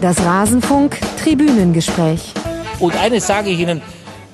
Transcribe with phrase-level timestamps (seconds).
[0.00, 2.32] Das Rasenfunk Tribünengespräch.
[2.78, 3.82] Und eines sage ich Ihnen,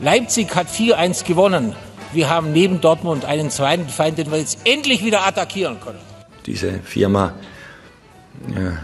[0.00, 1.74] Leipzig hat 4-1 gewonnen.
[2.12, 5.99] Wir haben neben Dortmund einen zweiten Feind, den wir jetzt endlich wieder attackieren können.
[6.46, 7.35] Diese Firma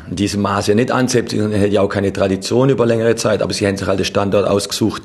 [0.09, 3.53] in diesem Maße nicht anzieht, sie hätte ja auch keine Tradition über längere Zeit, aber
[3.53, 5.03] sie haben sich halt den Standort ausgesucht,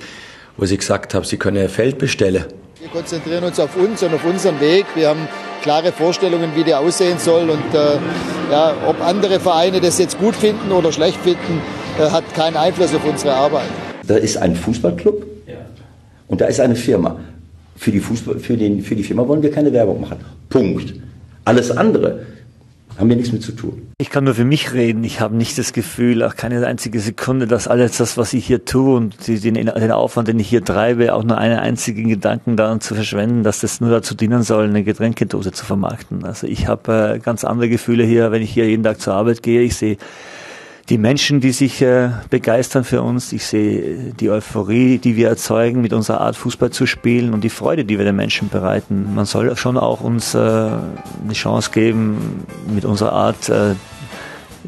[0.56, 2.46] wo sie gesagt haben, sie können ein Feld bestellen.
[2.80, 4.86] Wir konzentrieren uns auf uns und auf unseren Weg.
[4.96, 5.28] Wir haben
[5.68, 7.50] klare Vorstellungen, wie der aussehen soll.
[7.50, 7.98] Und äh,
[8.50, 11.62] ja, ob andere Vereine das jetzt gut finden oder schlecht finden,
[12.00, 13.68] äh, hat keinen Einfluss auf unsere Arbeit.
[14.08, 15.26] Da ist ein Fußballclub
[16.30, 17.20] und da ist eine Firma.
[17.76, 20.20] Für die, Fußball, für, den, für die Firma wollen wir keine Werbung machen.
[20.48, 20.94] Punkt.
[21.44, 22.22] Alles andere
[22.98, 23.92] haben wir nichts mit zu tun.
[24.00, 25.04] Ich kann nur für mich reden.
[25.04, 28.66] Ich habe nicht das Gefühl, auch keine einzige Sekunde, dass alles das, was ich hier
[28.66, 32.82] tue und den, den Aufwand, den ich hier treibe, auch nur einen einzigen Gedanken daran
[32.82, 36.26] zu verschwenden, dass das nur dazu dienen soll, eine Getränkedose zu vermarkten.
[36.26, 39.44] Also ich habe äh, ganz andere Gefühle hier, wenn ich hier jeden Tag zur Arbeit
[39.44, 39.62] gehe.
[39.62, 39.98] Ich sehe
[40.90, 43.34] die Menschen, die sich äh, begeistern für uns.
[43.34, 47.50] Ich sehe die Euphorie, die wir erzeugen, mit unserer Art Fußball zu spielen und die
[47.50, 49.14] Freude, die wir den Menschen bereiten.
[49.14, 53.76] Man soll schon auch uns äh, eine Chance geben, mit unserer Art äh,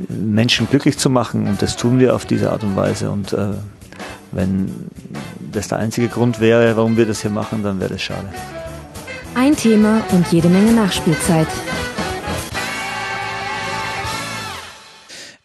[0.09, 3.11] Menschen glücklich zu machen und das tun wir auf diese Art und Weise.
[3.11, 3.51] Und äh,
[4.31, 4.89] wenn
[5.53, 8.27] das der einzige Grund wäre, warum wir das hier machen, dann wäre das schade.
[9.35, 11.47] Ein Thema und jede Menge Nachspielzeit.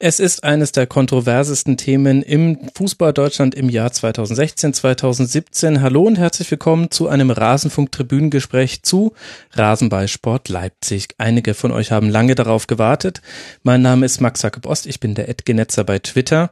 [0.00, 5.82] Es ist eines der kontroversesten Themen im Fußball Deutschland im Jahr 2016, 2017.
[5.82, 9.14] Hallo und herzlich willkommen zu einem Rasenfunk-Tribünengespräch zu
[9.52, 11.10] Rasenballsport Leipzig.
[11.18, 13.22] Einige von euch haben lange darauf gewartet.
[13.62, 16.50] Mein Name ist Max Jakob Ost, ich bin der Edgenetzer bei Twitter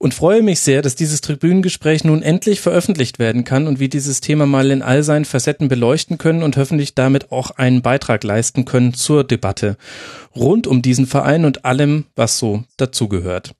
[0.00, 4.22] und freue mich sehr, dass dieses Tribünengespräch nun endlich veröffentlicht werden kann und wir dieses
[4.22, 8.64] Thema mal in all seinen Facetten beleuchten können und hoffentlich damit auch einen Beitrag leisten
[8.64, 9.76] können zur Debatte
[10.34, 13.54] rund um diesen Verein und allem, was so dazugehört.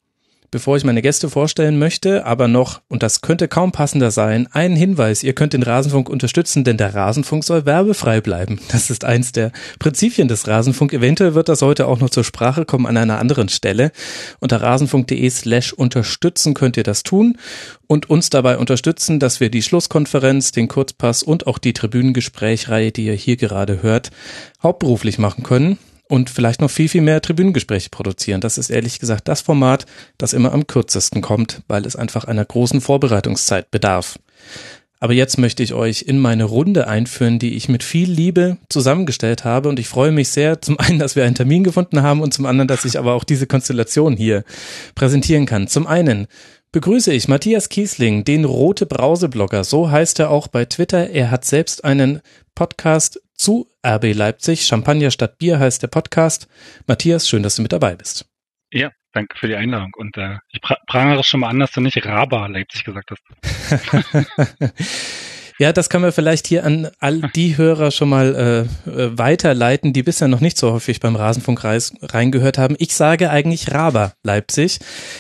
[0.53, 4.75] Bevor ich meine Gäste vorstellen möchte, aber noch, und das könnte kaum passender sein, einen
[4.75, 5.23] Hinweis.
[5.23, 8.59] Ihr könnt den Rasenfunk unterstützen, denn der Rasenfunk soll werbefrei bleiben.
[8.73, 10.93] Das ist eins der Prinzipien des Rasenfunk.
[10.93, 13.93] Eventuell wird das heute auch noch zur Sprache kommen an einer anderen Stelle.
[14.41, 17.39] Unter rasenfunk.de slash unterstützen könnt ihr das tun
[17.87, 23.05] und uns dabei unterstützen, dass wir die Schlusskonferenz, den Kurzpass und auch die Tribünengesprächreihe, die
[23.05, 24.11] ihr hier gerade hört,
[24.63, 25.79] hauptberuflich machen können
[26.11, 28.41] und vielleicht noch viel, viel mehr Tribünengespräche produzieren.
[28.41, 29.87] Das ist ehrlich gesagt das Format,
[30.19, 34.19] das immer am kürzesten kommt, weil es einfach einer großen Vorbereitungszeit bedarf.
[34.99, 39.45] Aber jetzt möchte ich euch in meine Runde einführen, die ich mit viel Liebe zusammengestellt
[39.45, 39.71] habe.
[39.71, 42.45] Und ich freue mich sehr, zum einen, dass wir einen Termin gefunden haben und zum
[42.45, 44.45] anderen, dass ich aber auch diese Konstellation hier
[44.95, 45.69] präsentieren kann.
[45.69, 46.27] Zum einen
[46.73, 49.65] begrüße ich Matthias Kiesling, den Rote Brause Blogger.
[49.65, 51.09] So heißt er auch bei Twitter.
[51.09, 52.21] Er hat selbst einen
[52.55, 54.67] Podcast zu RB Leipzig.
[54.67, 56.47] Champagner statt Bier heißt der Podcast.
[56.87, 58.27] Matthias, schön, dass du mit dabei bist.
[58.71, 59.93] Ja, danke für die Einladung.
[59.97, 63.23] Und äh, ich prangere schon mal an, dass du nicht Raba Leipzig gesagt hast.
[65.61, 69.93] Ja, das kann man vielleicht hier an all die Hörer schon mal äh, äh, weiterleiten,
[69.93, 72.77] die bisher noch nicht so häufig beim Rasenfunk reingehört haben.
[72.79, 74.79] Ich sage eigentlich Raber Leipzig.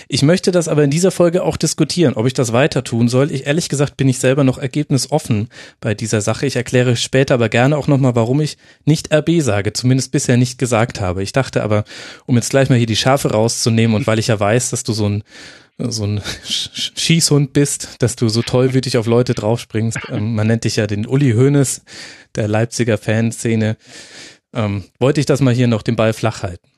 [0.08, 3.30] Ich möchte das aber in dieser Folge auch diskutieren, ob ich das weiter tun soll.
[3.32, 6.46] Ich ehrlich gesagt bin ich selber noch ergebnisoffen bei dieser Sache.
[6.46, 10.58] Ich erkläre später aber gerne auch nochmal, warum ich nicht RB sage, zumindest bisher nicht
[10.58, 11.22] gesagt habe.
[11.22, 11.84] Ich dachte aber,
[12.24, 14.94] um jetzt gleich mal hier die Schafe rauszunehmen und weil ich ja weiß, dass du
[14.94, 15.22] so ein
[15.88, 19.98] so ein Schießhund bist, dass du so tollwütig auf Leute draufspringst.
[20.08, 21.82] Ähm, man nennt dich ja den Uli Hoeneß
[22.34, 23.76] der Leipziger Fanszene.
[24.54, 26.68] Ähm, wollte ich das mal hier noch den Ball flach halten.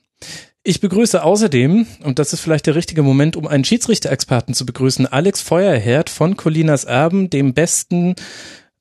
[0.65, 5.07] Ich begrüße außerdem, und das ist vielleicht der richtige Moment, um einen Schiedsrichter-Experten zu begrüßen,
[5.07, 8.15] Alex Feuerherd von Colinas Erben, dem besten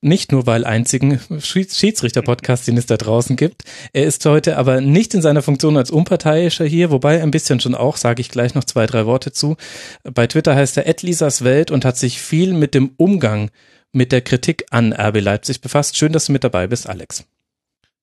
[0.01, 3.63] nicht nur weil einzigen Schiedsrichter-Podcast, den es da draußen gibt.
[3.93, 7.75] Er ist heute aber nicht in seiner Funktion als Unparteiischer hier, wobei ein bisschen schon
[7.75, 9.57] auch, sage ich gleich noch zwei, drei Worte zu.
[10.03, 13.51] Bei Twitter heißt er Edlisas Welt und hat sich viel mit dem Umgang
[13.91, 15.97] mit der Kritik an RB Leipzig befasst.
[15.97, 17.25] Schön, dass du mit dabei bist, Alex.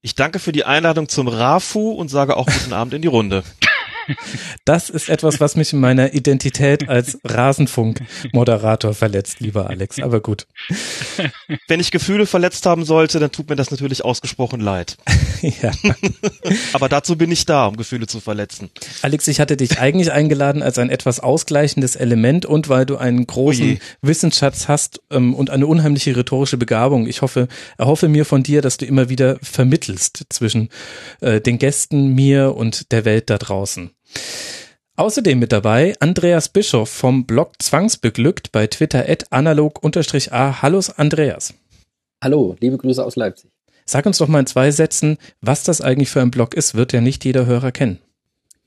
[0.00, 3.42] Ich danke für die Einladung zum RAFU und sage auch guten Abend in die Runde.
[4.64, 10.00] Das ist etwas, was mich in meiner Identität als Rasenfunk-Moderator verletzt, lieber Alex.
[10.00, 10.46] Aber gut.
[11.68, 14.96] Wenn ich Gefühle verletzt haben sollte, dann tut mir das natürlich ausgesprochen leid.
[15.40, 15.70] ja.
[16.72, 18.70] Aber dazu bin ich da, um Gefühle zu verletzen.
[19.02, 23.26] Alex, ich hatte dich eigentlich eingeladen als ein etwas ausgleichendes Element und weil du einen
[23.26, 23.78] großen Ui.
[24.02, 27.06] Wissensschatz hast ähm, und eine unheimliche rhetorische Begabung.
[27.06, 30.68] Ich hoffe, erhoffe mir von dir, dass du immer wieder vermittelst zwischen
[31.20, 33.90] äh, den Gästen, mir und der Welt da draußen.
[34.96, 40.62] Außerdem mit dabei Andreas Bischoff vom Blog Zwangsbeglückt bei Twitter analog-a.
[40.62, 41.54] Hallo Andreas.
[42.22, 43.50] Hallo, liebe Grüße aus Leipzig.
[43.86, 46.92] Sag uns doch mal in zwei Sätzen, was das eigentlich für ein Blog ist, wird
[46.92, 48.00] ja nicht jeder Hörer kennen.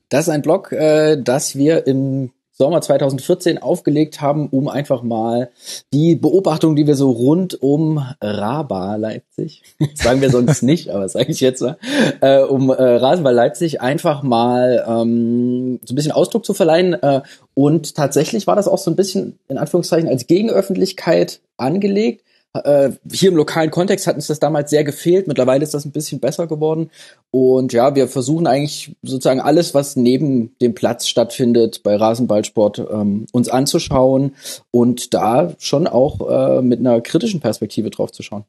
[0.08, 5.50] Das ist ein Blog, äh, das wir im Sommer 2014 aufgelegt haben, um einfach mal
[5.92, 9.64] die Beobachtung, die wir so rund um Raba Leipzig,
[9.94, 11.76] sagen wir sonst nicht, aber sage ich jetzt mal,
[12.20, 16.94] äh, um äh, Rasenball Leipzig einfach mal ähm, so ein bisschen Ausdruck zu verleihen.
[16.94, 17.22] Äh,
[17.54, 22.22] und tatsächlich war das auch so ein bisschen in Anführungszeichen als Gegenöffentlichkeit angelegt
[22.54, 25.26] äh, hier im lokalen Kontext hat uns das damals sehr gefehlt.
[25.26, 26.90] Mittlerweile ist das ein bisschen besser geworden.
[27.30, 33.26] Und ja, wir versuchen eigentlich sozusagen alles, was neben dem Platz stattfindet bei Rasenballsport, ähm,
[33.32, 34.34] uns anzuschauen
[34.70, 38.44] und da schon auch äh, mit einer kritischen Perspektive drauf zu schauen.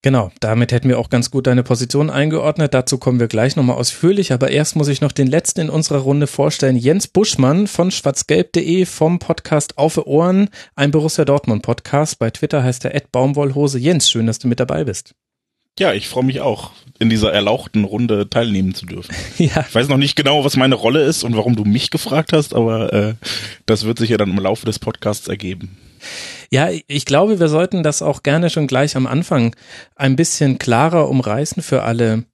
[0.00, 2.72] Genau, damit hätten wir auch ganz gut deine Position eingeordnet.
[2.72, 4.32] Dazu kommen wir gleich nochmal ausführlich.
[4.32, 6.76] Aber erst muss ich noch den letzten in unserer Runde vorstellen.
[6.76, 12.20] Jens Buschmann von schwarzgelb.de vom Podcast Auf Ohren, ein Borussia Dortmund Podcast.
[12.20, 13.80] Bei Twitter heißt er Ed Baumwollhose.
[13.80, 15.14] Jens, schön, dass du mit dabei bist.
[15.80, 19.14] Ja, ich freue mich auch, in dieser erlauchten Runde teilnehmen zu dürfen.
[19.38, 19.64] ja.
[19.68, 22.54] Ich weiß noch nicht genau, was meine Rolle ist und warum du mich gefragt hast,
[22.54, 23.14] aber äh,
[23.66, 25.76] das wird sich ja dann im Laufe des Podcasts ergeben.
[26.50, 29.54] Ja, ich glaube, wir sollten das auch gerne schon gleich am Anfang
[29.96, 32.24] ein bisschen klarer umreißen für alle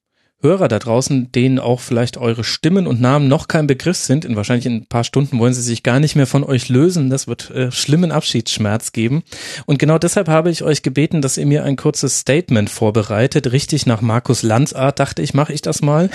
[0.45, 4.27] Hörer da draußen, denen auch vielleicht eure Stimmen und Namen noch kein Begriff sind.
[4.27, 7.09] In wahrscheinlich in ein paar Stunden wollen sie sich gar nicht mehr von euch lösen.
[7.09, 9.23] Das wird äh, schlimmen Abschiedsschmerz geben.
[9.65, 13.53] Und genau deshalb habe ich euch gebeten, dass ihr mir ein kurzes Statement vorbereitet.
[13.53, 16.11] Richtig nach Markus Landsart dachte ich, mache ich das mal.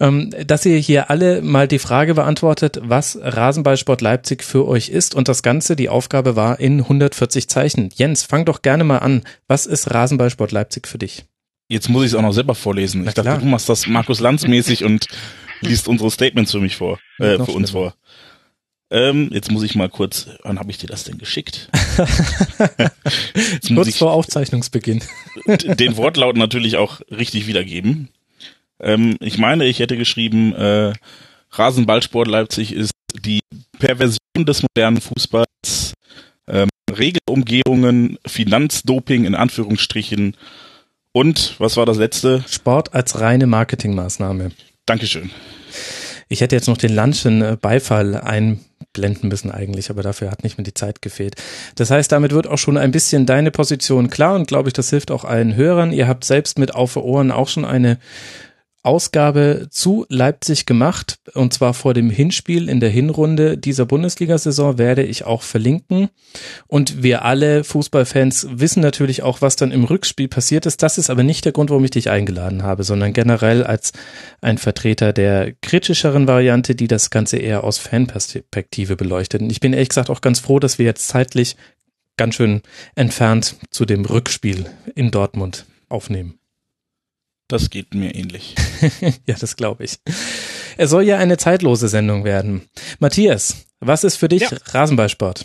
[0.00, 5.14] Ähm, dass ihr hier alle mal die Frage beantwortet, was Rasenballsport Leipzig für euch ist.
[5.14, 7.90] Und das Ganze, die Aufgabe war in 140 Zeichen.
[7.94, 9.22] Jens, fang doch gerne mal an.
[9.46, 11.24] Was ist Rasenballsport Leipzig für dich?
[11.68, 13.06] Jetzt muss ich es auch noch selber vorlesen.
[13.06, 15.06] ich dachte, du machst das Markus Lanz mäßig und
[15.60, 17.94] liest unsere Statements für mich vor, äh, für uns vor.
[18.92, 21.68] Ähm, jetzt muss ich mal kurz, wann habe ich dir das denn geschickt?
[23.68, 25.00] kurz vor Aufzeichnungsbeginn.
[25.46, 28.08] den Wortlaut natürlich auch richtig wiedergeben.
[28.80, 30.92] Ähm, ich meine, ich hätte geschrieben, äh,
[31.52, 32.92] Rasenballsport Leipzig ist
[33.24, 33.40] die
[33.78, 35.94] Perversion des modernen Fußballs,
[36.46, 40.36] ähm, Regelumgehungen, Finanzdoping in Anführungsstrichen
[41.12, 42.44] und was war das letzte?
[42.48, 44.52] Sport als reine Marketingmaßnahme.
[44.86, 45.30] Dankeschön.
[46.28, 50.56] Ich hätte jetzt noch den Lunchen äh, Beifall einblenden müssen eigentlich, aber dafür hat nicht
[50.56, 51.34] mehr die Zeit gefehlt.
[51.74, 54.90] Das heißt, damit wird auch schon ein bisschen deine Position klar und glaube ich, das
[54.90, 55.92] hilft auch allen Hörern.
[55.92, 57.98] Ihr habt selbst mit auf Ohren auch schon eine
[58.82, 65.02] Ausgabe zu Leipzig gemacht und zwar vor dem Hinspiel in der Hinrunde dieser Bundesliga-Saison werde
[65.02, 66.08] ich auch verlinken
[66.66, 70.82] und wir alle Fußballfans wissen natürlich auch, was dann im Rückspiel passiert ist.
[70.82, 73.92] Das ist aber nicht der Grund, warum ich dich eingeladen habe, sondern generell als
[74.40, 79.42] ein Vertreter der kritischeren Variante, die das Ganze eher aus Fanperspektive beleuchtet.
[79.42, 81.56] Und ich bin ehrlich gesagt auch ganz froh, dass wir jetzt zeitlich
[82.16, 82.62] ganz schön
[82.94, 86.39] entfernt zu dem Rückspiel in Dortmund aufnehmen.
[87.50, 88.54] Das geht mir ähnlich.
[89.26, 89.98] ja, das glaube ich.
[90.76, 92.70] Es soll ja eine zeitlose Sendung werden.
[93.00, 94.56] Matthias, was ist für dich ja.
[94.66, 95.44] Rasenballsport?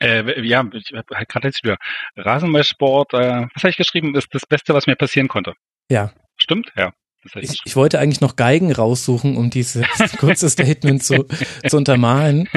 [0.00, 1.76] Äh, ja, ich habe halt gerade jetzt wieder
[2.16, 3.14] Rasenballsport.
[3.14, 4.16] Äh, was habe ich geschrieben?
[4.16, 5.54] Ist das Beste, was mir passieren konnte.
[5.88, 6.12] Ja.
[6.38, 6.72] Stimmt?
[6.76, 6.92] Ja.
[7.36, 9.84] Ich, ich, wollte eigentlich noch Geigen raussuchen, um dieses
[10.18, 11.26] kurze Statement zu,
[11.66, 12.48] zu untermalen.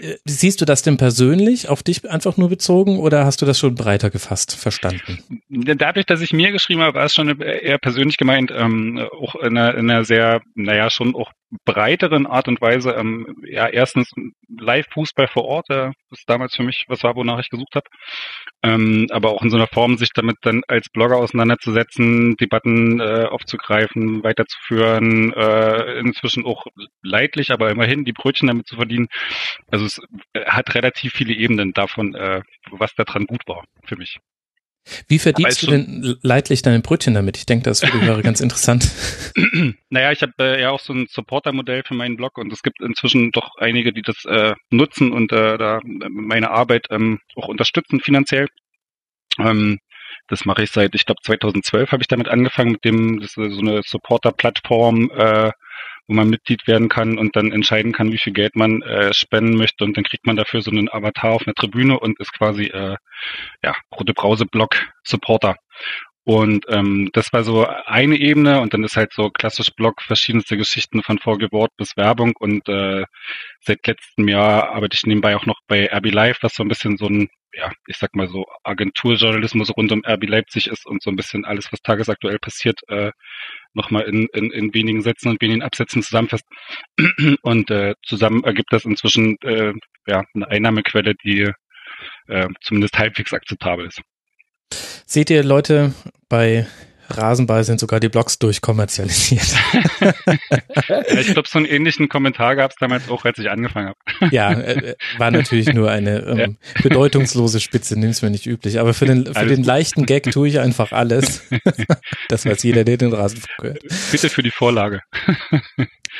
[0.00, 3.58] Äh, siehst du das denn persönlich auf dich einfach nur bezogen oder hast du das
[3.58, 5.22] schon breiter gefasst verstanden?
[5.48, 9.56] Dadurch, dass ich mir geschrieben habe, war es schon eher persönlich gemeint, ähm, auch in
[9.56, 11.32] einer, in einer sehr, naja, schon auch
[11.64, 12.92] breiteren Art und Weise.
[12.92, 14.10] Ähm, ja, erstens
[14.48, 17.86] Live-Fußball vor Ort, äh, das ist damals für mich was war, wonach ich gesucht habe.
[18.62, 23.26] Ähm, aber auch in so einer Form, sich damit dann als Blogger auseinanderzusetzen, Debatten äh,
[23.28, 26.66] aufzugreifen, weiterzuführen, äh, inzwischen auch
[27.02, 29.08] leidlich, aber immerhin die Brötchen damit zu verdienen.
[29.70, 30.00] Also es
[30.46, 34.18] hat relativ viele Ebenen davon, äh, was daran gut war für mich.
[35.06, 37.36] Wie verdienst du denn leidlich deine Brötchen damit?
[37.36, 38.90] Ich denke, das wäre ganz interessant.
[39.90, 42.80] Naja, ich habe äh, ja auch so ein Supporter-Modell für meinen Blog und es gibt
[42.80, 48.00] inzwischen doch einige, die das äh, nutzen und äh, da meine Arbeit ähm, auch unterstützen
[48.00, 48.48] finanziell.
[49.38, 49.78] Ähm,
[50.28, 53.54] das mache ich seit, ich glaube 2012 habe ich damit angefangen mit dem, das ist
[53.54, 55.50] so eine Supporter-Plattform, äh,
[56.08, 59.56] wo man Mitglied werden kann und dann entscheiden kann, wie viel Geld man äh, spenden
[59.56, 62.64] möchte und dann kriegt man dafür so einen Avatar auf einer Tribüne und ist quasi
[62.64, 62.96] äh,
[63.62, 65.56] ja Rote Brause Blog Supporter.
[66.24, 70.56] Und ähm, das war so eine Ebene und dann ist halt so klassisch Blog verschiedenste
[70.56, 73.04] Geschichten von Vorgewort bis Werbung und äh,
[73.60, 76.96] seit letztem Jahr arbeite ich nebenbei auch noch bei RB Live, was so ein bisschen
[76.96, 81.10] so ein, ja, ich sag mal so Agenturjournalismus rund um RB Leipzig ist und so
[81.10, 83.10] ein bisschen alles, was tagesaktuell passiert, äh,
[83.74, 86.44] nochmal in, in, in wenigen Sätzen und wenigen Absätzen zusammenfasst.
[87.42, 89.72] Und äh, zusammen ergibt das inzwischen äh,
[90.06, 91.50] ja, eine Einnahmequelle, die
[92.28, 94.02] äh, zumindest halbwegs akzeptabel ist.
[95.06, 95.92] Seht ihr Leute
[96.28, 96.66] bei
[97.16, 99.46] Rasenball sind sogar die Blogs durchkommerzialisiert.
[101.08, 104.34] ich glaube, so einen ähnlichen Kommentar gab es damals auch, als ich angefangen habe.
[104.34, 106.46] ja, äh, war natürlich nur eine ähm, ja.
[106.82, 108.80] bedeutungslose Spitze, nimm's mir nicht üblich.
[108.80, 111.42] Aber für den, für den leichten Gag tue ich einfach alles.
[112.28, 113.82] das weiß jeder, der den Rasenfunk hört.
[114.10, 115.02] Bitte für die Vorlage.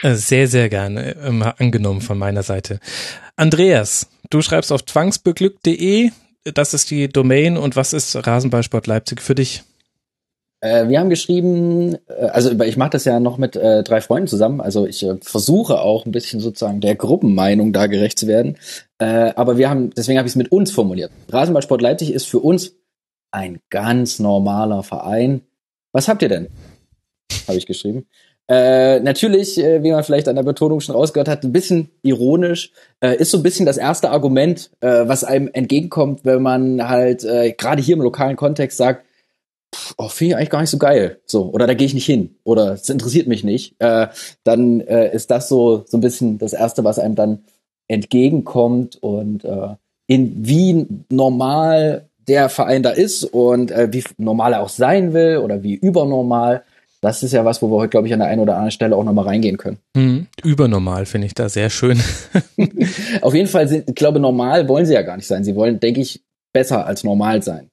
[0.03, 2.81] Äh, sehr, sehr gerne ähm, angenommen von meiner Seite.
[3.37, 6.11] Andreas, du schreibst auf zwangsbeglückt.de,
[6.45, 9.63] das ist die Domain und was ist Rasenballsport Leipzig für dich?
[10.61, 14.29] Äh, wir haben geschrieben, äh, also ich mache das ja noch mit äh, drei Freunden
[14.29, 18.57] zusammen, also ich äh, versuche auch ein bisschen sozusagen der Gruppenmeinung da gerecht zu werden.
[18.99, 21.11] Äh, aber wir haben, deswegen habe ich es mit uns formuliert.
[21.31, 22.77] Rasenballsport Leipzig ist für uns
[23.33, 25.43] ein ganz normaler Verein.
[25.91, 26.49] Was habt ihr denn?
[27.49, 28.07] Habe ich geschrieben.
[28.49, 32.73] Äh, natürlich, äh, wie man vielleicht an der Betonung schon rausgehört hat, ein bisschen ironisch,
[33.01, 37.25] äh, ist so ein bisschen das erste Argument, äh, was einem entgegenkommt, wenn man halt
[37.25, 39.07] äh, gerade hier im lokalen Kontext sagt,
[39.97, 42.35] oh, finde ich eigentlich gar nicht so geil, so oder da gehe ich nicht hin.
[42.45, 46.99] Oder es interessiert mich nicht, dann ist das so so ein bisschen das erste, was
[46.99, 47.45] einem dann
[47.89, 49.03] entgegenkommt.
[49.03, 49.47] Und
[50.09, 55.63] in wie normal der Verein da ist und wie normal er auch sein will oder
[55.63, 56.65] wie übernormal
[57.03, 58.95] das ist ja was, wo wir heute, glaube ich, an der einen oder anderen Stelle
[58.95, 59.79] auch nochmal reingehen können.
[59.95, 60.29] Mhm.
[60.45, 62.01] Übernormal finde ich da sehr schön.
[63.21, 65.43] Auf jeden Fall, sind, ich glaube, normal wollen sie ja gar nicht sein.
[65.43, 67.69] Sie wollen, denke ich, besser als normal sein.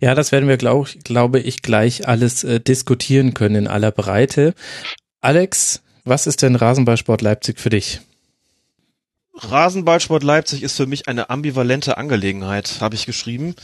[0.00, 4.54] Ja, das werden wir, glaub, glaube ich, gleich alles äh, diskutieren können in aller Breite.
[5.20, 8.00] Alex, was ist denn Rasenballsport Leipzig für dich?
[9.34, 13.54] Rasenballsport Leipzig ist für mich eine ambivalente Angelegenheit, habe ich geschrieben.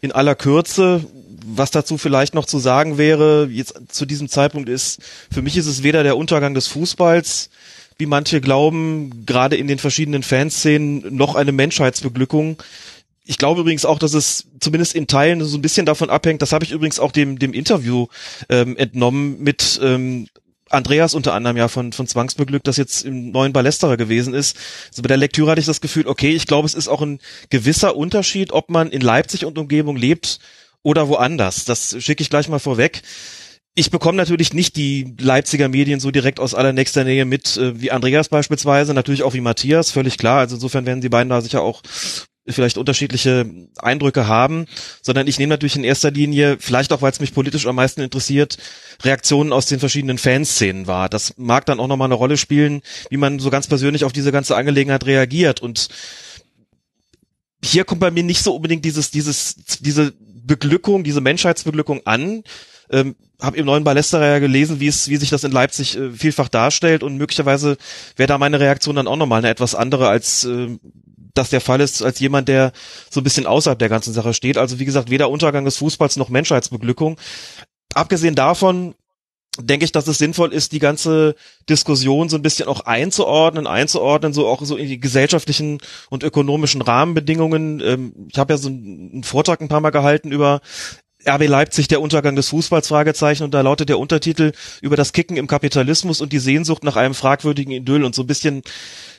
[0.00, 1.04] In aller Kürze,
[1.46, 5.00] was dazu vielleicht noch zu sagen wäre, jetzt zu diesem Zeitpunkt ist,
[5.32, 7.50] für mich ist es weder der Untergang des Fußballs,
[7.98, 12.62] wie manche glauben, gerade in den verschiedenen Fanszenen, noch eine Menschheitsbeglückung.
[13.24, 16.52] Ich glaube übrigens auch, dass es zumindest in Teilen so ein bisschen davon abhängt, das
[16.52, 18.06] habe ich übrigens auch dem, dem Interview
[18.48, 20.28] ähm, entnommen mit ähm,
[20.70, 24.56] Andreas unter anderem ja von, von Zwangsbeglückt, das jetzt im neuen Ballesterer gewesen ist.
[24.90, 27.20] Also bei der Lektüre hatte ich das Gefühl, okay, ich glaube, es ist auch ein
[27.50, 30.40] gewisser Unterschied, ob man in Leipzig und Umgebung lebt
[30.84, 31.64] oder woanders.
[31.64, 33.02] Das schicke ich gleich mal vorweg.
[33.74, 37.90] Ich bekomme natürlich nicht die Leipziger Medien so direkt aus allernächster Nähe mit, äh, wie
[37.90, 40.38] Andreas beispielsweise, natürlich auch wie Matthias, völlig klar.
[40.38, 41.82] Also insofern werden die beiden da sicher auch
[42.46, 43.46] vielleicht unterschiedliche
[43.78, 44.66] Eindrücke haben,
[45.02, 48.02] sondern ich nehme natürlich in erster Linie, vielleicht auch weil es mich politisch am meisten
[48.02, 48.58] interessiert,
[49.02, 51.08] Reaktionen aus den verschiedenen Fanszenen wahr.
[51.08, 54.30] Das mag dann auch nochmal eine Rolle spielen, wie man so ganz persönlich auf diese
[54.30, 55.62] ganze Angelegenheit reagiert.
[55.62, 55.88] Und
[57.64, 60.12] hier kommt bei mir nicht so unbedingt dieses, dieses, diese
[60.46, 62.42] Beglückung, diese Menschheitsbeglückung an.
[62.90, 66.10] Ähm, habe im neuen Ballesterer ja gelesen, wie es, wie sich das in Leipzig äh,
[66.10, 67.76] vielfach darstellt und möglicherweise
[68.16, 70.78] wäre da meine Reaktion dann auch nochmal eine etwas andere als äh,
[71.34, 72.72] das der Fall ist, als jemand, der
[73.10, 74.56] so ein bisschen außerhalb der ganzen Sache steht.
[74.56, 77.18] Also wie gesagt, weder Untergang des Fußballs noch Menschheitsbeglückung.
[77.92, 78.94] Abgesehen davon
[79.60, 81.36] denke ich, dass es sinnvoll ist, die ganze
[81.68, 85.78] Diskussion so ein bisschen auch einzuordnen, einzuordnen, so auch so in die gesellschaftlichen
[86.10, 87.80] und ökonomischen Rahmenbedingungen.
[87.80, 90.60] Ähm, ich habe ja so einen Vortrag ein paar Mal gehalten über
[91.26, 95.36] RB Leipzig, der Untergang des Fußballs, Fragezeichen, und da lautet der Untertitel über das Kicken
[95.36, 98.62] im Kapitalismus und die Sehnsucht nach einem fragwürdigen Idyll und so ein bisschen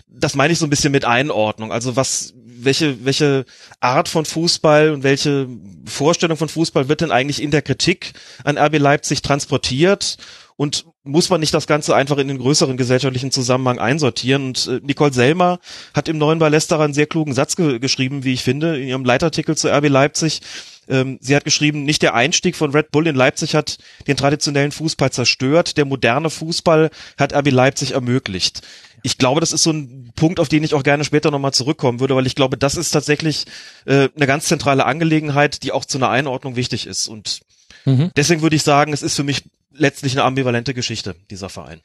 [0.08, 1.72] das meine ich so ein bisschen mit Einordnung.
[1.72, 3.46] Also was, welche, welche
[3.80, 5.48] Art von Fußball und welche
[5.86, 10.18] Vorstellung von Fußball wird denn eigentlich in der Kritik an RB Leipzig transportiert?
[10.58, 14.48] Und muss man nicht das Ganze einfach in den größeren gesellschaftlichen Zusammenhang einsortieren?
[14.48, 15.60] Und äh, Nicole Selmer
[15.94, 19.04] hat im neuen Ballesterer einen sehr klugen Satz ge geschrieben, wie ich finde, in ihrem
[19.04, 20.42] Leitartikel zu RB Leipzig.
[20.88, 24.72] Ähm, sie hat geschrieben, nicht der Einstieg von Red Bull in Leipzig hat den traditionellen
[24.72, 28.62] Fußball zerstört, der moderne Fußball hat RB Leipzig ermöglicht
[29.06, 32.00] ich glaube, das ist so ein Punkt, auf den ich auch gerne später nochmal zurückkommen
[32.00, 33.46] würde, weil ich glaube, das ist tatsächlich
[33.86, 37.08] äh, eine ganz zentrale Angelegenheit, die auch zu einer Einordnung wichtig ist.
[37.08, 37.42] Und
[37.86, 38.10] mhm.
[38.16, 41.82] deswegen würde ich sagen, es ist für mich letztlich eine ambivalente Geschichte, dieser Verein.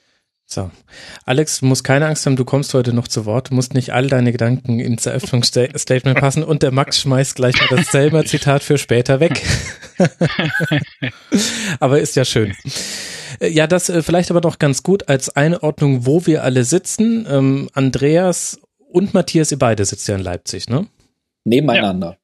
[0.46, 0.70] So.
[1.26, 3.50] Alex, du musst keine Angst haben, du kommst heute noch zu Wort.
[3.50, 7.76] Du musst nicht all deine Gedanken ins Eröffnungsstatement passen und der Max schmeißt gleich mal
[7.76, 9.42] das Selmer-Zitat für später weg.
[11.80, 12.56] Aber ist ja schön.
[13.40, 17.26] Äh, ja, das äh, vielleicht aber noch ganz gut als Einordnung, wo wir alle sitzen.
[17.28, 20.86] Ähm, Andreas und Matthias, ihr beide sitzt ja in Leipzig, ne?
[21.44, 22.16] Nebeneinander.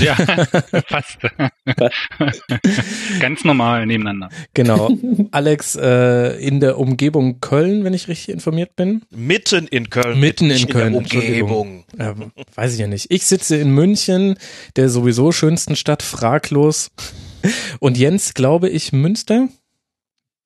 [0.00, 0.14] Ja,
[0.86, 1.18] fast.
[3.20, 4.28] Ganz normal nebeneinander.
[4.54, 4.90] Genau.
[5.30, 9.02] Alex äh, in der Umgebung Köln, wenn ich richtig informiert bin.
[9.10, 10.20] Mitten in Köln.
[10.20, 10.94] Mitten in Köln.
[10.94, 11.84] In Umgebung.
[11.98, 12.14] Ja,
[12.54, 13.10] weiß ich ja nicht.
[13.10, 14.36] Ich sitze in München,
[14.76, 16.90] der sowieso schönsten Stadt, fraglos.
[17.80, 19.48] Und Jens, glaube ich, Münster?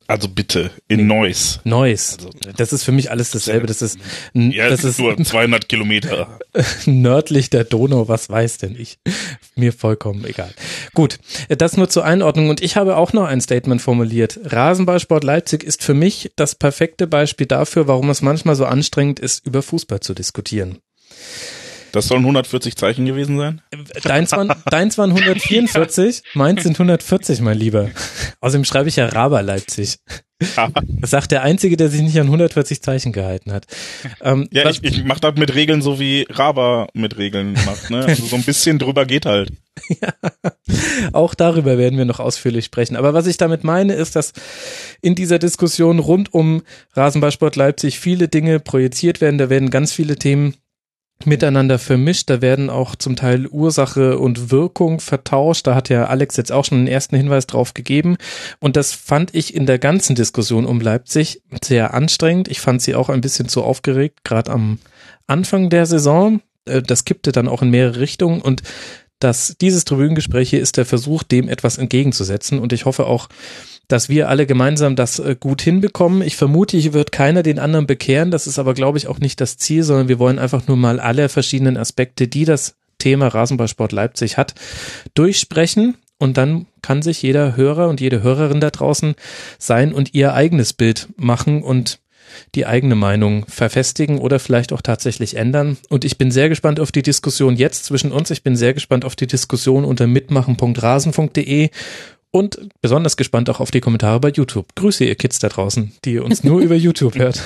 [0.08, 1.60] Also bitte, in Neuss.
[1.64, 2.18] Neuss.
[2.18, 3.66] Also, das ist für mich alles dasselbe.
[3.66, 3.98] Das ist,
[4.34, 6.38] ja, das ist nur 200 Kilometer.
[6.86, 8.98] nördlich der Donau, was weiß denn ich?
[9.56, 10.52] Mir vollkommen egal.
[10.94, 12.48] Gut, das nur zur Einordnung.
[12.50, 14.38] Und ich habe auch noch ein Statement formuliert.
[14.44, 19.44] Rasenballsport Leipzig ist für mich das perfekte Beispiel dafür, warum es manchmal so anstrengend ist,
[19.46, 20.78] über Fußball zu diskutieren.
[21.92, 23.62] Das sollen 140 Zeichen gewesen sein?
[24.02, 27.90] Deins waren, deins waren 144, meins sind 140, mein Lieber.
[28.40, 29.98] Außerdem schreibe ich ja Raber Leipzig.
[30.38, 33.66] Das sagt der Einzige, der sich nicht an 140 Zeichen gehalten hat.
[34.20, 37.90] Ähm, ja, ich, ich mache das mit Regeln so wie Raber mit Regeln macht.
[37.90, 38.04] Ne?
[38.04, 39.52] Also so ein bisschen drüber geht halt.
[39.88, 40.12] ja,
[41.14, 42.96] auch darüber werden wir noch ausführlich sprechen.
[42.96, 44.34] Aber was ich damit meine, ist, dass
[45.00, 46.62] in dieser Diskussion rund um
[46.92, 49.38] Rasenballsport Leipzig viele Dinge projiziert werden.
[49.38, 50.54] Da werden ganz viele Themen
[51.24, 52.28] miteinander vermischt.
[52.30, 55.66] Da werden auch zum Teil Ursache und Wirkung vertauscht.
[55.66, 58.16] Da hat ja Alex jetzt auch schon einen ersten Hinweis drauf gegeben.
[58.60, 62.48] Und das fand ich in der ganzen Diskussion um Leipzig sehr anstrengend.
[62.48, 64.78] Ich fand sie auch ein bisschen zu aufgeregt, gerade am
[65.26, 66.40] Anfang der Saison.
[66.66, 68.62] Äh, das kippte dann auch in mehrere Richtungen und
[69.18, 72.58] das, dieses Tribünengespräch hier ist der Versuch, dem etwas entgegenzusetzen.
[72.58, 73.28] Und ich hoffe auch,
[73.88, 76.22] dass wir alle gemeinsam das äh, gut hinbekommen.
[76.22, 78.30] Ich vermute, hier wird keiner den anderen bekehren.
[78.30, 81.00] Das ist aber, glaube ich, auch nicht das Ziel, sondern wir wollen einfach nur mal
[81.00, 84.54] alle verschiedenen Aspekte, die das Thema Rasenballsport Leipzig hat,
[85.14, 85.96] durchsprechen.
[86.18, 89.14] Und dann kann sich jeder Hörer und jede Hörerin da draußen
[89.58, 91.98] sein und ihr eigenes Bild machen und
[92.54, 95.76] die eigene Meinung verfestigen oder vielleicht auch tatsächlich ändern.
[95.88, 98.30] Und ich bin sehr gespannt auf die Diskussion jetzt zwischen uns.
[98.30, 101.70] Ich bin sehr gespannt auf die Diskussion unter mitmachen.rasen.de
[102.36, 104.74] und besonders gespannt auch auf die Kommentare bei YouTube.
[104.74, 107.42] Grüße ihr Kids da draußen, die uns nur über YouTube hört.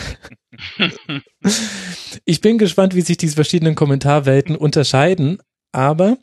[2.25, 5.39] Ich bin gespannt, wie sich diese verschiedenen Kommentarwelten unterscheiden,
[5.71, 6.19] aber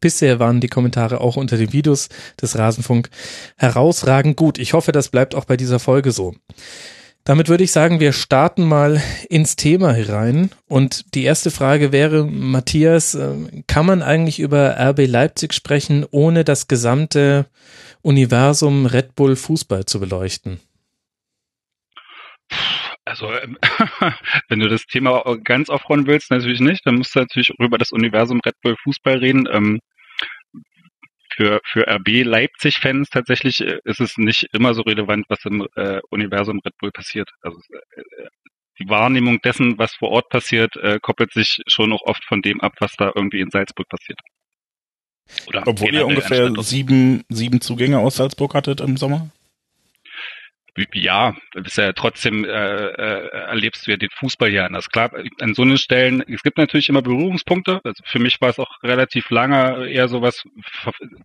[0.00, 2.08] bisher waren die Kommentare auch unter den Videos
[2.42, 3.10] des Rasenfunk
[3.56, 4.58] herausragend gut.
[4.58, 6.34] Ich hoffe, das bleibt auch bei dieser Folge so.
[7.28, 10.48] Damit würde ich sagen, wir starten mal ins Thema herein.
[10.66, 16.42] Und die erste Frage wäre, Matthias, äh, kann man eigentlich über RB Leipzig sprechen, ohne
[16.42, 17.44] das gesamte
[18.00, 20.58] Universum Red Bull Fußball zu beleuchten?
[23.04, 23.58] Also, ähm,
[24.48, 26.86] wenn du das Thema ganz aufrollen willst, natürlich nicht.
[26.86, 29.80] Dann musst du natürlich über das Universum Red Bull Fußball reden.
[31.38, 36.00] Für, für RB Leipzig-Fans tatsächlich äh, ist es nicht immer so relevant, was im äh,
[36.10, 37.30] Universum Red Bull passiert.
[37.42, 38.26] Also äh,
[38.80, 42.60] die Wahrnehmung dessen, was vor Ort passiert, äh, koppelt sich schon auch oft von dem
[42.60, 44.18] ab, was da irgendwie in Salzburg passiert.
[45.46, 49.30] Oder Obwohl ihr ungefähr sieben, sieben Zugänge aus Salzburg hattet im Sommer?
[50.94, 54.88] Ja, ist ja trotzdem äh, äh, erlebst du ja den Fußball ja anders.
[54.88, 55.10] Klar,
[55.40, 57.80] an so einen Stellen, es gibt natürlich immer Berührungspunkte.
[57.84, 60.44] Also für mich war es auch relativ lange eher sowas,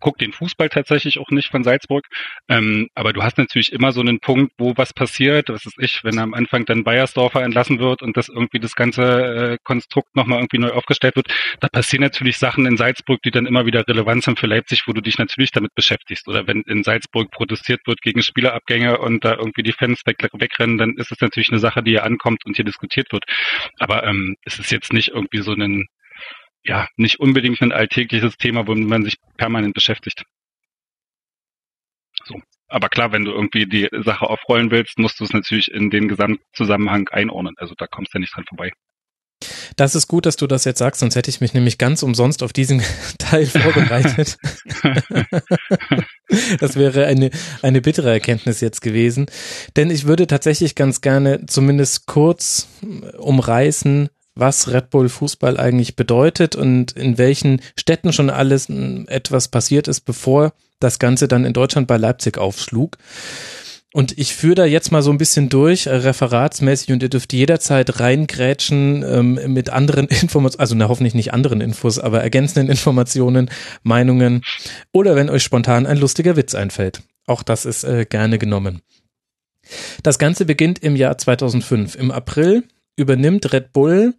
[0.00, 2.06] guck den Fußball tatsächlich auch nicht von Salzburg.
[2.48, 6.04] Ähm, aber du hast natürlich immer so einen Punkt, wo was passiert, was ist ich,
[6.04, 10.38] wenn am Anfang dann Bayersdorfer entlassen wird und das irgendwie das ganze äh, Konstrukt nochmal
[10.38, 11.28] irgendwie neu aufgestellt wird,
[11.60, 14.92] da passieren natürlich Sachen in Salzburg, die dann immer wieder relevant sind für Leipzig, wo
[14.92, 16.28] du dich natürlich damit beschäftigst.
[16.28, 20.78] Oder wenn in Salzburg protestiert wird gegen Spielerabgänge und da irgendwie die Fans weg, wegrennen,
[20.78, 23.24] dann ist es natürlich eine Sache, die hier ankommt und hier diskutiert wird.
[23.78, 25.86] Aber ähm, es ist jetzt nicht irgendwie so ein,
[26.64, 30.24] ja, nicht unbedingt ein alltägliches Thema, womit man sich permanent beschäftigt.
[32.24, 32.40] So.
[32.68, 36.08] Aber klar, wenn du irgendwie die Sache aufrollen willst, musst du es natürlich in den
[36.08, 37.54] Gesamtzusammenhang einordnen.
[37.58, 38.72] Also da kommst du ja nicht dran vorbei.
[39.76, 42.42] Das ist gut, dass du das jetzt sagst, sonst hätte ich mich nämlich ganz umsonst
[42.42, 42.82] auf diesen
[43.18, 44.36] Teil vorbereitet.
[46.60, 47.30] das wäre eine,
[47.62, 49.26] eine bittere Erkenntnis jetzt gewesen.
[49.76, 52.68] Denn ich würde tatsächlich ganz gerne zumindest kurz
[53.18, 59.88] umreißen, was Red Bull Fußball eigentlich bedeutet und in welchen Städten schon alles etwas passiert
[59.88, 62.98] ist, bevor das Ganze dann in Deutschland bei Leipzig aufschlug.
[63.96, 67.32] Und ich führe da jetzt mal so ein bisschen durch, äh, referatsmäßig, und ihr dürft
[67.32, 73.48] jederzeit reingrätschen ähm, mit anderen Informationen, also na, hoffentlich nicht anderen Infos, aber ergänzenden Informationen,
[73.84, 74.42] Meinungen
[74.90, 77.02] oder wenn euch spontan ein lustiger Witz einfällt.
[77.28, 78.82] Auch das ist äh, gerne genommen.
[80.02, 81.94] Das Ganze beginnt im Jahr 2005.
[81.94, 82.64] Im April
[82.96, 84.14] übernimmt Red Bull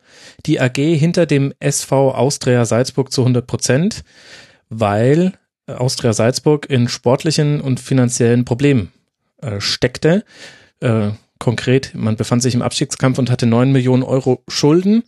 [0.45, 4.05] die AG hinter dem SV Austria Salzburg zu 100 Prozent,
[4.69, 5.33] weil
[5.67, 8.93] Austria Salzburg in sportlichen und finanziellen Problemen
[9.45, 10.23] äh, steckte.
[10.79, 15.03] Äh, konkret, man befand sich im Abstiegskampf und hatte neun Millionen Euro Schulden.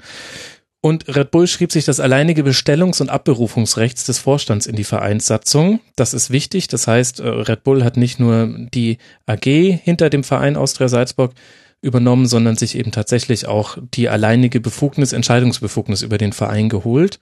[0.79, 5.79] Und Red Bull schrieb sich das alleinige Bestellungs- und Abberufungsrechts des Vorstands in die Vereinssatzung.
[5.95, 6.67] Das ist wichtig.
[6.67, 9.45] Das heißt, äh, Red Bull hat nicht nur die AG
[9.83, 11.33] hinter dem Verein Austria Salzburg
[11.81, 17.19] übernommen, sondern sich eben tatsächlich auch die alleinige Befugnis, Entscheidungsbefugnis über den Verein geholt.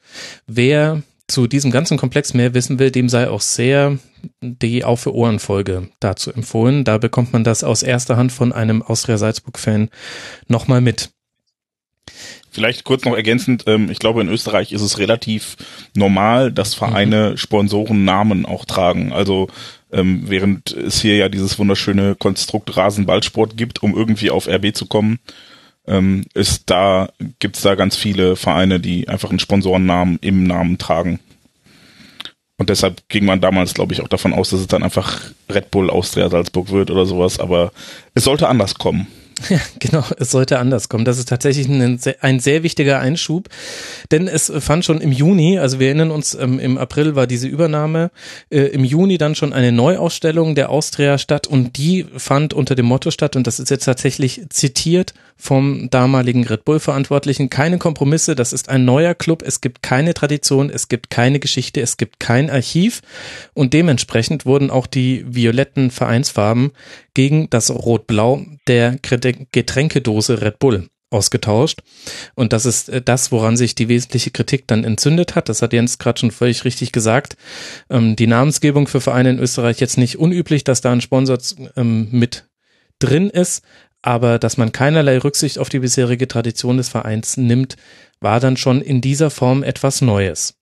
[0.47, 3.97] Wer zu diesem ganzen Komplex mehr wissen will, dem sei auch sehr
[4.41, 6.83] die Auf für Ohren Folge dazu empfohlen.
[6.83, 9.89] Da bekommt man das aus erster Hand von einem Austria Salzburg Fan
[10.47, 11.09] nochmal mit.
[12.51, 15.57] Vielleicht kurz noch ergänzend, ähm, ich glaube in Österreich ist es relativ
[15.93, 17.37] normal, dass Vereine mhm.
[17.37, 19.11] Sponsorennamen auch tragen.
[19.11, 19.49] Also
[19.91, 24.85] ähm, während es hier ja dieses wunderschöne Konstrukt Rasenballsport gibt, um irgendwie auf RB zu
[24.85, 25.19] kommen,
[25.87, 31.19] ähm, ist da, gibt's da ganz viele Vereine, die einfach einen Sponsorennamen im Namen tragen.
[32.57, 35.71] Und deshalb ging man damals, glaube ich, auch davon aus, dass es dann einfach Red
[35.71, 37.71] Bull Austria Salzburg wird oder sowas, aber
[38.13, 39.07] es sollte anders kommen.
[39.49, 41.03] Ja, genau, es sollte anders kommen.
[41.03, 43.49] Das ist tatsächlich ein, ein, sehr wichtiger Einschub,
[44.09, 47.47] denn es fand schon im Juni, also wir erinnern uns, ähm, im April war diese
[47.47, 48.11] Übernahme,
[48.49, 52.85] äh, im Juni dann schon eine Neuausstellung der Austria statt und die fand unter dem
[52.85, 58.35] Motto statt und das ist jetzt tatsächlich zitiert vom damaligen Red Bull Verantwortlichen, keine Kompromisse,
[58.35, 62.19] das ist ein neuer Club, es gibt keine Tradition, es gibt keine Geschichte, es gibt
[62.19, 63.01] kein Archiv
[63.53, 66.71] und dementsprechend wurden auch die violetten Vereinsfarben
[67.13, 71.81] gegen das Rot-Blau der Getränkedose Red Bull ausgetauscht.
[72.35, 75.49] Und das ist äh, das, woran sich die wesentliche Kritik dann entzündet hat.
[75.49, 77.37] Das hat Jens gerade schon völlig richtig gesagt.
[77.89, 81.37] Ähm, die Namensgebung für Vereine in Österreich jetzt nicht unüblich, dass da ein Sponsor
[81.77, 82.47] ähm, mit
[82.99, 83.63] drin ist.
[84.05, 87.75] Aber dass man keinerlei Rücksicht auf die bisherige Tradition des Vereins nimmt,
[88.19, 90.53] war dann schon in dieser Form etwas Neues.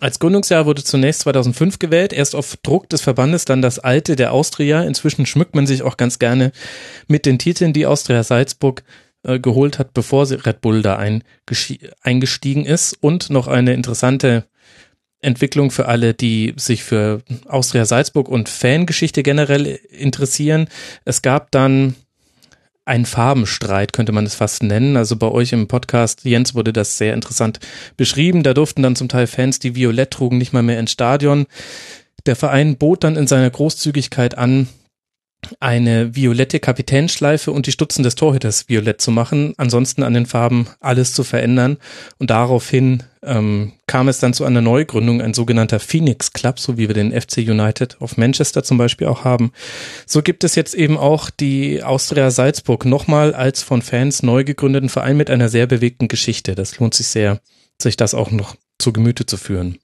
[0.00, 4.32] Als Gründungsjahr wurde zunächst 2005 gewählt, erst auf Druck des Verbandes dann das alte der
[4.32, 4.82] Austria.
[4.82, 6.50] Inzwischen schmückt man sich auch ganz gerne
[7.06, 8.82] mit den Titeln, die Austria Salzburg
[9.22, 11.00] äh, geholt hat, bevor Red Bull da
[12.02, 12.96] eingestiegen ist.
[13.00, 14.46] Und noch eine interessante
[15.20, 20.66] Entwicklung für alle, die sich für Austria Salzburg und Fangeschichte generell interessieren.
[21.04, 21.94] Es gab dann
[22.88, 24.96] ein Farbenstreit, könnte man es fast nennen.
[24.96, 27.60] Also bei euch im Podcast, Jens, wurde das sehr interessant
[27.96, 28.42] beschrieben.
[28.42, 31.46] Da durften dann zum Teil Fans, die Violett trugen, nicht mal mehr ins Stadion.
[32.26, 34.68] Der Verein bot dann in seiner Großzügigkeit an,
[35.60, 40.68] eine violette Kapitänschleife und die Stutzen des Torhüters violett zu machen, ansonsten an den Farben
[40.80, 41.78] alles zu verändern.
[42.18, 46.88] Und daraufhin ähm, kam es dann zu einer Neugründung, ein sogenannter Phoenix Club, so wie
[46.88, 49.52] wir den FC United of Manchester zum Beispiel auch haben.
[50.06, 54.88] So gibt es jetzt eben auch die Austria Salzburg nochmal als von Fans neu gegründeten
[54.88, 56.54] Verein mit einer sehr bewegten Geschichte.
[56.54, 57.40] Das lohnt sich sehr,
[57.80, 59.78] sich das auch noch zu Gemüte zu führen.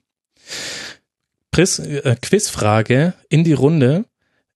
[1.51, 4.05] Pris, äh, Quizfrage in die Runde.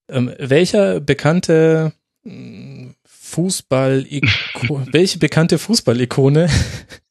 [0.10, 1.94] Ähm, welcher bekannte
[2.24, 4.06] hm, Fußball,
[4.92, 6.50] welche bekannte Fußballikone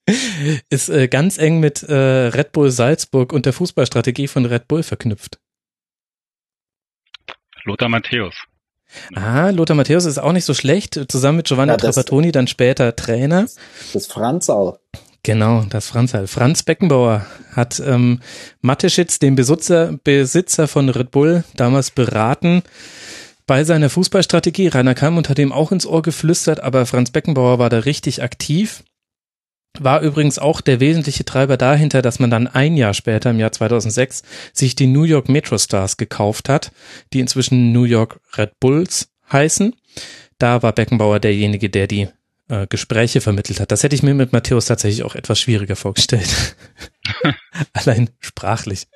[0.70, 4.82] ist äh, ganz eng mit äh, Red Bull Salzburg und der Fußballstrategie von Red Bull
[4.82, 5.38] verknüpft?
[7.64, 8.34] Lothar Matthäus.
[9.14, 10.98] Ah, Lothar Matthäus ist auch nicht so schlecht.
[11.08, 13.46] Zusammen mit Giovanni ja, Trapattoni, dann später Trainer.
[13.92, 14.78] Das Franzal.
[15.22, 16.26] Genau, das Franzal.
[16.26, 18.20] Franz Beckenbauer hat ähm,
[18.60, 22.62] Mateschitz, den Besitzer, Besitzer von Red Bull, damals beraten
[23.46, 24.68] bei seiner Fußballstrategie.
[24.68, 28.84] Rainer Kalmund hat ihm auch ins Ohr geflüstert, aber Franz Beckenbauer war da richtig aktiv.
[29.80, 33.52] War übrigens auch der wesentliche Treiber dahinter, dass man dann ein Jahr später, im Jahr
[33.52, 36.72] 2006, sich die New York Metro Stars gekauft hat,
[37.12, 39.74] die inzwischen New York Red Bulls heißen.
[40.38, 42.08] Da war Beckenbauer derjenige, der die
[42.48, 43.72] äh, Gespräche vermittelt hat.
[43.72, 46.56] Das hätte ich mir mit Matthäus tatsächlich auch etwas schwieriger vorgestellt.
[47.72, 48.86] Allein sprachlich.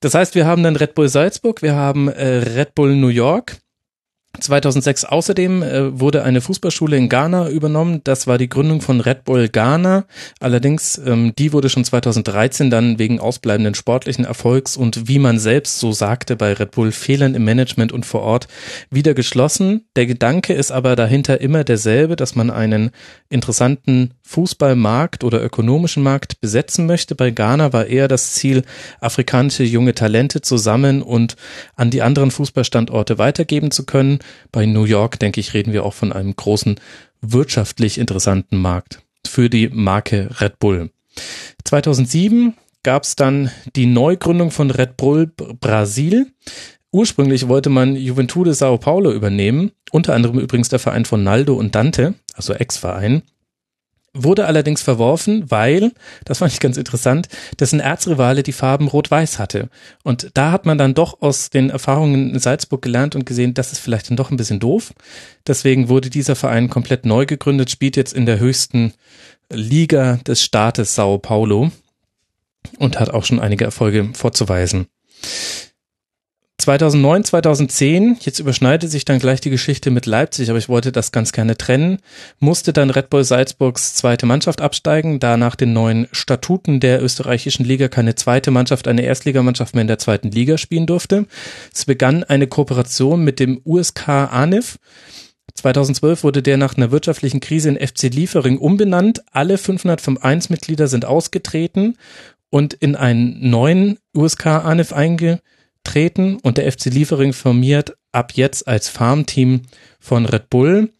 [0.00, 3.58] Das heißt, wir haben dann Red Bull Salzburg, wir haben äh, Red Bull New York,
[4.40, 8.00] 2006 außerdem äh, wurde eine Fußballschule in Ghana übernommen.
[8.04, 10.06] Das war die Gründung von Red Bull Ghana.
[10.40, 15.78] Allerdings, ähm, die wurde schon 2013 dann wegen ausbleibenden sportlichen Erfolgs und wie man selbst
[15.78, 18.48] so sagte bei Red Bull Fehlern im Management und vor Ort
[18.90, 19.84] wieder geschlossen.
[19.96, 22.90] Der Gedanke ist aber dahinter immer derselbe, dass man einen
[23.28, 27.14] interessanten Fußballmarkt oder ökonomischen Markt besetzen möchte.
[27.14, 28.62] Bei Ghana war eher das Ziel,
[29.00, 31.36] afrikanische junge Talente zusammen und
[31.74, 34.20] an die anderen Fußballstandorte weitergeben zu können.
[34.50, 36.80] Bei New York, denke ich, reden wir auch von einem großen
[37.20, 40.90] wirtschaftlich interessanten Markt für die Marke Red Bull.
[41.64, 46.32] 2007 gab es dann die Neugründung von Red Bull Brasil.
[46.90, 51.74] Ursprünglich wollte man Juventude Sao Paulo übernehmen, unter anderem übrigens der Verein von Naldo und
[51.74, 53.22] Dante, also Ex-Verein
[54.14, 55.92] wurde allerdings verworfen, weil,
[56.24, 59.68] das fand ich ganz interessant, dessen Erzrivale die Farben Rot-Weiß hatte.
[60.02, 63.72] Und da hat man dann doch aus den Erfahrungen in Salzburg gelernt und gesehen, das
[63.72, 64.92] ist vielleicht dann doch ein bisschen doof.
[65.46, 68.92] Deswegen wurde dieser Verein komplett neu gegründet, spielt jetzt in der höchsten
[69.50, 71.70] Liga des Staates Sao Paulo
[72.78, 74.86] und hat auch schon einige Erfolge vorzuweisen.
[76.62, 81.10] 2009, 2010, jetzt überschneidet sich dann gleich die Geschichte mit Leipzig, aber ich wollte das
[81.10, 81.98] ganz gerne trennen,
[82.38, 87.64] musste dann Red Bull Salzburgs zweite Mannschaft absteigen, da nach den neuen Statuten der österreichischen
[87.64, 91.26] Liga keine zweite Mannschaft, eine Erstligamannschaft mehr in der zweiten Liga spielen durfte.
[91.74, 94.78] Es begann eine Kooperation mit dem USK ANIF.
[95.54, 99.24] 2012 wurde der nach einer wirtschaftlichen Krise in FC Liefering umbenannt.
[99.32, 101.98] Alle 501 Mitglieder sind ausgetreten
[102.50, 105.42] und in einen neuen USK ANIF eingeführt
[105.84, 109.62] treten und der FC Liefering formiert ab jetzt als Farmteam
[110.00, 110.92] von Red Bull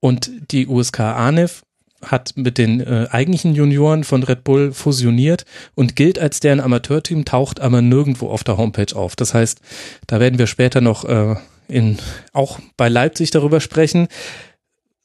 [0.00, 1.62] und die USK ANIF
[2.02, 7.24] hat mit den äh, eigentlichen Junioren von Red Bull fusioniert und gilt als deren Amateurteam,
[7.24, 9.16] taucht aber nirgendwo auf der Homepage auf.
[9.16, 9.60] Das heißt,
[10.06, 11.36] da werden wir später noch äh,
[11.68, 11.98] in,
[12.32, 14.08] auch bei Leipzig darüber sprechen.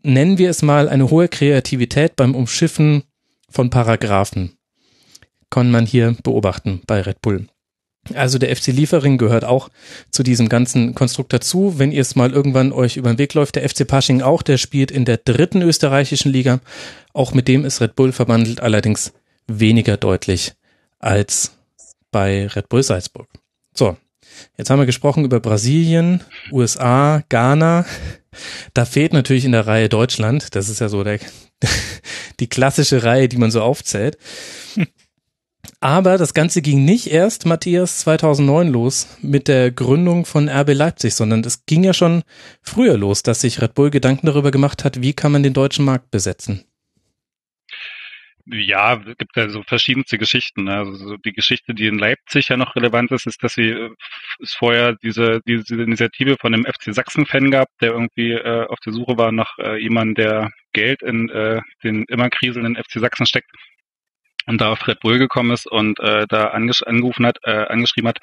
[0.03, 3.03] Nennen wir es mal eine hohe Kreativität beim Umschiffen
[3.49, 4.57] von Paragraphen.
[5.49, 7.47] Kann man hier beobachten bei Red Bull.
[8.13, 9.69] Also der FC Liefering gehört auch
[10.11, 11.79] zu diesem ganzen Konstrukt dazu.
[11.79, 14.57] Wenn ihr es mal irgendwann euch über den Weg läuft, der FC Pasching auch, der
[14.57, 16.59] spielt in der dritten österreichischen Liga.
[17.13, 19.13] Auch mit dem ist Red Bull verwandelt, allerdings
[19.47, 20.53] weniger deutlich
[20.99, 21.57] als
[22.11, 23.27] bei Red Bull Salzburg.
[23.73, 23.97] So,
[24.57, 27.85] jetzt haben wir gesprochen über Brasilien, USA, Ghana.
[28.73, 30.55] Da fehlt natürlich in der Reihe Deutschland.
[30.55, 31.19] Das ist ja so der,
[32.39, 34.17] die klassische Reihe, die man so aufzählt.
[35.79, 41.13] Aber das Ganze ging nicht erst, Matthias, 2009 los mit der Gründung von RB Leipzig,
[41.13, 42.23] sondern es ging ja schon
[42.61, 45.85] früher los, dass sich Red Bull Gedanken darüber gemacht hat, wie kann man den deutschen
[45.85, 46.65] Markt besetzen.
[48.47, 50.65] Ja, es gibt ja so verschiedenste Geschichten.
[50.65, 50.77] Ne?
[50.77, 53.89] Also so die Geschichte, die in Leipzig ja noch relevant ist, ist, dass sie äh,
[54.39, 58.93] es vorher diese, diese Initiative von einem FC Sachsen-Fan gab, der irgendwie äh, auf der
[58.93, 63.49] Suche war nach äh, jemandem, der Geld in äh, den immer kriselnden FC Sachsen steckt
[64.45, 68.09] und da auf Red Bull gekommen ist und äh, da anges angerufen hat, äh, angeschrieben
[68.09, 68.19] hat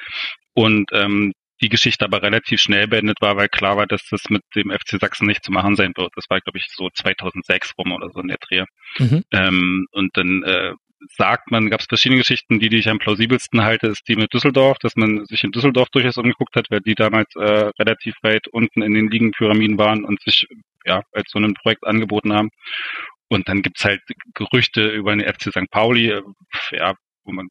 [0.54, 1.32] und ähm,
[1.62, 5.00] die Geschichte aber relativ schnell beendet war, weil klar war, dass das mit dem FC
[5.00, 6.10] Sachsen nicht zu machen sein wird.
[6.16, 8.64] Das war, glaube ich, so 2006 rum oder so in der Dreh.
[8.98, 9.22] Mhm.
[9.30, 10.72] Ähm, und dann äh,
[11.16, 14.32] sagt man, gab es verschiedene Geschichten, die, die ich am plausibelsten halte, ist die mit
[14.32, 18.48] Düsseldorf, dass man sich in Düsseldorf durchaus umgeguckt hat, weil die damals äh, relativ weit
[18.48, 20.46] unten in den Ligenpyramiden waren und sich
[20.84, 22.50] ja als so ein Projekt angeboten haben.
[23.32, 24.02] Und dann gibt's halt
[24.34, 25.70] Gerüchte über den FC St.
[25.70, 26.22] Pauli, äh,
[26.72, 27.48] ja, wo man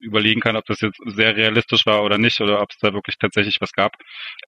[0.00, 3.16] überlegen kann, ob das jetzt sehr realistisch war oder nicht, oder ob es da wirklich
[3.18, 3.92] tatsächlich was gab.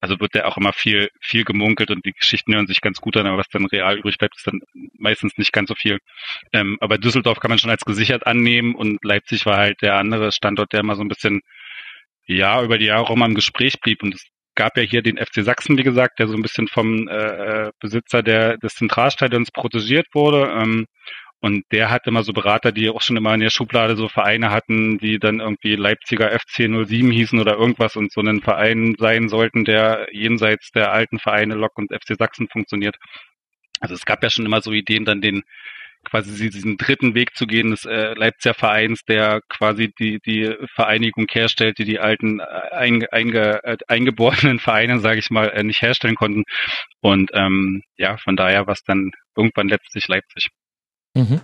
[0.02, 3.16] Also wird der auch immer viel, viel gemunkelt und die Geschichten hören sich ganz gut
[3.16, 4.60] an, aber was dann real übrig bleibt, ist dann
[4.98, 5.98] meistens nicht ganz so viel.
[6.52, 10.30] Ähm, aber Düsseldorf kann man schon als gesichert annehmen und Leipzig war halt der andere
[10.30, 11.40] Standort, der immer so ein bisschen,
[12.26, 15.18] ja, über die Jahre auch immer im Gespräch blieb und es gab ja hier den
[15.18, 19.50] FC Sachsen, wie gesagt, der so ein bisschen vom äh, äh, Besitzer der, des Zentralstadions
[19.50, 20.52] protegiert wurde.
[20.56, 20.86] Ähm,
[21.42, 24.50] und der hatte immer so Berater, die auch schon immer in der Schublade so Vereine
[24.50, 29.30] hatten, die dann irgendwie Leipziger FC 07 hießen oder irgendwas und so einen Verein sein
[29.30, 32.96] sollten, der jenseits der alten Vereine Lok und FC Sachsen funktioniert.
[33.80, 35.42] Also es gab ja schon immer so Ideen, dann den
[36.04, 41.26] quasi diesen dritten Weg zu gehen des äh, Leipziger Vereins, der quasi die, die Vereinigung
[41.30, 45.82] herstellt, die die alten äh, einge, einge, äh, eingeborenen Vereine, sage ich mal, äh, nicht
[45.82, 46.44] herstellen konnten.
[47.00, 50.48] Und ähm, ja, von daher war es dann irgendwann letztlich Leipzig.
[51.14, 51.40] Mhm.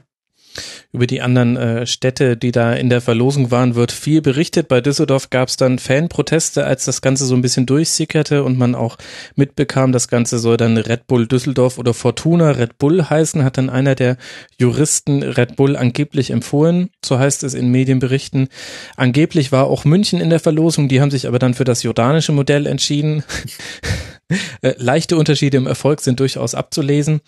[0.92, 4.68] Über die anderen äh, Städte, die da in der Verlosung waren, wird viel berichtet.
[4.68, 8.74] Bei Düsseldorf gab es dann Fanproteste, als das Ganze so ein bisschen durchsickerte und man
[8.74, 8.96] auch
[9.34, 13.70] mitbekam, das Ganze soll dann Red Bull Düsseldorf oder Fortuna Red Bull heißen, hat dann
[13.70, 14.16] einer der
[14.58, 18.48] Juristen Red Bull angeblich empfohlen, so heißt es in Medienberichten.
[18.96, 22.32] Angeblich war auch München in der Verlosung, die haben sich aber dann für das jordanische
[22.32, 23.22] Modell entschieden.
[24.60, 27.20] Äh, leichte Unterschiede im Erfolg sind durchaus abzulesen.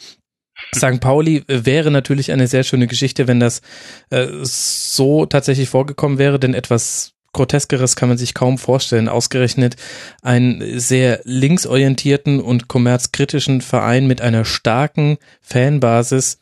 [0.74, 1.00] St.
[1.00, 3.62] Pauli wäre natürlich eine sehr schöne Geschichte, wenn das
[4.10, 9.08] äh, so tatsächlich vorgekommen wäre, denn etwas Groteskeres kann man sich kaum vorstellen.
[9.08, 9.76] Ausgerechnet
[10.22, 16.38] einen sehr linksorientierten und kommerzkritischen Verein mit einer starken Fanbasis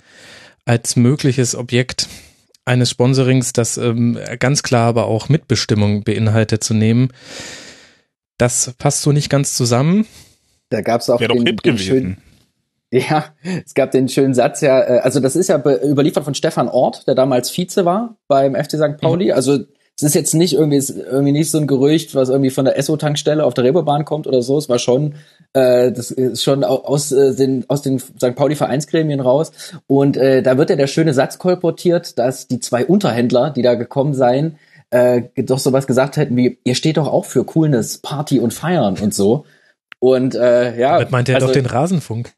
[0.65, 2.09] als mögliches Objekt
[2.65, 7.13] eines Sponsorings, das ähm, ganz klar aber auch Mitbestimmung beinhaltet, zu nehmen.
[8.39, 10.07] Das passt so nicht ganz zusammen.
[10.71, 12.19] Da gab es auch den, den schönen,
[12.93, 13.25] ja,
[13.65, 17.07] es gab den schönen Satz ja, äh, also das ist ja überliefert von Stefan Ort,
[17.09, 18.99] der damals Vize war beim FC St.
[19.01, 19.27] Pauli.
[19.27, 19.33] Mhm.
[19.33, 19.65] Also
[19.99, 23.43] es ist jetzt nicht irgendwie, irgendwie nicht so ein Gerücht, was irgendwie von der Esso-Tankstelle
[23.43, 24.59] auf der Reeperbahn kommt oder so.
[24.59, 25.15] Es war schon,
[25.55, 28.35] äh, das ist schon aus äh, den aus den St.
[28.35, 29.53] Pauli-Vereinsgremien raus.
[29.87, 33.75] Und äh, da wird ja der schöne Satz kolportiert, dass die zwei Unterhändler, die da
[33.75, 34.59] gekommen seien,
[34.91, 38.99] äh, doch sowas gesagt hätten wie, ihr steht doch auch für Coolness, Party und Feiern
[39.01, 39.47] und so.
[39.99, 40.99] Und äh, ja.
[40.99, 42.35] Damit meint er also, doch den Rasenfunk.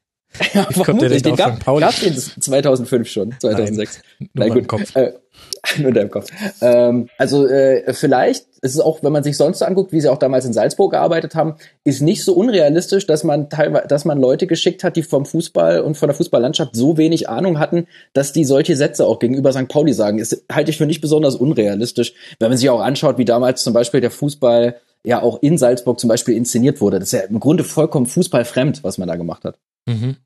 [0.53, 4.01] Ja, vermutlich, den gab es den 2005 schon, 2006.
[4.19, 4.95] Nein, nur Na gut, Kopf.
[4.95, 5.12] Äh,
[5.79, 6.27] nur in deinem Kopf.
[6.61, 10.09] Ähm, also äh, vielleicht ist es auch, wenn man sich sonst so anguckt, wie sie
[10.09, 14.21] auch damals in Salzburg gearbeitet haben, ist nicht so unrealistisch, dass man teilweise, dass man
[14.21, 18.33] Leute geschickt hat, die vom Fußball und von der Fußballlandschaft so wenig Ahnung hatten, dass
[18.33, 19.69] die solche Sätze auch gegenüber St.
[19.69, 20.19] Pauli sagen.
[20.19, 23.73] Ist halte ich für nicht besonders unrealistisch, wenn man sich auch anschaut, wie damals zum
[23.73, 26.99] Beispiel der Fußball ja auch in Salzburg zum Beispiel inszeniert wurde.
[26.99, 29.59] Das ist ja im Grunde vollkommen fußballfremd, was man da gemacht hat.
[29.88, 30.16] Mhm.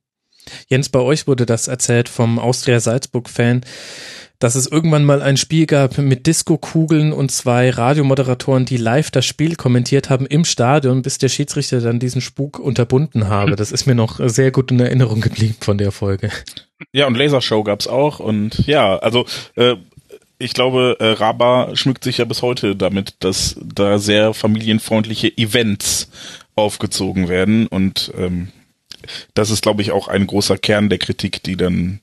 [0.69, 3.63] Jens, bei euch wurde das erzählt vom Austria Salzburg-Fan,
[4.41, 9.25] dass es irgendwann mal ein Spiel gab mit Disco-Kugeln und zwei Radiomoderatoren, die live das
[9.25, 13.55] Spiel kommentiert haben im Stadion, bis der Schiedsrichter dann diesen Spuk unterbunden habe.
[13.55, 16.31] Das ist mir noch sehr gut in Erinnerung geblieben von der Folge.
[16.93, 19.77] Ja, und Lasershow gab's auch und ja, also äh,
[20.39, 26.11] ich glaube, äh, Raba schmückt sich ja bis heute damit, dass da sehr familienfreundliche Events
[26.57, 28.49] aufgezogen werden und ähm,
[29.35, 32.01] das ist, glaube ich, auch ein großer Kern der Kritik, die dann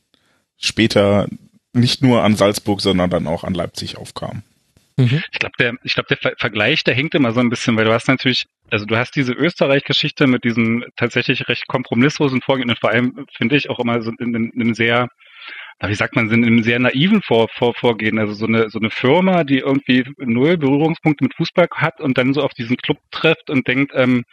[0.57, 1.27] später
[1.73, 4.43] nicht nur an Salzburg, sondern dann auch an Leipzig aufkam.
[4.97, 5.23] Mhm.
[5.31, 7.85] Ich glaube, der, ich glaube, der Ver Vergleich, der hinkt immer so ein bisschen, weil
[7.85, 12.79] du hast natürlich, also du hast diese Österreich-Geschichte mit diesem tatsächlich recht kompromisslosen Vorgehen und
[12.79, 15.07] vor allem finde ich auch immer so in, in, in einem sehr
[15.87, 18.19] wie sagt man, sind in einem sehr naiven Vor Vor Vorgehen.
[18.19, 22.33] Also so eine, so eine Firma, die irgendwie null Berührungspunkte mit Fußball hat und dann
[22.33, 24.25] so auf diesen Club trifft und denkt, ähm,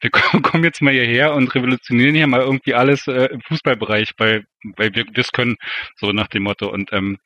[0.00, 0.10] wir
[0.42, 4.44] kommen jetzt mal hierher und revolutionieren hier mal irgendwie alles äh, im Fußballbereich, weil,
[4.76, 5.56] weil wir das können,
[5.96, 6.70] so nach dem Motto.
[6.70, 7.18] Und ähm,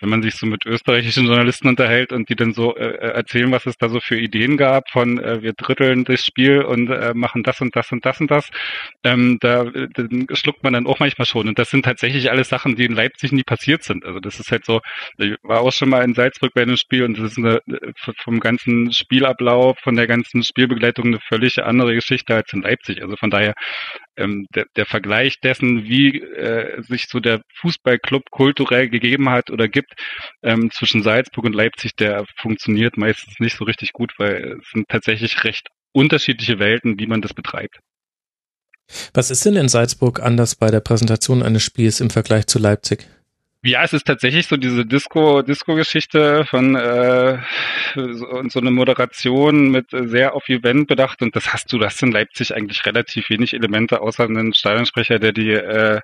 [0.00, 3.50] wenn man sich so mit österreichischen Journalisten unterhält und die dann so äh, äh, erzählen,
[3.52, 7.12] was es da so für Ideen gab von äh, wir dritteln das Spiel und äh,
[7.14, 8.50] machen das und das und das und das,
[9.04, 9.88] ähm, da äh,
[10.32, 11.48] schluckt man dann auch manchmal schon.
[11.48, 14.04] Und das sind tatsächlich alles Sachen, die in Leipzig nie passiert sind.
[14.04, 14.80] Also das ist halt so,
[15.18, 17.92] ich war auch schon mal in Salzburg bei einem Spiel und das ist eine, äh,
[18.18, 23.02] vom ganzen Spielablauf, von der ganzen Spielbegleitung eine völlig andere Geschichte als in Leipzig.
[23.02, 23.54] Also von daher
[24.20, 29.68] ähm, der, der Vergleich dessen, wie äh, sich so der Fußballclub kulturell gegeben hat oder
[29.68, 29.92] gibt
[30.42, 34.88] ähm, zwischen Salzburg und Leipzig, der funktioniert meistens nicht so richtig gut, weil es sind
[34.88, 37.78] tatsächlich recht unterschiedliche Welten, wie man das betreibt.
[39.14, 43.06] Was ist denn in Salzburg anders bei der Präsentation eines Spiels im Vergleich zu Leipzig?
[43.62, 47.38] Ja, es ist tatsächlich so diese Disco, Disco-Geschichte von äh,
[47.94, 52.10] so, so eine Moderation mit sehr auf Event bedacht und das hast du, das in
[52.10, 56.00] Leipzig eigentlich relativ wenig Elemente, außer einen Stadionsprecher, der die, äh,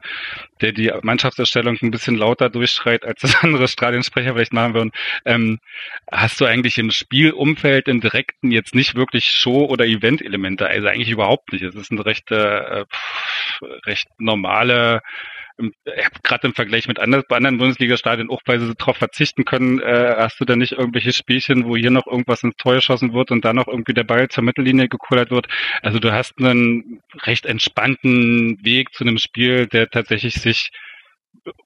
[0.61, 4.93] der die Mannschaftserstellung ein bisschen lauter durchschreit, als das andere Stadionsprecher vielleicht machen würden.
[5.25, 5.59] Ähm,
[6.13, 11.09] hast du eigentlich im Spielumfeld im direkten jetzt nicht wirklich Show- oder Event-Elemente, also eigentlich
[11.09, 11.63] überhaupt nicht.
[11.63, 12.85] Es ist ein recht, äh,
[13.87, 15.01] recht normale
[16.23, 20.41] gerade im Vergleich mit anderen, anderen Bundesliga-Stadien auch weil sie darauf verzichten können, äh, hast
[20.41, 23.57] du da nicht irgendwelche Spielchen, wo hier noch irgendwas ins Tor geschossen wird und dann
[23.57, 25.49] noch irgendwie der Ball zur Mittellinie gekullert wird.
[25.83, 30.71] Also du hast einen recht entspannten Weg zu einem Spiel, der tatsächlich sich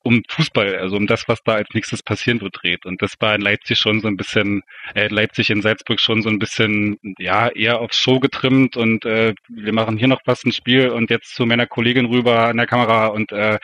[0.02, 2.86] um Fußball, also um das, was da als nächstes passieren wird, dreht.
[2.86, 4.62] Und das war in Leipzig schon so ein bisschen,
[4.94, 9.34] äh, Leipzig in Salzburg schon so ein bisschen, ja, eher auf Show getrimmt und äh,
[9.48, 12.66] wir machen hier noch was ein Spiel und jetzt zu meiner Kollegin rüber an der
[12.66, 13.58] Kamera und äh,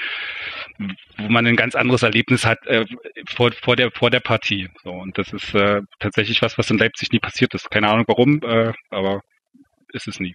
[1.19, 2.85] wo man ein ganz anderes Erlebnis hat äh,
[3.29, 4.69] vor, vor der vor der Partie.
[4.83, 7.71] So und das ist äh, tatsächlich was, was in Leipzig nie passiert ist.
[7.71, 9.23] Keine Ahnung warum, äh, aber
[9.93, 10.35] ist es nie.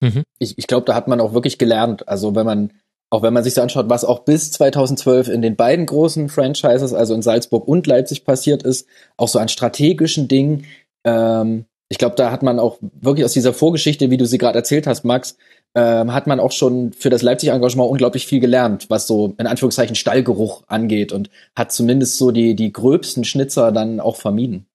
[0.00, 0.24] Mhm.
[0.38, 2.06] Ich, ich glaube, da hat man auch wirklich gelernt.
[2.08, 2.72] Also wenn man
[3.14, 6.92] auch wenn man sich so anschaut, was auch bis 2012 in den beiden großen Franchises,
[6.92, 10.64] also in Salzburg und Leipzig passiert ist, auch so an strategischen Dingen.
[11.04, 14.58] Ähm, ich glaube, da hat man auch wirklich aus dieser Vorgeschichte, wie du sie gerade
[14.58, 15.36] erzählt hast, Max,
[15.76, 19.94] ähm, hat man auch schon für das Leipzig-Engagement unglaublich viel gelernt, was so in Anführungszeichen
[19.94, 24.66] Stallgeruch angeht und hat zumindest so die, die gröbsten Schnitzer dann auch vermieden.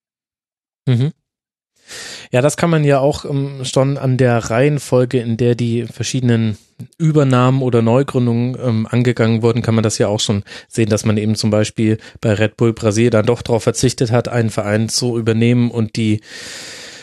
[0.88, 1.12] Mhm.
[2.30, 6.56] Ja, das kann man ja auch ähm, schon an der Reihenfolge, in der die verschiedenen
[6.98, 11.16] Übernahmen oder Neugründungen ähm, angegangen wurden, kann man das ja auch schon sehen, dass man
[11.16, 15.18] eben zum Beispiel bei Red Bull Brasil dann doch darauf verzichtet hat, einen Verein zu
[15.18, 16.20] übernehmen und die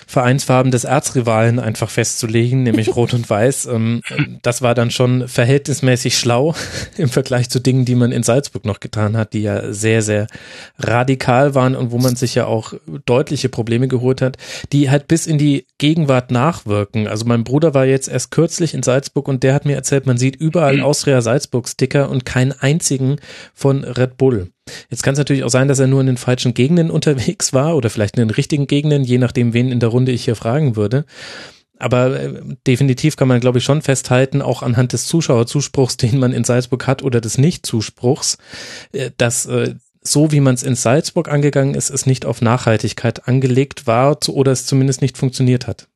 [0.07, 3.65] Vereinsfarben des Erzrivalen einfach festzulegen, nämlich Rot und Weiß.
[3.65, 4.01] Ähm,
[4.41, 6.55] das war dann schon verhältnismäßig schlau
[6.97, 10.27] im Vergleich zu Dingen, die man in Salzburg noch getan hat, die ja sehr, sehr
[10.79, 12.73] radikal waren und wo man sich ja auch
[13.05, 14.37] deutliche Probleme geholt hat,
[14.71, 17.07] die halt bis in die Gegenwart nachwirken.
[17.07, 20.17] Also mein Bruder war jetzt erst kürzlich in Salzburg und der hat mir erzählt, man
[20.17, 23.17] sieht überall Austria Salzburg Sticker und keinen einzigen
[23.53, 24.51] von Red Bull.
[24.89, 27.75] Jetzt kann es natürlich auch sein, dass er nur in den falschen Gegenden unterwegs war
[27.75, 30.75] oder vielleicht in den richtigen Gegenden, je nachdem, wen in der Runde ich hier fragen
[30.75, 31.05] würde.
[31.79, 36.33] Aber äh, definitiv kann man, glaube ich, schon festhalten, auch anhand des Zuschauerzuspruchs, den man
[36.33, 38.37] in Salzburg hat oder des Nicht-Zuspruchs,
[38.93, 43.27] äh, dass äh, so wie man es in Salzburg angegangen ist, es nicht auf Nachhaltigkeit
[43.27, 45.89] angelegt war oder es zumindest nicht funktioniert hat.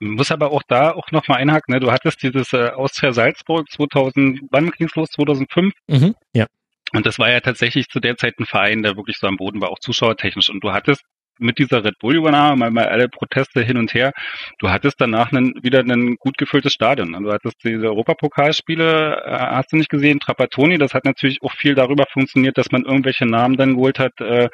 [0.00, 1.74] muss aber auch da auch noch mal einhaken.
[1.74, 1.80] Ne?
[1.80, 5.10] Du hattest dieses äh, Austria Salzburg 2000, wann ging's los?
[5.10, 5.74] 2005?
[5.86, 6.46] Mhm, ja.
[6.92, 9.60] Und das war ja tatsächlich zu der Zeit ein Verein, der wirklich so am Boden
[9.60, 10.50] war, auch zuschauertechnisch.
[10.50, 11.02] Und du hattest
[11.38, 14.12] mit dieser Red Bull-Übernahme, mal, mal alle Proteste hin und her,
[14.58, 17.12] du hattest danach einen, wieder ein gut gefülltes Stadion.
[17.12, 21.74] Du hattest diese Europapokalspiele, äh, hast du nicht gesehen, Trapattoni, das hat natürlich auch viel
[21.74, 24.48] darüber funktioniert, dass man irgendwelche Namen dann geholt hat, äh,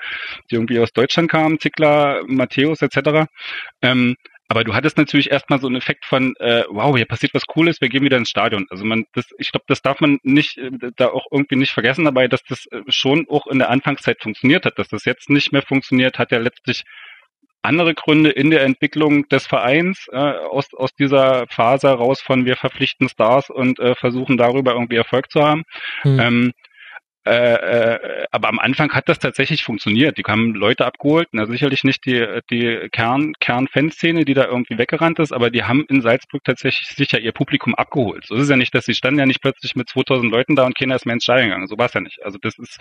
[0.51, 3.27] die irgendwie aus Deutschland kamen, Zickler, Matthäus etc.
[3.83, 4.17] Ähm,
[4.53, 7.81] aber du hattest natürlich erstmal so einen Effekt von, äh, wow, hier passiert was Cooles,
[7.81, 8.67] wir gehen wieder ins Stadion.
[8.69, 12.05] Also man, das, ich glaube, das darf man nicht, äh, da auch irgendwie nicht vergessen
[12.05, 14.79] dabei, dass das äh, schon auch in der Anfangszeit funktioniert hat.
[14.79, 16.85] Dass das jetzt nicht mehr funktioniert, hat ja letztlich
[17.63, 22.57] andere Gründe in der Entwicklung des Vereins äh, aus, aus dieser Phase raus von wir
[22.57, 25.63] verpflichten Stars und äh, versuchen darüber irgendwie Erfolg zu haben.
[26.03, 26.21] Hm.
[26.21, 26.53] Ähm,
[27.25, 30.19] äh, äh, aber am Anfang hat das tatsächlich funktioniert.
[30.19, 35.21] Die haben Leute abgeholt, na sicherlich nicht die, die Kern, Kern-Fanszene, die da irgendwie weggerannt
[35.21, 38.27] ist, aber die haben in Salzburg tatsächlich sicher ihr Publikum abgeholt.
[38.27, 40.67] So ist es ja nicht, dass sie standen ja nicht plötzlich mit 2000 Leuten da
[40.67, 41.69] und keiner ist mehr ins Stadion gegangen.
[41.69, 42.21] So war es ja nicht.
[42.25, 42.81] Also das ist,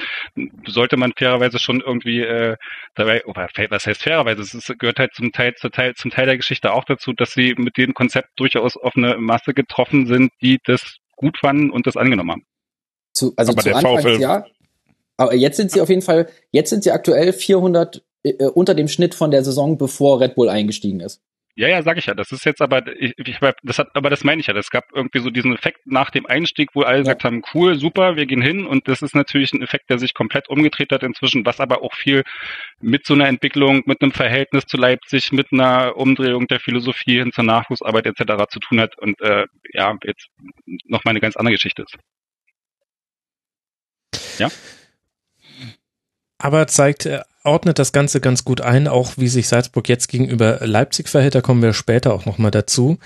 [0.66, 2.58] sollte man fairerweise schon irgendwie äh,
[2.96, 4.42] dabei, oder was heißt fairerweise?
[4.42, 7.54] Es gehört halt zum Teil, zum Teil, zum Teil der Geschichte auch dazu, dass sie
[7.58, 11.96] mit dem Konzept durchaus auf eine Masse getroffen sind, die das gut fanden und das
[11.96, 12.51] angenommen haben.
[13.14, 14.46] Zu, also aber zu Anfangs, VfL ja.
[15.18, 18.88] Aber jetzt sind sie auf jeden Fall, jetzt sind sie aktuell 400 äh, unter dem
[18.88, 21.22] Schnitt von der Saison, bevor Red Bull eingestiegen ist.
[21.56, 22.14] Ja, ja, sag ich ja.
[22.14, 24.56] Das ist jetzt aber, ich, ich, das hat, aber das meine ich ja.
[24.56, 27.02] Es gab irgendwie so diesen Effekt nach dem Einstieg, wo alle ja.
[27.04, 28.66] gesagt haben, cool, super, wir gehen hin.
[28.66, 31.94] Und das ist natürlich ein Effekt, der sich komplett umgedreht hat inzwischen, was aber auch
[31.94, 32.24] viel
[32.80, 37.32] mit so einer Entwicklung, mit einem Verhältnis zu Leipzig, mit einer Umdrehung der Philosophie hin
[37.34, 38.46] zur Nachwuchsarbeit etc.
[38.50, 38.98] zu tun hat.
[38.98, 40.28] Und äh, ja, jetzt
[40.86, 41.98] noch mal eine ganz andere Geschichte ist.
[44.40, 44.50] Ja.
[46.38, 50.60] Aber zeigt, äh, ordnet das Ganze ganz gut ein, auch wie sich Salzburg jetzt gegenüber
[50.62, 51.36] Leipzig verhält.
[51.36, 52.98] Da kommen wir später auch nochmal dazu.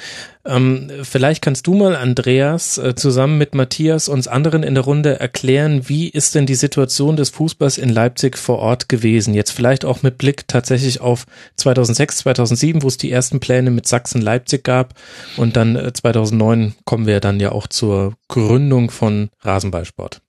[0.45, 5.19] Ähm, vielleicht kannst du mal, Andreas, äh, zusammen mit Matthias uns anderen in der Runde
[5.19, 9.33] erklären, wie ist denn die Situation des Fußballs in Leipzig vor Ort gewesen?
[9.33, 13.87] Jetzt vielleicht auch mit Blick tatsächlich auf 2006, 2007, wo es die ersten Pläne mit
[13.87, 14.95] Sachsen-Leipzig gab.
[15.37, 20.21] Und dann äh, 2009 kommen wir dann ja auch zur Gründung von Rasenballsport.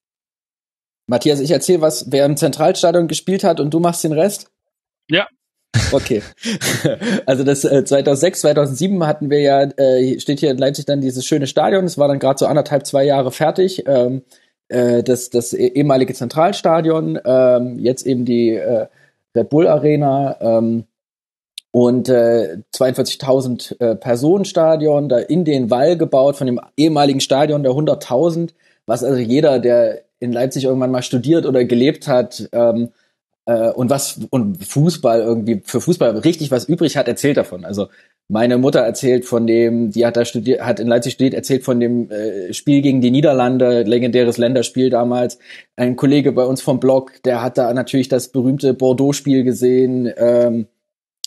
[1.07, 4.51] Matthias, ich erzähle was, wer im Zentralstadion gespielt hat und du machst den Rest?
[5.09, 5.27] Ja.
[5.93, 6.23] Okay.
[7.27, 11.27] Also das äh, 2006, 2007 hatten wir ja, äh, steht hier in Leipzig dann dieses
[11.27, 11.85] schöne Stadion.
[11.85, 13.85] Es war dann gerade so anderthalb, zwei Jahre fertig.
[13.87, 14.23] Ähm,
[14.69, 18.87] äh, das, das e-, ehemalige Zentralstadion, ähm, jetzt eben die äh,
[19.37, 20.85] Red Bull Arena ähm,
[21.73, 27.73] und äh, 42.000 äh, Personenstadion, da in den Wall gebaut von dem ehemaligen Stadion der
[27.73, 28.51] 100.000,
[28.87, 32.91] was also jeder, der in Leipzig irgendwann mal studiert oder gelebt hat ähm,
[33.47, 37.64] äh, und was und Fußball irgendwie für Fußball richtig was übrig hat, erzählt davon.
[37.64, 37.89] Also
[38.29, 41.79] meine Mutter erzählt von dem, die hat da studiert, hat in Leipzig studiert, erzählt von
[41.79, 45.39] dem äh, Spiel gegen die Niederlande, legendäres Länderspiel damals.
[45.77, 50.12] Ein Kollege bei uns vom Blog, der hat da natürlich das berühmte Bordeaux-Spiel gesehen.
[50.17, 50.67] Ähm,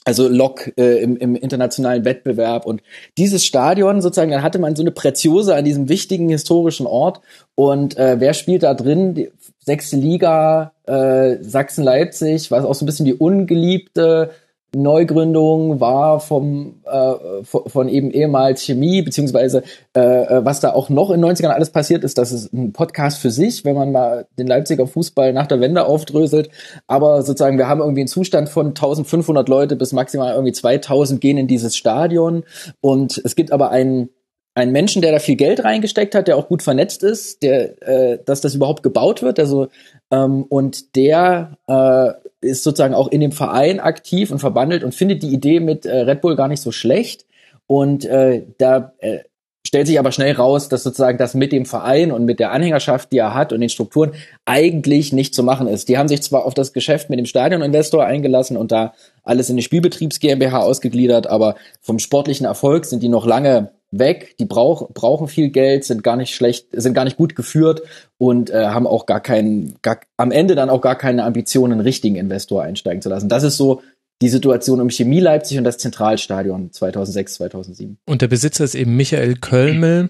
[0.09, 2.81] also Lok äh, im, im internationalen Wettbewerb und
[3.19, 7.21] dieses Stadion sozusagen, dann hatte man so eine Preziose an diesem wichtigen historischen Ort
[7.53, 9.13] und äh, wer spielt da drin?
[9.13, 9.29] Die
[9.59, 14.31] sechste Liga, äh, Sachsen-Leipzig, was auch so ein bisschen die ungeliebte
[14.75, 19.63] Neugründung war vom äh, von eben ehemals Chemie, beziehungsweise
[19.95, 22.71] äh, äh was da auch noch in den 90ern alles passiert ist, das ist ein
[22.73, 26.49] Podcast für sich, wenn man mal den Leipziger Fußball nach der Wende aufdröselt.
[26.87, 31.37] Aber sozusagen, wir haben irgendwie einen Zustand von 1500 Leute bis maximal irgendwie 2000 gehen
[31.37, 32.43] in dieses Stadion.
[32.81, 34.09] Und es gibt aber einen
[34.55, 38.19] einen Menschen, der da viel Geld reingesteckt hat, der auch gut vernetzt ist, der, äh,
[38.25, 39.39] dass das überhaupt gebaut wird.
[39.39, 39.67] Also
[40.11, 45.23] ähm, und der äh, ist sozusagen auch in dem Verein aktiv und verbandelt und findet
[45.23, 47.25] die Idee mit äh, Red Bull gar nicht so schlecht.
[47.67, 49.19] Und äh, da äh,
[49.65, 53.11] stellt sich aber schnell raus, dass sozusagen das mit dem Verein und mit der Anhängerschaft,
[53.11, 54.13] die er hat und den Strukturen
[54.45, 55.89] eigentlich nicht zu machen ist.
[55.89, 59.57] Die haben sich zwar auf das Geschäft mit dem Stadioninvestor eingelassen und da alles in
[59.57, 64.89] die Spielbetriebs GmbH ausgegliedert, aber vom sportlichen Erfolg sind die noch lange weg, die brauch,
[64.93, 67.81] brauchen viel Geld, sind gar nicht schlecht, sind gar nicht gut geführt
[68.17, 71.81] und äh, haben auch gar keinen, gar, am Ende dann auch gar keine Ambitionen, einen
[71.81, 73.29] richtigen Investor einsteigen zu lassen.
[73.29, 73.81] Das ist so
[74.21, 77.97] die Situation um Chemie Leipzig und das Zentralstadion 2006, 2007.
[78.05, 80.09] Und der Besitzer ist eben Michael Kölmel,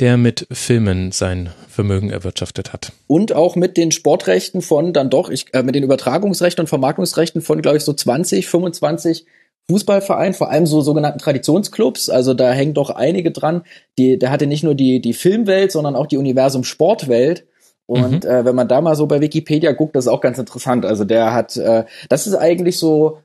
[0.00, 2.92] der mit Filmen sein Vermögen erwirtschaftet hat.
[3.06, 7.42] Und auch mit den Sportrechten von dann doch, ich, äh, mit den Übertragungsrechten und Vermarktungsrechten
[7.42, 9.26] von, glaube ich, so 20, 25
[9.70, 12.10] Fußballverein, vor allem so sogenannten Traditionsclubs.
[12.10, 13.62] Also da hängen doch einige dran.
[13.98, 17.46] Die, der hatte nicht nur die, die Filmwelt, sondern auch die Universum Sportwelt.
[17.86, 18.30] Und mhm.
[18.30, 20.84] äh, wenn man da mal so bei Wikipedia guckt, das ist auch ganz interessant.
[20.84, 23.18] Also der hat, äh, das ist eigentlich so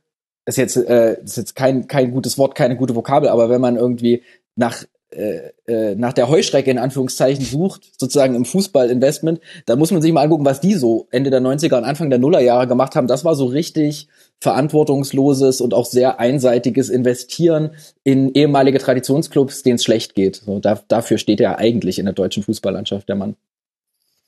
[0.45, 3.77] ist jetzt, äh, ist jetzt kein, kein gutes Wort, keine gute Vokabel, aber wenn man
[3.77, 4.21] irgendwie
[4.55, 4.83] nach
[5.15, 10.11] äh, äh, nach der Heuschrecke in Anführungszeichen sucht, sozusagen im Fußballinvestment, da muss man sich
[10.11, 13.07] mal angucken, was die so Ende der 90er und Anfang der Nullerjahre gemacht haben.
[13.07, 14.07] Das war so richtig
[14.39, 17.71] verantwortungsloses und auch sehr einseitiges Investieren
[18.03, 20.35] in ehemalige Traditionsclubs, denen es schlecht geht.
[20.45, 23.35] So, da, dafür steht er eigentlich in der deutschen Fußballlandschaft, der Mann.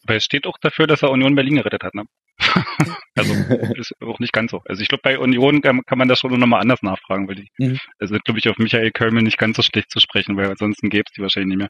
[0.07, 2.03] Weil es steht auch dafür, dass er Union Berlin gerettet hat, ne?
[3.15, 3.33] also
[3.75, 4.61] ist auch nicht ganz so.
[4.65, 7.49] Also ich glaube, bei Union kann, kann, man das schon nochmal anders nachfragen, weil die,
[7.57, 7.79] mhm.
[7.99, 11.03] also glaube ich, auf Michael Kölmel nicht ganz so schlecht zu sprechen, weil ansonsten gäbe
[11.07, 11.69] es die wahrscheinlich nicht mehr.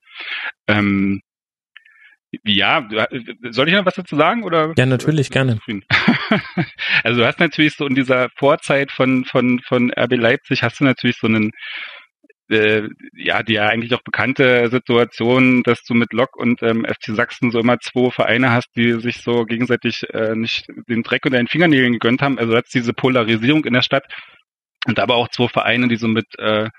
[0.68, 1.22] Ähm,
[2.44, 2.88] ja,
[3.50, 4.74] soll ich noch was dazu sagen oder?
[4.78, 5.60] Ja, natürlich gerne.
[7.04, 10.84] also du hast natürlich so in dieser Vorzeit von von von RB Leipzig hast du
[10.84, 11.52] natürlich so einen
[12.50, 17.16] äh, ja, die ja eigentlich auch bekannte Situation, dass du mit Lok und ähm, FC
[17.16, 21.38] Sachsen so immer zwei Vereine hast, die sich so gegenseitig äh, nicht den Dreck unter
[21.38, 22.40] den Fingernägeln gegönnt haben.
[22.40, 24.06] Also hat diese Polarisierung in der Stadt
[24.86, 26.70] und aber auch zwei Vereine, die so mit äh,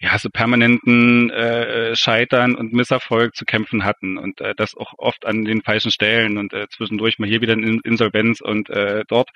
[0.00, 5.26] ja, so permanenten äh, Scheitern und Misserfolg zu kämpfen hatten und äh, das auch oft
[5.26, 9.30] an den falschen Stellen und äh, zwischendurch mal hier wieder in Insolvenz und äh, dort.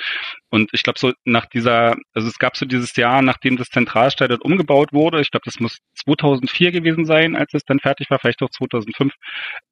[0.50, 4.40] Und ich glaube so nach dieser, also es gab so dieses Jahr, nachdem das Zentralstadion
[4.40, 8.42] umgebaut wurde, ich glaube, das muss 2004 gewesen sein, als es dann fertig war, vielleicht
[8.42, 9.12] auch 2005,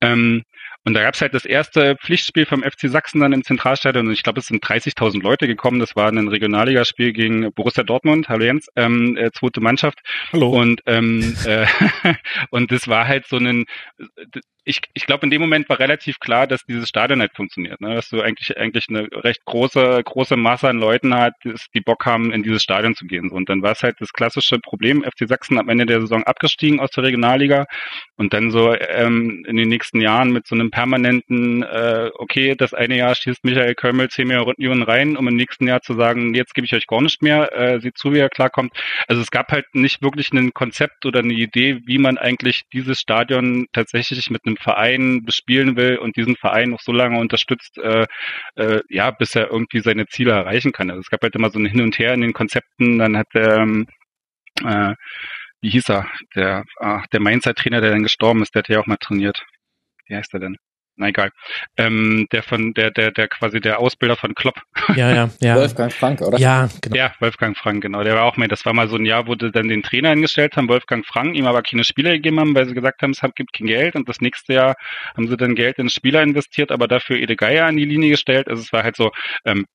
[0.01, 0.43] ähm,
[0.85, 4.13] und da gab es halt das erste Pflichtspiel vom FC Sachsen dann im Zentralstadion und
[4.15, 5.79] ich glaube, es sind 30.000 Leute gekommen.
[5.79, 9.99] Das war ein Regionalligaspiel gegen Borussia Dortmund, hallo Jens, ähm, äh, zweite Mannschaft.
[10.33, 10.59] Hallo.
[10.59, 11.67] Und, ähm, äh,
[12.51, 13.67] und das war halt so ein,
[14.65, 17.81] ich, ich glaube, in dem Moment war relativ klar, dass dieses Stadion halt funktioniert.
[17.81, 17.95] Ne?
[17.95, 21.35] Dass du eigentlich eigentlich eine recht große große Masse an Leuten hast,
[21.75, 23.31] die Bock haben, in dieses Stadion zu gehen.
[23.31, 26.81] Und dann war es halt das klassische Problem: FC Sachsen am Ende der Saison abgestiegen
[26.81, 27.67] aus der Regionalliga
[28.17, 32.75] und dann so ähm, in den nächsten Jahren mit so einem permanenten, äh, okay, das
[32.75, 36.55] eine Jahr schießt Michael Kölmel 10 Millionen rein, um im nächsten Jahr zu sagen, jetzt
[36.55, 38.73] gebe ich euch gar nicht mehr, äh, seht zu, wie er klarkommt.
[39.09, 43.01] Also es gab halt nicht wirklich ein Konzept oder eine Idee, wie man eigentlich dieses
[43.01, 48.07] Stadion tatsächlich mit einem Verein bespielen will und diesen Verein auch so lange unterstützt, äh,
[48.57, 50.91] äh, ja, bis er irgendwie seine Ziele erreichen kann.
[50.91, 53.29] Also es gab halt immer so ein Hin und Her in den Konzepten, dann hat
[53.35, 53.87] der ähm,
[54.65, 54.95] äh,
[55.63, 58.87] wie hieß er, der, ach, der Mainzer-Trainer, der dann gestorben ist, der hat ja auch
[58.87, 59.43] mal trainiert.
[60.11, 60.57] Wie heißt er denn?
[61.01, 61.31] na egal.
[61.77, 64.61] Ähm, der von, der, der, der quasi der Ausbilder von Klopp.
[64.95, 65.57] Ja, ja, ja.
[65.57, 66.39] Wolfgang Frank, oder?
[66.39, 66.97] Ja, genau.
[66.97, 68.05] Ja, Wolfgang Frank, genau.
[68.05, 70.11] Der war auch mehr, das war mal so ein Jahr, wo die dann den Trainer
[70.11, 73.21] hingestellt haben, Wolfgang Frank, ihm aber keine Spieler gegeben haben, weil sie gesagt haben, es
[73.35, 74.75] gibt kein Geld und das nächste Jahr
[75.17, 78.49] haben sie dann Geld in Spieler investiert, aber dafür Ede Geier an die Linie gestellt.
[78.49, 79.11] Also es war halt so
[79.47, 79.67] ähm,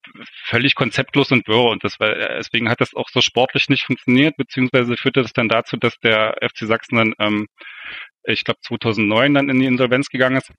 [0.43, 4.37] völlig konzeptlos und wirr und das war, deswegen hat das auch so sportlich nicht funktioniert,
[4.37, 7.47] beziehungsweise führte das dann dazu, dass der FC Sachsen dann ähm,
[8.25, 10.51] ich glaube 2009 dann in die Insolvenz gegangen ist.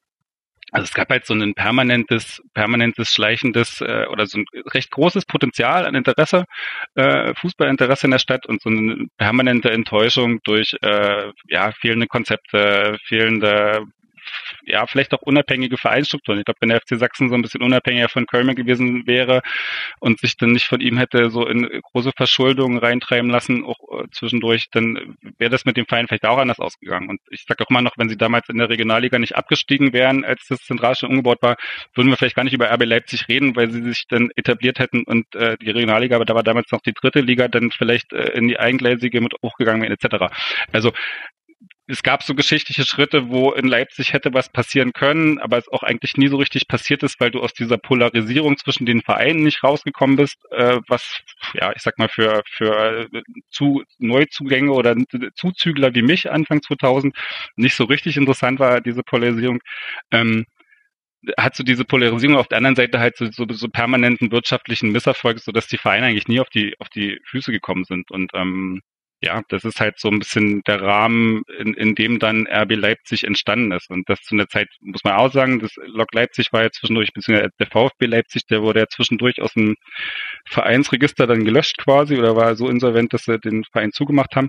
[0.72, 5.24] Also es gab halt so ein permanentes, permanentes schleichendes äh, oder so ein recht großes
[5.24, 6.44] Potenzial an Interesse,
[6.96, 12.98] äh, Fußballinteresse in der Stadt und so eine permanente Enttäuschung durch äh, ja fehlende Konzepte,
[13.04, 13.84] fehlende
[14.66, 16.40] ja, vielleicht auch unabhängige Vereinsstrukturen.
[16.40, 19.42] Ich glaube, wenn der FC Sachsen so ein bisschen unabhängiger von Köln gewesen wäre
[20.00, 24.06] und sich dann nicht von ihm hätte so in große Verschuldungen reintreiben lassen, auch äh,
[24.10, 27.08] zwischendurch, dann wäre das mit dem Verein vielleicht auch anders ausgegangen.
[27.08, 30.24] Und ich sage auch immer noch, wenn sie damals in der Regionalliga nicht abgestiegen wären,
[30.24, 31.56] als das Zentralstadion umgebaut war,
[31.94, 35.04] würden wir vielleicht gar nicht über RB Leipzig reden, weil sie sich dann etabliert hätten
[35.04, 38.30] und äh, die Regionalliga, aber da war damals noch die dritte Liga, dann vielleicht äh,
[38.32, 40.34] in die Eingleisige mit hochgegangen wären, etc.
[40.72, 40.92] Also
[41.88, 45.84] es gab so geschichtliche Schritte, wo in Leipzig hätte was passieren können, aber es auch
[45.84, 49.62] eigentlich nie so richtig passiert ist, weil du aus dieser Polarisierung zwischen den Vereinen nicht
[49.62, 51.20] rausgekommen bist, äh, was,
[51.54, 54.96] ja, ich sag mal, für, für äh, zu Neuzugänge oder
[55.36, 57.16] Zuzügler wie mich Anfang 2000
[57.54, 59.60] nicht so richtig interessant war, diese Polarisierung.
[60.10, 60.46] Ähm,
[61.38, 65.40] hat so diese Polarisierung auf der anderen Seite halt so, so, so permanenten wirtschaftlichen Misserfolg,
[65.40, 68.82] so dass die Vereine eigentlich nie auf die auf die Füße gekommen sind und ähm,
[69.26, 73.24] ja, das ist halt so ein bisschen der Rahmen, in, in dem dann RB Leipzig
[73.24, 73.90] entstanden ist.
[73.90, 77.12] Und das zu einer Zeit, muss man auch sagen, das Lok Leipzig war ja zwischendurch,
[77.12, 79.76] beziehungsweise der VfB Leipzig, der wurde ja zwischendurch aus dem
[80.48, 84.48] Vereinsregister dann gelöscht quasi oder war so insolvent, dass sie den Verein zugemacht haben.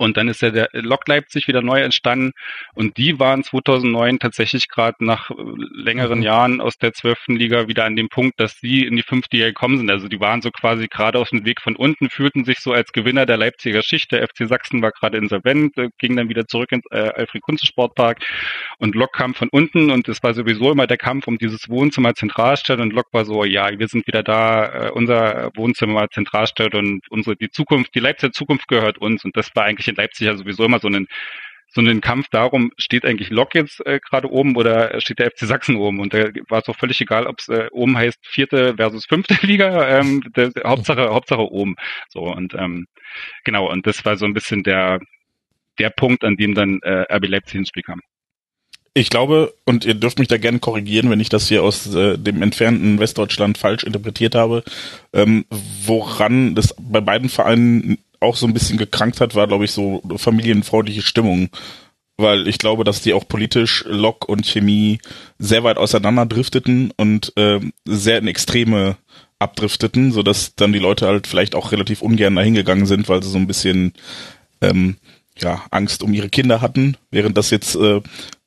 [0.00, 2.32] Und dann ist ja der Lok Leipzig wieder neu entstanden.
[2.72, 5.34] Und die waren 2009 tatsächlich gerade nach äh,
[5.74, 6.24] längeren mhm.
[6.24, 9.48] Jahren aus der zwölften Liga wieder an dem Punkt, dass sie in die fünfte Liga
[9.48, 9.90] gekommen sind.
[9.90, 12.92] Also die waren so quasi gerade auf dem Weg von unten, fühlten sich so als
[12.92, 14.10] Gewinner der Leipziger Schicht.
[14.10, 17.66] Der FC Sachsen war gerade insolvent, äh, ging dann wieder zurück ins äh, Alfred Kunze
[17.66, 18.20] Sportpark.
[18.78, 22.14] Und Lok kam von unten und es war sowieso immer der Kampf um dieses Wohnzimmer
[22.14, 22.80] Zentralstadt.
[22.80, 27.36] Und Lok war so, ja, wir sind wieder da, äh, unser Wohnzimmer Zentralstadt und unsere,
[27.36, 29.26] die Zukunft, die Leipziger Zukunft gehört uns.
[29.26, 31.06] Und das war eigentlich in Leipzig ja sowieso immer so ein
[31.72, 35.46] so einen Kampf darum, steht eigentlich Lok jetzt äh, gerade oben oder steht der FC
[35.46, 36.00] Sachsen oben?
[36.00, 39.34] Und da war es auch völlig egal, ob es äh, oben heißt vierte versus fünfte
[39.46, 41.76] Liga, ähm, der, der, Hauptsache, Hauptsache oben.
[42.08, 42.86] So und ähm,
[43.44, 44.98] genau, und das war so ein bisschen der
[45.78, 48.00] der Punkt, an dem dann äh, RB Leipzig ins Spiel kam.
[48.92, 52.18] Ich glaube, und ihr dürft mich da gerne korrigieren, wenn ich das hier aus äh,
[52.18, 54.64] dem entfernten Westdeutschland falsch interpretiert habe,
[55.12, 55.44] ähm,
[55.84, 60.02] woran das bei beiden Vereinen auch so ein bisschen gekrankt hat, war, glaube ich, so
[60.16, 61.48] familienfreundliche Stimmung.
[62.16, 64.98] Weil ich glaube, dass die auch politisch Lok und Chemie
[65.38, 68.96] sehr weit auseinander drifteten und äh, sehr in Extreme
[69.38, 73.30] abdrifteten, so dass dann die Leute halt vielleicht auch relativ ungern dahingegangen sind, weil sie
[73.30, 73.94] so ein bisschen
[74.60, 74.96] ähm,
[75.38, 78.02] ja, Angst um ihre Kinder hatten, während das jetzt äh,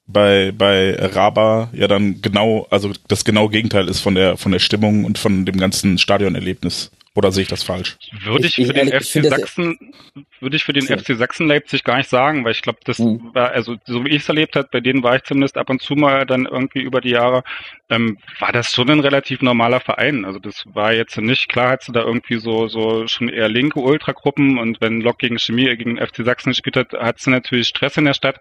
[0.06, 4.60] bei bei Raba ja dann genau, also das genaue Gegenteil ist von der von der
[4.60, 6.92] Stimmung und von dem ganzen Stadionerlebnis.
[7.16, 7.96] Oder sehe ich das falsch?
[8.24, 9.94] Würde ich, ich für den ehrlich, FC Sachsen,
[10.40, 10.98] würde ich für den so.
[10.98, 13.30] FC Sachsen Leipzig gar nicht sagen, weil ich glaube, das mhm.
[13.34, 15.80] war, also so wie ich es erlebt habe, bei denen war ich zumindest ab und
[15.80, 17.44] zu mal dann irgendwie über die Jahre,
[17.92, 20.26] ähm, war das schon ein relativ normaler Verein.
[20.26, 23.80] Also das war jetzt nicht, klar hat du da irgendwie so, so schon eher linke
[23.80, 27.98] Ultragruppen und wenn Lok gegen Chemie gegen FC Sachsen gespielt hat, hat es natürlich Stress
[27.98, 28.40] in der Stadt.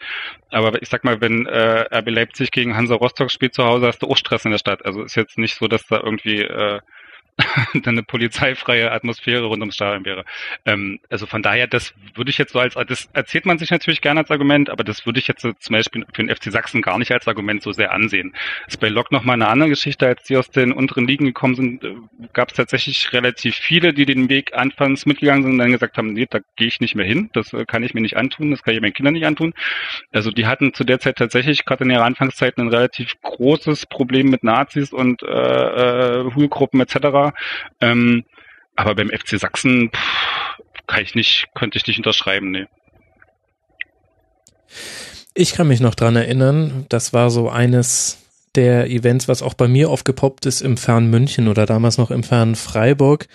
[0.48, 4.02] Aber ich sag mal, wenn äh, RB Leipzig gegen Hansa Rostock spielt zu Hause, hast
[4.02, 4.86] du auch Stress in der Stadt.
[4.86, 6.80] Also ist jetzt nicht so, dass da irgendwie äh,
[7.74, 10.24] dann eine polizeifreie Atmosphäre rund ums Stadion wäre.
[10.66, 14.01] Ähm, also von daher, das würde ich jetzt so als, das erzählt man sich natürlich
[14.01, 16.99] gerne als Argument, aber das würde ich jetzt zum Beispiel für den FC Sachsen gar
[16.99, 18.35] nicht als Argument so sehr ansehen.
[18.66, 21.85] Ist bei Lok nochmal eine andere Geschichte, als die aus den unteren Ligen gekommen sind,
[21.85, 21.95] äh,
[22.33, 26.12] gab es tatsächlich relativ viele, die den Weg anfangs mitgegangen sind und dann gesagt haben,
[26.12, 28.62] nee, da gehe ich nicht mehr hin, das äh, kann ich mir nicht antun, das
[28.62, 29.55] kann ich meinen Kindern nicht antun.
[30.12, 34.28] Also die hatten zu der Zeit tatsächlich gerade in ihrer Anfangszeit ein relativ großes Problem
[34.28, 37.32] mit Nazis und äh, äh, Hulgruppen etc
[37.80, 38.24] ähm,
[38.76, 42.66] aber beim FC Sachsen pff, kann ich nicht, könnte ich nicht unterschreiben, nee.
[45.35, 48.21] Ich kann mich noch dran erinnern, das war so eines
[48.55, 52.22] der Events, was auch bei mir aufgepoppt ist im fernen München oder damals noch im
[52.22, 53.26] fernen Freiburg,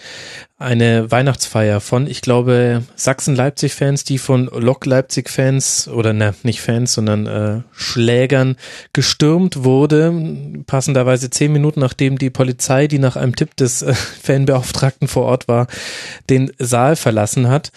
[0.60, 7.62] eine Weihnachtsfeier von, ich glaube, Sachsen-Leipzig-Fans, die von Lok-Leipzig-Fans oder ne, nicht Fans, sondern äh,
[7.72, 8.56] Schlägern
[8.92, 10.14] gestürmt wurde,
[10.66, 15.48] passenderweise zehn Minuten nachdem die Polizei, die nach einem Tipp des äh, Fanbeauftragten vor Ort
[15.48, 15.68] war,
[16.30, 17.72] den Saal verlassen hat.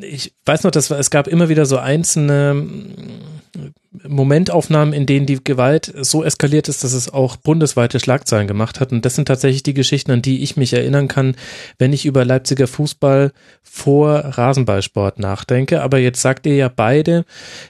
[0.00, 2.66] Ich weiß noch, dass es gab immer wieder so einzelne
[4.06, 8.90] Momentaufnahmen, in denen die Gewalt so eskaliert ist, dass es auch bundesweite Schlagzeilen gemacht hat.
[8.92, 11.36] Und das sind tatsächlich die Geschichten, an die ich mich erinnern kann,
[11.78, 13.32] wenn ich über Leipziger Fußball
[13.62, 15.80] vor Rasenballsport nachdenke.
[15.82, 17.24] Aber jetzt sagt ihr ja beide,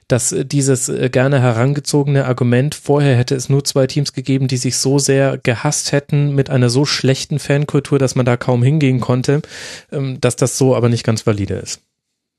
[0.09, 4.99] dass dieses gerne herangezogene Argument, vorher hätte es nur zwei Teams gegeben, die sich so
[4.99, 9.43] sehr gehasst hätten mit einer so schlechten Fankultur, dass man da kaum hingehen konnte,
[9.93, 11.81] ähm, dass das so aber nicht ganz valide ist.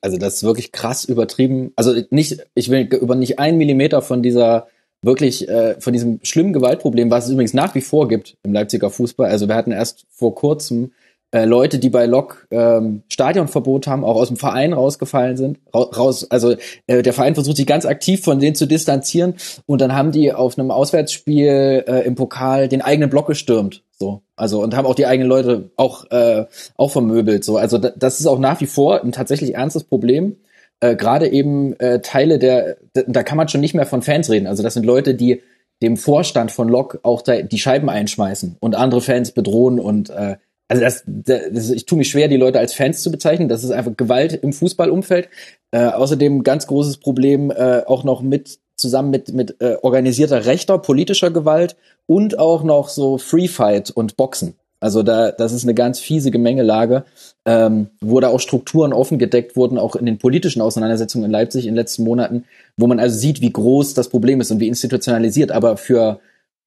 [0.06, 1.74] Also das ist wirklich krass übertrieben.
[1.76, 4.68] Also nicht, ich will über nicht einen Millimeter von dieser
[5.02, 8.92] wirklich äh, von diesem schlimmen Gewaltproblem, was es übrigens nach wie vor gibt im Leipziger
[8.92, 9.32] Fußball.
[9.32, 10.92] Also wir hatten erst vor kurzem
[11.32, 15.60] äh, Leute, die bei Lok ähm, Stadionverbot haben, auch aus dem Verein rausgefallen sind.
[15.74, 16.56] Raus, also
[16.88, 20.32] äh, der Verein versucht sich ganz aktiv von denen zu distanzieren und dann haben die
[20.32, 23.84] auf einem Auswärtsspiel äh, im Pokal den eigenen Block gestürmt.
[23.98, 26.46] So, also und haben auch die eigenen Leute auch äh,
[26.76, 27.44] auch vermöbelt.
[27.44, 30.38] So, also das ist auch nach wie vor ein tatsächlich ernstes Problem.
[30.82, 34.48] Äh, Gerade eben äh, Teile der, da kann man schon nicht mehr von Fans reden.
[34.48, 35.42] Also das sind Leute, die
[35.82, 40.38] dem Vorstand von Lok auch da die Scheiben einschmeißen und andere Fans bedrohen und äh,
[40.68, 43.50] also das, das, ich tue mich schwer, die Leute als Fans zu bezeichnen.
[43.50, 45.30] Das ist einfach Gewalt im Fußballumfeld.
[45.72, 50.78] Äh, außerdem ganz großes Problem äh, auch noch mit zusammen mit, mit äh, organisierter rechter
[50.78, 51.76] politischer Gewalt
[52.08, 54.56] und auch noch so Free Fight und Boxen.
[54.82, 57.06] Also da, das ist eine ganz fiese Gemengelage,
[57.46, 61.66] ähm, wo da auch Strukturen offen gedeckt wurden, auch in den politischen Auseinandersetzungen in Leipzig
[61.66, 62.44] in den letzten Monaten,
[62.76, 65.52] wo man also sieht, wie groß das Problem ist und wie institutionalisiert.
[65.52, 66.20] Aber für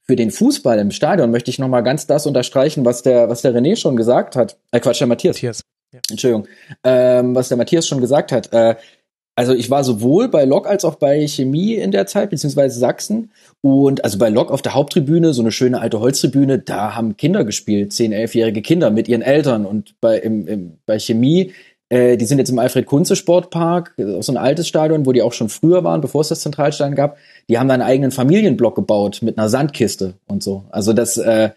[0.09, 3.43] für den Fußball im Stadion möchte ich noch mal ganz das unterstreichen, was der was
[3.43, 4.57] der René schon gesagt hat.
[4.73, 5.37] Äh, Quatsch, der Matthias.
[5.37, 5.61] Matthias.
[5.93, 6.01] Ja.
[6.11, 6.49] Entschuldigung.
[6.85, 8.53] Ähm, was der Matthias schon gesagt hat.
[8.53, 8.77] Äh,
[9.39, 13.31] also ich war sowohl bei Lok als auch bei Chemie in der Zeit, beziehungsweise Sachsen.
[13.61, 17.45] Und also bei Lok auf der Haupttribüne, so eine schöne alte Holztribüne, da haben Kinder
[17.45, 19.65] gespielt, zehn, elfjährige Kinder mit ihren Eltern.
[19.65, 21.53] Und bei, im, im, bei Chemie,
[21.91, 25.85] äh, die sind jetzt im Alfred-Kunze-Sportpark, so ein altes Stadion, wo die auch schon früher
[25.85, 27.17] waren, bevor es das Zentralstadion gab.
[27.49, 30.65] Die haben da einen eigenen Familienblock gebaut mit einer Sandkiste und so.
[30.71, 31.51] Also das, äh,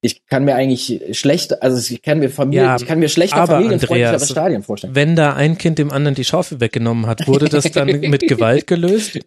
[0.00, 3.46] ich kann mir eigentlich schlecht, also ich kann mir Familie, ja, ich kann mir schlechter
[3.46, 4.94] familienfreundlichere Stadien vorstellen.
[4.94, 8.66] Wenn da ein Kind dem anderen die Schaufel weggenommen hat, wurde das dann mit Gewalt
[8.66, 9.18] gelöst?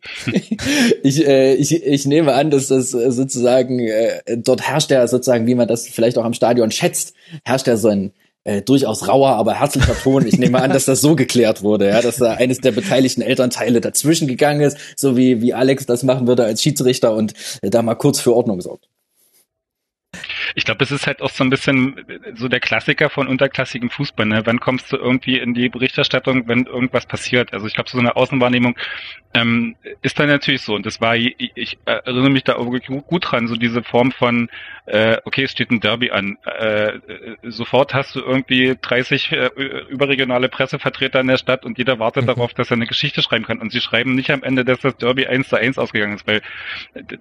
[1.03, 5.55] ich, äh, ich, ich nehme an, dass das sozusagen äh, dort herrscht ja sozusagen, wie
[5.55, 8.13] man das vielleicht auch am Stadion schätzt, herrscht ja so ein
[8.43, 10.25] äh, durchaus rauer, aber herzlicher Ton.
[10.25, 13.81] Ich nehme an, dass das so geklärt wurde, ja, dass da eines der beteiligten Elternteile
[13.81, 17.81] dazwischen gegangen ist, so wie, wie Alex das machen würde als Schiedsrichter und äh, da
[17.81, 18.87] mal kurz für Ordnung sorgt.
[20.55, 21.95] Ich glaube, es ist halt auch so ein bisschen
[22.35, 24.25] so der Klassiker von unterklassigem Fußball.
[24.25, 24.41] Ne?
[24.45, 27.53] Wann kommst du irgendwie in die Berichterstattung, wenn irgendwas passiert?
[27.53, 28.75] Also ich glaube, so eine Außenwahrnehmung
[29.33, 30.75] ähm, ist dann natürlich so.
[30.75, 32.65] Und das war, ich, ich erinnere mich da auch
[33.07, 34.49] gut dran, so diese Form von,
[34.85, 36.37] äh, okay, es steht ein Derby an.
[36.59, 36.99] Äh,
[37.43, 39.49] sofort hast du irgendwie 30 äh,
[39.89, 42.27] überregionale Pressevertreter in der Stadt und jeder wartet mhm.
[42.27, 43.59] darauf, dass er eine Geschichte schreiben kann.
[43.59, 46.41] Und sie schreiben nicht am Ende, dass das Derby 1 zu 1 ausgegangen ist, weil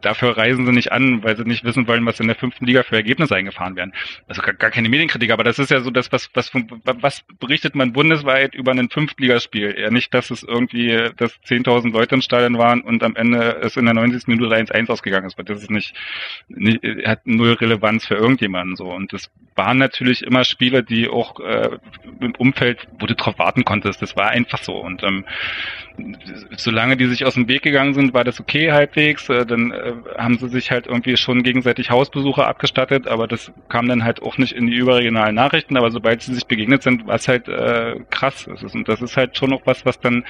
[0.00, 2.82] dafür reisen sie nicht an, weil sie nicht wissen wollen, was in der fünften Liga
[2.82, 3.92] für Ergebnisse Ergebnisse eingefahren werden.
[4.28, 6.50] Also gar, gar keine Medienkritik, aber das ist ja so das, was, was,
[6.84, 9.74] was berichtet man bundesweit über ein Fünftligaspiel?
[9.76, 13.76] Eher nicht, dass es irgendwie, dass 10.000 Leute im Stadion waren und am Ende es
[13.76, 14.26] in der 90.
[14.26, 15.94] Minute 1-1 ausgegangen ist, weil das ist nicht,
[16.48, 18.92] nicht, hat null Relevanz für irgendjemanden so.
[18.92, 19.30] Und das
[19.60, 21.68] waren natürlich immer Spiele, die auch äh,
[22.20, 24.00] im Umfeld, wo du drauf warten konntest.
[24.00, 24.72] Das war einfach so.
[24.72, 25.26] Und ähm,
[26.56, 29.28] solange die sich aus dem Weg gegangen sind, war das okay halbwegs.
[29.28, 33.86] Äh, dann äh, haben sie sich halt irgendwie schon gegenseitig Hausbesuche abgestattet, aber das kam
[33.86, 35.76] dann halt auch nicht in die überregionalen Nachrichten.
[35.76, 38.46] Aber sobald sie sich begegnet sind, war es halt äh, krass.
[38.46, 40.24] Und das ist halt schon noch was, was dann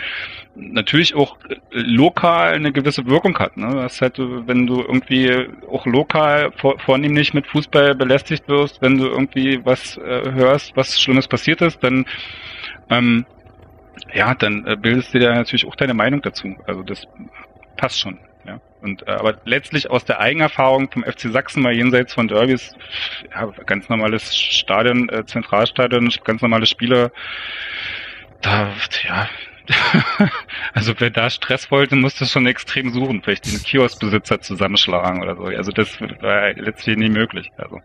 [0.57, 1.37] natürlich auch
[1.71, 3.57] lokal eine gewisse Wirkung hat.
[3.57, 3.73] Ne?
[3.77, 9.07] Das halt, wenn du irgendwie auch lokal vor, vornehmlich mit Fußball belästigt wirst, wenn du
[9.21, 12.07] irgendwie was äh, hörst, was Schlimmes passiert ist, dann
[12.89, 13.27] ähm,
[14.15, 16.57] ja, dann äh, bildest du dir natürlich auch deine Meinung dazu.
[16.67, 17.07] Also das
[17.77, 18.19] passt schon.
[18.47, 18.61] Ja.
[18.81, 22.75] Und äh, aber letztlich aus der Eigenerfahrung vom FC Sachsen mal jenseits von Derbys,
[23.33, 27.13] ja, ganz normales Stadion, äh, Zentralstadion, ganz normale Spieler,
[28.41, 28.73] da,
[29.05, 29.29] ja,
[30.75, 35.45] also wer da Stress wollte, musste schon extrem suchen, vielleicht den Kioskbesitzer zusammenschlagen oder so.
[35.45, 37.53] Also das war letztlich nie möglich.
[37.57, 37.81] Also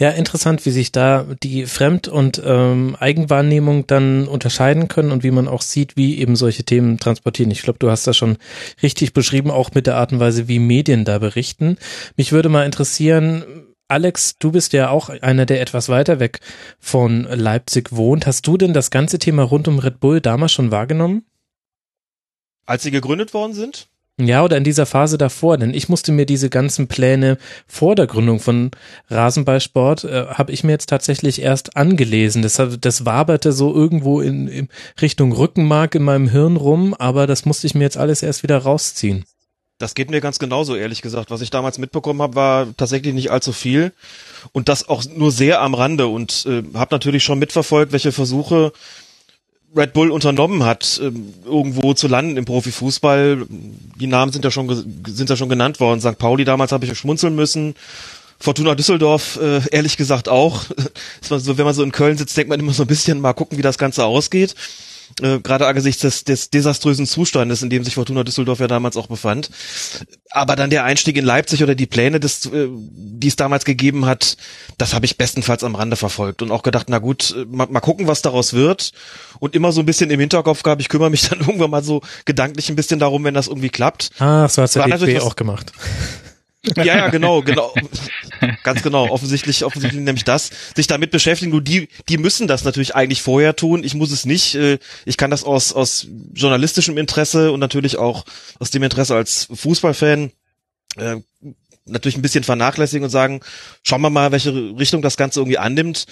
[0.00, 5.30] ja, interessant, wie sich da die Fremd- und ähm, Eigenwahrnehmung dann unterscheiden können und wie
[5.30, 7.50] man auch sieht, wie eben solche Themen transportieren.
[7.50, 8.38] Ich glaube, du hast das schon
[8.82, 11.76] richtig beschrieben, auch mit der Art und Weise, wie Medien da berichten.
[12.16, 13.44] Mich würde mal interessieren,
[13.88, 16.40] Alex, du bist ja auch einer, der etwas weiter weg
[16.78, 18.26] von Leipzig wohnt.
[18.26, 21.26] Hast du denn das ganze Thema rund um Red Bull damals schon wahrgenommen?
[22.64, 23.90] Als sie gegründet worden sind?
[24.26, 28.06] Ja, oder in dieser Phase davor, denn ich musste mir diese ganzen Pläne vor der
[28.06, 28.70] Gründung von
[29.08, 32.42] Rasenballsport, äh, habe ich mir jetzt tatsächlich erst angelesen.
[32.42, 34.68] Das, das waberte so irgendwo in, in
[35.00, 38.58] Richtung Rückenmark in meinem Hirn rum, aber das musste ich mir jetzt alles erst wieder
[38.58, 39.24] rausziehen.
[39.80, 41.30] Das geht mir ganz genauso, ehrlich gesagt.
[41.30, 43.92] Was ich damals mitbekommen habe, war tatsächlich nicht allzu viel
[44.52, 48.72] und das auch nur sehr am Rande und äh, habe natürlich schon mitverfolgt, welche Versuche
[49.76, 53.46] Red Bull unternommen hat, ähm, irgendwo zu landen im Profifußball.
[54.00, 54.68] Die Namen sind ja schon
[55.06, 56.00] sind ja schon genannt worden.
[56.00, 56.18] St.
[56.18, 57.74] Pauli damals habe ich schmunzeln müssen.
[58.38, 60.64] Fortuna Düsseldorf äh, ehrlich gesagt auch.
[61.28, 63.62] wenn man so in Köln sitzt, denkt man immer so ein bisschen mal gucken, wie
[63.62, 64.54] das Ganze ausgeht
[65.22, 69.06] äh, gerade angesichts des, des desaströsen Zustandes, in dem sich Fortuna Düsseldorf ja damals auch
[69.06, 69.50] befand.
[70.30, 74.06] Aber dann der Einstieg in Leipzig oder die Pläne, des, äh, die es damals gegeben
[74.06, 74.36] hat,
[74.78, 77.80] das habe ich bestenfalls am Rande verfolgt und auch gedacht, na gut, äh, mal, mal
[77.80, 78.92] gucken, was daraus wird.
[79.38, 82.02] Und immer so ein bisschen im Hinterkopf gehabt, ich kümmere mich dann irgendwann mal so
[82.24, 84.10] gedanklich ein bisschen darum, wenn das irgendwie klappt.
[84.18, 85.72] Ah, so hat's der DFB auch gemacht.
[86.76, 87.72] Ja, ja, genau, genau.
[88.62, 89.08] Ganz genau.
[89.08, 90.50] Offensichtlich, offensichtlich nämlich das.
[90.76, 91.50] Sich damit beschäftigen.
[91.50, 93.82] Nur die, die müssen das natürlich eigentlich vorher tun.
[93.82, 94.54] Ich muss es nicht.
[94.54, 98.24] Äh, ich kann das aus, aus journalistischem Interesse und natürlich auch
[98.58, 100.32] aus dem Interesse als Fußballfan
[100.96, 101.16] äh,
[101.86, 103.40] natürlich ein bisschen vernachlässigen und sagen,
[103.82, 106.06] schauen wir mal, welche Richtung das Ganze irgendwie annimmt.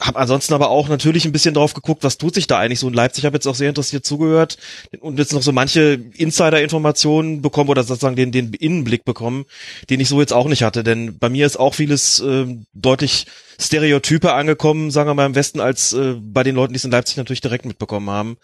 [0.00, 2.88] Hab ansonsten aber auch natürlich ein bisschen drauf geguckt, was tut sich da eigentlich so
[2.88, 3.22] in Leipzig.
[3.22, 4.58] Ich habe jetzt auch sehr interessiert zugehört
[5.00, 9.44] und jetzt noch so manche Insider-Informationen bekommen oder sozusagen den, den Innenblick bekommen,
[9.90, 10.84] den ich so jetzt auch nicht hatte.
[10.84, 13.26] Denn bei mir ist auch vieles äh, deutlich
[13.60, 16.90] Stereotype angekommen, sagen wir mal im Westen, als äh, bei den Leuten, die es in
[16.90, 18.36] Leipzig natürlich direkt mitbekommen haben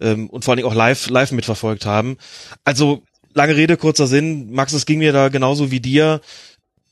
[0.00, 2.16] ähm, und vor allen Dingen auch live, live mitverfolgt haben.
[2.64, 3.02] Also
[3.36, 4.50] lange Rede, kurzer Sinn.
[4.50, 6.20] Max, es ging mir da genauso wie dir.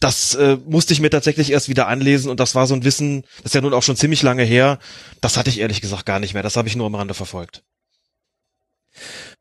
[0.00, 3.22] Das äh, musste ich mir tatsächlich erst wieder anlesen und das war so ein Wissen,
[3.38, 4.78] das ist ja nun auch schon ziemlich lange her.
[5.20, 6.42] Das hatte ich ehrlich gesagt gar nicht mehr.
[6.42, 7.62] Das habe ich nur am Rande verfolgt.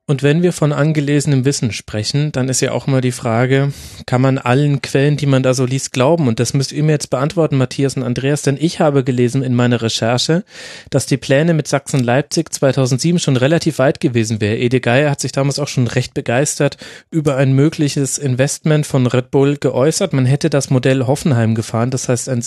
[0.05, 3.71] Und wenn wir von angelesenem Wissen sprechen, dann ist ja auch mal die Frage,
[4.05, 6.27] kann man allen Quellen, die man da so liest, glauben?
[6.27, 9.55] Und das müsst ihr mir jetzt beantworten, Matthias und Andreas, denn ich habe gelesen in
[9.55, 10.43] meiner Recherche,
[10.89, 14.57] dass die Pläne mit Sachsen-Leipzig 2007 schon relativ weit gewesen wäre.
[14.57, 16.75] Ede Geier hat sich damals auch schon recht begeistert
[17.09, 20.11] über ein mögliches Investment von Red Bull geäußert.
[20.11, 22.43] Man hätte das Modell Hoffenheim gefahren, das heißt, ein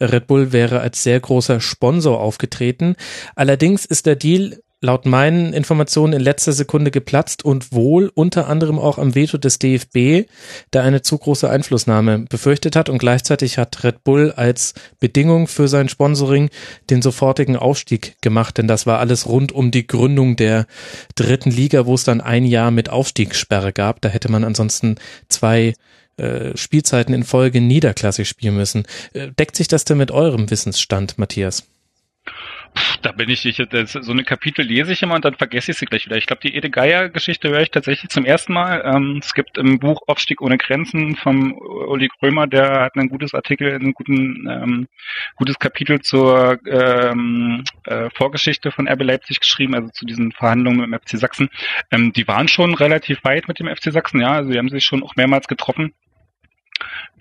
[0.00, 2.94] Red Bull wäre als sehr großer Sponsor aufgetreten.
[3.34, 8.78] Allerdings ist der Deal laut meinen Informationen in letzter Sekunde geplatzt und wohl unter anderem
[8.78, 10.28] auch am Veto des DFB,
[10.72, 15.68] der eine zu große Einflussnahme befürchtet hat und gleichzeitig hat Red Bull als Bedingung für
[15.68, 16.50] sein Sponsoring
[16.90, 20.66] den sofortigen Aufstieg gemacht, denn das war alles rund um die Gründung der
[21.14, 24.02] dritten Liga, wo es dann ein Jahr mit Aufstiegssperre gab.
[24.02, 24.96] Da hätte man ansonsten
[25.28, 25.72] zwei
[26.18, 28.84] äh, Spielzeiten in Folge niederklassig spielen müssen.
[29.14, 31.64] Äh, deckt sich das denn mit eurem Wissensstand, Matthias?
[33.02, 35.78] Da bin ich, ich das, so eine Kapitel lese ich immer und dann vergesse ich
[35.78, 36.16] sie gleich wieder.
[36.16, 38.82] Ich glaube, die Ede Geier-Geschichte höre ich tatsächlich zum ersten Mal.
[38.84, 43.34] Ähm, es gibt im Buch Aufstieg ohne Grenzen vom Uli Krömer, der hat ein gutes
[43.34, 44.88] Artikel, ein guten, ähm,
[45.36, 50.88] gutes Kapitel zur ähm, äh, Vorgeschichte von RB Leipzig geschrieben, also zu diesen Verhandlungen mit
[50.88, 51.50] dem FC Sachsen.
[51.90, 54.84] Ähm, die waren schon relativ weit mit dem FC Sachsen, ja, also die haben sich
[54.84, 55.92] schon auch mehrmals getroffen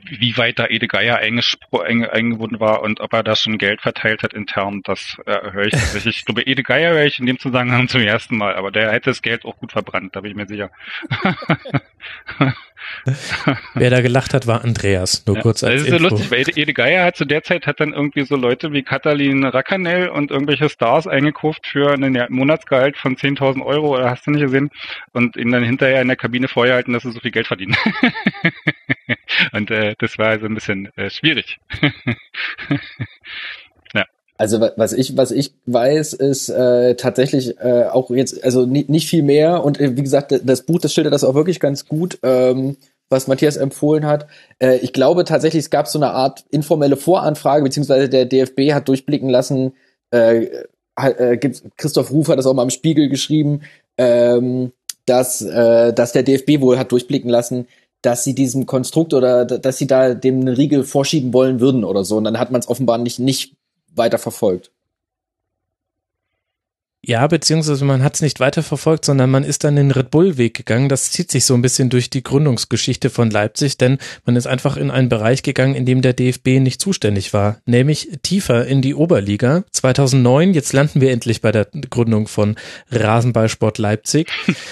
[0.09, 4.33] wie weit da Ede Geier eingebunden war und ob er da schon Geld verteilt hat
[4.33, 6.17] intern, das äh, höre ich tatsächlich.
[6.17, 9.09] Ich glaube, Ede Geier höre ich in dem Zusammenhang zum ersten Mal, aber der hätte
[9.09, 10.71] das Geld auch gut verbrannt, da bin ich mir sicher.
[13.73, 15.23] Wer da gelacht hat, war Andreas.
[15.25, 17.67] Nur ja, kurz als Das ist so lustig, weil Ede, Geier hat zu der Zeit
[17.67, 22.97] hat dann irgendwie so Leute wie Katalin Rakanel und irgendwelche Stars eingekauft für einen Monatsgehalt
[22.97, 24.71] von 10.000 Euro, oder hast du nicht gesehen?
[25.11, 27.75] Und ihn dann hinterher in der Kabine vorgehalten, dass sie so viel Geld verdienen.
[29.51, 31.59] und äh, das war also ein bisschen äh, schwierig.
[34.37, 39.07] Also was ich was ich weiß ist äh, tatsächlich äh, auch jetzt also nicht, nicht
[39.07, 42.17] viel mehr und äh, wie gesagt das Buch das schildert das auch wirklich ganz gut
[42.23, 42.77] ähm,
[43.09, 44.27] was Matthias empfohlen hat.
[44.59, 48.87] Äh, ich glaube tatsächlich es gab so eine Art informelle Voranfrage beziehungsweise der DFB hat
[48.87, 49.73] durchblicken lassen.
[50.11, 50.47] Äh,
[50.95, 51.37] äh,
[51.77, 53.61] Christoph Ruf hat das auch mal im Spiegel geschrieben,
[53.97, 54.71] ähm,
[55.05, 57.67] dass äh, dass der DFB wohl hat durchblicken lassen,
[58.01, 62.03] dass sie diesem Konstrukt oder dass sie da dem eine Riegel vorschieben wollen würden oder
[62.03, 62.17] so.
[62.17, 63.53] Und dann hat man es offenbar nicht nicht
[63.95, 64.71] weiter verfolgt.
[67.05, 70.53] Ja, beziehungsweise man hat es nicht weiter verfolgt, sondern man ist dann den Red Bull-Weg
[70.53, 70.87] gegangen.
[70.87, 74.77] Das zieht sich so ein bisschen durch die Gründungsgeschichte von Leipzig, denn man ist einfach
[74.77, 78.95] in einen Bereich gegangen, in dem der DFB nicht zuständig war, nämlich tiefer in die
[78.95, 79.65] Oberliga.
[79.71, 82.55] 2009, jetzt landen wir endlich bei der Gründung von
[82.89, 84.31] Rasenballsport Leipzig.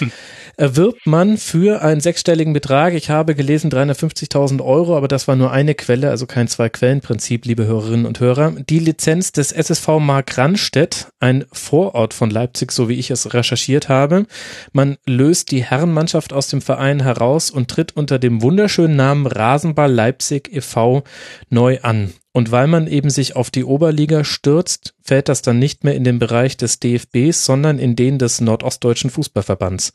[0.61, 5.51] erwirbt man für einen sechsstelligen Betrag, ich habe gelesen 350.000 Euro, aber das war nur
[5.51, 11.07] eine Quelle, also kein Zwei-Quellen-Prinzip, liebe Hörerinnen und Hörer, die Lizenz des SSV Mark Rannstedt,
[11.19, 14.27] ein Vorort von Leipzig, so wie ich es recherchiert habe.
[14.73, 19.91] Man löst die Herrenmannschaft aus dem Verein heraus und tritt unter dem wunderschönen Namen Rasenball
[19.91, 21.03] Leipzig e.V.
[21.49, 22.13] neu an.
[22.31, 26.03] Und weil man eben sich auf die Oberliga stürzt, fällt das dann nicht mehr in
[26.03, 29.91] den Bereich des DFBs, sondern in den des Nordostdeutschen Fußballverbands.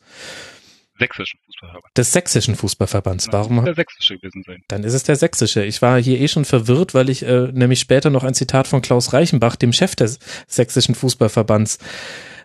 [0.99, 1.93] Sächsischen Fußballverbands.
[1.95, 3.27] Des sächsischen Fußballverbands.
[3.31, 3.65] Warum?
[3.65, 4.63] Der sächsische gewesen sein.
[4.67, 5.63] Dann ist es der sächsische.
[5.63, 8.81] Ich war hier eh schon verwirrt, weil ich äh, nämlich später noch ein Zitat von
[8.81, 11.79] Klaus Reichenbach, dem Chef des sächsischen Fußballverbands,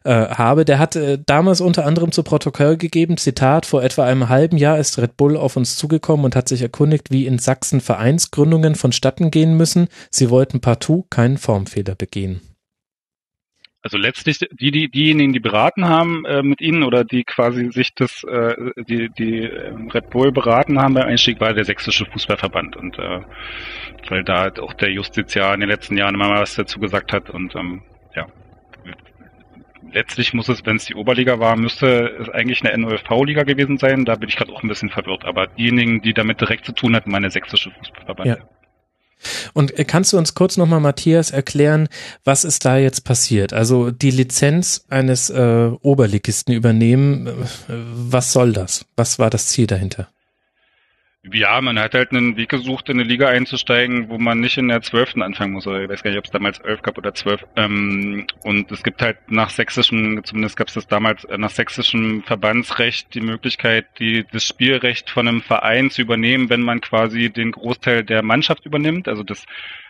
[0.05, 0.65] äh, habe.
[0.65, 4.79] Der hat äh, damals unter anderem zu Protokoll gegeben, Zitat, vor etwa einem halben Jahr
[4.79, 9.31] ist Red Bull auf uns zugekommen und hat sich erkundigt, wie in Sachsen Vereinsgründungen vonstatten
[9.31, 9.89] gehen müssen.
[10.11, 12.41] Sie wollten partout keinen Formfehler begehen.
[13.83, 17.95] Also letztlich die, die diejenigen, die beraten haben äh, mit ihnen oder die quasi sich
[17.95, 18.55] das, äh,
[18.89, 23.20] die, die äh, Red Bull beraten haben beim Einstieg, war der sächsische Fußballverband und äh,
[24.09, 27.12] weil da halt auch der Justiziar in den letzten Jahren immer mal was dazu gesagt
[27.12, 27.83] hat und ähm,
[28.14, 28.26] ja,
[29.93, 34.05] letztlich muss es, wenn es die Oberliga war, müsste es eigentlich eine NOFV-Liga gewesen sein.
[34.05, 35.24] Da bin ich gerade auch ein bisschen verwirrt.
[35.24, 38.28] Aber diejenigen, die damit direkt zu tun hatten, meine sächsische Fußballverband.
[38.28, 38.37] Ja.
[39.53, 41.89] Und äh, kannst du uns kurz nochmal, Matthias, erklären,
[42.25, 43.53] was ist da jetzt passiert?
[43.53, 47.33] Also die Lizenz eines äh, Oberligisten übernehmen, äh,
[47.68, 48.85] was soll das?
[48.97, 50.09] Was war das Ziel dahinter?
[51.31, 54.66] Ja, man hat halt einen Weg gesucht, in eine Liga einzusteigen, wo man nicht in
[54.66, 55.66] der zwölften anfangen muss.
[55.66, 57.47] Ich weiß gar nicht, ob es damals elf gab oder zwölf.
[57.55, 62.25] Ähm, und es gibt halt nach sächsischem, zumindest gab es das damals, äh, nach sächsischem
[62.25, 67.53] Verbandsrecht die Möglichkeit, die, das Spielrecht von einem Verein zu übernehmen, wenn man quasi den
[67.53, 69.07] Großteil der Mannschaft übernimmt.
[69.07, 69.45] Also das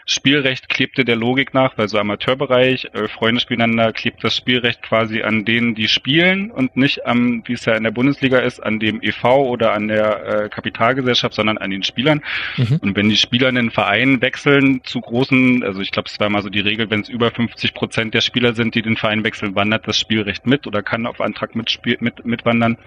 [0.06, 5.22] Spielrecht klebte der Logik nach, weil so Amateurbereich, äh, Freunde spieleinander, klebt das Spielrecht quasi
[5.22, 8.78] an denen, die spielen und nicht am, wie es ja in der Bundesliga ist, an
[8.78, 12.22] dem EV oder an der äh, Kapitalgesellschaft, sondern an den Spielern.
[12.56, 12.78] Mhm.
[12.82, 16.28] Und wenn die Spieler in den Verein wechseln zu großen, also ich glaube, es war
[16.28, 19.24] mal so die Regel, wenn es über 50 Prozent der Spieler sind, die den Verein
[19.24, 22.78] wechseln, wandert das Spielrecht mit oder kann auf Antrag mitspiel mit, mitwandern.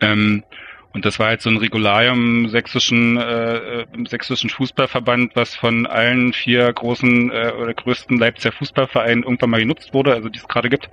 [0.00, 0.44] Ähm,
[0.92, 5.86] und das war halt so ein Regularium im sächsischen, äh, im sächsischen Fußballverband, was von
[5.86, 10.48] allen vier großen äh, oder größten Leipziger Fußballvereinen irgendwann mal genutzt wurde, also die es
[10.48, 10.90] gerade gibt.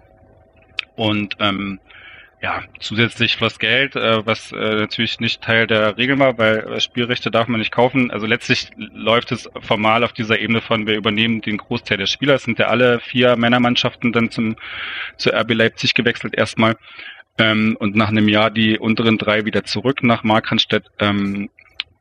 [0.96, 1.80] Und ähm,
[2.40, 6.80] ja, zusätzlich floss Geld, äh, was äh, natürlich nicht Teil der Regeln war, weil äh,
[6.80, 8.12] Spielrechte darf man nicht kaufen.
[8.12, 12.36] Also letztlich läuft es formal auf dieser Ebene von, wir übernehmen den Großteil der Spieler.
[12.36, 14.56] Es sind ja alle vier Männermannschaften dann zum
[15.18, 16.76] zu RB Leipzig gewechselt erstmal.
[17.38, 20.86] Ähm, und nach einem Jahr die unteren drei wieder zurück nach Markranstädt.
[21.00, 21.50] Ähm,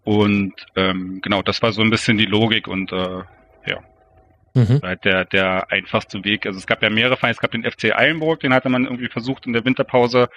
[0.05, 3.23] und ähm, genau, das war so ein bisschen die Logik und äh,
[3.67, 3.81] ja.
[4.55, 4.81] Mhm.
[4.83, 6.47] Halt der, der einfachste Weg.
[6.47, 9.09] Also es gab ja mehrere Vereine, es gab den FC Eilenburg, den hatte man irgendwie
[9.09, 10.29] versucht in der Winterpause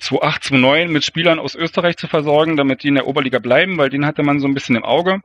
[0.00, 3.90] 2008, 2009 mit Spielern aus Österreich zu versorgen, damit die in der Oberliga bleiben, weil
[3.90, 5.20] den hatte man so ein bisschen im Auge.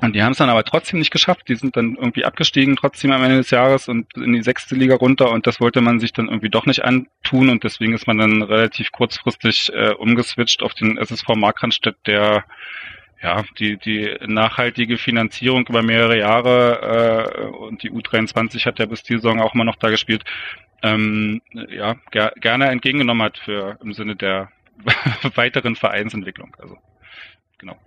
[0.00, 1.48] Und die haben es dann aber trotzdem nicht geschafft.
[1.48, 4.96] Die sind dann irgendwie abgestiegen trotzdem am Ende des Jahres und in die sechste Liga
[4.96, 8.18] runter und das wollte man sich dann irgendwie doch nicht antun und deswegen ist man
[8.18, 12.44] dann relativ kurzfristig äh, umgeswitcht auf den SSV Markranstädt, der
[13.22, 19.02] ja, die, die nachhaltige Finanzierung über mehrere Jahre äh, und die U23 hat ja bis
[19.02, 20.24] die Saison auch immer noch da gespielt,
[20.82, 21.40] ähm,
[21.70, 24.50] ja, ger gerne entgegengenommen hat für im Sinne der
[25.34, 26.54] weiteren Vereinsentwicklung.
[26.58, 26.76] Also
[27.56, 27.78] genau.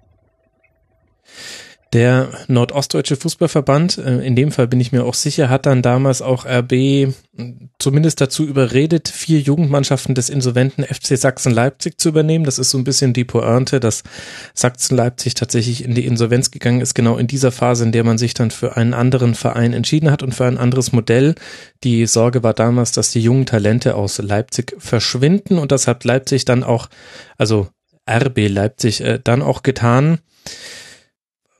[1.94, 6.22] Der Nordostdeutsche Fußballverband, äh, in dem Fall bin ich mir auch sicher, hat dann damals
[6.22, 7.14] auch RB
[7.80, 12.44] zumindest dazu überredet, vier Jugendmannschaften des insolventen FC Sachsen-Leipzig zu übernehmen.
[12.44, 14.04] Das ist so ein bisschen die Pointe, dass
[14.54, 18.34] Sachsen-Leipzig tatsächlich in die Insolvenz gegangen ist, genau in dieser Phase, in der man sich
[18.34, 21.36] dann für einen anderen Verein entschieden hat und für ein anderes Modell.
[21.84, 26.44] Die Sorge war damals, dass die jungen Talente aus Leipzig verschwinden und das hat Leipzig
[26.44, 26.90] dann auch,
[27.38, 27.70] also
[28.10, 30.20] RB Leipzig, äh, dann auch getan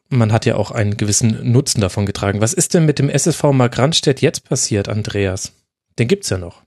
[0.10, 2.42] man hat ja auch einen gewissen Nutzen davon getragen.
[2.42, 5.54] Was ist denn mit dem SSV Markranstädt jetzt passiert, Andreas?
[6.00, 6.64] Den gibt's ja noch.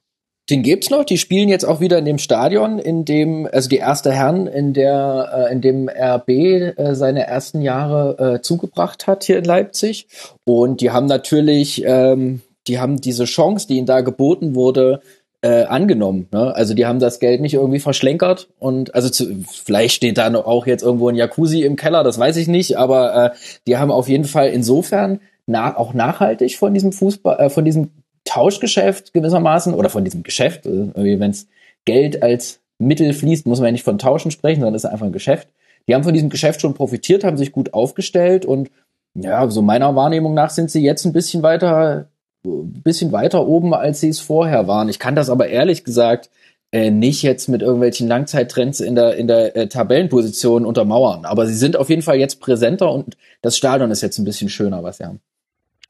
[0.50, 1.04] Den gibt's noch.
[1.04, 4.72] Die spielen jetzt auch wieder in dem Stadion, in dem, also die erste Herren, in
[4.72, 10.08] der, äh, in dem RB äh, seine ersten Jahre äh, zugebracht hat hier in Leipzig.
[10.44, 15.00] Und die haben natürlich, ähm, die haben diese Chance, die ihnen da geboten wurde,
[15.42, 16.28] äh, angenommen.
[16.32, 16.54] Ne?
[16.54, 20.66] Also die haben das Geld nicht irgendwie verschlenkert und also zu, vielleicht steht da auch
[20.66, 23.30] jetzt irgendwo ein Jacuzzi im Keller, das weiß ich nicht, aber äh,
[23.66, 27.90] die haben auf jeden Fall insofern na, auch nachhaltig von diesem Fußball, äh, von diesem
[28.24, 31.48] Tauschgeschäft gewissermaßen oder von diesem Geschäft, äh, wenn es
[31.86, 35.06] Geld als Mittel fließt, muss man ja nicht von Tauschen sprechen, sondern es ist einfach
[35.06, 35.48] ein Geschäft.
[35.88, 38.70] Die haben von diesem Geschäft schon profitiert, haben sich gut aufgestellt und
[39.14, 42.08] ja, so meiner Wahrnehmung nach sind sie jetzt ein bisschen weiter
[42.42, 44.88] bisschen weiter oben, als sie es vorher waren.
[44.88, 46.30] Ich kann das aber ehrlich gesagt
[46.72, 51.24] äh, nicht jetzt mit irgendwelchen Langzeittrends in der in der äh, Tabellenposition untermauern.
[51.24, 54.48] Aber sie sind auf jeden Fall jetzt präsenter und das Stadion ist jetzt ein bisschen
[54.48, 55.20] schöner, was sie haben.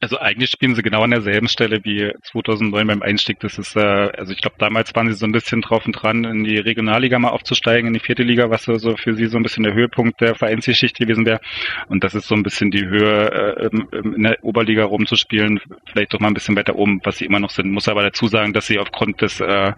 [0.02, 3.38] Also eigentlich spielen sie genau an derselben Stelle wie 2009 beim Einstieg.
[3.40, 6.24] Das ist, äh, also ich glaube, damals waren sie so ein bisschen drauf und dran,
[6.24, 9.36] in die Regionalliga mal aufzusteigen, in die vierte Liga, was so, so für sie so
[9.36, 11.40] ein bisschen der Höhepunkt der Vereinsgeschichte gewesen wäre.
[11.88, 13.30] Und das ist so ein bisschen die Höhe,
[13.60, 17.40] äh, in der Oberliga rumzuspielen, vielleicht doch mal ein bisschen weiter oben, was sie immer
[17.40, 17.70] noch sind.
[17.70, 19.72] Muss aber dazu sagen, dass sie aufgrund des äh,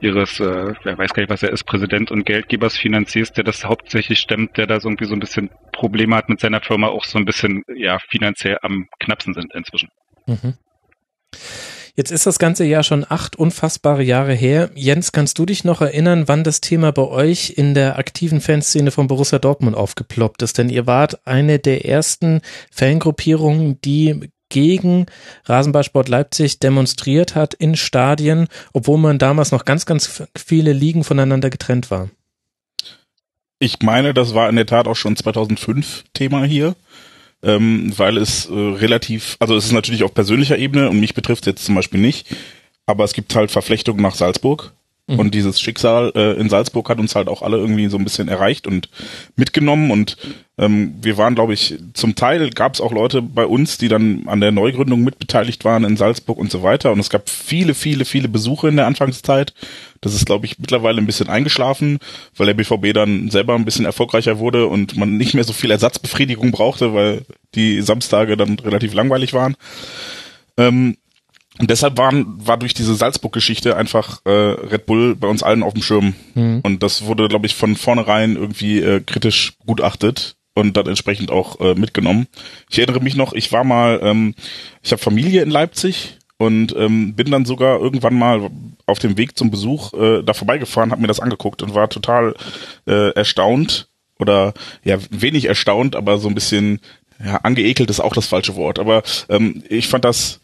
[0.00, 3.64] ihres, äh, wer weiß gar nicht, was er ist, Präsident und Geldgebers Finanziers, der das
[3.64, 7.04] hauptsächlich stemmt, der da so irgendwie so ein bisschen Probleme hat mit seiner Firma, auch
[7.04, 9.88] so ein bisschen ja finanziell am knappsten sind inzwischen.
[10.26, 10.54] Mhm.
[11.98, 14.70] Jetzt ist das ganze Jahr schon acht unfassbare Jahre her.
[14.76, 18.92] Jens, kannst du dich noch erinnern, wann das Thema bei euch in der aktiven Fanszene
[18.92, 20.58] von Borussia Dortmund aufgeploppt ist?
[20.58, 22.40] Denn ihr wart eine der ersten
[22.70, 25.06] Fangruppierungen, die gegen
[25.44, 31.50] Rasenballsport Leipzig demonstriert hat in Stadien, obwohl man damals noch ganz, ganz viele Ligen voneinander
[31.50, 32.10] getrennt war.
[33.58, 36.76] Ich meine, das war in der Tat auch schon 2005 Thema hier,
[37.42, 41.46] ähm, weil es äh, relativ, also es ist natürlich auf persönlicher Ebene und mich betrifft
[41.46, 42.28] jetzt zum Beispiel nicht,
[42.86, 44.72] aber es gibt halt Verflechtungen nach Salzburg
[45.08, 45.18] Mhm.
[45.18, 48.28] Und dieses Schicksal äh, in Salzburg hat uns halt auch alle irgendwie so ein bisschen
[48.28, 48.90] erreicht und
[49.36, 49.90] mitgenommen.
[49.90, 50.18] Und
[50.58, 54.24] ähm, wir waren, glaube ich, zum Teil gab es auch Leute bei uns, die dann
[54.26, 56.92] an der Neugründung mitbeteiligt waren in Salzburg und so weiter.
[56.92, 59.54] Und es gab viele, viele, viele Besuche in der Anfangszeit.
[60.02, 61.98] Das ist, glaube ich, mittlerweile ein bisschen eingeschlafen,
[62.36, 65.70] weil der BVB dann selber ein bisschen erfolgreicher wurde und man nicht mehr so viel
[65.70, 67.22] Ersatzbefriedigung brauchte, weil
[67.54, 69.56] die Samstage dann relativ langweilig waren.
[70.58, 70.98] Ähm,
[71.58, 75.74] und deshalb waren, war durch diese Salzburg-Geschichte einfach äh, Red Bull bei uns allen auf
[75.74, 76.14] dem Schirm.
[76.34, 76.60] Mhm.
[76.62, 81.60] Und das wurde, glaube ich, von vornherein irgendwie äh, kritisch gutachtet und dann entsprechend auch
[81.60, 82.26] äh, mitgenommen.
[82.70, 84.34] Ich erinnere mich noch, ich war mal, ähm,
[84.82, 88.50] ich habe Familie in Leipzig und ähm, bin dann sogar irgendwann mal
[88.86, 92.34] auf dem Weg zum Besuch äh, da vorbeigefahren, habe mir das angeguckt und war total
[92.86, 93.88] äh, erstaunt
[94.18, 94.54] oder
[94.84, 96.80] ja wenig erstaunt, aber so ein bisschen
[97.24, 98.78] ja angeekelt ist auch das falsche Wort.
[98.78, 100.40] Aber ähm, ich fand das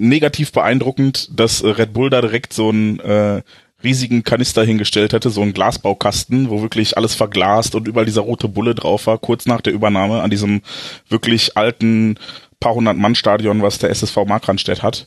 [0.00, 3.42] negativ beeindruckend, dass äh, Red Bull da direkt so einen äh,
[3.82, 8.48] riesigen Kanister hingestellt hatte, so einen Glasbaukasten, wo wirklich alles verglast und überall dieser rote
[8.48, 10.62] Bulle drauf war, kurz nach der Übernahme an diesem
[11.08, 12.18] wirklich alten
[12.58, 15.06] paar hundert Mann Stadion, was der SSV Markranstädt hat.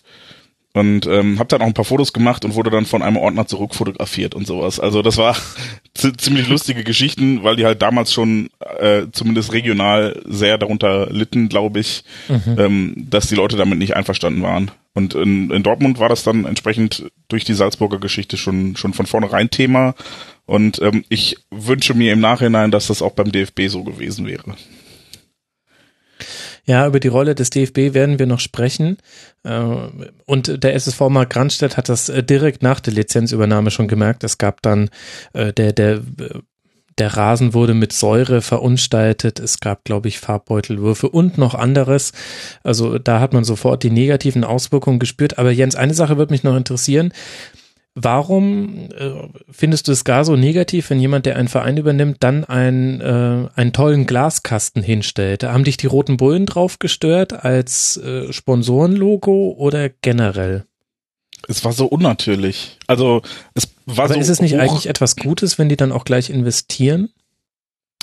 [0.74, 3.45] Und ähm, habe dann auch ein paar Fotos gemacht und wurde dann von einem Ordner
[3.45, 4.80] zurückfotografiert und sowas.
[4.80, 5.38] Also das war
[6.17, 8.49] ziemlich lustige Geschichten, weil die halt damals schon
[8.80, 12.55] äh, zumindest regional sehr darunter litten, glaube ich, mhm.
[12.57, 14.71] ähm, dass die Leute damit nicht einverstanden waren.
[14.95, 19.05] Und in, in Dortmund war das dann entsprechend durch die Salzburger Geschichte schon schon von
[19.05, 19.93] vornherein Thema.
[20.45, 24.55] Und ähm, ich wünsche mir im Nachhinein, dass das auch beim DFB so gewesen wäre.
[26.66, 28.97] Ja, über die Rolle des DFB werden wir noch sprechen.
[29.43, 29.66] Äh,
[30.26, 34.24] und der SSV Mark Grandstedt hat das äh, direkt nach der Lizenzübernahme schon gemerkt.
[34.24, 34.89] Es gab dann
[35.34, 36.01] äh, der, der,
[36.97, 39.39] der Rasen wurde mit Säure verunstaltet.
[39.39, 42.14] Es gab, glaube ich, Farbbeutelwürfe und noch anderes.
[42.64, 45.38] Also da hat man sofort die negativen Auswirkungen gespürt.
[45.38, 47.11] Aber Jens, eine Sache würde mich noch interessieren.
[47.96, 49.12] Warum äh,
[49.52, 53.50] findest du es gar so negativ, wenn jemand, der einen Verein übernimmt, dann ein, äh,
[53.54, 55.44] einen tollen Glaskasten hinstellt?
[55.44, 60.66] Haben dich die Roten Bullen drauf gestört als äh, Sponsorenlogo oder generell?
[61.48, 62.80] Es war so unnatürlich.
[62.88, 63.22] Also
[63.54, 64.20] es war aber so.
[64.20, 64.60] Ist es nicht hoch.
[64.60, 67.10] eigentlich etwas Gutes, wenn die dann auch gleich investieren?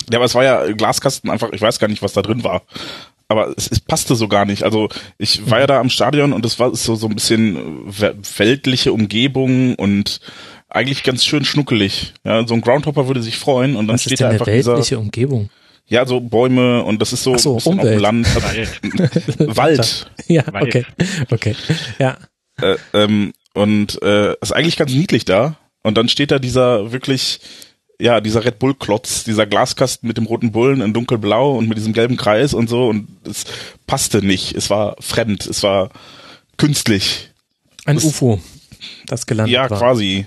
[0.09, 2.63] Ja, aber es war ja Glaskasten einfach, ich weiß gar nicht, was da drin war
[3.31, 4.63] aber es, es passte so gar nicht.
[4.63, 7.57] Also ich war ja da am Stadion und es war so so ein bisschen
[8.37, 10.19] weltliche Umgebung und
[10.69, 12.13] eigentlich ganz schön schnuckelig.
[12.23, 14.99] Ja, so ein Groundhopper würde sich freuen und dann Was steht da einfach weltliche dieser
[14.99, 15.49] Umgebung.
[15.87, 18.27] Ja, so Bäume und das ist so, so ein auf dem Land.
[18.33, 20.09] Also, Wald.
[20.27, 20.85] Ja, okay.
[21.29, 21.55] Okay.
[21.99, 22.17] Ja.
[22.61, 25.57] Äh, ähm, und äh, ist eigentlich ganz niedlich da.
[25.83, 27.39] Und dann steht da dieser wirklich
[28.01, 31.77] ja, dieser Red Bull Klotz, dieser Glaskasten mit dem roten Bullen in dunkelblau und mit
[31.77, 33.45] diesem gelben Kreis und so und es
[33.85, 34.55] passte nicht.
[34.55, 35.91] Es war fremd, es war
[36.57, 37.29] künstlich.
[37.85, 38.41] Ein es, UFO,
[39.05, 39.71] das gelandet ja, war.
[39.71, 40.25] Ja, quasi.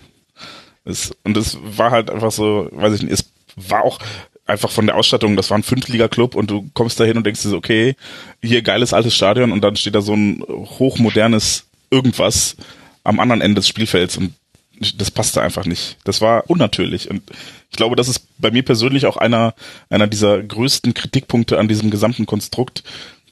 [0.85, 3.25] Es, und es war halt einfach so, weiß ich nicht, es
[3.57, 3.99] war auch
[4.47, 7.43] einfach von der Ausstattung, das war ein Fünftliga-Club und du kommst da hin und denkst
[7.43, 7.97] dir so, okay,
[8.43, 12.57] hier geiles altes Stadion und dann steht da so ein hochmodernes irgendwas
[13.03, 14.35] am anderen Ende des Spielfelds und
[14.97, 15.97] das passte einfach nicht.
[16.05, 17.11] Das war unnatürlich.
[17.11, 17.23] Und
[17.71, 19.55] ich glaube, das ist bei mir persönlich auch einer,
[19.91, 22.83] einer dieser größten Kritikpunkte an diesem gesamten Konstrukt,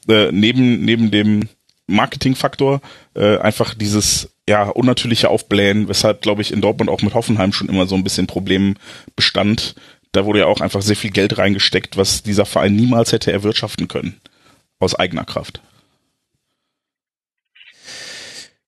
[0.07, 1.49] äh, neben, neben dem
[1.87, 2.81] Marketingfaktor,
[3.15, 7.69] äh, einfach dieses ja unnatürliche Aufblähen, weshalb, glaube ich, in Dortmund auch mit Hoffenheim schon
[7.69, 8.75] immer so ein bisschen Problem
[9.15, 9.75] bestand.
[10.11, 13.87] Da wurde ja auch einfach sehr viel Geld reingesteckt, was dieser Verein niemals hätte erwirtschaften
[13.87, 14.19] können.
[14.79, 15.61] Aus eigener Kraft.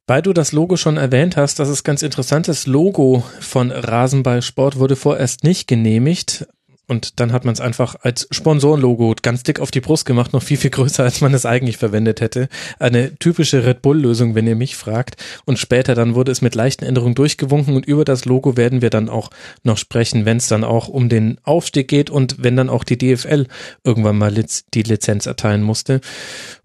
[0.07, 2.47] Weil du das Logo schon erwähnt hast, das ist ganz interessant.
[2.47, 6.47] Das Logo von Rasenballsport wurde vorerst nicht genehmigt.
[6.87, 10.43] Und dann hat man es einfach als Sponsorenlogo ganz dick auf die Brust gemacht, noch
[10.43, 12.47] viel, viel größer, als man es eigentlich verwendet hätte.
[12.77, 15.15] Eine typische Red Bull-Lösung, wenn ihr mich fragt.
[15.45, 18.91] Und später dann wurde es mit leichten Änderungen durchgewunken und über das Logo werden wir
[18.91, 19.31] dann auch
[19.63, 22.99] noch sprechen, wenn es dann auch um den Aufstieg geht und wenn dann auch die
[22.99, 23.47] DFL
[23.83, 26.01] irgendwann mal die Lizenz erteilen musste.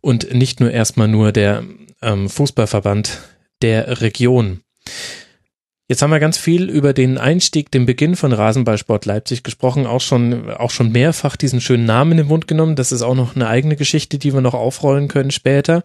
[0.03, 1.65] Und nicht nur erstmal nur der
[2.03, 3.21] ähm, Fußballverband
[3.63, 4.61] der Region.
[5.89, 10.01] Jetzt haben wir ganz viel über den Einstieg, den Beginn von Rasenballsport Leipzig gesprochen, auch
[10.01, 12.77] schon, auch schon mehrfach diesen schönen Namen in den Mund genommen.
[12.77, 15.83] Das ist auch noch eine eigene Geschichte, die wir noch aufrollen können später.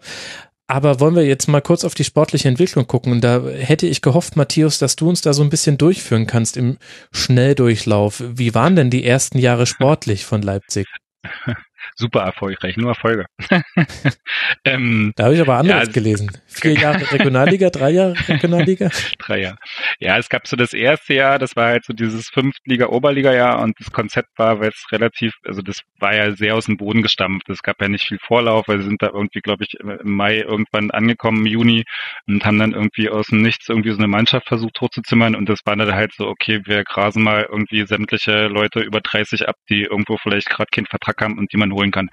[0.68, 3.10] Aber wollen wir jetzt mal kurz auf die sportliche Entwicklung gucken?
[3.10, 6.56] Und da hätte ich gehofft, Matthias, dass du uns da so ein bisschen durchführen kannst
[6.56, 6.78] im
[7.12, 8.22] Schnelldurchlauf.
[8.24, 10.86] Wie waren denn die ersten Jahre sportlich von Leipzig?
[11.96, 13.26] super erfolgreich, nur Erfolge.
[14.64, 16.30] ähm, da habe ich aber anderes ja, gelesen.
[16.46, 18.90] Vier Jahre Regionalliga, drei Jahre Regionalliga?
[19.18, 19.56] drei Jahre.
[19.98, 23.90] Ja, es gab so das erste Jahr, das war halt so dieses Fünftliga-Oberliga-Jahr und das
[23.90, 27.48] Konzept war jetzt relativ, also das war ja sehr aus dem Boden gestampft.
[27.48, 30.38] Es gab ja nicht viel Vorlauf, weil sie sind da irgendwie, glaube ich, im Mai
[30.38, 31.84] irgendwann angekommen, im Juni
[32.26, 35.60] und haben dann irgendwie aus dem Nichts irgendwie so eine Mannschaft versucht hochzuzimmern und das
[35.64, 39.82] war dann halt so, okay, wir grasen mal irgendwie sämtliche Leute über 30 ab, die
[39.82, 42.08] irgendwo vielleicht gerade keinen Vertrag haben und die man holen kann.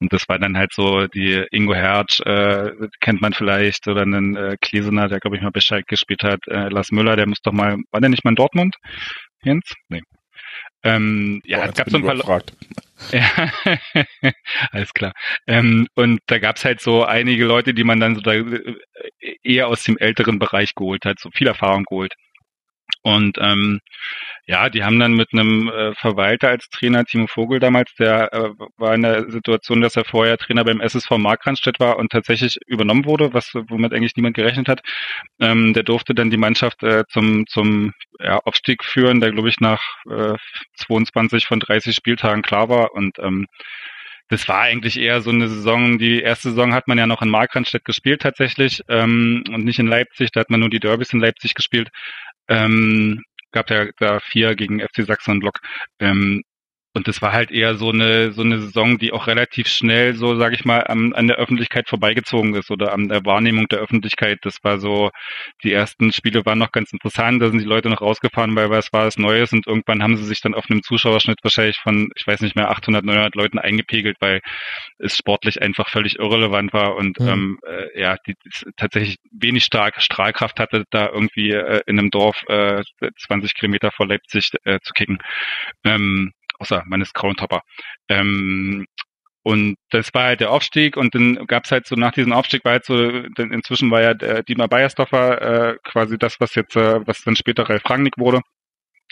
[0.00, 4.36] Und das war dann halt so die Ingo Hertz, äh, kennt man vielleicht, oder einen
[4.36, 7.52] äh, Klesener, der glaube ich mal Bescheid gespielt hat, äh, Lars Müller, der muss doch
[7.52, 8.76] mal, war der nicht mal in Dortmund?
[9.42, 9.74] Jens?
[9.88, 10.02] Nee.
[10.82, 12.42] Ähm, ja, Boah, es gab so ein paar
[13.12, 13.52] ja,
[14.72, 15.12] alles klar.
[15.46, 18.76] Ähm, und da gab's halt so einige Leute, die man dann so da äh,
[19.42, 22.14] eher aus dem älteren Bereich geholt hat, so viel Erfahrung geholt.
[23.02, 23.80] Und ähm,
[24.46, 28.50] ja, die haben dann mit einem äh, Verwalter als Trainer, Timo Vogel damals, der äh,
[28.76, 33.04] war in der Situation, dass er vorher Trainer beim SSV Markranstädt war und tatsächlich übernommen
[33.04, 34.80] wurde, was womit eigentlich niemand gerechnet hat.
[35.40, 39.60] Ähm, der durfte dann die Mannschaft äh, zum zum ja, Aufstieg führen, der glaube ich
[39.60, 40.36] nach äh,
[40.76, 43.46] 22 von 30 Spieltagen klar war und ähm,
[44.30, 47.28] das war eigentlich eher so eine Saison, die erste Saison hat man ja noch in
[47.28, 51.20] Markranstädt gespielt tatsächlich ähm, und nicht in Leipzig, da hat man nur die Derbys in
[51.20, 51.88] Leipzig gespielt.
[52.48, 53.22] Ähm,
[53.52, 55.60] gab ja da vier gegen FC Sachsen und Block.
[55.98, 56.42] Ähm,
[56.92, 60.36] und das war halt eher so eine so eine Saison, die auch relativ schnell so,
[60.36, 64.38] sage ich mal, an, an der Öffentlichkeit vorbeigezogen ist oder an der Wahrnehmung der Öffentlichkeit.
[64.42, 65.10] Das war so,
[65.62, 68.92] die ersten Spiele waren noch ganz interessant, da sind die Leute noch rausgefahren, weil was
[68.92, 72.26] war das Neues und irgendwann haben sie sich dann auf einem Zuschauerschnitt wahrscheinlich von, ich
[72.26, 74.40] weiß nicht mehr, 800, 900 Leuten eingepegelt, weil
[74.98, 77.28] es sportlich einfach völlig irrelevant war und mhm.
[77.28, 82.10] ähm, äh, ja, die, die tatsächlich wenig stark Strahlkraft hatte, da irgendwie äh, in einem
[82.10, 82.82] Dorf äh,
[83.26, 85.18] 20 Kilometer vor Leipzig äh, zu kicken.
[85.84, 87.62] Ähm, außer meines grauen Topper.
[88.08, 88.86] Ähm,
[89.42, 92.72] und das war halt der Aufstieg und dann gab's halt so nach diesem Aufstieg war
[92.72, 97.22] halt so, denn inzwischen war ja Dietmar Beiersdorfer äh, quasi das, was jetzt, äh, was
[97.24, 98.42] dann später Ralf Rangnick wurde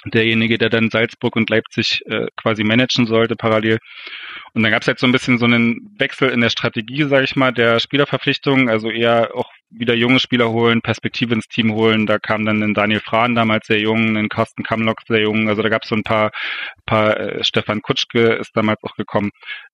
[0.05, 3.79] derjenige, der dann Salzburg und Leipzig äh, quasi managen sollte parallel.
[4.53, 7.25] Und dann gab es halt so ein bisschen so einen Wechsel in der Strategie, sage
[7.25, 12.07] ich mal, der Spielerverpflichtungen, also eher auch wieder junge Spieler holen, Perspektive ins Team holen.
[12.07, 15.49] Da kam dann ein Daniel Frahn damals sehr jung, ein Carsten Kamlock sehr jung.
[15.49, 16.31] Also da gab es so ein paar,
[16.87, 19.31] paar äh, Stefan Kutschke ist damals auch gekommen.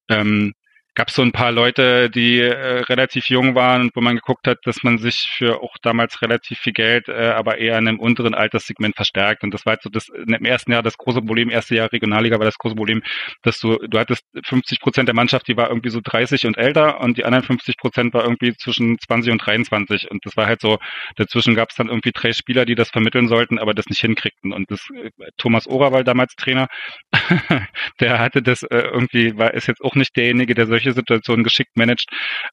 [0.09, 0.55] Ähm,
[0.95, 4.47] gab es so ein paar Leute, die äh, relativ jung waren und wo man geguckt
[4.47, 8.01] hat, dass man sich für auch damals relativ viel Geld, äh, aber eher in einem
[8.01, 9.43] unteren Alterssegment verstärkt.
[9.43, 12.39] Und das war halt so das im ersten Jahr das große Problem, erste Jahr Regionalliga
[12.39, 13.03] war das große Problem,
[13.43, 17.01] dass du, du hattest 50 Prozent der Mannschaft, die war irgendwie so 30 und älter
[17.01, 20.11] und die anderen 50 Prozent war irgendwie zwischen 20 und 23.
[20.11, 20.79] Und das war halt so,
[21.16, 24.53] dazwischen gab es dann irgendwie drei Spieler, die das vermitteln sollten, aber das nicht hinkriegten.
[24.53, 26.69] Und das äh, Thomas Ohrer war damals Trainer,
[28.01, 31.44] der hatte das äh, irgendwie, war ist jetzt auch nicht derjenige, der solche solche Situationen
[31.44, 32.09] geschickt managt.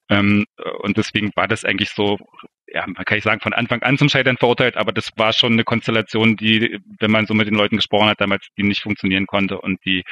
[0.08, 0.46] Ähm,
[0.80, 2.18] und deswegen war das eigentlich so,
[2.66, 5.52] ja, man kann ich sagen, von Anfang an zum Scheitern verurteilt, aber das war schon
[5.52, 9.26] eine Konstellation, die, wenn man so mit den Leuten gesprochen hat, damals die nicht funktionieren
[9.26, 10.04] konnte und die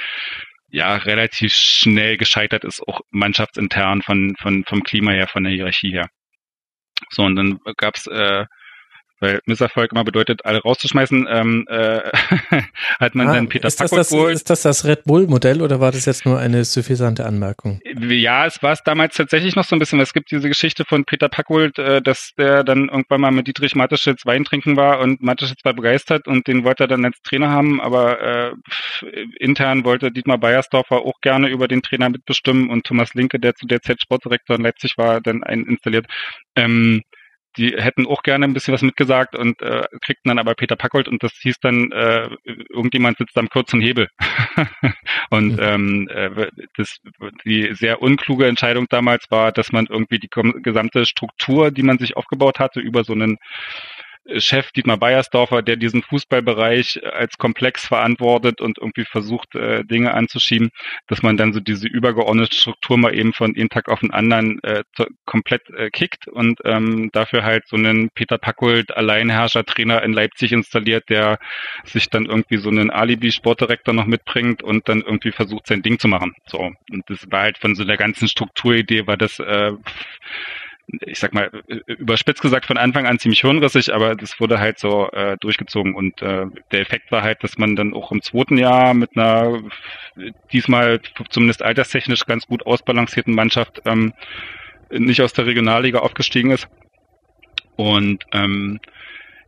[0.68, 5.90] ja relativ schnell gescheitert ist, auch mannschaftsintern von, von vom Klima her, von der Hierarchie
[5.90, 6.08] her.
[7.10, 8.44] So, und dann gab's äh,
[9.20, 12.00] weil Misserfolg immer bedeutet, alle rauszuschmeißen, ähm, äh,
[12.98, 14.34] hat man ah, dann Peter ist das, das geholt.
[14.34, 17.80] Ist das das Red Bull-Modell oder war das jetzt nur eine suffisante Anmerkung?
[17.84, 20.00] Ja, es war es damals tatsächlich noch so ein bisschen.
[20.00, 23.74] Es gibt diese Geschichte von Peter Packwold, äh, dass der dann irgendwann mal mit Dietrich
[23.74, 27.50] Mateschitz Wein trinken war und Mateschitz war begeistert und den wollte er dann als Trainer
[27.50, 28.52] haben, aber äh,
[29.38, 33.66] intern wollte Dietmar Beiersdorfer auch gerne über den Trainer mitbestimmen und Thomas Linke, der zu
[33.66, 36.06] der Zeit Sportdirektor in Leipzig war, dann einen installiert.
[36.56, 37.02] Ähm,
[37.56, 41.08] die hätten auch gerne ein bisschen was mitgesagt und äh, kriegten dann aber Peter Packold
[41.08, 42.28] und das hieß dann, äh,
[42.68, 44.08] irgendjemand sitzt am kurzen Hebel.
[45.30, 45.58] und mhm.
[45.60, 46.98] ähm, äh, das,
[47.44, 50.30] die sehr unkluge Entscheidung damals war, dass man irgendwie die
[50.62, 53.38] gesamte Struktur, die man sich aufgebaut hatte, über so einen
[54.36, 60.70] Chef Dietmar Beiersdorfer, der diesen Fußballbereich als komplex verantwortet und irgendwie versucht, äh, Dinge anzuschieben,
[61.06, 64.62] dass man dann so diese übergeordnete Struktur mal eben von einem Tag auf den anderen
[64.62, 64.82] äh,
[65.24, 71.08] komplett äh, kickt und ähm, dafür halt so einen Peter Packold Alleinherrscher-Trainer in Leipzig installiert,
[71.08, 71.38] der
[71.84, 76.08] sich dann irgendwie so einen Alibi-Sportdirektor noch mitbringt und dann irgendwie versucht, sein Ding zu
[76.08, 76.34] machen.
[76.46, 76.58] So.
[76.58, 79.72] Und das war halt von so der ganzen Strukturidee, war das äh,
[81.06, 81.50] ich sag mal,
[81.86, 86.20] überspitzt gesagt von Anfang an ziemlich hirnrissig, aber das wurde halt so äh, durchgezogen und
[86.22, 89.60] äh, der Effekt war halt, dass man dann auch im zweiten Jahr mit einer
[90.52, 94.12] diesmal zumindest alterstechnisch ganz gut ausbalancierten Mannschaft ähm,
[94.90, 96.68] nicht aus der Regionalliga aufgestiegen ist.
[97.76, 98.80] Und ähm,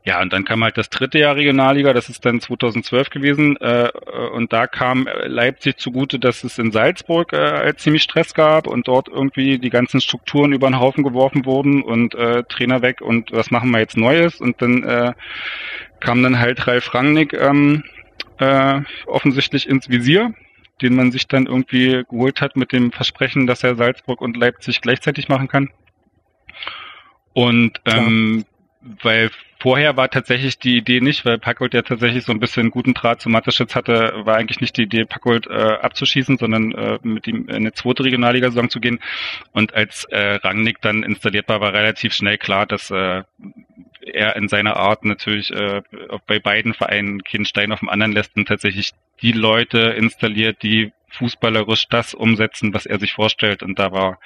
[0.04, 3.56] ja, und dann kam halt das dritte Jahr Regionalliga, das ist dann 2012 gewesen.
[3.58, 3.88] Äh,
[4.34, 8.88] und da kam Leipzig zugute, dass es in Salzburg äh, halt ziemlich Stress gab und
[8.88, 13.30] dort irgendwie die ganzen Strukturen über den Haufen geworfen wurden und äh, Trainer weg und
[13.30, 14.40] was machen wir jetzt Neues?
[14.40, 15.12] Und dann äh,
[16.00, 17.84] kam dann halt Ralf Rangnick ähm,
[18.38, 20.34] äh, offensichtlich ins Visier
[20.80, 24.80] den man sich dann irgendwie geholt hat mit dem Versprechen, dass er Salzburg und Leipzig
[24.80, 25.70] gleichzeitig machen kann.
[27.34, 28.44] Und ähm,
[28.80, 29.30] weil
[29.62, 33.20] vorher war tatsächlich die Idee nicht, weil Packold ja tatsächlich so ein bisschen guten Draht
[33.20, 37.48] zu Mateschitz hatte, war eigentlich nicht die Idee, Packold äh, abzuschießen, sondern äh, mit ihm
[37.48, 38.98] in eine zweite Regionalliga-Saison zu gehen.
[39.52, 43.22] Und als äh, Rangnick dann installiert war, war relativ schnell klar, dass äh,
[44.00, 45.82] er in seiner Art natürlich äh,
[46.26, 48.90] bei beiden Vereinen keinen Stein auf dem anderen lässt und tatsächlich
[49.20, 53.62] die Leute installiert, die fußballerisch das umsetzen, was er sich vorstellt.
[53.62, 54.18] Und da war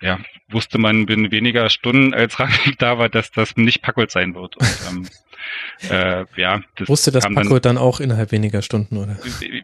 [0.00, 0.18] ja,
[0.48, 4.56] wusste man binnen weniger Stunden, als Rangnick da war, dass das nicht Packold sein wird.
[4.56, 5.08] Und, ähm,
[5.90, 9.16] äh, ja, das wusste das Packold dann, dann, auch innerhalb weniger Stunden, oder?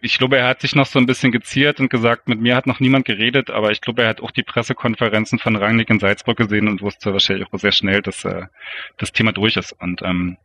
[0.02, 2.66] Ich glaube, er hat sich noch so ein bisschen geziert und gesagt, mit mir hat
[2.66, 6.36] noch niemand geredet, aber ich glaube, er hat auch die Pressekonferenzen von Rangnick in Salzburg
[6.36, 8.46] gesehen und wusste wahrscheinlich auch sehr schnell, dass äh,
[8.98, 9.72] das Thema durch ist.
[9.72, 10.36] Und ähm,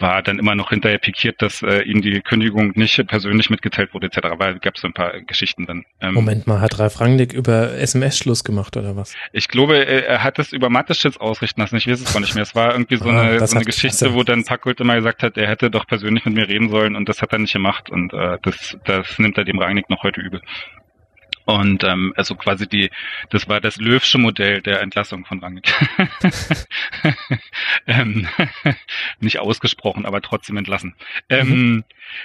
[0.00, 4.06] war dann immer noch hinterher pikiert, dass äh, ihm die Kündigung nicht persönlich mitgeteilt wurde
[4.08, 4.28] etc.
[4.36, 5.84] Weil gab es so ein paar Geschichten dann.
[6.00, 9.14] Ähm, Moment mal, hat Ralf Rangnick über SMS Schluss gemacht oder was?
[9.32, 11.76] Ich glaube, er hat es über Mateschitz ausrichten lassen.
[11.76, 12.42] Ich weiß es gar nicht mehr.
[12.42, 15.36] Es war irgendwie so ah, eine, so eine Geschichte, wo dann Packult immer gesagt hat,
[15.36, 18.12] er hätte doch persönlich mit mir reden sollen und das hat er nicht gemacht und
[18.12, 20.40] äh, das, das nimmt er dem Rangnick noch heute übel.
[21.48, 22.90] Und ähm, also quasi die,
[23.30, 25.72] das war das Löwsche Modell der Entlassung von Rangnick.
[27.86, 28.28] ähm,
[29.20, 30.94] nicht ausgesprochen, aber trotzdem entlassen.
[31.30, 31.84] Ähm, mhm.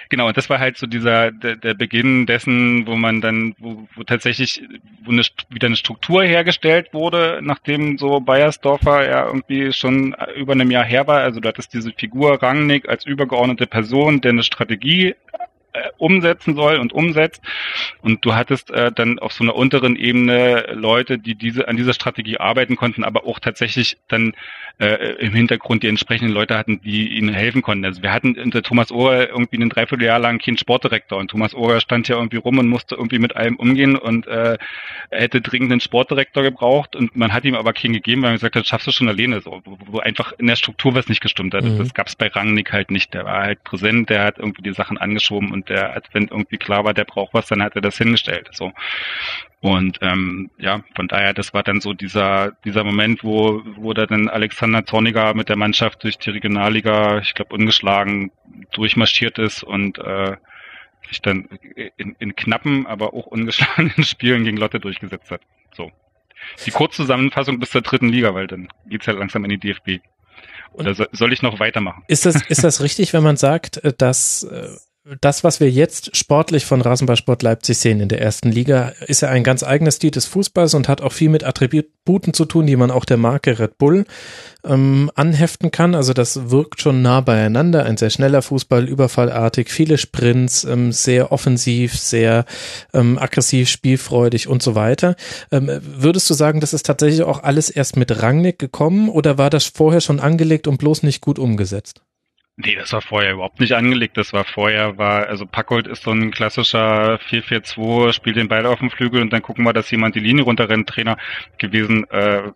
[0.10, 3.88] Genau, und das war halt so dieser der, der Beginn dessen, wo man dann, wo,
[3.96, 4.62] wo tatsächlich
[5.04, 10.72] wo eine, wieder eine Struktur hergestellt wurde, nachdem so Bayersdorfer ja irgendwie schon über einem
[10.72, 11.22] Jahr her war.
[11.22, 15.16] Also du hattest diese Figur Rangnick als übergeordnete Person, der eine Strategie
[15.74, 17.42] äh, umsetzen soll und umsetzt.
[18.02, 21.94] Und du hattest äh, dann auf so einer unteren Ebene Leute, die diese an dieser
[21.94, 24.34] Strategie arbeiten konnten, aber auch tatsächlich dann
[24.80, 27.86] äh, im Hintergrund die entsprechenden Leute hatten, die ihnen helfen konnten.
[27.86, 31.80] Also wir hatten unter Thomas Ohrer irgendwie ein Dreivierteljahr lang keinen Sportdirektor und Thomas Ohrer
[31.80, 34.58] stand ja irgendwie rum und musste irgendwie mit allem umgehen und äh,
[35.12, 38.56] hätte dringend einen Sportdirektor gebraucht und man hat ihm aber keinen gegeben, weil er gesagt
[38.56, 41.54] hat, schaffst du schon alleine so, wo, wo einfach in der Struktur was nicht gestimmt
[41.54, 41.64] hat.
[41.64, 41.78] Mhm.
[41.78, 43.14] Das gab es bei Rangnick halt nicht.
[43.14, 46.84] Der war halt präsent, der hat irgendwie die Sachen angeschoben und der, wenn irgendwie klar
[46.84, 48.50] war, der braucht was, dann hat er das hingestellt.
[48.52, 48.72] So.
[49.62, 54.06] Und ähm, ja, von daher, das war dann so dieser dieser Moment, wo wo da
[54.06, 58.32] dann Alexander Zorniger mit der Mannschaft durch die Regionalliga, ich glaube ungeschlagen,
[58.74, 60.36] durchmarschiert ist und äh,
[61.08, 61.48] sich dann
[61.98, 65.42] in, in knappen, aber auch ungeschlagenen Spielen gegen Lotte durchgesetzt hat.
[65.74, 65.92] So.
[66.66, 70.02] Die Kurzzusammenfassung bis zur dritten Liga, weil dann geht's ja langsam in die DFB.
[70.74, 72.04] Oder soll ich noch weitermachen?
[72.08, 74.70] Ist das, ist das richtig, wenn man sagt, äh, dass äh,
[75.20, 79.28] das, was wir jetzt sportlich von Rasenballsport Leipzig sehen in der ersten Liga, ist ja
[79.28, 82.78] ein ganz eigenes Stil des Fußballs und hat auch viel mit Attributen zu tun, die
[82.78, 84.06] man auch der Marke Red Bull
[84.64, 85.94] ähm, anheften kann.
[85.94, 87.84] Also das wirkt schon nah beieinander.
[87.86, 92.46] Ein sehr schneller Fußball, überfallartig, viele Sprints, ähm, sehr offensiv, sehr
[92.94, 95.18] ähm, aggressiv, spielfreudig und so weiter.
[95.52, 99.50] Ähm, würdest du sagen, das ist tatsächlich auch alles erst mit Rangnick gekommen oder war
[99.50, 102.02] das vorher schon angelegt und bloß nicht gut umgesetzt?
[102.56, 104.16] Nee, das war vorher überhaupt nicht angelegt.
[104.16, 108.78] Das war vorher, war, also Packold ist so ein klassischer 4-4-2, spielt den Ball auf
[108.78, 111.18] dem Flügel und dann gucken wir, dass jemand die Linie runterrennt, Trainer
[111.58, 112.52] gewesen, äh,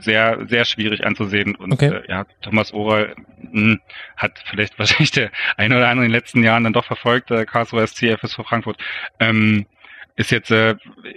[0.00, 1.54] sehr, sehr schwierig anzusehen.
[1.54, 1.94] Und okay.
[1.94, 3.80] äh, ja, Thomas Ohrer mh, hm,
[4.16, 7.46] hat vielleicht wahrscheinlich der eine oder andere in den letzten Jahren dann doch verfolgt, äh,
[7.46, 8.78] Karlsruhe SC, FSV Frankfurt.
[9.20, 9.66] Ähm,
[10.16, 10.74] ist jetzt, äh,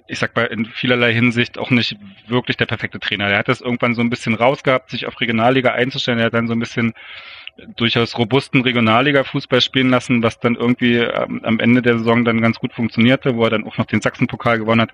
[0.08, 3.28] ich sag mal, in vielerlei Hinsicht auch nicht wirklich der perfekte Trainer.
[3.28, 6.20] Er hat das irgendwann so ein bisschen rausgehabt, sich auf Regionalliga einzustellen.
[6.20, 6.94] Er hat dann so ein bisschen
[7.76, 12.60] durchaus robusten Regionalliga-Fußball spielen lassen, was dann irgendwie ähm, am Ende der Saison dann ganz
[12.60, 14.92] gut funktionierte, wo er dann auch noch den Sachsenpokal gewonnen hat.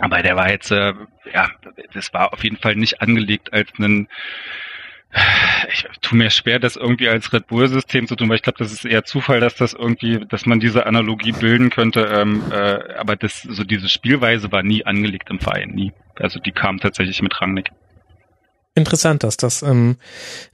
[0.00, 0.94] Aber der war jetzt, äh,
[1.32, 1.50] ja,
[1.92, 4.08] das war auf jeden Fall nicht angelegt als einen
[5.72, 8.72] ich tue mir schwer, das irgendwie als Red Bull-System zu tun, weil ich glaube, das
[8.72, 12.08] ist eher Zufall, dass das irgendwie, dass man diese Analogie bilden könnte.
[12.12, 15.92] Ähm, äh, aber das, so diese Spielweise war nie angelegt im Verein, nie.
[16.16, 17.70] Also die kam tatsächlich mit Rangnick
[18.80, 19.96] interessant, dass das ähm,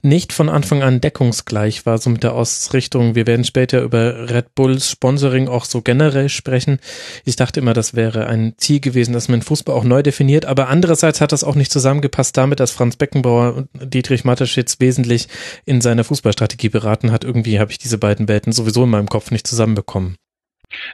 [0.01, 3.15] nicht von Anfang an deckungsgleich war, so mit der Ausrichtung.
[3.15, 6.79] Wir werden später über Red Bulls Sponsoring auch so generell sprechen.
[7.25, 10.69] Ich dachte immer, das wäre ein Ziel gewesen, dass man Fußball auch neu definiert, aber
[10.69, 15.27] andererseits hat das auch nicht zusammengepasst damit, dass Franz Beckenbauer und Dietrich Mateschitz wesentlich
[15.65, 17.23] in seiner Fußballstrategie beraten hat.
[17.23, 20.17] Irgendwie habe ich diese beiden Welten sowieso in meinem Kopf nicht zusammenbekommen.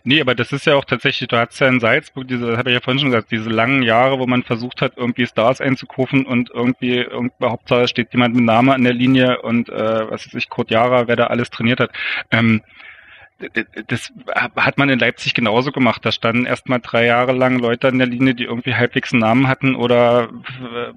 [0.04, 2.70] Nee, aber das ist ja auch tatsächlich, du hast ja in Salzburg diese, das habe
[2.70, 6.26] ich ja vorhin schon gesagt, diese langen Jahre, wo man versucht hat, irgendwie Stars einzukaufen
[6.26, 10.36] und irgendwie, irgendwie Hauptsache steht jemand mit Name an der Linie und äh, was weiß
[10.36, 11.92] ich, Kurt Jara, wer da alles trainiert hat.
[12.32, 12.62] Ähm,
[13.88, 16.06] das hat man in Leipzig genauso gemacht.
[16.06, 19.48] Da standen erstmal drei Jahre lang Leute an der Linie, die irgendwie halbwegs einen Namen
[19.48, 20.30] hatten oder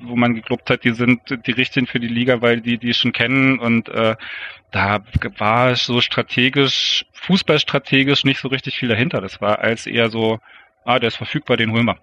[0.01, 3.13] wo man geglaubt hat, die sind die richtigen für die Liga, weil die die schon
[3.13, 4.17] kennen und äh,
[4.71, 5.01] da
[5.39, 9.21] war so strategisch, fußballstrategisch nicht so richtig viel dahinter.
[9.21, 10.39] Das war als eher so,
[10.87, 11.99] ah, der ist verfügbar, den holen wir.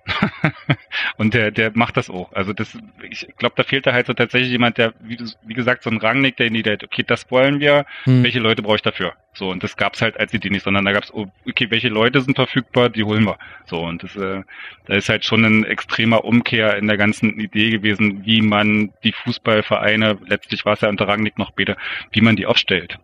[1.17, 2.33] und der, der macht das auch.
[2.33, 2.77] Also das,
[3.09, 5.97] ich glaube, da fehlt da halt so tatsächlich jemand, der, wie, wie gesagt, so ein
[5.97, 8.23] Rangnick, der in die, okay, das wollen wir, hm.
[8.23, 9.13] welche Leute brauche ich dafür?
[9.33, 12.21] So, und das gab's halt als Idee nicht, sondern da gab's, oh, okay, welche Leute
[12.21, 13.39] sind verfügbar, die holen wir.
[13.65, 14.43] So, und das, äh,
[14.85, 19.13] da ist halt schon ein extremer Umkehr in der ganzen Idee gewesen, wie man die
[19.13, 21.77] Fußballvereine, letztlich war es ja unter Rangnick noch später,
[22.11, 22.99] wie man die aufstellt.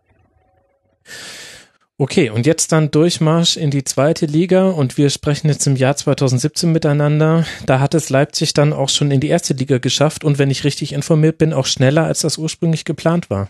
[2.01, 5.97] Okay, und jetzt dann Durchmarsch in die zweite Liga und wir sprechen jetzt im Jahr
[5.97, 7.43] 2017 miteinander.
[7.65, 10.63] Da hat es Leipzig dann auch schon in die erste Liga geschafft und wenn ich
[10.63, 13.49] richtig informiert bin, auch schneller, als das ursprünglich geplant war.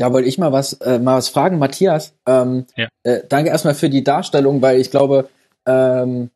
[0.00, 2.14] Ja, wollte ich mal was, äh, mal was fragen, Matthias.
[2.26, 2.88] Ähm, ja.
[3.04, 5.28] äh, danke erstmal für die Darstellung, weil ich glaube,
[5.66, 6.30] ähm,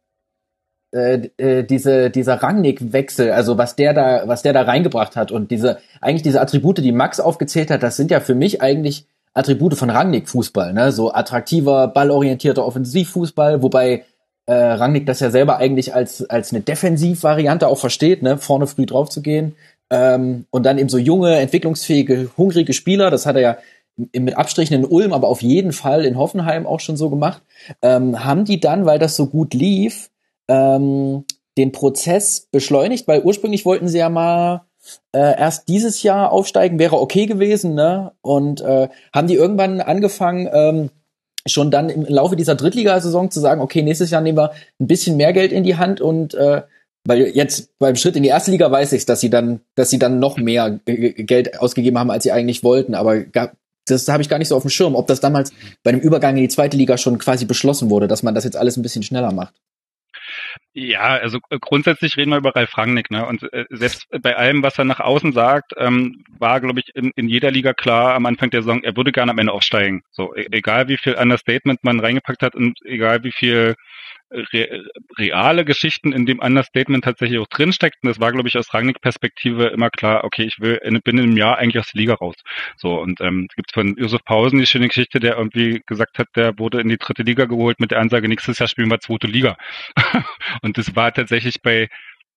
[0.93, 5.51] äh, äh, diese dieser Rangnick-Wechsel, also was der da was der da reingebracht hat und
[5.51, 9.75] diese eigentlich diese Attribute, die Max aufgezählt hat, das sind ja für mich eigentlich Attribute
[9.75, 10.93] von Rangnick-Fußball, ne?
[10.93, 14.05] So attraktiver, ballorientierter Offensivfußball, wobei
[14.47, 18.39] äh, Rangnick das ja selber eigentlich als als eine Defensivvariante auch versteht, ne?
[18.39, 19.55] Vorne früh drauf zu gehen
[19.91, 23.11] ähm, und dann eben so junge, entwicklungsfähige, hungrige Spieler.
[23.11, 23.59] Das hat er ja
[23.97, 27.43] mit Abstrichen in Ulm, aber auf jeden Fall in Hoffenheim auch schon so gemacht.
[27.83, 30.11] Ähm, haben die dann, weil das so gut lief,
[30.49, 31.25] ähm,
[31.59, 34.63] den Prozess beschleunigt, weil ursprünglich wollten sie ja mal
[35.13, 38.13] äh, erst dieses Jahr aufsteigen, wäre okay gewesen, ne?
[38.23, 40.91] Und äh, haben die irgendwann angefangen, ähm,
[41.47, 45.17] schon dann im Laufe dieser Drittligasaison zu sagen, okay, nächstes Jahr nehmen wir ein bisschen
[45.17, 46.63] mehr Geld in die Hand und äh,
[47.07, 49.99] weil jetzt beim Schritt in die erste Liga weiß ich, dass sie dann, dass sie
[49.99, 52.95] dann noch mehr Geld ausgegeben haben, als sie eigentlich wollten.
[52.95, 53.25] Aber
[53.87, 55.53] das habe ich gar nicht so auf dem Schirm, ob das damals
[55.83, 58.57] bei einem Übergang in die zweite Liga schon quasi beschlossen wurde, dass man das jetzt
[58.57, 59.55] alles ein bisschen schneller macht.
[60.73, 63.27] Ja, also äh, grundsätzlich reden wir über Ralf Rangnick, ne?
[63.27, 67.11] Und äh, selbst bei allem, was er nach außen sagt, ähm, war, glaube ich, in,
[67.17, 70.03] in jeder Liga klar am Anfang der Saison, er würde gerne am Ende aufsteigen.
[70.11, 73.75] So, e egal wie viel Understatement man reingepackt hat und egal wie viel
[74.31, 74.85] re
[75.19, 77.99] reale Geschichten in dem Understatement tatsächlich auch drinsteckt.
[78.03, 81.25] Und das war, glaube ich, aus Rangnick-Perspektive immer klar, okay, ich will in, bin in
[81.25, 82.37] einem Jahr eigentlich aus der Liga raus.
[82.77, 86.59] So, und ähm, gibt von Josef Pausen die schöne Geschichte, der irgendwie gesagt hat, der
[86.59, 89.57] wurde in die dritte Liga geholt mit der Ansage, nächstes Jahr spielen wir zweite Liga.
[90.63, 91.89] und das war tatsächlich bei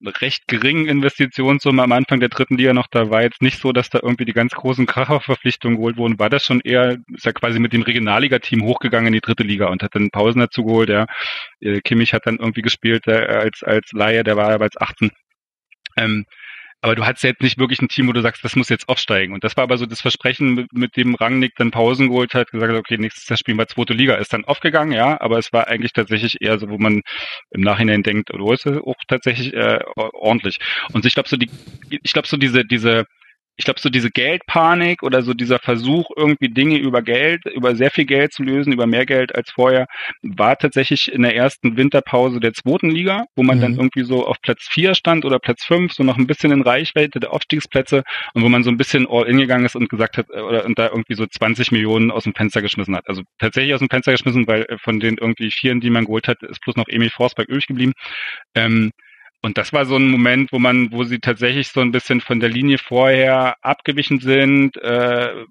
[0.05, 3.89] recht geringen Investitionssumme am Anfang der dritten Liga noch, da war jetzt nicht so, dass
[3.89, 7.59] da irgendwie die ganz großen Kracherverpflichtungen geholt wurden, war das schon eher, ist ja quasi
[7.59, 11.05] mit dem Regionalliga-Team hochgegangen in die dritte Liga und hat dann Pausen dazu geholt, ja.
[11.59, 15.11] Äh, Kimmich hat dann irgendwie gespielt äh, als, als Laie, der war aber als 18.
[15.97, 16.25] Ähm,
[16.83, 19.33] aber du hattest jetzt nicht wirklich ein Team, wo du sagst, das muss jetzt aufsteigen.
[19.33, 22.73] Und das war aber so das Versprechen, mit, dem Rangnick dann Pausen geholt hat, gesagt
[22.73, 24.15] hat, okay, nächstes Jahr spielen wir zweite Liga.
[24.15, 27.01] Ist dann aufgegangen, ja, aber es war eigentlich tatsächlich eher so, wo man
[27.51, 30.57] im Nachhinein denkt, oh, ist auch tatsächlich äh, ordentlich.
[30.91, 31.49] Und ich glaube so die,
[31.89, 33.05] ich glaube so diese, diese,
[33.55, 37.91] ich glaube, so diese Geldpanik oder so dieser Versuch, irgendwie Dinge über Geld, über sehr
[37.91, 39.85] viel Geld zu lösen, über mehr Geld als vorher,
[40.23, 43.61] war tatsächlich in der ersten Winterpause der zweiten Liga, wo man mhm.
[43.61, 46.61] dann irgendwie so auf Platz vier stand oder Platz fünf, so noch ein bisschen in
[46.61, 48.03] Reichweite der Aufstiegsplätze
[48.33, 50.79] und wo man so ein bisschen all in gegangen ist und gesagt hat, oder und
[50.79, 53.07] da irgendwie so 20 Millionen aus dem Fenster geschmissen hat.
[53.07, 56.41] Also tatsächlich aus dem Fenster geschmissen, weil von den irgendwie vieren, die man geholt hat,
[56.41, 57.93] ist plus noch Emil Forsberg übrig geblieben.
[58.55, 58.91] Ähm,
[59.43, 62.39] und das war so ein Moment, wo man, wo sie tatsächlich so ein bisschen von
[62.39, 65.45] der Linie vorher abgewichen sind, äh,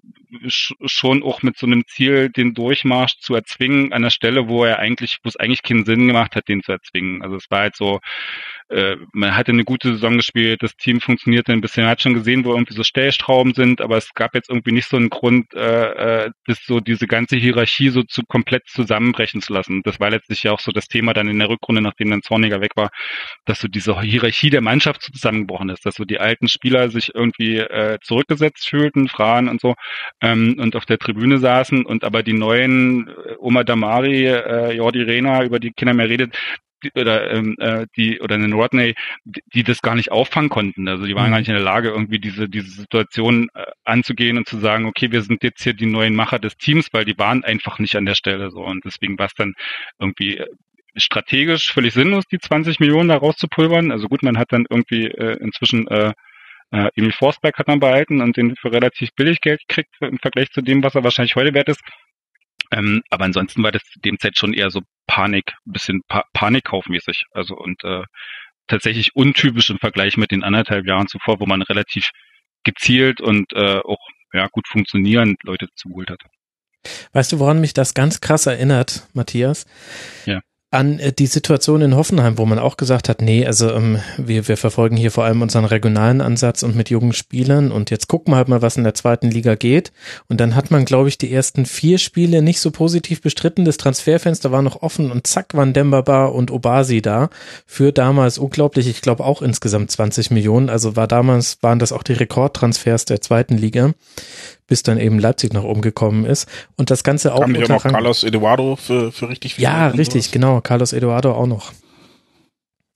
[0.47, 4.79] schon auch mit so einem Ziel, den Durchmarsch zu erzwingen an der Stelle, wo er
[4.79, 7.21] eigentlich, wo es eigentlich keinen Sinn gemacht hat, den zu erzwingen.
[7.21, 7.99] Also es war halt so,
[8.73, 12.15] äh, man hatte eine gute Saison gespielt, das Team funktionierte ein bisschen, man hat schon
[12.15, 15.53] gesehen, wo irgendwie so Stellstrauben sind, aber es gab jetzt irgendwie nicht so einen Grund,
[15.53, 19.83] äh, äh, das so diese ganze Hierarchie so zu komplett zusammenbrechen zu lassen.
[19.83, 22.61] Das war letztlich ja auch so das Thema dann in der Rückrunde, nachdem dann Zorniger
[22.61, 22.89] weg war,
[23.45, 27.13] dass so diese Hierarchie der Mannschaft so zusammengebrochen ist, dass so die alten Spieler sich
[27.13, 29.75] irgendwie äh, zurückgesetzt fühlten, Frauen und so,
[30.21, 35.03] ähm, und auf der Tribüne saßen und aber die neuen äh, Oma Damari, äh, Jordi
[35.03, 36.35] Rena, über die Kinder mehr redet,
[36.95, 38.95] oder ähm, äh, die oder einen Rodney,
[39.25, 40.87] die, die das gar nicht auffangen konnten.
[40.87, 41.31] Also die waren mhm.
[41.31, 45.11] gar nicht in der Lage, irgendwie diese diese Situation äh, anzugehen und zu sagen, okay,
[45.11, 48.05] wir sind jetzt hier die neuen Macher des Teams, weil die waren einfach nicht an
[48.05, 49.53] der Stelle so und deswegen war es dann
[49.99, 50.47] irgendwie äh,
[50.95, 53.91] strategisch völlig sinnlos, die 20 Millionen da rauszupulvern.
[53.91, 56.13] Also gut, man hat dann irgendwie äh, inzwischen äh,
[56.71, 60.49] äh, Emil Forsberg hat man behalten und den für relativ billig Geld gekriegt im Vergleich
[60.51, 61.81] zu dem, was er wahrscheinlich heute wert ist.
[62.73, 67.25] Ähm, aber ansonsten war das zu dem Zeit schon eher so Panik, bisschen pa Panikkaufmäßig.
[67.31, 68.03] Also und äh,
[68.67, 72.09] tatsächlich untypisch im Vergleich mit den anderthalb Jahren zuvor, wo man relativ
[72.63, 73.99] gezielt und äh, auch
[74.33, 76.21] ja, gut funktionierend Leute zugeholt hat.
[77.13, 79.65] Weißt du, woran mich das ganz krass erinnert, Matthias?
[80.25, 80.41] Ja
[80.73, 84.47] an äh, die Situation in Hoffenheim, wo man auch gesagt hat, nee, also ähm, wir,
[84.47, 88.33] wir verfolgen hier vor allem unseren regionalen Ansatz und mit jungen Spielern und jetzt gucken
[88.33, 89.91] wir halt mal, was in der zweiten Liga geht.
[90.27, 93.65] Und dann hat man, glaube ich, die ersten vier Spiele nicht so positiv bestritten.
[93.65, 97.29] Das Transferfenster war noch offen und zack waren Dembaba und Obasi da
[97.65, 100.69] für damals unglaublich, ich glaube auch insgesamt 20 Millionen.
[100.69, 103.93] Also war damals, waren das auch die Rekordtransfers der zweiten Liga
[104.67, 106.47] bis dann eben Leipzig nach oben gekommen ist.
[106.77, 107.41] Und das Ganze auch.
[107.41, 109.63] Kam nicht auch noch Carlos Eduardo für, für richtig viel.
[109.63, 110.61] Ja, richtig, genau.
[110.61, 111.71] Carlos Eduardo auch noch.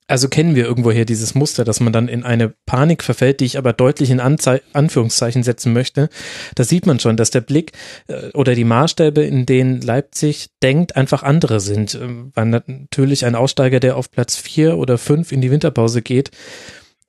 [0.10, 3.58] Also kennen wir irgendwoher dieses Muster, dass man dann in eine Panik verfällt, die ich
[3.58, 6.08] aber deutlich in Anzei Anführungszeichen setzen möchte.
[6.56, 7.74] Da sieht man schon, dass der Blick
[8.08, 11.96] äh, oder die Maßstäbe, in denen Leipzig denkt, einfach andere sind.
[11.96, 16.32] Ähm, weil natürlich ein Aussteiger, der auf Platz vier oder fünf in die Winterpause geht,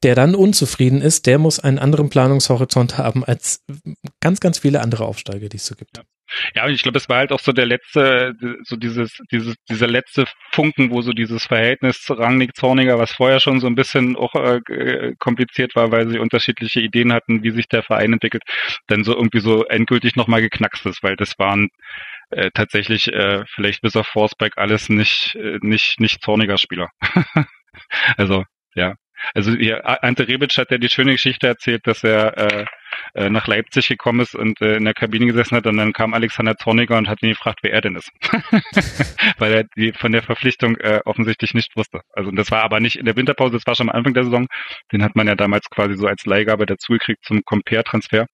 [0.02, 3.64] der dann unzufrieden ist, der muss einen anderen Planungshorizont haben als
[4.20, 5.98] ganz, ganz viele andere Aufsteiger, die es so gibt.
[6.54, 6.64] Ja.
[6.64, 8.34] Und ich glaube, es war halt auch so der letzte,
[8.64, 13.66] so dieses, dieses, dieser letzte Funken, wo so dieses Verhältnis Rangnick-Zorniger, was vorher schon so
[13.66, 18.12] ein bisschen auch äh, kompliziert war, weil sie unterschiedliche Ideen hatten, wie sich der Verein
[18.12, 18.42] entwickelt,
[18.88, 21.70] dann so irgendwie so endgültig nochmal geknackst ist, weil das waren
[22.30, 26.88] äh, tatsächlich äh, vielleicht bis auf Forsberg alles nicht, äh, nicht, nicht Zorniger Spieler.
[28.16, 28.44] also,
[28.74, 28.94] ja.
[29.34, 32.64] Also hier, Ante Rebic hat ja die schöne Geschichte erzählt, dass er äh,
[33.14, 36.14] äh, nach Leipzig gekommen ist und äh, in der Kabine gesessen hat und dann kam
[36.14, 38.10] Alexander Zorniger und hat ihn gefragt, wer er denn ist.
[39.38, 42.00] Weil er die von der Verpflichtung äh, offensichtlich nicht wusste.
[42.12, 44.46] Also das war aber nicht in der Winterpause, das war schon am Anfang der Saison.
[44.92, 48.26] Den hat man ja damals quasi so als Leihgabe dazugekriegt zum Compare-Transfer.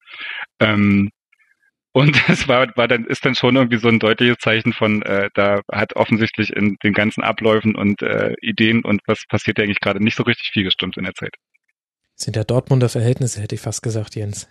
[0.60, 1.10] Ähm,
[1.94, 5.30] und es war, war dann, ist dann schon irgendwie so ein deutliches Zeichen von, äh,
[5.34, 10.02] da hat offensichtlich in den ganzen Abläufen und äh, Ideen und was passiert eigentlich gerade
[10.02, 11.34] nicht so richtig viel gestimmt in der Zeit.
[12.16, 14.48] Sind ja Dortmunder Verhältnisse, hätte ich fast gesagt, Jens.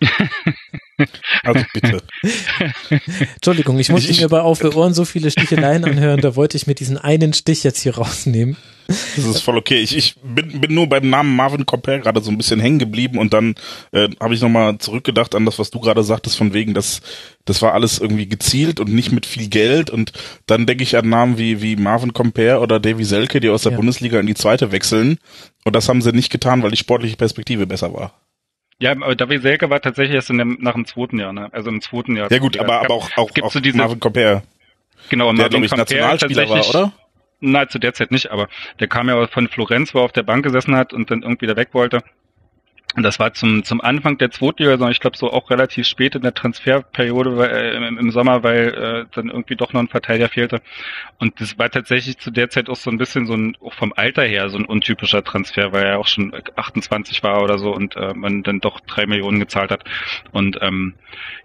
[1.42, 2.02] also bitte.
[3.34, 6.74] Entschuldigung, ich musste mir bei Auf Ohren so viele Sticheleien anhören, da wollte ich mir
[6.74, 8.56] diesen einen Stich jetzt hier rausnehmen.
[8.86, 9.80] Das ist voll okay.
[9.80, 13.18] Ich, ich bin, bin nur beim Namen Marvin Compare gerade so ein bisschen hängen geblieben
[13.18, 13.54] und dann
[13.92, 17.00] äh, habe ich nochmal zurückgedacht an das, was du gerade sagtest, von wegen, dass
[17.44, 20.12] das war alles irgendwie gezielt und nicht mit viel Geld und
[20.46, 23.72] dann denke ich an Namen wie, wie Marvin Compare oder Davy Selke, die aus der
[23.72, 23.76] ja.
[23.76, 25.18] Bundesliga in die zweite wechseln
[25.64, 28.12] und das haben sie nicht getan, weil die sportliche Perspektive besser war.
[28.80, 31.48] Ja, aber Davy Selke war tatsächlich erst in dem, nach dem zweiten Jahr, ne?
[31.52, 32.30] Also im zweiten Jahr.
[32.30, 34.42] Ja gut, aber, aber auch, auch, auch so diese, Marvin Compare.
[35.10, 36.92] Genau, der, glaube ich, Nationalspieler war, oder?
[37.46, 38.48] Nein, zu der Zeit nicht, aber
[38.80, 41.46] der kam ja von Florenz, wo er auf der Bank gesessen hat und dann irgendwie
[41.46, 42.02] da weg wollte.
[42.96, 46.22] Das war zum, zum Anfang der Zweitliga, sondern ich glaube so auch relativ spät in
[46.22, 50.28] der Transferperiode weil, äh, im, im, Sommer, weil äh, dann irgendwie doch noch ein Verteidiger
[50.28, 50.60] fehlte.
[51.18, 53.92] Und das war tatsächlich zu der Zeit auch so ein bisschen so ein, auch vom
[53.96, 57.96] Alter her so ein untypischer Transfer, weil er auch schon 28 war oder so und
[57.96, 59.84] äh, man dann doch drei Millionen gezahlt hat.
[60.30, 60.94] Und ähm,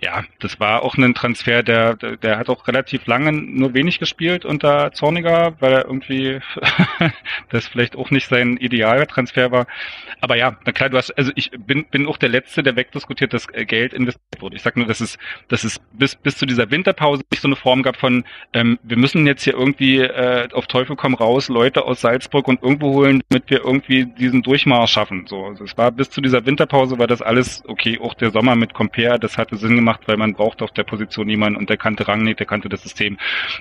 [0.02, 3.98] ja, das war auch ein Transfer, der, der, der hat auch relativ lange nur wenig
[3.98, 6.42] gespielt unter Zorniger, weil er irgendwie
[7.50, 9.66] das vielleicht auch nicht sein idealer Transfer war.
[10.22, 13.34] Aber ja, na klar, du hast, also ich bin, bin auch der Letzte, der wegdiskutiert,
[13.34, 14.56] dass äh, Geld investiert wurde.
[14.56, 15.18] Ich sag nur, dass es,
[15.48, 18.98] dass es bis, bis zu dieser Winterpause nicht so eine Form gab von, ähm, wir
[18.98, 23.22] müssen jetzt hier irgendwie äh, auf Teufel komm raus Leute aus Salzburg und irgendwo holen,
[23.30, 25.26] damit wir irgendwie diesen Durchmarsch schaffen.
[25.28, 28.00] So, also es war bis zu dieser Winterpause war das alles okay.
[28.00, 31.28] Auch der Sommer mit Compare, das hatte Sinn gemacht, weil man brauchte auf der Position
[31.28, 33.18] niemanden und der kannte Rangnick, der kannte das System,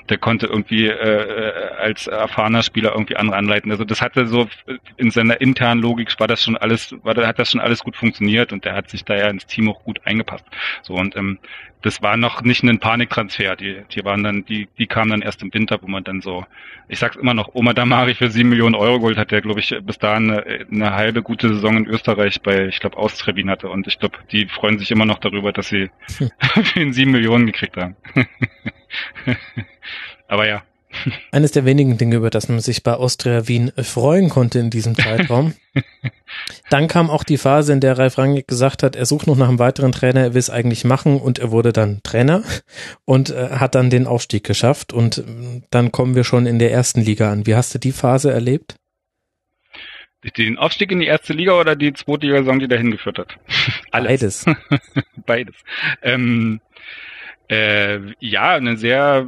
[0.09, 3.71] der konnte irgendwie äh, äh als erfahrener Spieler irgendwie andere anleiten.
[3.71, 4.49] Also das hatte so
[4.97, 8.53] in seiner internen Logik war das schon alles, war, hat das schon alles gut funktioniert
[8.53, 10.45] und der hat sich da ja ins Team auch gut eingepasst.
[10.83, 11.39] So und ähm,
[11.83, 13.55] das war noch nicht ein Paniktransfer.
[13.57, 16.45] Die, die waren dann, die, die kamen dann erst im Winter, wo man dann so,
[16.89, 19.75] ich sag's immer noch, Oma Damari für sieben Millionen Euro Gold hat der, glaube ich,
[19.83, 23.69] bis dahin eine, eine, halbe gute Saison in Österreich bei, ich glaube, Austria hatte.
[23.69, 25.91] Und ich glaube, die freuen sich immer noch darüber, dass sie
[26.65, 27.97] für ihn sieben Millionen gekriegt haben.
[30.29, 30.63] Aber ja,
[31.33, 34.95] eines der wenigen Dinge, über das man sich bei Austria Wien freuen konnte in diesem
[34.95, 35.55] Zeitraum.
[36.71, 39.49] dann kam auch die Phase, in der Ralf Rangnick gesagt hat, er sucht noch nach
[39.49, 42.43] einem weiteren Trainer, er will es eigentlich machen und er wurde dann Trainer
[43.05, 46.73] und äh, hat dann den Aufstieg geschafft und äh, dann kommen wir schon in der
[46.73, 47.47] ersten Liga an.
[47.47, 48.77] Wie hast du die Phase erlebt?
[50.37, 53.39] Den Aufstieg in die erste Liga oder die zweite Liga-Saison, die dahin geführt hat?
[53.93, 54.09] Alles.
[54.11, 54.45] Beides.
[55.27, 55.55] Beides.
[56.03, 56.61] Ähm,
[57.49, 59.27] äh, ja, eine sehr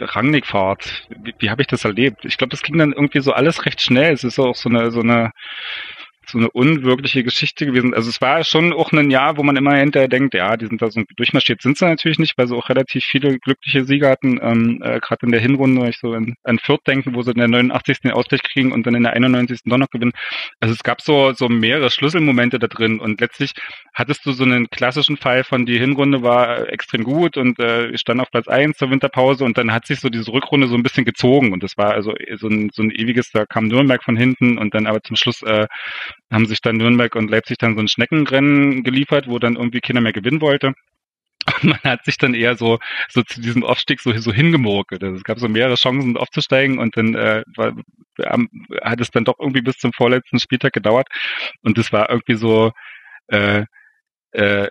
[0.00, 1.08] Rangnick-Fahrt.
[1.22, 2.24] Wie, wie habe ich das erlebt?
[2.24, 4.12] Ich glaube, das ging dann irgendwie so alles recht schnell.
[4.12, 5.32] Es ist auch so eine, so eine
[6.30, 7.94] so eine unwirkliche Geschichte gewesen.
[7.94, 10.82] Also es war schon auch ein Jahr, wo man immer hinterher denkt, ja, die sind
[10.82, 14.38] da so durchmarschiert, sind sie natürlich nicht, weil sie auch relativ viele glückliche Sieger hatten,
[14.42, 17.30] ähm, äh, gerade in der Hinrunde, wenn ich so an, an Fürth denken, wo sie
[17.30, 18.00] in der 89.
[18.00, 19.60] den Ausgleich kriegen und dann in der 91.
[19.64, 20.12] doch noch gewinnen.
[20.60, 23.52] Also es gab so, so mehrere Schlüsselmomente da drin und letztlich
[23.94, 28.20] hattest du so einen klassischen Fall von die Hinrunde war extrem gut und äh, stand
[28.20, 31.04] auf Platz eins zur Winterpause und dann hat sich so diese Rückrunde so ein bisschen
[31.04, 34.58] gezogen und das war also so ein, so ein ewiges, da kam Nürnberg von hinten
[34.58, 35.66] und dann aber zum Schluss äh,
[36.30, 40.00] haben sich dann Nürnberg und Leipzig dann so ein Schneckenrennen geliefert, wo dann irgendwie keiner
[40.00, 40.74] mehr gewinnen wollte.
[41.62, 42.78] Und man hat sich dann eher so,
[43.08, 45.02] so zu diesem Aufstieg so, so hingemurkelt.
[45.02, 47.74] Also es gab so mehrere Chancen aufzusteigen und dann äh, war,
[48.82, 51.08] hat es dann doch irgendwie bis zum vorletzten Spieltag gedauert.
[51.62, 52.72] Und das war irgendwie so,
[53.28, 53.64] äh,
[54.38, 54.68] äh,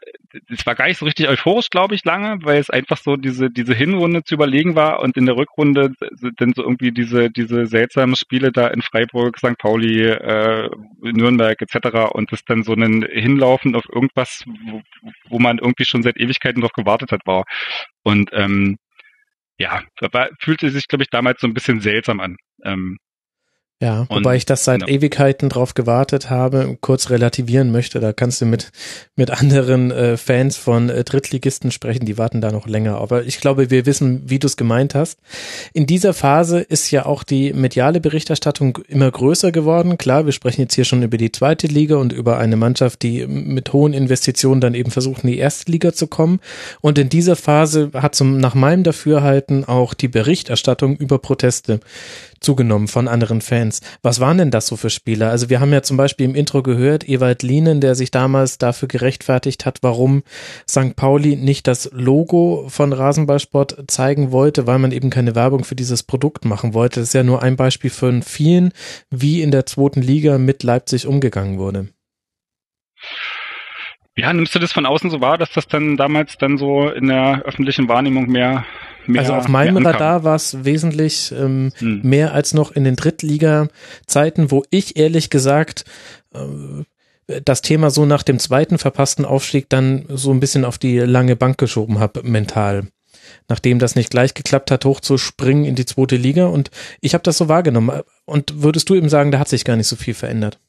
[0.49, 3.49] es war gar nicht so richtig euphorisch, glaube ich, lange, weil es einfach so diese
[3.49, 5.91] diese Hinrunde zu überlegen war und in der Rückrunde
[6.37, 9.57] dann so irgendwie diese diese seltsamen Spiele da in Freiburg, St.
[9.57, 10.69] Pauli, äh,
[11.01, 12.13] Nürnberg etc.
[12.13, 14.81] und es dann so ein Hinlaufen auf irgendwas, wo,
[15.29, 17.43] wo man irgendwie schon seit Ewigkeiten drauf gewartet hat, war.
[18.03, 18.77] Und ähm,
[19.59, 22.37] ja, war, fühlte sich, glaube ich, damals so ein bisschen seltsam an.
[22.63, 22.97] Ähm,
[23.79, 24.91] Ja, Und- wobei ich das seit genau.
[24.91, 27.99] Ewigkeiten drauf gewartet habe, kurz relativieren möchte.
[27.99, 28.71] Da kannst du mit,
[29.15, 32.97] mit anderen äh, Fans von äh, Drittligisten sprechen, die warten da noch länger.
[32.97, 35.19] Aber ich glaube, wir wissen, wie du es gemeint hast.
[35.73, 39.99] In dieser Phase ist ja auch die mediale Berichterstattung immer größer geworden.
[39.99, 43.27] Klar, wir sprechen jetzt hier schon über die zweite Liga und über eine Mannschaft, die
[43.27, 46.39] mit hohen Investitionen dann eben versucht, in die erste Liga zu kommen.
[46.81, 51.79] Und in dieser Phase hat zum, nach meinem Dafürhalten auch die Berichterstattung über Proteste
[52.39, 53.81] zugenommen von anderen Fans.
[54.01, 55.29] Was waren denn das so für Spieler?
[55.29, 58.87] Also wir haben ja zum Beispiel im Intro gehört, Ewald Lienen, der sich damals dafür
[58.87, 60.23] gerechtfertigt hat, warum
[60.69, 60.95] St.
[60.95, 66.03] Pauli nicht das Logo von Rasenballsport zeigen wollte, weil man eben keine Werbung für dieses
[66.03, 66.99] Produkt machen wollte.
[66.99, 68.71] Das ist ja nur ein Beispiel von vielen,
[69.09, 71.87] wie in der zweiten Liga mit Leipzig umgegangen wurde.
[74.17, 77.07] Ja, nimmst du das von außen so wahr, dass das dann damals dann so in
[77.07, 78.65] der öffentlichen Wahrnehmung mehr,
[79.05, 79.77] mehr also auf meinem?
[79.77, 82.01] Radar war es wesentlich ähm, Hm.
[82.03, 85.85] mehr als noch in den Drittliga-Zeiten, wo ich ehrlich gesagt
[86.33, 90.97] äh, das Thema so nach dem zweiten verpassten Aufstieg dann so ein bisschen auf die
[90.97, 92.87] lange Bank geschoben habe, mental.
[93.49, 96.45] Nachdem das nicht gleich geklappt hat, hochzuspringen in die zweite Liga.
[96.45, 96.71] Und
[97.01, 98.01] ich habe das so wahrgenommen.
[98.25, 100.59] Und würdest du eben sagen, da hat sich gar nicht so viel verändert?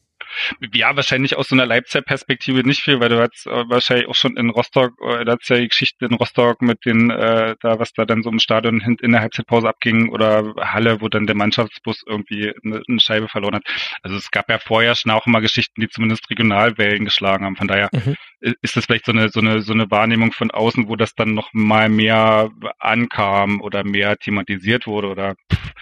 [0.74, 4.14] Ja, wahrscheinlich aus so einer Leipziger Perspektive nicht viel, weil du hast äh, wahrscheinlich auch
[4.14, 7.78] schon in Rostock, äh, da hat's ja die Geschichte in Rostock mit den, äh, da
[7.78, 11.26] was da dann so im Stadion hin- in der Halbzeitpause abging oder Halle, wo dann
[11.26, 13.64] der Mannschaftsbus irgendwie eine, eine Scheibe verloren hat.
[14.02, 17.56] Also es gab ja vorher schon auch immer Geschichten, die zumindest Regionalwellen geschlagen haben.
[17.56, 18.14] Von daher Mhm.
[18.62, 21.34] ist das vielleicht so eine, so eine, so eine Wahrnehmung von außen, wo das dann
[21.34, 25.72] noch mal mehr ankam oder mehr thematisiert wurde oder pff,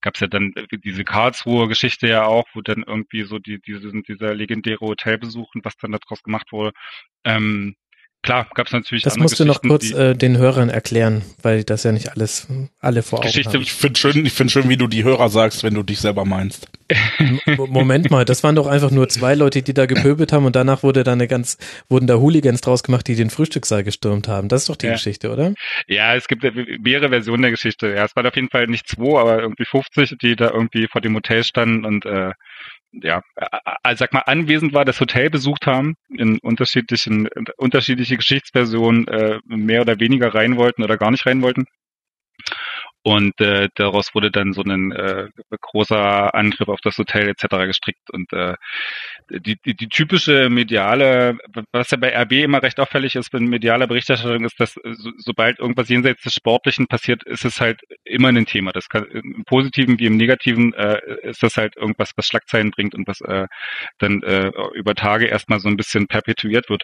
[0.00, 0.52] gab's ja dann
[0.84, 5.64] diese Karlsruher Geschichte ja auch, wo dann irgendwie so die, diese, dieser legendäre Hotelbesuch und
[5.64, 6.72] was dann daraus gemacht wurde.
[7.24, 7.76] Ähm,
[8.22, 11.92] klar, gab's natürlich Das musst du noch kurz äh, den Hörern erklären, weil das ja
[11.92, 12.46] nicht alles
[12.80, 13.62] alle vor Augen Geschichte- haben.
[13.62, 16.24] Ich finde schön, ich finde schön, wie du die Hörer sagst, wenn du dich selber
[16.24, 16.68] meinst.
[17.56, 20.56] Mo- Moment mal, das waren doch einfach nur zwei Leute, die da gepöbelt haben und
[20.56, 21.56] danach wurde da eine ganz,
[21.88, 24.48] wurden da Hooligans draus gemacht, die den Frühstückssaal stürmt haben.
[24.48, 24.92] Das ist doch die Ja.
[24.92, 25.54] Geschichte, oder?
[25.86, 26.42] Ja, es gibt
[26.80, 27.88] mehrere Versionen der Geschichte.
[27.94, 31.00] Ja, es waren auf jeden Fall nicht zwei, aber irgendwie 50, die da irgendwie vor
[31.00, 32.32] dem Hotel standen und äh,
[32.92, 39.06] ja, äh, sag mal, anwesend war, das Hotel besucht haben, in unterschiedlichen, in unterschiedliche Geschichtsversionen
[39.08, 41.64] äh, mehr oder weniger rein wollten oder gar nicht rein wollten.
[43.02, 45.28] Und äh, daraus wurde dann so ein äh,
[45.60, 47.46] großer Angriff auf das Hotel etc.
[47.66, 48.10] gestrickt.
[48.12, 48.56] Und äh,
[49.30, 51.38] die, die, die typische mediale,
[51.72, 55.10] was ja bei RB immer recht auffällig ist, wenn mediale Berichterstattung ist, dass äh, so,
[55.16, 58.72] sobald irgendwas jenseits des Sportlichen passiert, ist es halt immer ein Thema.
[58.72, 62.94] Das kann im Positiven wie im Negativen äh, ist das halt irgendwas, was Schlagzeilen bringt
[62.94, 63.46] und was äh,
[63.98, 66.82] dann äh, über Tage erstmal so ein bisschen perpetuiert wird.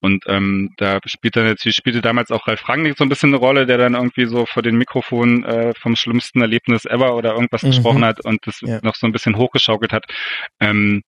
[0.00, 3.38] Und ähm, da spielt dann natürlich spielte damals auch Ralf Rangnick so ein bisschen eine
[3.38, 7.62] Rolle, der dann irgendwie so vor den Mikrofonen äh, vom schlimmsten Erlebnis ever oder irgendwas
[7.62, 7.68] Mhm.
[7.68, 8.80] gesprochen hat und das Ja.
[8.82, 10.04] noch so ein bisschen hochgeschaukelt hat.
[10.60, 11.02] Ähm,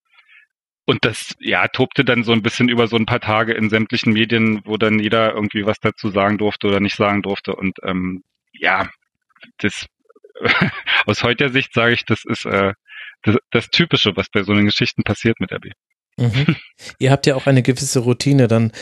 [0.86, 4.12] und das, ja, tobte dann so ein bisschen über so ein paar Tage in sämtlichen
[4.12, 7.54] Medien, wo dann jeder irgendwie was dazu sagen durfte oder nicht sagen durfte.
[7.54, 8.88] Und ähm, ja,
[9.58, 9.86] das
[11.06, 12.72] aus heutiger Sicht sage ich, das ist äh,
[13.22, 15.72] das, das Typische, was bei so einen Geschichten passiert mit RB.
[16.16, 16.56] Mhm.
[16.98, 18.72] Ihr habt ja auch eine gewisse Routine dann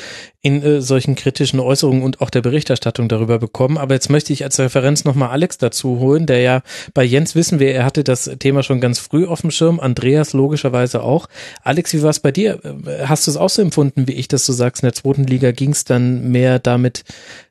[0.40, 3.76] in äh, solchen kritischen Äußerungen und auch der Berichterstattung darüber bekommen.
[3.76, 6.62] Aber jetzt möchte ich als Referenz nochmal Alex dazu holen, der ja
[6.94, 10.32] bei Jens wissen wir, er hatte das Thema schon ganz früh auf dem Schirm, Andreas
[10.32, 11.28] logischerweise auch.
[11.62, 12.60] Alex, wie war es bei dir?
[13.04, 14.82] Hast du es auch so empfunden, wie ich das so sagst?
[14.82, 17.04] In der zweiten Liga ging es dann mehr damit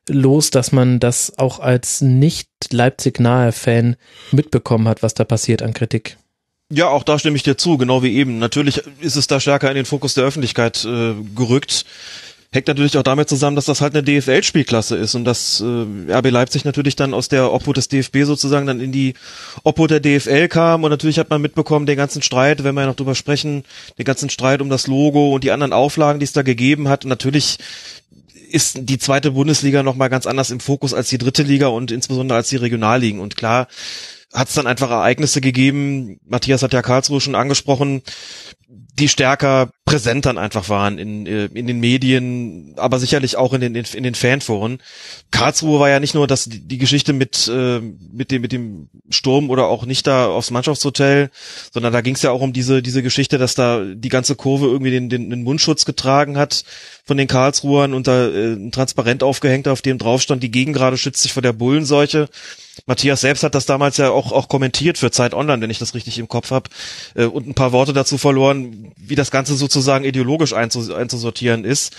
[0.08, 3.96] los, dass man das auch als nicht Leipzig-nahe Fan
[4.32, 6.16] mitbekommen hat, was da passiert an Kritik.
[6.70, 8.38] Ja, auch da stimme ich dir zu, genau wie eben.
[8.38, 11.86] Natürlich ist es da stärker in den Fokus der Öffentlichkeit äh, gerückt.
[12.50, 16.30] Hängt natürlich auch damit zusammen, dass das halt eine DFL-Spielklasse ist und dass äh, RB
[16.30, 19.14] Leipzig natürlich dann aus der Obhut des DFB sozusagen dann in die
[19.64, 22.86] Obhut der DFL kam und natürlich hat man mitbekommen, den ganzen Streit, wenn wir ja
[22.86, 23.64] noch drüber sprechen,
[23.98, 27.04] den ganzen Streit um das Logo und die anderen Auflagen, die es da gegeben hat.
[27.04, 27.58] Und natürlich
[28.50, 32.36] ist die zweite Bundesliga nochmal ganz anders im Fokus als die dritte Liga und insbesondere
[32.36, 33.20] als die Regionalligen.
[33.20, 33.68] Und klar,
[34.32, 38.02] hat es dann einfach Ereignisse gegeben, Matthias hat ja Karlsruhe schon angesprochen,
[38.68, 43.60] die stärker präsent dann einfach waren in, äh, in den Medien, aber sicherlich auch in
[43.60, 44.80] den, in den Fanforen.
[45.30, 49.48] Karlsruhe war ja nicht nur das, die, Geschichte mit, äh, mit, dem, mit dem Sturm
[49.48, 51.30] oder auch nicht da aufs Mannschaftshotel,
[51.72, 54.66] sondern da ging es ja auch um diese, diese Geschichte, dass da die ganze Kurve
[54.66, 56.64] irgendwie den, den, den Mundschutz getragen hat
[57.04, 60.98] von den Karlsruhern und da äh, ein Transparent aufgehängt, auf dem drauf stand, die Gegengrade
[60.98, 62.28] schützt sich vor der Bullenseuche.
[62.86, 65.94] Matthias selbst hat das damals ja auch, auch kommentiert für Zeit Online, wenn ich das
[65.94, 66.70] richtig im Kopf habe,
[67.14, 71.94] äh, und ein paar Worte dazu verloren, wie das Ganze sozusagen ideologisch einzus einzusortieren ist.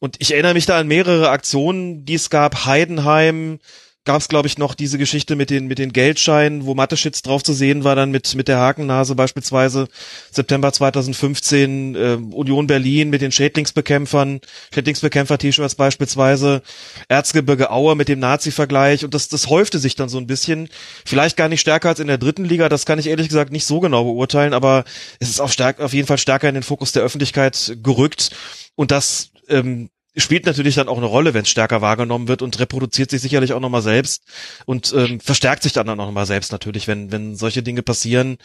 [0.00, 2.66] Und ich erinnere mich da an mehrere Aktionen, die es gab.
[2.66, 3.58] Heidenheim,
[4.04, 7.42] gab es, glaube ich, noch diese Geschichte mit den, mit den Geldscheinen, wo Mateschitz drauf
[7.42, 9.88] zu sehen war, dann mit, mit der Hakennase beispielsweise.
[10.30, 14.40] September 2015, äh, Union Berlin mit den Schädlingsbekämpfern,
[14.74, 16.62] Schädlingsbekämpfer-T-Shirts beispielsweise,
[17.08, 19.04] Erzgebirge Aue mit dem Nazi-Vergleich.
[19.04, 20.68] Und das, das häufte sich dann so ein bisschen.
[21.06, 23.64] Vielleicht gar nicht stärker als in der dritten Liga, das kann ich ehrlich gesagt nicht
[23.64, 24.84] so genau beurteilen, aber
[25.18, 28.30] es ist auf, stark, auf jeden Fall stärker in den Fokus der Öffentlichkeit gerückt.
[28.74, 32.58] Und das ähm, spielt natürlich dann auch eine Rolle, wenn es stärker wahrgenommen wird und
[32.58, 34.22] reproduziert sich sicherlich auch nochmal selbst
[34.66, 38.38] und ähm, verstärkt sich dann auch nochmal selbst natürlich, wenn, wenn solche Dinge passieren,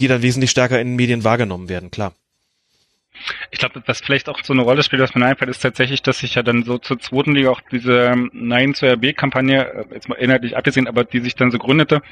[0.00, 2.14] die dann wesentlich stärker in den Medien wahrgenommen werden, klar.
[3.50, 6.20] Ich glaube, was vielleicht auch so eine Rolle spielt, was mir einfällt, ist tatsächlich, dass
[6.20, 10.14] sich ja dann so zur zweiten Liga auch diese Nein zur RB-Kampagne, äh, jetzt mal
[10.14, 12.02] inhaltlich abgesehen, aber die sich dann so gründete,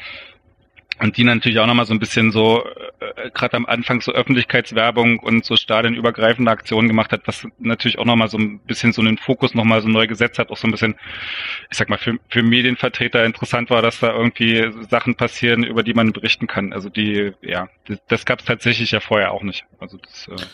[1.00, 2.64] und die natürlich auch nochmal so ein bisschen so,
[3.00, 8.04] äh, gerade am Anfang so Öffentlichkeitswerbung und so stadionübergreifende Aktionen gemacht hat, was natürlich auch
[8.04, 10.72] nochmal so ein bisschen so einen Fokus nochmal so neu gesetzt hat, auch so ein
[10.72, 10.96] bisschen,
[11.70, 15.94] ich sag mal, für, für Medienvertreter interessant war, dass da irgendwie Sachen passieren, über die
[15.94, 16.72] man berichten kann.
[16.72, 19.64] Also die, ja, das, das gab es tatsächlich ja vorher auch nicht.
[19.78, 20.46] Also das, äh,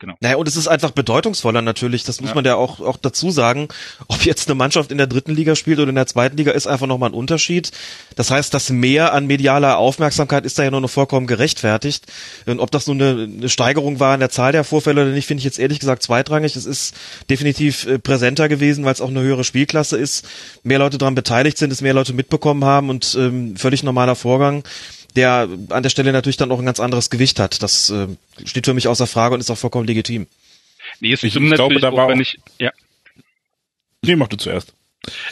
[0.00, 0.14] Genau.
[0.20, 2.34] Naja, und es ist einfach bedeutungsvoller natürlich, das muss ja.
[2.34, 3.68] man ja auch, auch dazu sagen.
[4.08, 6.66] Ob jetzt eine Mannschaft in der dritten Liga spielt oder in der zweiten Liga, ist
[6.66, 7.70] einfach nochmal ein Unterschied.
[8.16, 12.06] Das heißt, das Mehr an medialer Aufmerksamkeit ist da ja nur noch vollkommen gerechtfertigt.
[12.44, 15.26] Und ob das nun eine, eine Steigerung war in der Zahl der Vorfälle oder nicht,
[15.26, 16.56] finde ich jetzt ehrlich gesagt zweitrangig.
[16.56, 16.96] Es ist
[17.30, 20.26] definitiv äh, präsenter gewesen, weil es auch eine höhere Spielklasse ist.
[20.64, 24.64] Mehr Leute daran beteiligt sind, es mehr Leute mitbekommen haben und ähm, völlig normaler Vorgang
[25.16, 27.62] der an der Stelle natürlich dann auch ein ganz anderes Gewicht hat.
[27.62, 28.08] Das äh,
[28.44, 30.26] steht für mich außer Frage und ist auch vollkommen legitim.
[31.00, 32.72] Nee, es stimmt ich glaube, da war auch, wenn ich, ja.
[34.02, 34.74] Nee, mach du zuerst.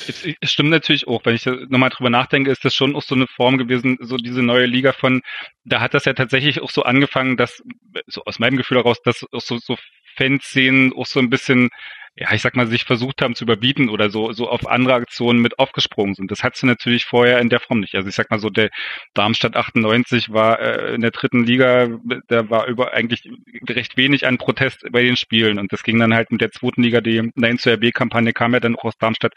[0.07, 3.15] Es, es stimmt natürlich auch, wenn ich nochmal drüber nachdenke, ist das schon auch so
[3.15, 5.23] eine Form gewesen, so diese neue Liga von,
[5.65, 7.63] da hat das ja tatsächlich auch so angefangen, dass,
[8.07, 9.77] so aus meinem Gefühl heraus, dass auch so, so
[10.17, 11.71] Fanszenen auch so ein bisschen
[12.15, 15.41] ja, ich sag mal, sich versucht haben zu überbieten oder so, so auf andere Aktionen
[15.41, 16.31] mit aufgesprungen sind.
[16.31, 17.95] Das hat sie natürlich vorher in der Form nicht.
[17.95, 18.69] Also ich sag mal so, der
[19.15, 21.89] Darmstadt 98 war äh, in der dritten Liga,
[22.29, 23.31] da war über eigentlich
[23.67, 26.83] recht wenig an Protest bei den Spielen und das ging dann halt mit der zweiten
[26.83, 29.33] Liga, die Nein zur RB-Kampagne kam ja dann auch aus Darmstadt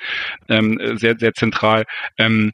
[0.50, 1.86] ähm, sehr, sehr zentral.
[2.18, 2.52] Ähm,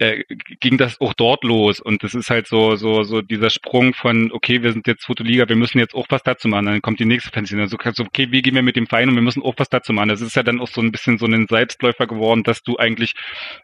[0.00, 0.24] äh,
[0.60, 1.78] ging das auch dort los.
[1.78, 5.48] Und das ist halt so, so, so dieser Sprung von, okay, wir sind jetzt Fotoliga,
[5.48, 6.66] wir müssen jetzt auch was dazu machen.
[6.66, 7.62] Dann kommt die nächste Fanszene.
[7.62, 9.92] Also, so, okay, wie gehen wir mit dem Verein und wir müssen auch was dazu
[9.92, 10.08] machen.
[10.08, 13.12] Das ist ja dann auch so ein bisschen so ein Selbstläufer geworden, dass du eigentlich,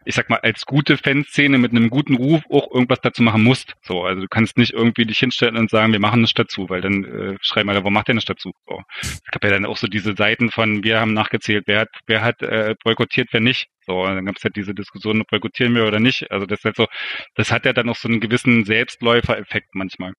[0.05, 3.73] ich sag mal, als gute Fanszene mit einem guten Ruf auch irgendwas dazu machen musst.
[3.81, 6.81] So, also du kannst nicht irgendwie dich hinstellen und sagen, wir machen nichts dazu, weil
[6.81, 8.51] dann äh, schreiben alle, warum macht ihr nichts dazu?
[8.67, 8.83] So.
[9.01, 12.21] Es gab ja dann auch so diese Seiten von, wir haben nachgezählt, wer hat, wer
[12.21, 13.67] hat äh, boykottiert, wer nicht.
[13.87, 16.29] So, und dann gab es halt diese Diskussion, ob boykottieren wir oder nicht.
[16.29, 16.87] Also das ist halt so,
[17.35, 20.13] das hat ja dann noch so einen gewissen Selbstläufer-Effekt manchmal.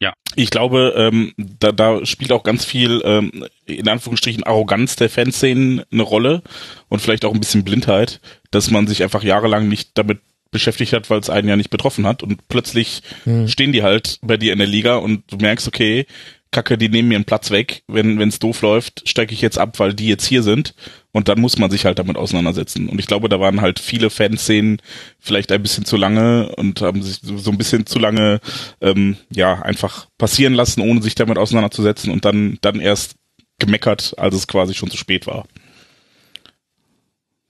[0.00, 0.12] Ja.
[0.36, 5.82] Ich glaube, ähm, da, da spielt auch ganz viel, ähm, in Anführungsstrichen, Arroganz der Fanszenen
[5.90, 6.42] eine Rolle
[6.88, 8.20] und vielleicht auch ein bisschen Blindheit,
[8.52, 10.20] dass man sich einfach jahrelang nicht damit
[10.52, 13.48] beschäftigt hat, weil es einen ja nicht betroffen hat und plötzlich hm.
[13.48, 16.06] stehen die halt bei dir in der Liga und du merkst, okay,
[16.50, 17.82] Kacke, die nehmen mir einen Platz weg.
[17.88, 20.74] Wenn es doof läuft, steige ich jetzt ab, weil die jetzt hier sind.
[21.12, 22.88] Und dann muss man sich halt damit auseinandersetzen.
[22.88, 24.80] Und ich glaube, da waren halt viele Fanszenen
[25.18, 28.40] vielleicht ein bisschen zu lange und haben sich so ein bisschen zu lange
[28.80, 33.16] ähm, ja einfach passieren lassen, ohne sich damit auseinanderzusetzen und dann dann erst
[33.58, 35.46] gemeckert, als es quasi schon zu spät war.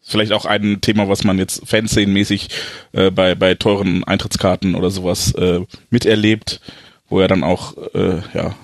[0.00, 2.48] Vielleicht auch ein Thema, was man jetzt Fanszenenmäßig
[2.92, 5.60] äh, bei bei teuren Eintrittskarten oder sowas äh,
[5.90, 6.60] miterlebt,
[7.08, 8.54] wo er dann auch äh, ja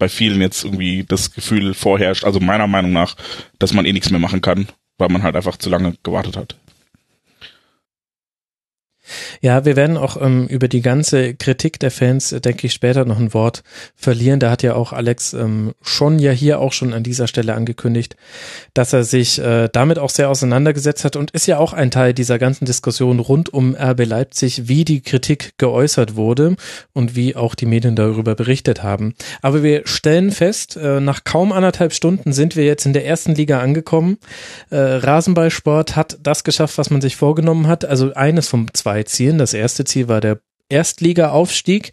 [0.00, 3.14] bei vielen jetzt irgendwie das Gefühl vorherrscht, also meiner Meinung nach,
[3.60, 4.66] dass man eh nichts mehr machen kann,
[4.98, 6.56] weil man halt einfach zu lange gewartet hat.
[9.40, 13.04] Ja, wir werden auch ähm, über die ganze Kritik der Fans, äh, denke ich, später
[13.04, 13.62] noch ein Wort
[13.96, 14.40] verlieren.
[14.40, 18.16] Da hat ja auch Alex ähm, schon ja hier auch schon an dieser Stelle angekündigt,
[18.74, 22.14] dass er sich äh, damit auch sehr auseinandergesetzt hat und ist ja auch ein Teil
[22.14, 26.56] dieser ganzen Diskussion rund um RB Leipzig, wie die Kritik geäußert wurde
[26.92, 29.14] und wie auch die Medien darüber berichtet haben.
[29.42, 33.34] Aber wir stellen fest, äh, nach kaum anderthalb Stunden sind wir jetzt in der ersten
[33.34, 34.18] Liga angekommen.
[34.70, 37.84] Äh, Rasenballsport hat das geschafft, was man sich vorgenommen hat.
[37.84, 39.38] Also eines von zwei zwei Zielen.
[39.38, 41.92] Das erste Ziel war der Erstliga-Aufstieg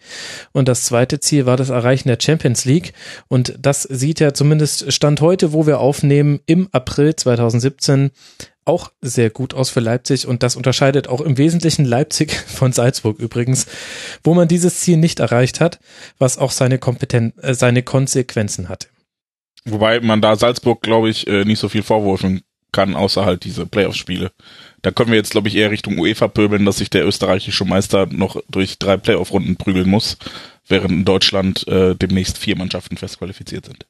[0.52, 2.94] und das zweite Ziel war das Erreichen der Champions League.
[3.28, 8.12] Und das sieht ja zumindest Stand heute, wo wir aufnehmen, im April 2017
[8.66, 13.18] auch sehr gut aus für Leipzig und das unterscheidet auch im Wesentlichen Leipzig von Salzburg
[13.18, 13.66] übrigens,
[14.24, 15.80] wo man dieses Ziel nicht erreicht hat,
[16.20, 18.90] was auch seine, Kompeten äh, seine Konsequenzen hatte.
[19.66, 22.42] Wobei man da Salzburg, glaube ich, äh, nicht so viel vorwürfen
[22.74, 24.32] kann, außer halt diese Playoff-Spiele.
[24.88, 28.06] Da können wir jetzt, glaube ich, eher Richtung UEFA pöbeln, dass sich der österreichische Meister
[28.06, 30.18] noch durch drei Playoff-Runden prügeln muss,
[30.66, 33.86] während in Deutschland äh, demnächst vier Mannschaften festqualifiziert sind.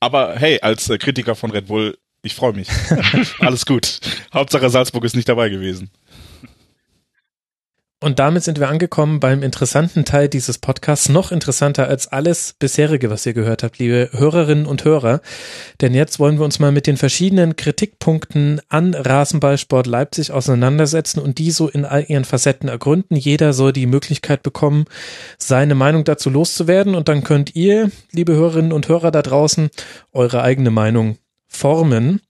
[0.00, 2.68] Aber hey, als äh, Kritiker von Red Bull Ich freue mich.
[3.40, 4.00] Alles gut.
[4.32, 5.90] Hauptsache Salzburg ist nicht dabei gewesen.
[8.04, 13.08] Und damit sind wir angekommen beim interessanten Teil dieses Podcasts, noch interessanter als alles bisherige,
[13.08, 15.22] was ihr gehört habt, liebe Hörerinnen und Hörer.
[15.80, 21.38] Denn jetzt wollen wir uns mal mit den verschiedenen Kritikpunkten an Rasenballsport Leipzig auseinandersetzen und
[21.38, 23.16] die so in all ihren Facetten ergründen.
[23.16, 24.84] Jeder soll die Möglichkeit bekommen,
[25.38, 29.70] seine Meinung dazu loszuwerden und dann könnt ihr, liebe Hörerinnen und Hörer da draußen,
[30.12, 31.16] eure eigene Meinung
[31.48, 32.20] formen.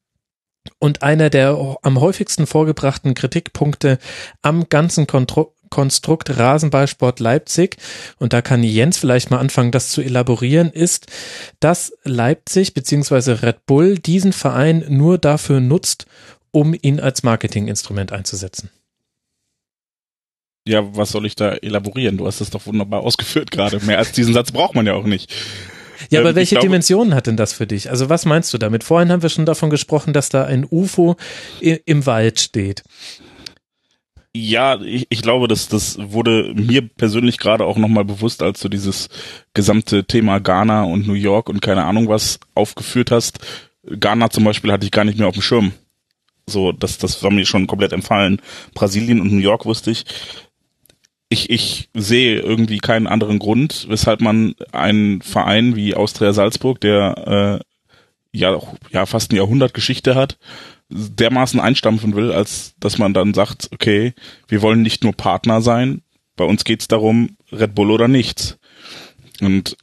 [0.79, 3.99] Und einer der am häufigsten vorgebrachten Kritikpunkte
[4.41, 7.79] am ganzen Kontro Konstrukt Rasenballsport Leipzig,
[8.21, 11.09] und da kann Jens vielleicht mal anfangen, das zu elaborieren, ist,
[11.59, 13.33] dass Leipzig bzw.
[13.33, 16.07] Red Bull diesen Verein nur dafür nutzt,
[16.53, 18.71] um ihn als Marketinginstrument einzusetzen.
[20.65, 22.19] Ja, was soll ich da elaborieren?
[22.19, 23.81] Du hast es doch wunderbar ausgeführt gerade.
[23.85, 25.35] Mehr als diesen Satz braucht man ja auch nicht.
[26.09, 27.91] Ja, aber ähm, welche glaube, Dimensionen hat denn das für dich?
[27.91, 28.85] Also was meinst du damit?
[28.85, 31.17] Vorhin haben wir schon davon gesprochen, dass da ein UFO
[31.61, 32.85] im Wald steht.
[34.37, 38.69] Ja, ich, ich glaube, dass das wurde mir persönlich gerade auch nochmal bewusst, als du
[38.69, 39.09] dieses
[39.55, 43.39] gesamte Thema Ghana und New York und keine Ahnung was aufgeführt hast.
[43.87, 45.73] Ghana zum Beispiel hatte ich gar nicht mehr auf dem Schirm.
[46.49, 48.41] So, das, das war mir schon komplett empfallen.
[48.75, 50.05] Brasilien und New York wusste ich.
[51.29, 57.61] Ich, ich sehe irgendwie keinen anderen Grund, weshalb man einen Verein wie Austria Salzburg, der
[58.33, 60.39] äh, ja, ja fast ein Jahrhundert Geschichte hat,
[60.95, 64.15] dermaßen einstampfen will, als dass man dann sagt, okay,
[64.47, 66.03] wir wollen nicht nur Partner sein,
[66.37, 68.59] bei uns geht's darum, Red Bull oder nichts.
[69.41, 69.77] Und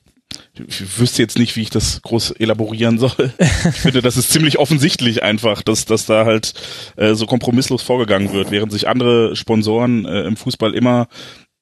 [0.67, 3.33] ich wüsste jetzt nicht, wie ich das groß elaborieren soll.
[3.39, 6.53] Ich finde, das ist ziemlich offensichtlich einfach, dass, dass da halt
[6.95, 11.07] äh, so kompromisslos vorgegangen wird, während sich andere Sponsoren äh, im Fußball immer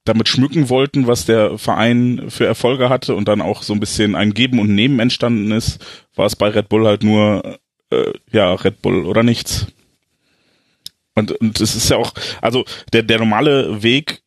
[0.05, 4.15] damit schmücken wollten, was der Verein für Erfolge hatte und dann auch so ein bisschen
[4.15, 5.85] ein Geben und Nehmen entstanden ist,
[6.15, 7.59] war es bei Red Bull halt nur
[7.91, 9.68] äh, ja, Red Bull oder nichts.
[11.16, 14.22] Und, und es ist ja auch, also der, der normale Weg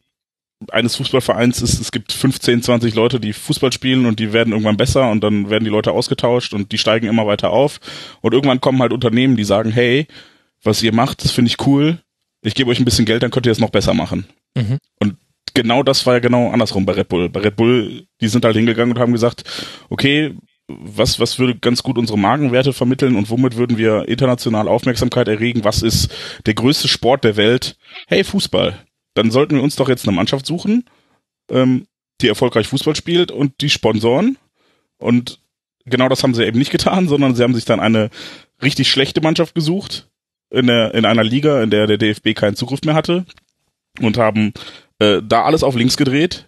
[0.71, 4.77] eines Fußballvereins ist, es gibt 15, 20 Leute, die Fußball spielen und die werden irgendwann
[4.77, 7.81] besser und dann werden die Leute ausgetauscht und die steigen immer weiter auf.
[8.21, 10.07] Und irgendwann kommen halt Unternehmen, die sagen, hey,
[10.63, 11.99] was ihr macht, das finde ich cool.
[12.43, 14.27] Ich gebe euch ein bisschen Geld, dann könnt ihr es noch besser machen.
[14.55, 14.79] Mhm.
[15.01, 15.17] Und
[15.55, 17.29] genau das war ja genau andersrum bei Red Bull.
[17.29, 19.45] Bei Red Bull, die sind halt hingegangen und haben gesagt,
[19.89, 20.35] okay,
[20.69, 25.65] was, was würde ganz gut unsere Magenwerte vermitteln und womit würden wir international Aufmerksamkeit erregen?
[25.65, 26.11] Was ist
[26.47, 27.77] der größte Sport der Welt?
[28.07, 28.79] Hey, Fußball.
[29.15, 30.85] Dann sollten wir uns doch jetzt eine Mannschaft suchen,
[31.51, 31.87] ähm,
[32.21, 34.39] die erfolgreich Fußball spielt und die Sponsoren.
[34.99, 35.41] Und
[35.85, 38.11] genau das haben sie eben nicht getan, sondern sie haben sich dann eine
[38.63, 40.09] richtig schlechte Mannschaft gesucht
[40.51, 43.27] in, der, in einer Liga, in der der DFB keinen Zugriff mehr hatte
[44.01, 44.53] und haben
[44.99, 46.47] äh, da alles auf links gedreht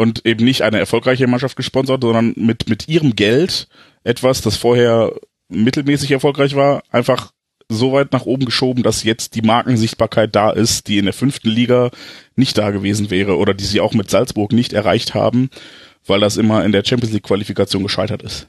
[0.00, 3.68] und eben nicht eine erfolgreiche Mannschaft gesponsert, sondern mit, mit ihrem Geld
[4.02, 5.12] etwas, das vorher
[5.50, 7.32] mittelmäßig erfolgreich war, einfach
[7.68, 11.50] so weit nach oben geschoben, dass jetzt die Markensichtbarkeit da ist, die in der fünften
[11.50, 11.90] Liga
[12.34, 15.50] nicht da gewesen wäre oder die sie auch mit Salzburg nicht erreicht haben,
[16.06, 18.46] weil das immer in der Champions League Qualifikation gescheitert ist.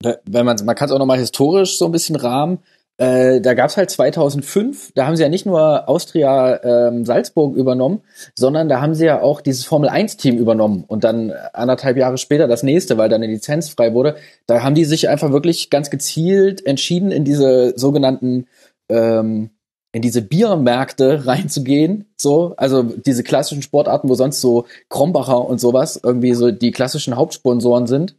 [0.00, 2.60] Wenn man, man kann es auch nochmal historisch so ein bisschen rahmen.
[2.98, 8.02] Äh, da gab's halt 2005, da haben sie ja nicht nur Austria ähm, Salzburg übernommen,
[8.34, 12.18] sondern da haben sie ja auch dieses Formel 1 Team übernommen und dann anderthalb Jahre
[12.18, 14.16] später das nächste, weil dann eine Lizenz frei wurde.
[14.46, 18.46] Da haben die sich einfach wirklich ganz gezielt entschieden, in diese sogenannten
[18.88, 19.50] ähm,
[19.92, 26.00] in diese Biermärkte reinzugehen, so, also diese klassischen Sportarten, wo sonst so Krombacher und sowas
[26.02, 28.16] irgendwie so die klassischen Hauptsponsoren sind.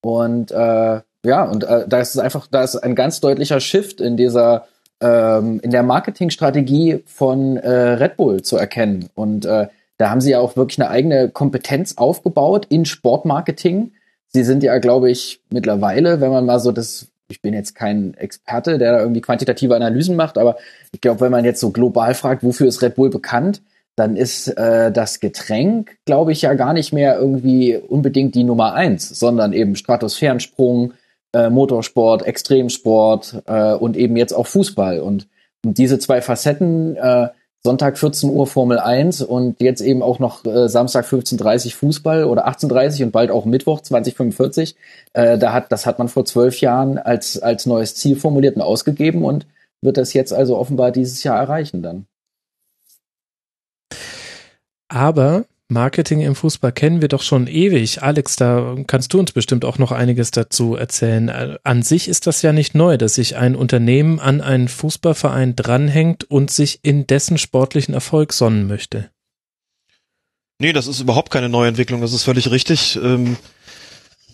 [0.00, 4.00] Und äh, ja, und äh, da ist es einfach, da ist ein ganz deutlicher Shift
[4.00, 4.66] in dieser
[5.02, 9.08] ähm, in der Marketingstrategie von äh, Red Bull zu erkennen.
[9.14, 9.66] Und äh,
[9.98, 13.92] da haben sie ja auch wirklich eine eigene Kompetenz aufgebaut in Sportmarketing.
[14.28, 18.14] Sie sind ja, glaube ich, mittlerweile, wenn man mal so das, ich bin jetzt kein
[18.14, 20.56] Experte, der da irgendwie quantitative Analysen macht, aber
[20.92, 23.60] ich glaube, wenn man jetzt so global fragt, wofür ist Red Bull bekannt,
[23.96, 28.72] dann ist äh, das Getränk, glaube ich, ja gar nicht mehr irgendwie unbedingt die Nummer
[28.72, 30.94] eins, sondern eben Stratosphärensprung,
[31.32, 35.00] äh, Motorsport, Extremsport äh, und eben jetzt auch Fußball.
[35.00, 35.28] Und,
[35.64, 37.28] und diese zwei Facetten, äh,
[37.64, 42.48] Sonntag 14 Uhr Formel 1 und jetzt eben auch noch äh, Samstag 15.30 Fußball oder
[42.48, 44.74] 18.30 und bald auch Mittwoch 2045.
[45.12, 48.62] Äh, da hat, das hat man vor zwölf Jahren als, als neues Ziel formuliert und
[48.62, 49.46] ausgegeben und
[49.80, 52.06] wird das jetzt also offenbar dieses Jahr erreichen dann.
[54.88, 58.02] Aber Marketing im Fußball kennen wir doch schon ewig.
[58.02, 61.28] Alex, da kannst du uns bestimmt auch noch einiges dazu erzählen.
[61.64, 66.24] An sich ist das ja nicht neu, dass sich ein Unternehmen an einen Fußballverein dranhängt
[66.24, 69.10] und sich in dessen sportlichen Erfolg sonnen möchte.
[70.58, 72.96] Nee, das ist überhaupt keine neue Entwicklung, das ist völlig richtig.
[73.02, 73.36] Ähm,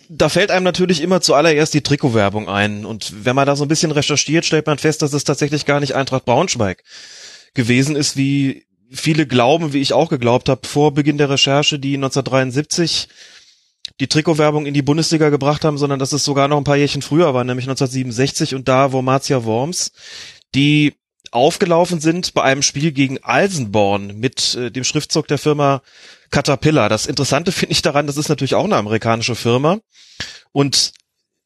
[0.09, 2.85] da fällt einem natürlich immer zuallererst die Trikotwerbung ein.
[2.85, 5.79] Und wenn man da so ein bisschen recherchiert, stellt man fest, dass es tatsächlich gar
[5.79, 6.83] nicht Eintracht Braunschweig
[7.53, 11.95] gewesen ist, wie viele glauben, wie ich auch geglaubt habe, vor Beginn der Recherche, die
[11.95, 13.07] 1973
[13.99, 17.01] die Trikotwerbung in die Bundesliga gebracht haben, sondern dass es sogar noch ein paar Jährchen
[17.01, 19.91] früher war, nämlich 1967 und da Wormatia Worms,
[20.55, 20.93] die
[21.31, 25.81] aufgelaufen sind bei einem Spiel gegen Alsenborn mit äh, dem Schriftzug der Firma
[26.31, 26.89] Caterpillar.
[26.89, 29.79] Das Interessante finde ich daran, das ist natürlich auch eine amerikanische Firma
[30.51, 30.93] und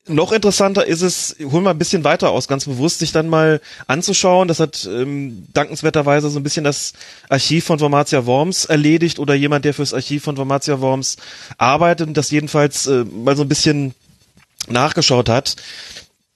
[0.07, 3.61] noch interessanter ist es, holen wir ein bisschen weiter aus, ganz bewusst sich dann mal
[3.87, 4.49] anzuschauen.
[4.49, 6.93] Das hat ähm, dankenswerterweise so ein bisschen das
[7.29, 11.17] Archiv von Wormatia Worms erledigt oder jemand, der fürs Archiv von Wormatia Worms
[11.57, 13.93] arbeitet und das jedenfalls äh, mal so ein bisschen
[14.67, 15.55] nachgeschaut hat.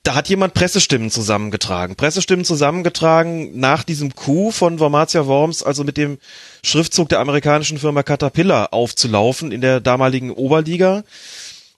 [0.03, 1.98] Da hat jemand Pressestimmen zusammengetragen.
[1.98, 6.19] Pressestimmen zusammengetragen nach diesem Coup von Wormatia Worms, also mit dem
[6.64, 11.03] Schriftzug der amerikanischen Firma Caterpillar aufzulaufen in der damaligen Oberliga.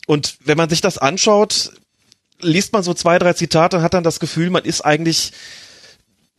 [0.09, 1.71] Und wenn man sich das anschaut,
[2.39, 5.33] liest man so zwei, drei Zitate und hat dann das Gefühl, man ist eigentlich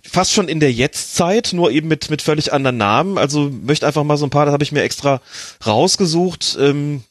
[0.03, 3.17] fast schon in der Jetztzeit, nur eben mit, mit völlig anderen Namen.
[3.17, 5.23] Also möchte einfach mal so ein paar, das habe ich mir extra
[5.65, 7.05] rausgesucht, ähm,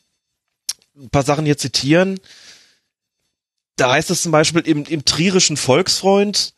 [0.98, 2.20] ein paar Sachen hier zitieren.
[3.78, 6.56] Da heißt es zum Beispiel im, im trierischen Volksfreund,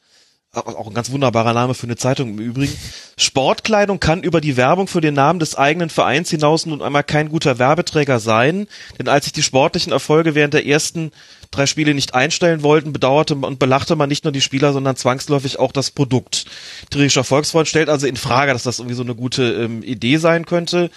[0.53, 2.76] auch ein ganz wunderbarer Name für eine Zeitung im Übrigen.
[3.18, 7.30] Sportkleidung kann über die Werbung für den Namen des eigenen Vereins hinaus nun einmal kein
[7.30, 8.68] guter Werbeträger sein,
[8.99, 11.14] denn als sich die sportlichen Erfolge während der ersten
[11.52, 15.57] drei Spiele nicht einstellen wollten, bedauerte und belachte man nicht nur die Spieler, sondern zwangsläufig
[15.57, 16.45] auch das Produkt.
[16.90, 20.45] Trierischer Volksfreund stellt also in Frage, dass das irgendwie so eine gute ähm, Idee sein
[20.45, 20.91] könnte.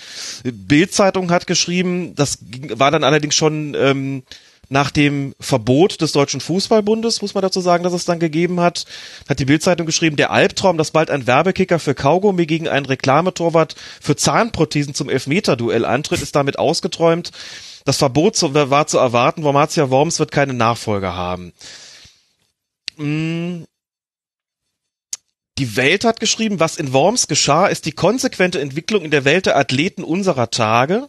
[0.44, 2.38] Bildzeitung hat geschrieben, das
[2.70, 4.22] war dann allerdings schon ähm,
[4.68, 8.86] nach dem Verbot des Deutschen Fußballbundes, muss man dazu sagen, dass es dann gegeben hat,
[9.28, 13.76] hat die Bildzeitung geschrieben, der Albtraum, dass bald ein Werbekicker für Kaugummi gegen einen Reklametorwart
[14.00, 17.30] für Zahnprothesen zum Elfmeterduell antritt, ist damit ausgeträumt.
[17.84, 21.52] Das Verbot war zu erwarten, Wormatia Worms wird keine Nachfolger haben.
[22.96, 23.66] Hm.
[25.58, 29.46] Die Welt hat geschrieben, was in Worms geschah, ist die konsequente Entwicklung in der Welt
[29.46, 31.06] der Athleten unserer Tage.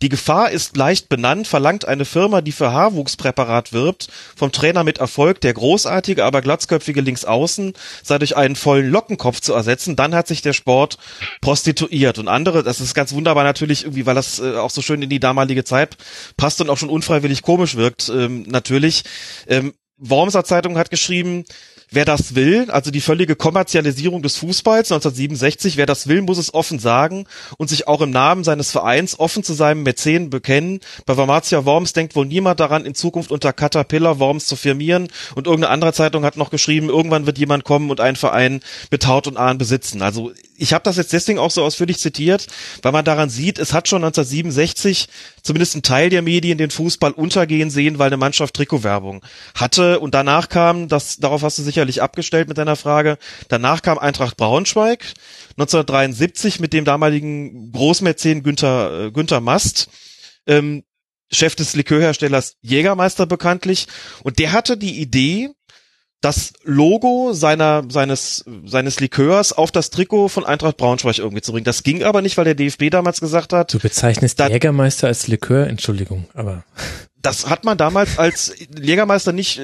[0.00, 4.06] Die Gefahr ist leicht benannt, verlangt eine Firma, die für Haarwuchspräparat wirbt,
[4.36, 7.72] vom Trainer mit Erfolg, der großartige, aber glatzköpfige Linksaußen
[8.04, 10.98] sei durch einen vollen Lockenkopf zu ersetzen, dann hat sich der Sport
[11.40, 12.18] prostituiert.
[12.18, 15.10] Und andere, das ist ganz wunderbar natürlich irgendwie, weil das äh, auch so schön in
[15.10, 15.96] die damalige Zeit
[16.36, 19.02] passt und auch schon unfreiwillig komisch wirkt, ähm, natürlich.
[19.48, 21.44] Ähm, Wormser Zeitung hat geschrieben,
[21.90, 26.52] Wer das will, also die völlige Kommerzialisierung des Fußballs 1967, wer das will, muss es
[26.52, 30.80] offen sagen und sich auch im Namen seines Vereins offen zu seinem Mäzen bekennen.
[31.06, 35.46] Bei Wormatia Worms denkt wohl niemand daran, in Zukunft unter Caterpillar Worms zu firmieren und
[35.46, 38.60] irgendeine andere Zeitung hat noch geschrieben, irgendwann wird jemand kommen und einen Verein
[38.90, 40.02] mit Haut und Ahn besitzen.
[40.02, 42.48] Also ich habe das jetzt deswegen auch so ausführlich zitiert,
[42.82, 45.08] weil man daran sieht, es hat schon 1967
[45.42, 49.22] zumindest ein Teil der Medien den Fußball untergehen sehen, weil eine Mannschaft Trikotwerbung
[49.54, 53.18] hatte und danach kam, das darauf hast du sicherlich abgestellt mit deiner Frage,
[53.48, 55.04] danach kam Eintracht Braunschweig
[55.50, 59.88] 1973 mit dem damaligen Großmäzen Günther äh, Günther Mast.
[60.46, 60.82] Ähm,
[61.30, 63.86] Chef des Likörherstellers Jägermeister bekanntlich
[64.24, 65.50] und der hatte die Idee,
[66.22, 71.66] das Logo seiner, seines, seines Likörs auf das Trikot von Eintracht Braunschweig irgendwie zu bringen.
[71.66, 73.74] Das ging aber nicht, weil der DFB damals gesagt hat.
[73.74, 76.64] Du bezeichnest Jägermeister als Likör, Entschuldigung, aber
[77.28, 79.60] das hat man damals als Jägermeister nicht,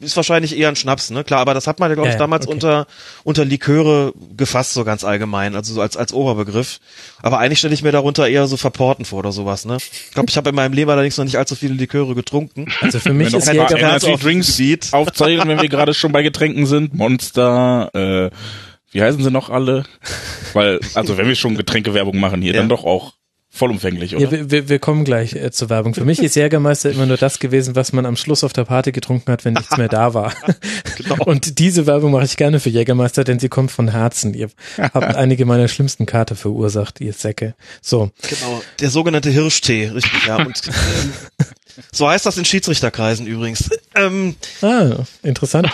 [0.00, 1.24] ist wahrscheinlich eher ein Schnaps, ne?
[1.24, 2.54] Klar, aber das hat man ja, glaube ich, ja, damals okay.
[2.54, 2.86] unter,
[3.24, 6.78] unter Liköre gefasst, so ganz allgemein, also so als, als Oberbegriff.
[7.22, 9.78] Aber eigentlich stelle ich mir darunter eher so Verporten vor oder sowas, ne?
[9.78, 12.66] Ich glaube, ich habe in meinem Leben allerdings noch nicht allzu viele Liköre getrunken.
[12.80, 14.88] Also für mich ist Jägermeister auf Drinks Gebiet.
[14.92, 16.92] aufzeigen, wenn wir gerade schon bei Getränken sind.
[16.92, 18.30] Monster, äh,
[18.90, 19.84] wie heißen sie noch alle?
[20.52, 22.60] Weil, also wenn wir schon Getränkewerbung machen hier, ja.
[22.60, 23.14] dann doch auch
[23.50, 24.38] vollumfänglich, oder?
[24.38, 25.94] Ja, wir, wir kommen gleich äh, zur Werbung.
[25.94, 28.92] Für mich ist Jägermeister immer nur das gewesen, was man am Schluss auf der Party
[28.92, 30.32] getrunken hat, wenn nichts mehr da war.
[30.96, 31.24] genau.
[31.24, 34.34] Und diese Werbung mache ich gerne für Jägermeister, denn sie kommt von Herzen.
[34.34, 37.54] Ihr habt einige meiner schlimmsten Karte verursacht, ihr Säcke.
[37.82, 38.10] So.
[38.22, 40.36] Genau, der sogenannte Hirschtee, richtig, ja.
[40.36, 41.46] Und, ähm,
[41.92, 43.70] so heißt das in Schiedsrichterkreisen übrigens.
[43.94, 45.68] Ähm, ah, interessant.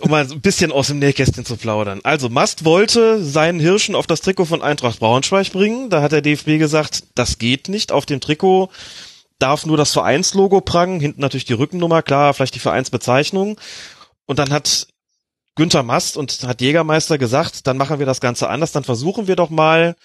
[0.00, 2.00] Um mal ein bisschen aus dem Nähkästchen zu plaudern.
[2.02, 5.88] Also Mast wollte seinen Hirschen auf das Trikot von Eintracht Braunschweig bringen.
[5.90, 7.92] Da hat der DFB gesagt, das geht nicht.
[7.92, 8.70] Auf dem Trikot
[9.38, 11.00] darf nur das Vereinslogo prangen.
[11.00, 13.60] Hinten natürlich die Rückennummer, klar, vielleicht die Vereinsbezeichnung.
[14.26, 14.88] Und dann hat
[15.54, 18.72] Günther Mast und hat Jägermeister gesagt, dann machen wir das Ganze anders.
[18.72, 19.96] Dann versuchen wir doch mal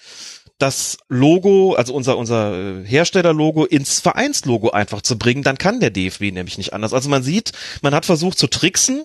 [0.62, 5.90] das Logo, also unser, unser äh, Herstellerlogo ins Vereinslogo einfach zu bringen, dann kann der
[5.90, 6.92] DFB nämlich nicht anders.
[6.92, 7.52] Also man sieht,
[7.82, 9.02] man hat versucht zu tricksen.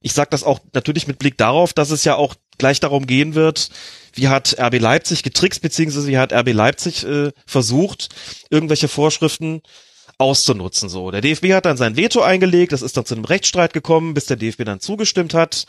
[0.00, 3.34] Ich sage das auch natürlich mit Blick darauf, dass es ja auch gleich darum gehen
[3.34, 3.70] wird,
[4.14, 8.08] wie hat RB Leipzig getrickst, beziehungsweise wie hat RB Leipzig äh, versucht,
[8.48, 9.62] irgendwelche Vorschriften
[10.18, 10.88] auszunutzen.
[10.88, 14.14] So, der DFB hat dann sein Veto eingelegt, das ist dann zu einem Rechtsstreit gekommen,
[14.14, 15.66] bis der DFB dann zugestimmt hat.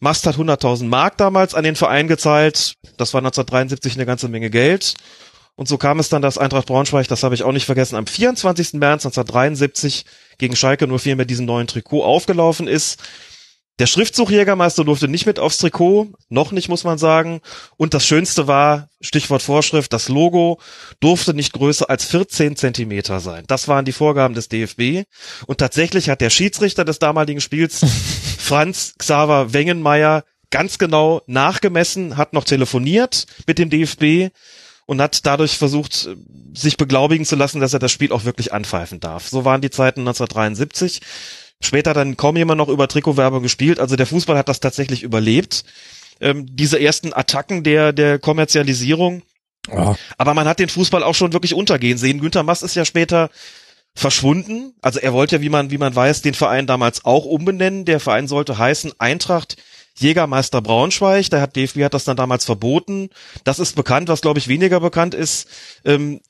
[0.00, 2.74] Mast hat 100.000 Mark damals an den Verein gezahlt.
[2.96, 4.94] Das war 1973 eine ganze Menge Geld.
[5.54, 8.06] Und so kam es dann, dass Eintracht Braunschweig, das habe ich auch nicht vergessen, am
[8.06, 8.74] 24.
[8.74, 10.04] März 1973
[10.38, 13.02] gegen Schalke nur vier mit diesem neuen Trikot aufgelaufen ist.
[13.78, 17.40] Der Schriftzug Jägermeister durfte nicht mit aufs Trikot, noch nicht muss man sagen.
[17.76, 20.58] Und das Schönste war, Stichwort Vorschrift, das Logo
[21.00, 23.44] durfte nicht größer als 14 Zentimeter sein.
[23.48, 25.06] Das waren die Vorgaben des DFB.
[25.46, 27.80] Und tatsächlich hat der Schiedsrichter des damaligen Spiels,
[28.46, 34.32] Franz Xaver Wengenmeier, ganz genau nachgemessen, hat noch telefoniert mit dem DFB
[34.86, 36.08] und hat dadurch versucht,
[36.54, 39.26] sich beglaubigen zu lassen, dass er das Spiel auch wirklich anpfeifen darf.
[39.26, 41.00] So waren die Zeiten 1973.
[41.60, 43.80] Später dann kaum jemand noch über Trikotwerbung gespielt.
[43.80, 45.64] Also der Fußball hat das tatsächlich überlebt.
[46.20, 49.22] Ähm, diese ersten Attacken der, der Kommerzialisierung.
[49.72, 49.96] Oh.
[50.18, 52.20] Aber man hat den Fußball auch schon wirklich untergehen sehen.
[52.20, 53.28] Günter Mass ist ja später
[53.96, 54.74] verschwunden.
[54.82, 57.84] Also er wollte, wie man, wie man weiß, den Verein damals auch umbenennen.
[57.86, 59.56] Der Verein sollte heißen Eintracht
[59.98, 61.30] Jägermeister Braunschweig.
[61.30, 63.08] Der hat DFB hat das dann damals verboten.
[63.44, 64.08] Das ist bekannt.
[64.08, 65.48] Was glaube ich weniger bekannt ist,
[65.84, 66.20] ähm,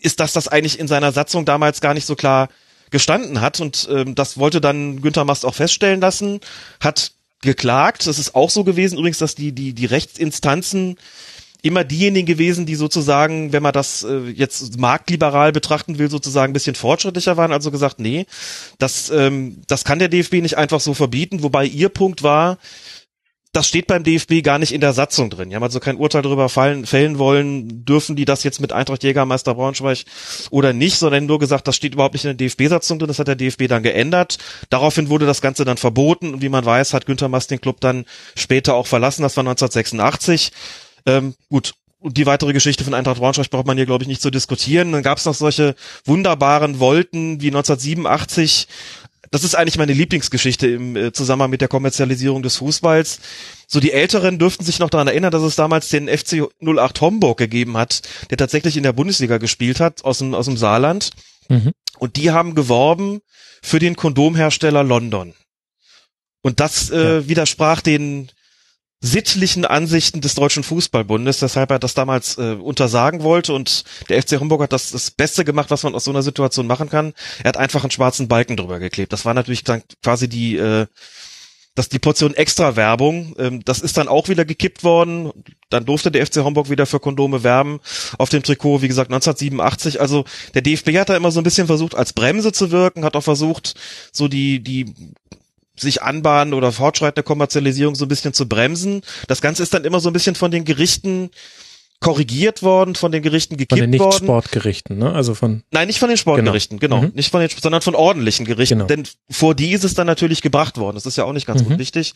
[0.00, 2.48] ist, dass das eigentlich in seiner Satzung damals gar nicht so klar
[2.90, 6.40] gestanden hat und ähm, das wollte dann Günther Mast auch feststellen lassen,
[6.80, 7.12] hat
[7.42, 8.06] geklagt.
[8.06, 10.96] Es ist auch so gewesen übrigens, dass die die die Rechtsinstanzen
[11.62, 16.54] immer diejenigen gewesen, die sozusagen, wenn man das äh, jetzt marktliberal betrachten will, sozusagen ein
[16.54, 17.52] bisschen fortschrittlicher waren.
[17.52, 18.26] Also gesagt, nee,
[18.78, 21.42] das ähm, das kann der DFB nicht einfach so verbieten.
[21.42, 22.58] Wobei ihr Punkt war,
[23.52, 25.50] das steht beim DFB gar nicht in der Satzung drin.
[25.50, 29.02] Die haben also kein Urteil darüber fallen, fällen wollen, dürfen die das jetzt mit Eintracht
[29.02, 30.04] Jägermeister Braunschweig
[30.50, 33.08] oder nicht, sondern nur gesagt, das steht überhaupt nicht in der DFB-Satzung drin.
[33.08, 34.38] Das hat der DFB dann geändert.
[34.70, 37.80] Daraufhin wurde das Ganze dann verboten und wie man weiß, hat Günther Mast den Club
[37.80, 38.04] dann
[38.36, 39.22] später auch verlassen.
[39.22, 40.52] Das war 1986.
[41.08, 44.22] Ähm, gut, und die weitere Geschichte von Eintracht Braunschweig braucht man hier, glaube ich, nicht
[44.22, 44.92] zu diskutieren.
[44.92, 45.74] Dann gab es noch solche
[46.04, 48.68] wunderbaren Volten wie 1987,
[49.30, 53.20] das ist eigentlich meine Lieblingsgeschichte im äh, Zusammenhang mit der Kommerzialisierung des Fußballs.
[53.66, 57.38] So die Älteren dürften sich noch daran erinnern, dass es damals den FC 08 Homburg
[57.38, 61.10] gegeben hat, der tatsächlich in der Bundesliga gespielt hat, aus dem, aus dem Saarland.
[61.48, 61.72] Mhm.
[61.98, 63.20] Und die haben geworben
[63.62, 65.34] für den Kondomhersteller London.
[66.42, 67.28] Und das äh, ja.
[67.28, 68.30] widersprach den
[69.00, 74.40] sittlichen Ansichten des Deutschen Fußballbundes, weshalb er das damals äh, untersagen wollte und der FC
[74.40, 77.12] Hamburg hat das das Beste gemacht, was man aus so einer Situation machen kann.
[77.44, 79.12] Er hat einfach einen schwarzen Balken drüber geklebt.
[79.12, 80.86] Das war natürlich dann quasi die äh,
[81.78, 83.36] das die Portion extra Werbung.
[83.38, 85.30] Ähm, das ist dann auch wieder gekippt worden.
[85.70, 87.78] Dann durfte der FC Hamburg wieder für Kondome werben
[88.18, 90.00] auf dem Trikot, wie gesagt 1987.
[90.00, 93.14] Also der DFB hat da immer so ein bisschen versucht als Bremse zu wirken, hat
[93.14, 93.74] auch versucht
[94.12, 94.92] so die die
[95.80, 99.02] sich anbahnen oder fortschreitende Kommerzialisierung so ein bisschen zu bremsen.
[99.26, 101.30] Das Ganze ist dann immer so ein bisschen von den Gerichten
[102.00, 103.98] korrigiert worden, von den Gerichten gekippt worden.
[103.98, 105.12] Von den Nicht-Sportgerichten, ne?
[105.12, 105.62] Also von.
[105.72, 106.96] Nein, nicht von den Sportgerichten, genau.
[107.00, 107.08] genau.
[107.08, 107.14] Mhm.
[107.16, 108.76] Nicht von den, sondern von ordentlichen Gerichten.
[108.76, 108.86] Genau.
[108.86, 110.94] Denn vor die ist es dann natürlich gebracht worden.
[110.94, 111.72] Das ist ja auch nicht ganz mhm.
[111.72, 112.14] unwichtig.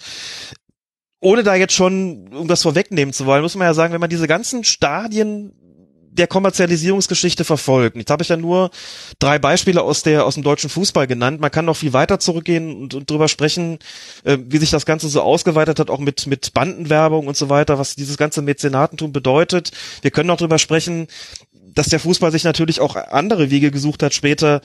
[1.21, 4.27] Ohne da jetzt schon irgendwas vorwegnehmen zu wollen, muss man ja sagen, wenn man diese
[4.27, 5.53] ganzen Stadien
[6.13, 7.97] der Kommerzialisierungsgeschichte verfolgt.
[7.97, 8.71] Jetzt habe ich ja nur
[9.19, 11.41] drei Beispiele aus der aus dem deutschen Fußball genannt.
[11.41, 13.79] Man kann noch viel weiter zurückgehen und, und drüber sprechen,
[14.25, 17.79] äh, wie sich das Ganze so ausgeweitet hat, auch mit mit Bandenwerbung und so weiter,
[17.79, 19.73] was dieses ganze Mäzenatentum bedeutet.
[20.03, 21.07] Wir können noch drüber sprechen,
[21.75, 24.61] dass der Fußball sich natürlich auch andere Wege gesucht hat, später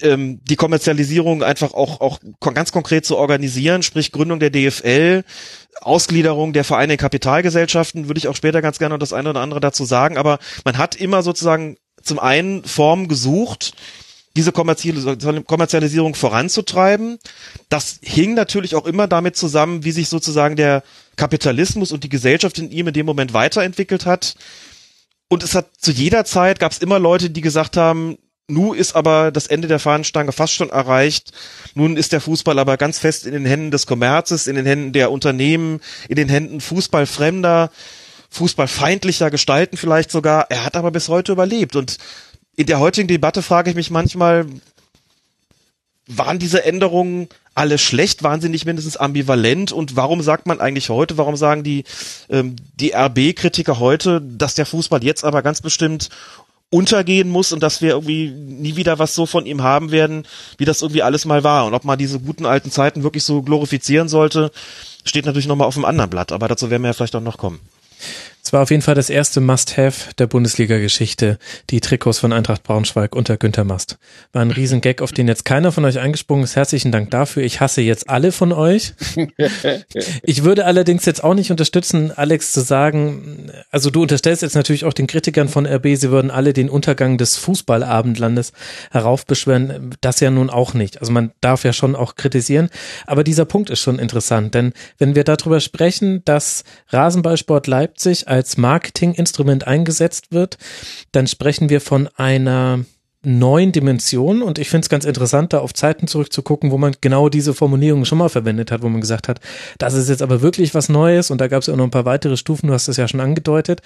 [0.00, 5.24] ähm, die Kommerzialisierung einfach auch, auch ganz konkret zu organisieren, sprich Gründung der DFL,
[5.80, 9.60] Ausgliederung der Vereine in Kapitalgesellschaften, würde ich auch später ganz gerne das eine oder andere
[9.60, 13.74] dazu sagen, aber man hat immer sozusagen zum einen Formen gesucht,
[14.36, 17.18] diese Kommerzialisierung voranzutreiben.
[17.68, 20.82] Das hing natürlich auch immer damit zusammen, wie sich sozusagen der
[21.16, 24.34] Kapitalismus und die Gesellschaft in ihm in dem Moment weiterentwickelt hat.
[25.28, 28.94] Und es hat zu jeder Zeit gab es immer Leute, die gesagt haben, Nu ist
[28.94, 31.32] aber das Ende der Fahnenstange fast schon erreicht.
[31.74, 34.92] Nun ist der Fußball aber ganz fest in den Händen des Kommerzes, in den Händen
[34.92, 37.70] der Unternehmen, in den Händen fußballfremder,
[38.28, 40.50] fußballfeindlicher Gestalten vielleicht sogar.
[40.50, 41.74] Er hat aber bis heute überlebt.
[41.74, 41.96] Und
[42.54, 44.44] in der heutigen Debatte frage ich mich manchmal,
[46.06, 48.22] waren diese Änderungen alle schlecht?
[48.22, 49.72] Waren sie nicht mindestens ambivalent?
[49.72, 51.84] Und warum sagt man eigentlich heute, warum sagen die,
[52.28, 56.10] ähm, die RB-Kritiker heute, dass der Fußball jetzt aber ganz bestimmt
[56.74, 60.26] untergehen muss und dass wir irgendwie nie wieder was so von ihm haben werden,
[60.58, 61.66] wie das irgendwie alles mal war.
[61.66, 64.50] Und ob man diese guten alten Zeiten wirklich so glorifizieren sollte,
[65.04, 66.32] steht natürlich nochmal auf einem anderen Blatt.
[66.32, 67.60] Aber dazu werden wir ja vielleicht auch noch kommen.
[68.54, 71.38] War auf jeden Fall das erste Must-Have der Bundesliga-Geschichte,
[71.70, 73.98] die Trikots von Eintracht Braunschweig unter Günter Mast.
[74.32, 76.54] War ein Riesengag, auf den jetzt keiner von euch eingesprungen ist.
[76.54, 77.42] Herzlichen Dank dafür.
[77.42, 78.94] Ich hasse jetzt alle von euch.
[80.22, 84.84] Ich würde allerdings jetzt auch nicht unterstützen, Alex zu sagen, also du unterstellst jetzt natürlich
[84.84, 88.52] auch den Kritikern von RB, sie würden alle den Untergang des Fußballabendlandes
[88.90, 89.94] heraufbeschwören.
[90.00, 91.00] Das ja nun auch nicht.
[91.00, 92.70] Also man darf ja schon auch kritisieren.
[93.06, 98.43] Aber dieser Punkt ist schon interessant, denn wenn wir darüber sprechen, dass Rasenballsport Leipzig als
[98.56, 100.58] Marketinginstrument eingesetzt wird,
[101.12, 102.84] dann sprechen wir von einer
[103.24, 104.42] neuen Dimension.
[104.42, 108.04] Und ich finde es ganz interessant, da auf Zeiten zurückzugucken, wo man genau diese Formulierung
[108.04, 109.40] schon mal verwendet hat, wo man gesagt hat,
[109.78, 111.30] das ist jetzt aber wirklich was Neues.
[111.30, 113.08] Und da gab es ja auch noch ein paar weitere Stufen, du hast es ja
[113.08, 113.80] schon angedeutet.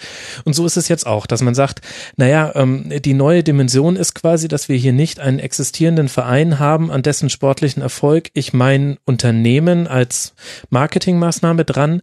[0.45, 1.81] Und so ist es jetzt auch, dass man sagt,
[2.17, 6.91] naja, ähm, die neue Dimension ist quasi, dass wir hier nicht einen existierenden Verein haben,
[6.91, 10.35] an dessen sportlichen Erfolg ich mein Unternehmen als
[10.71, 12.03] Marketingmaßnahme dran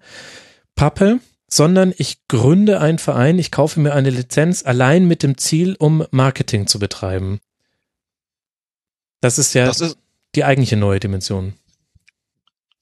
[0.76, 5.76] pappe, sondern ich gründe einen Verein, ich kaufe mir eine Lizenz allein mit dem Ziel,
[5.80, 7.40] um Marketing zu betreiben.
[9.22, 9.98] Das ist ja Das ist-
[10.36, 11.54] die eigentliche neue Dimension.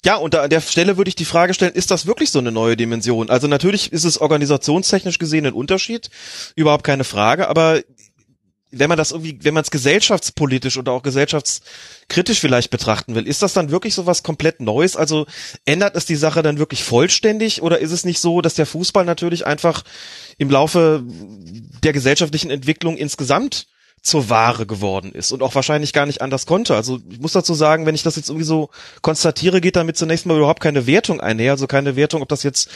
[0.06, 2.52] Ja, und an der Stelle würde ich die Frage stellen, ist das wirklich so eine
[2.52, 3.30] neue Dimension?
[3.30, 6.10] Also natürlich ist es organisationstechnisch gesehen ein Unterschied,
[6.58, 7.82] überhaupt keine Frage, aber
[8.74, 13.42] wenn man das irgendwie, wenn man es gesellschaftspolitisch oder auch gesellschaftskritisch vielleicht betrachten will, ist
[13.42, 14.96] das dann wirklich so was komplett Neues?
[14.96, 15.26] Also
[15.66, 19.06] ändert es die Sache dann wirklich vollständig oder ist es nicht so, dass der Fußball
[19.06, 19.84] natürlich einfach
[20.38, 21.04] im Laufe
[21.84, 23.68] der gesellschaftlichen Entwicklung insgesamt
[24.02, 26.76] zur Ware geworden ist und auch wahrscheinlich gar nicht anders konnte.
[26.76, 28.70] Also ich muss dazu sagen, wenn ich das jetzt irgendwie so
[29.02, 32.70] konstatiere, geht damit zunächst mal überhaupt keine Wertung einher, also keine Wertung, ob das jetzt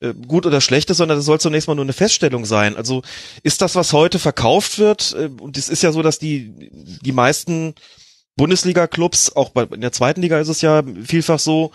[0.00, 2.76] äh, gut oder schlecht ist, sondern das soll zunächst mal nur eine Feststellung sein.
[2.76, 3.02] Also
[3.42, 6.70] ist das, was heute verkauft wird, äh, und es ist ja so, dass die,
[7.02, 7.74] die meisten
[8.36, 11.72] Bundesliga-Clubs, auch bei, in der zweiten Liga ist es ja vielfach so,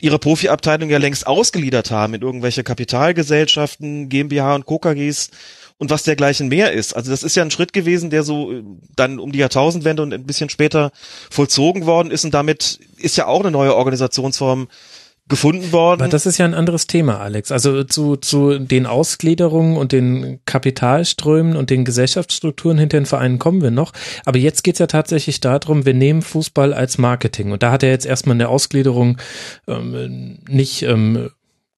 [0.00, 5.30] ihre Profiabteilung ja längst ausgeliefert haben in irgendwelche Kapitalgesellschaften, GmbH und KKGs
[5.78, 6.94] und was dergleichen mehr ist.
[6.94, 8.62] Also das ist ja ein Schritt gewesen, der so äh,
[8.96, 10.90] dann um die Jahrtausendwende und ein bisschen später
[11.30, 14.68] vollzogen worden ist und damit ist ja auch eine neue Organisationsform
[15.28, 16.02] gefunden worden.
[16.02, 17.52] Aber das ist ja ein anderes Thema, Alex.
[17.52, 23.62] Also zu, zu den Ausgliederungen und den Kapitalströmen und den Gesellschaftsstrukturen hinter den Vereinen kommen
[23.62, 23.92] wir noch.
[24.24, 27.52] Aber jetzt geht's ja tatsächlich darum, wir nehmen Fußball als Marketing.
[27.52, 29.18] Und da hat er jetzt erstmal eine Ausgliederung
[29.66, 31.30] ähm, nicht ähm,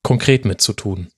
[0.03, 1.09] konkret mit zu tun.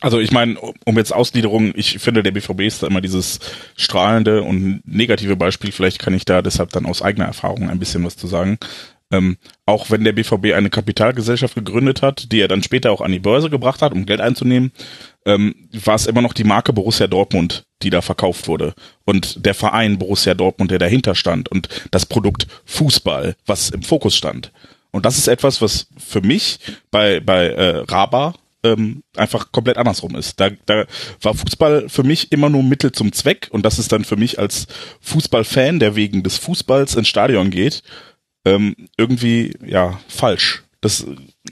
[0.00, 3.38] Also ich meine, um jetzt Ausgliederung, ich finde, der BVB ist da immer dieses
[3.74, 5.72] strahlende und negative Beispiel.
[5.72, 8.58] Vielleicht kann ich da deshalb dann aus eigener Erfahrung ein bisschen was zu sagen.
[9.12, 9.36] Ähm,
[9.66, 13.18] auch wenn der BVB eine Kapitalgesellschaft gegründet hat, die er dann später auch an die
[13.18, 14.72] Börse gebracht hat, um Geld einzunehmen,
[15.26, 18.74] ähm, war es immer noch die Marke Borussia Dortmund, die da verkauft wurde.
[19.04, 21.50] Und der Verein Borussia Dortmund, der dahinter stand.
[21.50, 24.52] Und das Produkt Fußball, was im Fokus stand.
[24.90, 26.58] Und das ist etwas, was für mich
[26.90, 30.40] bei, bei äh, Raba ähm, einfach komplett andersrum ist.
[30.40, 30.86] Da, da
[31.20, 34.38] war Fußball für mich immer nur Mittel zum Zweck und das ist dann für mich
[34.38, 34.66] als
[35.00, 37.82] Fußballfan, der wegen des Fußballs ins Stadion geht,
[38.44, 40.62] ähm, irgendwie ja falsch.
[40.80, 41.06] Das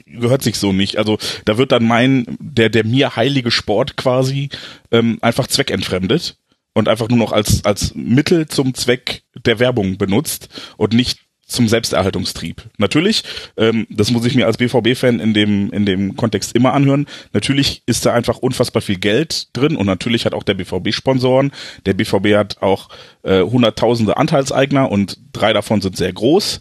[0.05, 0.97] gehört sich so nicht.
[0.97, 4.49] Also da wird dann mein der der mir heilige Sport quasi
[4.91, 6.37] ähm, einfach zweckentfremdet
[6.73, 11.19] und einfach nur noch als als Mittel zum Zweck der Werbung benutzt und nicht
[11.53, 12.63] zum Selbsterhaltungstrieb.
[12.77, 13.23] Natürlich,
[13.57, 17.07] ähm, das muss ich mir als BVB-Fan in dem, in dem Kontext immer anhören.
[17.31, 21.51] Natürlich ist da einfach unfassbar viel Geld drin und natürlich hat auch der BVB Sponsoren.
[21.85, 22.89] Der BVB hat auch
[23.23, 26.59] äh, hunderttausende Anteilseigner und drei davon sind sehr groß.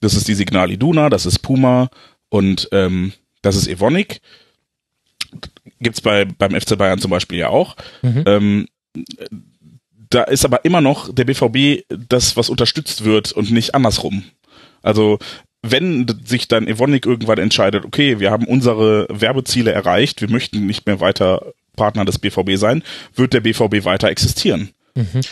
[0.00, 1.88] Das ist die Signal Iduna, das ist Puma
[2.28, 3.12] und ähm,
[3.42, 4.20] das ist Evonik.
[5.80, 7.76] Gibt's bei beim FC Bayern zum Beispiel ja auch.
[8.02, 8.24] Mhm.
[8.26, 8.66] Ähm,
[10.14, 14.24] da ist aber immer noch der BVB das, was unterstützt wird und nicht andersrum.
[14.82, 15.18] Also
[15.62, 20.86] wenn sich dann Evonik irgendwann entscheidet, okay, wir haben unsere Werbeziele erreicht, wir möchten nicht
[20.86, 22.82] mehr weiter Partner des BVB sein,
[23.14, 24.70] wird der BVB weiter existieren.
[24.94, 25.22] Mhm.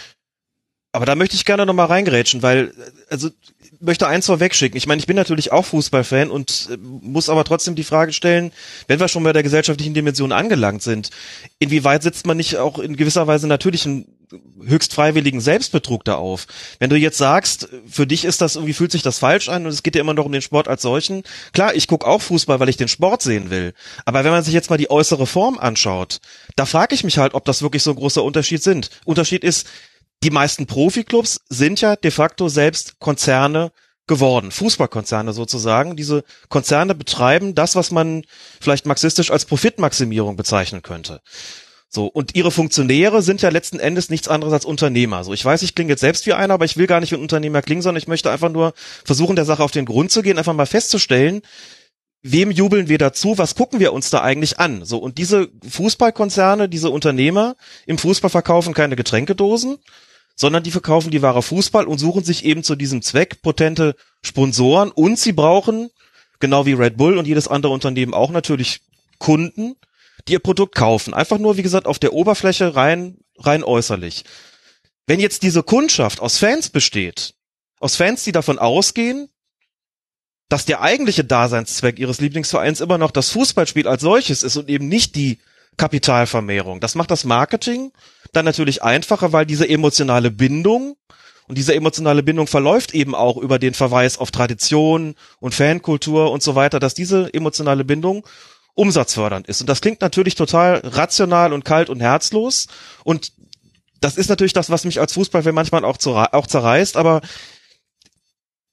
[0.93, 2.73] Aber da möchte ich gerne nochmal reingrätschen, weil,
[3.09, 3.29] also,
[3.61, 4.77] ich möchte eins vorwegschicken.
[4.77, 8.53] Ich meine, ich bin natürlich auch Fußballfan und äh, muss aber trotzdem die Frage stellen,
[8.89, 11.11] wenn wir schon bei der gesellschaftlichen Dimension angelangt sind,
[11.59, 14.07] inwieweit setzt man nicht auch in gewisser Weise natürlich einen
[14.65, 16.47] höchst freiwilligen Selbstbetrug da auf?
[16.79, 19.73] Wenn du jetzt sagst, für dich ist das irgendwie, fühlt sich das falsch an und
[19.73, 21.23] es geht ja immer noch um den Sport als solchen.
[21.53, 23.75] Klar, ich gucke auch Fußball, weil ich den Sport sehen will.
[24.05, 26.21] Aber wenn man sich jetzt mal die äußere Form anschaut,
[26.57, 28.91] da frage ich mich halt, ob das wirklich so ein großer Unterschied sind.
[29.05, 29.67] Unterschied ist,
[30.23, 33.73] die meisten Profiklubs sind ja de facto selbst Konzerne
[34.07, 35.97] geworden, Fußballkonzerne sozusagen.
[35.97, 38.25] Diese Konzerne betreiben das, was man
[38.61, 41.21] vielleicht marxistisch als Profitmaximierung bezeichnen könnte.
[41.95, 45.25] So, und ihre Funktionäre sind ja letzten Endes nichts anderes als Unternehmer.
[45.25, 47.17] So, ich weiß, ich klinge jetzt selbst wie einer, aber ich will gar nicht wie
[47.17, 48.73] ein Unternehmer klingen, sondern ich möchte einfach nur
[49.05, 51.43] versuchen, der Sache auf den Grund zu gehen, einfach mal festzustellen,
[52.23, 53.37] wem jubeln wir dazu?
[53.37, 54.87] Was gucken wir uns da eigentlich an?
[54.87, 59.77] So und diese Fußballkonzerne, diese Unternehmer im Fußball verkaufen keine Getränkedosen,
[60.35, 64.91] sondern die verkaufen die wahre Fußball und suchen sich eben zu diesem Zweck potente Sponsoren
[64.91, 65.91] und sie brauchen
[66.41, 68.81] genau wie Red Bull und jedes andere Unternehmen auch natürlich
[69.19, 69.77] Kunden,
[70.29, 71.15] die ihr Produkt kaufen.
[71.15, 74.25] Einfach nur, wie gesagt, auf der Oberfläche rein, rein äußerlich.
[75.07, 77.35] Wenn jetzt diese Kundschaft aus Fans besteht,
[77.81, 79.29] aus Fans, die davon ausgehen,
[80.49, 84.87] dass der eigentliche Daseinszweck ihres Lieblingsvereins immer noch das Fußballspiel als solches ist und eben
[84.87, 85.39] nicht die
[85.77, 86.81] Kapitalvermehrung.
[86.81, 87.93] Das macht das Marketing
[88.33, 90.97] dann natürlich einfacher, weil diese emotionale Bindung
[91.49, 96.43] und diese emotionale Bindung verläuft eben auch über den Verweis auf Tradition und Fankultur und
[96.43, 98.27] so weiter, dass diese emotionale Bindung
[98.75, 99.61] umsatzfördernd ist.
[99.61, 102.69] Und das klingt natürlich total rational und kalt und herzlos.
[103.05, 103.33] Und
[104.01, 107.21] das ist natürlich das, was mich als Fußballfan manchmal auch, auch zerreißt, aber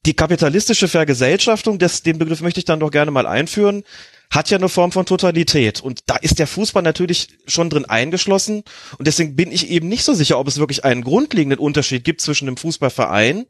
[0.06, 3.84] die kapitalistische Vergesellschaftung, das, den Begriff möchte ich dann doch gerne mal einführen,
[4.30, 5.82] hat ja eine Form von Totalität.
[5.82, 8.62] Und da ist der Fußball natürlich schon drin eingeschlossen.
[8.96, 12.22] Und deswegen bin ich eben nicht so sicher, ob es wirklich einen grundlegenden Unterschied gibt
[12.22, 13.44] zwischen dem Fußballverein,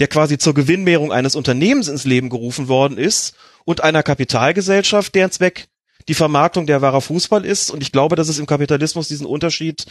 [0.00, 5.30] der quasi zur Gewinnmehrung eines Unternehmens ins Leben gerufen worden ist, und einer Kapitalgesellschaft, deren
[5.30, 5.68] Zweck
[6.08, 7.70] die Vermarktung der wahrer Fußball ist.
[7.70, 9.86] Und ich glaube, dass es im Kapitalismus diesen Unterschied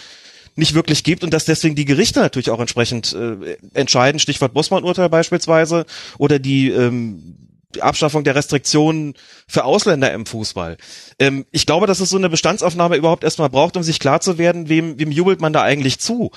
[0.55, 5.09] nicht wirklich gibt und dass deswegen die Gerichte natürlich auch entsprechend äh, entscheiden, Stichwort Bossmann-Urteil
[5.09, 5.85] beispielsweise,
[6.19, 7.37] oder die ähm,
[7.79, 9.15] Abschaffung der Restriktionen
[9.47, 10.77] für Ausländer im Fußball.
[11.17, 14.37] Ähm, ich glaube, dass es so eine Bestandsaufnahme überhaupt erstmal braucht, um sich klar zu
[14.37, 16.31] werden, wem, wem jubelt man da eigentlich zu.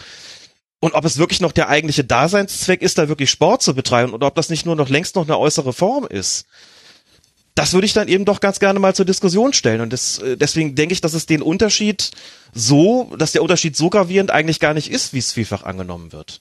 [0.81, 4.27] Und ob es wirklich noch der eigentliche Daseinszweck ist, da wirklich Sport zu betreiben oder
[4.27, 6.47] ob das nicht nur noch längst noch eine äußere Form ist
[7.57, 9.81] das würde ich dann eben doch ganz gerne mal zur Diskussion stellen.
[9.81, 12.11] Und das, äh, deswegen denke ich, dass es den Unterschied
[12.53, 16.39] so, dass der Unterschied so gravierend eigentlich gar nicht ist, wie es vielfach angenommen wird.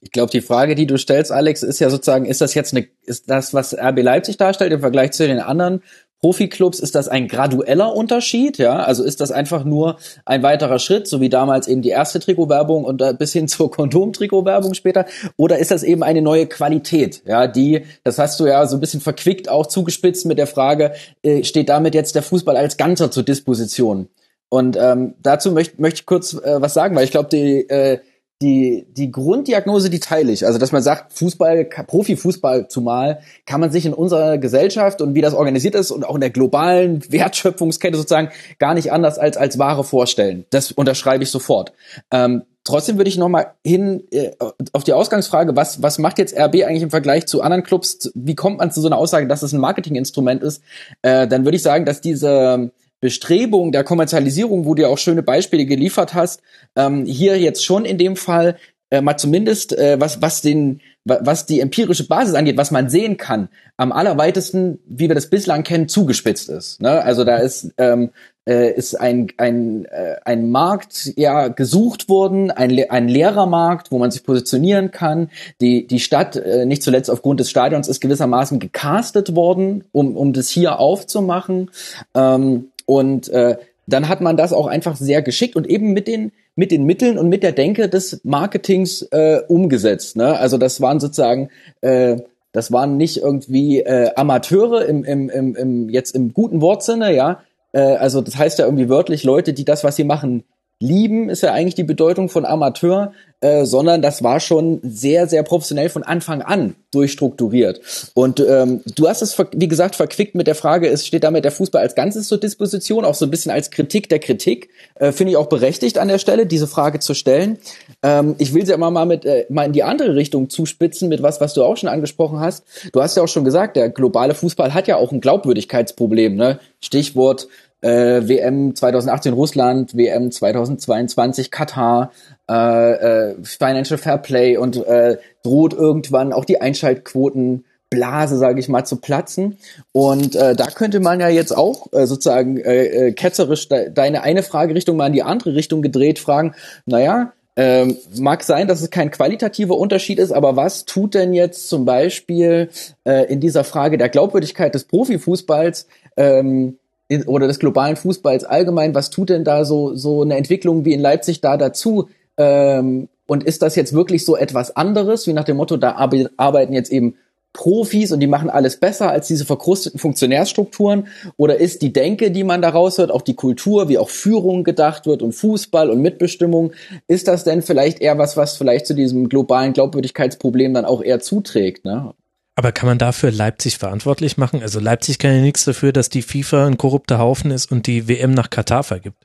[0.00, 2.86] Ich glaube, die Frage, die du stellst, Alex, ist ja sozusagen, ist das jetzt eine,
[3.02, 5.82] ist das, was RB Leipzig darstellt im Vergleich zu den anderen
[6.24, 8.76] Profiklubs ist das ein gradueller Unterschied, ja?
[8.76, 12.86] Also ist das einfach nur ein weiterer Schritt, so wie damals eben die erste Trikotwerbung
[12.86, 15.04] und äh, bis hin zur Kondom-Trikotwerbung später?
[15.36, 17.46] Oder ist das eben eine neue Qualität, ja?
[17.46, 21.44] Die, das hast du ja so ein bisschen verquickt auch zugespitzt mit der Frage, äh,
[21.44, 24.08] steht damit jetzt der Fußball als Ganzer zur Disposition?
[24.48, 27.98] Und ähm, dazu möchte möchte ich kurz äh, was sagen, weil ich glaube, die äh,
[28.42, 30.44] die, die Grunddiagnose, die teile ich.
[30.44, 35.20] Also, dass man sagt, Fußball, Profifußball zumal, kann man sich in unserer Gesellschaft und wie
[35.20, 39.58] das organisiert ist und auch in der globalen Wertschöpfungskette sozusagen gar nicht anders als als
[39.58, 40.44] Ware vorstellen.
[40.50, 41.72] Das unterschreibe ich sofort.
[42.10, 44.32] Ähm, trotzdem würde ich noch mal hin äh,
[44.72, 48.10] auf die Ausgangsfrage, was was macht jetzt RB eigentlich im Vergleich zu anderen Clubs?
[48.14, 50.62] Wie kommt man zu so einer Aussage, dass es ein Marketinginstrument ist?
[51.02, 52.72] Äh, dann würde ich sagen, dass diese
[53.04, 56.40] Bestrebung der Kommerzialisierung, wo du ja auch schöne Beispiele geliefert hast,
[56.74, 58.56] ähm, hier jetzt schon in dem Fall
[58.90, 63.18] äh, mal zumindest äh, was was den was die empirische Basis angeht, was man sehen
[63.18, 66.80] kann, am allerweitesten, wie wir das bislang kennen, zugespitzt ist.
[66.80, 67.02] Ne?
[67.02, 68.08] Also da ist ähm,
[68.48, 73.98] äh, ist ein ein äh, ein Markt ja gesucht worden, ein ein leerer Markt, wo
[73.98, 75.28] man sich positionieren kann.
[75.60, 80.32] Die die Stadt äh, nicht zuletzt aufgrund des Stadions ist gewissermaßen gecastet worden, um um
[80.32, 81.70] das hier aufzumachen.
[82.14, 83.56] Ähm, und äh,
[83.86, 87.18] dann hat man das auch einfach sehr geschickt und eben mit den mit den Mitteln
[87.18, 90.16] und mit der Denke des Marketings äh, umgesetzt.
[90.16, 90.38] Ne?
[90.38, 91.50] Also das waren sozusagen
[91.80, 92.18] äh,
[92.52, 97.42] das waren nicht irgendwie äh, Amateure im, im, im, im jetzt im guten Wortsinne, ja.
[97.72, 100.44] Äh, also das heißt ja irgendwie wörtlich Leute, die das, was sie machen,
[100.80, 105.42] lieben, ist ja eigentlich die Bedeutung von Amateur, äh, sondern das war schon sehr, sehr
[105.42, 107.80] professionell von Anfang an durchstrukturiert.
[108.14, 111.52] Und ähm, du hast es, wie gesagt, verquickt mit der Frage, es steht damit der
[111.52, 114.70] Fußball als Ganzes zur Disposition, auch so ein bisschen als Kritik der Kritik.
[114.94, 117.58] Äh, Finde ich auch berechtigt an der Stelle, diese Frage zu stellen.
[118.02, 121.22] Ähm, ich will sie aber mal mit äh, mal in die andere Richtung zuspitzen, mit
[121.22, 122.64] was, was du auch schon angesprochen hast.
[122.92, 126.34] Du hast ja auch schon gesagt, der globale Fußball hat ja auch ein Glaubwürdigkeitsproblem.
[126.34, 126.60] Ne?
[126.80, 127.48] Stichwort
[127.84, 132.12] äh, WM 2018 Russland, WM 2022 Katar,
[132.50, 138.68] äh, äh, Financial Fair Play und äh, droht irgendwann auch die Einschaltquoten Blase, sage ich
[138.68, 139.58] mal, zu platzen.
[139.92, 144.22] Und äh, da könnte man ja jetzt auch äh, sozusagen äh, äh, ketzerisch de deine
[144.22, 146.54] eine Fragerichtung mal in die andere Richtung gedreht fragen,
[146.86, 151.68] naja, ähm, mag sein, dass es kein qualitativer Unterschied ist, aber was tut denn jetzt
[151.68, 152.70] zum Beispiel
[153.04, 155.86] äh, in dieser Frage der Glaubwürdigkeit des Profifußballs
[156.16, 156.78] ähm,
[157.26, 161.00] oder des globalen Fußballs allgemein, was tut denn da so, so eine Entwicklung wie in
[161.00, 162.08] Leipzig da dazu?
[162.36, 165.92] Ähm, und ist das jetzt wirklich so etwas anderes, wie nach dem Motto, da
[166.36, 167.14] arbeiten jetzt eben
[167.54, 171.06] Profis und die machen alles besser als diese verkrusteten Funktionärstrukturen?
[171.36, 175.06] Oder ist die Denke, die man da raushört, auch die Kultur, wie auch Führung gedacht
[175.06, 176.72] wird und Fußball und Mitbestimmung,
[177.06, 181.20] ist das denn vielleicht eher was, was vielleicht zu diesem globalen Glaubwürdigkeitsproblem dann auch eher
[181.20, 181.84] zuträgt?
[181.84, 182.12] Ne?
[182.56, 184.62] Aber kann man dafür Leipzig verantwortlich machen?
[184.62, 188.08] Also Leipzig kann ja nichts dafür, dass die FIFA ein korrupter Haufen ist und die
[188.08, 189.23] WM nach Katar vergibt.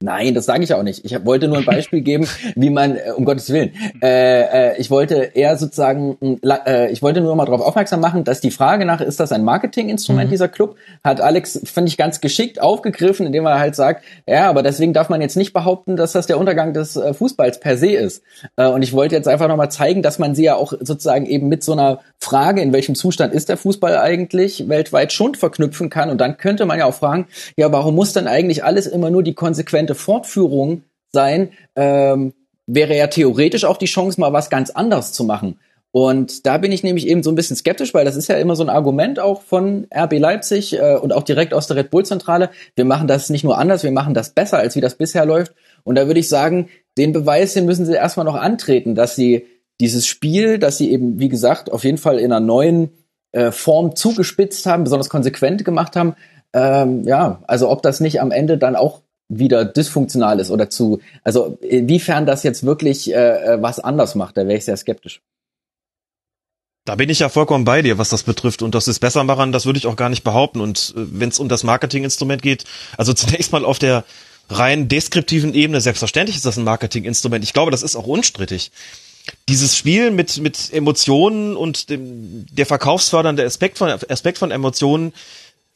[0.00, 1.06] Nein, das sage ich auch nicht.
[1.06, 4.90] Ich wollte nur ein Beispiel geben, wie man, äh, um Gottes Willen, äh, äh, ich
[4.90, 9.00] wollte eher sozusagen, äh, ich wollte nur mal darauf aufmerksam machen, dass die Frage nach,
[9.00, 10.32] ist das ein Marketinginstrument, mhm.
[10.32, 14.62] dieser Club, hat Alex, finde ich, ganz geschickt aufgegriffen, indem er halt sagt, ja, aber
[14.62, 17.92] deswegen darf man jetzt nicht behaupten, dass das der Untergang des äh, Fußballs per se
[17.92, 18.22] ist.
[18.56, 21.48] Äh, und ich wollte jetzt einfach nochmal zeigen, dass man sie ja auch sozusagen eben
[21.48, 26.10] mit so einer Frage, in welchem Zustand ist der Fußball eigentlich, weltweit schon verknüpfen kann.
[26.10, 29.22] Und dann könnte man ja auch fragen, ja, warum muss dann eigentlich alles immer nur
[29.22, 29.34] die
[29.86, 30.82] konsequente Fortführung
[31.12, 31.50] sein?
[31.74, 32.32] Ähm,
[32.66, 35.58] wäre ja theoretisch auch die Chance, mal was ganz anderes zu machen.
[35.92, 38.56] Und da bin ich nämlich eben so ein bisschen skeptisch, weil das ist ja immer
[38.56, 42.04] so ein Argument auch von RB Leipzig äh, und auch direkt aus der Red Bull
[42.04, 42.50] Zentrale.
[42.74, 45.54] Wir machen das nicht nur anders, wir machen das besser, als wie das bisher läuft.
[45.84, 46.68] Und da würde ich sagen,
[46.98, 49.46] den Beweis, den müssen sie erstmal noch antreten, dass sie
[49.80, 52.90] dieses Spiel, dass sie eben, wie gesagt, auf jeden Fall in einer neuen
[53.32, 56.14] äh, Form zugespitzt haben, besonders konsequent gemacht haben.
[56.52, 61.00] Ähm, ja, also ob das nicht am Ende dann auch wieder dysfunktional ist oder zu,
[61.24, 65.20] also inwiefern das jetzt wirklich äh, äh was anders macht, da wäre ich sehr skeptisch.
[66.84, 68.62] Da bin ich ja vollkommen bei dir, was das betrifft.
[68.62, 70.60] Und das ist besser machen, das würde ich auch gar nicht behaupten.
[70.60, 72.64] Und äh, wenn es um das Marketinginstrument geht,
[72.96, 74.04] also zunächst mal auf der
[74.48, 77.42] rein deskriptiven Ebene, selbstverständlich ist das ein Marketinginstrument.
[77.42, 78.70] Ich glaube, das ist auch unstrittig
[79.48, 85.12] dieses Spiel mit, mit Emotionen und dem, der verkaufsfördernde Aspekt von, Aspekt von Emotionen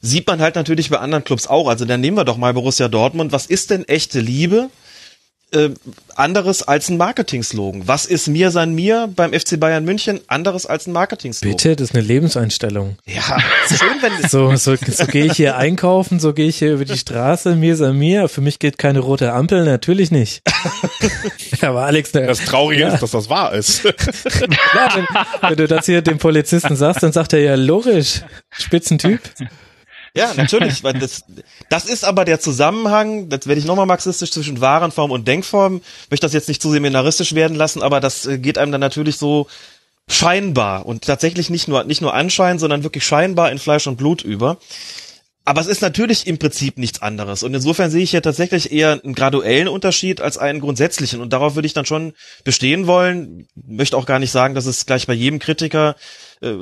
[0.01, 1.67] sieht man halt natürlich bei anderen Clubs auch.
[1.67, 3.31] Also dann nehmen wir doch mal Borussia Dortmund.
[3.31, 4.69] Was ist denn echte Liebe?
[5.51, 5.69] äh,
[6.15, 7.87] anderes als ein Marketing-Slogan.
[7.87, 11.55] Was ist mir sein mir beim FC Bayern München anderes als ein Marketing-Slogan?
[11.55, 12.97] Bitte, das ist eine Lebenseinstellung.
[13.05, 13.37] Ja,
[13.67, 16.97] schön, wenn so so so gehe ich hier einkaufen, so gehe ich hier über die
[16.97, 18.27] Straße, mir sei mir.
[18.29, 20.41] Für mich geht keine rote Ampel, natürlich nicht.
[21.61, 22.93] Aber Alex, das Traurige ja.
[22.93, 23.81] ist, dass das wahr ist.
[23.83, 28.21] Klar, wenn, wenn du das hier dem Polizisten sagst, dann sagt er ja logisch,
[28.51, 29.19] Spitzentyp.
[30.13, 30.83] Ja, natürlich.
[30.83, 31.23] weil das,
[31.69, 35.81] das ist aber der Zusammenhang, das werde ich nochmal marxistisch, zwischen Warenform und Denkform.
[36.09, 39.17] Möchte das jetzt nicht zu seminaristisch werden lassen, aber das äh, geht einem dann natürlich
[39.17, 39.47] so
[40.09, 44.21] scheinbar und tatsächlich nicht nur, nicht nur anscheinend, sondern wirklich scheinbar in Fleisch und Blut
[44.21, 44.57] über.
[45.43, 47.41] Aber es ist natürlich im Prinzip nichts anderes.
[47.41, 51.19] Und insofern sehe ich hier tatsächlich eher einen graduellen Unterschied als einen grundsätzlichen.
[51.19, 52.13] Und darauf würde ich dann schon
[52.43, 53.47] bestehen wollen.
[53.55, 55.95] Möchte auch gar nicht sagen, dass es gleich bei jedem Kritiker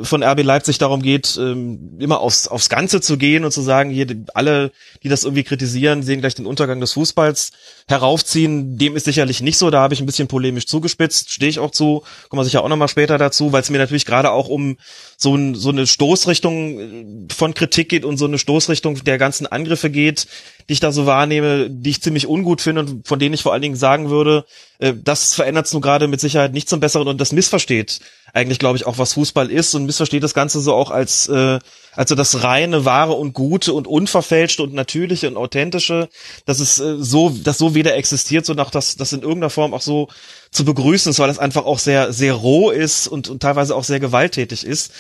[0.02, 3.90] von RB Leipzig darum geht, ähm, immer aufs, aufs Ganze zu gehen und zu sagen,
[3.90, 4.72] hier alle,
[5.04, 7.52] die das irgendwie kritisieren, sehen gleich den Untergang des Fußballs
[7.88, 8.78] heraufziehen.
[8.78, 9.70] Dem ist sicherlich nicht so.
[9.70, 12.04] Da habe ich ein bisschen polemisch zugespitzt, stehe ich auch zu.
[12.28, 14.76] Kommen wir sicher auch nochmal später dazu, weil es mir natürlich gerade auch um
[15.16, 19.48] so, ein, so eine Stoßrichtung äh, von Kritik geht und so eine Stoßrichtung der ganzen
[19.48, 20.28] Angriffe geht,
[20.70, 23.54] die ich da so wahrnehme, die ich ziemlich ungut finde und von denen ich vor
[23.54, 24.46] allen Dingen sagen würde,
[24.78, 28.00] äh, das verändert es nur gerade mit Sicherheit nicht zum Besseren und das missversteht
[28.34, 31.60] eigentlich, glaube ich, auch was Fußball ist und missversteht das Ganze so auch als äh,
[31.96, 36.08] also das reine, wahre und gute und unverfälschte und natürliche und authentische,
[36.46, 39.74] dass es äh, so, das so weder existiert, sondern auch das, das in irgendeiner Form
[39.74, 40.08] auch so
[40.52, 43.84] zu begrüßen ist, weil das einfach auch sehr, sehr roh ist und, und teilweise auch
[43.84, 44.92] sehr gewalttätig ist.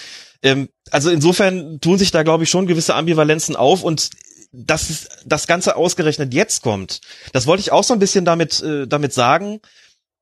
[0.41, 4.09] Ähm, also insofern tun sich da, glaube ich, schon gewisse Ambivalenzen auf und
[4.51, 7.01] dass das Ganze ausgerechnet jetzt kommt,
[7.34, 9.61] das wollte ich auch so ein bisschen damit, äh, damit sagen,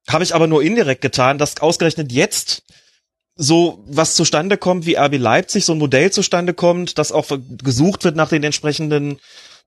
[0.07, 2.63] habe ich aber nur indirekt getan, dass ausgerechnet jetzt
[3.35, 7.27] so was zustande kommt, wie RB Leipzig, so ein Modell zustande kommt, das auch
[7.63, 9.19] gesucht wird nach den entsprechenden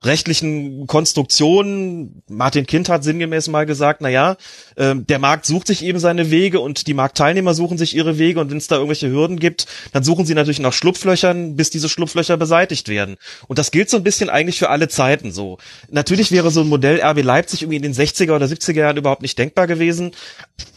[0.03, 2.23] rechtlichen Konstruktionen.
[2.27, 4.37] Martin Kind hat sinngemäß mal gesagt, na ja,
[4.77, 8.41] äh, der Markt sucht sich eben seine Wege und die Marktteilnehmer suchen sich ihre Wege
[8.41, 11.91] und wenn es da irgendwelche Hürden gibt, dann suchen sie natürlich nach Schlupflöchern, bis diese
[11.91, 13.17] Schlupflöcher beseitigt werden.
[13.47, 15.59] Und das gilt so ein bisschen eigentlich für alle Zeiten so.
[15.91, 19.23] Natürlich wäre so ein Modell RB Leipzig irgendwie in den 60er oder 70er Jahren überhaupt
[19.23, 20.13] nicht denkbar gewesen,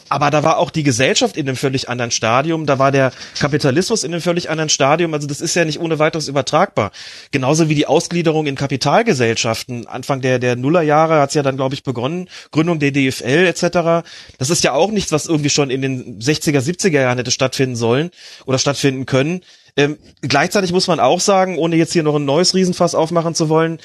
[0.09, 4.03] aber da war auch die Gesellschaft in einem völlig anderen Stadium, da war der Kapitalismus
[4.03, 6.91] in einem völlig anderen Stadium, also das ist ja nicht ohne weiteres übertragbar.
[7.31, 9.87] Genauso wie die Ausgliederung in Kapitalgesellschaften.
[9.87, 14.07] Anfang der, der Nullerjahre hat's ja dann, glaube ich, begonnen, Gründung der DFL etc.
[14.37, 17.75] Das ist ja auch nichts, was irgendwie schon in den 60er, 70er Jahren hätte stattfinden
[17.75, 18.11] sollen
[18.45, 19.41] oder stattfinden können.
[19.75, 23.49] Ähm, gleichzeitig muss man auch sagen, ohne jetzt hier noch ein neues Riesenfass aufmachen zu
[23.49, 23.79] wollen,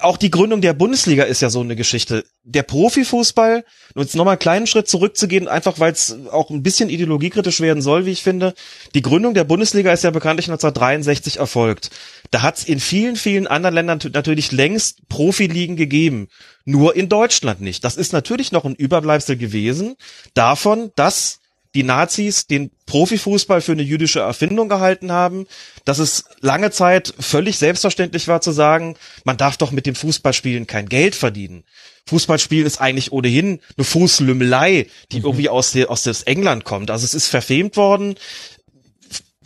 [0.00, 2.24] auch die Gründung der Bundesliga ist ja so eine Geschichte.
[2.44, 3.64] Der Profifußball,
[3.94, 7.82] um jetzt nochmal einen kleinen Schritt zurückzugehen, einfach weil es auch ein bisschen ideologiekritisch werden
[7.82, 8.54] soll, wie ich finde.
[8.94, 11.90] Die Gründung der Bundesliga ist ja bekanntlich 1963 erfolgt.
[12.30, 16.28] Da hat es in vielen, vielen anderen Ländern natürlich längst Profiligen gegeben.
[16.64, 17.84] Nur in Deutschland nicht.
[17.84, 19.96] Das ist natürlich noch ein Überbleibsel gewesen
[20.34, 21.40] davon, dass
[21.78, 25.46] die Nazis den Profifußball für eine jüdische Erfindung gehalten haben,
[25.84, 30.66] dass es lange Zeit völlig selbstverständlich war zu sagen, man darf doch mit dem Fußballspielen
[30.66, 31.62] kein Geld verdienen.
[32.08, 35.26] Fußballspielen ist eigentlich ohnehin eine Fußlümmelei, die mhm.
[35.26, 36.90] irgendwie aus, der, aus des England kommt.
[36.90, 38.16] Also es ist verfemt worden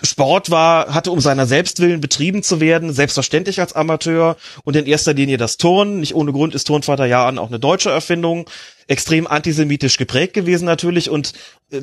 [0.05, 5.15] Sport war, hatte um seiner Selbstwillen betrieben zu werden, selbstverständlich als Amateur und in erster
[5.15, 6.01] Linie das Turnen.
[6.01, 8.49] Nicht ohne Grund ist Turnvater Jahren auch eine deutsche Erfindung,
[8.89, 11.33] extrem antisemitisch geprägt gewesen natürlich und
[11.71, 11.81] äh,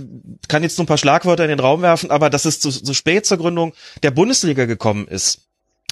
[0.48, 2.94] kann jetzt nur ein paar Schlagwörter in den Raum werfen, aber dass es zu, so
[2.94, 3.74] spät zur Gründung
[4.04, 5.42] der Bundesliga gekommen ist,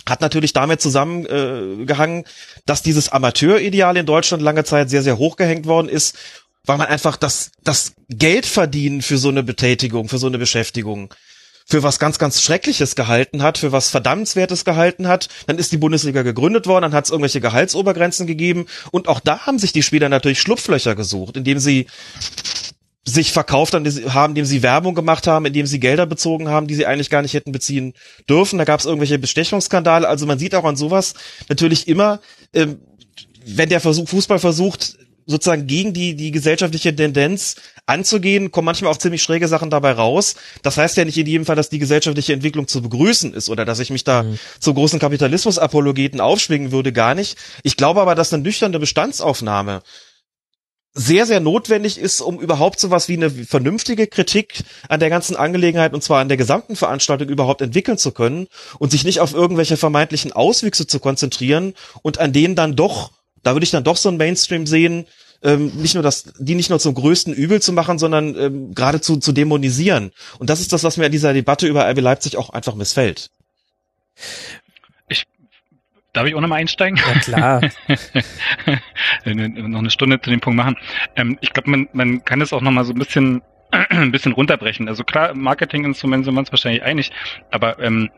[0.07, 2.23] hat natürlich damit zusammengehangen,
[2.65, 6.15] dass dieses Amateurideal in Deutschland lange Zeit sehr, sehr hoch gehängt worden ist,
[6.65, 11.13] weil man einfach das, das Geld verdienen für so eine Betätigung, für so eine Beschäftigung
[11.69, 15.27] für was ganz, ganz Schreckliches gehalten hat, für was Verdammenswertes gehalten hat.
[15.47, 19.45] Dann ist die Bundesliga gegründet worden, dann hat es irgendwelche Gehaltsobergrenzen gegeben und auch da
[19.45, 21.87] haben sich die Spieler natürlich Schlupflöcher gesucht, indem sie
[23.03, 26.85] sich verkauft haben, indem sie Werbung gemacht haben, indem sie Gelder bezogen haben, die sie
[26.85, 27.93] eigentlich gar nicht hätten beziehen
[28.29, 28.59] dürfen.
[28.59, 30.07] Da gab es irgendwelche Bestechungsskandale.
[30.07, 31.13] Also man sieht auch an sowas
[31.47, 32.19] natürlich immer,
[32.53, 32.79] ähm,
[33.45, 37.55] wenn der Versuch, Fußball versucht, sozusagen gegen die, die gesellschaftliche Tendenz
[37.87, 40.35] anzugehen, kommen manchmal auch ziemlich schräge Sachen dabei raus.
[40.61, 43.65] Das heißt ja nicht in jedem Fall, dass die gesellschaftliche Entwicklung zu begrüßen ist oder
[43.65, 44.37] dass ich mich da mhm.
[44.59, 47.37] zu großen Kapitalismus-Apologeten aufschwingen würde, gar nicht.
[47.63, 49.81] Ich glaube aber, dass eine nüchterne Bestandsaufnahme
[50.93, 55.93] sehr, sehr notwendig ist, um überhaupt sowas wie eine vernünftige Kritik an der ganzen Angelegenheit
[55.93, 58.47] und zwar an der gesamten Veranstaltung überhaupt entwickeln zu können
[58.79, 63.11] und sich nicht auf irgendwelche vermeintlichen Auswüchse zu konzentrieren und an denen dann doch
[63.43, 65.05] da würde ich dann doch so ein Mainstream sehen,
[65.43, 69.17] ähm, nicht nur das, die nicht nur zum größten Übel zu machen, sondern ähm, geradezu
[69.17, 70.11] zu dämonisieren.
[70.39, 73.29] Und das ist das, was mir an dieser Debatte über RB Leipzig auch einfach missfällt.
[75.09, 75.25] Ich
[76.13, 76.97] Darf ich auch nochmal einsteigen?
[76.97, 77.61] Ja, klar.
[79.25, 80.75] noch eine Stunde zu dem Punkt machen.
[81.15, 84.87] Ähm, ich glaube, man, man kann es auch nochmal so ein bisschen, ein bisschen runterbrechen.
[84.87, 87.11] Also klar, Marketinginstrumente sind wir uns wahrscheinlich einig,
[87.51, 88.09] aber ähm,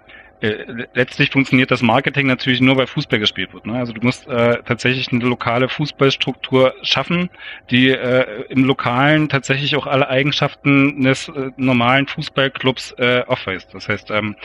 [0.41, 3.65] äh, letztlich funktioniert das Marketing natürlich nur, weil Fußball gespielt wird.
[3.65, 3.73] Ne?
[3.77, 7.29] Also du musst äh, tatsächlich eine lokale Fußballstruktur schaffen,
[7.69, 13.73] die äh, im Lokalen tatsächlich auch alle Eigenschaften des äh, normalen Fußballclubs äh, aufweist.
[13.73, 14.35] Das heißt, ähm,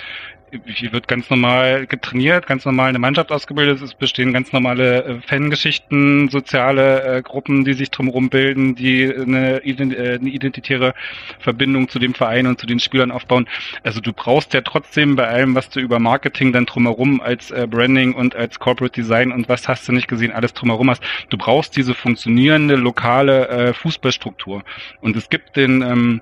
[0.67, 5.21] hier wird ganz normal getrainiert, ganz normal eine Mannschaft ausgebildet, es bestehen ganz normale äh,
[5.21, 10.95] Fangeschichten, soziale äh, Gruppen, die sich drumherum bilden, die eine, äh, eine identitäre
[11.39, 13.49] Verbindung zu dem Verein und zu den Spielern aufbauen.
[13.83, 17.67] Also du brauchst ja trotzdem bei allem, was du über Marketing dann drumherum als äh,
[17.69, 21.37] Branding und als Corporate Design und was hast du nicht gesehen, alles drumherum hast, du
[21.37, 24.63] brauchst diese funktionierende lokale äh, Fußballstruktur.
[25.01, 26.21] Und es gibt den ähm,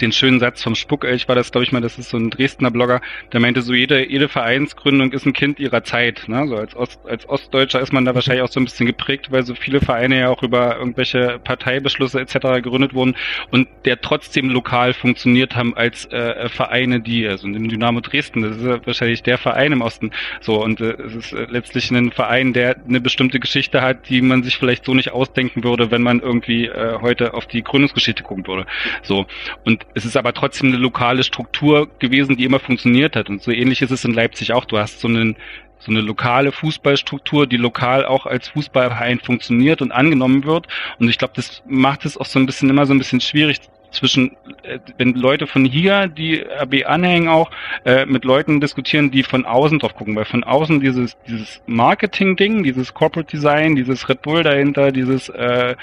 [0.00, 2.70] den schönen Satz vom Spuckelch war das, glaube ich mal, das ist so ein Dresdner
[2.70, 3.00] Blogger,
[3.32, 6.24] der meinte so, jede, jede Vereinsgründung ist ein Kind ihrer Zeit.
[6.28, 6.46] Ne?
[6.48, 9.44] So als, Ost, als Ostdeutscher ist man da wahrscheinlich auch so ein bisschen geprägt, weil
[9.44, 12.62] so viele Vereine ja auch über irgendwelche Parteibeschlüsse etc.
[12.62, 13.16] gegründet wurden
[13.50, 18.56] und der trotzdem lokal funktioniert haben als äh, Vereine, die, also in Dynamo Dresden, das
[18.58, 20.10] ist ja wahrscheinlich der Verein im Osten.
[20.40, 24.20] So, und äh, es ist äh, letztlich ein Verein, der eine bestimmte Geschichte hat, die
[24.20, 28.22] man sich vielleicht so nicht ausdenken würde, wenn man irgendwie äh, heute auf die Gründungsgeschichte
[28.22, 28.66] gucken würde.
[29.02, 29.26] So.
[29.64, 33.30] Und und es ist aber trotzdem eine lokale Struktur gewesen, die immer funktioniert hat.
[33.30, 34.64] Und so ähnlich ist es in Leipzig auch.
[34.64, 35.36] Du hast so einen
[35.78, 40.66] so eine lokale Fußballstruktur, die lokal auch als Fußballverein funktioniert und angenommen wird.
[40.98, 43.60] Und ich glaube, das macht es auch so ein bisschen immer so ein bisschen schwierig
[43.92, 47.50] zwischen, äh, wenn Leute von hier, die RB anhängen auch,
[47.84, 52.62] äh, mit Leuten diskutieren, die von außen drauf gucken, weil von außen dieses, dieses Marketing-Ding,
[52.62, 55.76] dieses Corporate Design, dieses Red Bull dahinter, dieses, äh,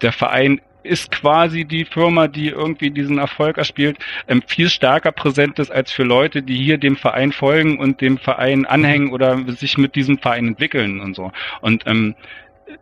[0.00, 3.98] der Verein ist quasi die Firma, die irgendwie diesen Erfolg erspielt,
[4.28, 8.18] ähm, viel stärker präsent ist als für Leute, die hier dem Verein folgen und dem
[8.18, 11.32] Verein anhängen oder sich mit diesem Verein entwickeln und so.
[11.60, 12.14] Und ähm,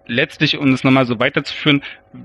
[0.06, 1.82] letztlich, um es nochmal so weiterzuführen,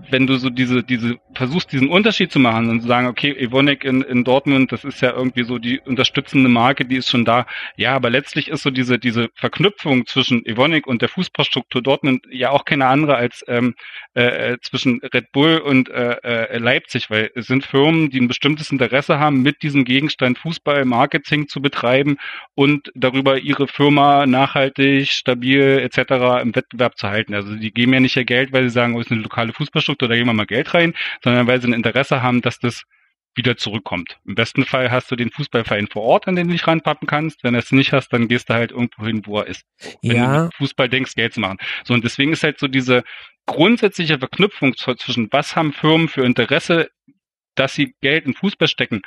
[0.09, 3.83] wenn du so diese, diese, versuchst diesen Unterschied zu machen und zu sagen, okay, Evonik
[3.83, 7.45] in, in Dortmund, das ist ja irgendwie so die unterstützende Marke, die ist schon da.
[7.75, 12.49] Ja, aber letztlich ist so diese, diese Verknüpfung zwischen Evonik und der Fußballstruktur Dortmund ja
[12.51, 13.75] auch keine andere als ähm,
[14.15, 18.27] äh, äh, zwischen Red Bull und äh, äh, Leipzig, weil es sind Firmen, die ein
[18.27, 22.17] bestimmtes Interesse haben, mit diesem Gegenstand Fußball Marketing zu betreiben
[22.55, 26.41] und darüber ihre Firma nachhaltig, stabil etc.
[26.41, 27.33] im Wettbewerb zu halten.
[27.33, 29.76] Also die geben ja nicht ihr Geld, weil sie sagen, oh, ist eine lokale Fußball
[29.77, 30.93] Infrastruktur, da gehen wir mal Geld rein,
[31.23, 32.83] sondern weil sie ein Interesse haben, dass das
[33.35, 34.17] wieder zurückkommt.
[34.25, 37.43] Im besten Fall hast du den Fußballverein vor Ort, an den du dich ranpappen kannst.
[37.43, 39.63] Wenn du es nicht hast, dann gehst du halt irgendwo hin, wo er ist.
[40.01, 40.45] Wenn ja.
[40.45, 41.59] du Fußball denkst, Geld zu machen.
[41.83, 43.03] So, und deswegen ist halt so diese
[43.45, 46.89] grundsätzliche Verknüpfung zwischen was haben Firmen für Interesse,
[47.53, 49.01] dass sie Geld in Fußball stecken,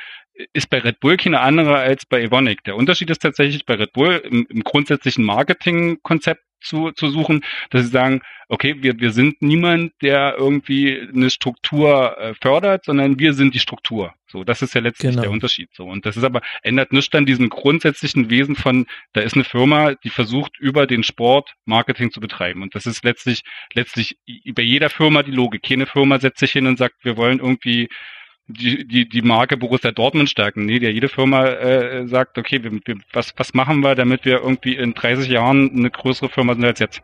[0.52, 2.62] ist bei Red Bull keine andere als bei Evonik.
[2.64, 7.82] Der Unterschied ist tatsächlich bei Red Bull im, im grundsätzlichen Marketingkonzept zu, zu suchen, dass
[7.82, 13.32] sie sagen, okay, wir, wir sind niemand, der irgendwie eine Struktur äh, fördert, sondern wir
[13.32, 14.12] sind die Struktur.
[14.26, 15.22] So, das ist ja letztlich genau.
[15.22, 15.70] der Unterschied.
[15.72, 19.44] So, und das ist aber, ändert nichts an diesem grundsätzlichen Wesen von, da ist eine
[19.44, 22.62] Firma, die versucht, über den Sport Marketing zu betreiben.
[22.62, 23.42] Und das ist letztlich,
[23.72, 24.18] letztlich
[24.54, 25.62] bei jeder Firma die Logik.
[25.62, 27.88] Keine Firma setzt sich hin und sagt, wir wollen irgendwie
[28.52, 30.66] die, die, die Marke Borussia Dortmund stärken.
[30.66, 34.40] Nee, der jede Firma äh, sagt, okay, wir, wir, was, was machen wir, damit wir
[34.42, 37.00] irgendwie in 30 Jahren eine größere Firma sind als jetzt.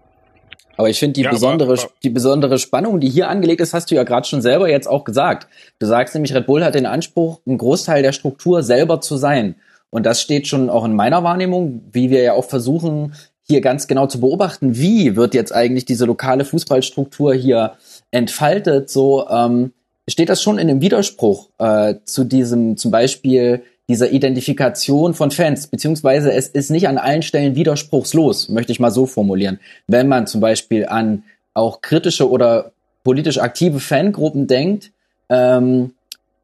[0.78, 3.72] Aber ich finde die Ja, besondere, aber- aber- die besondere Spannung, die hier angelegt ist,
[3.72, 5.48] hast du ja gerade schon selber jetzt auch gesagt.
[5.78, 9.54] Du sagst nämlich, Red Bull hat den Anspruch, ein Großteil der Struktur selber zu sein.
[9.88, 13.14] Und das steht schon auch in meiner Wahrnehmung, wie wir ja auch versuchen,
[13.48, 17.74] hier ganz genau zu beobachten, wie wird jetzt eigentlich diese lokale Fußballstruktur hier
[18.10, 18.90] entfaltet.
[18.90, 19.72] So ähm,
[20.08, 25.68] steht das schon in einem Widerspruch äh, zu diesem zum Beispiel dieser Identifikation von Fans,
[25.68, 29.60] beziehungsweise es ist nicht an allen Stellen widerspruchslos, möchte ich mal so formulieren.
[29.86, 31.22] Wenn man zum Beispiel an
[31.54, 32.72] auch kritische oder
[33.04, 34.90] politisch aktive Fangruppen denkt,
[35.28, 35.92] ähm,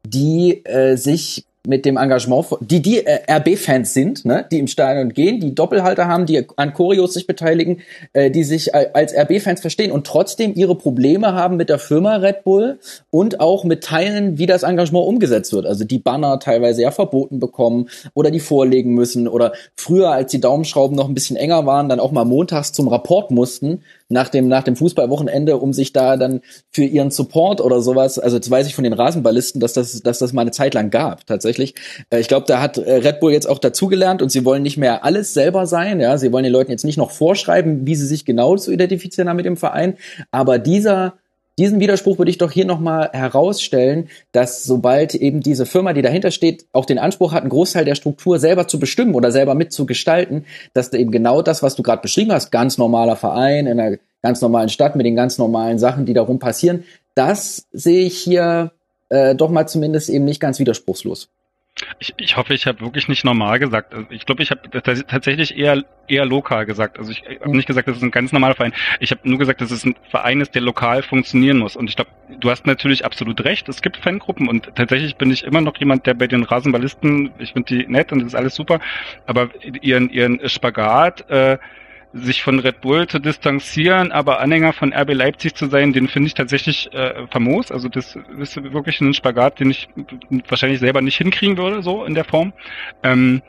[0.05, 5.13] die äh, sich mit dem Engagement, die die äh, RB-Fans sind, ne, die im Stadion
[5.13, 7.81] gehen, die Doppelhalter haben, die an Choreos sich beteiligen,
[8.11, 12.17] äh, die sich äh, als RB-Fans verstehen und trotzdem ihre Probleme haben mit der Firma
[12.17, 12.79] Red Bull
[13.11, 15.65] und auch mit Teilen, wie das Engagement umgesetzt wird.
[15.65, 20.41] Also die Banner teilweise ja verboten bekommen oder die vorlegen müssen oder früher, als die
[20.41, 24.47] Daumenschrauben noch ein bisschen enger waren, dann auch mal montags zum Rapport mussten nach dem,
[24.47, 28.67] nach dem Fußballwochenende, um sich da dann für ihren Support oder sowas, also jetzt weiß
[28.67, 31.75] ich von den Rasenballisten, dass das, dass das mal eine Zeit lang gab, tatsächlich.
[32.09, 34.77] Äh, Ich glaube, da hat äh, Red Bull jetzt auch dazugelernt und sie wollen nicht
[34.77, 38.05] mehr alles selber sein, ja, sie wollen den Leuten jetzt nicht noch vorschreiben, wie sie
[38.05, 39.97] sich genau zu identifizieren haben mit dem Verein,
[40.31, 41.15] aber dieser,
[41.59, 46.31] diesen Widerspruch würde ich doch hier nochmal herausstellen, dass sobald eben diese Firma, die dahinter
[46.31, 50.45] steht, auch den Anspruch hat, einen Großteil der Struktur selber zu bestimmen oder selber mitzugestalten,
[50.73, 53.97] dass da eben genau das, was du gerade beschrieben hast, ganz normaler Verein in einer
[54.23, 58.71] ganz normalen Stadt mit den ganz normalen Sachen, die darum passieren, das sehe ich hier
[59.09, 61.29] äh, doch mal zumindest eben nicht ganz widerspruchslos.
[61.97, 63.95] Ich, ich hoffe, ich habe wirklich nicht normal gesagt.
[63.95, 66.99] Also ich glaube, ich habe tats- tatsächlich eher eher lokal gesagt.
[66.99, 68.73] Also ich habe nicht gesagt, das ist ein ganz normaler Verein.
[68.99, 71.75] Ich habe nur gesagt, dass es ein Verein ist, der lokal funktionieren muss.
[71.75, 73.67] Und ich glaube, du hast natürlich absolut recht.
[73.69, 77.53] Es gibt Fangruppen und tatsächlich bin ich immer noch jemand, der bei den Rasenballisten, ich
[77.53, 78.79] finde die nett und das ist alles super,
[79.25, 79.49] aber
[79.81, 81.57] ihren ihren Spagat äh,
[82.13, 86.27] sich von Red Bull zu distanzieren, aber Anhänger von RB Leipzig zu sein, den finde
[86.27, 87.71] ich tatsächlich äh, famos.
[87.71, 89.89] Also das ist wirklich ein Spagat, den ich
[90.47, 92.53] wahrscheinlich selber nicht hinkriegen würde, so in der Form.
[93.01, 93.41] Ähm,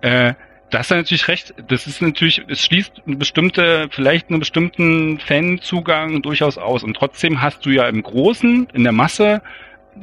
[0.00, 0.34] äh,
[0.70, 1.54] da hast du natürlich recht.
[1.68, 6.82] Das ist natürlich, es schließt eine bestimmte, vielleicht einen bestimmten Fanzugang durchaus aus.
[6.82, 9.42] Und trotzdem hast du ja im Großen, in der Masse,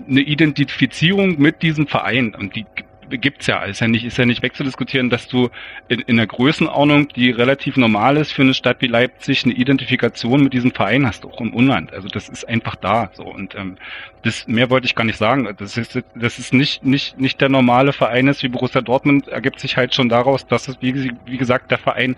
[0.09, 2.33] eine Identifizierung mit diesem Verein.
[2.33, 2.65] Und die
[3.09, 5.49] gibt's ja, ist ja nicht, ist ja nicht wegzudiskutieren, dass du
[5.87, 10.43] in, in einer Größenordnung, die relativ normal ist für eine Stadt wie Leipzig, eine Identifikation
[10.43, 11.93] mit diesem Verein hast, auch im Unland.
[11.93, 13.23] Also das ist einfach da, so.
[13.23, 13.77] Und, ähm,
[14.23, 15.47] das, mehr wollte ich gar nicht sagen.
[15.57, 19.59] Das ist, das ist nicht, nicht, nicht der normale Verein ist wie Borussia Dortmund, ergibt
[19.59, 22.15] sich halt schon daraus, dass es, wie, wie gesagt, der Verein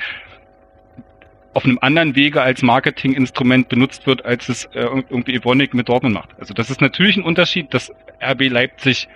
[1.57, 6.13] auf einem anderen Wege als Marketinginstrument benutzt wird, als es äh, irgendwie Evonik mit Dortmund
[6.13, 6.29] macht.
[6.39, 7.91] Also das ist natürlich ein Unterschied, dass
[8.21, 9.07] RB Leipzig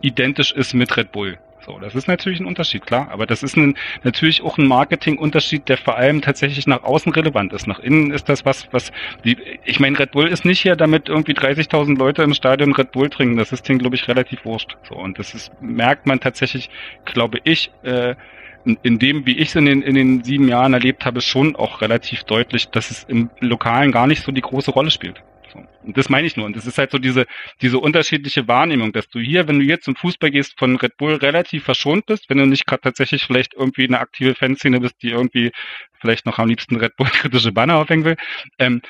[0.00, 1.38] identisch ist mit Red Bull.
[1.66, 3.08] So, das ist natürlich ein Unterschied, klar.
[3.10, 7.52] Aber das ist ein, natürlich auch ein Marketingunterschied, der vor allem tatsächlich nach außen relevant
[7.52, 7.66] ist.
[7.66, 8.92] Nach innen ist das was, was
[9.24, 12.92] die, ich meine, Red Bull ist nicht hier, damit irgendwie 30.000 Leute im Stadion Red
[12.92, 13.36] Bull trinken.
[13.36, 14.76] Das ist denen, glaube ich, relativ wurscht.
[14.88, 16.70] So, und das ist, merkt man tatsächlich,
[17.04, 18.14] glaube ich, äh,
[18.82, 21.80] in, dem, wie ich es in den, in den sieben Jahren erlebt habe, schon auch
[21.80, 25.22] relativ deutlich, dass es im Lokalen gar nicht so die große Rolle spielt.
[25.56, 25.86] So.
[25.86, 26.46] Und das meine ich nur.
[26.46, 27.26] Und das ist halt so diese,
[27.62, 31.14] diese unterschiedliche Wahrnehmung, dass du hier, wenn du jetzt zum Fußball gehst, von Red Bull
[31.14, 35.10] relativ verschont bist, wenn du nicht gerade tatsächlich vielleicht irgendwie eine aktive Fanszene bist, die
[35.10, 35.52] irgendwie
[36.00, 38.16] vielleicht noch am liebsten Red Bull kritische Banner aufhängen will,
[38.58, 38.82] ähm,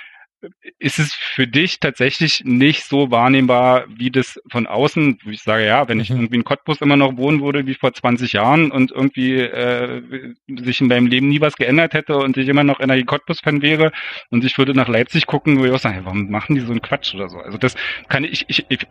[0.79, 5.67] ist es für dich tatsächlich nicht so wahrnehmbar, wie das von außen, wo ich sage,
[5.67, 8.91] ja, wenn ich irgendwie in Cottbus immer noch wohnen würde wie vor 20 Jahren und
[8.93, 10.03] irgendwie äh,
[10.49, 13.93] sich in meinem Leben nie was geändert hätte und ich immer noch einer Cottbus-Fan wäre
[14.31, 16.71] und ich würde nach Leipzig gucken, würde ich auch sagen, hey, warum machen die so
[16.71, 17.39] einen Quatsch oder so?
[17.39, 17.75] Also das
[18.09, 18.87] kann ich, ich, ich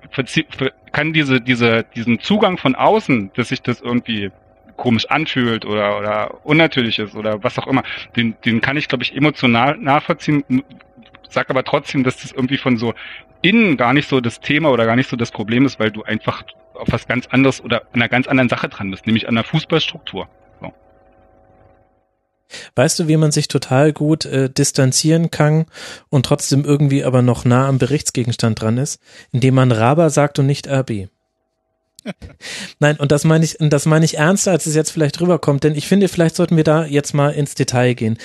[0.92, 4.32] kann diese, diese, diesen Zugang von außen, dass sich das irgendwie
[4.78, 7.84] komisch anfühlt oder, oder unnatürlich ist oder was auch immer,
[8.16, 10.44] den, den kann ich, glaube ich, emotional nachvollziehen,
[11.30, 12.94] sag aber trotzdem, dass das irgendwie von so
[13.42, 16.04] innen gar nicht so das Thema oder gar nicht so das Problem ist, weil du
[16.04, 16.44] einfach
[16.74, 19.44] auf was ganz anderes oder an einer ganz anderen Sache dran bist, nämlich an der
[19.44, 20.28] Fußballstruktur.
[20.62, 20.74] So.
[22.76, 25.66] Weißt du, wie man sich total gut äh, distanzieren kann
[26.10, 30.48] und trotzdem irgendwie aber noch nah am Berichtsgegenstand dran ist, indem man Raba sagt und
[30.48, 31.08] nicht RB?
[32.80, 35.64] Nein, und das meine ich, und das meine ich ernster, als es jetzt vielleicht rüberkommt,
[35.64, 38.18] denn ich finde, vielleicht sollten wir da jetzt mal ins Detail gehen.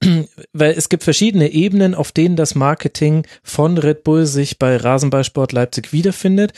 [0.52, 5.52] Weil es gibt verschiedene Ebenen, auf denen das Marketing von Red Bull sich bei Rasenballsport
[5.52, 6.52] Leipzig wiederfindet.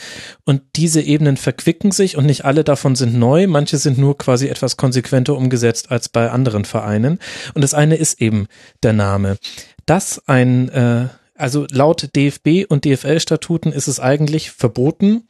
[0.45, 3.47] Und diese Ebenen verquicken sich und nicht alle davon sind neu.
[3.47, 7.19] Manche sind nur quasi etwas konsequenter umgesetzt als bei anderen Vereinen.
[7.53, 8.47] Und das eine ist eben
[8.83, 9.37] der Name.
[9.85, 15.27] Dass ein, äh, also laut DFB und DFL-Statuten ist es eigentlich verboten,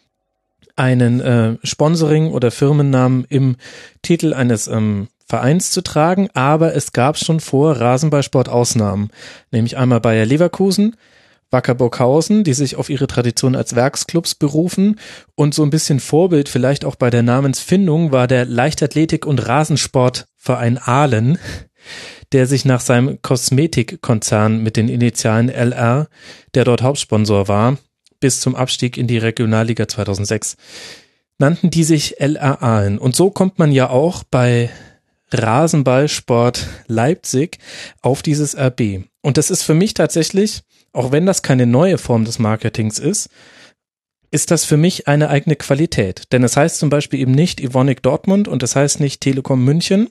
[0.76, 3.56] einen äh, Sponsoring oder Firmennamen im
[4.02, 9.10] Titel eines ähm, Vereins zu tragen, aber es gab schon vor Rasenballsport Ausnahmen,
[9.52, 10.96] nämlich einmal Bayer Leverkusen,
[11.50, 15.00] Wacker Burghausen, die sich auf ihre Tradition als Werksclubs berufen.
[15.36, 20.78] Und so ein bisschen Vorbild vielleicht auch bei der Namensfindung war der Leichtathletik- und Rasensportverein
[20.78, 21.38] Ahlen,
[22.34, 26.08] der sich nach seinem Kosmetikkonzern mit den Initialen LR,
[26.54, 27.78] der dort Hauptsponsor war,
[28.20, 30.56] bis zum Abstieg in die Regionalliga 2006,
[31.40, 32.98] nannten die sich LR Ahlen.
[32.98, 34.70] Und so kommt man ja auch bei
[35.32, 37.60] Rasenballsport Leipzig
[38.02, 39.04] auf dieses RB.
[39.22, 40.62] Und das ist für mich tatsächlich,
[40.94, 43.30] auch wenn das keine neue Form des Marketings ist,
[44.32, 46.32] ist das für mich eine eigene Qualität.
[46.32, 50.10] Denn es heißt zum Beispiel eben nicht Evonik Dortmund und es heißt nicht Telekom München.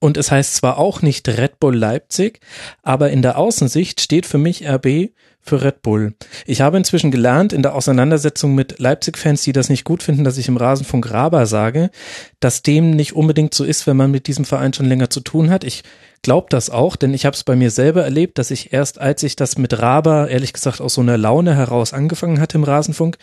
[0.00, 2.40] Und es heißt zwar auch nicht Red Bull Leipzig,
[2.82, 5.10] aber in der Außensicht steht für mich RB
[5.40, 6.14] für Red Bull.
[6.46, 10.38] Ich habe inzwischen gelernt in der Auseinandersetzung mit Leipzig-Fans, die das nicht gut finden, dass
[10.38, 11.90] ich im Rasenfunk Raber sage,
[12.38, 15.50] dass dem nicht unbedingt so ist, wenn man mit diesem Verein schon länger zu tun
[15.50, 15.64] hat.
[15.64, 15.82] Ich
[16.22, 19.22] glaube das auch, denn ich habe es bei mir selber erlebt, dass ich erst, als
[19.22, 23.18] ich das mit Raber, ehrlich gesagt, aus so einer Laune heraus angefangen hatte im Rasenfunk,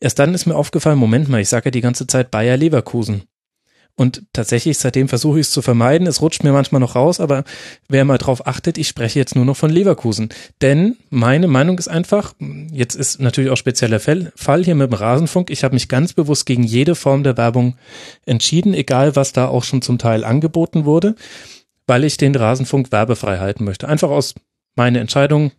[0.00, 3.22] erst dann ist mir aufgefallen, Moment mal, ich sage ja die ganze Zeit Bayer Leverkusen.
[3.96, 6.06] Und tatsächlich, seitdem versuche ich es zu vermeiden.
[6.06, 7.44] Es rutscht mir manchmal noch raus, aber
[7.88, 10.30] wer mal drauf achtet, ich spreche jetzt nur noch von Leverkusen.
[10.62, 12.32] Denn meine Meinung ist einfach,
[12.72, 15.50] jetzt ist natürlich auch spezieller Fall hier mit dem Rasenfunk.
[15.50, 17.76] Ich habe mich ganz bewusst gegen jede Form der Werbung
[18.24, 21.14] entschieden, egal was da auch schon zum Teil angeboten wurde,
[21.86, 23.86] weil ich den Rasenfunk werbefrei halten möchte.
[23.86, 24.34] Einfach aus
[24.76, 25.52] meiner Entscheidung,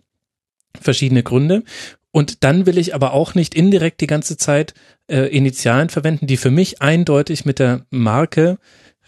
[0.79, 1.63] verschiedene Gründe.
[2.11, 4.73] Und dann will ich aber auch nicht indirekt die ganze Zeit
[5.11, 8.57] äh, Initialen verwenden, die für mich eindeutig mit der Marke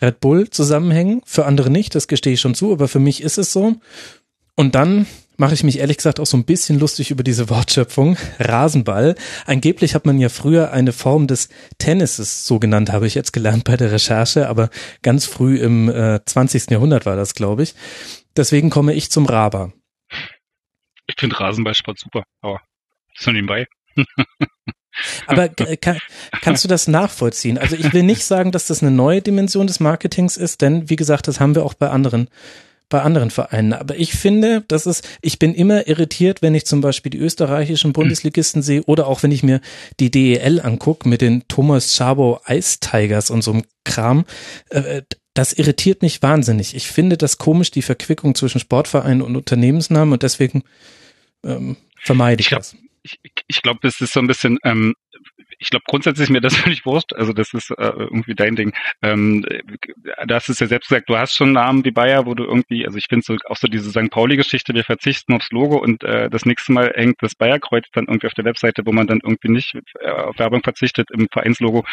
[0.01, 1.22] Red Bull zusammenhängen.
[1.25, 3.75] Für andere nicht, das gestehe ich schon zu, aber für mich ist es so.
[4.56, 5.07] Und dann
[5.38, 8.17] mache ich mich ehrlich gesagt auch so ein bisschen lustig über diese Wortschöpfung.
[8.40, 9.15] Rasenball.
[9.45, 13.64] Angeblich hat man ja früher eine Form des Tennises, so genannt, habe ich jetzt gelernt
[13.64, 14.69] bei der Recherche, aber
[15.01, 16.69] ganz früh im äh, 20.
[16.69, 17.73] Jahrhundert war das, glaube ich.
[18.35, 19.73] Deswegen komme ich zum Raber.
[21.07, 22.61] Ich finde Rasenballsport super, aber
[23.15, 23.67] so nebenbei.
[25.27, 25.98] Aber kann,
[26.41, 27.57] kannst du das nachvollziehen?
[27.57, 30.95] Also ich will nicht sagen, dass das eine neue Dimension des Marketings ist, denn wie
[30.95, 32.30] gesagt, das haben wir auch bei anderen
[32.93, 33.73] bei anderen Vereinen.
[33.73, 37.91] Aber ich finde, das ist, ich bin immer irritiert, wenn ich zum Beispiel die österreichischen
[37.91, 39.61] Bundesligisten sehe oder auch wenn ich mir
[39.99, 44.25] die DEL angucke mit den Thomas Schabo Ice Tigers und so einem Kram.
[44.69, 45.01] Äh,
[45.33, 46.75] das irritiert mich wahnsinnig.
[46.75, 50.61] Ich finde das komisch, die Verquickung zwischen Sportvereinen und Unternehmensnamen und deswegen
[51.43, 54.95] ähm, vermeide ich, ich glaub, das ich, ich glaube, das ist so ein bisschen, ähm,
[55.59, 57.14] ich glaube grundsätzlich mir das völlig wurscht.
[57.14, 58.73] Also das ist äh, irgendwie dein Ding.
[59.01, 59.45] Ähm,
[60.25, 62.85] da hast es ja selbst gesagt, du hast schon Namen wie Bayer, wo du irgendwie,
[62.85, 64.09] also ich finde so auch so diese St.
[64.09, 68.27] Pauli-Geschichte, wir verzichten aufs Logo und äh, das nächste Mal hängt das Bayer-Kreuz dann irgendwie
[68.27, 71.85] auf der Webseite, wo man dann irgendwie nicht äh, auf Werbung verzichtet im Vereinslogo.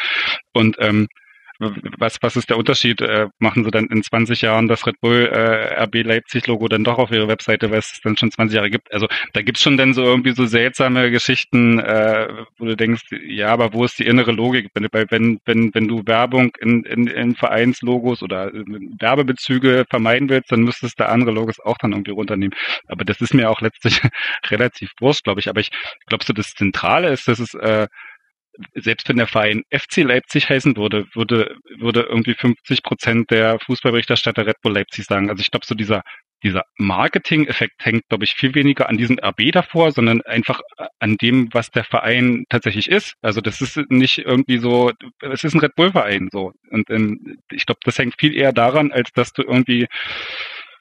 [0.53, 1.09] Und ähm,
[1.99, 3.03] was, was ist der Unterschied?
[3.03, 6.85] Äh, machen sie dann in 20 Jahren das Red Bull äh, RB Leipzig Logo dann
[6.85, 8.93] doch auf ihre Webseite, weil es dann schon 20 Jahre gibt?
[8.93, 13.49] Also da gibt's schon dann so irgendwie so seltsame Geschichten, äh, wo du denkst, ja,
[13.49, 14.71] aber wo ist die innere Logik?
[14.75, 20.63] Wenn, wenn, wenn, wenn du Werbung in, in, in Vereinslogos oder Werbebezüge vermeiden willst, dann
[20.63, 22.57] müsstest du andere Logos auch dann irgendwie runternehmen.
[22.87, 24.01] Aber das ist mir auch letztlich
[24.49, 25.49] relativ wurscht, glaube ich.
[25.49, 25.71] Aber ich
[26.07, 27.87] glaube so, das Zentrale ist, dass es äh,
[28.75, 34.47] selbst wenn der Verein FC Leipzig heißen würde, würde, würde irgendwie 50 Prozent der Fußballberichterstatter
[34.47, 35.31] Red Bull Leipzig sagen.
[35.31, 36.03] Also ich glaube, so dieser,
[36.43, 40.61] dieser Marketing-Effekt hängt, glaube ich, viel weniger an diesem RB davor, sondern einfach
[40.99, 43.15] an dem, was der Verein tatsächlich ist.
[43.23, 46.53] Also das ist nicht irgendwie so, es ist ein Red Bull-Verein so.
[46.71, 49.87] Und ähm, ich glaube, das hängt viel eher daran, als dass du irgendwie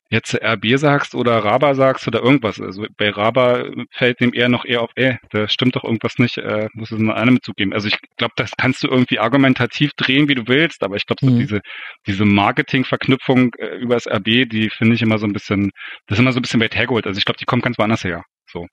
[0.10, 2.60] jetzt RB sagst oder Raba sagst oder irgendwas.
[2.60, 6.38] Also bei Raba fällt dem eher noch eher auf, ey, da stimmt doch irgendwas nicht,
[6.38, 7.74] äh, muss es nur einem zugeben.
[7.74, 11.26] Also ich glaube, das kannst du irgendwie argumentativ drehen, wie du willst, aber ich glaube,
[11.26, 11.40] so mhm.
[11.40, 11.62] diese,
[12.08, 15.72] diese Marketing-Verknüpfung äh, über das RB, die finde ich immer so ein bisschen,
[16.08, 17.06] das ist immer so ein bisschen weit hergeholt.
[17.06, 18.24] Also ich glaube, die kommt ganz woanders her.
[18.52, 18.68] So.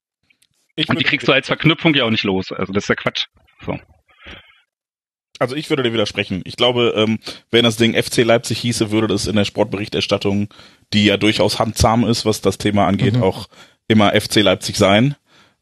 [0.74, 2.52] Ich Und die kriegst du als Verknüpfung ja auch nicht los.
[2.52, 3.26] Also das ist ja Quatsch.
[3.64, 3.78] So.
[5.38, 6.42] Also ich würde dir widersprechen.
[6.44, 7.18] Ich glaube, ähm,
[7.50, 10.48] wenn das Ding FC Leipzig hieße, würde das in der Sportberichterstattung,
[10.92, 13.22] die ja durchaus handzahm ist, was das Thema angeht, mhm.
[13.22, 13.48] auch
[13.88, 15.14] immer FC Leipzig sein.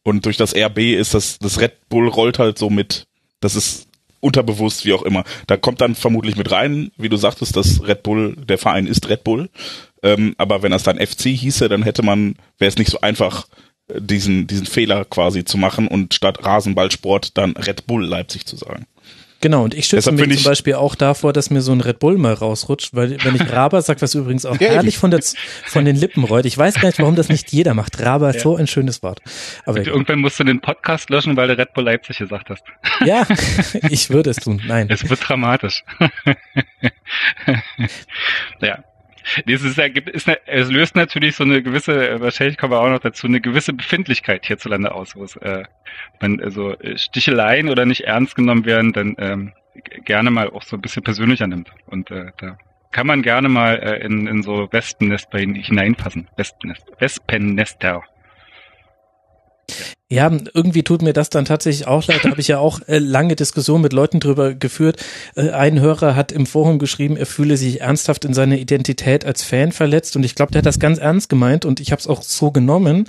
[0.02, 3.06] Und durch das RB ist das, das Red Bull rollt halt so mit.
[3.40, 3.88] Das ist
[4.20, 5.24] unterbewusst, wie auch immer.
[5.46, 9.08] Da kommt dann vermutlich mit rein, wie du sagtest, dass Red Bull, der Verein ist
[9.08, 9.50] Red Bull.
[10.02, 13.46] Ähm, aber wenn das dann FC hieße, dann hätte man, wäre es nicht so einfach,
[13.88, 18.86] diesen, diesen Fehler quasi zu machen und statt Rasenballsport dann Red Bull Leipzig zu sagen.
[19.44, 22.16] Genau, und ich schütze mich zum Beispiel auch davor, dass mir so ein Red Bull
[22.16, 25.20] mal rausrutscht, weil wenn ich Raba sage, was übrigens auch herrlich von, der,
[25.66, 28.00] von den Lippen rollt, ich weiß gar nicht, warum das nicht jeder macht.
[28.00, 28.40] Raba ist ja.
[28.40, 29.20] so ein schönes Wort.
[29.66, 32.62] Aber und irgendwann musst du den Podcast löschen, weil du Red Bull Leipzig gesagt hast.
[33.04, 33.26] Ja,
[33.90, 34.86] ich würde es tun, nein.
[34.88, 35.84] Es wird dramatisch.
[38.62, 38.82] ja.
[39.46, 43.26] Das ist, ist, es löst natürlich so eine gewisse, wahrscheinlich kommen wir auch noch dazu,
[43.26, 45.64] eine gewisse Befindlichkeit hierzulande aus, wo es, äh,
[46.20, 49.52] wenn also Sticheleien oder nicht ernst genommen werden, dann ähm,
[50.04, 51.70] gerne mal auch so ein bisschen persönlicher nimmt.
[51.86, 52.58] Und äh, da
[52.90, 56.28] kann man gerne mal äh, in, in so Wespennest bei hineinpassen.
[56.36, 58.02] Wespennest, Wespennester.
[59.70, 62.20] Ja, irgendwie tut mir das dann tatsächlich auch leid.
[62.24, 65.02] Da habe ich ja auch äh, lange Diskussionen mit Leuten drüber geführt.
[65.34, 69.42] Äh, ein Hörer hat im Forum geschrieben, er fühle sich ernsthaft in seiner Identität als
[69.42, 70.14] Fan verletzt.
[70.14, 72.50] Und ich glaube, der hat das ganz ernst gemeint und ich habe es auch so
[72.50, 73.06] genommen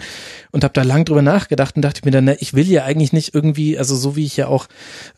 [0.52, 3.12] und habe da lang drüber nachgedacht und dachte mir dann, na, ich will ja eigentlich
[3.12, 4.68] nicht irgendwie, also so wie ich ja auch,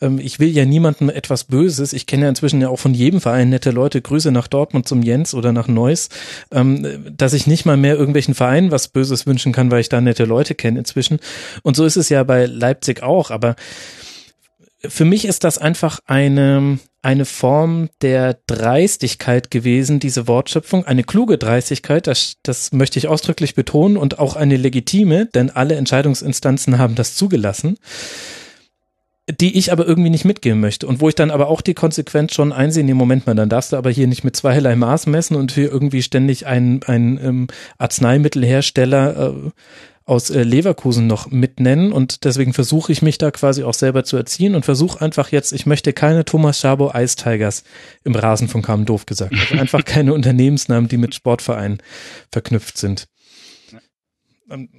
[0.02, 1.94] ähm, ich will ja niemandem etwas Böses.
[1.94, 4.02] Ich kenne ja inzwischen ja auch von jedem Verein nette Leute.
[4.02, 6.10] Grüße nach Dortmund zum Jens oder nach Neuss,
[6.52, 10.02] ähm, dass ich nicht mal mehr irgendwelchen Vereinen was Böses wünschen kann, weil ich da
[10.02, 11.20] nette Leute kenne inzwischen.
[11.68, 13.58] Und so ist es ja bei Leipzig auch, aber
[14.80, 21.38] für mich ist das einfach eine, eine Form der Dreistigkeit gewesen, diese Wortschöpfung, eine kluge
[21.38, 26.96] Dreistigkeit, das, das möchte ich ausdrücklich betonen und auch eine legitime, denn alle Entscheidungsinstanzen haben
[26.96, 27.78] das zugelassen,
[29.30, 30.88] die ich aber irgendwie nicht mitgehen möchte.
[30.88, 33.74] Und wo ich dann aber auch die Konsequenz schon einsehen, im Moment mal, dann darfst
[33.74, 37.48] du aber hier nicht mit zweierlei Maß messen und hier irgendwie ständig ein, ein ähm,
[37.78, 39.52] Arzneimittelhersteller äh,
[40.08, 44.16] aus äh, Leverkusen noch mitnennen und deswegen versuche ich mich da quasi auch selber zu
[44.16, 47.64] erziehen und versuche einfach jetzt, ich möchte keine Thomas Schabo Ice Tigers
[48.06, 49.34] im Rasen von Kamen doof gesagt.
[49.38, 51.80] Also einfach keine Unternehmensnamen, die mit Sportvereinen
[52.32, 53.10] verknüpft sind.
[54.50, 54.69] Ähm,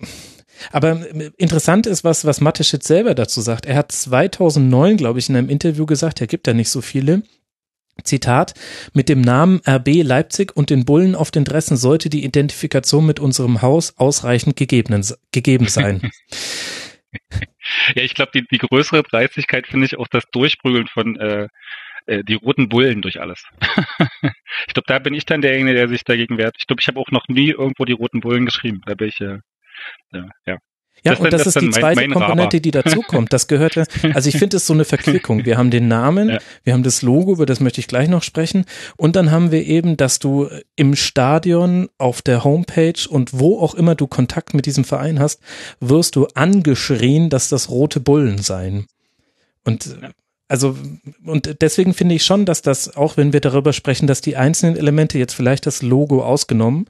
[0.73, 3.67] aber äh, interessant ist, was, was Mateschitz selber dazu sagt.
[3.67, 7.23] Er hat 2009, glaube ich, in einem Interview gesagt, er gibt ja nicht so viele,
[8.05, 8.55] Zitat,
[8.95, 13.21] mit dem Namen RB Leipzig und den Bullen auf den Dressen sollte die Identifikation mit
[13.21, 16.11] unserem Haus ausreichend gegeben, gegeben sein.
[17.95, 21.49] ja, ich glaube, die, die größere Dreistigkeit finde ich auch das Durchprügeln von äh,
[22.07, 23.45] äh, die roten Bullen durch alles.
[24.23, 26.57] ich glaube, da bin ich dann derjenige, der sich dagegen wehrt.
[26.59, 28.81] Ich glaube, ich habe auch noch nie irgendwo die roten Bullen geschrieben.
[28.87, 29.39] Da bin ich äh,
[30.47, 30.59] ja.
[31.05, 33.33] Ja, das und das, das ist die zweite mein, mein Komponente, die dazukommt.
[33.33, 35.45] Das gehörte, also ich finde es so eine Verquickung.
[35.45, 36.39] Wir haben den Namen, ja.
[36.65, 38.65] wir haben das Logo, über das möchte ich gleich noch sprechen.
[38.97, 43.75] Und dann haben wir eben, dass du im Stadion, auf der Homepage und wo auch
[43.75, 45.41] immer du Kontakt mit diesem Verein hast,
[45.81, 48.87] wirst du angeschrien, dass das rote Bullen seien.
[49.65, 49.97] Und
[50.49, 50.77] also,
[51.25, 54.77] und deswegen finde ich schon, dass das, auch wenn wir darüber sprechen, dass die einzelnen
[54.77, 56.87] Elemente, jetzt vielleicht das Logo ausgenommen,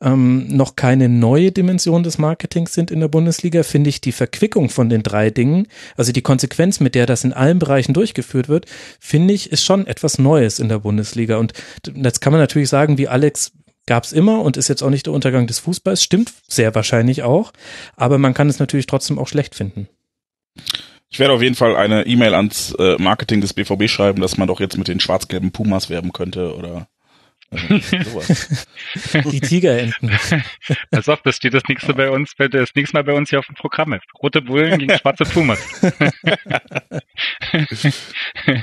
[0.00, 4.70] ähm, noch keine neue Dimension des Marketings sind in der Bundesliga, finde ich die Verquickung
[4.70, 8.64] von den drei Dingen, also die Konsequenz, mit der das in allen Bereichen durchgeführt wird,
[8.98, 11.36] finde ich, ist schon etwas Neues in der Bundesliga.
[11.36, 11.52] Und
[11.94, 13.52] jetzt kann man natürlich sagen, wie Alex
[13.86, 17.22] gab es immer und ist jetzt auch nicht der Untergang des Fußballs, stimmt sehr wahrscheinlich
[17.22, 17.52] auch,
[17.94, 19.88] aber man kann es natürlich trotzdem auch schlecht finden.
[21.16, 24.48] Ich werde auf jeden Fall eine E-Mail ans äh, Marketing des BVB schreiben, dass man
[24.48, 26.88] doch jetzt mit den schwarz-gelben Pumas werben könnte oder
[29.30, 30.10] Die Tigerenten.
[30.90, 33.46] Pass auf, das steht das nächste bei uns, das nächste Mal bei uns hier auf
[33.46, 33.96] dem Programm.
[34.20, 35.60] Rote Bullen gegen schwarze Pumas.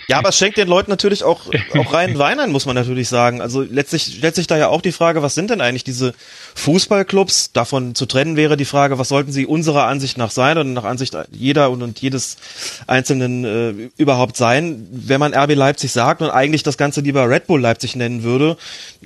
[0.07, 3.07] ja, aber es schenkt den Leuten natürlich auch, auch reinen Wein ein, muss man natürlich
[3.07, 3.41] sagen.
[3.41, 6.13] Also letztlich stellt sich da ja auch die Frage, was sind denn eigentlich diese
[6.55, 7.53] Fußballclubs?
[7.53, 10.83] Davon zu trennen wäre die Frage, was sollten sie unserer Ansicht nach sein und nach
[10.83, 12.37] Ansicht jeder und, und jedes
[12.87, 14.87] Einzelnen äh, überhaupt sein?
[14.91, 18.57] Wenn man RB Leipzig sagt und eigentlich das Ganze lieber Red Bull Leipzig nennen würde,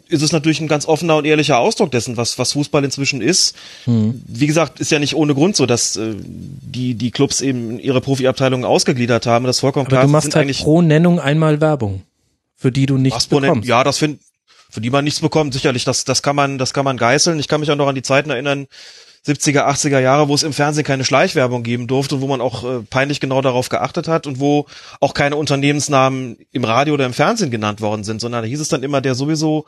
[0.08, 3.56] ist es natürlich ein ganz offener und ehrlicher Ausdruck dessen, was, was Fußball inzwischen ist.
[3.86, 4.22] Hm.
[4.28, 8.02] Wie gesagt, ist ja nicht ohne Grund so, dass äh, die, die Clubs eben ihre
[8.02, 9.46] Profiabteilungen ausgegliedert haben.
[9.46, 10.04] Das vollkommen Aber klar.
[10.04, 12.04] Du machst halt pro Nennung einmal Werbung,
[12.56, 13.68] für die du nichts bekommst.
[13.68, 14.20] Ja, das finde
[14.70, 17.40] für die man nichts bekommt, sicherlich, das, das kann man, das kann man geißeln.
[17.40, 18.68] Ich kann mich auch noch an die Zeiten erinnern,
[19.28, 22.82] 70er, 80er Jahre, wo es im Fernsehen keine Schleichwerbung geben durfte, wo man auch äh,
[22.90, 24.68] peinlich genau darauf geachtet hat und wo
[25.02, 28.70] auch keine Unternehmensnamen im Radio oder im Fernsehen genannt worden sind, sondern da hieß es
[28.70, 29.66] dann immer der sowieso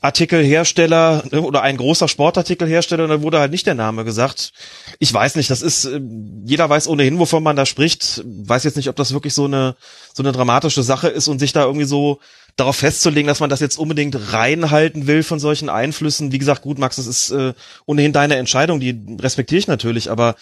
[0.00, 4.52] Artikelhersteller ne, oder ein großer Sportartikelhersteller und da wurde halt nicht der Name gesagt.
[4.98, 6.00] Ich weiß nicht, das ist, äh,
[6.44, 8.22] jeder weiß ohnehin, wovon man da spricht.
[8.24, 9.76] Weiß jetzt nicht, ob das wirklich so eine,
[10.14, 12.20] so eine dramatische Sache ist und sich da irgendwie so
[12.58, 16.32] darauf festzulegen, dass man das jetzt unbedingt reinhalten will von solchen Einflüssen.
[16.32, 17.54] Wie gesagt, gut, Max, das ist äh,
[17.86, 20.34] ohnehin deine Entscheidung, die respektiere ich natürlich, aber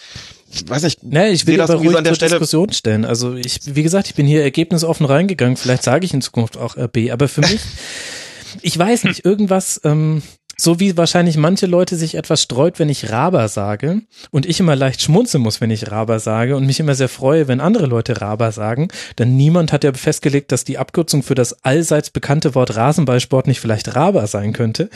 [0.51, 1.03] ich weiß nicht.
[1.03, 3.05] Nee, ich will das aber ruhig so an der Stelle Diskussion stellen.
[3.05, 5.57] Also ich, wie gesagt, ich bin hier ergebnisoffen reingegangen.
[5.57, 7.61] Vielleicht sage ich in Zukunft auch RB, aber für mich,
[8.63, 10.23] ich weiß nicht, irgendwas, ähm,
[10.59, 14.75] So wie wahrscheinlich manche Leute sich etwas streut, wenn ich Raber sage und ich immer
[14.75, 18.23] leicht schmunzeln muss, wenn ich Raber sage und mich immer sehr freue, wenn andere Leute
[18.23, 22.75] Raber sagen, denn niemand hat ja festgelegt, dass die Abkürzung für das allseits bekannte Wort
[22.75, 24.89] Rasenballsport nicht vielleicht Raber sein könnte.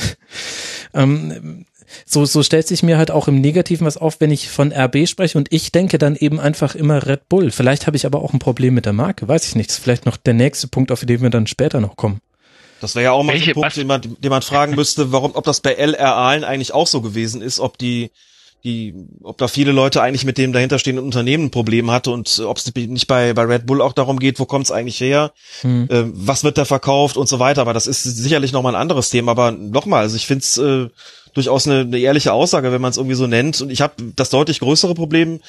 [0.95, 1.67] ähm,
[2.07, 5.07] so, so stellt sich mir halt auch im Negativen was auf, wenn ich von RB
[5.07, 7.51] spreche und ich denke dann eben einfach immer Red Bull.
[7.51, 9.69] Vielleicht habe ich aber auch ein Problem mit der Marke, weiß ich nicht.
[9.69, 12.21] Das ist vielleicht noch der nächste Punkt, auf den wir dann später noch kommen.
[12.81, 15.45] Das wäre ja auch mal ein Punkt, den man, den man fragen müsste, warum, ob
[15.45, 18.11] das bei LR Aalen eigentlich auch so gewesen ist, ob die,
[18.65, 22.59] die, ob da viele Leute eigentlich mit dem dahinterstehenden Unternehmen ein Problem hatte und ob
[22.59, 25.89] es nicht bei, bei Red Bull auch darum geht, wo kommt es eigentlich her, hm.
[25.91, 27.63] äh, was wird da verkauft und so weiter.
[27.63, 29.33] Aber das ist sicherlich nochmal ein anderes Thema.
[29.33, 30.89] Aber nochmal, also ich finde es äh,
[31.35, 33.61] durchaus eine, eine ehrliche Aussage, wenn man es irgendwie so nennt.
[33.61, 35.41] Und ich habe das deutlich größere Problem,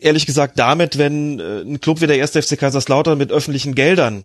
[0.00, 2.30] ehrlich gesagt, damit, wenn äh, ein Club wie der 1.
[2.32, 4.24] FC Kaiserslautern mit öffentlichen Geldern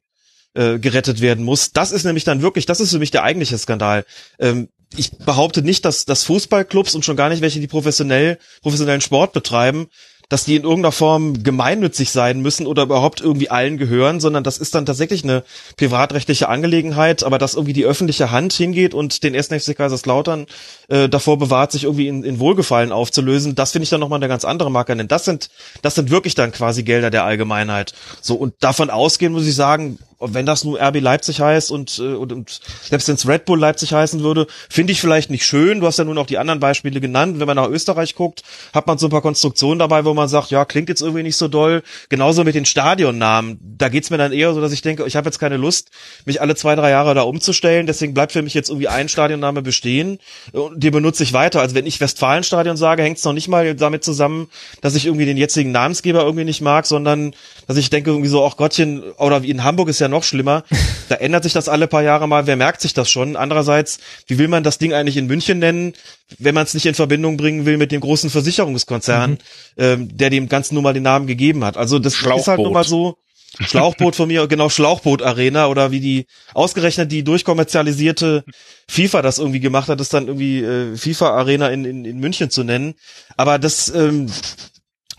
[0.58, 1.72] äh, gerettet werden muss.
[1.72, 4.06] Das ist nämlich dann wirklich, das ist für mich der eigentliche Skandal.
[4.40, 9.02] Ähm, ich behaupte nicht, dass, dass Fußballclubs und schon gar nicht welche, die professionell, professionellen
[9.02, 9.88] Sport betreiben,
[10.30, 14.58] dass die in irgendeiner Form gemeinnützig sein müssen oder überhaupt irgendwie allen gehören, sondern das
[14.58, 15.44] ist dann tatsächlich eine
[15.78, 19.48] privatrechtliche Angelegenheit, aber dass irgendwie die öffentliche Hand hingeht und den 1.
[19.48, 20.48] FC Kaiserslautern
[20.90, 24.28] äh, davor bewahrt, sich irgendwie in, in Wohlgefallen aufzulösen, das finde ich dann nochmal eine
[24.28, 25.50] ganz andere Marke, denn das sind,
[25.82, 27.94] das sind wirklich dann quasi Gelder der Allgemeinheit.
[28.22, 32.14] So, und davon ausgehen muss ich sagen, wenn das nur RB Leipzig heißt und, äh,
[32.14, 35.80] und, und selbst wenn es Red Bull Leipzig heißen würde, finde ich vielleicht nicht schön.
[35.80, 37.40] Du hast ja nun auch die anderen Beispiele genannt.
[37.40, 40.50] Wenn man nach Österreich guckt, hat man so ein paar Konstruktionen dabei, wo man sagt,
[40.50, 41.84] ja, klingt jetzt irgendwie nicht so doll.
[42.10, 43.60] Genauso mit den Stadionnamen.
[43.78, 45.92] Da geht's mir dann eher so, dass ich denke, ich habe jetzt keine Lust,
[46.26, 47.86] mich alle zwei, drei Jahre da umzustellen.
[47.86, 50.20] Deswegen bleibt für mich jetzt irgendwie ein Stadionname bestehen.
[50.52, 51.62] Und den benutze ich weiter.
[51.62, 54.50] Also wenn ich Westfalenstadion sage, hängt es noch nicht mal damit zusammen,
[54.82, 57.34] dass ich irgendwie den jetzigen Namensgeber irgendwie nicht mag, sondern
[57.68, 60.64] dass ich denke irgendwie so, ach Gottchen, oder wie in Hamburg ist ja noch schlimmer.
[61.10, 62.48] Da ändert sich das alle paar Jahre mal.
[62.48, 63.38] Wer merkt sich das schon?
[63.38, 65.94] Andererseits, wie will man das Ding eigentlich in München nennen,
[66.38, 69.38] wenn man es nicht in Verbindung bringen will mit dem großen Versicherungskonzern, mhm.
[69.78, 71.78] ähm, der dem Ganzen nun mal den Namen gegeben hat?
[71.78, 73.16] Also das ist halt nun mal so.
[73.60, 78.44] Schlauchboot von mir, genau, Schlauchboot Arena oder wie die ausgerechnet die durchkommerzialisierte
[78.90, 82.50] FIFA das irgendwie gemacht hat, das dann irgendwie äh, FIFA Arena in, in, in München
[82.50, 82.96] zu nennen.
[83.36, 84.28] Aber das, ähm,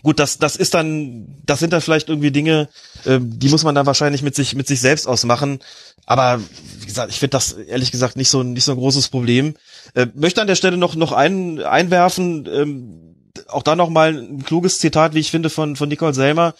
[0.03, 2.69] gut, das, das ist dann, das sind dann vielleicht irgendwie Dinge,
[3.05, 5.59] äh, die muss man dann wahrscheinlich mit sich, mit sich selbst ausmachen.
[6.05, 6.39] Aber
[6.79, 9.55] wie gesagt, ich finde das ehrlich gesagt nicht so, nicht so ein großes Problem.
[9.93, 13.15] Äh, möchte an der Stelle noch, noch ein, einwerfen, ähm,
[13.47, 16.55] auch da noch mal ein kluges Zitat, wie ich finde, von, von Nicole Selmer.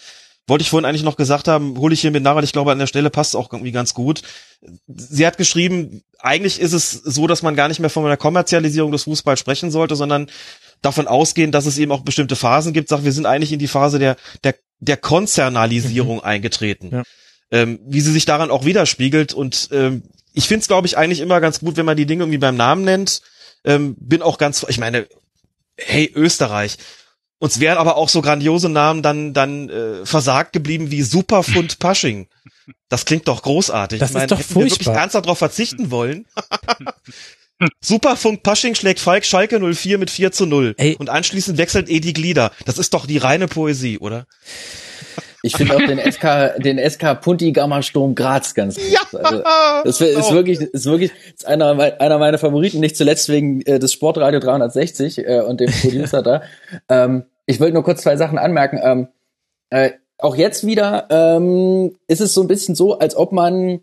[0.46, 2.72] Wollte ich vorhin eigentlich noch gesagt haben, hole ich hier mit nach, weil ich glaube,
[2.72, 4.22] an der Stelle passt es auch irgendwie ganz gut.
[4.88, 8.90] Sie hat geschrieben, eigentlich ist es so, dass man gar nicht mehr von einer Kommerzialisierung
[8.90, 10.28] des Fußballs sprechen sollte, sondern
[10.82, 12.88] davon ausgehen, dass es eben auch bestimmte Phasen gibt.
[12.88, 16.24] Sagt, wir sind eigentlich in die Phase der, der, der Konzernalisierung mhm.
[16.24, 16.90] eingetreten.
[16.92, 17.02] Ja.
[17.52, 19.34] Ähm, wie sie sich daran auch widerspiegelt.
[19.34, 20.02] Und ähm,
[20.32, 22.56] ich finde es, glaube ich, eigentlich immer ganz gut, wenn man die Dinge irgendwie beim
[22.56, 23.22] Namen nennt.
[23.64, 25.06] Ähm, bin auch ganz, ich meine,
[25.76, 26.78] hey, Österreich.
[27.38, 32.28] Uns wären aber auch so grandiose Namen dann, dann äh, versagt geblieben wie Superfund Pasching.
[32.88, 33.98] Das klingt doch großartig.
[33.98, 34.62] Das ich meine, ist doch furchtbar.
[34.62, 36.26] wir wirklich ernsthaft darauf verzichten wollen.
[37.80, 40.74] Superfunk Pasching schlägt Falk Schalke 04 mit 4 zu 0.
[40.78, 40.96] Ey.
[40.98, 42.52] Und anschließend wechselt Edi Glieder.
[42.66, 44.26] Das ist doch die reine Poesie, oder?
[45.42, 48.84] Ich finde auch den SK, den SK Punti Gamma Sturm Graz ganz gut.
[48.90, 49.42] Ja, also,
[49.84, 50.32] das ist genau.
[50.32, 55.18] wirklich, ist wirklich ist einer, einer meiner Favoriten, nicht zuletzt wegen äh, des Sportradio 360
[55.18, 56.42] äh, und dem Producer da.
[56.88, 58.80] Ähm, ich wollte nur kurz zwei Sachen anmerken.
[58.82, 59.08] Ähm,
[59.70, 63.80] äh, auch jetzt wieder ähm, ist es so ein bisschen so, als ob man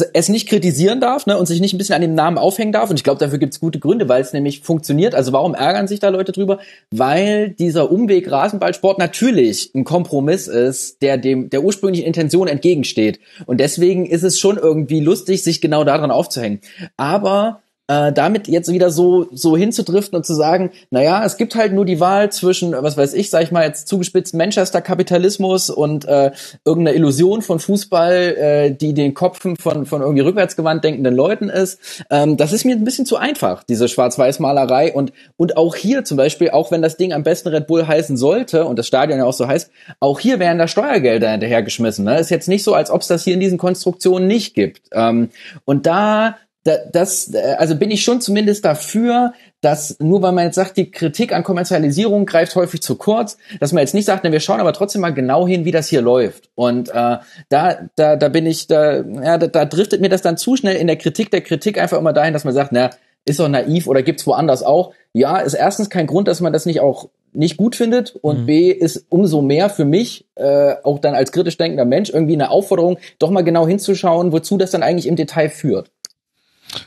[0.00, 2.90] es nicht kritisieren darf ne, und sich nicht ein bisschen an dem Namen aufhängen darf.
[2.90, 5.14] Und ich glaube, dafür gibt es gute Gründe, weil es nämlich funktioniert.
[5.14, 6.58] Also warum ärgern sich da Leute drüber?
[6.90, 13.20] Weil dieser Umweg Rasenballsport natürlich ein Kompromiss ist, der dem der ursprünglichen Intention entgegensteht.
[13.46, 16.60] Und deswegen ist es schon irgendwie lustig, sich genau daran aufzuhängen.
[16.96, 21.72] Aber äh, damit jetzt wieder so so hinzudriften und zu sagen, naja, es gibt halt
[21.72, 26.30] nur die Wahl zwischen, was weiß ich, sag ich mal jetzt zugespitzt Manchester-Kapitalismus und äh,
[26.64, 32.04] irgendeiner Illusion von Fußball, äh, die den Kopfen von von irgendwie rückwärtsgewandt denkenden Leuten ist.
[32.10, 36.16] Ähm, das ist mir ein bisschen zu einfach, diese Schwarz-Weiß-Malerei und und auch hier zum
[36.16, 39.24] Beispiel, auch wenn das Ding am besten Red Bull heißen sollte und das Stadion ja
[39.24, 39.70] auch so heißt,
[40.00, 42.04] auch hier werden da Steuergelder hinterhergeschmissen.
[42.04, 42.18] Ne?
[42.18, 44.82] Ist jetzt nicht so, als ob es das hier in diesen Konstruktionen nicht gibt.
[44.92, 45.30] Ähm,
[45.64, 50.76] und da das, also bin ich schon zumindest dafür, dass nur weil man jetzt sagt,
[50.76, 54.40] die Kritik an Kommerzialisierung greift häufig zu kurz, dass man jetzt nicht sagt, ne, wir
[54.40, 56.50] schauen aber trotzdem mal genau hin, wie das hier läuft.
[56.54, 57.18] Und äh,
[57.48, 60.76] da, da, da bin ich, da, ja, da, da driftet mir das dann zu schnell
[60.76, 62.90] in der Kritik der Kritik einfach immer dahin, dass man sagt, na,
[63.24, 64.92] ist doch naiv oder gibt's woanders auch.
[65.12, 68.46] Ja, ist erstens kein Grund, dass man das nicht auch nicht gut findet und mhm.
[68.46, 72.50] B ist umso mehr für mich, äh, auch dann als kritisch denkender Mensch, irgendwie eine
[72.50, 75.90] Aufforderung, doch mal genau hinzuschauen, wozu das dann eigentlich im Detail führt.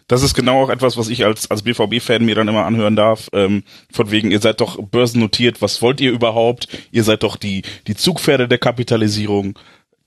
[0.08, 3.30] Das ist genau auch etwas, was ich als, als BVB-Fan mir dann immer anhören darf.
[3.34, 6.68] Ähm, von wegen, ihr seid doch börsennotiert, was wollt ihr überhaupt?
[6.92, 9.58] Ihr seid doch die, die Zugpferde der Kapitalisierung.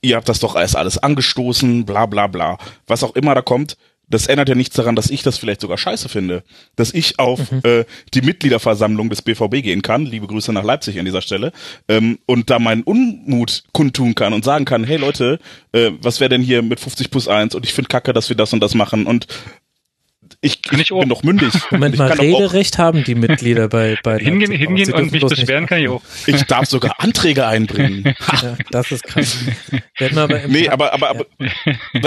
[0.01, 2.59] Ihr habt das doch erst alles angestoßen, bla bla bla.
[2.87, 3.77] Was auch immer da kommt,
[4.11, 6.43] das ändert ja nichts daran, dass ich das vielleicht sogar scheiße finde.
[6.77, 7.61] Dass ich auf mhm.
[7.65, 7.85] äh,
[8.15, 11.53] die Mitgliederversammlung des BVB gehen kann, liebe Grüße nach Leipzig an dieser Stelle,
[11.89, 15.39] ähm, und da meinen Unmut kundtun kann und sagen kann, hey Leute,
[15.73, 18.37] äh, was wäre denn hier mit 50 plus 1 und ich finde kacke, dass wir
[18.37, 19.27] das und das machen und
[20.41, 21.53] ich, ich, ich bin doch mündig.
[21.71, 25.89] Moment mal, Rederecht haben die Mitglieder bei, bei Hingehen, hingehen und mich beschweren kann ich
[25.89, 26.03] auch.
[26.27, 28.05] Ich darf sogar Anträge einbringen.
[28.43, 29.39] ja, das ist krass.
[30.15, 31.27] aber nee, aber, aber, aber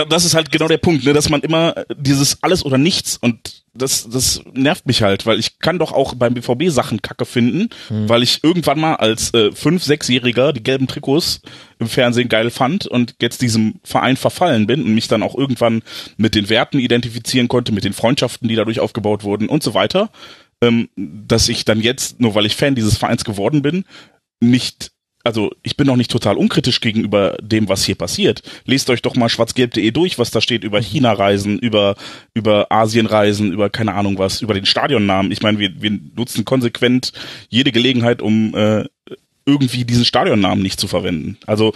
[0.08, 3.61] das ist halt genau der Punkt, ne, dass man immer dieses alles oder nichts und
[3.74, 7.70] das, das nervt mich halt, weil ich kann doch auch beim BVB Sachen kacke finden,
[7.90, 8.10] mhm.
[8.10, 11.42] weil ich irgendwann mal als äh, fünf, sechsjähriger die gelben Trikots
[11.80, 15.84] im Fernsehen geil fand und jetzt diesem Verein verfallen bin und mich dann auch irgendwann
[16.18, 20.10] mit den Werten identifizieren konnte, mit den Freundschaften, die dadurch aufgebaut wurden und so weiter,
[20.62, 23.86] ähm, dass ich dann jetzt, nur weil ich Fan dieses Vereins geworden bin,
[24.42, 24.92] nicht
[25.24, 28.42] also ich bin noch nicht total unkritisch gegenüber dem, was hier passiert.
[28.66, 30.86] Lest euch doch mal schwarzgelb.de durch, was da steht über mhm.
[30.86, 31.96] China-Reisen, über,
[32.34, 35.32] über Asien-Reisen, über keine Ahnung was, über den Stadionnamen.
[35.32, 37.14] Ich meine, wir, wir nutzen konsequent
[37.50, 38.86] jede Gelegenheit, um äh,
[39.46, 41.38] irgendwie diesen Stadionnamen nicht zu verwenden.
[41.48, 41.74] Also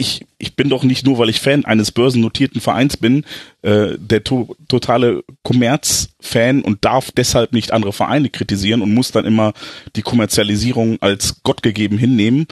[0.00, 3.24] ich, ich bin doch nicht nur, weil ich Fan eines börsennotierten Vereins bin,
[3.62, 9.26] äh, der to totale Kommerz-Fan und darf deshalb nicht andere Vereine kritisieren und muss dann
[9.26, 9.52] immer
[9.96, 12.46] die Kommerzialisierung als Gott gegeben hinnehmen.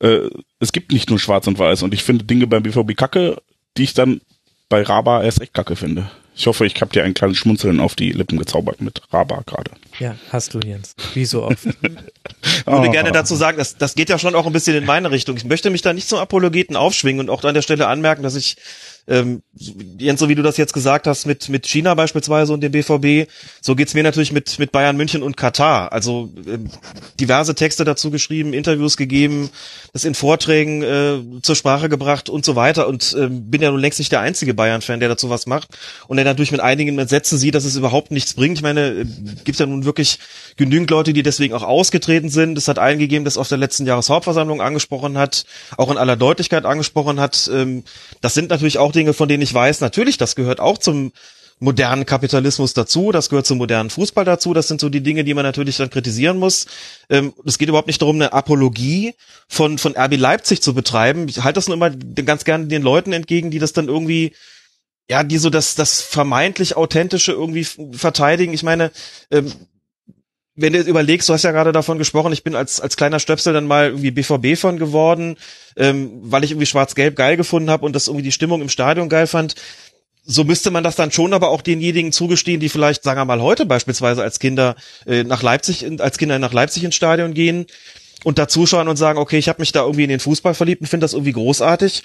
[0.00, 0.28] Äh,
[0.58, 3.40] es gibt nicht nur Schwarz und Weiß und ich finde Dinge beim BVB kacke,
[3.76, 4.20] die ich dann
[4.68, 6.10] bei Raba erst echt kacke finde.
[6.34, 9.70] Ich hoffe, ich habe dir ein kleines Schmunzeln auf die Lippen gezaubert mit Raba gerade.
[9.98, 10.94] Ja, hast du, Jens.
[11.12, 11.66] Wie so oft.
[11.66, 15.10] ich würde gerne dazu sagen, das, das geht ja schon auch ein bisschen in meine
[15.10, 15.36] Richtung.
[15.36, 18.34] Ich möchte mich da nicht zum Apologeten aufschwingen und auch an der Stelle anmerken, dass
[18.34, 18.56] ich
[19.08, 19.42] ähm,
[19.98, 23.28] Jens, so wie du das jetzt gesagt hast, mit, mit China beispielsweise und dem BVB,
[23.60, 25.92] so geht's mir natürlich mit, mit Bayern München und Katar.
[25.92, 26.70] Also ähm,
[27.18, 29.50] diverse Texte dazu geschrieben, Interviews gegeben,
[29.92, 33.80] das in Vorträgen äh, zur Sprache gebracht und so weiter und ähm, bin ja nun
[33.80, 37.38] längst nicht der einzige Bayern-Fan, der dazu was macht und der natürlich mit einigen Sätzen
[37.38, 38.58] sieht, dass es überhaupt nichts bringt.
[38.58, 39.06] Ich meine, äh,
[39.44, 40.20] gibt's ja nun wirklich
[40.56, 42.56] genügend Leute, die deswegen auch ausgetreten sind.
[42.56, 45.44] Es hat einen gegeben, das auf der letzten Jahreshauptversammlung angesprochen hat,
[45.76, 47.50] auch in aller Deutlichkeit angesprochen hat.
[47.52, 47.82] Ähm,
[48.20, 51.12] das sind natürlich auch Dinge, von denen ich weiß, natürlich, das gehört auch zum
[51.58, 55.32] modernen Kapitalismus dazu, das gehört zum modernen Fußball dazu, das sind so die Dinge, die
[55.32, 56.66] man natürlich dann kritisieren muss.
[57.08, 59.14] Ähm, es geht überhaupt nicht darum, eine Apologie
[59.48, 61.28] von, von RB Leipzig zu betreiben.
[61.28, 64.32] Ich halte das nur immer ganz gerne den Leuten entgegen, die das dann irgendwie
[65.10, 68.54] ja, die so das, das vermeintlich authentische irgendwie verteidigen.
[68.54, 68.90] Ich meine,
[69.30, 69.52] ähm,
[70.54, 73.54] wenn du überlegst, du hast ja gerade davon gesprochen, ich bin als, als kleiner Stöpsel
[73.54, 75.36] dann mal irgendwie BVB von geworden,
[75.76, 79.08] ähm, weil ich irgendwie Schwarz-Gelb geil gefunden habe und das irgendwie die Stimmung im Stadion
[79.08, 79.54] geil fand.
[80.24, 83.40] So müsste man das dann schon aber auch denjenigen zugestehen, die vielleicht, sagen wir mal,
[83.40, 87.66] heute beispielsweise als Kinder äh, nach Leipzig, als Kinder nach Leipzig ins Stadion gehen
[88.22, 90.82] und da zuschauen und sagen, okay, ich habe mich da irgendwie in den Fußball verliebt
[90.82, 92.02] und finde das irgendwie großartig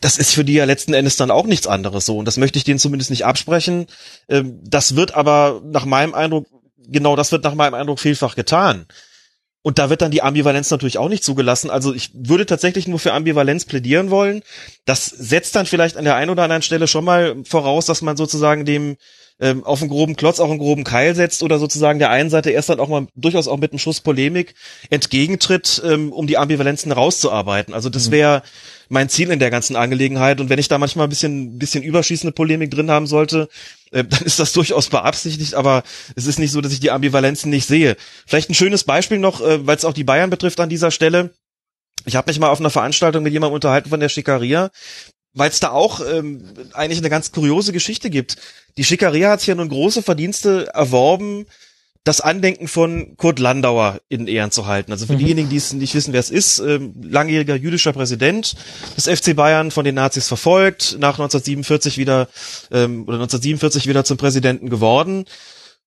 [0.00, 2.18] das ist für die ja letzten Endes dann auch nichts anderes so.
[2.18, 3.86] Und das möchte ich denen zumindest nicht absprechen.
[4.28, 6.46] Ähm, das wird aber nach meinem Eindruck
[6.88, 8.86] genau das wird nach meinem Eindruck vielfach getan.
[9.62, 11.70] Und da wird dann die Ambivalenz natürlich auch nicht zugelassen.
[11.70, 14.42] Also ich würde tatsächlich nur für Ambivalenz plädieren wollen.
[14.84, 18.16] Das setzt dann vielleicht an der einen oder anderen Stelle schon mal voraus, dass man
[18.16, 18.96] sozusagen dem
[19.40, 22.50] ähm, auf einen groben Klotz auch einen groben Keil setzt oder sozusagen der einen Seite
[22.50, 24.54] erst dann auch mal durchaus auch mit einem Schuss Polemik
[24.88, 27.74] entgegentritt, ähm, um die Ambivalenzen rauszuarbeiten.
[27.74, 28.12] Also das mhm.
[28.12, 28.42] wäre
[28.88, 30.40] mein Ziel in der ganzen Angelegenheit.
[30.40, 33.48] Und wenn ich da manchmal ein bisschen, bisschen überschießende Polemik drin haben sollte,
[33.90, 35.82] äh, dann ist das durchaus beabsichtigt, aber
[36.14, 37.96] es ist nicht so, dass ich die Ambivalenzen nicht sehe.
[38.26, 41.30] Vielleicht ein schönes Beispiel noch, äh, weil es auch die Bayern betrifft an dieser Stelle.
[42.06, 44.70] Ich habe mich mal auf einer Veranstaltung mit jemandem unterhalten von der Schikaria,
[45.36, 46.42] weil es da auch ähm,
[46.72, 48.36] eigentlich eine ganz kuriose Geschichte gibt.
[48.76, 51.46] Die Schikaria hat ja nun große Verdienste erworben,
[52.04, 54.92] das Andenken von Kurt Landauer in Ehren zu halten.
[54.92, 55.18] Also für mhm.
[55.18, 58.54] diejenigen, die es nicht wissen, wer es ist, ähm, langjähriger jüdischer Präsident
[58.96, 62.28] des FC Bayern, von den Nazis verfolgt, nach 1947 wieder
[62.70, 65.26] ähm, oder 1947 wieder zum Präsidenten geworden.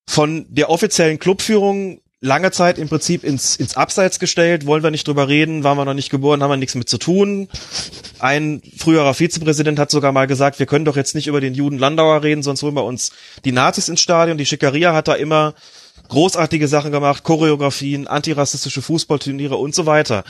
[0.05, 5.07] Von der offiziellen Clubführung lange Zeit im Prinzip ins, ins Abseits gestellt, wollen wir nicht
[5.07, 7.47] drüber reden, waren wir noch nicht geboren, haben wir nichts mit zu tun.
[8.19, 11.77] Ein früherer Vizepräsident hat sogar mal gesagt, wir können doch jetzt nicht über den Juden
[11.77, 13.11] Landauer reden, sonst holen wir uns
[13.45, 14.37] die Nazis ins Stadion.
[14.37, 15.53] Die Schickeria hat da immer
[16.09, 20.23] großartige Sachen gemacht, Choreografien, antirassistische Fußballturniere und so weiter.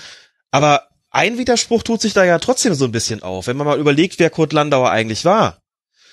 [0.51, 3.47] Aber ein Widerspruch tut sich da ja trotzdem so ein bisschen auf.
[3.47, 5.57] Wenn man mal überlegt, wer Kurt Landauer eigentlich war,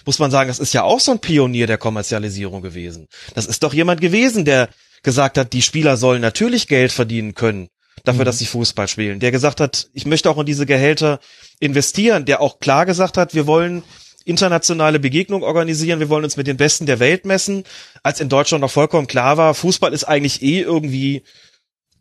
[0.07, 3.09] muss man sagen, das ist ja auch so ein Pionier der Kommerzialisierung gewesen.
[3.35, 4.69] Das ist doch jemand gewesen, der
[5.03, 7.69] gesagt hat, die Spieler sollen natürlich Geld verdienen können
[8.05, 8.27] dafür, mhm.
[8.27, 9.21] dass sie Fußball spielen.
[9.21, 11.21] Der gesagt hat, ich möchte auch in diese Gehälter
[11.61, 12.25] investieren.
[12.25, 13.83] Der auch klar gesagt hat, wir wollen
[14.25, 17.63] internationale Begegnung organisieren, wir wollen uns mit den Besten der Welt messen,
[18.03, 21.23] als in Deutschland noch vollkommen klar war, Fußball ist eigentlich eh irgendwie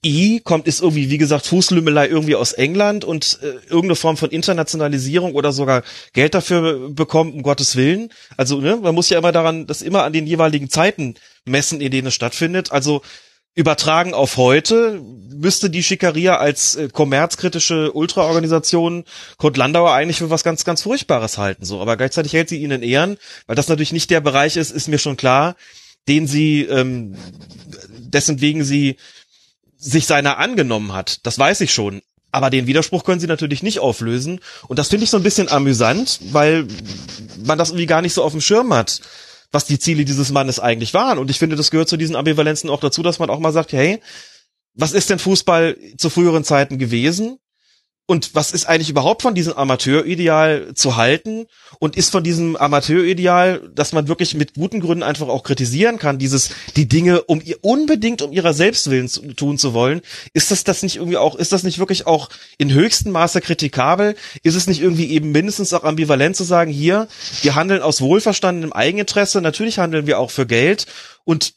[0.05, 4.29] I kommt, ist irgendwie, wie gesagt, Fußlümmelei irgendwie aus England und äh, irgendeine Form von
[4.29, 8.13] Internationalisierung oder sogar Geld dafür bekommt, um Gottes Willen.
[8.37, 11.91] Also, ne, man muss ja immer daran, das immer an den jeweiligen Zeiten messen, in
[11.91, 12.71] denen es stattfindet.
[12.71, 13.01] Also
[13.55, 15.01] übertragen auf heute
[15.33, 19.05] müsste die Schickeria als äh, kommerzkritische Ultraorganisation
[19.37, 21.81] Kurt Landauer eigentlich für was ganz, ganz Furchtbares halten, so.
[21.81, 23.17] Aber gleichzeitig hält sie ihn in Ehren,
[23.47, 25.55] weil das natürlich nicht der Bereich ist, ist mir schon klar,
[26.07, 27.15] den sie, ähm,
[27.97, 28.97] dessen wegen sie
[29.85, 32.01] sich seiner angenommen hat, das weiß ich schon.
[32.31, 34.41] Aber den Widerspruch können sie natürlich nicht auflösen.
[34.67, 36.67] Und das finde ich so ein bisschen amüsant, weil
[37.45, 38.99] man das irgendwie gar nicht so auf dem Schirm hat,
[39.51, 41.17] was die Ziele dieses Mannes eigentlich waren.
[41.17, 43.71] Und ich finde, das gehört zu diesen Ambivalenzen auch dazu, dass man auch mal sagt,
[43.71, 44.01] hey,
[44.73, 47.37] was ist denn Fußball zu früheren Zeiten gewesen?
[48.07, 51.47] Und was ist eigentlich überhaupt von diesem Amateurideal zu halten?
[51.79, 56.19] Und ist von diesem Amateurideal, dass man wirklich mit guten Gründen einfach auch kritisieren kann,
[56.19, 60.01] dieses, die Dinge um ihr unbedingt um ihrer Selbstwillen zu, tun zu wollen,
[60.33, 64.15] ist das das nicht irgendwie auch, ist das nicht wirklich auch in höchstem Maße kritikabel?
[64.43, 67.07] Ist es nicht irgendwie eben mindestens auch ambivalent zu sagen, hier,
[67.41, 70.85] wir handeln aus wohlverstandenem Eigeninteresse, natürlich handeln wir auch für Geld
[71.23, 71.54] und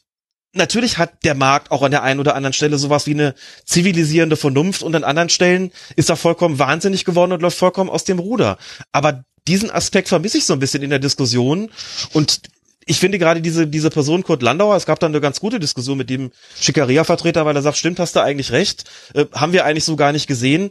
[0.53, 4.35] natürlich hat der Markt auch an der einen oder anderen Stelle sowas wie eine zivilisierende
[4.35, 8.19] Vernunft und an anderen Stellen ist er vollkommen wahnsinnig geworden und läuft vollkommen aus dem
[8.19, 8.57] Ruder.
[8.91, 11.71] Aber diesen Aspekt vermisse ich so ein bisschen in der Diskussion.
[12.13, 12.41] Und
[12.85, 15.97] ich finde gerade diese, diese Person Kurt Landauer, es gab dann eine ganz gute Diskussion
[15.97, 19.83] mit dem Schickeria-Vertreter, weil er sagt, stimmt, hast du eigentlich recht, äh, haben wir eigentlich
[19.85, 20.69] so gar nicht gesehen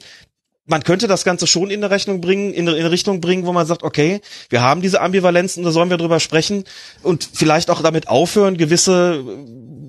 [0.68, 3.66] man könnte das Ganze schon in eine Rechnung bringen, in eine Richtung bringen, wo man
[3.66, 6.64] sagt, okay, wir haben diese Ambivalenzen, da sollen wir drüber sprechen
[7.02, 9.24] und vielleicht auch damit aufhören, gewisse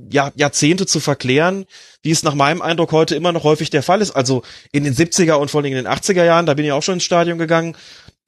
[0.09, 1.65] ja, Jahrzehnte zu verklären,
[2.01, 4.11] wie es nach meinem Eindruck heute immer noch häufig der Fall ist.
[4.11, 4.41] Also
[4.71, 6.95] in den 70er und vor allem in den 80er Jahren, da bin ich auch schon
[6.95, 7.75] ins Stadion gegangen,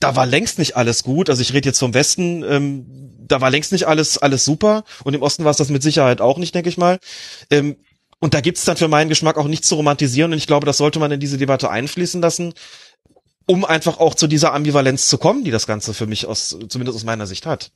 [0.01, 1.30] da war längst nicht alles gut.
[1.30, 2.85] Also ich rede jetzt vom Westen, ähm,
[3.19, 6.19] da war längst nicht alles alles super und im Osten war es das mit Sicherheit
[6.19, 6.99] auch nicht, denke ich mal.
[7.49, 7.77] Ähm,
[8.22, 10.77] und da gibt's dann für meinen Geschmack auch nichts zu romantisieren und ich glaube, das
[10.77, 12.53] sollte man in diese Debatte einfließen lassen,
[13.48, 16.95] um einfach auch zu dieser Ambivalenz zu kommen, die das Ganze für mich aus, zumindest
[16.95, 17.72] aus meiner Sicht hat.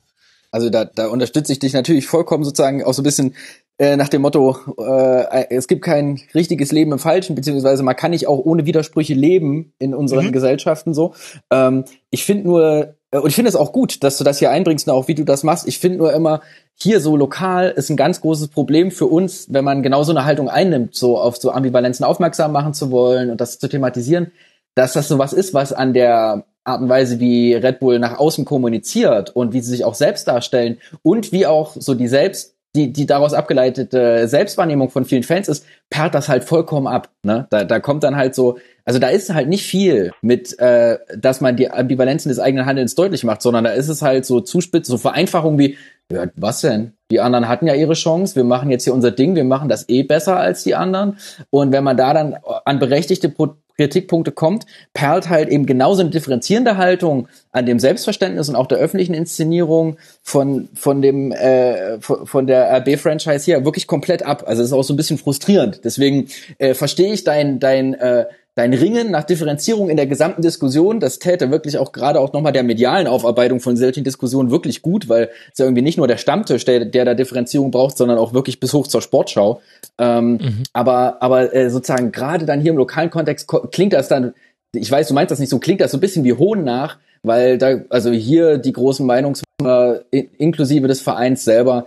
[0.52, 3.34] Also da, da unterstütze ich dich natürlich vollkommen sozusagen auch so ein bisschen
[3.78, 8.12] äh, nach dem Motto, äh, es gibt kein richtiges Leben im Falschen, beziehungsweise man kann
[8.12, 10.32] nicht auch ohne Widersprüche leben in unseren mhm.
[10.32, 11.14] Gesellschaften so.
[11.50, 14.50] Ähm, ich finde nur, äh, und ich finde es auch gut, dass du das hier
[14.50, 15.68] einbringst und auch wie du das machst.
[15.68, 16.40] Ich finde nur immer,
[16.74, 20.24] hier so lokal ist ein ganz großes Problem für uns, wenn man genau so eine
[20.24, 24.32] Haltung einnimmt, so auf so Ambivalenzen aufmerksam machen zu wollen und das zu thematisieren,
[24.74, 28.18] dass das so was ist, was an der Art und Weise, wie Red Bull nach
[28.18, 32.56] außen kommuniziert und wie sie sich auch selbst darstellen und wie auch so die selbst
[32.76, 37.08] die, die daraus abgeleitete Selbstwahrnehmung von vielen Fans ist, perlt das halt vollkommen ab.
[37.22, 37.46] Ne?
[37.50, 41.40] Da, da kommt dann halt so, also da ist halt nicht viel mit, äh, dass
[41.40, 44.88] man die Ambivalenzen des eigenen Handelns deutlich macht, sondern da ist es halt so zuspitzt,
[44.88, 45.76] so Vereinfachung wie,
[46.10, 46.92] ja, was denn?
[47.10, 49.88] Die anderen hatten ja ihre Chance, wir machen jetzt hier unser Ding, wir machen das
[49.88, 51.18] eh besser als die anderen.
[51.50, 53.28] Und wenn man da dann an berechtigte
[53.76, 58.78] Kritikpunkte kommt, perlt halt eben genauso eine differenzierende Haltung an dem Selbstverständnis und auch der
[58.78, 64.44] öffentlichen Inszenierung von von dem äh, von der RB-Franchise hier wirklich komplett ab.
[64.46, 65.80] Also es ist auch so ein bisschen frustrierend.
[65.84, 70.98] Deswegen äh, verstehe ich dein dein äh, dein Ringen nach Differenzierung in der gesamten Diskussion,
[70.98, 75.10] das täte wirklich auch gerade auch nochmal der medialen Aufarbeitung von solchen Diskussionen wirklich gut,
[75.10, 78.32] weil es ja irgendwie nicht nur der Stammtisch, der, der da Differenzierung braucht, sondern auch
[78.32, 79.60] wirklich bis hoch zur Sportschau.
[79.98, 80.62] Ähm, mhm.
[80.72, 84.32] Aber, aber äh, sozusagen gerade dann hier im lokalen Kontext klingt das dann,
[84.72, 86.96] ich weiß, du meinst das nicht so, klingt das so ein bisschen wie Hohn nach,
[87.22, 91.84] weil da, also hier die großen Meinungsmacher inklusive des Vereins selber,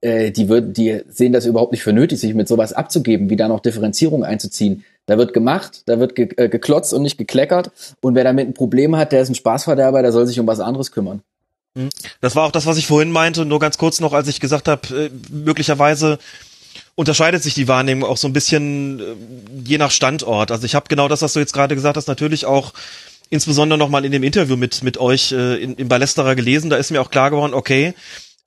[0.00, 3.36] äh, die, würden, die sehen das überhaupt nicht für nötig, sich mit sowas abzugeben, wie
[3.36, 4.84] da noch Differenzierung einzuziehen.
[5.06, 7.70] Da wird gemacht, da wird ge äh, geklotzt und nicht gekleckert.
[8.00, 10.60] Und wer damit ein Problem hat, der ist ein Spaßverderber, der soll sich um was
[10.60, 11.22] anderes kümmern.
[11.76, 11.88] Hm.
[12.20, 14.68] Das war auch das, was ich vorhin meinte, nur ganz kurz noch, als ich gesagt
[14.68, 16.18] habe, äh, möglicherweise
[16.94, 19.04] unterscheidet sich die Wahrnehmung auch so ein bisschen äh,
[19.64, 20.50] je nach Standort.
[20.50, 22.72] Also ich habe genau das, was du jetzt gerade gesagt hast, natürlich auch
[23.30, 26.70] insbesondere nochmal in dem Interview mit, mit euch äh, in, in Ballesterer gelesen.
[26.70, 27.94] Da ist mir auch klar geworden, okay,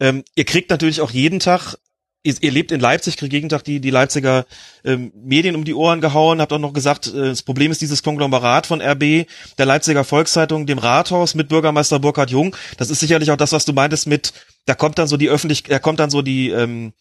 [0.03, 1.77] ähm, ihr kriegt natürlich auch jeden Tag
[2.23, 4.45] ihr, ihr lebt in Leipzig, kriegt jeden Tag die, die Leipziger
[4.83, 8.01] ähm, Medien um die Ohren gehauen, habt auch noch gesagt, äh, das Problem ist dieses
[8.03, 12.55] Konglomerat von RB, der Leipziger Volkszeitung, dem Rathaus mit Bürgermeister Burkhard Jung.
[12.77, 14.33] Das ist sicherlich auch das, was du meintest mit,
[14.65, 16.93] da kommt dann so die öffentlich, da kommt dann so die, ähm,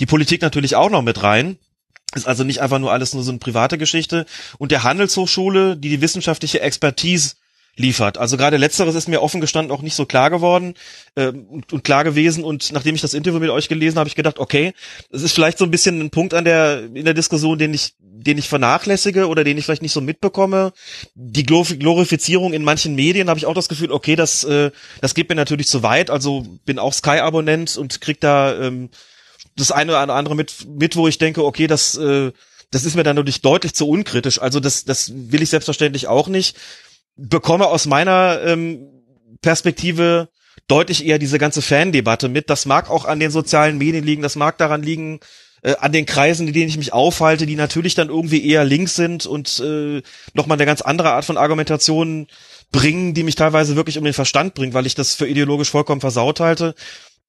[0.00, 1.58] die Politik natürlich auch noch mit rein.
[2.14, 4.26] Ist also nicht einfach nur alles nur so eine private Geschichte.
[4.58, 7.34] Und der Handelshochschule, die die wissenschaftliche Expertise
[7.76, 8.18] liefert.
[8.18, 10.74] Also gerade letzteres ist mir offen gestanden auch nicht so klar geworden
[11.14, 12.44] äh, und, und klar gewesen.
[12.44, 14.72] Und nachdem ich das Interview mit euch gelesen habe, habe ich gedacht, okay,
[15.10, 17.94] das ist vielleicht so ein bisschen ein Punkt an der in der Diskussion, den ich
[18.00, 20.72] den ich vernachlässige oder den ich vielleicht nicht so mitbekomme.
[21.14, 24.70] Die Glorifizierung in manchen Medien habe ich auch das Gefühl, okay, das äh,
[25.00, 26.10] das geht mir natürlich zu weit.
[26.10, 28.90] Also bin auch Sky-Abonnent und krieg da ähm,
[29.56, 32.32] das eine oder andere mit mit, wo ich denke, okay, das äh,
[32.70, 34.40] das ist mir dann natürlich deutlich zu unkritisch.
[34.40, 36.56] Also das, das will ich selbstverständlich auch nicht
[37.16, 38.88] bekomme aus meiner ähm,
[39.42, 40.28] Perspektive
[40.68, 42.50] deutlich eher diese ganze Fan-Debatte mit.
[42.50, 45.20] Das mag auch an den sozialen Medien liegen, das mag daran liegen,
[45.62, 48.94] äh, an den Kreisen, in denen ich mich aufhalte, die natürlich dann irgendwie eher links
[48.94, 50.02] sind und äh,
[50.32, 52.26] nochmal eine ganz andere Art von Argumentation
[52.72, 56.00] bringen, die mich teilweise wirklich um den Verstand bringt, weil ich das für ideologisch vollkommen
[56.00, 56.74] versaut halte.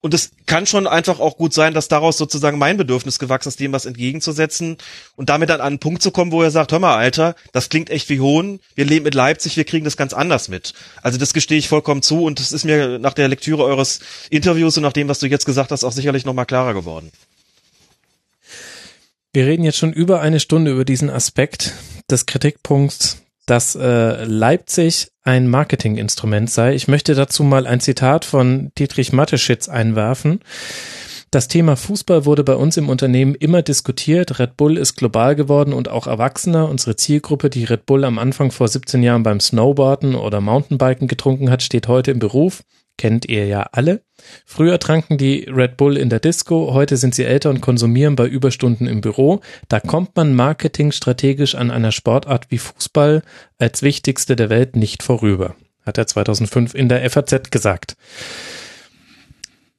[0.02, 3.58] Und es kann schon einfach auch gut sein, dass daraus sozusagen mein Bedürfnis gewachsen ist,
[3.58, 4.76] dem was entgegenzusetzen
[5.16, 7.70] und damit dann an einen Punkt zu kommen, wo er sagt, hör mal, Alter, das
[7.70, 10.74] klingt echt wie Hohn, wir leben mit Leipzig, wir kriegen das ganz anders mit.
[11.02, 14.00] Also das gestehe ich vollkommen zu und das ist mir nach der Lektüre eures
[14.30, 17.10] Interviews und nach dem, was du jetzt gesagt hast, auch sicherlich nochmal klarer geworden.
[19.32, 21.74] Wir reden jetzt schon über eine Stunde über diesen Aspekt
[22.10, 26.74] des Kritikpunkts dass äh, Leipzig ein Marketinginstrument sei.
[26.74, 30.40] Ich möchte dazu mal ein Zitat von Dietrich Matteschitz einwerfen.
[31.30, 34.38] Das Thema Fußball wurde bei uns im Unternehmen immer diskutiert.
[34.38, 36.68] Red Bull ist global geworden und auch erwachsener.
[36.68, 41.50] Unsere Zielgruppe, die Red Bull am Anfang vor 17 Jahren beim Snowboarden oder Mountainbiken getrunken
[41.50, 42.62] hat, steht heute im Beruf
[42.98, 44.02] kennt ihr ja alle.
[44.44, 48.26] Früher tranken die Red Bull in der Disco, heute sind sie älter und konsumieren bei
[48.26, 49.40] Überstunden im Büro.
[49.68, 53.22] Da kommt man marketingstrategisch an einer Sportart wie Fußball
[53.58, 57.96] als wichtigste der Welt nicht vorüber, hat er 2005 in der FAZ gesagt.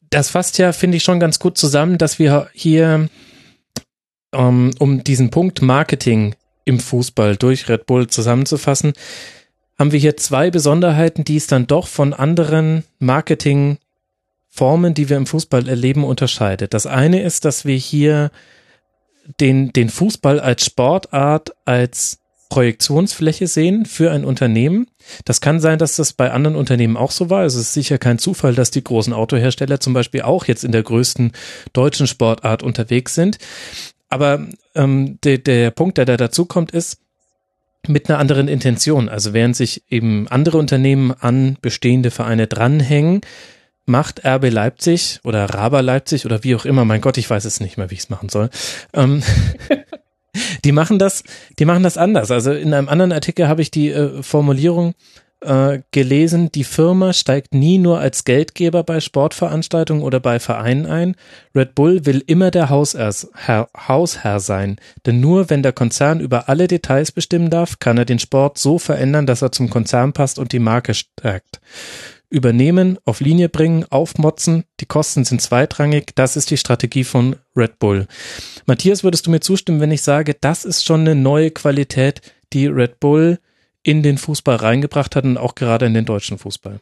[0.10, 3.10] Das fasst ja, finde ich, schon ganz gut zusammen, dass wir hier
[4.34, 8.94] ähm, um diesen Punkt Marketing im Fußball durch Red Bull zusammenzufassen,
[9.78, 15.28] haben wir hier zwei Besonderheiten, die es dann doch von anderen Marketingformen, die wir im
[15.28, 16.74] Fußball erleben, unterscheidet.
[16.74, 18.32] Das eine ist, dass wir hier
[19.40, 24.88] den, den Fußball als Sportart, als Projektionsfläche sehen für ein Unternehmen.
[25.26, 27.44] Das kann sein, dass das bei anderen Unternehmen auch so war.
[27.44, 30.84] Es ist sicher kein Zufall, dass die großen Autohersteller zum Beispiel auch jetzt in der
[30.84, 31.34] größten
[31.74, 33.38] deutschen Sportart unterwegs sind.
[34.10, 37.00] Aber ähm, der, der Punkt, der da dazu kommt, ist,
[37.90, 39.10] mit einer anderen Intention.
[39.10, 43.22] Also während sich eben andere Unternehmen an bestehende Vereine dranhängen,
[43.86, 47.60] macht RB Leipzig oder Raber Leipzig oder wie auch immer, mein Gott, ich weiß es
[47.60, 48.50] nicht mehr, wie ich es machen soll.
[48.94, 49.24] Ähm,
[50.66, 51.24] die machen das,
[51.58, 52.30] die machen das anders.
[52.30, 54.94] Also in einem anderen Artikel habe ich die äh, Formulierung
[55.42, 61.16] äh, gelesen, die Firma steigt nie nur als Geldgeber bei Sportveranstaltungen oder bei Vereinen ein.
[61.56, 63.14] Red Bull will immer der Hausherr,
[63.48, 64.78] Hausherr sein.
[65.06, 68.80] Denn nur wenn der Konzern über alle Details bestimmen darf, kann er den Sport so
[68.80, 71.62] verändern, dass er zum Konzern passt und die Marke stärkt.
[72.30, 77.80] Übernehmen, auf Linie bringen, aufmotzen, die Kosten sind zweitrangig, das ist die Strategie von Red
[77.80, 78.08] Bull.
[78.66, 82.68] Matthias, würdest du mir zustimmen, wenn ich sage, das ist schon eine neue Qualität, die
[82.68, 83.40] Red Bull
[83.88, 86.82] in den Fußball reingebracht hat und auch gerade in den deutschen Fußball?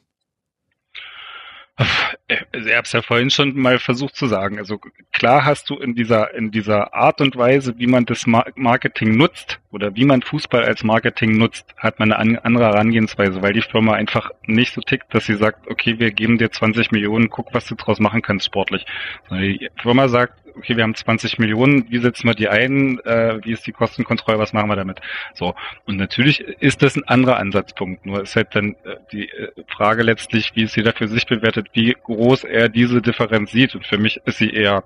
[2.28, 4.58] Ich habe es ja vorhin schon mal versucht zu sagen.
[4.58, 4.80] Also
[5.12, 9.60] klar hast du in dieser in dieser Art und Weise, wie man das Marketing nutzt
[9.72, 13.94] oder wie man Fußball als Marketing nutzt, hat man eine andere Herangehensweise, weil die Firma
[13.94, 17.68] einfach nicht so tickt, dass sie sagt, okay, wir geben dir 20 Millionen, guck, was
[17.68, 18.88] du draus machen kannst sportlich.
[19.30, 23.52] Die Firma sagt, okay, wir haben 20 Millionen, wie setzen wir die ein, äh, wie
[23.52, 25.00] ist die Kostenkontrolle, was machen wir damit?
[25.34, 25.56] So,
[25.86, 30.04] und natürlich ist das ein anderer Ansatzpunkt, nur ist halt dann äh, die äh, Frage
[30.04, 33.98] letztlich, wie es jeder für sich bewertet, wie groß er diese Differenz sieht und für
[33.98, 34.84] mich ist sie eher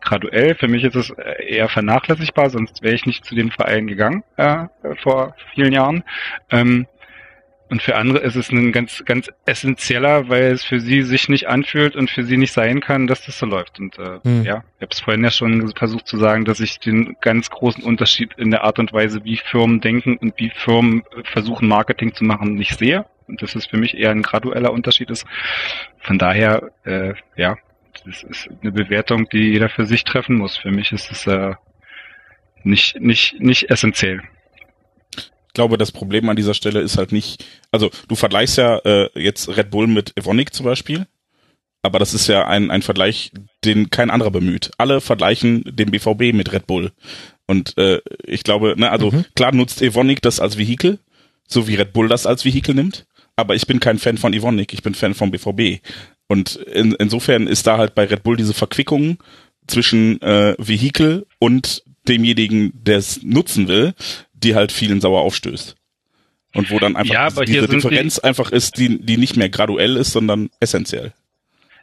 [0.00, 4.24] graduell, für mich ist es eher vernachlässigbar, sonst wäre ich nicht zu den Vereinen gegangen
[4.36, 4.66] äh,
[5.02, 6.04] vor vielen Jahren.
[6.50, 6.86] Ähm,
[7.68, 11.48] und für andere ist es ein ganz, ganz essentieller, weil es für sie sich nicht
[11.48, 13.80] anfühlt und für sie nicht sein kann, dass das so läuft.
[13.80, 14.44] Und äh, hm.
[14.44, 17.82] ja, ich habe es vorhin ja schon versucht zu sagen, dass ich den ganz großen
[17.82, 22.24] Unterschied in der Art und Weise, wie Firmen denken und wie Firmen versuchen, Marketing zu
[22.24, 23.04] machen, nicht sehe.
[23.26, 25.26] Und das ist für mich eher ein gradueller Unterschied ist.
[25.98, 27.56] Von daher, äh, ja,
[28.04, 30.56] das ist eine Bewertung, die jeder für sich treffen muss.
[30.56, 31.54] Für mich ist es äh,
[32.62, 34.22] nicht, nicht, nicht essentiell
[35.56, 39.48] glaube, das Problem an dieser Stelle ist halt nicht, also du vergleichst ja äh, jetzt
[39.48, 41.06] Red Bull mit Evonik zum Beispiel,
[41.82, 43.32] aber das ist ja ein, ein Vergleich,
[43.64, 44.70] den kein anderer bemüht.
[44.76, 46.92] Alle vergleichen den BVB mit Red Bull.
[47.46, 49.24] Und äh, ich glaube, ne, also mhm.
[49.34, 50.98] klar nutzt Evonik das als Vehikel,
[51.48, 54.74] so wie Red Bull das als Vehikel nimmt, aber ich bin kein Fan von Evonik,
[54.74, 55.80] ich bin Fan vom BVB.
[56.28, 59.16] Und in, insofern ist da halt bei Red Bull diese Verquickung
[59.66, 63.94] zwischen äh, Vehikel und demjenigen, der es nutzen will,
[64.36, 65.76] die halt vielen sauer aufstößt.
[66.54, 70.12] Und wo dann einfach Ja, diese Differenz einfach ist, die, die nicht mehr graduell ist,
[70.12, 71.12] sondern essentiell.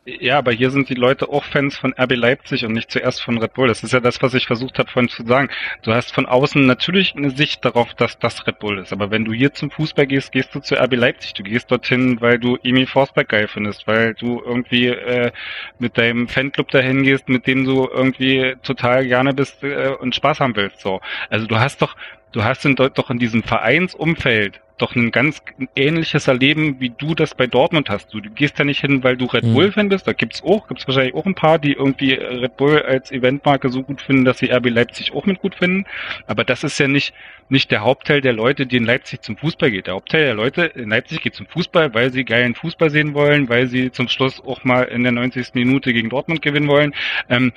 [0.06, 3.38] Ja, aber hier sind die Leute auch Fans von RB Leipzig und nicht zuerst von
[3.38, 3.70] Red Bull.
[3.70, 5.48] Das ist ja das, was ich versucht habe vorhin zu sagen.
[5.82, 8.92] Du hast von außen natürlich eine Sicht darauf, dass das Red Bull ist.
[8.92, 11.36] Aber wenn du hier zum Fußball gehst, gehst du zu RB Leipzig.
[11.36, 15.32] Du gehst dorthin, weil du Emil Forsberg geil findest, weil du irgendwie äh,
[15.80, 20.42] mit deinem Fanclub dahin gehst, mit dem du irgendwie total gerne bist äh, und Spaß
[20.42, 20.82] haben willst.
[20.82, 21.00] So,
[21.30, 21.96] also du hast doch,
[22.34, 25.42] du hast in, doch in diesem Vereinsumfeld doch ein ganz
[25.76, 28.14] ähnliches Erleben, wie du das bei Dortmund hast.
[28.14, 29.54] Du, gehst ja nicht hin, weil du Red Mhm.
[29.54, 30.08] Bull-Fan bist.
[30.08, 33.84] Da gibt's auch, gibt's wahrscheinlich auch ein paar, die irgendwie Red Bull als Eventmarke so
[33.84, 35.86] gut finden, dass sie RB Leipzig auch mit gut finden.
[36.28, 37.14] Aber das ist ja nicht,
[37.50, 39.86] nicht der Hauptteil der Leute, die in Leipzig zum Fußball geht.
[39.88, 43.50] Der Hauptteil der Leute in Leipzig geht zum Fußball, weil sie geilen Fußball sehen wollen,
[43.50, 45.54] weil sie zum Schluss auch mal in der 90.
[45.54, 46.96] Minute gegen Dortmund gewinnen wollen,
[47.30, 47.52] ähm,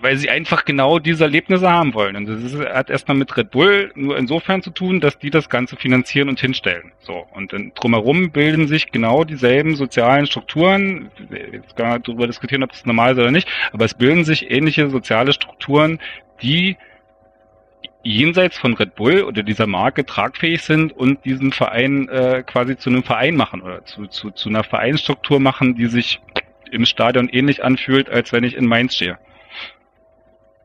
[0.00, 2.14] weil sie einfach genau diese Erlebnisse haben wollen.
[2.16, 5.48] Und das ist, hat erstmal mit Red Bull nur insofern zu tun, dass die das
[5.48, 6.92] Ganze finanzieren und hinstellen.
[7.00, 7.26] So.
[7.32, 11.10] Und dann drumherum bilden sich genau dieselben sozialen Strukturen.
[11.52, 14.50] Jetzt gar nicht darüber diskutieren, ob das normal ist oder nicht, aber es bilden sich
[14.50, 16.00] ähnliche soziale Strukturen,
[16.42, 16.76] die
[18.02, 22.90] jenseits von Red Bull oder dieser Marke tragfähig sind und diesen Verein äh, quasi zu
[22.90, 26.20] einem Verein machen oder zu, zu, zu einer Vereinsstruktur machen, die sich
[26.70, 29.18] im Stadion ähnlich anfühlt, als wenn ich in Mainz stehe.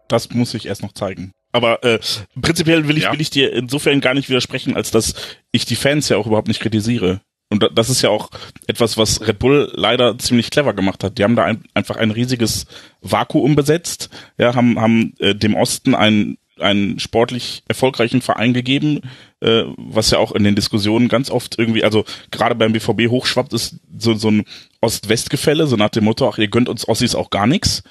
[0.07, 1.31] Das muss ich erst noch zeigen.
[1.53, 1.99] Aber äh,
[2.41, 3.13] prinzipiell will ich, Ja.
[3.13, 5.13] will ich dir insofern gar nicht widersprechen, als dass
[5.51, 7.21] ich die Fans ja auch überhaupt nicht kritisiere.
[7.49, 8.29] Und da- das ist ja auch
[8.67, 11.17] etwas, was Red Bull leider ziemlich clever gemacht hat.
[11.17, 12.65] Die haben da ein, einfach ein riesiges
[13.01, 14.09] Vakuum besetzt,
[14.39, 19.01] ja, haben, haben äh, dem Osten einen, einen sportlich erfolgreichen Verein gegeben,
[19.41, 23.53] äh, was ja auch in den Diskussionen ganz oft irgendwie, also gerade beim BVB hochschwappt,
[23.53, 24.45] ist so, so ein
[24.81, 27.83] Ost-West-Gefälle, so nach dem Motto, ach, ihr gönnt uns Ossis auch gar nichts.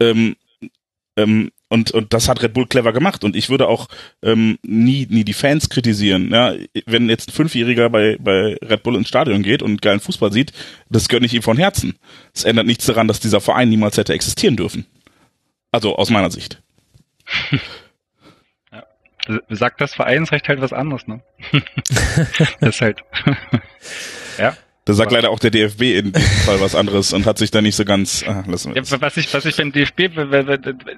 [0.00, 0.36] Ähm,
[1.16, 3.24] ähm, und, und das hat Red Bull clever gemacht.
[3.24, 3.88] Und ich würde auch
[4.22, 6.30] ähm, nie, nie die Fans kritisieren.
[6.30, 6.54] Ja,
[6.86, 10.52] wenn jetzt ein Fünfjähriger bei, bei Red Bull ins Stadion geht und geilen Fußball sieht,
[10.90, 11.98] das gönne ich ihm von Herzen.
[12.32, 14.86] Es ändert nichts daran, dass dieser Verein niemals hätte existieren dürfen.
[15.72, 16.62] Also aus meiner Sicht.
[19.48, 21.20] Sagt das Vereinsrecht halt was anderes, ne?
[22.60, 23.02] das halt.
[24.38, 24.56] ja.
[24.86, 27.60] Da sagt leider auch der DFB in diesem Fall was anderes und hat sich da
[27.60, 28.24] nicht so ganz.
[28.24, 30.10] Ah, lassen wir Ja, was ich, was ich beim DFB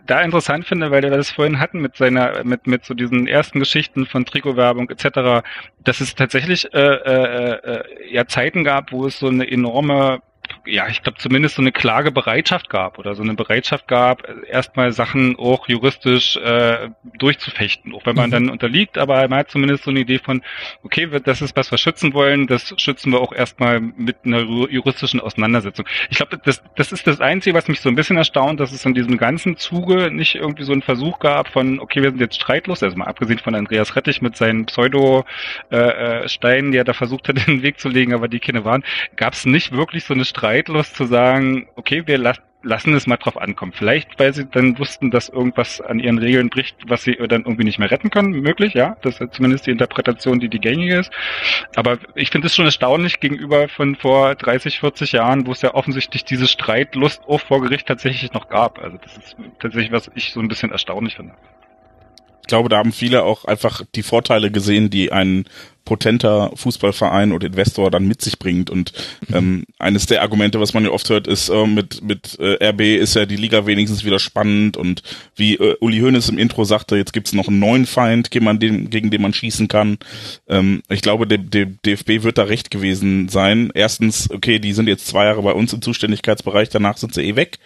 [0.07, 3.59] da interessant finde, weil wir das vorhin hatten mit seiner, mit, mit so diesen ersten
[3.61, 5.43] Geschichten von Trikotwerbung etc.,
[5.85, 10.21] dass es tatsächlich äh, äh, äh, ja Zeiten gab, wo es so eine enorme
[10.69, 15.37] ja, ich glaube zumindest so eine Klagebereitschaft gab oder so eine Bereitschaft gab, erstmal Sachen
[15.37, 18.33] auch juristisch äh, durchzufechten, auch wenn man Mhm.
[18.33, 20.43] dann unterliegt, aber man hat zumindest so eine Idee von,
[20.83, 24.69] okay, das ist was wir schützen wollen, das schützen wir auch erstmal mit einer ju-
[24.69, 25.87] juristischen Auseinandersetzung.
[26.11, 28.85] Ich glaube, das, das ist das Einzige, was mich so ein bisschen erstaunt, dass es
[28.85, 32.37] in diesem ganzen Zuge nicht irgendwie so einen Versuch gab von, okay, wir sind jetzt
[32.37, 34.67] streitlos, also mal abgesehen von Andreas Rettich mit seinen
[35.71, 38.85] Pseudo-Steinen, die er da versucht hat, in den Weg zu legen, aber die keine waren,
[39.17, 40.25] gab es nicht wirklich so eine
[40.59, 43.73] Streitlust zu sagen, okay, wir lassen lassen es mal drauf ankommen.
[43.73, 47.63] Vielleicht, weil sie dann wussten, dass irgendwas an ihren Regeln bricht, was sie dann irgendwie
[47.63, 48.33] nicht mehr retten können.
[48.33, 48.97] Möglich, ja.
[49.03, 51.13] Das ist zumindest die Interpretation, die die gängige ist.
[51.77, 55.73] Aber ich finde es schon erstaunlich gegenüber von vor 30, 40 Jahren, wo es ja
[55.75, 58.81] offensichtlich diese Streitlust auch vor Gericht tatsächlich noch gab.
[58.81, 61.35] Also das ist tatsächlich, was ich so ein bisschen erstaunlich finde.
[62.43, 65.45] Ich glaube, da haben viele auch einfach die Vorteile gesehen, die ein
[65.89, 68.69] potenter Fußballverein oder Investor dann mit sich bringt.
[68.69, 68.93] Und
[69.33, 72.83] ähm, eines der Argumente, was man ja oft hört, ist, äh, mit, mit äh, RB
[73.01, 75.03] ist ja die Liga wenigstens wieder spannend und
[75.35, 78.91] wie äh, Uli Hoeneß im Intro sagte, jetzt gibt's noch einen neuen Feind, gegen, den,
[78.91, 79.97] gegen den man schießen kann.
[80.47, 83.71] Ähm, ich glaube, der, der DFB wird da recht gewesen sein.
[83.75, 87.35] Erstens, okay, die sind jetzt zwei Jahre bei uns im Zuständigkeitsbereich, danach sind sie eh
[87.35, 87.59] weg.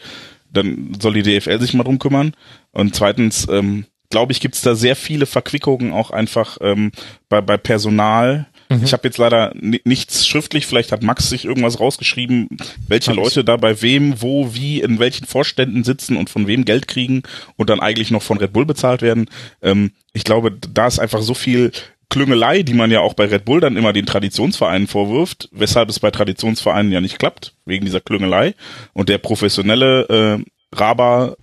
[0.53, 2.35] Dann soll die DFL sich mal drum kümmern.
[2.71, 6.93] Und zweitens, ähm, glaube ich, gibt's da sehr viele Verquickungen auch einfach ähm,
[7.29, 8.47] bei, bei Personal.
[8.69, 8.85] Mhm.
[8.85, 12.49] Ich habe jetzt leider ni- nichts schriftlich, vielleicht hat Max sich irgendwas rausgeschrieben,
[12.87, 13.13] welche.
[13.13, 17.25] Leute da bei wem, wo, wie, in welchen Vorständen sitzen und von wem Geld kriegen
[17.57, 19.29] und dann eigentlich noch von Red Bull bezahlt werden.
[19.61, 21.73] Ähm, ich glaube, da ist einfach so viel
[22.09, 25.99] Klüngelei, die man ja auch bei Red Bull dann immer den Traditionsvereinen vorwirft, weshalb es
[25.99, 28.55] bei Traditionsvereinen ja nicht klappt, wegen dieser Klüngelei.
[28.93, 31.37] Und der professionelle äh, Raber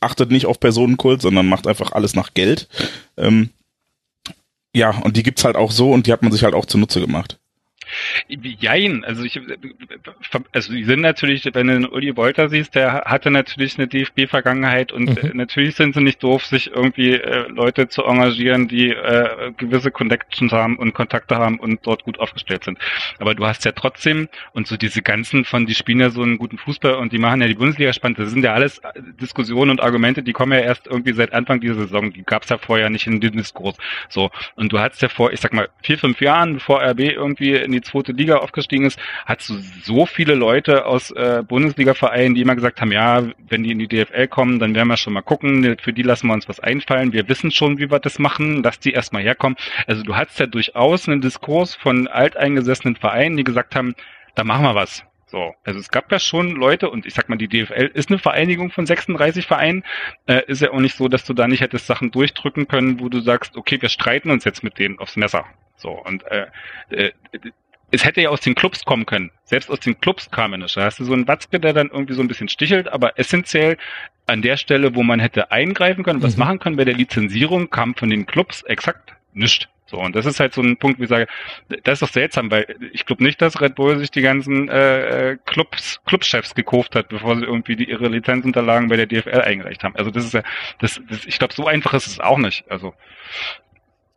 [0.00, 2.68] achtet nicht auf Personenkult, sondern macht einfach alles nach Geld.
[3.16, 3.50] Ähm,
[4.74, 7.00] ja, und die gibt's halt auch so und die hat man sich halt auch zunutze
[7.00, 7.38] gemacht.
[8.28, 9.40] Jein, also ich,
[10.52, 14.92] also die sind natürlich, wenn du den Uli Wolter siehst, der hatte natürlich eine DFB-Vergangenheit
[14.92, 15.36] und mhm.
[15.36, 20.52] natürlich sind sie nicht doof, sich irgendwie äh, Leute zu engagieren, die äh, gewisse Connections
[20.52, 22.78] haben und Kontakte haben und dort gut aufgestellt sind.
[23.18, 26.38] Aber du hast ja trotzdem und so diese ganzen von, die spielen ja so einen
[26.38, 28.18] guten Fußball und die machen ja die Bundesliga spannend.
[28.18, 28.80] Das sind ja alles
[29.20, 32.12] Diskussionen und Argumente, die kommen ja erst irgendwie seit Anfang dieser Saison.
[32.12, 33.76] Die gab es ja vorher nicht in dem Diskurs.
[34.08, 37.52] So und du hattest ja vor, ich sag mal vier fünf Jahren, bevor RB irgendwie
[37.54, 42.42] in die zweite Liga aufgestiegen ist, hattest du so viele Leute aus äh, Bundesliga-Vereinen, die
[42.42, 45.22] immer gesagt haben, ja, wenn die in die DFL kommen, dann werden wir schon mal
[45.22, 47.12] gucken, für die lassen wir uns was einfallen.
[47.12, 49.56] Wir wissen schon, wie wir das machen, dass die erstmal herkommen.
[49.86, 53.94] Also du hattest ja durchaus einen Diskurs von alteingesessenen Vereinen, die gesagt haben,
[54.34, 55.04] da machen wir was.
[55.34, 58.20] So, also es gab ja schon Leute und ich sag mal, die DFL ist eine
[58.20, 59.82] Vereinigung von 36 Vereinen.
[60.26, 63.08] Äh, ist ja auch nicht so, dass du da nicht hättest Sachen durchdrücken können, wo
[63.08, 65.44] du sagst, okay, wir streiten uns jetzt mit denen aufs Messer.
[65.74, 66.46] So, und äh,
[66.90, 67.10] äh,
[67.90, 69.30] es hätte ja aus den Clubs kommen können.
[69.44, 70.76] Selbst aus den Clubs kam er nicht.
[70.76, 73.76] Da hast du so einen Watzke, der dann irgendwie so ein bisschen stichelt, aber essentiell
[74.26, 76.40] an der Stelle, wo man hätte eingreifen können, was mhm.
[76.40, 79.68] machen können bei der Lizenzierung, kam von den Clubs exakt nichts.
[79.86, 81.26] So, und das ist halt so ein Punkt, wie ich sage,
[81.68, 85.32] das ist doch seltsam, weil ich glaube nicht, dass Red Bull sich die ganzen äh,
[85.32, 89.84] äh, Clubs, Clubchefs gekauft hat, bevor sie irgendwie die, ihre Lizenzunterlagen bei der DFL eingereicht
[89.84, 89.94] haben.
[89.94, 90.42] Also das ist ja,
[90.80, 92.64] das, das ich glaube, so einfach ist es auch nicht.
[92.70, 92.94] Also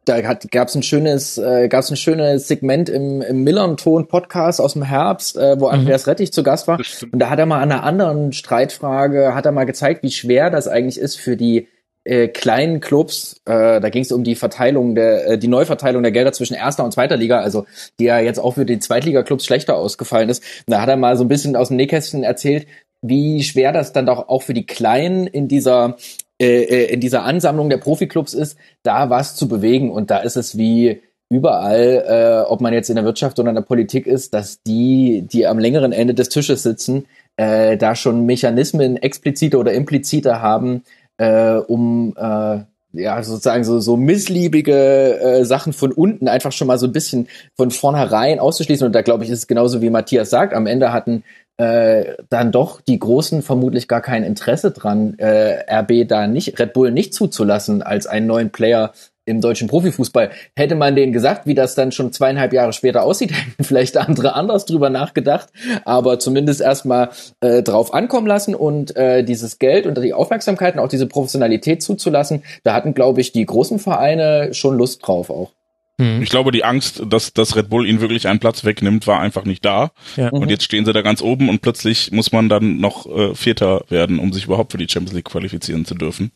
[0.07, 4.73] da gab es ein schönes, äh, gab es ein schönes Segment im, im Millern-Ton-Podcast aus
[4.73, 5.73] dem Herbst, äh, wo mhm.
[5.73, 6.79] Andreas Rettich zu Gast war.
[7.11, 10.49] Und da hat er mal an einer anderen Streitfrage, hat er mal gezeigt, wie schwer
[10.49, 11.67] das eigentlich ist für die
[12.07, 16.13] äh, kleinen Clubs, äh, da ging es um die Verteilung der, äh, die Neuverteilung der
[16.13, 17.65] Gelder zwischen erster und zweiter Liga, also
[17.99, 20.41] die ja jetzt auch für die Zweitliga-Clubs schlechter ausgefallen ist.
[20.65, 22.65] Und da hat er mal so ein bisschen aus dem Nähkästchen erzählt,
[23.01, 25.97] wie schwer das dann doch auch für die Kleinen in dieser
[26.39, 29.91] äh, äh, in dieser Ansammlung der Profiklubs ist, da was zu bewegen.
[29.91, 33.55] Und da ist es wie überall, äh, ob man jetzt in der Wirtschaft oder in
[33.55, 37.05] der Politik ist, dass die, die am längeren Ende des Tisches sitzen,
[37.37, 40.83] äh, da schon Mechanismen explizite oder implizite haben,
[41.17, 42.59] äh, um äh,
[42.93, 47.27] ja sozusagen so so missliebige äh, Sachen von unten einfach schon mal so ein bisschen
[47.55, 48.85] von vornherein auszuschließen.
[48.87, 50.53] Und da glaube ich, ist es genauso wie Matthias sagt.
[50.53, 51.23] Am Ende hatten
[51.57, 56.73] äh, dann doch die Großen vermutlich gar kein Interesse dran, äh, RB da nicht, Red
[56.73, 58.93] Bull nicht zuzulassen als einen neuen Player
[59.27, 60.31] im deutschen Profifußball.
[60.55, 64.33] Hätte man denen gesagt, wie das dann schon zweieinhalb Jahre später aussieht, hätten vielleicht andere
[64.33, 65.49] anders drüber nachgedacht,
[65.85, 67.09] aber zumindest erstmal
[67.41, 71.83] äh, drauf ankommen lassen und äh, dieses Geld und die Aufmerksamkeit und auch diese Professionalität
[71.83, 75.56] zuzulassen, da hatten, glaube ich, die großen Vereine schon Lust drauf auch.
[75.97, 76.21] Mhm.
[76.21, 79.45] Ich glaube, die Angst, dass, dass Red Bull ihnen wirklich einen Platz wegnimmt, war einfach
[79.45, 79.91] nicht da.
[80.15, 80.29] Ja.
[80.29, 80.49] Und mhm.
[80.49, 84.19] jetzt stehen sie da ganz oben und plötzlich muss man dann noch äh, Vierter werden,
[84.19, 86.31] um sich überhaupt für die Champions League qualifizieren zu dürfen.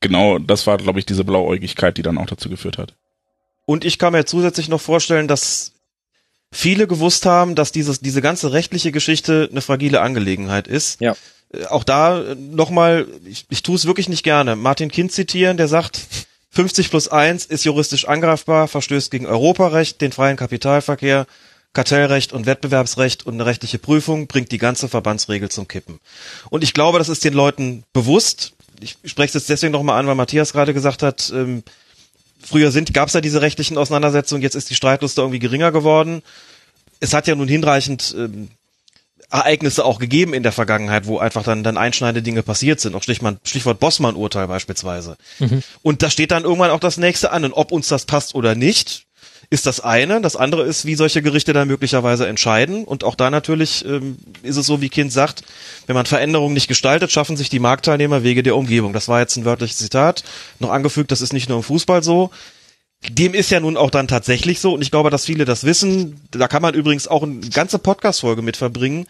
[0.00, 2.94] Genau, das war, glaube ich, diese Blauäugigkeit, die dann auch dazu geführt hat.
[3.66, 5.72] Und ich kann mir zusätzlich noch vorstellen, dass
[6.52, 11.00] viele gewusst haben, dass dieses, diese ganze rechtliche Geschichte eine fragile Angelegenheit ist.
[11.00, 11.14] Ja.
[11.52, 15.56] Äh, auch da äh, nochmal, ich, ich tue es wirklich nicht gerne, Martin Kind zitieren,
[15.56, 16.00] der sagt,
[16.50, 21.26] 50 plus 1 ist juristisch angreifbar, verstößt gegen Europarecht, den freien Kapitalverkehr,
[21.72, 26.00] Kartellrecht und Wettbewerbsrecht und eine rechtliche Prüfung bringt die ganze Verbandsregel zum Kippen.
[26.50, 28.54] Und ich glaube, das ist den Leuten bewusst.
[28.80, 31.62] Ich spreche es jetzt deswegen nochmal an, weil Matthias gerade gesagt hat, ähm,
[32.42, 36.22] früher sind, gab es ja diese rechtlichen Auseinandersetzungen, jetzt ist die Streitlust irgendwie geringer geworden.
[36.98, 38.48] Es hat ja nun hinreichend ähm,
[39.30, 42.94] Ereignisse auch gegeben in der Vergangenheit, wo einfach dann, dann einschneidende Dinge passiert sind.
[42.94, 45.16] Auch Stichwort, Stichwort Bossmann-Urteil beispielsweise.
[45.38, 45.62] Mhm.
[45.82, 47.44] Und da steht dann irgendwann auch das nächste an.
[47.44, 49.06] Und ob uns das passt oder nicht,
[49.48, 50.20] ist das eine.
[50.20, 52.84] Das andere ist, wie solche Gerichte dann möglicherweise entscheiden.
[52.84, 55.42] Und auch da natürlich ähm, ist es so, wie Kind sagt,
[55.86, 58.92] wenn man Veränderungen nicht gestaltet, schaffen sich die Marktteilnehmer Wege der Umgebung.
[58.92, 60.24] Das war jetzt ein wörtliches Zitat.
[60.58, 62.30] Noch angefügt, das ist nicht nur im Fußball so.
[63.08, 66.20] Dem ist ja nun auch dann tatsächlich so und ich glaube, dass viele das wissen.
[66.30, 69.06] Da kann man übrigens auch eine ganze Podcast-Folge mit verbringen,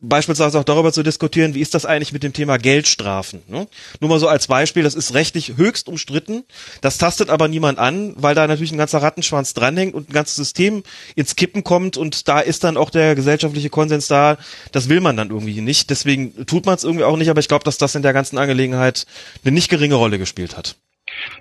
[0.00, 3.42] beispielsweise auch darüber zu diskutieren, wie ist das eigentlich mit dem Thema Geldstrafen.
[3.48, 3.66] Ne?
[4.00, 6.44] Nur mal so als Beispiel, das ist rechtlich höchst umstritten,
[6.80, 10.36] das tastet aber niemand an, weil da natürlich ein ganzer Rattenschwanz dranhängt und ein ganzes
[10.36, 10.82] System
[11.14, 14.38] ins Kippen kommt und da ist dann auch der gesellschaftliche Konsens da,
[14.72, 17.48] das will man dann irgendwie nicht, deswegen tut man es irgendwie auch nicht, aber ich
[17.48, 19.06] glaube, dass das in der ganzen Angelegenheit
[19.44, 20.76] eine nicht geringe Rolle gespielt hat.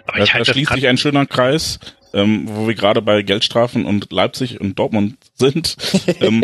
[0.06, 1.80] Aber da, da schließt sich ein schöner Kreis,
[2.14, 5.76] ähm, wo wir gerade bei Geldstrafen und Leipzig und Dortmund sind.
[6.22, 6.44] ähm,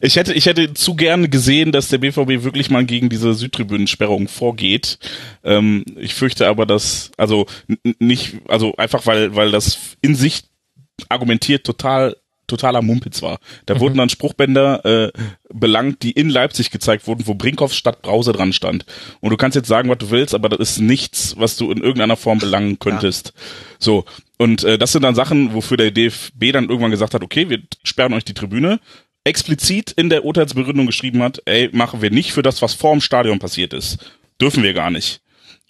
[0.00, 4.28] ich hätte, ich hätte zu gerne gesehen, dass der BVB wirklich mal gegen diese Südtribünensperrung
[4.28, 4.98] vorgeht.
[5.44, 7.46] Ähm, ich fürchte aber, dass, also
[7.98, 10.42] nicht, also einfach weil, weil das in sich
[11.08, 12.16] argumentiert total
[12.46, 13.38] totaler Mumpitz war.
[13.66, 13.80] Da mhm.
[13.80, 15.12] wurden dann Spruchbänder äh,
[15.52, 18.84] belangt, die in Leipzig gezeigt wurden, wo Brinkhoffs Stadt Brause dran stand.
[19.20, 21.78] Und du kannst jetzt sagen, was du willst, aber das ist nichts, was du in
[21.78, 23.32] irgendeiner Form belangen könntest.
[23.34, 23.42] Ja.
[23.78, 24.04] So,
[24.38, 27.62] Und äh, das sind dann Sachen, wofür der DFB dann irgendwann gesagt hat, okay, wir
[27.82, 28.80] sperren euch die Tribüne,
[29.24, 33.00] explizit in der Urteilsbegründung geschrieben hat, ey, machen wir nicht für das, was vor dem
[33.00, 33.98] Stadion passiert ist.
[34.40, 35.20] Dürfen wir gar nicht.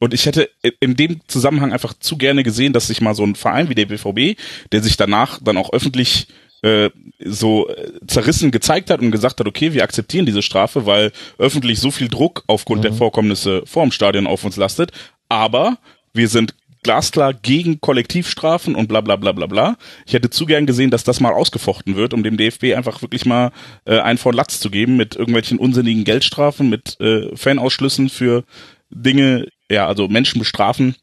[0.01, 3.37] Und ich hätte in dem Zusammenhang einfach zu gerne gesehen, dass sich mal so ein
[3.37, 4.39] Verein wie der BVB,
[4.73, 6.27] der sich danach dann auch öffentlich
[6.65, 6.91] äh,
[7.23, 11.79] so äh, zerrissen gezeigt hat und gesagt hat, okay, wir akzeptieren diese Strafe, weil öffentlich
[11.79, 12.85] so viel Druck aufgrund mhm.
[12.85, 14.91] der Vorkommnisse vor dem Stadion auf uns lastet.
[15.29, 15.77] Aber
[16.15, 19.77] wir sind glasklar gegen Kollektivstrafen und bla bla bla bla bla.
[20.07, 23.27] Ich hätte zu gern gesehen, dass das mal ausgefochten wird, um dem DFB einfach wirklich
[23.27, 23.53] mal
[23.85, 28.45] äh, ein vor Latz zu geben mit irgendwelchen unsinnigen Geldstrafen, mit äh, Fanausschlüssen für
[28.89, 30.95] Dinge, ja, also Menschen bestrafen,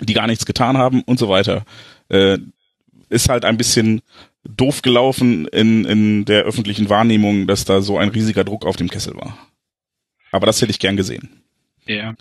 [0.00, 1.64] die gar nichts getan haben und so weiter.
[2.08, 2.38] Äh,
[3.08, 4.02] ist halt ein bisschen
[4.44, 8.88] doof gelaufen in, in der öffentlichen Wahrnehmung, dass da so ein riesiger Druck auf dem
[8.88, 9.36] Kessel war.
[10.32, 11.42] Aber das hätte ich gern gesehen.
[11.86, 12.14] Ja.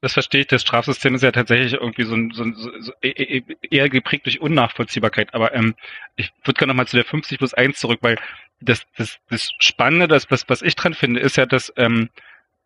[0.00, 0.46] Das verstehe ich.
[0.46, 4.26] Das Strafsystem ist ja tatsächlich irgendwie so, so, so, so e, e, e, eher geprägt
[4.26, 5.34] durch Unnachvollziehbarkeit.
[5.34, 5.74] Aber ähm,
[6.14, 8.16] ich würde gerne nochmal zu der 50 plus 1 zurück, weil
[8.60, 12.10] das, das, das Spannende, das, was, was ich dran finde, ist ja, dass ähm,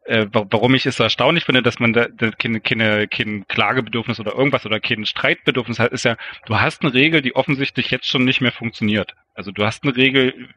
[0.04, 4.18] äh, warum ich es so erstaunlich finde, dass man da, da keine, keine, kein Klagebedürfnis
[4.20, 6.16] oder irgendwas oder kein Streitbedürfnis hat, ist ja,
[6.46, 9.14] du hast eine Regel, die offensichtlich jetzt schon nicht mehr funktioniert.
[9.34, 10.48] Also du hast eine Regel,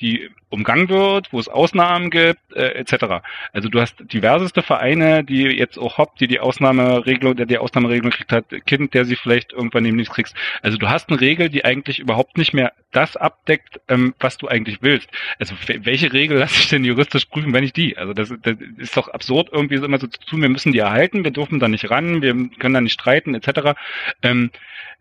[0.00, 3.22] die umgangen wird, wo es Ausnahmen gibt, äh, etc.
[3.52, 8.10] Also du hast diverseste Vereine, die jetzt auch Hopp, die die Ausnahmeregelung, der die Ausnahmeregelung
[8.10, 10.34] kriegt hat, Kind, der sie vielleicht irgendwann nämlich kriegst.
[10.62, 14.48] Also du hast eine Regel, die eigentlich überhaupt nicht mehr das abdeckt, ähm, was du
[14.48, 15.08] eigentlich willst.
[15.38, 17.96] Also welche Regel lasse ich denn juristisch prüfen, wenn ich die?
[17.96, 21.24] Also das, das ist doch absurd, irgendwie immer so zu tun, wir müssen die erhalten,
[21.24, 23.78] wir dürfen da nicht ran, wir können da nicht streiten, etc.
[24.22, 24.50] Ähm,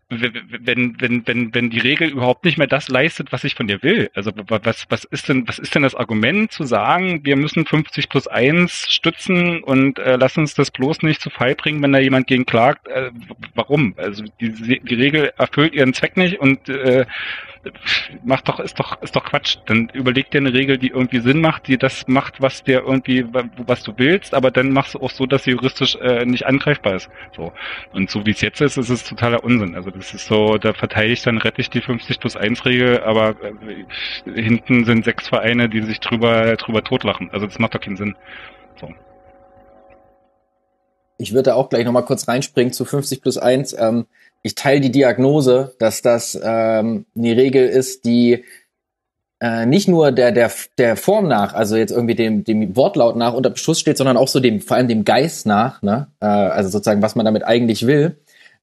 [0.10, 3.84] wenn, wenn, wenn, wenn die Regel überhaupt nicht mehr das leistet, was ich von dir
[3.84, 4.10] will.
[4.16, 8.10] Also was, was ist denn, was ist denn das Argument zu sagen, wir müssen 50
[8.10, 12.00] plus 1 stützen und äh, lass uns das bloß nicht zu Fall bringen, wenn da
[12.00, 12.88] jemand gegen klagt?
[12.88, 13.12] Äh,
[13.54, 13.94] warum?
[13.98, 17.06] Also die, die Regel erfüllt ihren Zweck nicht und äh,
[18.24, 19.58] macht doch, ist doch, ist doch Quatsch.
[19.66, 23.26] Dann überleg dir eine Regel, die irgendwie Sinn macht, die das macht, was dir irgendwie,
[23.58, 26.96] was du willst, aber dann machst du auch so, dass sie juristisch äh, nicht angreifbar
[26.96, 27.10] ist.
[27.36, 27.52] So.
[27.94, 29.76] Und so wie es jetzt ist, ist es totaler Unsinn.
[29.76, 33.02] Also das ist so, da verteile ich dann, rette ich die 50 plus 1 Regel,
[33.04, 37.30] aber äh, hinten sind sechs Vereine, die sich drüber, drüber totlachen.
[37.32, 38.16] Also das macht doch keinen Sinn.
[38.80, 38.90] So.
[41.18, 43.76] Ich würde auch gleich nochmal kurz reinspringen zu 50 plus 1.
[43.78, 44.06] Ähm,
[44.42, 48.44] ich teile die Diagnose, dass das ähm, eine Regel ist, die
[49.42, 53.34] äh, nicht nur der, der, der Form nach, also jetzt irgendwie dem, dem Wortlaut nach
[53.34, 56.08] unter Beschuss steht, sondern auch so dem, vor allem dem Geist nach, ne?
[56.20, 58.18] Äh, also sozusagen, was man damit eigentlich will.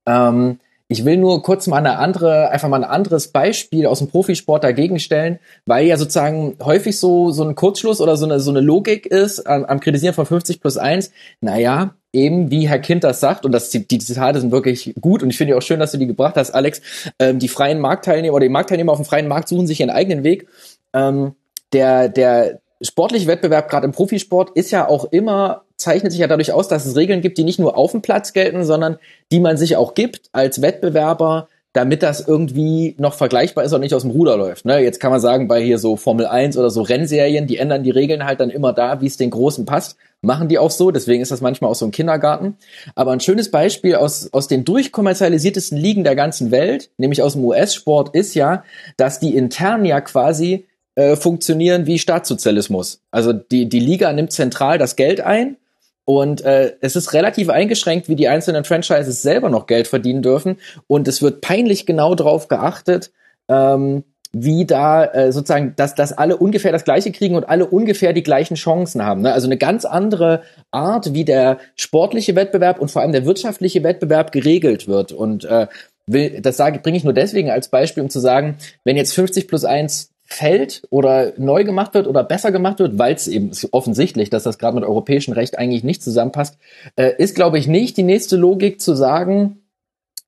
[0.07, 4.09] Ähm, ich will nur kurz mal eine andere, einfach mal ein anderes Beispiel aus dem
[4.09, 8.51] Profisport dagegen stellen, weil ja sozusagen häufig so, so ein Kurzschluss oder so eine, so
[8.51, 11.11] eine Logik ist am, am Kritisieren von 50 plus 1.
[11.41, 15.31] Naja, eben wie Herr Kind das sagt, und das, die, Zitate sind wirklich gut und
[15.31, 16.81] ich finde auch schön, dass du die gebracht hast, Alex,
[17.19, 20.25] ähm, die freien Marktteilnehmer oder die Marktteilnehmer auf dem freien Markt suchen sich ihren eigenen
[20.25, 20.49] Weg.
[20.93, 21.35] Ähm,
[21.73, 26.53] der, der sportliche Wettbewerb, gerade im Profisport, ist ja auch immer, zeichnet sich ja dadurch
[26.53, 28.99] aus, dass es Regeln gibt, die nicht nur auf dem Platz gelten, sondern
[29.31, 33.95] die man sich auch gibt als Wettbewerber, damit das irgendwie noch vergleichbar ist und nicht
[33.95, 34.65] aus dem Ruder läuft.
[34.65, 34.79] Ne?
[34.81, 37.91] Jetzt kann man sagen, bei hier so Formel 1 oder so Rennserien, die ändern die
[37.91, 39.99] Regeln halt dann immer da, wie es den Großen passt.
[40.23, 42.57] Machen die auch so, deswegen ist das manchmal auch so ein Kindergarten.
[42.95, 47.45] Aber ein schönes Beispiel aus, aus den durchkommerzialisiertesten Ligen der ganzen Welt, nämlich aus dem
[47.45, 48.65] US-Sport, ist ja,
[48.97, 50.65] dass die intern ja quasi
[50.95, 53.03] äh, funktionieren wie Staatssozialismus.
[53.11, 55.59] Also die, die Liga nimmt zentral das Geld ein
[56.07, 60.59] und äh, es ist relativ eingeschränkt, wie die einzelnen Franchises selber noch Geld verdienen dürfen.
[60.87, 63.11] Und es wird peinlich genau darauf geachtet,
[63.49, 68.13] ähm, wie da äh, sozusagen, dass, dass alle ungefähr das Gleiche kriegen und alle ungefähr
[68.13, 69.23] die gleichen Chancen haben.
[69.23, 69.33] Ne?
[69.33, 74.31] Also eine ganz andere Art, wie der sportliche Wettbewerb und vor allem der wirtschaftliche Wettbewerb
[74.31, 75.11] geregelt wird.
[75.11, 75.67] Und äh,
[76.07, 79.49] will, das sage, bringe ich nur deswegen als Beispiel, um zu sagen, wenn jetzt 50
[79.49, 84.29] plus 1 fällt oder neu gemacht wird oder besser gemacht wird, weil es eben offensichtlich,
[84.29, 86.59] dass das gerade mit europäischem Recht eigentlich nicht zusammenpasst,
[86.97, 89.63] äh, ist, glaube ich, nicht die nächste Logik zu sagen,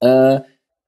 [0.00, 0.40] äh,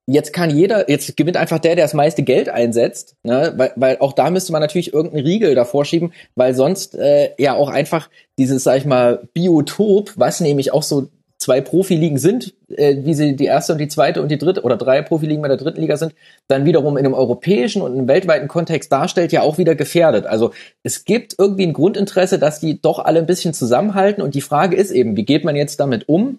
[0.07, 3.53] jetzt kann jeder, jetzt gewinnt einfach der, der das meiste Geld einsetzt, ne?
[3.57, 7.55] weil, weil auch da müsste man natürlich irgendeinen Riegel davor schieben, weil sonst äh, ja
[7.55, 8.09] auch einfach
[8.39, 11.09] dieses, sag ich mal, Biotop, was nämlich auch so
[11.41, 14.77] zwei Profiligen sind, äh, wie sie die erste und die zweite und die dritte oder
[14.77, 16.15] drei Profiligen bei der dritten Liga sind,
[16.49, 20.27] dann wiederum in einem europäischen und einem weltweiten Kontext darstellt, ja auch wieder gefährdet.
[20.27, 20.53] Also
[20.83, 24.77] es gibt irgendwie ein Grundinteresse, dass die doch alle ein bisschen zusammenhalten und die Frage
[24.77, 26.39] ist eben, wie geht man jetzt damit um,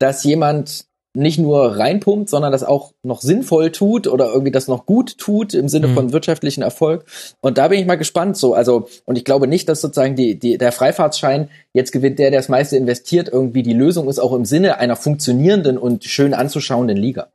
[0.00, 4.86] dass jemand nicht nur reinpumpt, sondern das auch noch sinnvoll tut oder irgendwie das noch
[4.86, 5.94] gut tut im Sinne mhm.
[5.94, 7.04] von wirtschaftlichen Erfolg.
[7.40, 8.36] Und da bin ich mal gespannt.
[8.36, 12.30] So, also und ich glaube nicht, dass sozusagen die, die der Freifahrtsschein jetzt gewinnt der,
[12.30, 16.32] der das meiste investiert, irgendwie die Lösung ist auch im Sinne einer funktionierenden und schön
[16.32, 17.28] anzuschauenden Liga.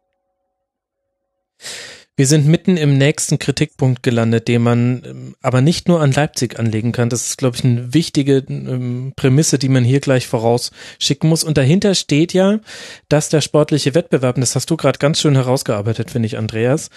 [2.18, 6.58] Wir sind mitten im nächsten Kritikpunkt gelandet, den man ähm, aber nicht nur an Leipzig
[6.58, 7.10] anlegen kann.
[7.10, 11.44] Das ist, glaube ich, eine wichtige ähm, Prämisse, die man hier gleich vorausschicken muss.
[11.44, 12.60] Und dahinter steht ja,
[13.10, 16.90] dass der sportliche Wettbewerb, und das hast du gerade ganz schön herausgearbeitet, finde ich, Andreas,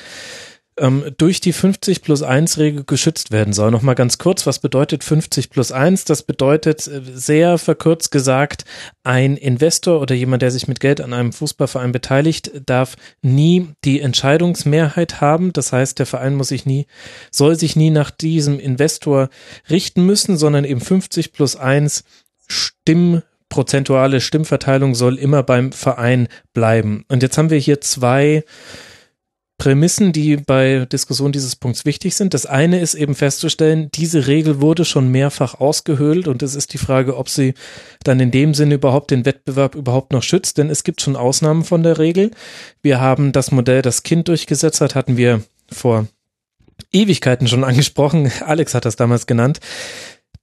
[0.81, 3.71] ähm, durch die 50 plus 1 Regel geschützt werden soll.
[3.71, 6.05] Nochmal ganz kurz, was bedeutet 50 plus 1?
[6.05, 8.65] Das bedeutet äh, sehr verkürzt gesagt,
[9.05, 14.01] ein Investor oder jemand, der sich mit Geld an einem Fußballverein beteiligt, darf nie die
[14.01, 15.53] Entscheidungsmehrheit haben.
[15.53, 16.87] Das heißt, der Verein muss sich nie,
[17.31, 19.29] soll sich nie nach diesem Investor
[19.71, 22.05] richten müssen, sondern eben 50 plus 1
[22.51, 27.05] Stimm prozentuale Stimmverteilung soll immer beim Verein bleiben.
[27.09, 28.45] Und jetzt haben wir hier zwei
[29.59, 32.33] Prämissen, die bei Diskussion dieses Punkts wichtig sind.
[32.33, 36.79] Das eine ist eben festzustellen, diese Regel wurde schon mehrfach ausgehöhlt und es ist die
[36.79, 37.55] Frage, ob sie
[38.05, 41.65] dann in dem Sinne überhaupt den Wettbewerb überhaupt noch schützt, denn es gibt schon Ausnahmen
[41.65, 42.31] von der Regel.
[42.83, 46.07] Wir haben das Modell, das Kind durchgesetzt hat, hatten wir vor
[46.93, 48.31] Ewigkeiten schon angesprochen.
[48.41, 49.59] Alex hat das damals genannt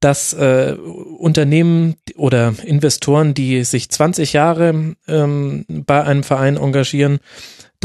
[0.02, 0.76] dass äh,
[1.18, 7.20] Unternehmen oder Investoren, die sich 20 Jahre ähm, bei einem Verein engagieren,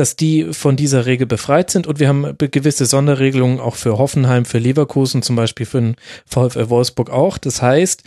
[0.01, 4.47] dass die von dieser Regel befreit sind und wir haben gewisse Sonderregelungen auch für Hoffenheim,
[4.47, 7.37] für Leverkusen, zum Beispiel für den VfL Wolfsburg auch.
[7.37, 8.03] Das heißt,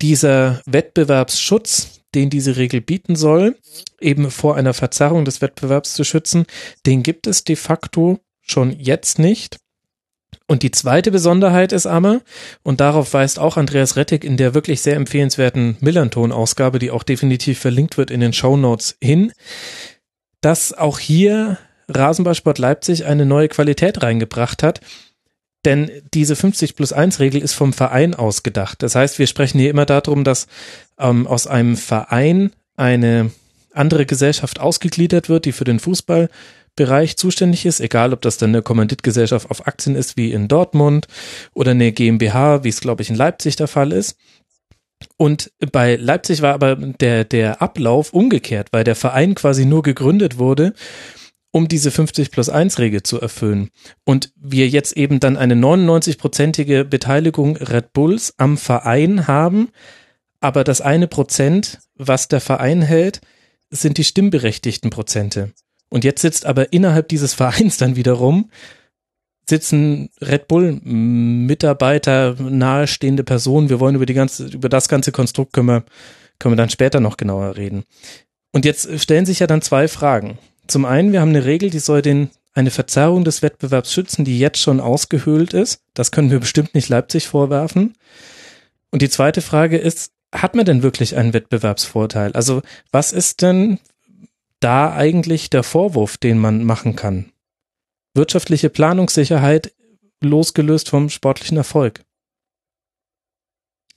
[0.00, 3.56] dieser Wettbewerbsschutz, den diese Regel bieten soll,
[4.00, 6.46] eben vor einer Verzerrung des Wettbewerbs zu schützen,
[6.86, 9.56] den gibt es de facto schon jetzt nicht.
[10.46, 12.20] Und die zweite Besonderheit ist aber,
[12.62, 17.58] und darauf weist auch Andreas Rettig in der wirklich sehr empfehlenswerten Millanton-Ausgabe, die auch definitiv
[17.58, 19.32] verlinkt wird in den Show Notes hin,
[20.46, 21.58] dass auch hier
[21.88, 24.80] Rasenballsport Leipzig eine neue Qualität reingebracht hat.
[25.64, 28.80] Denn diese 50 plus 1 Regel ist vom Verein ausgedacht.
[28.80, 30.46] Das heißt, wir sprechen hier immer darum, dass
[31.00, 33.32] ähm, aus einem Verein eine
[33.72, 38.62] andere Gesellschaft ausgegliedert wird, die für den Fußballbereich zuständig ist, egal ob das dann eine
[38.62, 41.08] Kommanditgesellschaft auf Aktien ist, wie in Dortmund,
[41.54, 44.16] oder eine GmbH, wie es, glaube ich, in Leipzig der Fall ist.
[45.16, 50.38] Und bei Leipzig war aber der, der Ablauf umgekehrt, weil der Verein quasi nur gegründet
[50.38, 50.74] wurde,
[51.50, 53.70] um diese 50 plus 1 Regel zu erfüllen.
[54.04, 59.70] Und wir jetzt eben dann eine 99-prozentige Beteiligung Red Bulls am Verein haben,
[60.40, 63.20] aber das eine Prozent, was der Verein hält,
[63.70, 65.52] sind die stimmberechtigten Prozente.
[65.88, 68.50] Und jetzt sitzt aber innerhalb dieses Vereins dann wiederum
[69.48, 73.68] sitzen Red Bull Mitarbeiter, nahestehende Personen.
[73.68, 75.84] Wir wollen über die ganze, über das ganze Konstrukt können wir,
[76.38, 77.84] können wir dann später noch genauer reden.
[78.52, 80.38] Und jetzt stellen sich ja dann zwei Fragen.
[80.66, 84.38] Zum einen, wir haben eine Regel, die soll den, eine Verzerrung des Wettbewerbs schützen, die
[84.38, 85.80] jetzt schon ausgehöhlt ist.
[85.94, 87.94] Das können wir bestimmt nicht Leipzig vorwerfen.
[88.90, 92.32] Und die zweite Frage ist, hat man denn wirklich einen Wettbewerbsvorteil?
[92.32, 93.78] Also was ist denn
[94.60, 97.30] da eigentlich der Vorwurf, den man machen kann?
[98.16, 99.72] Wirtschaftliche Planungssicherheit
[100.22, 102.02] losgelöst vom sportlichen Erfolg.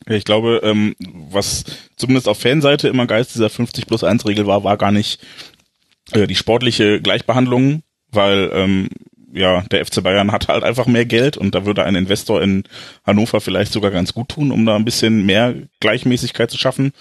[0.08, 1.66] Ich glaube, ähm, was
[1.96, 5.22] zumindest auf Fanseite immer Geist dieser 50 plus 1 Regel war, war gar nicht
[6.14, 8.90] äh, die sportliche Gleichbehandlung, weil ähm,
[9.32, 12.64] ja, der FC Bayern hat halt einfach mehr Geld und da würde ein Investor in
[13.06, 16.94] Hannover vielleicht sogar ganz gut tun, um da ein bisschen mehr Gleichmäßigkeit zu schaffen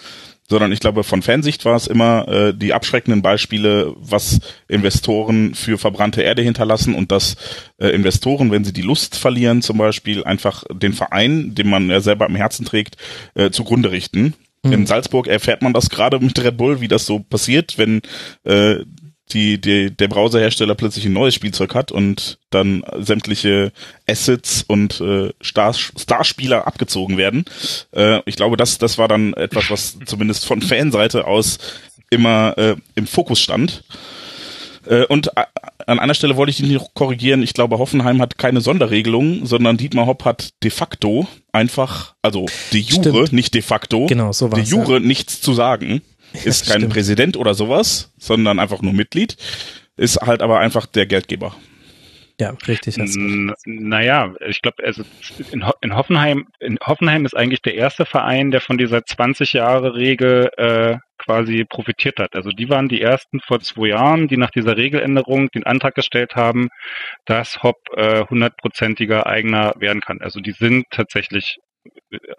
[0.48, 5.78] sondern ich glaube, von Fansicht war es immer äh, die abschreckenden Beispiele, was Investoren für
[5.78, 7.36] verbrannte Erde hinterlassen und dass
[7.78, 12.00] äh, Investoren, wenn sie die Lust verlieren, zum Beispiel einfach den Verein, den man ja
[12.00, 12.96] selber im Herzen trägt,
[13.34, 14.34] äh, zugrunde richten.
[14.62, 14.72] Mhm.
[14.72, 18.00] In Salzburg erfährt man das gerade mit Red Bull, wie das so passiert, wenn
[18.44, 18.84] äh,
[19.28, 23.72] die, die, der Browserhersteller plötzlich ein neues Spielzeug hat und dann sämtliche
[24.08, 27.44] Assets und äh, Star, Starspieler abgezogen werden.
[27.92, 31.58] Äh, ich glaube, das, das war dann etwas, was zumindest von Fanseite aus
[32.10, 33.84] immer äh, im Fokus stand.
[34.86, 35.44] Äh, und äh,
[35.86, 37.42] an einer Stelle wollte ich dich noch korrigieren.
[37.42, 42.80] Ich glaube, Hoffenheim hat keine Sonderregelung, sondern Dietmar Hopp hat de facto einfach, also de
[42.80, 43.32] jure, Stimmt.
[43.32, 45.00] nicht de facto, genau, so de jure ja.
[45.00, 46.92] nichts zu sagen ist kein stimmt.
[46.92, 49.36] Präsident oder sowas, sondern einfach nur Mitglied,
[49.96, 51.54] ist halt aber einfach der Geldgeber.
[52.40, 52.96] Ja, richtig.
[52.98, 55.02] N naja, ich glaube, also
[55.50, 59.54] in, Ho in, Hoffenheim, in Hoffenheim ist eigentlich der erste Verein, der von dieser 20
[59.54, 62.36] Jahre Regel äh, quasi profitiert hat.
[62.36, 66.36] Also die waren die ersten vor zwei Jahren, die nach dieser Regeländerung den Antrag gestellt
[66.36, 66.68] haben,
[67.24, 70.20] dass Hopp äh, hundertprozentiger äh, Eigner werden kann.
[70.20, 71.58] Also die sind tatsächlich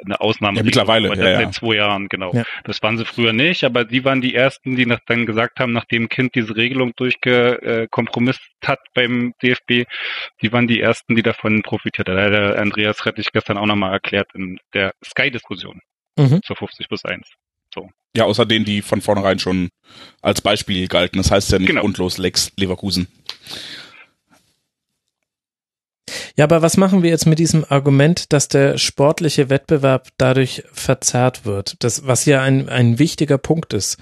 [0.04, 0.58] eine Ausnahme.
[0.58, 1.52] Ja, mittlerweile, ja, seit ja.
[1.52, 2.34] zwei Jahren, genau.
[2.34, 2.44] Ja.
[2.64, 5.74] Das waren sie früher nicht, aber die waren die ersten, die nach, dann gesagt haben,
[5.74, 9.88] nachdem Kind diese Regelung durchgekompromisst äh, hat beim DFB,
[10.42, 12.18] die waren die ersten, die davon profitiert hat.
[12.18, 15.80] Da hat der Andreas Rettich gestern auch nochmal erklärt in der Sky-Diskussion
[16.18, 16.42] mhm.
[16.44, 17.28] zur 50 plus 1.
[17.74, 17.90] So.
[18.16, 19.70] Ja, außer denen, die von vornherein schon
[20.22, 21.18] als Beispiel galten.
[21.18, 21.82] Das heißt ja nicht genau.
[21.82, 23.08] grundlos Lex Leverkusen.
[26.40, 31.44] Ja, aber was machen wir jetzt mit diesem Argument, dass der sportliche Wettbewerb dadurch verzerrt
[31.44, 31.76] wird?
[31.80, 33.98] Das, was ja ein, ein wichtiger Punkt ist.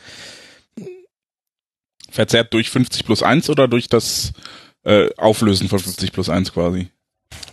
[2.12, 4.34] Verzerrt durch 50 plus 1 oder durch das
[4.84, 6.90] äh, Auflösen von 50 plus 1 quasi?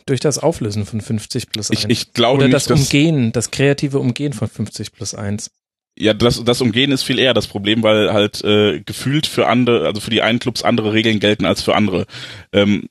[0.04, 1.80] Durch das Auflösen von 50 plus 1.
[1.80, 5.50] Ich, ich glaube Oder nicht, das Umgehen, das kreative Umgehen von 50 plus 1.
[5.98, 9.86] Ja, das, das Umgehen ist viel eher das Problem, weil halt äh, gefühlt für andere,
[9.86, 12.04] also für die einen Clubs andere Regeln gelten als für andere.
[12.52, 12.90] Ähm,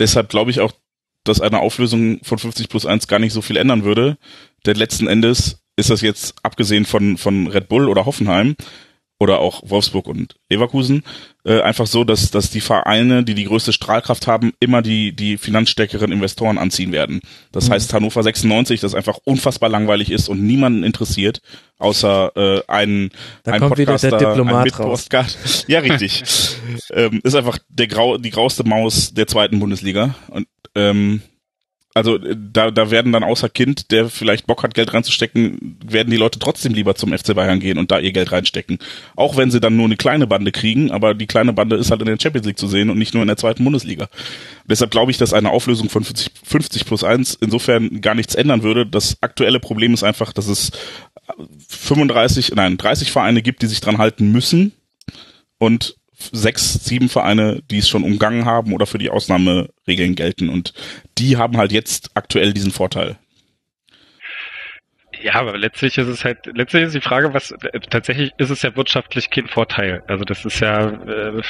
[0.00, 0.72] deshalb glaube ich auch,
[1.24, 4.18] dass eine Auflösung von 50 plus 1 gar nicht so viel ändern würde.
[4.66, 8.56] Denn letzten Endes ist das jetzt, abgesehen von, von Red Bull oder Hoffenheim,
[9.20, 11.04] oder auch Wolfsburg und Leverkusen,
[11.44, 15.36] äh, einfach so, dass, dass die Vereine, die die größte Strahlkraft haben, immer die, die
[15.36, 17.20] finanzstärkeren Investoren anziehen werden.
[17.52, 17.74] Das Mhm.
[17.74, 21.42] heißt Hannover 96, das einfach unfassbar langweilig ist und niemanden interessiert,
[21.78, 23.10] außer äh, einen,
[23.44, 25.06] Da einen kommt wieder der Podcaster, Diplomat raus.
[25.68, 26.22] Ja, richtig.
[26.94, 30.14] ähm, ist einfach der grau, die grauste Maus der zweiten Bundesliga.
[30.28, 31.22] Und ähm,
[31.92, 36.10] also äh, da, da werden dann außer Kind, der vielleicht Bock hat, Geld reinzustecken, werden
[36.10, 38.78] die Leute trotzdem lieber zum FC Bayern gehen und da ihr Geld reinstecken.
[39.16, 42.00] Auch wenn sie dann nur eine kleine Bande kriegen, aber die kleine Bande ist halt
[42.00, 44.08] in der Champions League zu sehen und nicht nur in der zweiten Bundesliga.
[44.66, 48.62] Deshalb glaube ich, dass eine Auflösung von 50, 50 plus 1 insofern gar nichts ändern
[48.62, 48.86] würde.
[48.86, 50.70] Das aktuelle Problem ist einfach, dass es
[51.68, 54.72] 35, nein, 30 Vereine gibt, die sich dran halten müssen
[55.58, 55.96] und
[56.32, 60.48] sechs, sieben Vereine, die es schon umgangen haben oder für die Ausnahmeregeln gelten.
[60.48, 60.74] Und
[61.18, 63.16] die haben halt jetzt aktuell diesen Vorteil.
[65.22, 67.54] Ja, aber letztlich ist es halt, letztlich ist die Frage, was
[67.90, 70.02] tatsächlich ist es ja wirtschaftlich kein Vorteil.
[70.06, 71.42] Also das ist ja äh,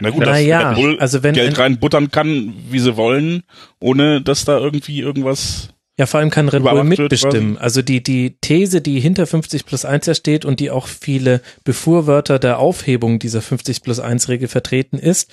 [0.00, 3.42] Na gut, dass ja, Red Bull also wenn- Geld reinbuttern kann, wie sie wollen,
[3.80, 7.56] ohne dass da irgendwie irgendwas Ja, vor allem kann Red Bull mitbestimmen.
[7.56, 11.40] Also die, die These, die hinter 50 plus 1 ja steht und die auch viele
[11.64, 15.30] Befürworter der Aufhebung dieser 50 plus 1 Regel vertreten ist,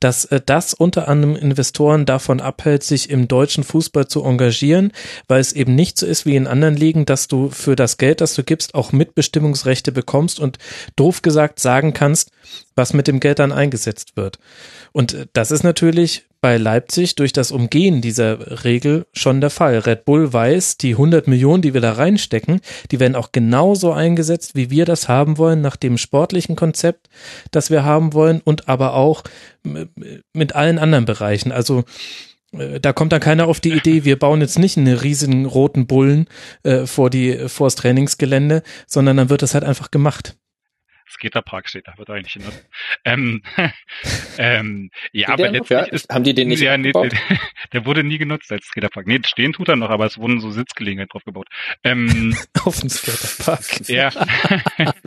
[0.00, 4.92] dass äh, das unter anderem Investoren davon abhält, sich im deutschen Fußball zu engagieren,
[5.28, 8.20] weil es eben nicht so ist wie in anderen Ligen, dass du für das Geld,
[8.20, 10.58] das du gibst, auch Mitbestimmungsrechte bekommst und
[10.94, 12.32] doof gesagt sagen kannst,
[12.76, 14.38] was mit dem Geld dann eingesetzt wird.
[14.92, 19.78] Und äh, das ist natürlich bei Leipzig durch das Umgehen dieser Regel schon der Fall.
[19.78, 24.56] Red Bull weiß, die 100 Millionen, die wir da reinstecken, die werden auch genauso eingesetzt,
[24.56, 27.08] wie wir das haben wollen, nach dem sportlichen Konzept,
[27.52, 29.22] das wir haben wollen und aber auch
[29.62, 31.52] mit allen anderen Bereichen.
[31.52, 31.84] Also
[32.52, 35.86] äh, da kommt dann keiner auf die Idee, wir bauen jetzt nicht einen riesigen roten
[35.86, 36.26] Bullen
[36.64, 40.34] äh, vor die vors Trainingsgelände, sondern dann wird das halt einfach gemacht.
[41.12, 42.66] Skaterpark steht da, wird eigentlich genutzt.
[43.04, 43.42] Ähm,
[44.38, 47.10] ähm, ja, Steht aber letztlich Ja, ist, haben die den nicht ja, nee, der,
[47.72, 49.06] der wurde nie genutzt als Skaterpark.
[49.06, 51.48] Nee, stehen tut er noch, aber es wurden so Sitzgelegenheiten drauf gebaut.
[51.84, 53.88] Ähm, Auf dem Skaterpark.
[53.88, 54.10] ja,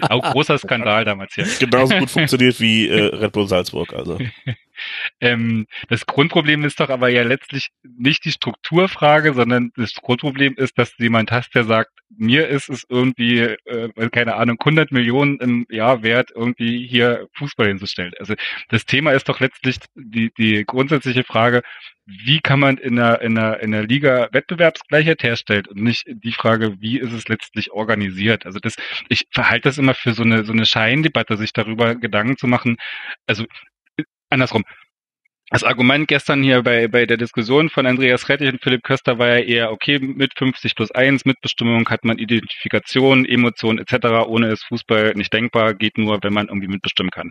[0.02, 1.48] auch großer Skandal damals hier.
[1.60, 3.94] genauso gut funktioniert wie äh, Red Bull Salzburg.
[3.94, 4.20] Also
[5.20, 10.78] Ähm, das Grundproblem ist doch aber ja letztlich nicht die Strukturfrage, sondern das Grundproblem ist,
[10.78, 15.40] dass du jemand hast, der sagt, mir ist es irgendwie, äh, keine Ahnung, 100 Millionen
[15.40, 18.14] im Jahr wert, irgendwie hier Fußball hinzustellen.
[18.20, 18.36] Also
[18.70, 21.62] das Thema ist doch letztlich die, die grundsätzliche Frage,
[22.06, 26.32] wie kann man in einer, in einer, in einer Liga Wettbewerbsgleichheit herstellen und nicht die
[26.32, 28.46] Frage, wie ist es letztlich organisiert.
[28.46, 28.76] Also das,
[29.10, 32.78] ich verhalte das immer für so eine, so eine Scheindebatte, sich darüber Gedanken zu machen.
[33.26, 33.48] Also äh,
[34.30, 34.64] andersrum.
[35.52, 39.28] Das Argument gestern hier bei, bei der Diskussion von Andreas Rettich und Philipp Köster war
[39.28, 44.28] ja eher, okay, mit 50 plus 1, Mitbestimmung hat man Identifikation, Emotionen etc.
[44.28, 47.30] Ohne ist Fußball nicht denkbar, geht nur, wenn man irgendwie mitbestimmen kann.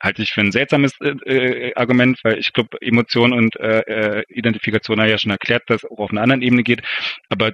[0.00, 4.24] Halte ich für ein seltsames äh, äh, Argument, weil ich glaube, Emotion und äh, äh,
[4.28, 6.82] Identifikation habe ich ja schon erklärt, dass es auch auf einer anderen Ebene geht.
[7.28, 7.52] Aber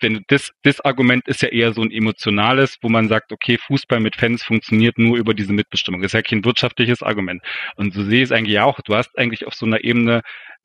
[0.00, 3.58] wenn du das, das Argument ist ja eher so ein emotionales, wo man sagt, okay,
[3.58, 6.02] Fußball mit Fans funktioniert nur über diese Mitbestimmung.
[6.02, 7.42] Das ist ja kein wirtschaftliches Argument.
[7.76, 8.80] Und so sehe ich es eigentlich auch.
[8.80, 10.22] Du hast eigentlich auf so einer Ebene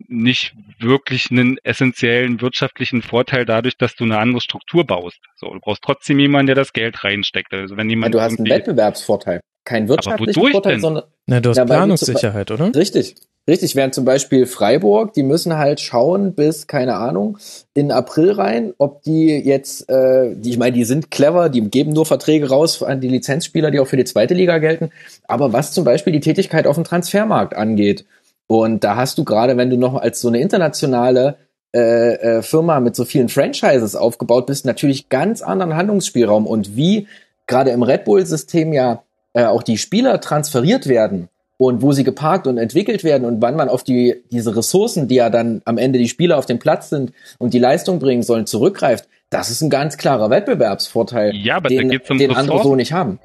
[0.07, 5.19] nicht wirklich einen essentiellen wirtschaftlichen Vorteil dadurch, dass du eine andere Struktur baust.
[5.35, 7.53] So, du brauchst trotzdem jemanden, der das Geld reinsteckt.
[7.53, 9.41] Also wenn Ja, jemand du hast einen Wettbewerbsvorteil.
[9.63, 10.81] Kein wirtschaftlichen wodurch Vorteil, denn?
[10.81, 12.73] sondern Na, du hast Ja, Planungssicherheit, oder?
[12.73, 13.15] Richtig.
[13.49, 17.37] Richtig, während zum Beispiel Freiburg, die müssen halt schauen bis, keine Ahnung,
[17.73, 21.93] in April rein, ob die jetzt, äh, die, ich meine, die sind clever, die geben
[21.93, 24.91] nur Verträge raus an die Lizenzspieler, die auch für die zweite Liga gelten.
[25.29, 28.05] Aber was zum Beispiel die Tätigkeit auf dem Transfermarkt angeht,
[28.47, 31.37] und da hast du gerade, wenn du noch als so eine internationale
[31.73, 36.47] äh, äh, Firma mit so vielen Franchises aufgebaut bist, natürlich ganz anderen Handlungsspielraum.
[36.47, 37.07] Und wie
[37.45, 39.03] gerade im Red Bull-System ja
[39.33, 43.55] äh, auch die Spieler transferiert werden und wo sie geparkt und entwickelt werden und wann
[43.55, 46.89] man auf die diese Ressourcen, die ja dann am Ende die Spieler auf dem Platz
[46.89, 51.69] sind und die Leistung bringen sollen, zurückgreift, das ist ein ganz klarer Wettbewerbsvorteil, Ja, aber
[51.69, 53.19] da den, geht's um den andere so nicht haben.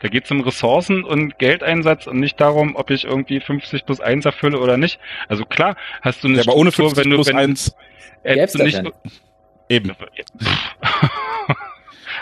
[0.00, 4.00] Da geht es um Ressourcen und Geldeinsatz und nicht darum, ob ich irgendwie 50 plus
[4.00, 5.00] 1 erfülle oder nicht.
[5.26, 7.74] Also klar, hast du eine ja, aber ohne 50 wenn du, plus wenn, 1
[8.22, 8.82] äh, nicht,
[9.68, 9.92] eben.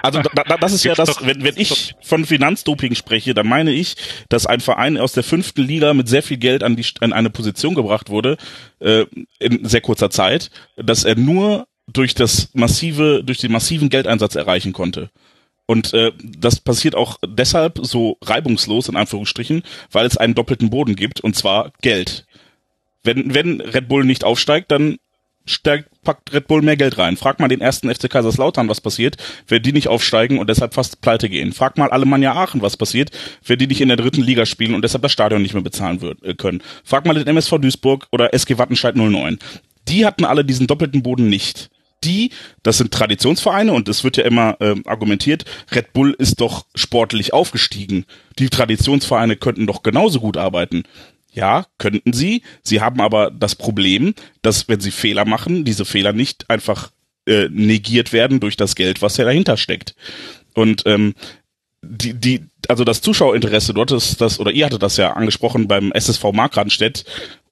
[0.06, 3.72] Also da, da, das ist ja das, wenn, wenn ich von Finanzdoping spreche, dann meine
[3.72, 3.96] ich,
[4.28, 7.30] dass ein Verein aus der fünften Liga mit sehr viel Geld an, die, an eine
[7.30, 8.36] Position gebracht wurde,
[8.78, 9.04] äh,
[9.40, 14.72] in sehr kurzer Zeit, dass er nur durch das massive, durch den massiven Geldeinsatz erreichen
[14.72, 15.10] konnte.
[15.66, 20.94] Und äh, das passiert auch deshalb so reibungslos, in Anführungsstrichen, weil es einen doppelten Boden
[20.94, 22.24] gibt, und zwar Geld.
[23.02, 24.98] Wenn, wenn Red Bull nicht aufsteigt, dann
[25.46, 27.16] steigt, packt Red Bull mehr Geld rein.
[27.16, 29.16] Frag mal den ersten FC Kaiserslautern, was passiert,
[29.48, 31.52] wenn die nicht aufsteigen und deshalb fast pleite gehen.
[31.52, 33.10] Frag mal Alemannia Aachen, was passiert,
[33.44, 36.00] wenn die nicht in der dritten Liga spielen und deshalb das Stadion nicht mehr bezahlen
[36.00, 36.62] wird, äh, können.
[36.84, 39.38] Frag mal den MSV Duisburg oder SG Wattenscheid 09.
[39.88, 41.70] Die hatten alle diesen doppelten Boden nicht.
[42.04, 42.30] Die,
[42.62, 47.32] das sind Traditionsvereine und es wird ja immer ähm, argumentiert, Red Bull ist doch sportlich
[47.32, 48.04] aufgestiegen.
[48.38, 50.84] Die Traditionsvereine könnten doch genauso gut arbeiten.
[51.36, 52.42] Ja, könnten sie.
[52.62, 56.90] Sie haben aber das Problem, dass wenn sie Fehler machen, diese Fehler nicht einfach
[57.26, 59.94] äh, negiert werden durch das Geld, was ja dahinter steckt.
[60.54, 61.14] Und ähm,
[61.82, 65.92] die, die, also das Zuschauerinteresse dort ist das, oder ihr hattet das ja angesprochen beim
[65.92, 67.04] SSV Markranstädt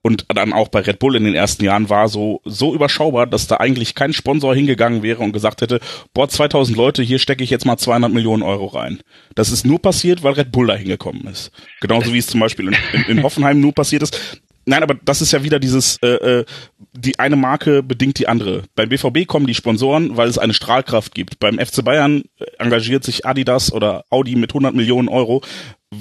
[0.05, 3.47] und dann auch bei Red Bull in den ersten Jahren war so, so überschaubar, dass
[3.47, 5.79] da eigentlich kein Sponsor hingegangen wäre und gesagt hätte,
[6.13, 8.99] boah, 2000 Leute, hier stecke ich jetzt mal 200 Millionen Euro rein.
[9.33, 11.49] Das ist nur passiert, weil Red Bull da hingekommen ist.
[11.81, 14.43] Genauso wie es zum Beispiel in, in, in Hoffenheim nur passiert ist.
[14.67, 16.45] Nein, aber das ist ja wieder dieses, äh, äh,
[16.93, 18.61] die eine Marke bedingt die andere.
[18.75, 21.39] Beim BVB kommen die Sponsoren, weil es eine Strahlkraft gibt.
[21.39, 25.41] Beim FC Bayern äh, engagiert sich Adidas oder Audi mit 100 Millionen Euro,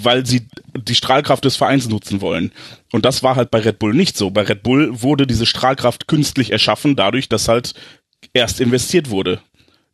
[0.02, 2.52] weil sie die Strahlkraft des Vereins nutzen wollen.
[2.92, 4.30] Und das war halt bei Red Bull nicht so.
[4.30, 7.74] Bei Red Bull wurde diese Strahlkraft künstlich erschaffen, dadurch, dass halt
[8.32, 9.40] erst investiert wurde.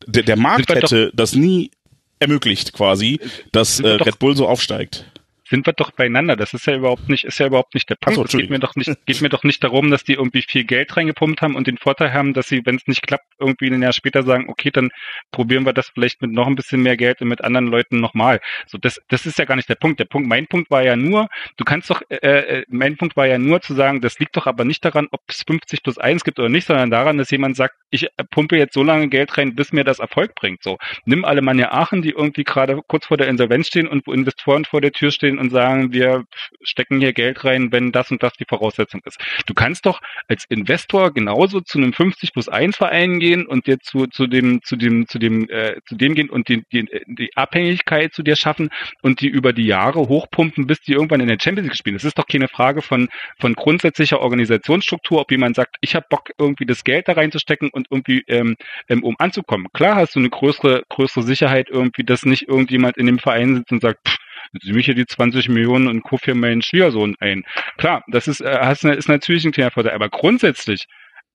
[0.07, 1.71] Der, der Markt hätte das nie
[2.19, 3.21] ermöglicht quasi,
[3.53, 5.05] dass äh, Red Bull so aufsteigt.
[5.51, 6.37] Sind wir doch beieinander.
[6.37, 8.17] Das ist ja überhaupt nicht, ist ja überhaupt nicht der Punkt.
[8.17, 10.65] so, es geht mir doch nicht, geht mir doch nicht darum, dass die irgendwie viel
[10.65, 13.83] Geld reingepumpt haben und den Vorteil haben, dass sie, wenn es nicht klappt, irgendwie ein
[13.83, 14.91] Jahr später sagen, okay, dann
[15.33, 18.41] probieren wir das vielleicht mit noch ein bisschen mehr Geld und mit anderen Leuten nochmal.
[18.67, 19.99] So, das, das ist ja gar nicht der Punkt.
[19.99, 23.27] Der Punkt, mein Punkt war ja nur, du kannst doch, äh, äh, mein Punkt war
[23.27, 26.23] ja nur zu sagen, das liegt doch aber nicht daran, ob es 50 plus 1
[26.23, 29.37] gibt oder nicht, sondern daran, dass jemand sagt, ich äh, pumpe jetzt so lange Geld
[29.37, 30.63] rein, bis mir das Erfolg bringt.
[30.63, 34.65] So, nimm Alemannia Aachen, die irgendwie gerade kurz vor der Insolvenz stehen und wo Investoren
[34.65, 36.25] vor der Tür stehen und sagen, wir
[36.63, 39.21] stecken hier Geld rein, wenn das und das die Voraussetzung ist.
[39.47, 43.79] Du kannst doch als Investor genauso zu einem 50 plus 1 Verein gehen und dir
[43.81, 47.37] zu, zu dem, zu dem, zu dem, äh, zu dem gehen und die, die, die
[47.37, 48.71] Abhängigkeit zu dir schaffen
[49.03, 51.97] und die über die Jahre hochpumpen, bis die irgendwann in der Champions League spielen.
[51.97, 56.31] Das ist doch keine Frage von, von grundsätzlicher Organisationsstruktur, ob jemand sagt, ich habe Bock,
[56.39, 58.57] irgendwie das Geld da reinzustecken und irgendwie ähm,
[58.89, 59.69] ähm, um anzukommen.
[59.73, 63.73] Klar hast du eine größere, größere Sicherheit irgendwie, dass nicht irgendjemand in dem Verein sitzt
[63.73, 64.17] und sagt, pff,
[64.53, 67.45] jetzt nehme ich hier die 20 Millionen und kaufe hier meinen Schwiegersohn ein.
[67.79, 70.87] Klar, das ist, äh, ist natürlich ein kleiner Vorteil, aber grundsätzlich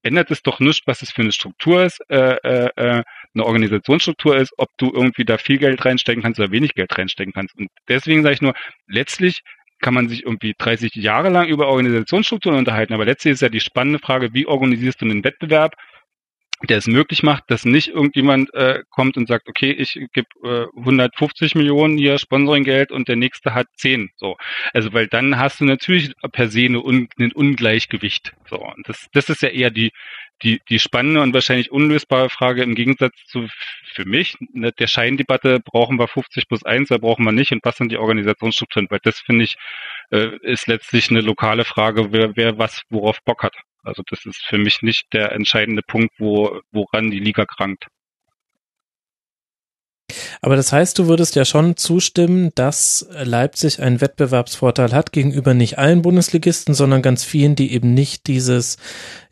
[0.02, 3.02] ändert es doch nicht, was es für eine Struktur ist, äh, äh, äh,
[3.34, 7.32] eine Organisationsstruktur ist, ob du irgendwie da viel Geld reinstecken kannst oder wenig Geld reinstecken
[7.32, 7.56] kannst.
[7.58, 8.54] Und deswegen sage ich nur,
[8.86, 9.40] letztlich
[9.80, 13.60] kann man sich irgendwie 30 Jahre lang über Organisationsstrukturen unterhalten, aber letztlich ist ja die
[13.60, 15.74] spannende Frage, wie organisierst du einen Wettbewerb,
[16.62, 20.78] der es möglich macht, dass nicht irgendjemand äh, kommt und sagt, okay, ich gebe äh,
[20.78, 24.10] 150 Millionen hier Sponsoringgeld und der nächste hat 10.
[24.16, 24.36] So,
[24.72, 28.32] also weil dann hast du natürlich per se eine Un ein Ungleichgewicht.
[28.48, 29.92] So, und das, das ist ja eher die
[30.42, 33.48] die die spannende und wahrscheinlich unlösbare Frage im Gegensatz zu
[33.94, 37.64] für mich ne, der Scheindebatte brauchen wir 50 plus 1 oder brauchen wir nicht und
[37.64, 39.56] was sind die Organisationsstrukturen, weil das finde ich
[40.10, 43.54] äh, ist letztlich eine lokale Frage, wer wer was worauf Bock hat.
[43.86, 47.86] Also das ist für mich nicht der entscheidende Punkt, wo, woran die Liga krankt.
[50.40, 55.78] Aber das heißt, du würdest ja schon zustimmen, dass Leipzig einen Wettbewerbsvorteil hat gegenüber nicht
[55.78, 58.76] allen Bundesligisten, sondern ganz vielen, die eben nicht dieses,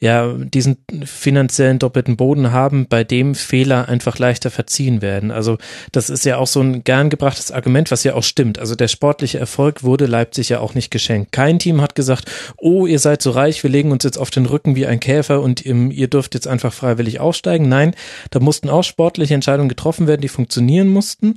[0.01, 5.31] ja, diesen finanziellen doppelten Boden haben, bei dem Fehler einfach leichter verziehen werden.
[5.31, 5.59] Also
[5.93, 8.59] das ist ja auch so ein gern gebrachtes Argument, was ja auch stimmt.
[8.59, 11.33] Also der sportliche Erfolg wurde Leipzig ja auch nicht geschenkt.
[11.33, 14.47] Kein Team hat gesagt, oh, ihr seid so reich, wir legen uns jetzt auf den
[14.47, 17.69] Rücken wie ein Käfer und ihr dürft jetzt einfach freiwillig aufsteigen.
[17.69, 17.95] Nein,
[18.31, 21.35] da mussten auch sportliche Entscheidungen getroffen werden, die funktionieren mussten.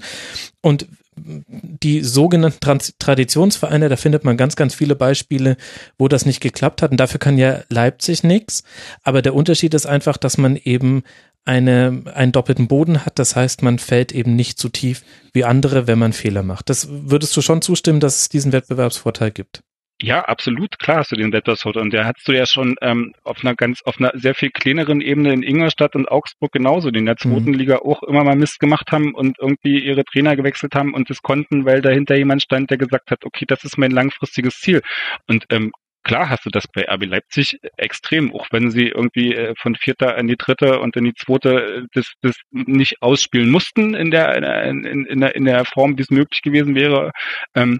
[0.62, 0.88] Und
[1.18, 5.58] die sogenannten Trans Traditionsvereine, da findet man ganz, ganz viele Beispiele,
[5.98, 6.92] wo das nicht geklappt hat.
[6.92, 8.64] Und dafür kann ja Leipzig nichts.
[9.04, 11.04] Aber der Unterschied ist einfach, dass man eben
[11.46, 13.20] eine, einen doppelten Boden hat.
[13.20, 15.04] Das heißt, man fällt eben nicht so tief
[15.34, 16.70] wie andere, wenn man Fehler macht.
[16.70, 19.64] Das würdest du schon zustimmen, dass es diesen Wettbewerbsvorteil gibt?
[20.00, 21.82] Ja, absolut, klar hast du den Wettbewerbsvorteil.
[21.82, 25.02] Und der hast du ja schon ähm, auf einer ganz, auf einer sehr viel kleineren
[25.02, 27.58] Ebene in Ingolstadt und Augsburg genauso, die in der zweiten mhm.
[27.58, 31.24] Liga auch immer mal Mist gemacht haben und irgendwie ihre Trainer gewechselt haben und das
[31.24, 34.82] konnten, weil dahinter jemand stand, der gesagt hat, okay, das ist mein langfristiges Ziel.
[35.28, 35.72] Und ähm,
[36.04, 40.16] klar hast du das bei RB Leipzig extrem, auch wenn sie irgendwie äh, von vierter
[40.20, 44.36] in die dritte und in die zweite äh, das, das nicht ausspielen mussten in der
[44.64, 47.12] in, in, in der Form, wie es möglich gewesen wäre.
[47.56, 47.80] Ähm,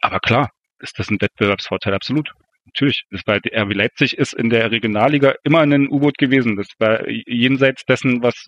[0.00, 2.32] aber klar, ist das ein Wettbewerbsvorteil, absolut.
[2.66, 3.04] Natürlich.
[3.10, 6.56] Das war, RB Leipzig ist in der Regionalliga immer ein U-Boot gewesen.
[6.56, 8.46] Das war jenseits dessen, was,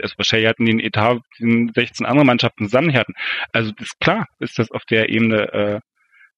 [0.00, 3.12] also wahrscheinlich hatten die einen Etat, die 16 andere Mannschaften zusammen hatten.
[3.52, 5.80] Also ist klar, ist das auf der Ebene äh,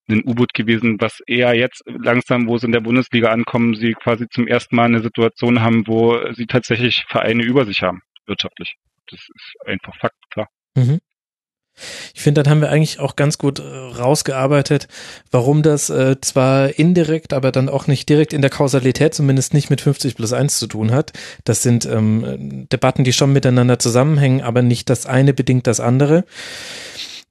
[0.08, 4.28] ein U-Boot gewesen, was eher jetzt langsam, wo sie in der Bundesliga ankommen, sie quasi
[4.28, 8.76] zum ersten Mal eine Situation haben, wo sie tatsächlich Vereine über sich haben, wirtschaftlich.
[9.10, 10.48] Das ist einfach Fakt, klar.
[10.74, 10.98] Mhm.
[12.14, 14.88] Ich finde, dann haben wir eigentlich auch ganz gut äh, rausgearbeitet,
[15.30, 19.70] warum das äh, zwar indirekt, aber dann auch nicht direkt in der Kausalität, zumindest nicht
[19.70, 21.12] mit 50 plus 1 zu tun hat.
[21.44, 26.24] Das sind ähm, Debatten, die schon miteinander zusammenhängen, aber nicht das eine bedingt das andere.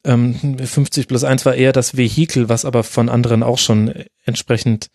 [0.06, 3.94] Ähm, 50 plus 1 war eher das Vehikel, was aber von anderen auch schon
[4.26, 4.90] entsprechend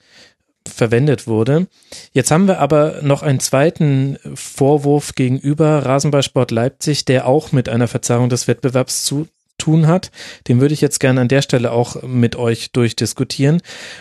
[0.67, 1.67] verwendet wurde.
[2.13, 7.89] Jetzt haben wir aber noch einen zweiten Vorwurf gegenüber Rasenballsport Leipzig, der auch mit einer
[7.89, 10.11] Verzerrung des Wettbewerbs zu tun hat.
[10.47, 13.61] Den würde ich jetzt gerne an der Stelle auch mit euch durchdiskutieren.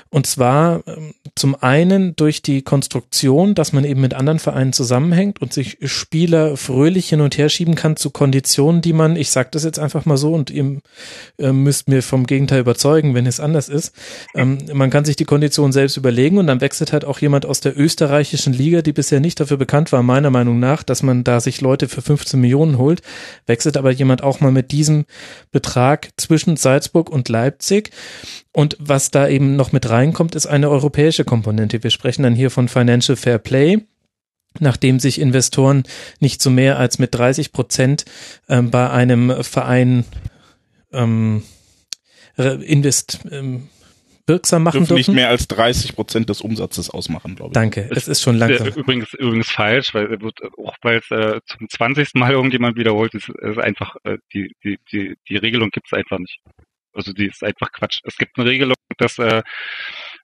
[0.09, 5.41] Und zwar ähm, zum einen durch die Konstruktion, dass man eben mit anderen Vereinen zusammenhängt
[5.41, 9.49] und sich Spieler fröhlich hin und her schieben kann zu Konditionen, die man, ich sage
[9.51, 10.79] das jetzt einfach mal so und ihr
[11.37, 13.93] äh, müsst mir vom Gegenteil überzeugen, wenn es anders ist.
[14.35, 17.59] Ähm, man kann sich die Konditionen selbst überlegen und dann wechselt halt auch jemand aus
[17.59, 21.39] der österreichischen Liga, die bisher nicht dafür bekannt war, meiner Meinung nach, dass man da
[21.39, 23.01] sich Leute für 15 Millionen holt,
[23.47, 25.05] wechselt aber jemand auch mal mit diesem
[25.51, 27.91] Betrag zwischen Salzburg und Leipzig.
[28.51, 31.83] Und was da eben noch mit reinkommt, ist eine europäische Komponente.
[31.83, 33.81] Wir sprechen dann hier von Financial Fair Play
[34.59, 35.83] nachdem sich Investoren
[36.19, 38.05] nicht so mehr als mit 30 Prozent
[38.47, 40.05] äh, bei einem Verein
[40.91, 41.43] ähm,
[42.37, 43.69] invest, ähm,
[44.27, 44.95] wirksam machen dürfen.
[44.95, 47.53] nicht mehr als 30 Prozent des Umsatzes ausmachen, glaube ich.
[47.53, 48.67] Danke, es ist schon langsam.
[48.67, 52.15] Übrigens, übrigens falsch, weil wird auch weil es äh, zum 20.
[52.15, 56.19] Mal irgendjemand wiederholt, ist, ist einfach äh, die die die die Regelung gibt es einfach
[56.19, 56.39] nicht.
[56.93, 57.99] Also die ist einfach Quatsch.
[58.03, 59.43] Es gibt eine Regelung, dass äh,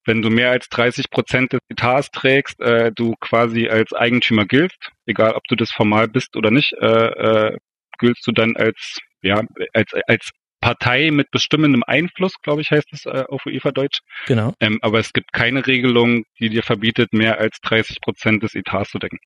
[0.05, 4.91] wenn du mehr als 30 Prozent des Etats trägst, äh, du quasi als Eigentümer giltst,
[5.05, 7.57] egal ob du das formal bist oder nicht, äh, äh,
[7.99, 9.41] giltst du dann als ja
[9.73, 10.31] als als
[10.63, 13.99] Partei mit bestimmendem Einfluss, glaube ich, heißt es äh, auf UEFA-Deutsch.
[14.27, 14.53] Genau.
[14.61, 18.91] Ähm, aber es gibt keine Regelung, die dir verbietet, mehr als 30 Prozent des Etats
[18.91, 19.19] zu decken.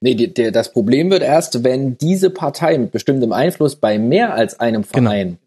[0.00, 4.32] Nee, die, die, das Problem wird erst, wenn diese Partei mit bestimmtem Einfluss bei mehr
[4.32, 5.10] als einem genau.
[5.10, 5.38] Verein,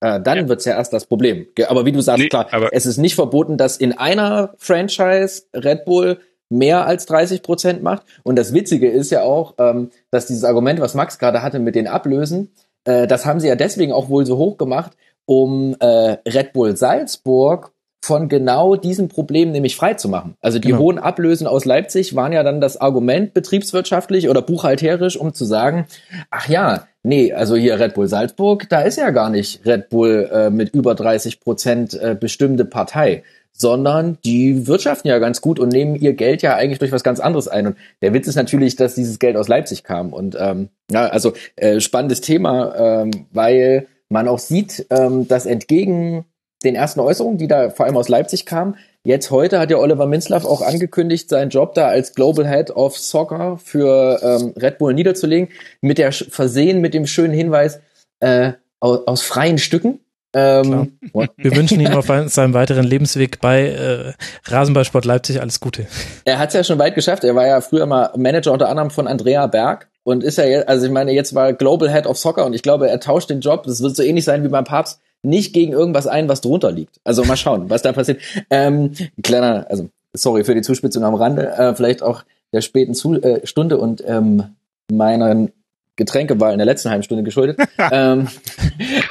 [0.00, 0.16] genau.
[0.16, 0.48] äh, dann ja.
[0.48, 1.46] wird's ja erst das Problem.
[1.68, 5.86] Aber wie du sagst, nee, klar, es ist nicht verboten, dass in einer Franchise Red
[5.86, 8.02] Bull mehr als 30 Prozent macht.
[8.24, 11.76] Und das Witzige ist ja auch, ähm, dass dieses Argument, was Max gerade hatte mit
[11.76, 12.50] den Ablösen,
[12.84, 14.92] äh, das haben sie ja deswegen auch wohl so hoch gemacht,
[15.26, 20.34] um äh, Red Bull Salzburg von genau diesem Problem nämlich frei zu machen.
[20.40, 20.80] Also die genau.
[20.80, 25.86] hohen Ablösen aus Leipzig waren ja dann das Argument betriebswirtschaftlich oder buchhalterisch, um zu sagen,
[26.30, 30.30] ach ja, nee, also hier Red Bull Salzburg, da ist ja gar nicht Red Bull
[30.32, 33.22] äh, mit über 30 Prozent äh, bestimmte Partei,
[33.52, 37.20] sondern die wirtschaften ja ganz gut und nehmen ihr Geld ja eigentlich durch was ganz
[37.20, 37.66] anderes ein.
[37.66, 40.12] Und der Witz ist natürlich, dass dieses Geld aus Leipzig kam.
[40.12, 46.24] Und ähm, ja, also äh, spannendes Thema, ähm, weil man auch sieht, ähm, dass entgegen
[46.64, 50.06] den ersten Äußerungen, die da vor allem aus Leipzig kamen, jetzt heute hat ja Oliver
[50.06, 54.92] Minzlaff auch angekündigt, seinen Job da als Global Head of Soccer für ähm, Red Bull
[54.92, 55.48] niederzulegen,
[55.80, 57.80] mit der versehen mit dem schönen Hinweis
[58.20, 60.00] äh, aus, aus freien Stücken.
[60.32, 60.98] Ähm,
[61.36, 64.12] Wir wünschen ihm auf seinem weiteren Lebensweg bei äh,
[64.44, 65.86] Rasenballsport Leipzig alles Gute.
[66.24, 67.24] Er hat es ja schon weit geschafft.
[67.24, 70.68] Er war ja früher mal Manager unter anderem von Andrea Berg und ist ja jetzt,
[70.68, 73.40] also ich meine, jetzt war Global Head of Soccer und ich glaube, er tauscht den
[73.40, 76.72] Job, das wird so ähnlich sein wie beim Papst, nicht gegen irgendwas ein, was drunter
[76.72, 77.00] liegt.
[77.04, 78.20] Also mal schauen, was da passiert.
[78.48, 78.92] Ähm,
[79.22, 83.46] kleiner, also sorry für die Zuspitzung am Rande, äh, vielleicht auch der späten Zu äh,
[83.46, 84.44] Stunde und ähm,
[84.90, 85.52] meinen
[85.96, 87.58] Getränkewahl in der letzten halben Stunde geschuldet.
[87.92, 88.28] ähm,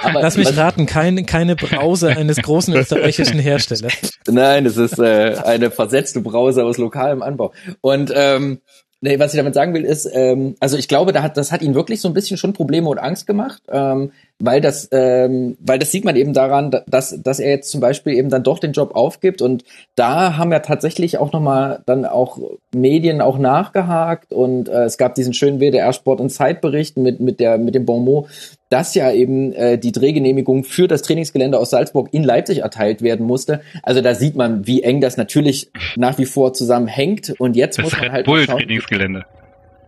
[0.02, 3.94] aber Lass mich raten, keine, keine Brause eines großen österreichischen Herstellers.
[4.28, 7.54] Nein, es ist äh, eine versetzte Brause aus lokalem Anbau.
[7.82, 8.62] Und ähm,
[9.02, 11.62] Nee, was ich damit sagen will, ist, ähm, also ich glaube, da hat, das hat
[11.62, 13.62] ihn wirklich so ein bisschen schon Probleme und Angst gemacht.
[13.70, 14.12] Ähm,
[14.42, 18.14] weil das, ähm, weil das sieht man eben daran, dass, dass er jetzt zum Beispiel
[18.14, 22.40] eben dann doch den Job aufgibt und da haben ja tatsächlich auch nochmal dann auch
[22.74, 27.42] Medien auch nachgehakt und äh, es gab diesen schönen WDR Sport und Zeitbericht mit, mit
[27.42, 28.30] der, mit dem Bon mot,
[28.70, 33.26] dass ja eben äh, die Drehgenehmigung für das Trainingsgelände aus Salzburg in Leipzig erteilt werden
[33.26, 33.62] musste.
[33.84, 37.84] Also da sieht man, wie eng das natürlich nach wie vor zusammenhängt und jetzt das
[37.86, 39.26] muss man Red halt Bull schauen- Trainingsgelände.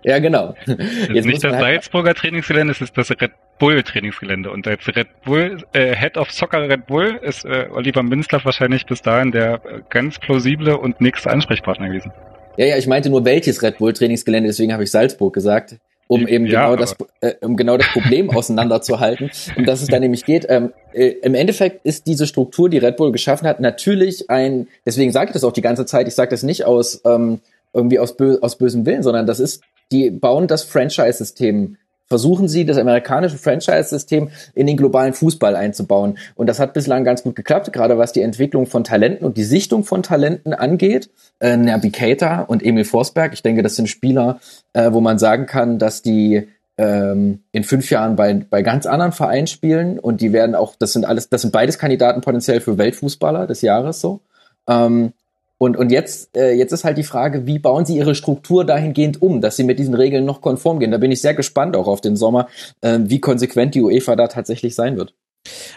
[0.03, 0.55] Ja, genau.
[0.65, 4.49] Das Jetzt ist nicht das halt- Salzburger Trainingsgelände, es ist das Red Bull Trainingsgelände.
[4.49, 8.87] Und als Red Bull, äh, Head of Soccer Red Bull ist äh, Oliver Minzlaff wahrscheinlich
[8.87, 12.11] bis dahin der äh, ganz plausible und nächste Ansprechpartner gewesen.
[12.57, 15.75] Ja, ja, ich meinte nur welches Red Bull Trainingsgelände, deswegen habe ich Salzburg gesagt,
[16.11, 19.97] um eben Ja, genau das, äh, um genau das Problem auseinanderzuhalten, um das es da
[19.97, 20.45] nämlich geht.
[20.49, 25.13] Ähm, äh, Im Endeffekt ist diese Struktur, die Red Bull geschaffen hat, natürlich ein, deswegen
[25.13, 27.39] sage ich das auch die ganze Zeit, ich sage das nicht aus ähm,
[27.71, 31.77] irgendwie aus, bö aus bösem Willen, sondern das ist, die bauen das Franchise-System
[32.11, 36.17] versuchen sie, das amerikanische Franchise-System in den globalen Fußball einzubauen.
[36.35, 39.45] Und das hat bislang ganz gut geklappt, gerade was die Entwicklung von Talenten und die
[39.45, 41.09] Sichtung von Talenten angeht.
[41.39, 44.41] Äh, Naby Keita und Emil Forsberg, ich denke, das sind Spieler,
[44.73, 49.13] äh, wo man sagen kann, dass die ähm, in fünf Jahren bei, bei ganz anderen
[49.13, 52.77] Vereinen spielen und die werden auch, das sind alles, das sind beides Kandidaten potenziell für
[52.77, 54.19] Weltfußballer des Jahres so.
[54.67, 55.13] Ähm,
[55.61, 59.21] und, und jetzt, äh, jetzt ist halt die Frage, wie bauen sie ihre Struktur dahingehend
[59.21, 60.89] um, dass sie mit diesen Regeln noch konform gehen.
[60.89, 62.47] Da bin ich sehr gespannt auch auf den Sommer,
[62.81, 65.13] äh, wie konsequent die UEFA da tatsächlich sein wird.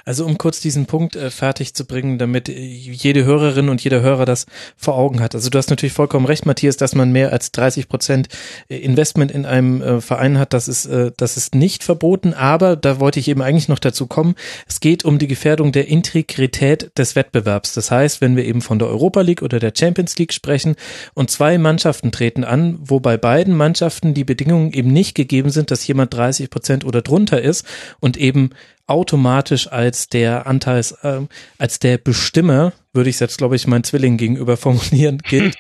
[0.04, 4.02] Also um kurz diesen Punkt äh, fertig zu bringen, damit äh, jede Hörerin und jeder
[4.02, 5.34] Hörer das vor Augen hat.
[5.34, 8.28] Also du hast natürlich vollkommen recht, Matthias, dass man mehr als 30 Prozent
[8.68, 10.52] äh, Investment in einem äh, Verein hat.
[10.52, 14.06] Das ist, äh, das ist nicht verboten, aber da wollte ich eben eigentlich noch dazu
[14.06, 14.34] kommen.
[14.68, 17.72] Es geht um die Gefährdung der Integrität des Wettbewerbs.
[17.72, 20.76] Das heißt, wenn wir eben von der Europa League oder der Champions League sprechen
[21.14, 25.70] und zwei Mannschaften treten an, wo bei beiden Mannschaften die Bedingungen eben nicht gegeben sind,
[25.70, 27.64] dass jemand 30 Prozent oder drunter ist
[28.00, 28.50] und eben
[28.86, 34.16] automatisch als der Anteils, ähm, als der Bestimmer, würde ich jetzt, glaube ich, meinen Zwilling
[34.16, 35.56] gegenüber formulieren, gilt.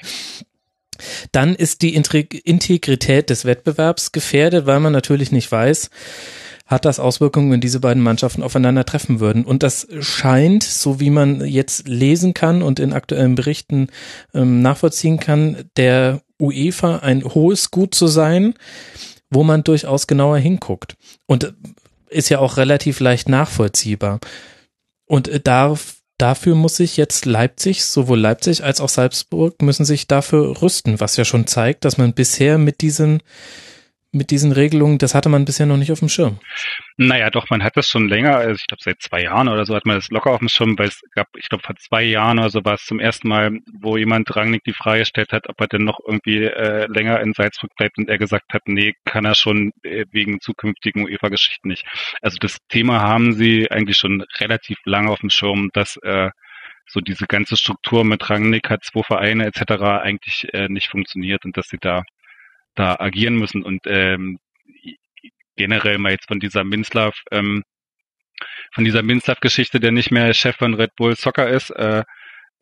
[1.32, 5.90] Dann ist die Integ- Integrität des Wettbewerbs gefährdet, weil man natürlich nicht weiß,
[6.66, 9.44] hat das Auswirkungen, wenn diese beiden Mannschaften aufeinandertreffen würden.
[9.44, 13.88] Und das scheint, so wie man jetzt lesen kann und in aktuellen Berichten
[14.32, 18.54] ähm, nachvollziehen kann, der UEFA ein hohes Gut zu sein,
[19.30, 20.96] wo man durchaus genauer hinguckt.
[21.26, 21.52] Und äh,
[22.14, 24.20] ist ja auch relativ leicht nachvollziehbar.
[25.06, 30.06] Und äh, darf, dafür muss sich jetzt Leipzig, sowohl Leipzig als auch Salzburg, müssen sich
[30.06, 33.22] dafür rüsten, was ja schon zeigt, dass man bisher mit diesen,
[34.14, 36.38] mit diesen Regelungen, das hatte man bisher noch nicht auf dem Schirm.
[36.96, 39.74] Naja, doch, man hat das schon länger, also ich glaube seit zwei Jahren oder so
[39.74, 42.38] hat man das locker auf dem Schirm, weil es gab, ich glaube vor zwei Jahren
[42.38, 45.60] oder so war es zum ersten Mal, wo jemand Rangnick die Frage gestellt hat, ob
[45.60, 49.24] er denn noch irgendwie äh, länger in Salzburg bleibt und er gesagt hat, nee, kann
[49.24, 51.84] er schon äh, wegen zukünftigen UEFA-Geschichten nicht.
[52.22, 56.30] Also das Thema haben sie eigentlich schon relativ lange auf dem Schirm, dass äh,
[56.86, 59.82] so diese ganze Struktur mit Rangnick hat zwei Vereine etc.
[59.82, 62.02] eigentlich äh, nicht funktioniert und dass sie da
[62.74, 63.62] da agieren müssen.
[63.62, 64.38] Und ähm,
[65.56, 67.64] generell mal jetzt von dieser Minslav, ähm,
[68.72, 72.04] von dieser Minslav-Geschichte, der nicht mehr Chef von Red Bull Soccer ist, äh,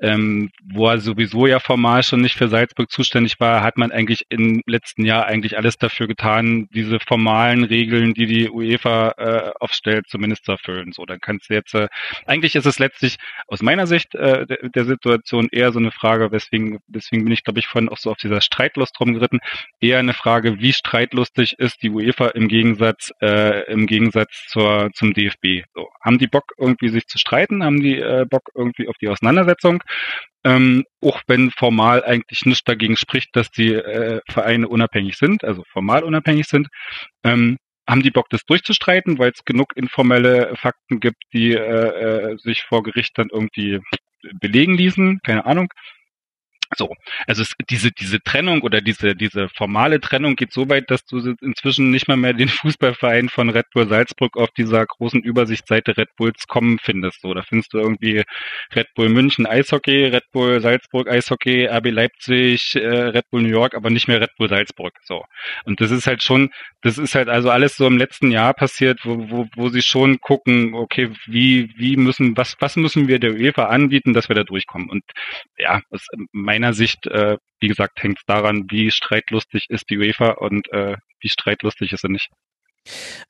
[0.03, 4.27] ähm, wo er sowieso ja formal schon nicht für Salzburg zuständig war, hat man eigentlich
[4.31, 10.07] im letzten Jahr eigentlich alles dafür getan, diese formalen Regeln, die die UEFA äh, aufstellt,
[10.09, 10.93] zumindest zu erfüllen.
[10.93, 11.89] So, dann kannst du jetzt, äh,
[12.27, 13.17] eigentlich ist es letztlich
[13.47, 17.45] aus meiner Sicht äh, der, der Situation eher so eine Frage, weswegen, deswegen bin ich,
[17.45, 19.39] glaube ich, vorhin auch so auf dieser Streitlust rumgeritten,
[19.81, 25.15] eher eine Frage, wie streitlustig ist die UEFA im Gegensatz, äh, im Gegensatz zur, zum
[25.15, 25.65] DFB.
[25.75, 27.63] So, haben die Bock irgendwie sich zu streiten?
[27.63, 29.83] Haben die äh, Bock irgendwie auf die Auseinandersetzung?
[30.45, 35.63] Ähm, auch wenn formal eigentlich nichts dagegen spricht, dass die äh, Vereine unabhängig sind, also
[35.73, 36.69] formal unabhängig sind,
[37.23, 42.37] ähm, haben die Bock, das durchzustreiten, weil es genug informelle Fakten gibt, die äh, äh,
[42.39, 43.81] sich vor Gericht dann irgendwie
[44.41, 45.69] belegen ließen, keine Ahnung.
[46.77, 46.95] So,
[47.27, 51.35] also es, diese diese Trennung oder diese diese formale Trennung geht so weit, dass du
[51.41, 56.09] inzwischen nicht mal mehr den Fußballverein von Red Bull Salzburg auf dieser großen Übersichtsseite Red
[56.17, 57.21] Bulls kommen findest.
[57.21, 58.23] So, da findest du irgendwie
[58.75, 63.75] Red Bull München Eishockey, Red Bull Salzburg Eishockey, RB Leipzig, äh, Red Bull New York,
[63.75, 64.93] aber nicht mehr Red Bull Salzburg.
[65.05, 65.25] So,
[65.65, 66.51] und das ist halt schon,
[66.83, 70.21] das ist halt also alles so im letzten Jahr passiert, wo wo, wo sie schon
[70.21, 74.45] gucken, okay, wie wie müssen was was müssen wir der UEFA anbieten, dass wir da
[74.45, 74.89] durchkommen.
[74.91, 75.03] Und
[75.59, 76.07] ja, aus
[76.63, 80.97] meiner Sicht, äh, wie gesagt, hängt es daran, wie streitlustig ist die UEFA und äh,
[81.21, 82.29] wie streitlustig ist sie nicht.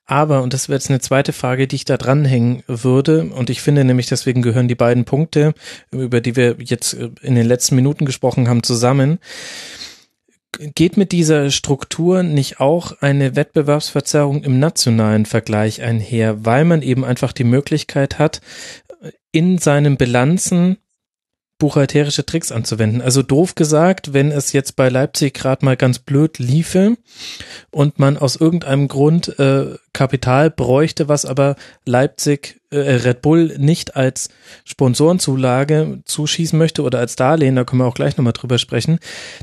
[0.05, 3.61] Aber, und das wäre jetzt eine zweite Frage, die ich da dranhängen würde, und ich
[3.61, 5.53] finde nämlich, deswegen gehören die beiden Punkte,
[5.91, 9.19] über die wir jetzt in den letzten Minuten gesprochen haben, zusammen.
[10.75, 17.03] geht mit dieser Struktur nicht auch eine Wettbewerbsverzerrung im nationalen Vergleich einher, weil man eben
[17.05, 18.41] einfach die Möglichkeit hat,
[19.31, 20.77] in seinen Bilanzen
[21.63, 23.01] buchhalterische Tricks anzuwenden.
[23.01, 26.97] Also doof gesagt, wenn es jetzt bei Leipzig gerade mal ganz blöd liefe
[27.71, 33.95] und man aus irgendeinem Grund äh, Kapital bräuchte, was aber Leipzig, äh, Red Bull nicht
[33.95, 34.27] als
[34.65, 38.99] Sponsorenzulage zuschießen möchte oder als Darlehen, da können wir auch gleich nochmal drüber sprechen,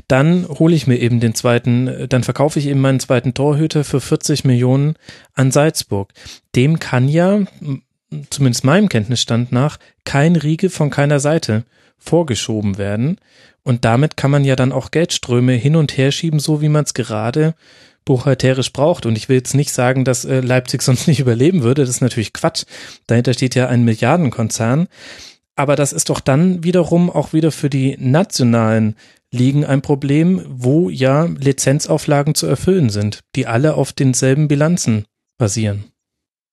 [0.07, 3.99] dann hole ich mir eben den zweiten, dann verkaufe ich eben meinen zweiten Torhüter für
[3.99, 4.93] 40 Millionen
[5.33, 6.13] an Salzburg.
[6.55, 7.39] Dem kann ja,
[8.29, 11.63] zumindest meinem Kenntnisstand nach, kein Riegel von keiner Seite
[12.01, 13.17] vorgeschoben werden.
[13.63, 16.83] Und damit kann man ja dann auch Geldströme hin und her schieben, so wie man
[16.83, 17.53] es gerade
[18.03, 19.05] buchhalterisch braucht.
[19.05, 21.81] Und ich will jetzt nicht sagen, dass äh, Leipzig sonst nicht überleben würde.
[21.81, 22.63] Das ist natürlich Quatsch.
[23.07, 24.87] Dahinter steht ja ein Milliardenkonzern.
[25.55, 28.95] Aber das ist doch dann wiederum auch wieder für die nationalen
[29.31, 35.05] Ligen ein Problem, wo ja Lizenzauflagen zu erfüllen sind, die alle auf denselben Bilanzen
[35.37, 35.90] basieren.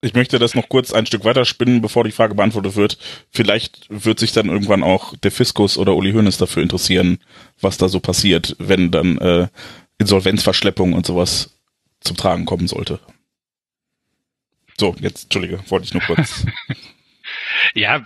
[0.01, 2.99] Ich möchte das noch kurz ein Stück weiter spinnen, bevor die Frage beantwortet wird.
[3.31, 7.18] Vielleicht wird sich dann irgendwann auch der Fiskus oder Uli Hoeneß dafür interessieren,
[7.60, 9.49] was da so passiert, wenn dann äh,
[9.99, 11.51] Insolvenzverschleppung und sowas
[12.01, 13.01] zum Tragen kommen sollte.
[14.78, 16.47] So, jetzt, Entschuldige, wollte ich nur kurz.
[17.74, 18.04] Ja,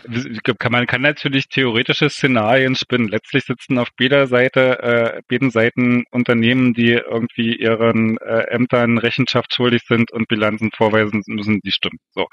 [0.59, 3.09] kann, man kann natürlich theoretische Szenarien spinnen.
[3.09, 9.55] Letztlich sitzen auf jeder Seite, äh, beiden Seiten Unternehmen, die irgendwie ihren äh, Ämtern Rechenschaft
[9.55, 11.99] schuldig sind und Bilanzen vorweisen müssen, die stimmen.
[12.11, 12.27] So.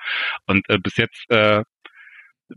[0.47, 1.63] Und äh, bis jetzt äh,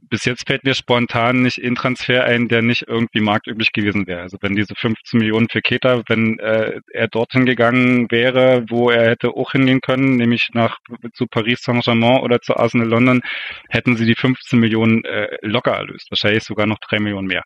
[0.01, 4.23] bis jetzt fällt mir spontan nicht ein Transfer ein, der nicht irgendwie marktüblich gewesen wäre.
[4.23, 9.11] Also wenn diese 15 Millionen für Keta, wenn äh, er dorthin gegangen wäre, wo er
[9.11, 10.79] hätte auch hingehen können, nämlich nach
[11.15, 13.21] zu Paris Saint-Germain oder zu Arsenal London,
[13.69, 16.11] hätten sie die 15 Millionen äh, locker erlöst.
[16.11, 17.43] Wahrscheinlich sogar noch drei Millionen mehr.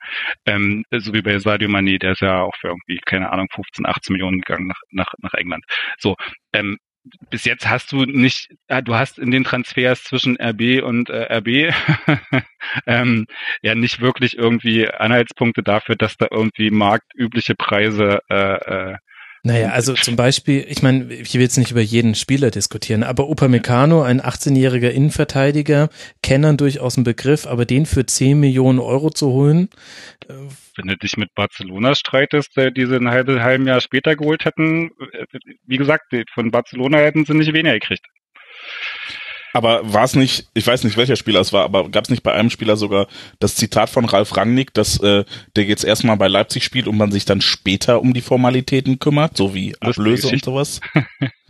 [0.46, 3.86] Ähm, so wie bei Sadio Mane, der ist ja auch für irgendwie, keine Ahnung, 15,
[3.86, 5.64] 18 Millionen gegangen nach, nach, nach England.
[5.98, 6.16] So,
[6.52, 6.78] ähm,
[7.30, 11.38] bis jetzt hast du nicht, äh, du hast in den Transfers zwischen RB und äh,
[11.38, 11.74] RB
[12.86, 13.26] ähm,
[13.62, 18.96] ja nicht wirklich irgendwie Anhaltspunkte dafür, dass da irgendwie marktübliche Preise äh, äh,
[19.46, 23.28] naja, also zum Beispiel, ich meine, ich will jetzt nicht über jeden Spieler diskutieren, aber
[23.28, 25.88] Upamecano, ein 18-jähriger Innenverteidiger,
[26.20, 29.68] Kennern durchaus ein Begriff, aber den für 10 Millionen Euro zu holen.
[30.28, 30.32] Äh,
[30.76, 34.90] Wenn du dich mit Barcelona streitest, äh, die sie ein halbes Jahr später geholt hätten,
[35.12, 35.26] äh,
[35.64, 38.04] wie gesagt, von Barcelona hätten sie nicht weniger gekriegt.
[39.56, 42.22] Aber war es nicht, ich weiß nicht, welcher Spieler es war, aber gab es nicht
[42.22, 43.06] bei einem Spieler sogar
[43.38, 45.24] das Zitat von Ralf Rangnick, dass äh,
[45.56, 49.34] der jetzt erstmal bei Leipzig spielt und man sich dann später um die Formalitäten kümmert,
[49.34, 50.82] so wie Ablöse und sowas?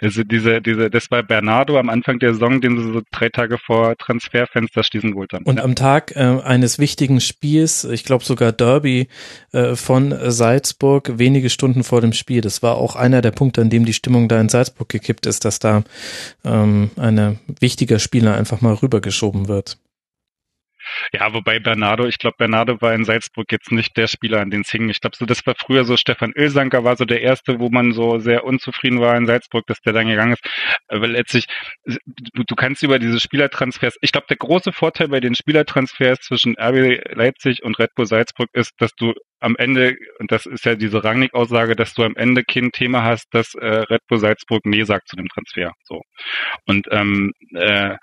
[0.00, 3.58] also diese, diese, das war Bernardo am Anfang der Saison, den sie so drei Tage
[3.58, 5.44] vor Transferfenster schließen wollten.
[5.44, 5.64] Und ja.
[5.64, 9.08] am Tag äh, eines wichtigen Spiels, ich glaube sogar Derby
[9.52, 12.40] äh, von Salzburg, wenige Stunden vor dem Spiel.
[12.40, 15.44] Das war auch einer der Punkte, an dem die Stimmung da in Salzburg gekippt ist,
[15.44, 15.84] dass da
[16.44, 19.78] ähm, eine wichtiger Spieler einfach mal rübergeschoben wird.
[21.12, 24.62] Ja, wobei Bernardo, ich glaube, Bernardo war in Salzburg jetzt nicht der Spieler, an den
[24.62, 24.88] es hing.
[24.88, 27.92] Ich glaube, so, das war früher so, Stefan Ölsanker war so der Erste, wo man
[27.92, 30.44] so sehr unzufrieden war in Salzburg, dass der dann gegangen ist.
[30.88, 31.46] Weil letztlich,
[31.84, 36.56] du, du kannst über diese Spielertransfers, ich glaube, der große Vorteil bei den Spielertransfers zwischen
[36.58, 40.74] RB Leipzig und Red Bull Salzburg ist, dass du am Ende, und das ist ja
[40.76, 44.84] diese Rangnick-Aussage, dass du am Ende kein Thema hast, dass äh, Red Bull Salzburg Nee
[44.84, 45.72] sagt zu dem Transfer.
[45.82, 46.02] So.
[46.66, 47.96] Und ähm, äh,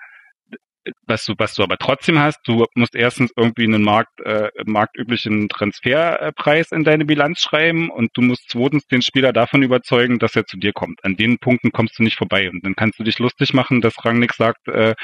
[1.06, 5.48] was du, was du aber trotzdem hast, du musst erstens irgendwie einen Markt, äh, marktüblichen
[5.48, 10.46] Transferpreis in deine Bilanz schreiben und du musst zweitens den Spieler davon überzeugen, dass er
[10.46, 11.04] zu dir kommt.
[11.04, 12.50] An den Punkten kommst du nicht vorbei.
[12.50, 14.94] Und dann kannst du dich lustig machen, dass Rangnick sagt, äh,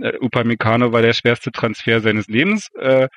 [0.00, 2.68] äh Upamecano war der schwerste Transfer seines Lebens.
[2.78, 3.08] Äh,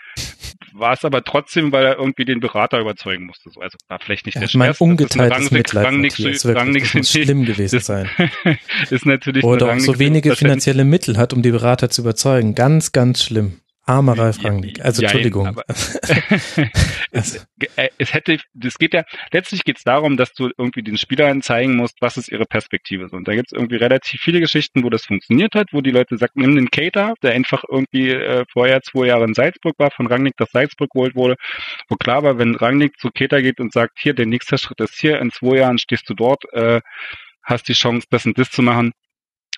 [0.73, 3.49] war es aber trotzdem, weil er irgendwie den Berater überzeugen musste.
[3.59, 4.83] Also war vielleicht nicht ja, der schwerste.
[4.83, 8.09] Ungeteiltes Mitleid, Rangnick, Rangnick, das muss schlimm gewesen das, sein.
[8.89, 12.14] ist natürlich Oder auch so wenige finanzielle Mittel hat, um die Berater zu überzeugen.
[12.55, 13.59] Ganz, ganz schlimm.
[13.87, 14.83] Armer Ralf Rangnick.
[14.83, 15.45] Also ja, Entschuldigung.
[15.45, 15.63] Aber,
[17.11, 20.97] es, äh, es, hätte, das geht ja, letztlich geht es darum, dass du irgendwie den
[20.97, 23.07] Spielern zeigen musst, was ist ihre Perspektive.
[23.11, 26.17] Und da gibt es irgendwie relativ viele Geschichten, wo das funktioniert hat, wo die Leute
[26.17, 30.07] sagen, nimm den Cater, der einfach irgendwie äh, vorher zwei Jahre in Salzburg war, von
[30.07, 31.35] Rangnick nach Salzburg geholt wurde,
[31.87, 34.99] wo klar war, wenn Rangnick zu Cater geht und sagt, hier, der nächste Schritt ist
[34.99, 36.81] hier, in zwei Jahren stehst du dort, äh,
[37.43, 38.93] hast die Chance, das und das zu machen,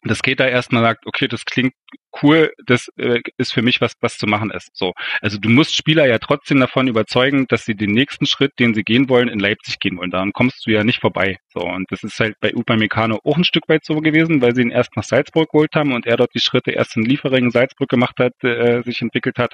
[0.04, 1.74] das geht da erstmal sagt, okay, das klingt
[2.22, 4.70] cool, das äh, ist für mich was, was zu machen ist.
[4.74, 8.74] So, also du musst Spieler ja trotzdem davon überzeugen, dass sie den nächsten Schritt, den
[8.74, 10.12] sie gehen wollen, in Leipzig gehen wollen.
[10.12, 11.38] Daran kommst du ja nicht vorbei.
[11.54, 14.62] So und das ist halt bei Upamecano auch ein Stück weit so gewesen, weil sie
[14.62, 17.90] ihn erst nach Salzburg geholt haben und er dort die Schritte erst in Liefering Salzburg
[17.90, 19.54] gemacht hat, äh, sich entwickelt hat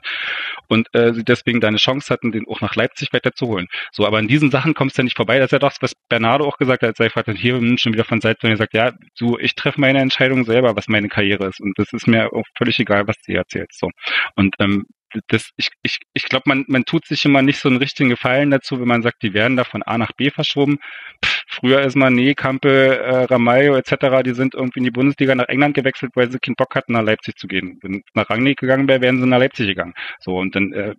[0.68, 3.68] und äh, sie deswegen da eine Chance hatten, den auch nach Leipzig weiterzuholen.
[3.92, 5.40] So, aber an diesen Sachen kommst du ja nicht vorbei.
[5.40, 8.22] Das ist ja doch, was Bernardo auch gesagt hat, gefragt hat, hier schon wieder von
[8.22, 11.78] Salzburg, er sagt, ja, du, ich treffe meine Entscheidung selber, was meine Karriere ist und
[11.78, 13.80] das ist mir auch völlig egal, was du erzählst.
[13.80, 13.90] So.
[14.36, 14.86] Und ähm,
[15.28, 18.52] das, ich, ich, ich glaube, man, man tut sich immer nicht so einen richtigen Gefallen
[18.52, 20.80] dazu, wenn man sagt, die werden da von A nach B verschoben.
[21.24, 25.36] Pff, früher ist man, nee, Kampe, äh, Ramayo etc., die sind irgendwie in die Bundesliga
[25.36, 27.80] nach England gewechselt, weil sie keinen Bock hatten, nach Leipzig zu gehen.
[27.82, 29.94] Wenn es nach Rangnick gegangen wäre, wären sie nach Leipzig gegangen.
[30.20, 30.96] So, und dann, äh,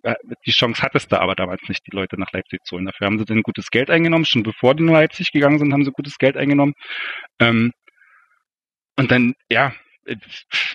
[0.47, 2.87] die Chance hattest du aber damals nicht, die Leute nach Leipzig zu holen.
[2.87, 4.25] Dafür haben sie dann gutes Geld eingenommen.
[4.25, 6.75] Schon bevor die nach Leipzig gegangen sind, haben sie gutes Geld eingenommen.
[7.41, 7.73] Ähm,
[8.97, 9.73] und dann, ja,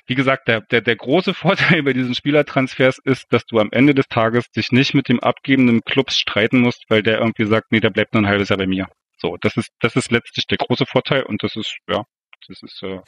[0.08, 3.94] wie gesagt, der, der, der große Vorteil bei diesen Spielertransfers ist, dass du am Ende
[3.94, 7.80] des Tages dich nicht mit dem abgebenden Clubs streiten musst, weil der irgendwie sagt, nee,
[7.80, 8.88] der bleibt nur ein halbes Jahr bei mir.
[9.18, 12.04] So, das ist, das ist letztlich der große Vorteil und das ist, ja,
[12.48, 13.00] das ist, äh,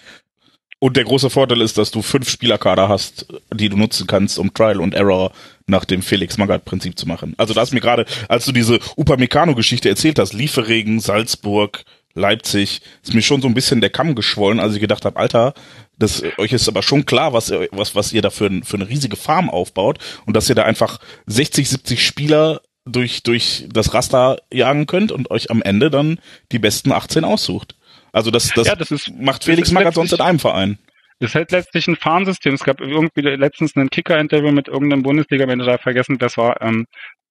[0.84, 4.52] und der große Vorteil ist, dass du fünf Spielerkader hast, die du nutzen kannst, um
[4.52, 5.32] Trial und Error
[5.68, 7.36] nach dem Felix Magath Prinzip zu machen.
[7.38, 11.84] Also da ist mir gerade, als du diese Upamecano Geschichte erzählt hast, Lieferregen, Salzburg,
[12.16, 15.54] Leipzig, ist mir schon so ein bisschen der Kamm geschwollen, als ich gedacht habe, Alter,
[16.02, 19.16] das, euch ist aber schon klar, was, was, was ihr da für, für eine riesige
[19.16, 24.88] Farm aufbaut und dass ihr da einfach 60, 70 Spieler durch, durch das Raster jagen
[24.88, 26.20] könnt und euch am Ende dann
[26.52, 27.76] die besten 18 aussucht.
[28.12, 30.80] Also das, das, ja, das ist, macht Felix Magath sonst in einem Verein.
[31.20, 32.56] Das ist halt letztlich ein Farmsystem.
[32.56, 36.88] Es gab irgendwie letztens einen Kicker-Interview mit irgendeinem Bundesliga-Manager vergessen, das war, ähm,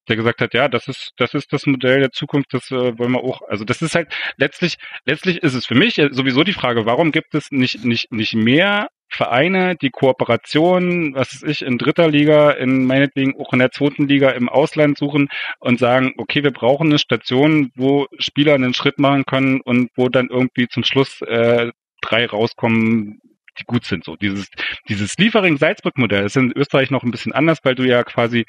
[0.08, 3.12] der gesagt hat, ja, das ist, das ist das Modell der Zukunft, das äh, wollen
[3.12, 3.42] wir auch.
[3.48, 7.34] Also das ist halt letztlich, letztlich ist es für mich sowieso die Frage, warum gibt
[7.34, 12.86] es nicht, nicht, nicht mehr Vereine, die Kooperation, was weiß ich, in dritter Liga, in
[12.86, 16.98] meinetwegen auch in der zweiten Liga im Ausland suchen und sagen, okay, wir brauchen eine
[16.98, 22.26] Station, wo Spieler einen Schritt machen können und wo dann irgendwie zum Schluss äh, drei
[22.26, 23.20] rauskommen,
[23.60, 24.04] die gut sind.
[24.04, 24.48] So dieses
[24.88, 28.44] dieses Liefering-Salzburg-Modell ist in Österreich noch ein bisschen anders, weil du ja quasi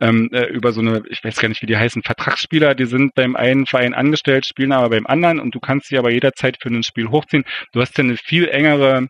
[0.00, 3.14] ähm, äh, über so eine, ich weiß gar nicht, wie die heißen, Vertragsspieler, die sind
[3.14, 6.68] beim einen Verein angestellt, spielen aber beim anderen und du kannst sie aber jederzeit für
[6.68, 7.44] ein Spiel hochziehen.
[7.72, 9.08] Du hast ja eine viel engere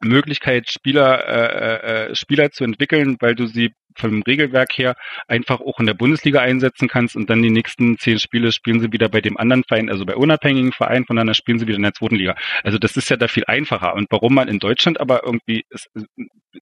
[0.00, 4.94] Möglichkeit, Spieler, äh, äh, Spieler zu entwickeln, weil du sie vom Regelwerk her
[5.26, 8.92] einfach auch in der Bundesliga einsetzen kannst und dann die nächsten zehn Spiele spielen sie
[8.92, 11.82] wieder bei dem anderen Verein, also bei unabhängigen Vereinen, von dann spielen sie wieder in
[11.82, 12.36] der zweiten Liga.
[12.62, 13.94] Also das ist ja da viel einfacher.
[13.94, 15.64] Und warum man in Deutschland aber irgendwie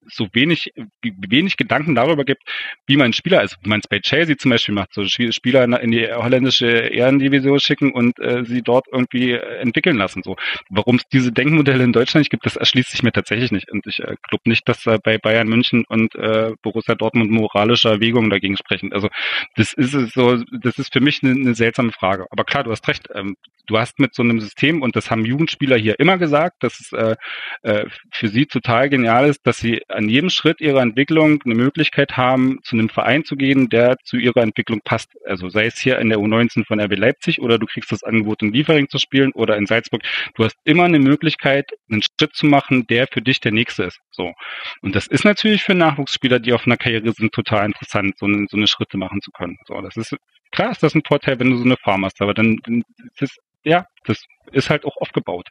[0.09, 2.41] so wenig, wenig Gedanken darüber gibt,
[2.87, 5.91] wie man Spieler ist, wie man es bei Chelsea zum Beispiel macht, so Spieler in
[5.91, 10.23] die holländische Ehrendivision schicken und äh, sie dort irgendwie entwickeln lassen.
[10.23, 10.35] So,
[10.69, 13.71] warum es diese Denkmodelle in Deutschland nicht gibt, das erschließt sich mir tatsächlich nicht.
[13.71, 17.35] Und ich äh, glaube nicht, dass äh, bei Bayern München und äh, Borussia Dortmund und
[17.35, 18.93] moralischer Erwägung dagegen sprechen.
[18.93, 19.09] Also
[19.55, 22.27] das ist so, das ist für mich eine, eine seltsame Frage.
[22.29, 23.07] Aber klar, du hast recht.
[23.13, 23.35] Ähm,
[23.67, 26.91] du hast mit so einem System und das haben Jugendspieler hier immer gesagt, dass es
[26.93, 27.15] äh,
[27.61, 32.17] äh, für sie total genial ist, dass sie an jedem Schritt ihrer Entwicklung eine Möglichkeit
[32.17, 35.11] haben, zu einem Verein zu gehen, der zu ihrer Entwicklung passt.
[35.25, 38.41] Also sei es hier in der U19 von RB Leipzig oder du kriegst das Angebot
[38.41, 40.01] in Liefering zu spielen oder in Salzburg.
[40.35, 43.99] Du hast immer eine Möglichkeit, einen Schritt zu machen, der für dich der nächste ist.
[44.11, 44.33] So.
[44.81, 48.47] Und das ist natürlich für Nachwuchsspieler, die auf einer Karriere sind total interessant, so eine,
[48.49, 49.57] so eine Schritte machen zu können.
[49.65, 50.15] So, das ist
[50.51, 52.83] klar, ist das ein Vorteil, wenn du so eine Farm hast, aber dann, dann
[53.19, 53.29] das,
[53.63, 55.49] ja, das ist halt auch aufgebaut.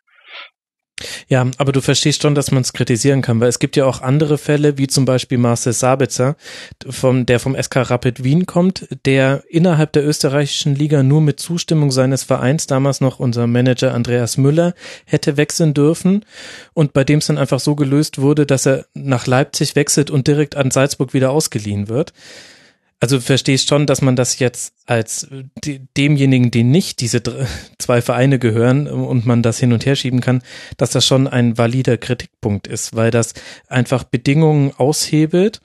[1.29, 4.01] Ja, aber du verstehst schon, dass man es kritisieren kann, weil es gibt ja auch
[4.01, 6.37] andere Fälle, wie zum Beispiel Marcel Sabitzer,
[6.89, 11.91] vom, der vom SK Rapid Wien kommt, der innerhalb der österreichischen Liga nur mit Zustimmung
[11.91, 14.75] seines Vereins, damals noch unser Manager Andreas Müller,
[15.05, 16.25] hätte wechseln dürfen
[16.75, 20.29] und bei dem es dann einfach so gelöst wurde, dass er nach Leipzig wechselt und
[20.29, 22.13] direkt an Salzburg wieder ausgeliehen wird.
[22.99, 25.29] Also verstehst schon, dass man das jetzt als
[25.97, 27.23] demjenigen, die nicht diese
[27.79, 30.43] zwei Vereine gehören und man das hin und her schieben kann,
[30.79, 33.35] dass das schon ein valider Kritikpunkt ist, weil das
[33.69, 35.61] einfach Bedingungen aushebelt,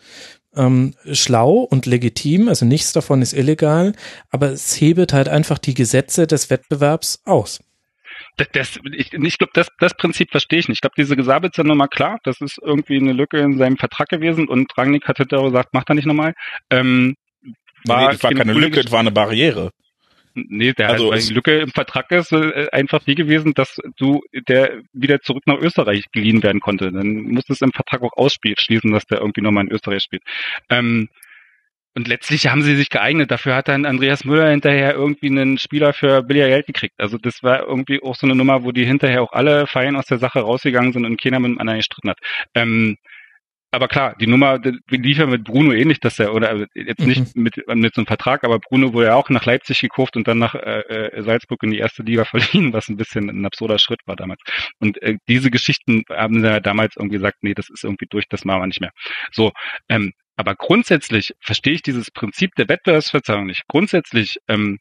[0.56, 3.94] ähm, schlau und legitim, also nichts davon ist illegal,
[4.30, 7.62] aber es hebelt halt einfach die Gesetze des Wettbewerbs aus.
[8.38, 10.78] Das, das, ich, ich glaube, das, das Prinzip verstehe ich nicht.
[10.78, 14.48] Ich glaube, diese Gesabitzer Nummer, klar, das ist irgendwie eine Lücke in seinem Vertrag gewesen
[14.48, 16.34] und Rangnick hat hinterher gesagt, mach da nicht nochmal.
[16.70, 17.16] Ähm,
[17.86, 19.72] war, nee, das war keine Lücke, das war eine Barriere.
[20.34, 24.82] Nee, der also die Lücke im Vertrag ist äh, einfach die gewesen, dass du der
[24.94, 26.92] wieder zurück nach Österreich geliehen werden konnte.
[26.92, 30.24] Dann musste es im Vertrag auch ausschließen, dass der irgendwie nochmal in Österreich spielt.
[30.70, 31.10] Ähm,
[31.94, 33.32] und letztlich haben sie sich geeignet.
[33.32, 36.96] Dafür hat dann Andreas Müller hinterher irgendwie einen Spieler für billiger Geld gekriegt.
[36.98, 40.06] Also das war irgendwie auch so eine Nummer, wo die hinterher auch alle fein aus
[40.06, 42.20] der Sache rausgegangen sind und keiner mit dem anderen gestritten hat.
[42.56, 42.96] Ähm,
[43.72, 44.60] aber klar, die Nummer
[44.90, 47.44] lief ja mit Bruno ähnlich, dass er, oder also jetzt nicht Mhm.
[47.44, 50.40] mit, mit so einem Vertrag, aber Bruno wurde ja auch nach Leipzig gekauft und dann
[50.40, 52.26] nach äh, äh, Salzburg in die erste Liga
[52.64, 54.42] verliehen, was ein bisschen ein absurder Schritt war damals.
[54.80, 58.28] Und äh, diese Geschichten haben sie ja damals irgendwie gesagt, nee, das ist irgendwie durch,
[58.28, 58.92] das machen wir nicht mehr.
[59.32, 59.52] So,
[59.90, 63.64] ähm, aber grundsätzlich verstehe ich dieses Prinzip der Wettbewerbsverzerrung nicht.
[63.68, 64.80] Grundsätzlich ähm,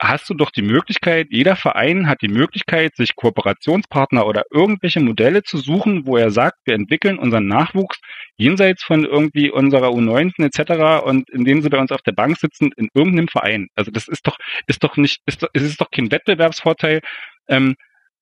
[0.00, 5.42] hast du doch die Möglichkeit, jeder Verein hat die Möglichkeit, sich Kooperationspartner oder irgendwelche Modelle
[5.42, 8.00] zu suchen, wo er sagt, wir entwickeln unseren Nachwuchs
[8.36, 11.04] jenseits von irgendwie unserer U19 etc.
[11.04, 13.68] und indem sie bei uns auf der Bank sitzen, in irgendeinem Verein.
[13.74, 17.00] Also das ist doch, ist doch nicht, ist doch, ist doch kein Wettbewerbsvorteil,
[17.48, 17.74] ähm,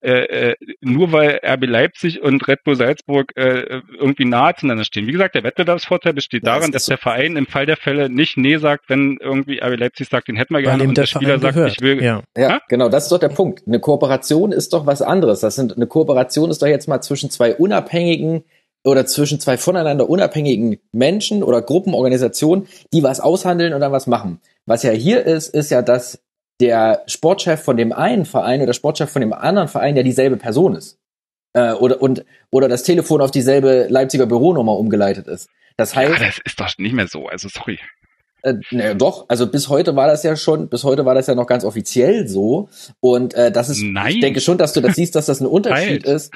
[0.07, 5.09] äh, äh, nur weil RB Leipzig und Red Bull Salzburg äh, irgendwie nahe zueinander stehen.
[5.09, 8.09] Wie gesagt, der Wettbewerbsvorteil besteht Ja, darin, es dass der Verein im Fall der Fälle
[8.09, 11.07] nicht Nee sagt, wenn irgendwie RB Leipzig sagt, den hätten wir gerne und der der
[11.09, 11.73] Spieler sagt, gehört.
[11.73, 12.01] ich will.
[12.01, 12.23] Ja.
[12.37, 13.65] Ja, genau, das ist doch der Punkt.
[13.67, 15.41] Eine Kooperation ist doch was anderes.
[15.41, 18.45] Das sind, eine Kooperation ist doch jetzt mal zwischen zwei unabhängigen
[18.85, 24.07] oder zwischen zwei voneinander unabhängigen Menschen oder Gruppen, Organisationen, die was aushandeln und dann was
[24.07, 24.41] machen.
[24.67, 26.21] Was ja hier ist, ist ja, dass
[26.61, 30.37] der Sportchef von dem einen Verein oder der Sportchef von dem anderen Verein ja dieselbe
[30.37, 30.99] Person ist.
[31.53, 35.49] Äh, oder, und, oder das Telefon auf dieselbe Leipziger Büronummer umgeleitet ist.
[35.77, 37.27] Das heißt, Ja, das ist doch nicht mehr so.
[37.27, 37.79] Also sorry.
[38.47, 41.35] Äh, ne, doch, also bis heute war das ja schon, bis heute war das ja
[41.35, 42.69] noch ganz offiziell so.
[43.01, 44.13] Und äh, das ist, Nein.
[44.15, 46.17] ich denke schon, dass du das siehst, dass das ein Unterschied Halt.
[46.17, 46.33] ist.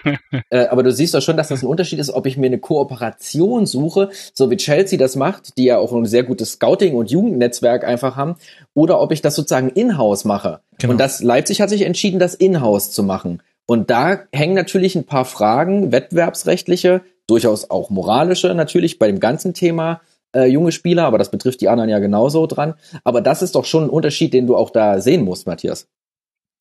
[0.51, 2.59] Äh, aber du siehst doch schon, dass das ein Unterschied ist, ob ich mir eine
[2.59, 7.11] Kooperation suche, so wie Chelsea das macht, die ja auch ein sehr gutes Scouting- und
[7.11, 8.35] Jugendnetzwerk einfach haben,
[8.75, 10.61] oder ob ich das sozusagen in-house mache.
[10.79, 10.93] Genau.
[10.93, 13.41] Und das Leipzig hat sich entschieden, das in-house zu machen.
[13.67, 19.55] Und da hängen natürlich ein paar Fragen, wettbewerbsrechtliche, durchaus auch moralische natürlich bei dem ganzen
[19.55, 20.01] Thema
[20.35, 22.75] äh, junge Spieler, aber das betrifft die anderen ja genauso dran.
[23.05, 25.89] Aber das ist doch schon ein Unterschied, den du auch da sehen musst, Matthias.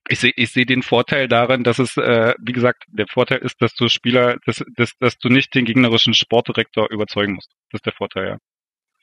[0.08, 3.62] Ich sehe ich sehe den Vorteil darin, dass es, äh, wie gesagt, der Vorteil ist,
[3.62, 7.52] dass du Spieler, dass, dass, dass du nicht den gegnerischen Sportdirektor überzeugen musst.
[7.72, 8.38] Das ist der Vorteil, ja.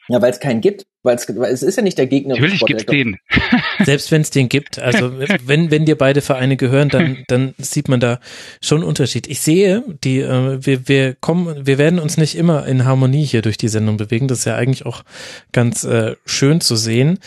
[0.09, 2.35] Ja, weil es keinen gibt, weil es, weil es ist ja nicht der Gegner.
[2.35, 3.17] Natürlich gibt's den.
[3.85, 5.13] Selbst wenn es den gibt, also
[5.47, 8.21] wenn, wenn dir beide Vereine gehören, dann, dann sieht man da
[8.61, 9.27] schon einen Unterschied.
[9.27, 13.43] Ich sehe, die, äh, wir, wir kommen, wir werden uns nicht immer in Harmonie hier
[13.43, 14.29] durch die Sendung bewegen.
[14.29, 15.03] Das ist ja eigentlich auch
[15.53, 17.19] ganz äh, schön zu sehen.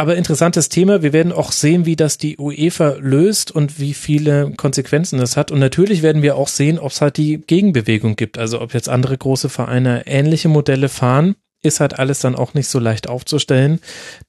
[0.00, 1.02] Aber interessantes Thema.
[1.02, 5.50] Wir werden auch sehen, wie das die UEFA löst und wie viele Konsequenzen das hat.
[5.50, 8.38] Und natürlich werden wir auch sehen, ob es halt die Gegenbewegung gibt.
[8.38, 12.68] Also ob jetzt andere große Vereine ähnliche Modelle fahren, ist halt alles dann auch nicht
[12.68, 13.80] so leicht aufzustellen,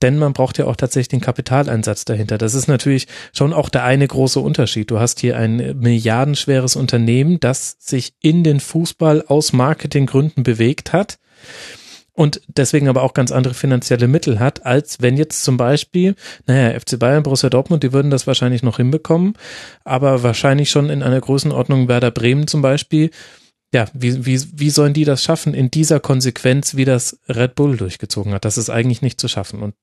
[0.01, 2.38] denn man braucht ja auch tatsächlich den Kapitaleinsatz dahinter.
[2.38, 4.90] Das ist natürlich schon auch der eine große Unterschied.
[4.90, 11.19] Du hast hier ein milliardenschweres Unternehmen, das sich in den Fußball aus Marketinggründen bewegt hat
[12.19, 16.16] und deswegen aber auch ganz andere finanzielle Mittel hat, als wenn jetzt zum Beispiel,
[16.48, 19.35] naja, FC Bayern, Borussia Dortmund, die würden das wahrscheinlich noch hinbekommen,
[19.85, 23.11] aber wahrscheinlich schon in einer Größenordnung Werder Bremen zum Beispiel.
[23.73, 27.77] Ja, wie, wie, wie sollen die das schaffen in dieser Konsequenz, wie das Red Bull
[27.77, 28.45] durchgezogen hat?
[28.45, 29.75] Das ist eigentlich nicht zu schaffen und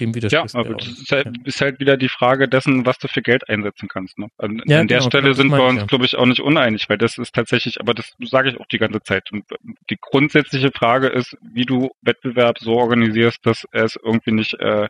[0.00, 2.98] dem Ja, widersprichst du aber das ist halt, ist halt wieder die Frage dessen, was
[2.98, 4.18] du für Geld einsetzen kannst.
[4.18, 4.28] Ne?
[4.36, 5.86] An, Ja, an der genau, Stelle sind wir uns, ja.
[5.86, 8.78] glaube ich, auch nicht uneinig, weil das ist tatsächlich, aber das sage ich auch die
[8.78, 9.30] ganze Zeit.
[9.32, 9.44] Und
[9.90, 14.88] die grundsätzliche Frage ist, wie du Wettbewerb so organisierst, dass es irgendwie nicht äh,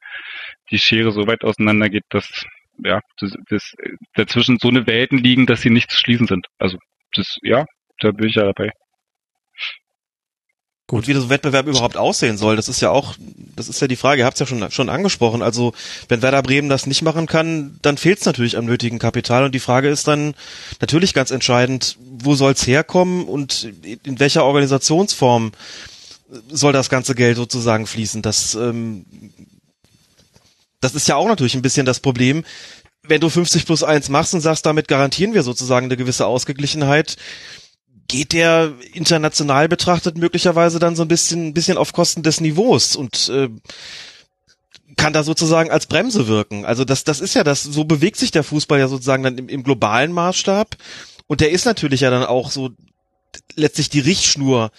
[0.70, 2.44] die Schere so weit auseinander geht, dass
[2.82, 3.74] ja, das, das
[4.14, 6.46] dazwischen so eine Welten liegen, dass sie nicht zu schließen sind.
[6.58, 6.78] Also
[7.16, 7.64] das, ja,
[8.00, 8.70] da bin ich ja dabei.
[10.88, 13.16] Und wie so Wettbewerb überhaupt aussehen soll, das ist ja auch,
[13.56, 15.42] das ist ja die Frage, ihr habt es ja schon, schon angesprochen.
[15.42, 15.72] Also
[16.08, 19.44] wenn Werder Bremen das nicht machen kann, dann fehlt es natürlich am nötigen Kapital.
[19.44, 20.34] Und die Frage ist dann
[20.80, 25.50] natürlich ganz entscheidend, wo soll es herkommen und in welcher Organisationsform
[26.50, 28.22] soll das ganze Geld sozusagen fließen.
[28.22, 29.06] Das, ähm,
[30.80, 32.44] das ist ja auch natürlich ein bisschen das Problem.
[33.08, 37.16] Wenn du 50 plus 1 machst und sagst, damit garantieren wir sozusagen eine gewisse Ausgeglichenheit,
[38.08, 42.96] geht der international betrachtet möglicherweise dann so ein bisschen, ein bisschen auf Kosten des Niveaus
[42.96, 43.48] und äh,
[44.96, 46.64] kann da sozusagen als Bremse wirken.
[46.64, 49.48] Also das, das ist ja das, so bewegt sich der Fußball ja sozusagen dann im,
[49.48, 50.76] im globalen Maßstab.
[51.26, 52.70] Und der ist natürlich ja dann auch so
[53.56, 54.70] letztlich die Richtschnur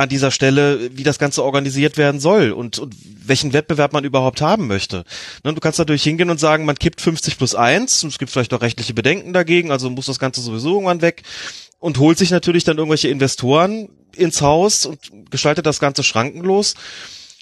[0.00, 2.94] an dieser Stelle, wie das Ganze organisiert werden soll und, und
[3.26, 5.04] welchen Wettbewerb man überhaupt haben möchte.
[5.44, 8.30] Ne, du kannst natürlich hingehen und sagen, man kippt 50 plus 1, und es gibt
[8.30, 11.22] vielleicht auch rechtliche Bedenken dagegen, also muss das Ganze sowieso irgendwann weg
[11.80, 14.98] und holt sich natürlich dann irgendwelche Investoren ins Haus und
[15.30, 16.76] gestaltet das Ganze schrankenlos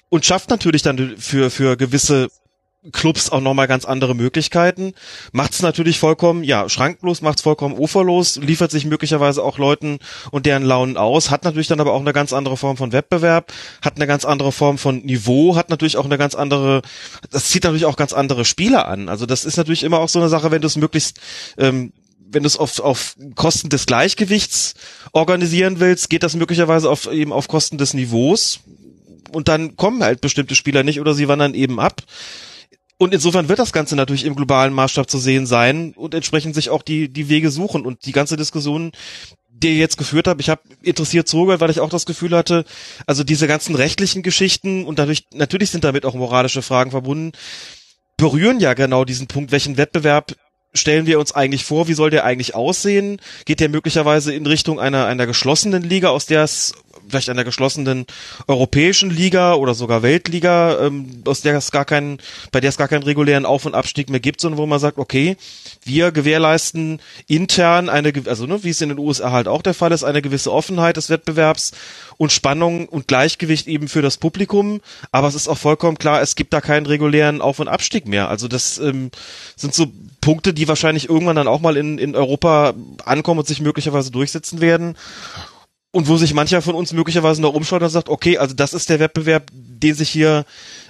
[0.09, 2.29] und schafft natürlich dann für, für gewisse
[2.93, 4.95] Clubs auch nochmal ganz andere Möglichkeiten,
[5.33, 9.99] macht es natürlich vollkommen, ja, schrankenlos, macht es vollkommen uferlos, liefert sich möglicherweise auch Leuten
[10.31, 13.53] und deren Launen aus, hat natürlich dann aber auch eine ganz andere Form von Wettbewerb,
[13.83, 16.83] hat eine ganz andere Form von Niveau, hat natürlich auch eine ganz andere,
[17.31, 19.09] das zieht natürlich auch ganz andere Spieler an.
[19.09, 21.19] Also das ist natürlich immer auch so eine Sache, wenn du es möglichst
[21.59, 21.93] ähm,
[22.31, 24.75] wenn du es auf, auf Kosten des Gleichgewichts
[25.13, 28.61] organisieren willst, geht das möglicherweise auf, eben auf Kosten des Niveaus.
[29.33, 32.03] Und dann kommen halt bestimmte Spieler nicht oder sie wandern eben ab.
[32.99, 36.69] Und insofern wird das Ganze natürlich im globalen Maßstab zu sehen sein und entsprechend sich
[36.69, 37.87] auch die, die Wege suchen.
[37.87, 38.91] Und die ganze Diskussion,
[39.49, 42.65] die ihr jetzt geführt habt, ich habe interessiert zugehört, weil ich auch das Gefühl hatte,
[43.07, 47.33] also diese ganzen rechtlichen Geschichten und dadurch, natürlich sind damit auch moralische Fragen verbunden,
[48.17, 50.35] berühren ja genau diesen Punkt, welchen Wettbewerb
[50.75, 53.21] stellen wir uns eigentlich vor, wie soll der eigentlich aussehen?
[53.45, 56.75] Geht der möglicherweise in Richtung einer, einer geschlossenen Liga, aus der es
[57.09, 58.07] vielleicht einer geschlossenen
[58.47, 62.19] europäischen Liga oder sogar Weltliga, ähm, aus der es gar keinen,
[62.53, 64.99] bei der es gar keinen regulären Auf- und Abstieg mehr gibt, sondern wo man sagt,
[64.99, 65.37] okay,
[65.85, 69.93] wir gewährleisten intern eine, also ne, wie es in den USA halt auch der Fall
[69.93, 71.73] ist, eine gewisse Offenheit des Wettbewerbs
[72.17, 74.81] und Spannung und Gleichgewicht eben für das Publikum.
[75.13, 78.29] Aber es ist auch vollkommen klar, es gibt da keinen regulären Auf- und Abstieg mehr.
[78.29, 79.11] Also das ähm,
[79.57, 79.87] sind so
[80.21, 84.61] Punkte, die wahrscheinlich irgendwann dann auch mal in, in Europa ankommen und sich möglicherweise durchsetzen
[84.61, 84.97] werden
[85.91, 88.89] und wo sich mancher von uns möglicherweise noch umschaut und sagt, okay, also das ist
[88.91, 90.45] der Wettbewerb, den sich hier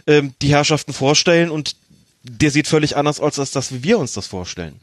[0.07, 1.77] ähm, die Herrschaften vorstellen und
[2.23, 4.81] der sieht völlig anders aus, als das, wie wir uns das vorstellen.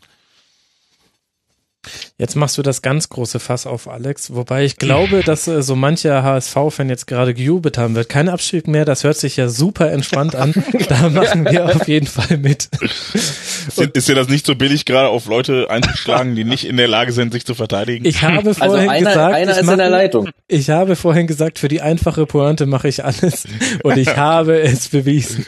[2.18, 4.34] Jetzt machst du das ganz große Fass auf, Alex.
[4.34, 8.10] Wobei ich glaube, dass äh, so mancher HSV-Fan jetzt gerade gejubelt haben wird.
[8.10, 10.54] Kein Abstieg mehr, das hört sich ja super entspannt an.
[10.88, 12.70] Da machen wir auf jeden Fall mit.
[12.82, 16.88] Ist, ist dir das nicht so billig, gerade auf Leute einzuschlagen, die nicht in der
[16.88, 18.06] Lage sind, sich zu verteidigen?
[18.06, 20.30] Ich habe Also vorhin einer, gesagt, einer ich, ist in mache, der Leitung.
[20.48, 23.46] ich habe vorhin gesagt, für die einfache Pointe mache ich alles
[23.84, 25.46] und ich habe es bewiesen.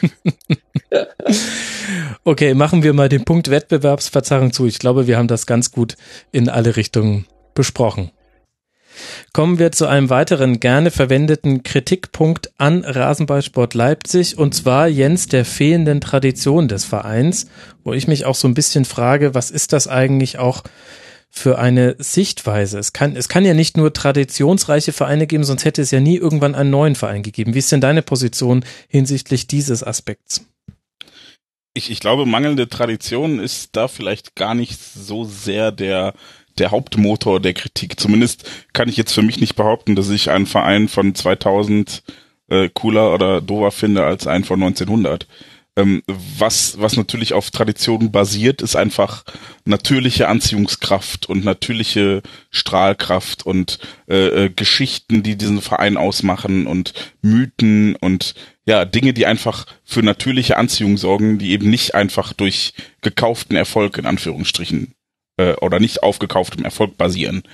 [2.24, 4.66] Okay, machen wir mal den Punkt Wettbewerbsverzerrung zu.
[4.66, 5.96] Ich glaube, wir haben das ganz gut
[6.32, 8.10] in alle Richtungen besprochen.
[9.32, 15.44] Kommen wir zu einem weiteren gerne verwendeten Kritikpunkt an Rasenballsport Leipzig und zwar Jens der
[15.44, 17.46] fehlenden Tradition des Vereins,
[17.84, 20.64] wo ich mich auch so ein bisschen frage, was ist das eigentlich auch
[21.30, 22.78] für eine Sichtweise?
[22.78, 26.16] Es kann, es kann ja nicht nur traditionsreiche Vereine geben, sonst hätte es ja nie
[26.16, 27.54] irgendwann einen neuen Verein gegeben.
[27.54, 30.44] Wie ist denn deine Position hinsichtlich dieses Aspekts?
[31.74, 36.14] Ich, ich glaube, mangelnde Tradition ist da vielleicht gar nicht so sehr der
[36.58, 37.98] der Hauptmotor der Kritik.
[37.98, 42.02] Zumindest kann ich jetzt für mich nicht behaupten, dass ich einen Verein von 2000
[42.48, 45.26] äh, cooler oder dover finde als einen von 1900.
[45.78, 49.22] Ähm, was, was natürlich auf Tradition basiert, ist einfach
[49.64, 57.94] natürliche Anziehungskraft und natürliche Strahlkraft und äh, äh, Geschichten, die diesen Verein ausmachen und Mythen
[57.94, 58.34] und
[58.66, 63.98] ja, Dinge, die einfach für natürliche Anziehung sorgen, die eben nicht einfach durch gekauften Erfolg
[63.98, 64.94] in Anführungsstrichen
[65.36, 67.44] äh, oder nicht aufgekauftem Erfolg basieren.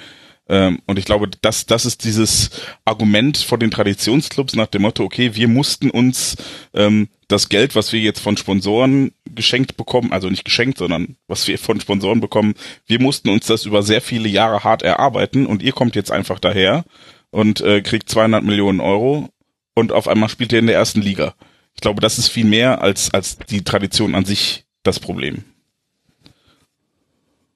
[0.49, 2.51] Ähm, und ich glaube, das, das ist dieses
[2.87, 6.37] Argument von den Traditionsclubs nach dem Motto, okay, wir mussten uns
[6.73, 11.49] ähm, das Geld, was wir jetzt von Sponsoren geschenkt bekommen, also nicht geschenkt, sondern was
[11.49, 12.55] wir von Sponsoren bekommen,
[12.87, 16.39] wir mussten uns das über sehr viele Jahre hart erarbeiten und ihr kommt jetzt einfach
[16.39, 16.85] daher
[17.31, 19.29] und äh, kriegt 200 Millionen Euro
[19.75, 21.35] und auf einmal spielt ihr in der ersten Liga.
[21.75, 25.45] Ich glaube, das ist viel mehr als, als die Tradition an sich das Problem.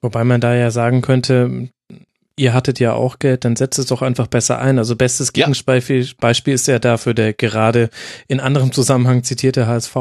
[0.01, 1.69] Wobei man da ja sagen könnte,
[2.39, 4.79] ihr hattet ja auch Geld, dann setzt es doch einfach besser ein.
[4.79, 5.47] Also bestes Ja.
[5.47, 7.89] Gegenbeispiel Beispiel ist ja dafür der gerade
[8.27, 9.95] in anderem Zusammenhang zitierte HSV.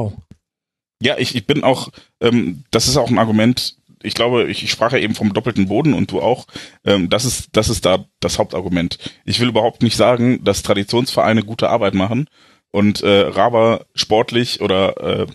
[1.02, 4.70] Ja, ich, ich bin auch, ähm, das ist auch ein Argument, ich glaube, ich, ich
[4.70, 6.47] sprach ja eben vom doppelten Boden und du auch,
[6.84, 8.99] ähm, das ist, das ist da das Hauptargument.
[9.25, 12.28] Ich will überhaupt nicht sagen, dass Traditionsvereine gute Arbeit machen
[12.70, 15.26] und äh, Raber sportlich oder äh,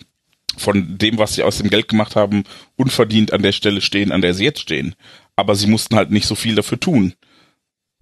[0.56, 2.44] von dem, was sie aus dem Geld gemacht haben,
[2.76, 4.96] unverdient an der Stelle stehen, an der sie jetzt stehen.
[5.36, 7.14] Aber sie mussten halt nicht so viel dafür tun.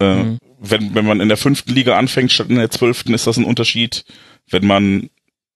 [0.00, 0.38] Äh, Mhm.
[0.58, 3.44] wenn, wenn man in der fünften Liga anfängt statt in der zwölften, ist das ein
[3.44, 4.04] Unterschied.
[4.50, 5.10] Wenn man,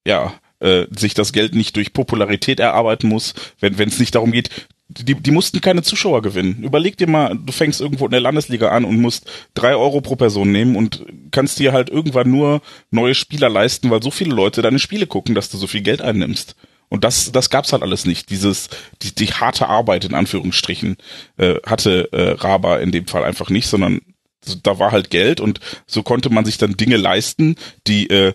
[0.06, 4.32] ja, äh, sich das Geld nicht durch Popularität erarbeiten muss, wenn wenn es nicht darum
[4.32, 4.50] geht,
[4.88, 6.62] die, die mussten keine Zuschauer gewinnen.
[6.62, 10.14] Überleg dir mal, du fängst irgendwo in der Landesliga an und musst drei Euro pro
[10.16, 14.62] Person nehmen und kannst dir halt irgendwann nur neue Spieler leisten, weil so viele Leute
[14.62, 16.54] deine Spiele gucken, dass du so viel Geld einnimmst.
[16.88, 18.30] Und das, das gab's halt alles nicht.
[18.30, 18.68] Dieses,
[19.02, 20.96] die, die harte Arbeit in Anführungsstrichen
[21.36, 24.00] äh, hatte äh, Raba in dem Fall einfach nicht, sondern
[24.44, 27.56] so- da war halt Geld und so konnte man sich dann Dinge leisten,
[27.86, 28.32] die äh,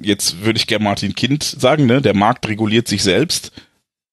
[0.00, 3.52] jetzt würde ich gerne Martin Kind sagen, ne, der Markt reguliert sich selbst.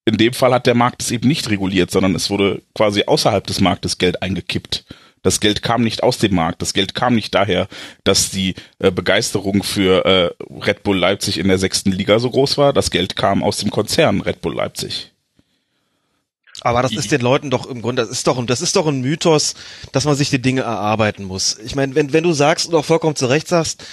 [0.05, 3.45] In dem Fall hat der Markt es eben nicht reguliert, sondern es wurde quasi außerhalb
[3.45, 4.85] des Marktes Geld eingekippt.
[5.23, 6.61] Das Geld kam nicht aus dem Markt.
[6.61, 7.67] Das Geld kam nicht daher,
[8.03, 12.57] dass die äh, Begeisterung für äh, Red Bull Leipzig in der sechsten Liga so groß
[12.57, 12.73] war.
[12.73, 15.11] Das Geld kam aus dem Konzern Red Bull Leipzig.
[16.63, 19.01] Aber das ist den Leuten doch im Grunde, das ist doch, das ist doch ein
[19.01, 19.55] Mythos,
[19.93, 21.57] dass man sich die Dinge erarbeiten muss.
[21.63, 23.83] Ich meine, wenn, wenn du sagst und auch vollkommen zu Recht sagst,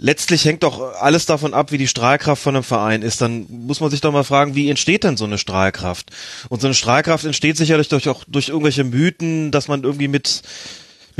[0.00, 3.20] letztlich hängt doch alles davon ab, wie die Strahlkraft von einem Verein ist.
[3.20, 6.10] Dann muss man sich doch mal fragen, wie entsteht denn so eine Strahlkraft?
[6.48, 10.42] Und so eine Strahlkraft entsteht sicherlich durch auch durch irgendwelche Mythen, dass man irgendwie mit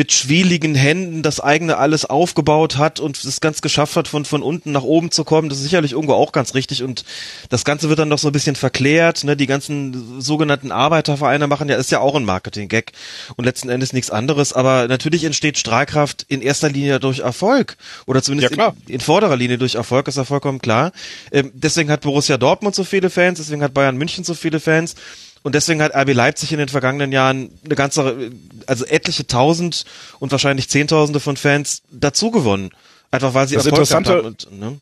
[0.01, 4.43] mit schwieligen Händen das eigene alles aufgebaut hat und es ganz geschafft hat, von, von
[4.43, 5.51] unten nach oben zu kommen.
[5.51, 7.05] Das ist sicherlich irgendwo auch ganz richtig und
[7.51, 9.25] das Ganze wird dann noch so ein bisschen verklärt.
[9.25, 9.37] Ne?
[9.37, 12.93] Die ganzen sogenannten Arbeitervereine machen ja, ist ja auch ein Marketing-Gag
[13.37, 14.55] und letzten Endes nichts anderes.
[14.55, 19.37] Aber natürlich entsteht Strahlkraft in erster Linie durch Erfolg oder zumindest Ja, in, in vorderer
[19.37, 20.93] Linie durch Erfolg, ist ja vollkommen klar.
[21.31, 24.95] Ähm, deswegen hat Borussia Dortmund so viele Fans, deswegen hat Bayern München so viele Fans.
[25.43, 28.31] Und deswegen hat RB Leipzig in den vergangenen Jahren eine ganze,
[28.67, 29.85] also etliche Tausend
[30.19, 32.71] und wahrscheinlich Zehntausende von Fans dazu gewonnen.
[33.11, 34.27] Einfach weil sie Das Erfolg haben.
[34.27, 34.79] Und, ne?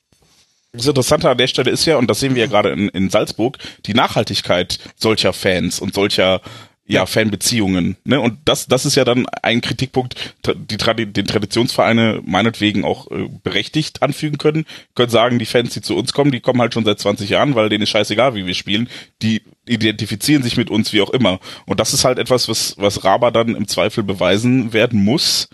[0.72, 3.08] Das Interessante an der Stelle ist ja, und das sehen wir ja gerade in, in
[3.08, 3.56] Salzburg,
[3.86, 6.42] die Nachhaltigkeit solcher Fans und solcher
[6.88, 7.96] ja, Fanbeziehungen.
[8.04, 8.18] Ne?
[8.18, 13.28] Und das, das ist ja dann ein Kritikpunkt, die Tradi den Traditionsvereine meinetwegen auch äh,
[13.42, 14.64] berechtigt anfügen können.
[14.94, 17.54] Können sagen, die Fans, die zu uns kommen, die kommen halt schon seit 20 Jahren,
[17.54, 18.88] weil denen ist scheißegal, wie wir spielen.
[19.20, 21.40] Die identifizieren sich mit uns wie auch immer.
[21.66, 25.50] Und das ist halt etwas, was, was Raba dann im Zweifel beweisen werden muss,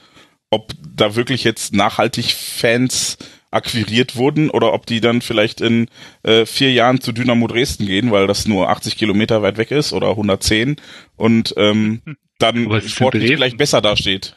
[0.50, 3.18] ob da wirklich jetzt nachhaltig Fans
[3.54, 5.88] akquiriert wurden oder ob die dann vielleicht in
[6.22, 9.92] äh, vier Jahren zu Dynamo Dresden gehen, weil das nur 80 Kilometer weit weg ist
[9.92, 10.76] oder 110
[11.16, 12.02] und ähm,
[12.38, 14.36] dann ist in sportlich vielleicht besser dasteht.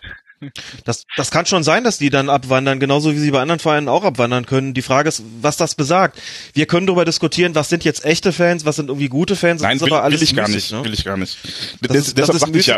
[0.86, 3.88] Das, das kann schon sein, dass die dann abwandern, genauso wie sie bei anderen Vereinen
[3.90, 4.76] auch abwandern können.
[4.76, 6.22] Die Frage ist, was das besagt.
[6.54, 9.62] Wir können darüber diskutieren, was sind jetzt echte Fans, was sind irgendwie gute Fans.
[9.62, 10.86] Das Nein, ist will, aber alles will ich gar müßig, nicht, Ne?
[10.86, 11.40] will ich gar nicht.
[11.82, 12.78] Das Des, ist- das deshalb ist sagte ich ja.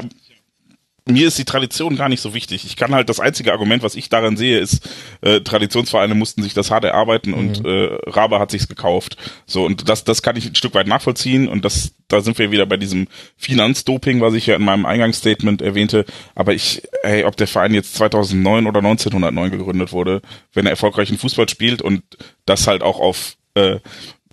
[1.10, 2.66] Mir ist die Tradition gar nicht so wichtig.
[2.66, 4.88] Ich kann halt das einzige Argument, was ich daran sehe, ist,
[5.22, 9.18] äh, Traditionsvereine mussten sich das hart erarbeiten und äh, Rabe hat sich's gekauft.
[9.46, 12.52] So und das, das kann ich ein Stück weit nachvollziehen und das, da sind wir
[12.52, 13.08] wieder bei diesem
[13.38, 16.06] Finanzdoping, was ich ja in meinem Eingangsstatement erwähnte.
[16.36, 20.22] Aber ich, hey, ob der Verein jetzt 2009 oder 1909 gegründet wurde,
[20.54, 22.04] wenn er erfolgreichen Fußball spielt und
[22.46, 23.80] das halt auch auf äh,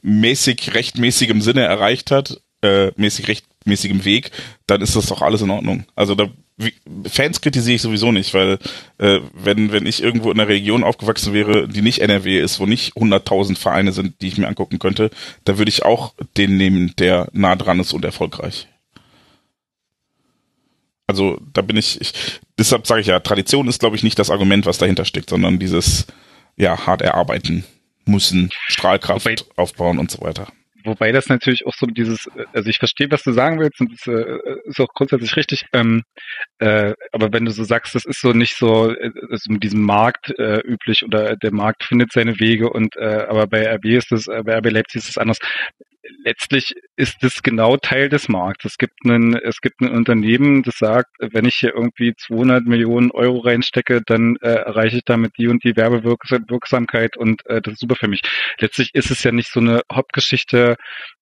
[0.02, 4.30] mäßig rechtmäßigem Sinne erreicht hat, äh, mäßig rechtmäßigem Weg,
[4.66, 5.84] dann ist das doch alles in Ordnung.
[5.94, 6.28] Also da
[7.06, 8.58] Fans kritisiere ich sowieso nicht, weil
[8.96, 12.66] äh, wenn wenn ich irgendwo in einer Region aufgewachsen wäre, die nicht NRW ist, wo
[12.66, 15.10] nicht 100.000 Vereine sind, die ich mir angucken könnte,
[15.44, 18.68] da würde ich auch den nehmen, der nah dran ist und erfolgreich.
[21.06, 22.12] Also da bin ich, ich
[22.58, 25.58] deshalb sage ich ja, Tradition ist glaube ich nicht das Argument, was dahinter steckt, sondern
[25.58, 26.06] dieses
[26.56, 27.64] ja hart erarbeiten
[28.06, 30.48] müssen, Strahlkraft Wobei- aufbauen und so weiter.
[30.86, 33.92] Wobei das natürlich auch so dieses, äh, also ich verstehe, was du sagen willst und
[33.92, 35.66] das äh, ist auch grundsätzlich richtig.
[35.72, 36.02] Ähm,
[36.58, 39.10] äh, aber wenn du so sagst, das ist so nicht so äh,
[39.48, 43.66] mit diesem Markt äh, üblich oder der Markt findet seine Wege und äh, aber bei
[43.74, 45.38] RB ist äh, bei RB Leipzig ist es anders.
[46.24, 48.64] Letztlich ist es genau Teil des Markts.
[48.64, 53.10] Es gibt einen, es gibt ein Unternehmen, das sagt, wenn ich hier irgendwie 200 Millionen
[53.10, 57.80] Euro reinstecke, dann äh, erreiche ich damit die und die Werbewirksamkeit und äh, das ist
[57.80, 58.22] super für mich.
[58.58, 60.76] Letztlich ist es ja nicht so eine Hauptgeschichte,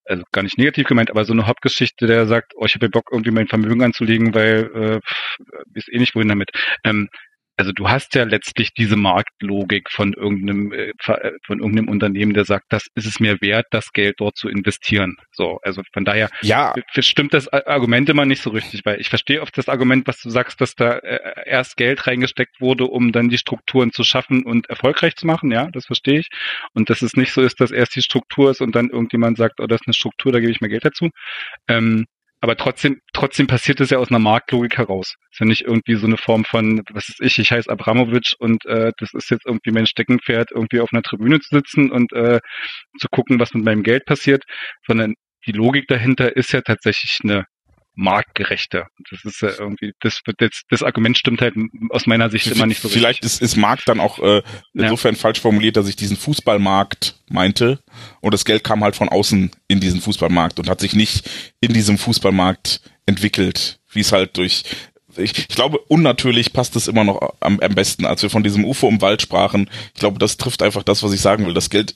[0.05, 3.09] also gar nicht negativ gemeint, aber so eine Hauptgeschichte, der sagt, oh, ich habe Bock,
[3.13, 5.39] irgendwie mein Vermögen anzulegen, weil äh, pff,
[5.75, 6.51] ist eh nicht wohin damit.
[6.85, 7.09] Ähm,
[7.57, 12.45] also du hast ja letztlich diese Marktlogik von irgendeinem äh, äh, von irgendeinem Unternehmen, der
[12.45, 15.17] sagt, das ist es mir wert, das Geld dort zu investieren.
[15.33, 19.43] So, also von daher Ja, stimmt das Argument immer nicht so richtig, weil ich verstehe
[19.43, 23.29] oft das Argument, was du sagst, dass da äh, erst Geld reingesteckt wurde, um dann
[23.29, 25.51] die Strukturen zu schaffen und erfolgreich zu machen.
[25.51, 26.29] Ja, das verstehe ich.
[26.73, 29.61] Und dass es nicht so ist, dass erst die Struktur ist und dann irgendjemand sagt,
[29.61, 31.11] oh, das ist eine Struktur, da gebe ich mehr Geld dazu.
[31.69, 32.07] Ähm,
[32.45, 35.15] aber trotzdem, trotzdem passiert es ja aus einer Marktlogik heraus.
[35.31, 38.67] Ist ja nicht irgendwie so eine Form von, was ist ich, ich heiße Abramowitsch und
[38.67, 42.41] äh, das ist jetzt irgendwie mein Steckenpferd, irgendwie auf einer Tribüne zu sitzen und äh,
[43.01, 44.45] zu gucken, was mit meinem Geld passiert,
[44.87, 45.15] sondern
[45.47, 47.47] die Logik dahinter ist ja tatsächlich eine
[47.95, 48.87] marktgerechte.
[49.11, 51.55] Das ist ja irgendwie, das jetzt, das Argument stimmt halt
[51.91, 54.43] aus meiner Sicht immer nicht so Vielleicht ist, ist Markt dann auch äh,
[54.73, 57.79] insofern falsch formuliert, dass ich diesen Fußballmarkt meinte
[58.21, 61.73] und das Geld kam halt von außen in diesen Fußballmarkt und hat sich nicht in
[61.73, 64.65] diesem Fußballmarkt entwickelt, wie es halt durch
[65.17, 68.65] ich, ich glaube, unnatürlich passt es immer noch am, am besten, als wir von diesem
[68.65, 69.71] UFO im Wald sprachen.
[69.95, 71.55] Ich glaube, das trifft einfach das, was ich sagen will.
[71.55, 71.95] Das Geld,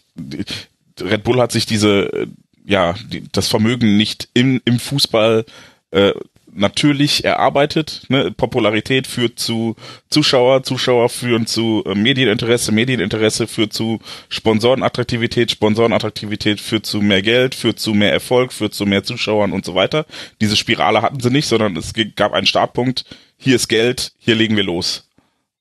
[1.01, 2.27] Red Bull hat sich diese, äh,
[2.65, 5.45] ja, die, das Vermögen nicht im, im Fußball
[5.91, 6.13] äh,
[6.53, 8.03] natürlich erarbeitet.
[8.09, 8.31] Ne?
[8.31, 9.77] Popularität führt zu
[10.11, 17.55] Zuschauer, Zuschauer führen zu äh, Medieninteresse, Medieninteresse führt zu Sponsorenattraktivität, Sponsorenattraktivität führt zu mehr Geld,
[17.55, 20.07] führt zu mehr Erfolg, führt zu mehr Zuschauern und so weiter.
[20.41, 23.05] Diese Spirale hatten sie nicht, sondern es gab einen Startpunkt.
[23.37, 25.09] Hier ist Geld, hier legen wir los.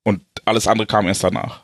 [0.03, 1.61] Und alles andere kam erst danach.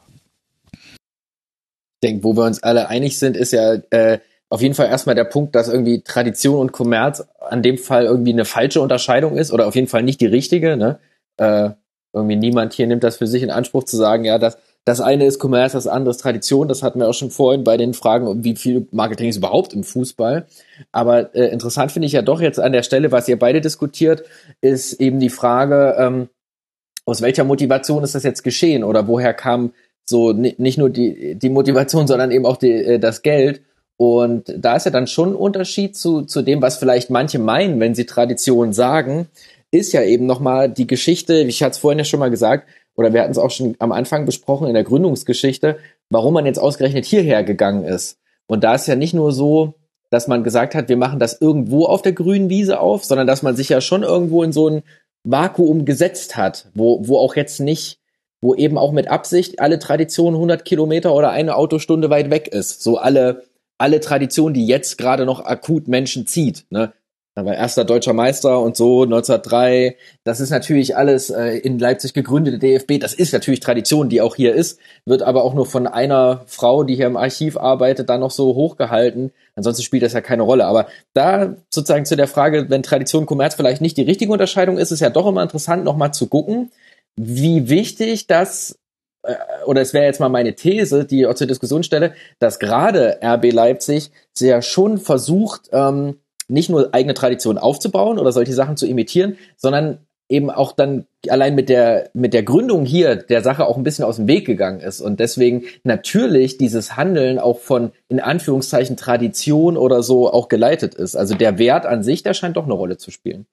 [0.73, 4.19] Ich denke, wo wir uns alle einig sind, ist ja äh,
[4.53, 8.33] auf jeden Fall erstmal der Punkt, dass irgendwie Tradition und Kommerz an dem Fall irgendwie
[8.33, 10.77] eine falsche Unterscheidung ist oder auf jeden Fall nicht die richtige.
[10.77, 10.99] Ne?
[11.37, 11.71] Äh,
[12.13, 15.25] irgendwie niemand hier nimmt das für sich in Anspruch zu sagen, ja, das, das eine
[15.25, 16.67] ist Kommerz, das andere ist Tradition.
[16.67, 19.83] Das hatten wir auch schon vorhin bei den Fragen, wie viel Marketing ist überhaupt im
[19.83, 20.45] Fußball.
[20.91, 24.21] Aber äh, interessant finde ich ja doch jetzt an der Stelle, was ihr beide diskutiert,
[24.61, 26.29] ist eben die Frage, ähm,
[27.07, 29.73] aus welcher Motivation ist das jetzt geschehen oder woher kam
[30.05, 33.63] so nicht nur die, die Motivation, sondern eben auch die, äh, das Geld.
[33.97, 37.79] Und da ist ja dann schon ein Unterschied zu, zu dem, was vielleicht manche meinen,
[37.79, 39.27] wenn sie Tradition sagen,
[39.71, 43.13] ist ja eben nochmal die Geschichte, ich hatte es vorhin ja schon mal gesagt, oder
[43.13, 45.77] wir hatten es auch schon am Anfang besprochen in der Gründungsgeschichte,
[46.09, 48.17] warum man jetzt ausgerechnet hierher gegangen ist.
[48.45, 49.73] Und da ist ja nicht nur so,
[50.09, 53.41] dass man gesagt hat, wir machen das irgendwo auf der grünen Wiese auf, sondern dass
[53.41, 54.83] man sich ja schon irgendwo in so ein
[55.23, 57.99] Vakuum gesetzt hat, wo, wo auch jetzt nicht,
[58.41, 62.83] wo eben auch mit Absicht alle Tradition 100 Kilometer oder eine Autostunde weit weg ist.
[62.83, 63.43] So alle,
[63.83, 66.65] alle Tradition, die jetzt gerade noch akut Menschen zieht.
[66.69, 66.93] Ne?
[67.35, 69.97] Er war erster deutscher Meister und so 1903.
[70.23, 73.01] Das ist natürlich alles äh, in Leipzig gegründete DFB.
[73.01, 76.85] Das ist natürlich Tradition, die auch hier ist, wird aber auch nur von einer Frau,
[76.85, 79.33] die hier im Archiv arbeitet, dann noch so hochgehalten.
[79.53, 80.65] Ansonsten spielt das ja keine Rolle.
[80.65, 84.91] Aber da sozusagen zu der Frage, wenn Tradition Kommerz vielleicht nicht die richtige Unterscheidung ist,
[84.91, 86.71] ist ja doch immer interessant, nochmal zu gucken,
[87.17, 88.79] wie wichtig das
[89.65, 93.19] oder es wäre jetzt mal meine These, die ich auch zur Diskussion stelle, dass gerade
[93.23, 98.85] RB Leipzig sehr schon versucht, ähm, nicht nur eigene Traditionen aufzubauen oder solche Sachen zu
[98.85, 103.77] imitieren, sondern eben auch dann allein mit der mit der Gründung hier der Sache auch
[103.77, 108.19] ein bisschen aus dem Weg gegangen ist und deswegen natürlich dieses Handeln auch von in
[108.19, 111.15] Anführungszeichen Tradition oder so auch geleitet ist.
[111.15, 113.45] Also der Wert an sich, der scheint doch eine Rolle zu spielen.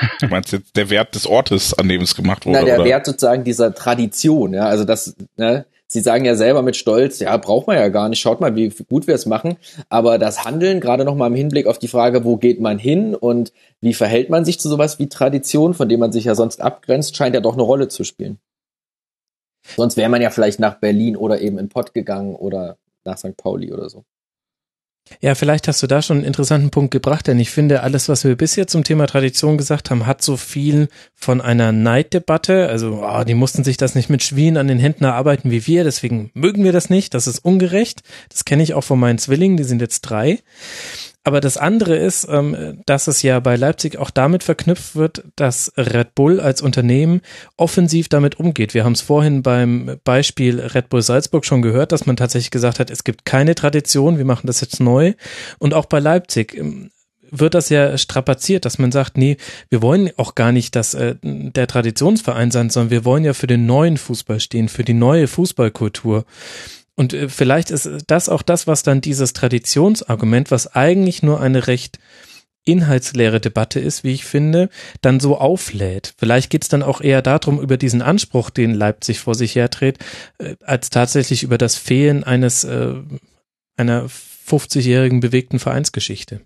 [0.20, 2.58] Du meinst jetzt der Wert des Ortes, an dem es gemacht wurde?
[2.58, 2.84] Na, der oder?
[2.84, 7.36] Wert sozusagen dieser Tradition, ja, also das, ne, Sie sagen ja selber mit Stolz, ja,
[7.36, 9.56] braucht man ja gar nicht, schaut mal, wie gut wir es machen.
[9.88, 13.52] Aber das Handeln, gerade nochmal im Hinblick auf die Frage, wo geht man hin und
[13.80, 17.16] wie verhält man sich zu sowas wie Tradition, von dem man sich ja sonst abgrenzt,
[17.16, 18.38] scheint ja doch eine Rolle zu spielen.
[19.76, 23.36] Sonst wäre man ja vielleicht nach Berlin oder eben in Pott gegangen oder nach St.
[23.36, 24.04] Pauli oder so.
[25.20, 28.24] Ja, vielleicht hast du da schon einen interessanten Punkt gebracht, denn ich finde, alles, was
[28.24, 32.68] wir bisher zum Thema Tradition gesagt haben, hat so viel von einer Neiddebatte.
[32.68, 35.84] Also, oh, die mussten sich das nicht mit Schwien an den Händen erarbeiten wie wir,
[35.84, 37.14] deswegen mögen wir das nicht.
[37.14, 38.02] Das ist ungerecht.
[38.30, 40.40] Das kenne ich auch von meinen Zwillingen, die sind jetzt drei.
[41.26, 45.72] Aber das andere ist, ähm, dass es ja bei Leipzig auch damit verknüpft wird, dass
[45.76, 47.20] Red Bull als Unternehmen
[47.56, 48.74] offensiv damit umgeht.
[48.74, 52.78] Wir haben es vorhin beim Beispiel Red Bull Salzburg schon gehört, dass man tatsächlich gesagt
[52.78, 55.14] hat, es gibt keine Tradition, wir machen das jetzt neu.
[55.58, 56.92] Und auch bei Leipzig ähm,
[57.32, 59.36] wird das ja strapaziert, dass man sagt, nee,
[59.68, 63.48] wir wollen auch gar nicht dass äh, der Traditionsverein sein, sondern wir wollen ja für
[63.48, 66.24] den neuen Fußball stehen, für die neue Fußballkultur.
[66.96, 71.66] Und äh, vielleicht ist das auch das, was dann dieses Traditionsargument, was eigentlich nur eine
[71.66, 71.98] recht
[72.64, 76.14] inhaltsleere Debatte ist, wie ich finde, dann so auflädt.
[76.18, 80.04] Vielleicht geht es dann auch eher darum, über diesen Anspruch, den Leipzig vor sich herträgt,
[80.38, 82.94] äh, als tatsächlich über das Fehlen eines äh,
[83.76, 86.40] einer 50-jährigen bewegten Vereinsgeschichte.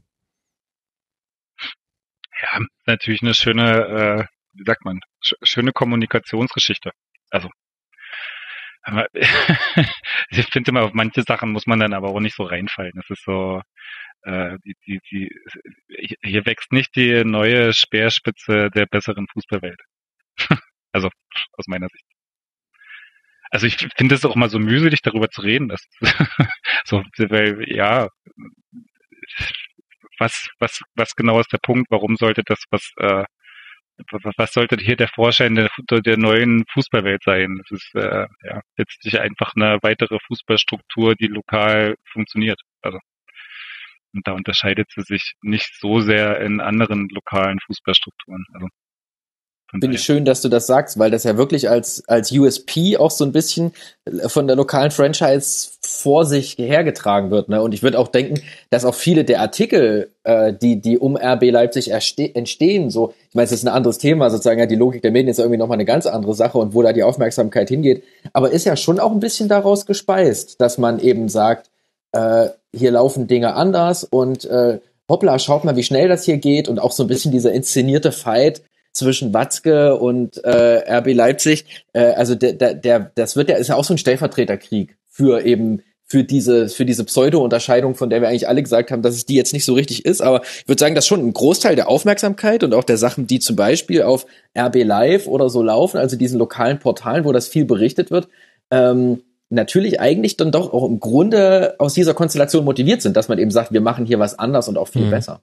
[2.42, 6.90] Ja, natürlich eine schöne, äh, wie sagt man, sch schöne Kommunikationsgeschichte.
[7.30, 7.48] Also
[8.82, 9.06] aber
[10.30, 12.92] ich finde immer, auf manche Sachen muss man dann aber auch nicht so reinfallen.
[12.94, 13.62] Das ist so,
[14.22, 19.80] äh, die, die, die, hier wächst nicht die neue Speerspitze der besseren Fußballwelt.
[20.92, 21.10] also
[21.52, 22.04] aus meiner Sicht.
[23.50, 25.68] Also ich finde es auch mal so mühselig, darüber zu reden.
[25.68, 25.82] Dass,
[26.84, 28.08] so, weil ja,
[30.18, 31.90] was, was, was genau ist der Punkt?
[31.90, 33.24] Warum sollte das was äh,
[34.36, 35.70] was sollte hier der Vorschein der,
[36.00, 37.60] der neuen Fußballwelt sein?
[37.62, 42.60] Das ist äh, ja, letztlich einfach eine weitere Fußballstruktur, die lokal funktioniert.
[42.82, 42.98] Also
[44.12, 48.44] und da unterscheidet sie sich nicht so sehr in anderen lokalen Fußballstrukturen.
[48.54, 48.68] Also
[49.70, 53.12] Finde ich schön, dass du das sagst, weil das ja wirklich als, als USP auch
[53.12, 53.72] so ein bisschen
[54.26, 57.48] von der lokalen Franchise vor sich hergetragen wird.
[57.48, 57.62] Ne?
[57.62, 58.40] Und ich würde auch denken,
[58.70, 63.44] dass auch viele der Artikel, äh, die, die um RB Leipzig entstehen, so, ich meine,
[63.44, 65.84] es ist ein anderes Thema, sozusagen, ja, die Logik der Medien ist irgendwie nochmal eine
[65.84, 69.20] ganz andere Sache und wo da die Aufmerksamkeit hingeht, aber ist ja schon auch ein
[69.20, 71.70] bisschen daraus gespeist, dass man eben sagt,
[72.12, 76.68] äh, hier laufen Dinge anders und äh, hoppla, schaut mal, wie schnell das hier geht
[76.68, 81.84] und auch so ein bisschen dieser inszenierte Fight zwischen Watzke und äh, RB Leipzig.
[81.92, 85.44] Äh, also der, der, der, das wird ja ist ja auch so ein Stellvertreterkrieg für
[85.44, 89.26] eben für diese für diese Pseudo-Unterscheidung, von der wir eigentlich alle gesagt haben, dass es
[89.26, 90.20] die jetzt nicht so richtig ist.
[90.20, 93.38] Aber ich würde sagen, dass schon ein Großteil der Aufmerksamkeit und auch der Sachen, die
[93.38, 94.26] zum Beispiel auf
[94.58, 98.28] RB Live oder so laufen, also diesen lokalen Portalen, wo das viel berichtet wird,
[98.72, 103.38] ähm, natürlich eigentlich dann doch auch im Grunde aus dieser Konstellation motiviert sind, dass man
[103.38, 105.10] eben sagt, wir machen hier was anders und auch viel mhm.
[105.10, 105.42] besser.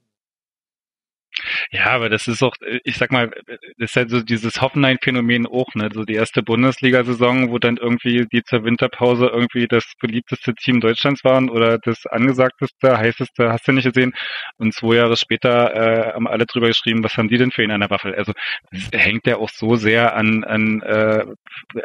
[1.72, 3.30] Ja, aber das ist auch, ich sag mal,
[3.78, 5.90] das ist halt so dieses Hoffenheim-Phänomen auch, ne?
[5.94, 11.24] So die erste Bundesliga-Saison, wo dann irgendwie die zur Winterpause irgendwie das beliebteste Team Deutschlands
[11.24, 14.14] waren oder das angesagteste, heißeste, hast du nicht gesehen.
[14.58, 17.72] Und zwei Jahre später äh, haben alle drüber geschrieben, was haben die denn für ihn
[17.72, 18.16] an der Waffel?
[18.16, 18.34] Also
[18.72, 21.26] das hängt ja auch so sehr an, an äh,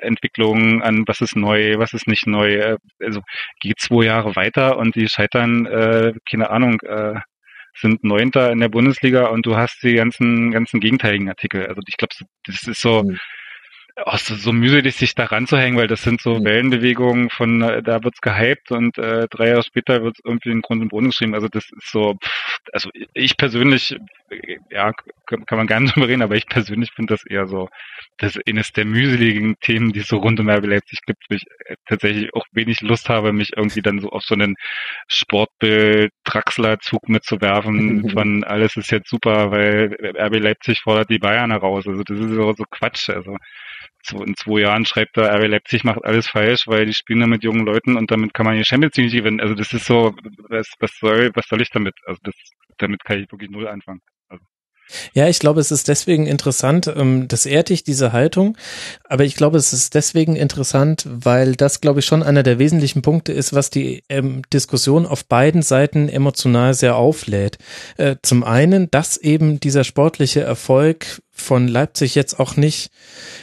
[0.00, 2.76] Entwicklungen, an was ist neu, was ist nicht neu.
[3.00, 3.20] Also
[3.60, 7.20] geht zwei Jahre weiter und die scheitern, äh, keine Ahnung, äh,
[7.74, 11.66] sind Neunter in der Bundesliga und du hast die ganzen, ganzen gegenteiligen Artikel.
[11.66, 13.18] Also ich glaube, das ist so, mhm
[13.96, 16.44] auch so, so mühselig, sich da ranzuhängen, weil das sind so mhm.
[16.44, 20.82] Wellenbewegungen von, äh, da wird's gehypt und äh, drei Jahre später wird's irgendwie in Grund
[20.82, 21.34] und Boden geschrieben.
[21.34, 23.96] Also das ist so, pff, also ich persönlich,
[24.70, 24.92] ja,
[25.26, 27.68] kann, kann man gar nicht drüber reden, aber ich persönlich finde das eher so,
[28.18, 31.34] das ist eines der mühseligen Themen, die es so rund um RB Leipzig gibt, wo
[31.34, 34.56] ich äh, tatsächlich auch wenig Lust habe, mich irgendwie dann so auf so einen
[35.08, 41.86] Sportbild-Traxler-Zug mitzuwerfen von alles ist jetzt super, weil RB Leipzig fordert die Bayern heraus.
[41.86, 43.10] Also das ist so, so Quatsch.
[43.10, 43.36] Also
[44.10, 47.44] in zwei Jahren schreibt er, RB Leipzig macht alles falsch, weil die spielen da mit
[47.44, 49.40] jungen Leuten und damit kann man die Champions League gewinnen.
[49.40, 50.14] Also das ist so,
[50.48, 51.94] was, was soll, was soll ich damit?
[52.06, 52.34] Also das,
[52.78, 54.00] damit kann ich wirklich null anfangen.
[54.28, 54.44] Also.
[55.14, 58.56] Ja, ich glaube, es ist deswegen interessant, ähm, das ehrt ich, diese Haltung,
[59.08, 63.02] aber ich glaube, es ist deswegen interessant, weil das, glaube ich, schon einer der wesentlichen
[63.02, 67.58] Punkte ist, was die ähm, Diskussion auf beiden Seiten emotional sehr auflädt.
[67.96, 72.90] Äh, zum einen, dass eben dieser sportliche Erfolg von Leipzig jetzt auch nicht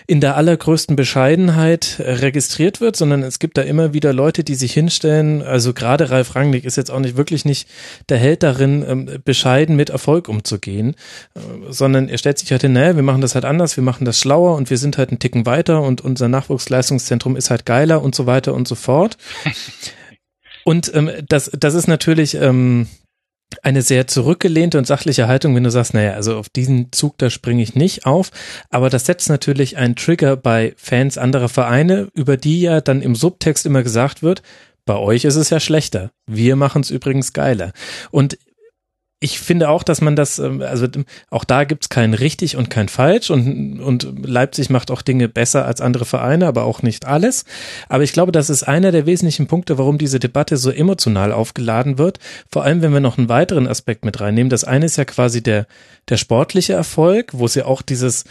[0.08, 4.74] in der allergrößten Bescheidenheit registriert wird, sondern es gibt da immer wieder Leute, die sich
[4.74, 5.42] hinstellen.
[5.42, 7.70] Also gerade Ralf Rangnick ist jetzt auch nicht wirklich nicht
[8.10, 10.96] der Held darin, ähm, bescheiden mit Erfolg umzugehen,
[11.36, 14.06] äh, sondern er stellt sich halt hin, naja, wir machen das halt anders, wir machen
[14.06, 18.02] das schlauer und wir sind halt einen Ticken weiter und unser Nachwuchsleistungszentrum ist halt geiler
[18.02, 19.18] und so weiter und so fort.
[20.66, 22.88] Und ähm, das, das ist natürlich ähm,
[23.64, 27.30] eine sehr zurückgelehnte und sachliche Haltung, wenn du sagst, naja, also auf diesen Zug, da
[27.30, 28.32] springe ich nicht auf.
[28.70, 33.16] Aber das setzt natürlich einen Trigger bei Fans anderer Vereine, über die ja dann im
[33.16, 34.44] Subtext immer gesagt wird,
[34.86, 36.12] bei euch ist es ja schlechter.
[36.26, 37.74] Wir machen es übrigens geiler.
[38.12, 38.38] Und
[39.22, 40.88] ich finde auch, dass man das, ähm, also
[41.30, 45.66] auch da gibt's kein richtig und kein falsch und, und Leipzig macht auch Dinge besser
[45.66, 47.44] als andere Vereine, aber auch nicht alles.
[47.90, 51.98] Aber ich glaube, das ist einer der wesentlichen Punkte, warum diese Debatte so emotional aufgeladen
[51.98, 52.20] wird.
[52.50, 54.50] Vor allem, wenn wir noch einen weiteren Aspekt mit reinnehmen.
[54.50, 55.68] Das eine ist ja quasi der,
[56.08, 58.24] der sportliche Erfolg, wo es ja auch dieses,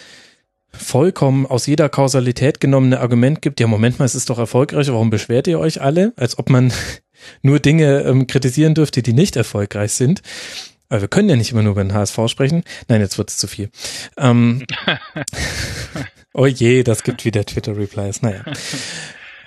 [0.71, 5.11] vollkommen aus jeder Kausalität genommene Argument gibt, ja, Moment mal, es ist doch erfolgreich, warum
[5.11, 6.13] beschwert ihr euch alle?
[6.17, 6.73] Als ob man
[7.43, 10.23] nur Dinge ähm, kritisieren dürfte, die nicht erfolgreich sind.
[10.89, 12.65] Aber wir können ja nicht immer nur über den HSV sprechen.
[12.89, 13.71] Nein, jetzt wird es zu viel.
[14.17, 14.65] Ähm,
[16.35, 18.23] oh je, das gibt wieder Twitter-Replies.
[18.23, 18.45] Naja.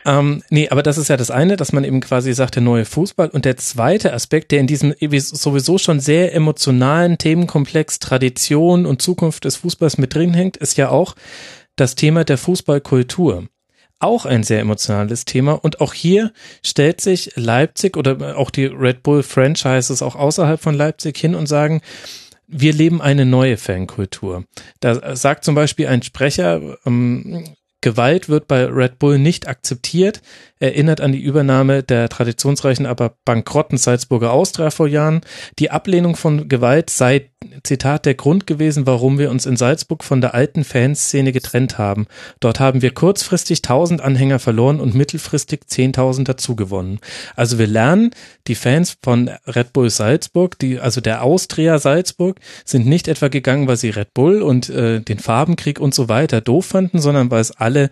[0.05, 2.85] Ähm, nee, aber das ist ja das eine, dass man eben quasi sagt, der neue
[2.85, 3.29] Fußball.
[3.29, 9.45] Und der zweite Aspekt, der in diesem sowieso schon sehr emotionalen Themenkomplex Tradition und Zukunft
[9.45, 11.15] des Fußballs mit drin hängt, ist ja auch
[11.75, 13.47] das Thema der Fußballkultur
[14.03, 15.53] auch ein sehr emotionales Thema.
[15.53, 16.31] Und auch hier
[16.63, 21.47] stellt sich Leipzig oder auch die Red Bull Franchises auch außerhalb von Leipzig hin und
[21.47, 21.81] sagen,
[22.47, 24.43] wir leben eine neue Fankultur.
[24.81, 30.21] Da sagt zum Beispiel ein Sprecher, ähm, Gewalt wird bei Red Bull nicht akzeptiert,
[30.61, 35.21] erinnert an die Übernahme der traditionsreichen, aber bankrotten Salzburger Austria vor Jahren.
[35.59, 37.31] Die Ablehnung von Gewalt sei,
[37.63, 42.05] Zitat, der Grund gewesen, warum wir uns in Salzburg von der alten Fanszene getrennt haben.
[42.39, 46.99] Dort haben wir kurzfristig tausend Anhänger verloren und mittelfristig zehntausend dazugewonnen.
[47.35, 48.11] Also wir lernen,
[48.45, 53.67] die Fans von Red Bull Salzburg, die, also der Austria Salzburg, sind nicht etwa gegangen,
[53.67, 57.41] weil sie Red Bull und äh, den Farbenkrieg und so weiter doof fanden, sondern weil
[57.41, 57.89] es alle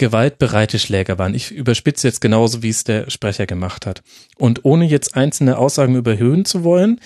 [0.00, 1.34] gewaltbereite Schläger waren.
[1.34, 4.02] Ich überspitze jetzt genauso, wie es der Sprecher gemacht hat.
[4.38, 7.00] Und ohne jetzt einzelne Aussagen überhöhen zu wollen,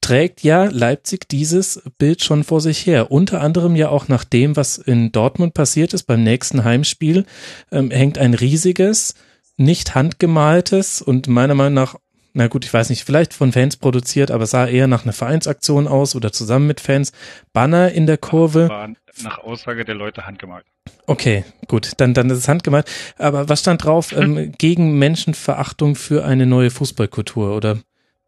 [0.00, 3.12] trägt ja Leipzig dieses Bild schon vor sich her.
[3.12, 7.26] Unter anderem ja auch nach dem, was in Dortmund passiert ist beim nächsten Heimspiel,
[7.70, 9.14] ähm, hängt ein riesiges,
[9.58, 11.96] nicht handgemaltes und meiner Meinung nach
[12.32, 15.88] na gut, ich weiß nicht, vielleicht von Fans produziert, aber sah eher nach einer Vereinsaktion
[15.88, 17.10] aus oder zusammen mit Fans.
[17.52, 18.68] Banner in der Kurve.
[18.68, 18.88] War
[19.24, 20.64] nach Aussage der Leute handgemalt.
[21.06, 22.88] Okay, gut, dann, dann ist es handgemalt.
[23.18, 24.12] Aber was stand drauf?
[24.12, 24.36] Hm.
[24.38, 27.78] Ähm, gegen Menschenverachtung für eine neue Fußballkultur oder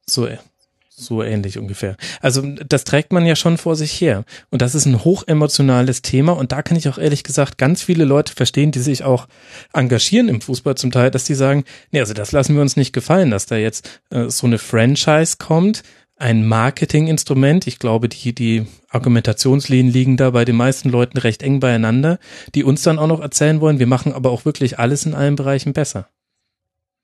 [0.07, 0.29] so,
[0.95, 1.97] so ähnlich ungefähr.
[2.21, 4.25] Also das trägt man ja schon vor sich her.
[4.51, 6.33] Und das ist ein hochemotionales Thema.
[6.33, 9.27] Und da kann ich auch ehrlich gesagt ganz viele Leute verstehen, die sich auch
[9.73, 12.93] engagieren im Fußball zum Teil, dass die sagen, nee, also das lassen wir uns nicht
[12.93, 15.83] gefallen, dass da jetzt äh, so eine Franchise kommt,
[16.23, 17.67] ein Marketinginstrument.
[17.67, 22.19] Ich glaube, die, die Argumentationslinien liegen da bei den meisten Leuten recht eng beieinander,
[22.55, 25.37] die uns dann auch noch erzählen wollen, wir machen aber auch wirklich alles in allen
[25.37, 26.09] Bereichen besser.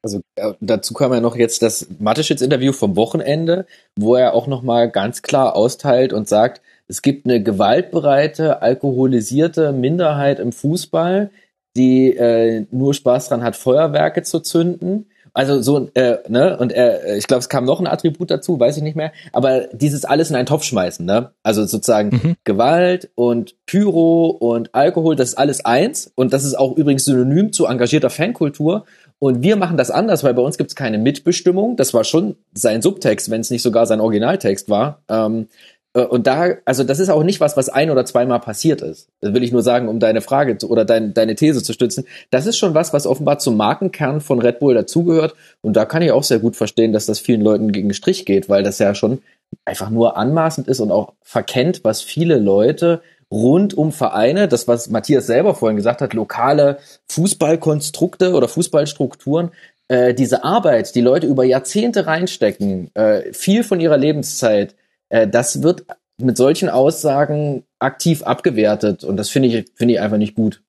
[0.03, 3.67] Also äh, dazu kam ja noch jetzt das Mateschitz-Interview vom Wochenende,
[3.97, 10.39] wo er auch nochmal ganz klar austeilt und sagt, es gibt eine gewaltbereite, alkoholisierte Minderheit
[10.39, 11.31] im Fußball,
[11.77, 15.07] die äh, nur Spaß dran hat, Feuerwerke zu zünden.
[15.33, 18.77] Also so, äh, ne, und äh, ich glaube, es kam noch ein Attribut dazu, weiß
[18.77, 19.13] ich nicht mehr.
[19.33, 21.33] Aber dieses alles in einen Topf schmeißen, ne?
[21.43, 22.37] Also sozusagen mhm.
[22.45, 26.13] Gewalt und Pyro und Alkohol, das ist alles eins.
[26.15, 28.85] Und das ist auch übrigens synonym zu engagierter Fankultur.
[29.21, 31.77] Und wir machen das anders, weil bei uns gibt es keine Mitbestimmung.
[31.77, 35.03] Das war schon sein Subtext, wenn es nicht sogar sein Originaltext war.
[35.09, 38.83] Ähm, äh, und da, also das ist auch nicht was, was ein oder zweimal passiert
[38.83, 39.09] ist.
[39.21, 42.05] Das will ich nur sagen, um deine Frage zu, oder dein, deine These zu stützen.
[42.31, 45.35] Das ist schon was, was offenbar zum Markenkern von Red Bull dazugehört.
[45.63, 48.27] Und da kann ich auch sehr gut verstehen, dass das vielen Leuten gegen den Strich
[48.27, 49.23] geht, weil das ja schon
[49.65, 54.89] einfach nur anmaßend ist und auch verkennt, was viele Leute rund um Vereine, das was
[54.89, 56.79] Matthias selber vorhin gesagt hat, lokale
[57.09, 59.51] Fußballkonstrukte oder Fußballstrukturen,
[59.89, 64.75] äh, diese Arbeit, die Leute über Jahrzehnte reinstecken, äh, viel von ihrer Lebenszeit,
[65.09, 65.87] äh, das wird
[66.21, 70.63] mit solchen Aussagen aktiv abgewertet und das finde ich, finde ich einfach nicht gut.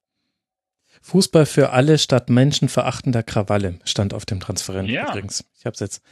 [1.01, 5.09] Fußball für alle statt menschenverachtender Krawalle stand auf dem Transferent ja.
[5.09, 5.45] übrigens.
[5.57, 6.03] Ich habe es jetzt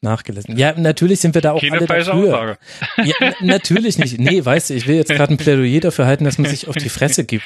[0.00, 0.56] nachgelesen.
[0.58, 2.58] Ja, natürlich sind wir da auch Keine alle dafür.
[3.04, 4.18] Ja, natürlich nicht.
[4.18, 6.74] Nee, weißt du, ich will jetzt gerade ein Plädoyer dafür halten, dass man sich auf
[6.74, 7.44] die Fresse gibt.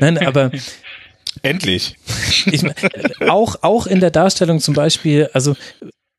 [0.00, 0.50] Nein, aber
[1.40, 1.96] Endlich.
[2.46, 2.64] Ich,
[3.28, 5.56] auch, auch in der Darstellung zum Beispiel, also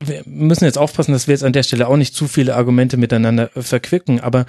[0.07, 2.97] wir müssen jetzt aufpassen, dass wir jetzt an der Stelle auch nicht zu viele Argumente
[2.97, 4.45] miteinander verquicken, aber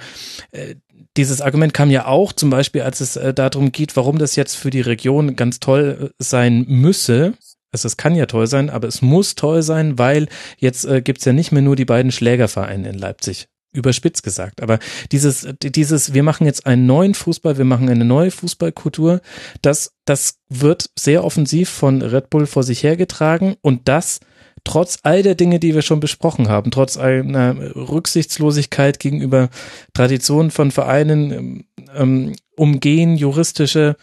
[0.51, 0.75] äh,
[1.17, 4.55] dieses Argument kam ja auch zum Beispiel, als es äh, darum geht, warum das jetzt
[4.55, 7.33] für die Region ganz toll äh, sein müsse.
[7.71, 10.27] Also es kann ja toll sein, aber es muss toll sein, weil
[10.57, 13.47] jetzt äh, gibt's ja nicht mehr nur die beiden Schlägervereine in Leipzig.
[13.73, 14.61] Überspitzt gesagt.
[14.61, 14.79] Aber
[15.11, 19.19] dieses, dieses, wir machen jetzt einen neuen Fußball, wir machen eine neue Fußballkultur,
[19.61, 24.21] das, das wird sehr offensiv von Red Bull vor sich hergetragen und das
[24.65, 29.49] trotz all der Dinge, die wir schon besprochen haben, trotz einer Rücksichtslosigkeit gegenüber
[29.93, 33.95] Traditionen von Vereinen, ähm, ähm, Umgehen juristische,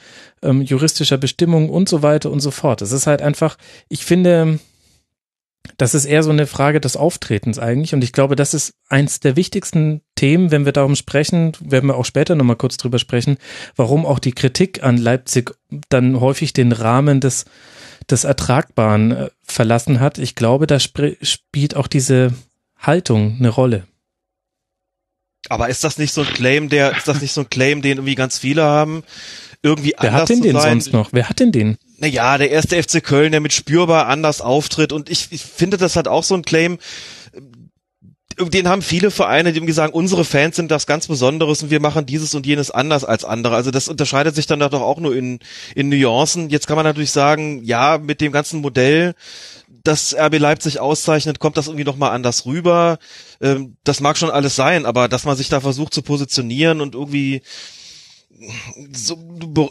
[0.43, 2.83] ähm, juristischer Bestimmungen und so weiter und so fort.
[2.83, 3.57] Es ist halt einfach,
[3.89, 4.59] ich finde,
[5.79, 7.95] das ist eher so eine Frage des Auftretens eigentlich.
[7.95, 11.97] Und ich glaube, das ist eins der wichtigsten Themen, wenn wir darum sprechen, werden wir
[11.97, 13.39] auch später nochmal kurz drüber sprechen,
[13.77, 15.55] warum auch die Kritik an Leipzig
[15.89, 17.47] dann häufig den Rahmen des
[18.13, 20.19] des Ertragbaren äh, verlassen hat.
[20.19, 22.33] Ich glaube, da sp spielt auch diese
[22.79, 23.87] Haltung eine Rolle.
[25.49, 27.99] Aber ist das nicht so ein Claim, der, ist das nicht so ein Claim, den
[27.99, 29.03] irgendwie ganz viele haben?
[29.63, 30.81] Irgendwie Wer hat denn den sein?
[30.81, 31.13] sonst noch?
[31.13, 31.79] Wer hat denn den?
[31.99, 34.93] Naja, der erste FC Köln, der mit spürbar anders auftritt.
[34.93, 36.79] Und ich, ich finde, das hat auch so ein Claim,
[38.39, 41.81] den haben viele Vereine, die irgendwie sagen, unsere Fans sind das ganz Besonderes und wir
[41.81, 43.57] machen dieses und jenes anders als andere.
[43.57, 45.41] Also das unterscheidet sich dann doch auch nur in,
[45.75, 46.51] in Nuancen.
[46.51, 49.15] Jetzt kann man natürlich sagen, ja, mit dem ganzen Modell,
[49.85, 52.99] das RB Leipzig auszeichnet, kommt das irgendwie nochmal anders rüber.
[53.41, 56.95] Ähm, das mag schon alles sein, aber dass man sich da versucht zu positionieren und
[56.95, 57.43] irgendwie
[58.93, 59.17] so,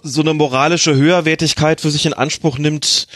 [0.04, 3.08] so eine moralische Höherwertigkeit für sich in Anspruch nimmt,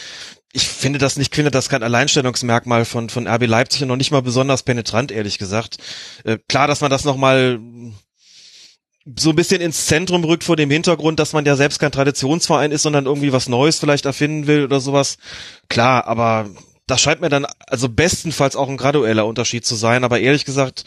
[0.56, 4.12] ich finde das nicht, finde das kein Alleinstellungsmerkmal von, von RB Leipzig und noch nicht
[4.12, 5.78] mal besonders penetrant, ehrlich gesagt.
[6.24, 7.60] Äh, klar, dass man das nochmal
[9.18, 12.72] so ein bisschen ins Zentrum rückt vor dem Hintergrund, dass man ja selbst kein Traditionsverein
[12.72, 15.18] ist, sondern irgendwie was Neues vielleicht erfinden will oder sowas.
[15.68, 16.50] Klar, aber
[16.88, 20.86] das scheint mir dann also bestenfalls auch ein gradueller Unterschied zu sein, aber ehrlich gesagt,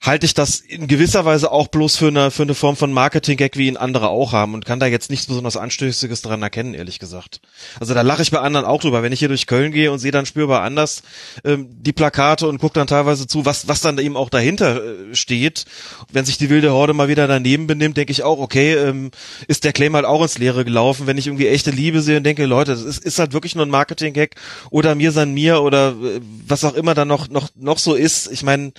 [0.00, 3.56] halte ich das in gewisser Weise auch bloß für eine, für eine Form von Marketing-Gag,
[3.56, 7.00] wie ihn andere auch haben und kann da jetzt nichts besonders Anstößiges dran erkennen, ehrlich
[7.00, 7.40] gesagt.
[7.80, 9.02] Also da lache ich bei anderen auch drüber.
[9.02, 11.02] Wenn ich hier durch Köln gehe und sehe dann spürbar anders
[11.44, 15.16] ähm, die Plakate und gucke dann teilweise zu, was, was dann eben auch dahinter äh,
[15.16, 15.64] steht.
[16.12, 19.10] Wenn sich die wilde Horde mal wieder daneben benimmt, denke ich auch, okay, ähm,
[19.48, 21.08] ist der Claim halt auch ins Leere gelaufen.
[21.08, 23.66] Wenn ich irgendwie echte Liebe sehe und denke, Leute, das ist, ist halt wirklich nur
[23.66, 24.36] ein Marketing-Gag
[24.70, 28.30] oder mir san mir oder äh, was auch immer da noch, noch, noch so ist.
[28.30, 28.72] Ich meine,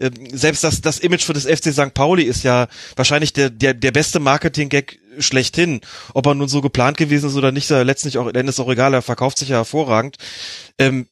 [0.00, 1.94] ähm, selbst das, das Image für das FC St.
[1.94, 5.80] Pauli ist ja wahrscheinlich der, der, der beste Marketing-Gag schlechthin.
[6.14, 8.94] Ob er nun so geplant gewesen ist oder nicht, letztlich auch, denn ist auch egal,
[8.94, 10.16] er verkauft sich ja hervorragend.
[10.78, 11.06] Ähm,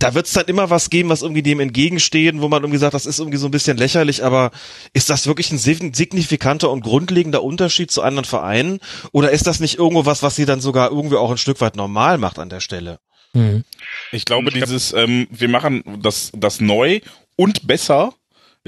[0.00, 2.94] da wird es dann immer was geben, was irgendwie dem entgegensteht, wo man irgendwie sagt,
[2.94, 4.52] das ist irgendwie so ein bisschen lächerlich, aber
[4.92, 8.78] ist das wirklich ein signifikanter und grundlegender Unterschied zu anderen Vereinen?
[9.10, 11.74] Oder ist das nicht irgendwo was, was sie dann sogar irgendwie auch ein Stück weit
[11.74, 13.00] normal macht an der Stelle?
[13.32, 13.64] Mhm.
[14.12, 17.00] Ich glaube, dieses, ähm, wir machen das, das neu
[17.34, 18.14] und besser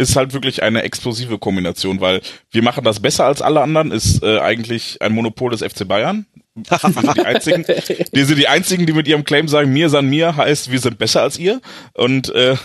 [0.00, 4.22] ist halt wirklich eine explosive Kombination, weil wir machen das besser als alle anderen, ist
[4.22, 6.26] äh, eigentlich ein Monopol des FC Bayern.
[6.54, 7.64] Wir sind die einzigen,
[8.14, 10.98] die sind die einzigen, die mit ihrem Claim sagen, mir san mir heißt, wir sind
[10.98, 11.60] besser als ihr.
[11.92, 12.56] Und äh,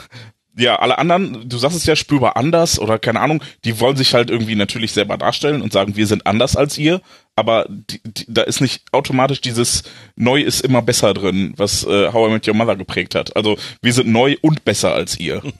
[0.58, 4.14] ja, alle anderen, du sagst es ja spürbar anders oder keine Ahnung, die wollen sich
[4.14, 7.02] halt irgendwie natürlich selber darstellen und sagen, wir sind anders als ihr,
[7.36, 9.84] aber die, die, da ist nicht automatisch dieses
[10.16, 13.36] neu ist immer besser drin, was äh, How I Met Your Mother geprägt hat.
[13.36, 15.42] Also wir sind neu und besser als ihr.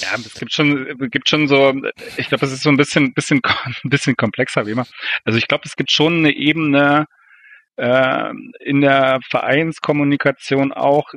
[0.00, 1.74] Ja, es gibt schon, es gibt schon so,
[2.16, 3.40] ich glaube, es ist so ein bisschen, bisschen,
[3.84, 4.86] bisschen komplexer wie immer.
[5.24, 7.06] Also ich glaube, es gibt schon eine Ebene
[7.76, 8.32] äh,
[8.64, 11.12] in der Vereinskommunikation auch,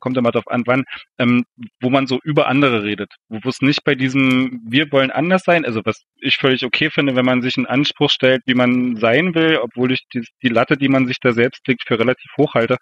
[0.00, 0.84] kommt immer darauf an, wann,
[1.18, 1.44] ähm,
[1.80, 5.64] wo man so über andere redet, wo es nicht bei diesem wir wollen anders sein,
[5.64, 9.34] also was ich völlig okay finde, wenn man sich einen Anspruch stellt, wie man sein
[9.34, 12.54] will, obwohl ich die, die Latte, die man sich da selbst legt, für relativ hoch
[12.54, 12.78] halte,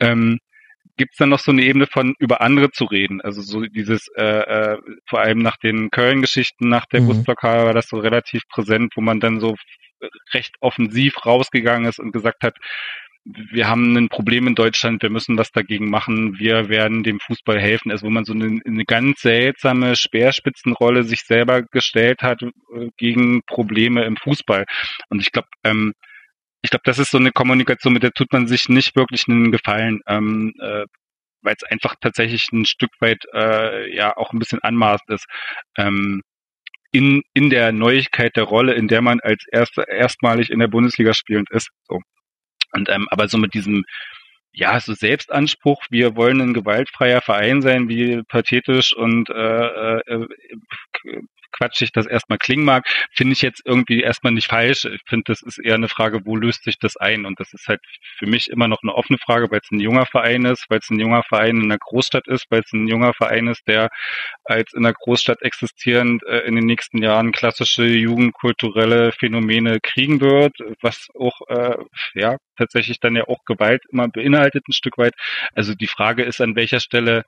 [0.00, 0.38] ähm,
[1.00, 3.22] gibt es dann noch so eine Ebene von über andere zu reden.
[3.22, 7.06] Also so dieses, äh, äh, vor allem nach den Köln-Geschichten, nach der mhm.
[7.06, 9.56] Busblockade war das so relativ präsent, wo man dann so
[10.34, 12.58] recht offensiv rausgegangen ist und gesagt hat,
[13.24, 17.58] wir haben ein Problem in Deutschland, wir müssen was dagegen machen, wir werden dem Fußball
[17.58, 17.90] helfen.
[17.90, 23.40] Also wo man so eine, eine ganz seltsame Speerspitzenrolle sich selber gestellt hat äh, gegen
[23.46, 24.66] Probleme im Fußball.
[25.08, 25.94] Und ich glaube, ähm,
[26.62, 29.52] ich glaube, das ist so eine Kommunikation, mit der tut man sich nicht wirklich einen
[29.52, 30.84] Gefallen, ähm, äh,
[31.42, 35.26] weil es einfach tatsächlich ein Stück weit äh, ja auch ein bisschen anmaßend ist.
[35.78, 36.22] Ähm,
[36.92, 41.14] in, in der Neuigkeit der Rolle, in der man als erster erstmalig in der Bundesliga
[41.14, 41.70] spielend ist.
[41.84, 42.00] So.
[42.72, 43.84] Und ähm, aber so mit diesem
[44.52, 50.26] ja, so Selbstanspruch, wir wollen ein gewaltfreier Verein sein, wie pathetisch und äh, äh,
[51.52, 54.84] quatschig das erstmal klingen mag, finde ich jetzt irgendwie erstmal nicht falsch.
[54.84, 57.26] Ich finde, das ist eher eine Frage, wo löst sich das ein?
[57.26, 57.80] Und das ist halt
[58.18, 60.90] für mich immer noch eine offene Frage, weil es ein junger Verein ist, weil es
[60.90, 63.88] ein junger Verein in einer Großstadt ist, weil es ein junger Verein ist, der
[64.44, 70.54] als in einer Großstadt existierend äh, in den nächsten Jahren klassische jugendkulturelle Phänomene kriegen wird,
[70.80, 71.76] was auch äh,
[72.14, 75.14] ja tatsächlich dann ja auch Gewalt immer beinhaltet ein Stück weit.
[75.54, 77.24] Also die Frage ist, an welcher Stelle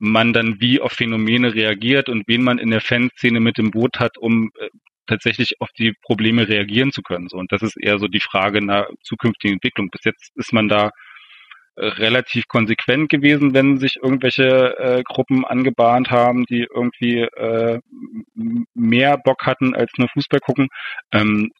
[0.00, 4.00] man dann wie auf Phänomene reagiert und wen man in der Fanszene mit dem Boot
[4.00, 4.68] hat, um äh,
[5.06, 7.28] tatsächlich auf die Probleme reagieren zu können.
[7.28, 9.90] So, und das ist eher so die Frage einer zukünftigen Entwicklung.
[9.90, 10.90] Bis jetzt ist man da
[11.76, 17.80] äh, relativ konsequent gewesen, wenn sich irgendwelche äh, Gruppen angebahnt haben, die irgendwie äh,
[18.74, 20.68] mehr Bock hatten als nur Fußball gucken.
[21.12, 21.50] Ähm,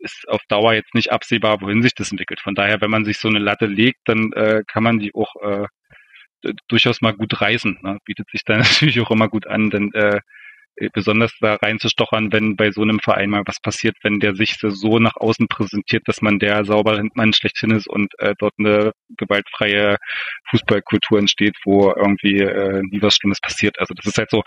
[0.00, 2.40] ist auf Dauer jetzt nicht absehbar, wohin sich das entwickelt.
[2.40, 5.34] Von daher, wenn man sich so eine Latte legt, dann äh, kann man die auch
[6.68, 7.78] durchaus mal gut reißen.
[7.82, 7.98] Ne?
[8.04, 10.20] Bietet sich dann natürlich auch immer gut an, denn äh,
[10.92, 14.98] besonders da reinzustochern, wenn bei so einem Verein mal was passiert, wenn der sich so
[14.98, 19.96] nach außen präsentiert, dass man der saubere Mann schlechthin ist und äh, dort eine gewaltfreie
[20.50, 23.80] Fußballkultur entsteht, wo irgendwie äh, nie was Schlimmes passiert.
[23.80, 24.42] Also das ist halt so,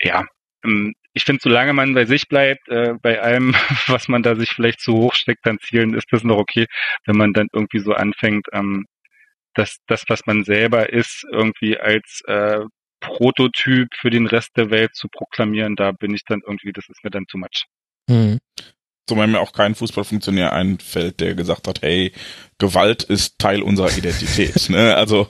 [0.00, 0.24] ja,
[0.64, 3.54] ähm, ich finde, solange man bei sich bleibt, äh, bei allem,
[3.86, 6.66] was man da sich vielleicht zu hoch steckt an Zielen, ist das noch okay.
[7.06, 8.86] Wenn man dann irgendwie so anfängt, ähm,
[9.54, 12.60] dass das, was man selber ist, irgendwie als äh,
[13.00, 17.04] Prototyp für den Rest der Welt zu proklamieren, da bin ich dann irgendwie, das ist
[17.04, 17.66] mir dann too much.
[18.08, 18.38] Hm.
[19.06, 22.12] Zumal mir auch kein Fußballfunktionär einfällt, der gesagt hat, hey,
[22.56, 24.68] Gewalt ist Teil unserer Identität.
[24.70, 24.96] ne?
[24.96, 25.28] Also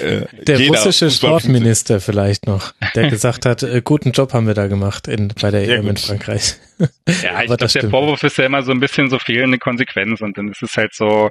[0.00, 4.68] äh, der russische Sportminister vielleicht noch, der gesagt hat, äh, guten Job haben wir da
[4.68, 6.54] gemacht in, bei der EM in Frankreich.
[6.78, 6.86] Ja,
[7.42, 10.48] ich glaube, der Vorwurf ist ja immer so ein bisschen so fehlende Konsequenz und dann
[10.48, 11.30] ist es halt so,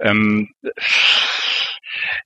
[0.00, 0.50] ähm,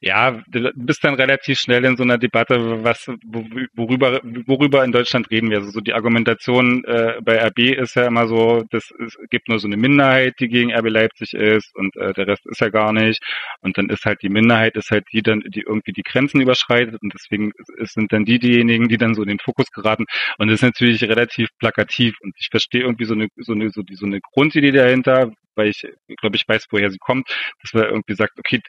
[0.01, 5.31] ja, du bist dann relativ schnell in so einer Debatte, was worüber worüber in Deutschland
[5.31, 5.59] reden wir.
[5.59, 9.59] Also so die Argumentation äh, bei RB ist ja immer so, das es gibt nur
[9.59, 12.93] so eine Minderheit, die gegen RB Leipzig ist und äh, der Rest ist ja gar
[12.93, 13.23] nicht.
[13.61, 17.01] Und dann ist halt die Minderheit ist halt die dann, die irgendwie die Grenzen überschreitet
[17.01, 20.05] und deswegen sind dann die diejenigen, die dann so in den Fokus geraten.
[20.39, 23.83] Und das ist natürlich relativ plakativ und ich verstehe irgendwie so eine so eine so,
[23.83, 25.83] die, so eine Grundidee dahinter, weil ich
[26.21, 27.29] glaube, ich weiß, woher sie kommt,
[27.63, 28.61] dass man irgendwie sagt, okay,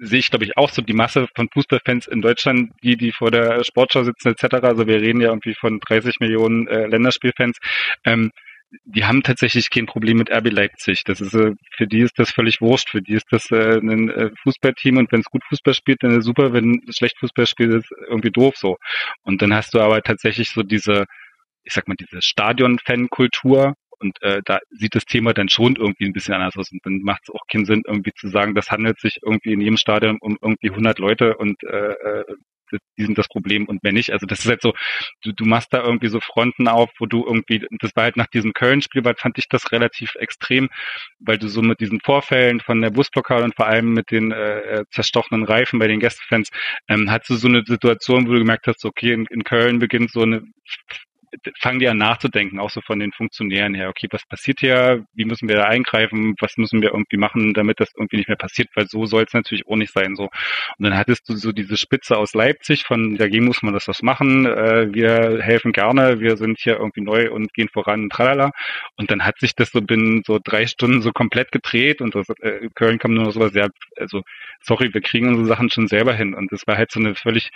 [0.00, 3.30] sehe ich glaube ich auch so die Masse von Fußballfans in Deutschland, die die vor
[3.30, 4.62] der Sportschau sitzen etc.
[4.62, 7.58] Also wir reden ja irgendwie von 30 Millionen äh, Länderspielfans.
[8.04, 8.30] Ähm,
[8.84, 11.02] die haben tatsächlich kein Problem mit RB Leipzig.
[11.04, 12.90] Das ist äh, für die ist das völlig wurscht.
[12.90, 16.12] Für die ist das äh, ein äh, Fußballteam und wenn es gut Fußball spielt, dann
[16.12, 16.52] ist es super.
[16.52, 18.76] Wenn es schlecht Fußball spielt, ist es irgendwie doof so.
[19.22, 21.06] Und dann hast du aber tatsächlich so diese,
[21.64, 26.14] ich sag mal, diese Stadion-Fan-Kultur, und äh, da sieht das Thema dann schon irgendwie ein
[26.14, 26.72] bisschen anders aus.
[26.72, 29.60] Und dann macht es auch keinen Sinn, irgendwie zu sagen, das handelt sich irgendwie in
[29.60, 32.24] jedem Stadion um irgendwie 100 Leute und äh, äh,
[32.96, 34.12] die sind das Problem und wenn nicht.
[34.12, 34.74] Also das ist halt so,
[35.22, 38.28] du, du machst da irgendwie so Fronten auf, wo du irgendwie, das war halt nach
[38.28, 40.68] diesem Köln-Spiel, fand ich das relativ extrem,
[41.18, 44.60] weil du so mit diesen Vorfällen von der Busblockade und vor allem mit den äh,
[44.60, 46.50] äh zerstochenen Reifen bei den Gästefans,
[46.88, 50.12] ähm, hast du so eine Situation, wo du gemerkt hast, okay, in, in Köln beginnt
[50.12, 50.42] so eine
[51.58, 53.88] fangen die an nachzudenken, auch so von den Funktionären her.
[53.88, 55.04] Okay, was passiert hier?
[55.14, 56.34] Wie müssen wir da eingreifen?
[56.40, 58.68] Was müssen wir irgendwie machen, damit das irgendwie nicht mehr passiert?
[58.74, 60.16] Weil so soll es natürlich auch nicht sein.
[60.16, 60.24] So.
[60.24, 64.02] Und dann hattest du so diese Spitze aus Leipzig, von dagegen muss man das was
[64.02, 64.46] machen.
[64.46, 68.50] Äh, wir helfen gerne, wir sind hier irgendwie neu und gehen voran, tralala.
[68.96, 72.28] Und dann hat sich das so binnen so drei Stunden so komplett gedreht und das,
[72.40, 74.22] äh, Köln kam nur noch sowas, ja, also
[74.60, 76.34] sorry, wir kriegen unsere Sachen schon selber hin.
[76.34, 77.50] Und das war halt so eine völlig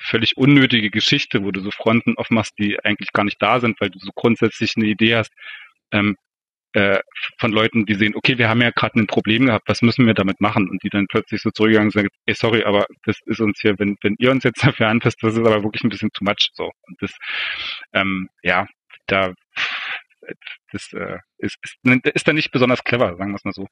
[0.00, 3.90] völlig unnötige Geschichte, wo du so Fronten aufmachst, die eigentlich gar nicht da sind, weil
[3.90, 5.32] du so grundsätzlich eine Idee hast,
[5.92, 6.16] ähm,
[6.74, 7.00] äh,
[7.38, 10.14] von Leuten, die sehen, okay, wir haben ja gerade ein Problem gehabt, was müssen wir
[10.14, 10.68] damit machen?
[10.68, 13.96] Und die dann plötzlich so zurückgegangen sind, ey, sorry, aber das ist uns hier, wenn,
[14.02, 16.50] wenn ihr uns jetzt dafür anfasst, das ist aber wirklich ein bisschen too much.
[16.52, 16.70] So.
[16.82, 17.12] Und das,
[17.92, 18.66] ähm, ja,
[19.06, 19.34] da
[20.72, 21.76] das äh, ist, ist,
[22.14, 23.66] ist dann nicht besonders clever, sagen wir es mal so.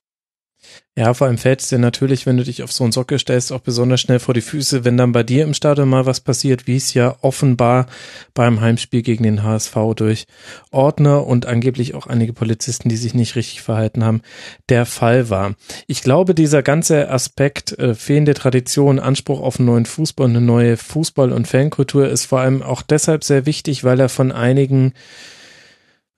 [0.94, 3.50] Ja, vor allem fällt es dir natürlich, wenn du dich auf so einen Sockel stellst,
[3.50, 6.66] auch besonders schnell vor die Füße, wenn dann bei dir im Stadion mal was passiert,
[6.66, 7.86] wie es ja offenbar
[8.34, 10.26] beim Heimspiel gegen den HSV durch
[10.70, 14.20] Ordner und angeblich auch einige Polizisten, die sich nicht richtig verhalten haben,
[14.68, 15.54] der Fall war.
[15.86, 20.76] Ich glaube, dieser ganze Aspekt äh, fehlende Tradition, Anspruch auf einen neuen Fußball, eine neue
[20.76, 24.92] Fußball- und Fankultur ist vor allem auch deshalb sehr wichtig, weil er von einigen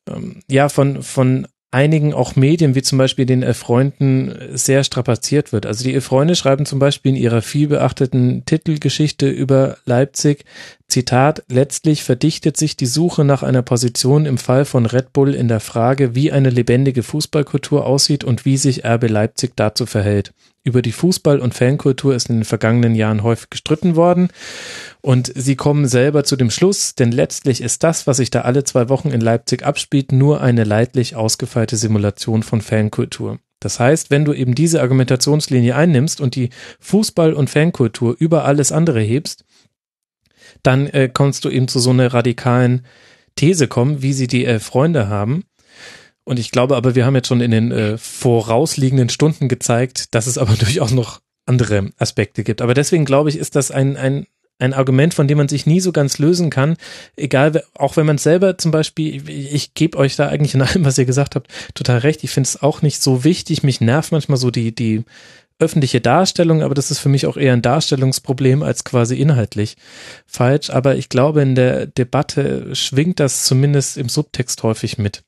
[0.09, 5.53] ähm, ja, von, von einigen auch Medien, wie zum Beispiel den Elf Freunden, sehr strapaziert
[5.53, 5.67] wird.
[5.67, 10.45] Also die Elf Freunde schreiben zum Beispiel in ihrer vielbeachteten Titelgeschichte über Leipzig,
[10.87, 15.49] Zitat, letztlich verdichtet sich die Suche nach einer Position im Fall von Red Bull in
[15.49, 20.33] der Frage, wie eine lebendige Fußballkultur aussieht und wie sich RB Leipzig dazu verhält.
[20.67, 24.29] Über die Fußball- und Fankultur ist in den vergangenen Jahren häufig gestritten worden
[25.03, 28.65] und sie kommen selber zu dem Schluss, denn letztlich ist das, was sich da alle
[28.65, 33.41] zwei Wochen in Leipzig abspielt, nur eine leidlich ausgefeilte Simulation von Fankultur.
[33.61, 36.49] Das heißt, wenn du eben diese Argumentationslinie einnimmst und die
[36.83, 39.45] Fußball- und Fankultur über alles andere hebst,
[40.63, 42.87] dann äh, kommst du eben zu so einer radikalen
[43.37, 45.45] These kommen, wie sie die elf Freunde haben.
[46.25, 50.27] Und ich glaube aber, wir haben jetzt schon in den äh, vorausliegenden Stunden gezeigt, dass
[50.27, 52.63] es aber durchaus noch andere Aspekte gibt.
[52.63, 54.27] Aber deswegen glaube ich, ist das ein, ein
[54.59, 56.77] ein Argument, von dem man sich nie so ganz lösen kann,
[57.17, 60.85] egal, auch wenn man selber zum Beispiel, ich, ich gebe euch da eigentlich in allem,
[60.85, 62.23] was ihr gesagt habt, total recht.
[62.25, 63.63] Ich finde es auch nicht so wichtig.
[63.63, 65.05] Mich nervt manchmal so die, die
[65.59, 69.77] öffentliche Darstellung, aber das ist für mich auch eher ein Darstellungsproblem als quasi inhaltlich
[70.27, 70.71] falsch.
[70.71, 75.23] Aber ich glaube, in der Debatte schwingt das zumindest im Subtext häufig mit.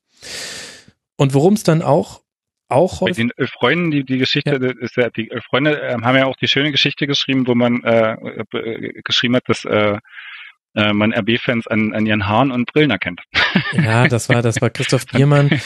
[1.17, 2.21] Und worum es dann auch
[2.69, 4.85] auch Bei den äh, Freunden, die, die Geschichte ja.
[4.85, 7.81] ist ja, die äh, Freunde äh, haben ja auch die schöne Geschichte geschrieben, wo man
[7.83, 9.97] äh, äh, geschrieben hat, dass äh,
[10.77, 13.21] äh, man RB-Fans an, an ihren Haaren und Brillen erkennt.
[13.73, 15.49] Ja, das war, das war Christoph Biermann.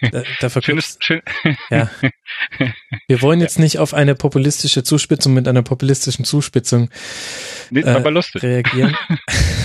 [0.00, 1.20] Da, da Schönes, schön.
[1.68, 1.90] Ja.
[3.06, 6.88] Wir wollen jetzt nicht auf eine populistische Zuspitzung mit einer populistischen Zuspitzung
[7.70, 8.42] nee, äh, aber lustig.
[8.42, 8.96] reagieren.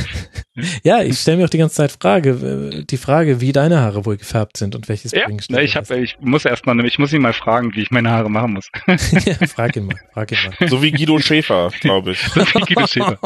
[0.83, 4.17] ja, ich stelle mir auch die ganze Zeit Frage, die Frage, wie deine Haare wohl
[4.17, 7.21] gefärbt sind und welches ja, na, ich habe, ich muss erst mal, ich muss ihn
[7.21, 8.69] mal fragen, wie ich meine Haare machen muss.
[8.87, 10.67] ja, frag ihn mal, frag ihn mal.
[10.69, 12.19] So wie Guido Schäfer, glaube ich.
[12.19, 13.17] so wie Guido Schäfer.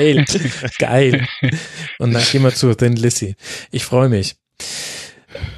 [0.00, 0.24] Geil,
[0.78, 1.28] geil.
[1.98, 3.36] Und dann gehen wir zu Thin Lissy.
[3.70, 4.36] Ich freue mich.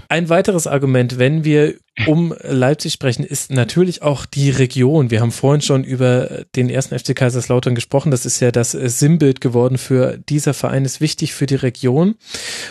[0.09, 1.75] Ein weiteres Argument, wenn wir
[2.07, 5.10] um Leipzig sprechen, ist natürlich auch die Region.
[5.10, 8.10] Wir haben vorhin schon über den ersten FC Kaiserslautern gesprochen.
[8.10, 12.15] Das ist ja das Sinnbild geworden für dieser Verein ist wichtig für die Region.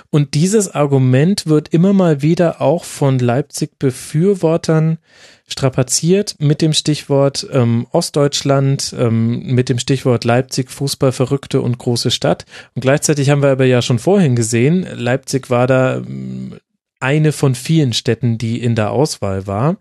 [0.09, 4.97] Und dieses Argument wird immer mal wieder auch von Leipzig Befürwortern
[5.47, 12.09] strapaziert mit dem Stichwort ähm, Ostdeutschland, ähm, mit dem Stichwort Leipzig, Fußball, Verrückte und große
[12.09, 12.45] Stadt.
[12.73, 16.55] Und gleichzeitig haben wir aber ja schon vorhin gesehen, Leipzig war da ähm,
[17.01, 19.77] eine von vielen Städten, die in der Auswahl war.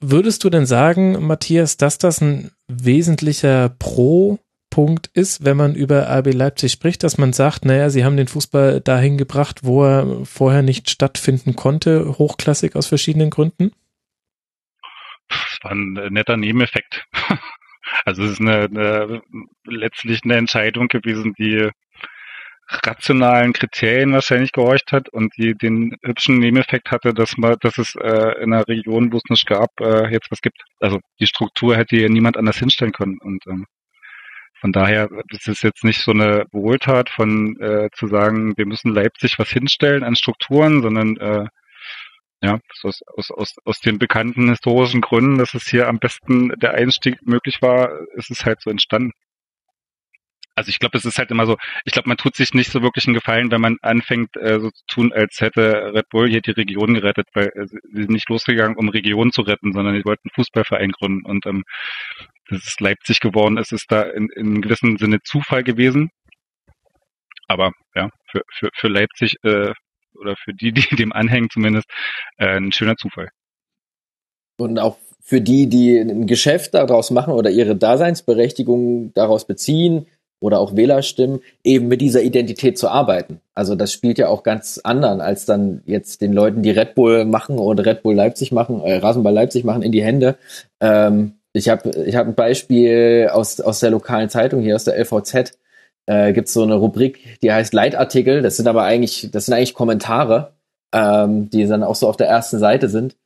[0.00, 6.32] Würdest du denn sagen, Matthias, dass das ein wesentlicher Pro-Punkt ist, wenn man über RB
[6.32, 10.62] Leipzig spricht, dass man sagt, naja, sie haben den Fußball dahin gebracht, wo er vorher
[10.62, 13.72] nicht stattfinden konnte, hochklassig aus verschiedenen Gründen?
[15.28, 17.04] Das war ein netter Nebeneffekt.
[18.04, 19.22] Also es ist eine, eine
[19.64, 21.68] letztlich eine Entscheidung gewesen, die
[22.84, 27.94] rationalen Kriterien wahrscheinlich gehorcht hat und die den hübschen Nebeneffekt hatte, dass man, dass es
[27.96, 30.58] äh, in einer Region, wo es nicht gab, äh, jetzt was gibt.
[30.80, 33.18] Also die Struktur hätte hier niemand anders hinstellen können.
[33.20, 33.66] Und ähm,
[34.60, 39.38] von daher, ist jetzt nicht so eine Wohltat von äh, zu sagen, wir müssen Leipzig
[39.38, 41.46] was hinstellen an Strukturen, sondern äh,
[42.42, 46.74] ja, aus, aus, aus, aus den bekannten historischen Gründen, dass es hier am besten der
[46.74, 49.12] Einstieg möglich war, ist es halt so entstanden
[50.54, 52.82] also ich glaube, es ist halt immer so, ich glaube, man tut sich nicht so
[52.82, 56.40] wirklich einen Gefallen, wenn man anfängt, äh, so zu tun, als hätte Red Bull hier
[56.40, 60.04] die Region gerettet, weil äh, sie sind nicht losgegangen, um Regionen zu retten, sondern sie
[60.04, 61.64] wollten Fußballverein gründen und ähm,
[62.48, 66.10] das ist Leipzig geworden, es ist da in, in gewissem Sinne Zufall gewesen.
[67.48, 69.72] Aber ja, für, für, für Leipzig äh,
[70.14, 71.88] oder für die, die dem anhängen zumindest,
[72.36, 73.28] äh, ein schöner Zufall.
[74.58, 80.06] Und auch für die, die ein Geschäft daraus machen oder ihre Daseinsberechtigung daraus beziehen,
[80.42, 83.40] oder auch Wählerstimmen, eben mit dieser Identität zu arbeiten.
[83.54, 87.24] Also das spielt ja auch ganz anderen, als dann jetzt den Leuten, die Red Bull
[87.24, 90.36] machen oder Red Bull Leipzig machen, äh, Rasenball Leipzig machen, in die Hände.
[90.80, 94.98] Ähm, ich habe ich hab ein Beispiel aus, aus der lokalen Zeitung, hier aus der
[94.98, 95.58] LVZ.
[96.06, 98.42] Äh, gibt so eine Rubrik, die heißt Leitartikel.
[98.42, 100.54] Das sind aber eigentlich, das sind eigentlich Kommentare,
[100.92, 103.16] ähm, die dann auch so auf der ersten Seite sind.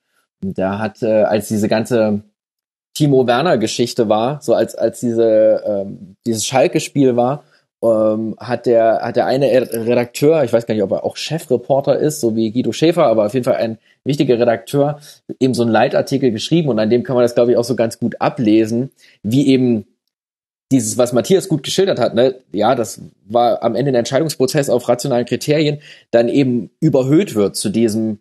[0.42, 2.20] Und da hat, äh, als diese ganze
[2.96, 7.44] Timo Werner-Geschichte war, so als, als diese, ähm, dieses Schalke-Spiel war,
[7.82, 11.98] ähm, hat der, hat der eine Redakteur, ich weiß gar nicht, ob er auch Chefreporter
[11.98, 14.98] ist, so wie Guido Schäfer, aber auf jeden Fall ein wichtiger Redakteur,
[15.38, 17.76] eben so einen Leitartikel geschrieben und an dem kann man das, glaube ich, auch so
[17.76, 18.90] ganz gut ablesen,
[19.22, 19.84] wie eben
[20.72, 24.88] dieses, was Matthias gut geschildert hat, ne, ja, das war am Ende ein Entscheidungsprozess auf
[24.88, 28.20] rationalen Kriterien, dann eben überhöht wird zu diesem,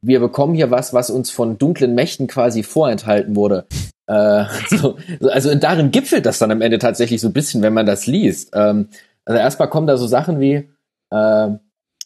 [0.00, 3.66] wir bekommen hier was, was uns von dunklen Mächten quasi vorenthalten wurde.
[4.06, 7.86] Äh, so, also darin gipfelt das dann am Ende tatsächlich so ein bisschen, wenn man
[7.86, 8.50] das liest.
[8.54, 8.88] Ähm,
[9.24, 10.68] also erstmal kommen da so Sachen wie,
[11.10, 11.48] äh,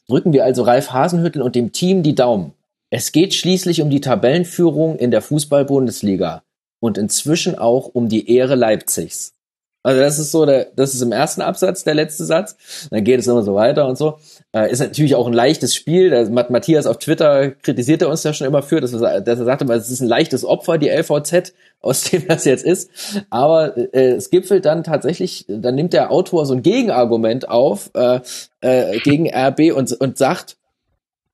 [0.09, 2.53] drücken wir also Ralf Hasenhüttel und dem Team die Daumen.
[2.91, 6.43] Es geht schließlich um die Tabellenführung in der Fußball-Bundesliga
[6.81, 9.35] und inzwischen auch um die Ehre Leipzigs.
[9.83, 12.57] Also das ist so der, das ist im ersten Absatz der letzte Satz.
[12.91, 14.19] Dann geht es immer so weiter und so.
[14.53, 16.11] Äh, ist natürlich auch ein leichtes Spiel.
[16.11, 19.45] Der Matthias auf Twitter kritisiert er uns ja schon immer für, dass er, dass er
[19.45, 22.91] sagte, es ist ein leichtes Opfer, die LVZ, aus dem das jetzt ist.
[23.31, 28.21] Aber äh, es gipfelt dann tatsächlich, dann nimmt der Autor so ein Gegenargument auf äh,
[28.61, 30.57] äh, gegen RB und, und sagt,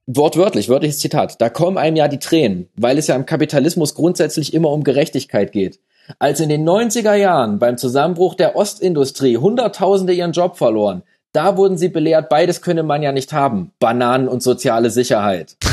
[0.07, 4.55] wortwörtlich, wörtliches Zitat, da kommen einem ja die Tränen, weil es ja im Kapitalismus grundsätzlich
[4.55, 5.81] immer um Gerechtigkeit geht.
[6.19, 11.77] Als in den 90er Jahren beim Zusammenbruch der Ostindustrie Hunderttausende ihren Job verloren, da wurden
[11.77, 13.73] sie belehrt, beides könne man ja nicht haben.
[13.79, 15.57] Bananen und soziale Sicherheit.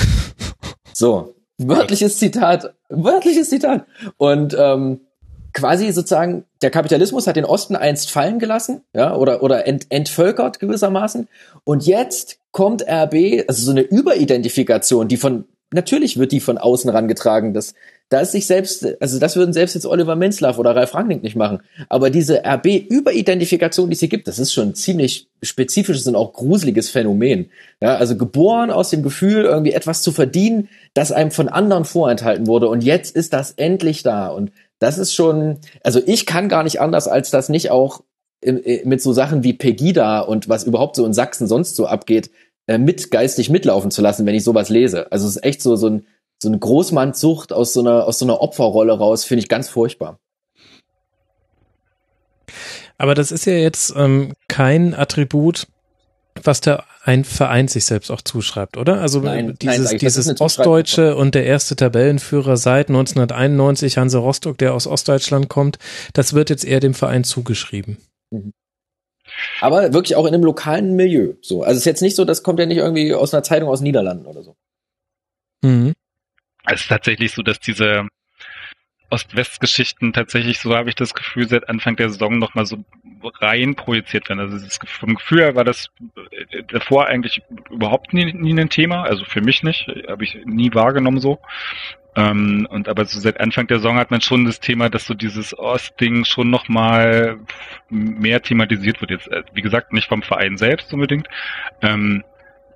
[0.97, 3.85] So, wörtliches Zitat, wörtliches Zitat.
[4.15, 5.01] Und ähm,
[5.51, 10.59] quasi sozusagen, der Kapitalismus hat den Osten einst fallen gelassen, ja, oder, oder ent, entvölkert
[10.59, 11.27] gewissermaßen.
[11.63, 16.89] Und jetzt kommt RB, also so eine Überidentifikation, die von, natürlich wird die von außen
[16.89, 17.73] rangetragen, dass
[18.09, 21.35] da ist sich selbst, also das würden selbst jetzt Oliver Menslav oder Ralf Rangnick nicht
[21.35, 21.61] machen.
[21.89, 26.33] Aber diese RB-Überidentifikation, die es hier gibt, das ist schon ein ziemlich spezifisches und auch
[26.33, 27.49] gruseliges Phänomen.
[27.81, 32.45] Ja, also geboren aus dem Gefühl, irgendwie etwas zu verdienen, das einem von anderen vorenthalten
[32.45, 32.69] wurde.
[32.69, 34.27] Und jetzt ist das endlich da.
[34.27, 38.01] Und das ist schon, also ich kann gar nicht anders, als das nicht auch
[38.43, 42.29] mit so Sachen wie Pegida und was überhaupt so in Sachsen sonst so abgeht,
[42.67, 45.11] äh, mit geistig mitlaufen zu lassen, wenn ich sowas lese.
[45.11, 46.05] Also es ist echt so, so ein,
[46.39, 50.19] so eine Großmannssucht aus so einer, aus so einer Opferrolle raus, finde ich ganz furchtbar.
[52.97, 55.67] Aber das ist ja jetzt ähm, kein Attribut,
[56.43, 58.99] was der ein Verein sich selbst auch zuschreibt, oder?
[58.99, 64.73] Also nein, dieses, nein, dieses Ostdeutsche und der erste Tabellenführer seit 1991, Hanse Rostock, der
[64.73, 65.77] aus Ostdeutschland kommt,
[66.13, 67.97] das wird jetzt eher dem Verein zugeschrieben.
[68.31, 68.53] Mhm.
[69.61, 71.33] Aber wirklich auch in einem lokalen Milieu.
[71.41, 73.69] So, also es ist jetzt nicht so, das kommt ja nicht irgendwie aus einer Zeitung
[73.69, 74.55] aus den Niederlanden oder so.
[75.61, 75.93] Mhm.
[76.67, 78.07] Es ist tatsächlich so, dass diese
[79.09, 82.83] Ost-West-Geschichten tatsächlich, so habe ich das Gefühl, seit Anfang der Saison nochmal so
[83.39, 84.39] rein projiziert werden.
[84.39, 85.89] Also das, vom Gefühl her war das
[86.31, 90.73] äh, davor eigentlich überhaupt nie, nie ein Thema, also für mich nicht, habe ich nie
[90.73, 91.39] wahrgenommen so.
[92.15, 95.13] Ähm, und aber so seit Anfang der Saison hat man schon das Thema, dass so
[95.13, 97.39] dieses Ost-Ding schon nochmal
[97.89, 99.11] mehr thematisiert wird.
[99.11, 101.27] Jetzt, äh, wie gesagt, nicht vom Verein selbst unbedingt,
[101.81, 102.23] ähm,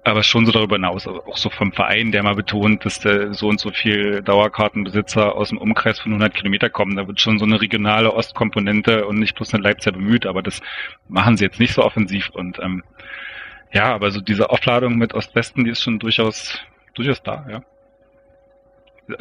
[0.10, 3.48] aber schon so darüber hinaus, auch so vom Verein, der mal betont, dass da so
[3.48, 6.96] und so viel Dauerkartenbesitzer aus dem Umkreis von 100 Kilometer kommen.
[6.96, 10.62] Da wird schon so eine regionale Ostkomponente und nicht bloß eine Leipziger bemüht, aber das
[11.08, 12.84] machen sie jetzt nicht so offensiv und ähm,
[13.72, 16.60] ja, aber so diese Aufladung mit Ost-Westen, die ist schon durchaus
[16.96, 17.62] durchaus da, ja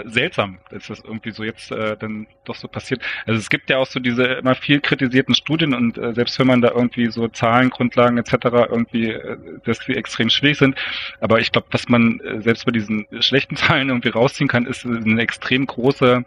[0.05, 3.03] seltsam, dass das irgendwie so jetzt äh, dann doch so passiert.
[3.27, 6.47] Also es gibt ja auch so diese immer viel kritisierten Studien und äh, selbst wenn
[6.47, 8.33] man da irgendwie so Zahlengrundlagen etc.
[8.71, 10.77] irgendwie, äh, dass die extrem schwierig sind,
[11.21, 14.85] aber ich glaube, was man äh, selbst bei diesen schlechten Zahlen irgendwie rausziehen kann, ist
[14.85, 16.25] eine extrem große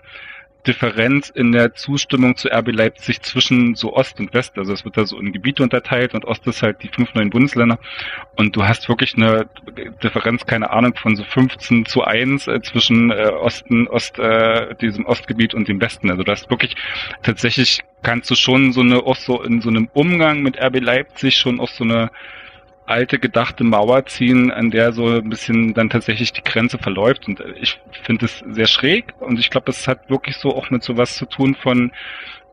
[0.67, 4.57] Differenz in der Zustimmung zu RB Leipzig zwischen so Ost und West.
[4.57, 7.29] Also es wird da so in Gebiete unterteilt und Ost ist halt die fünf neuen
[7.29, 7.79] Bundesländer.
[8.35, 9.47] Und du hast wirklich eine
[10.03, 15.05] Differenz, keine Ahnung, von so 15 zu 1 äh, zwischen äh, Osten, Ost, äh, diesem
[15.05, 16.11] Ostgebiet und dem Westen.
[16.11, 16.75] Also du hast wirklich
[17.23, 21.35] tatsächlich kannst du schon so eine, auch so in so einem Umgang mit RB Leipzig
[21.35, 22.09] schon auch so eine
[22.91, 27.27] alte gedachte Mauer ziehen, an der so ein bisschen dann tatsächlich die Grenze verläuft.
[27.27, 30.83] Und ich finde es sehr schräg und ich glaube, es hat wirklich so auch mit
[30.83, 31.91] sowas zu tun von,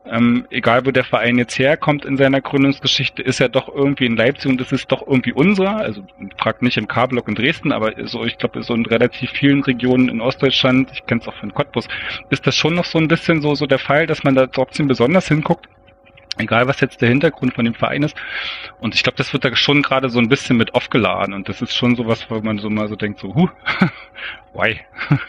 [0.05, 4.15] ähm, egal wo der Verein jetzt herkommt in seiner Gründungsgeschichte, ist er doch irgendwie in
[4.15, 5.77] Leipzig und es ist doch irgendwie unserer.
[5.77, 6.03] Also
[6.37, 10.09] fragt nicht im K-Block in Dresden, aber so, ich glaube, so in relativ vielen Regionen
[10.09, 11.87] in Ostdeutschland, ich kenne es auch von Cottbus,
[12.29, 14.87] ist das schon noch so ein bisschen so, so der Fall, dass man da trotzdem
[14.87, 15.67] besonders hinguckt
[16.39, 18.15] egal was jetzt der Hintergrund von dem Verein ist.
[18.79, 21.61] Und ich glaube, das wird da schon gerade so ein bisschen mit aufgeladen und das
[21.61, 23.49] ist schon sowas, wo man so mal so denkt, so, huh,
[24.53, 24.79] why?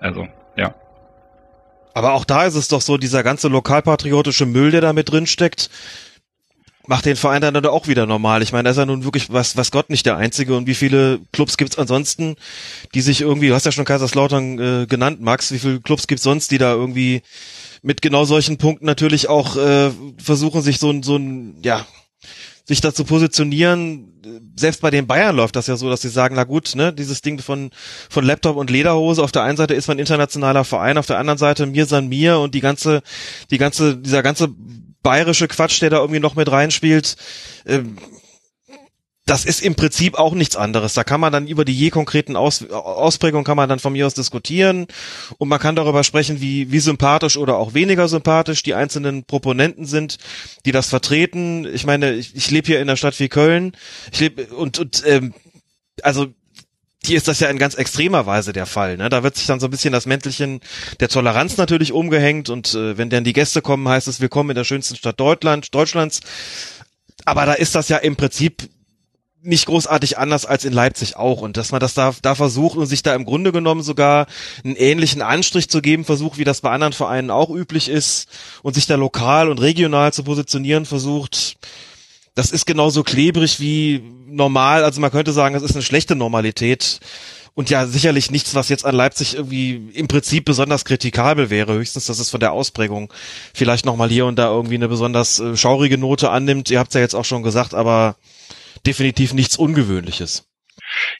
[0.00, 0.74] also, ja.
[1.92, 5.26] Aber auch da ist es doch so, dieser ganze lokalpatriotische Müll, der da mit drin
[5.26, 5.70] steckt,
[6.86, 8.42] macht den Verein dann auch wieder normal.
[8.42, 10.56] Ich meine, da ist ja nun wirklich, was, was Gott nicht der Einzige.
[10.56, 12.36] Und wie viele Clubs gibt's ansonsten,
[12.94, 16.24] die sich irgendwie, du hast ja schon Kaiserslautern äh, genannt, Max, wie viele Clubs gibt's
[16.24, 17.22] sonst, die da irgendwie
[17.84, 21.86] mit genau solchen Punkten natürlich auch äh, versuchen, sich so ein, so ein, ja,
[22.64, 24.10] sich dazu positionieren,
[24.56, 27.20] selbst bei den Bayern läuft das ja so, dass sie sagen, na gut, ne, dieses
[27.20, 27.70] Ding von,
[28.08, 31.38] von Laptop und Lederhose, auf der einen Seite ist man internationaler Verein, auf der anderen
[31.38, 33.02] Seite mir san mir und die ganze,
[33.50, 34.48] die ganze, dieser ganze
[35.02, 37.16] bayerische Quatsch, der da irgendwie noch mit reinspielt,
[37.66, 37.98] ähm,
[39.26, 40.92] das ist im Prinzip auch nichts anderes.
[40.92, 44.06] Da kann man dann über die je konkreten Aus Ausprägungen kann man dann von mir
[44.06, 44.86] aus diskutieren
[45.38, 49.86] und man kann darüber sprechen, wie, wie sympathisch oder auch weniger sympathisch die einzelnen Proponenten
[49.86, 50.18] sind,
[50.66, 51.66] die das vertreten.
[51.72, 53.72] Ich meine, ich, ich lebe hier in der Stadt wie Köln.
[54.12, 55.32] Ich lebe und, und ähm,
[56.02, 56.26] also
[57.02, 58.98] hier ist das ja in ganz extremer Weise der Fall.
[58.98, 59.08] Ne?
[59.08, 60.60] Da wird sich dann so ein bisschen das Mäntelchen
[61.00, 64.56] der Toleranz natürlich umgehängt und äh, wenn dann die Gäste kommen, heißt es Willkommen in
[64.56, 66.20] der schönsten Stadt Deutschland, Deutschlands.
[67.24, 68.68] Aber da ist das ja im Prinzip
[69.44, 72.86] nicht großartig anders als in Leipzig auch und dass man das da, da versucht und
[72.86, 74.26] sich da im Grunde genommen sogar
[74.64, 78.28] einen ähnlichen Anstrich zu geben versucht, wie das bei anderen Vereinen auch üblich ist
[78.62, 81.56] und sich da lokal und regional zu positionieren versucht,
[82.34, 87.00] das ist genauso klebrig wie normal, also man könnte sagen, es ist eine schlechte Normalität
[87.54, 91.74] und ja sicherlich nichts, was jetzt an Leipzig irgendwie im Prinzip besonders kritikabel wäre.
[91.74, 93.12] Höchstens, dass es von der Ausprägung
[93.52, 96.70] vielleicht nochmal hier und da irgendwie eine besonders äh, schaurige Note annimmt.
[96.70, 98.16] Ihr habt es ja jetzt auch schon gesagt, aber
[98.86, 100.48] definitiv nichts Ungewöhnliches.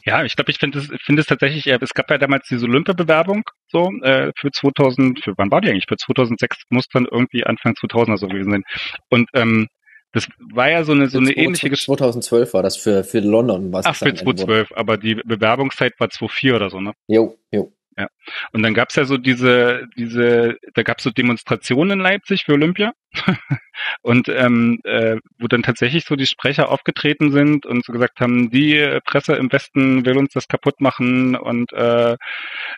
[0.04, 2.66] Ja, ich glaube, ich finde es finde es tatsächlich, äh, es gab ja damals diese
[2.66, 5.86] Olympiabewerbung so äh, für 2000, für wann war die eigentlich?
[5.88, 8.64] Für 2006 muss dann irgendwie Anfang 2000er so gewesen sein.
[9.10, 9.68] Und ähm,
[10.12, 11.96] das war ja so eine so eine ähnliche Geschichte.
[11.96, 16.56] 2012 war das für für London was Ach, für 2012, aber die Bewerbungszeit war 2004
[16.56, 16.92] oder so, ne?
[17.08, 17.72] Jo, jo.
[17.96, 18.08] Ja.
[18.52, 22.92] Und dann gab's ja so diese, diese, da gab's so Demonstrationen in Leipzig für Olympia.
[24.04, 28.50] und ähm, äh, wo dann tatsächlich so die Sprecher aufgetreten sind und so gesagt haben,
[28.50, 32.16] die Presse im Westen will uns das kaputt machen und äh,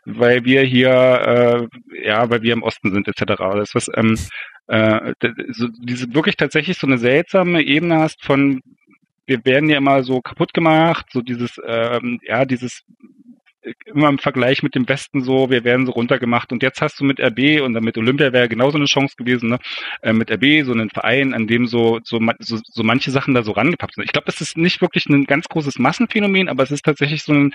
[0.05, 3.35] weil wir hier, äh, ja, weil wir im Osten sind, etc.
[3.39, 4.17] Das was ähm,
[4.69, 5.15] äh,
[5.49, 8.63] so, diese wirklich tatsächlich so eine seltsame Ebene hast von
[9.27, 12.85] wir werden ja immer so kaputt gemacht, so dieses, ähm, ja, dieses
[13.87, 17.05] immer im Vergleich mit dem Westen so, wir werden so runtergemacht und jetzt hast du
[17.05, 19.59] mit RB und dann mit Olympia wäre genauso eine Chance gewesen, ne?
[20.03, 23.43] Äh, mit RB so einen Verein, an dem so, so, so, so manche Sachen da
[23.43, 24.05] so rangepappt sind.
[24.05, 27.33] Ich glaube, das ist nicht wirklich ein ganz großes Massenphänomen, aber es ist tatsächlich so
[27.33, 27.53] ein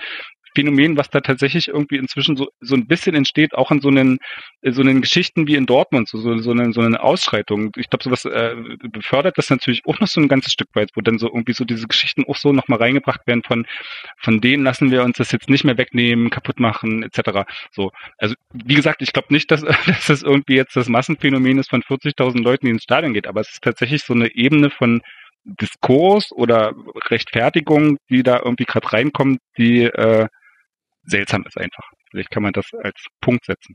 [0.54, 4.18] Phänomen, was da tatsächlich irgendwie inzwischen so, so ein bisschen entsteht, auch in so einen,
[4.62, 7.72] so einen Geschichten wie in Dortmund, so, so, so, eine, so eine Ausschreitung.
[7.76, 8.54] Ich glaube, sowas äh,
[8.90, 11.64] befördert das natürlich auch noch so ein ganzes Stück weit, wo dann so irgendwie so
[11.64, 13.66] diese Geschichten auch so nochmal reingebracht werden von,
[14.18, 17.50] von denen lassen wir uns das jetzt nicht mehr wegnehmen, kaputt machen, etc.
[17.70, 17.90] So.
[18.18, 21.82] Also, wie gesagt, ich glaube nicht, dass, dass das irgendwie jetzt das Massenphänomen ist von
[21.82, 25.02] 40.000 Leuten, die ins Stadion geht, aber es ist tatsächlich so eine Ebene von
[25.44, 26.72] Diskurs oder
[27.10, 30.28] Rechtfertigung, die da irgendwie gerade reinkommt, die äh,
[31.04, 31.84] seltsam ist einfach.
[32.10, 33.74] Vielleicht kann man das als Punkt setzen.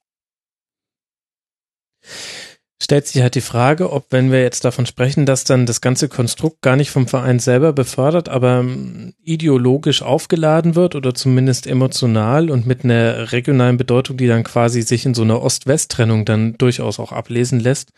[2.80, 6.10] Stellt sich halt die Frage, ob, wenn wir jetzt davon sprechen, dass dann das ganze
[6.10, 12.52] Konstrukt gar nicht vom Verein selber befördert, aber ähm, ideologisch aufgeladen wird oder zumindest emotional
[12.52, 17.00] und mit einer regionalen Bedeutung, die dann quasi sich in so einer Ost-West-Trennung dann durchaus
[17.00, 17.94] auch ablesen lässt,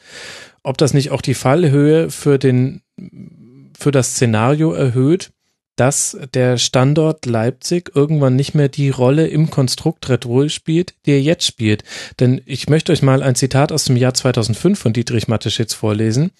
[0.63, 2.81] ob das nicht auch die Fallhöhe für den,
[3.77, 5.31] für das Szenario erhöht,
[5.79, 11.11] dass der Standort Leipzig irgendwann nicht mehr die Rolle im Konstrukt Red Bull spielt, die
[11.11, 11.83] er jetzt spielt.
[12.19, 16.31] Denn ich möchte euch mal ein Zitat aus dem Jahr 2005 von Dietrich Mateschitz vorlesen.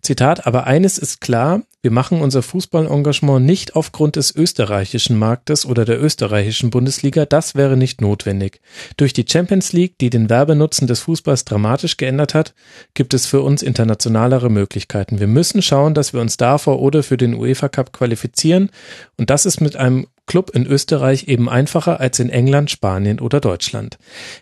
[0.00, 5.84] Zitat, aber eines ist klar, wir machen unser Fußballengagement nicht aufgrund des österreichischen Marktes oder
[5.84, 8.60] der österreichischen Bundesliga, das wäre nicht notwendig.
[8.96, 12.54] Durch die Champions League, die den Werbenutzen des Fußballs dramatisch geändert hat,
[12.94, 15.20] gibt es für uns internationalere Möglichkeiten.
[15.20, 18.70] Wir müssen schauen, dass wir uns davor oder für den UEFA Cup qualifizieren
[19.16, 23.40] und das ist mit einem Club in Österreich eben einfacher als in England, Spanien oder
[23.40, 23.98] Deutschland.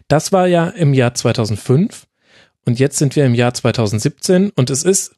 [0.09, 2.07] Das war ja im Jahr 2005
[2.65, 5.15] und jetzt sind wir im Jahr 2017 und es ist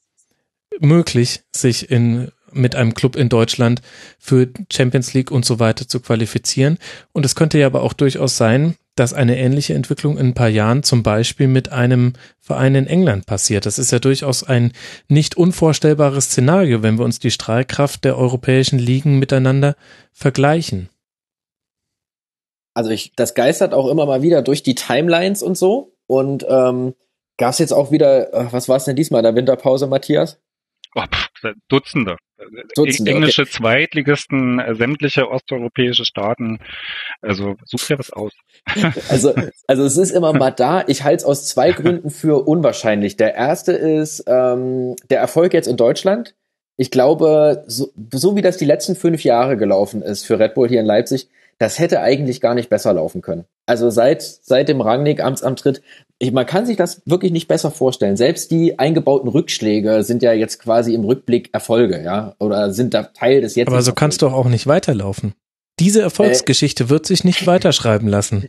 [0.80, 3.82] möglich, sich in mit einem Club in Deutschland
[4.18, 6.78] für Champions League und so weiter zu qualifizieren.
[7.12, 10.48] Und es könnte ja aber auch durchaus sein, dass eine ähnliche Entwicklung in ein paar
[10.48, 13.66] Jahren zum Beispiel mit einem Verein in England passiert.
[13.66, 14.72] Das ist ja durchaus ein
[15.08, 19.76] nicht unvorstellbares Szenario, wenn wir uns die Strahlkraft der europäischen Ligen miteinander
[20.12, 20.88] vergleichen.
[22.74, 25.96] Also ich, das geistert auch immer mal wieder durch die Timelines und so.
[26.06, 26.94] Und ähm,
[27.36, 30.40] gab es jetzt auch wieder, äh, was war es denn diesmal, der Winterpause, Matthias?
[30.94, 32.16] Oh, pff, Dutzende.
[32.74, 33.50] Dutzende, englische okay.
[33.50, 36.60] Zweitligisten, äh, sämtliche osteuropäische Staaten.
[37.20, 38.32] Also such dir was aus.
[39.08, 39.34] also,
[39.66, 40.84] also es ist immer mal da.
[40.86, 43.16] Ich halte es aus zwei Gründen für unwahrscheinlich.
[43.16, 46.34] Der erste ist ähm, der Erfolg jetzt in Deutschland.
[46.76, 50.68] Ich glaube, so, so wie das die letzten fünf Jahre gelaufen ist für Red Bull
[50.68, 51.28] hier in Leipzig,
[51.58, 53.44] das hätte eigentlich gar nicht besser laufen können.
[53.66, 55.82] Also seit, seit dem Rangnick Amtsantritt,
[56.18, 58.16] ich, man kann sich das wirklich nicht besser vorstellen.
[58.16, 63.04] Selbst die eingebauten Rückschläge sind ja jetzt quasi im Rückblick Erfolge, ja, oder sind da
[63.04, 63.68] Teil des jetzt.
[63.68, 65.34] Aber so kannst du auch nicht weiterlaufen.
[65.80, 68.48] Diese Erfolgsgeschichte äh, wird sich nicht weiterschreiben lassen.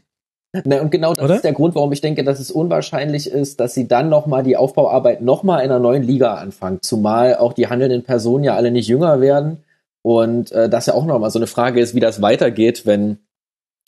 [0.66, 1.36] Na, und genau das Oder?
[1.36, 4.58] ist der Grund, warum ich denke, dass es unwahrscheinlich ist, dass sie dann nochmal die
[4.58, 6.80] Aufbauarbeit nochmal in einer neuen Liga anfangen.
[6.82, 9.60] Zumal auch die handelnden Personen ja alle nicht jünger werden
[10.02, 13.20] und äh, das ja auch nochmal so eine Frage ist, wie das weitergeht, wenn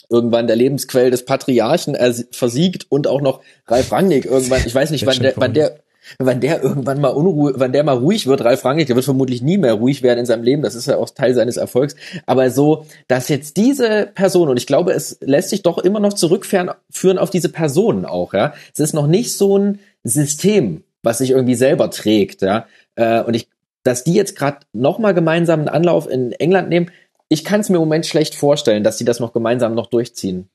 [0.09, 1.95] irgendwann der Lebensquell des Patriarchen
[2.31, 5.79] versiegt und auch noch Ralf Rangnick irgendwann, ich weiß nicht, wann der, wann der,
[6.19, 9.41] wann der irgendwann mal Unruhe, wann der mal ruhig wird, Ralf Rangnick, der wird vermutlich
[9.41, 12.51] nie mehr ruhig werden in seinem Leben, das ist ja auch Teil seines Erfolgs, aber
[12.51, 16.69] so, dass jetzt diese Person, und ich glaube, es lässt sich doch immer noch zurückführen
[17.17, 21.55] auf diese Personen auch, ja, es ist noch nicht so ein System, was sich irgendwie
[21.55, 22.65] selber trägt, ja,
[22.95, 23.47] äh, und ich
[23.83, 26.91] dass die jetzt gerade nochmal gemeinsam einen Anlauf in England nehmen,
[27.29, 30.49] ich kann es mir im Moment schlecht vorstellen, dass sie das noch gemeinsam noch durchziehen.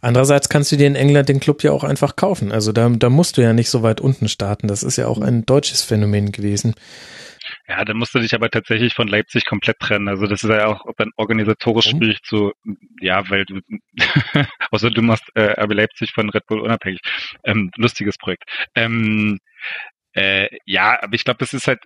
[0.00, 2.52] Andererseits kannst du dir in England den Club ja auch einfach kaufen.
[2.52, 4.68] Also da, da musst du ja nicht so weit unten starten.
[4.68, 6.74] Das ist ja auch ein deutsches Phänomen gewesen.
[7.68, 10.08] Ja, dann musst du dich aber tatsächlich von Leipzig komplett trennen.
[10.08, 11.98] Also das ist ja auch dann organisatorisch mhm.
[11.98, 12.52] schwierig zu,
[13.00, 13.60] ja, weil du,
[14.70, 17.00] außer du machst äh, RB Leipzig von Red Bull unabhängig.
[17.44, 18.44] Ähm, lustiges Projekt.
[18.74, 19.38] Ähm,
[20.14, 21.80] äh, ja, aber ich glaube, das ist halt,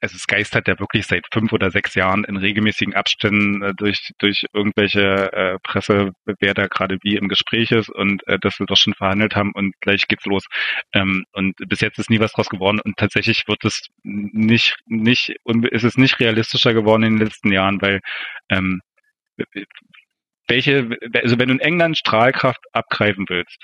[0.00, 4.12] also es geistert ja wirklich seit fünf oder sechs Jahren in regelmäßigen Abständen äh, durch,
[4.18, 8.66] durch irgendwelche äh, Presse, wer da gerade wie im Gespräch ist und äh, dass wir
[8.66, 10.44] doch schon verhandelt haben und gleich geht's los.
[10.92, 15.34] Ähm, und bis jetzt ist nie was draus geworden und tatsächlich wird es nicht, nicht,
[15.70, 18.00] ist es nicht realistischer geworden in den letzten Jahren, weil
[18.48, 18.80] ähm,
[20.46, 23.58] welche, also wenn du in England Strahlkraft abgreifen willst,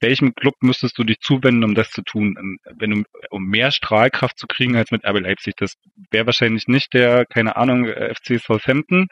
[0.00, 2.36] welchem Club müsstest du dich zuwenden, um das zu tun?
[2.38, 5.74] Ähm, wenn du, um mehr Strahlkraft zu kriegen als mit RB Leipzig, das
[6.10, 9.08] wäre wahrscheinlich nicht der, keine Ahnung, äh, FC Southampton,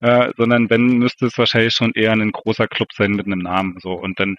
[0.00, 3.78] äh, sondern wenn, müsste es wahrscheinlich schon eher ein großer Club sein mit einem Namen,
[3.80, 3.92] so.
[3.92, 4.36] Und dann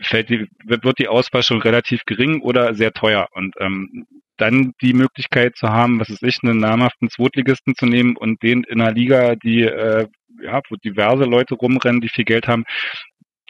[0.00, 3.28] fällt die, wird die Auswahl schon relativ gering oder sehr teuer.
[3.32, 8.16] Und ähm, dann die Möglichkeit zu haben, was ist ich, einen namhaften Zweitligisten zu nehmen
[8.16, 10.06] und den in einer Liga, die äh,
[10.42, 12.64] ja, wo diverse Leute rumrennen, die viel Geld haben,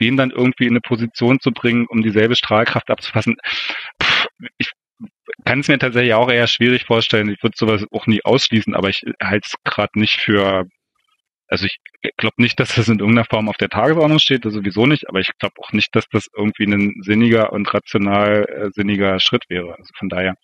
[0.01, 3.37] den dann irgendwie in eine Position zu bringen, um dieselbe Strahlkraft abzufassen.
[4.03, 4.27] Pff,
[4.59, 4.73] ich
[5.45, 7.31] kann es mir tatsächlich auch eher schwierig vorstellen.
[7.31, 10.67] Ich würde sowas auch nie ausschließen, aber ich halte es gerade nicht für,
[11.49, 11.79] also ich
[12.17, 15.21] glaube nicht, dass das in irgendeiner Form auf der Tagesordnung steht, das sowieso nicht, aber
[15.21, 19.77] ich glaube auch nicht, dass das irgendwie ein sinniger und rational äh, sinniger Schritt wäre.
[19.77, 20.35] Also von daher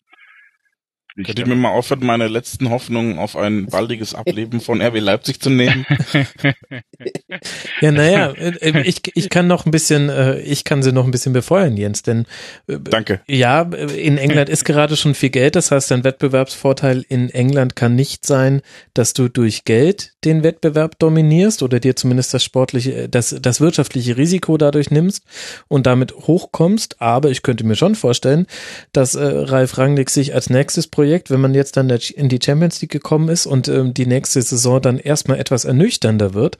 [1.24, 5.40] Könnt ihr mir mal aufhören, meine letzten Hoffnungen auf ein baldiges Ableben von RW Leipzig
[5.40, 5.86] zu nehmen?
[7.80, 11.10] ja, naja, äh, ich, ich kann noch ein bisschen, äh, ich kann sie noch ein
[11.10, 12.26] bisschen befeuern, Jens, denn
[12.66, 13.22] äh, Danke.
[13.28, 17.94] Ja, in England ist gerade schon viel Geld, das heißt, dein Wettbewerbsvorteil in England kann
[17.94, 18.60] nicht sein,
[18.92, 24.18] dass du durch Geld den Wettbewerb dominierst oder dir zumindest das sportliche, das, das wirtschaftliche
[24.18, 25.24] Risiko dadurch nimmst
[25.68, 28.46] und damit hochkommst, aber ich könnte mir schon vorstellen,
[28.92, 32.40] dass äh, Ralf Rangnick sich als nächstes Projekt Projekt, wenn man jetzt dann in die
[32.44, 36.58] Champions League gekommen ist und ähm, die nächste Saison dann erstmal etwas ernüchternder wird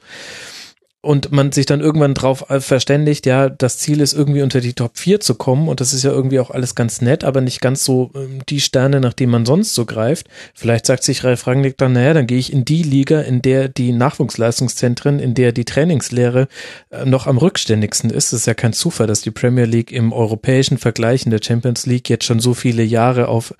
[1.07, 4.97] und man sich dann irgendwann drauf verständigt, ja, das Ziel ist irgendwie unter die Top
[4.97, 7.85] 4 zu kommen und das ist ja irgendwie auch alles ganz nett, aber nicht ganz
[7.85, 10.27] so ähm, die Sterne, nach denen man sonst so greift.
[10.53, 13.69] Vielleicht sagt sich Ralf Rangnick dann, naja, dann gehe ich in die Liga, in der
[13.69, 16.47] die Nachwuchsleistungszentren, in der die Trainingslehre
[16.89, 18.33] äh, noch am rückständigsten ist.
[18.33, 21.85] Es ist ja kein Zufall, dass die Premier League im europäischen Vergleich in der Champions
[21.85, 23.53] League jetzt schon so viele Jahre auf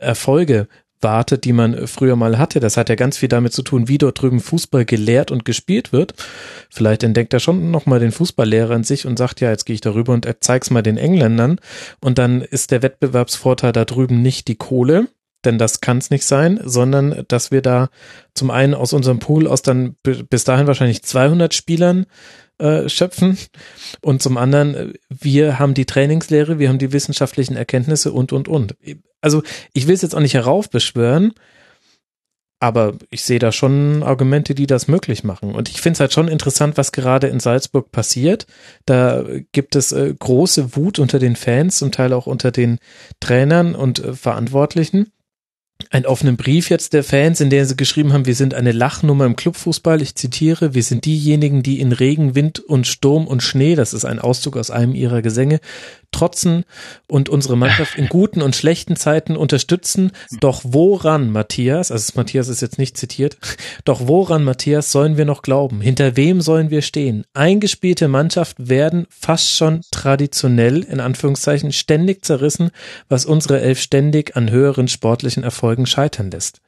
[0.00, 0.66] Erfolge
[1.02, 2.60] wartet, die man früher mal hatte.
[2.60, 5.92] Das hat ja ganz viel damit zu tun, wie dort drüben Fußball gelehrt und gespielt
[5.92, 6.14] wird.
[6.68, 9.80] Vielleicht entdeckt er schon nochmal den Fußballlehrer in sich und sagt, ja, jetzt gehe ich
[9.80, 11.58] darüber und zeig's mal den Engländern.
[12.00, 15.08] Und dann ist der Wettbewerbsvorteil da drüben nicht die Kohle,
[15.44, 17.88] denn das kann es nicht sein, sondern dass wir da
[18.34, 22.06] zum einen aus unserem Pool aus dann bis dahin wahrscheinlich 200 Spielern
[22.60, 23.38] äh, schöpfen
[24.00, 28.48] und zum anderen, äh, wir haben die Trainingslehre, wir haben die wissenschaftlichen Erkenntnisse und, und,
[28.48, 28.76] und.
[29.20, 31.32] Also ich will es jetzt auch nicht heraufbeschwören,
[32.58, 35.54] aber ich sehe da schon Argumente, die das möglich machen.
[35.54, 38.46] Und ich finde es halt schon interessant, was gerade in Salzburg passiert.
[38.84, 42.78] Da gibt es äh, große Wut unter den Fans, zum Teil auch unter den
[43.20, 45.10] Trainern und Verantwortlichen
[45.90, 49.26] einen offenen Brief jetzt der Fans, in der sie geschrieben haben, wir sind eine Lachnummer
[49.26, 50.02] im Clubfußball.
[50.02, 54.04] Ich zitiere, wir sind diejenigen, die in Regen, Wind und Sturm und Schnee, das ist
[54.04, 55.60] ein Auszug aus einem ihrer Gesänge,
[56.12, 56.64] trotzen
[57.08, 60.12] und unsere Mannschaft in guten und schlechten Zeiten unterstützen.
[60.40, 63.36] Doch woran, Matthias, also Matthias ist jetzt nicht zitiert,
[63.84, 65.80] doch woran, Matthias, sollen wir noch glauben?
[65.80, 67.24] Hinter wem sollen wir stehen?
[67.34, 72.70] Eingespielte Mannschaft werden fast schon traditionell, in Anführungszeichen, ständig zerrissen,
[73.08, 76.60] was unsere Elf ständig an höheren sportlichen Erfolgen scheitern lässt.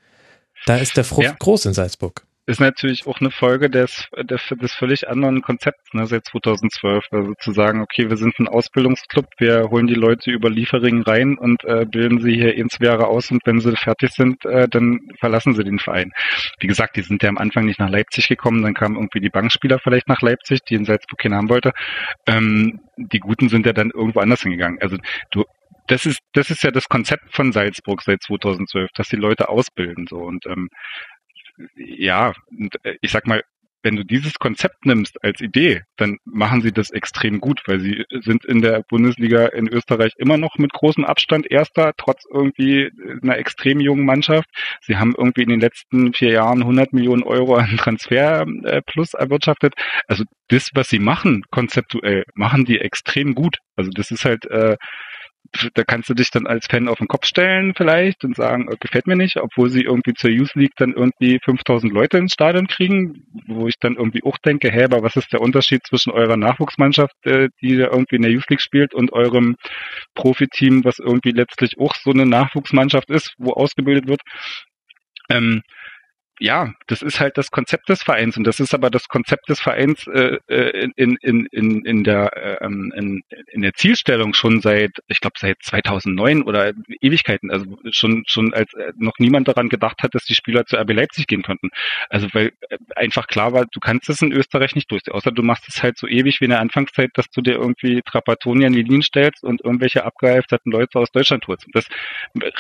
[0.66, 1.36] Da ist der Frust Ja.
[1.38, 2.24] groß in Salzburg.
[2.52, 7.05] Ist natürlich auch eine Folge des, des, des völlig anderen Konzepts, ne, seit 2012.
[7.10, 11.39] Also zu sagen, okay, wir sind ein Ausbildungsclub, wir holen die Leute über Liefering rein
[11.39, 15.00] und äh, bilden sie hier ins Jahre aus und wenn sie fertig sind, äh, dann
[15.18, 16.12] verlassen sie den Verein.
[16.60, 19.31] Wie gesagt, die sind ja am Anfang nicht nach Leipzig gekommen, dann kamen irgendwie die
[19.31, 21.72] Bankspieler vielleicht nach Leipzig, die in Salzburg keinen haben wollte.
[22.26, 24.78] Ähm, die Guten sind ja dann irgendwo anders hingegangen.
[24.81, 24.98] Also
[25.31, 25.44] du
[25.86, 30.06] das ist, das ist ja das Konzept von Salzburg seit 2012, dass die Leute ausbilden,
[30.08, 30.18] so.
[30.18, 30.68] Und, ähm,
[31.76, 32.32] ja,
[32.82, 33.42] äh, ich sag mal,
[33.82, 38.05] wenn du dieses Konzept nimmst als Idee, dann machen sie das extrem gut, weil sie
[38.20, 42.90] sind in der Bundesliga in Österreich immer noch mit großem Abstand Erster, trotz irgendwie
[43.22, 44.48] einer extrem jungen Mannschaft.
[44.82, 49.14] Sie haben irgendwie in den letzten vier Jahren 100 Millionen Euro an Transfer äh, plus
[49.14, 49.74] erwirtschaftet.
[50.06, 53.58] Also das, was sie machen, konzeptuell, machen die extrem gut.
[53.76, 54.76] Also das ist halt, äh,
[55.74, 58.76] da kannst du dich dann als Fan auf den Kopf stellen vielleicht und sagen, äh,
[58.80, 62.68] gefällt mir nicht, obwohl sie irgendwie zur Youth League dann irgendwie 5000 Leute ins Stadion
[62.68, 66.36] kriegen, wo ich dann irgendwie auch denke, hä, aber was ist der Unterschied zwischen eurer
[66.36, 69.56] Nachwuchsmannschaft, äh, die da irgendwie in der Youth League spielt und eurem
[70.14, 74.22] Profiteam, was irgendwie letztlich auch so eine Nachwuchsmannschaft ist, wo ausgebildet wird?
[75.28, 75.62] Ähm,
[76.42, 79.60] ja, das ist halt das Konzept des Vereins und das ist aber das Konzept des
[79.60, 83.22] Vereins äh, äh, in, in, in, in, der, äh, in,
[83.52, 88.74] in der Zielstellung schon seit, ich glaube seit 2009 oder Ewigkeiten, also schon schon als
[88.74, 91.70] äh, noch niemand daran gedacht hat, dass die Spieler zu RB Leipzig gehen konnten.
[92.08, 92.50] Also weil
[92.96, 95.96] einfach klar war, du kannst es in Österreich nicht durchziehen, außer du machst es halt
[95.96, 99.44] so ewig wie in der Anfangszeit, dass du dir irgendwie Trapattoni an die Linien stellst
[99.44, 101.66] und irgendwelche abgehalfterten Leute aus Deutschland holst.
[101.66, 101.86] Und das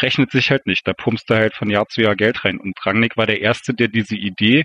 [0.00, 0.86] rechnet sich halt nicht.
[0.86, 2.58] Da pumpst du halt von Jahr zu Jahr Geld rein.
[2.58, 4.64] Und Rangnick war der Erste, der diese Idee,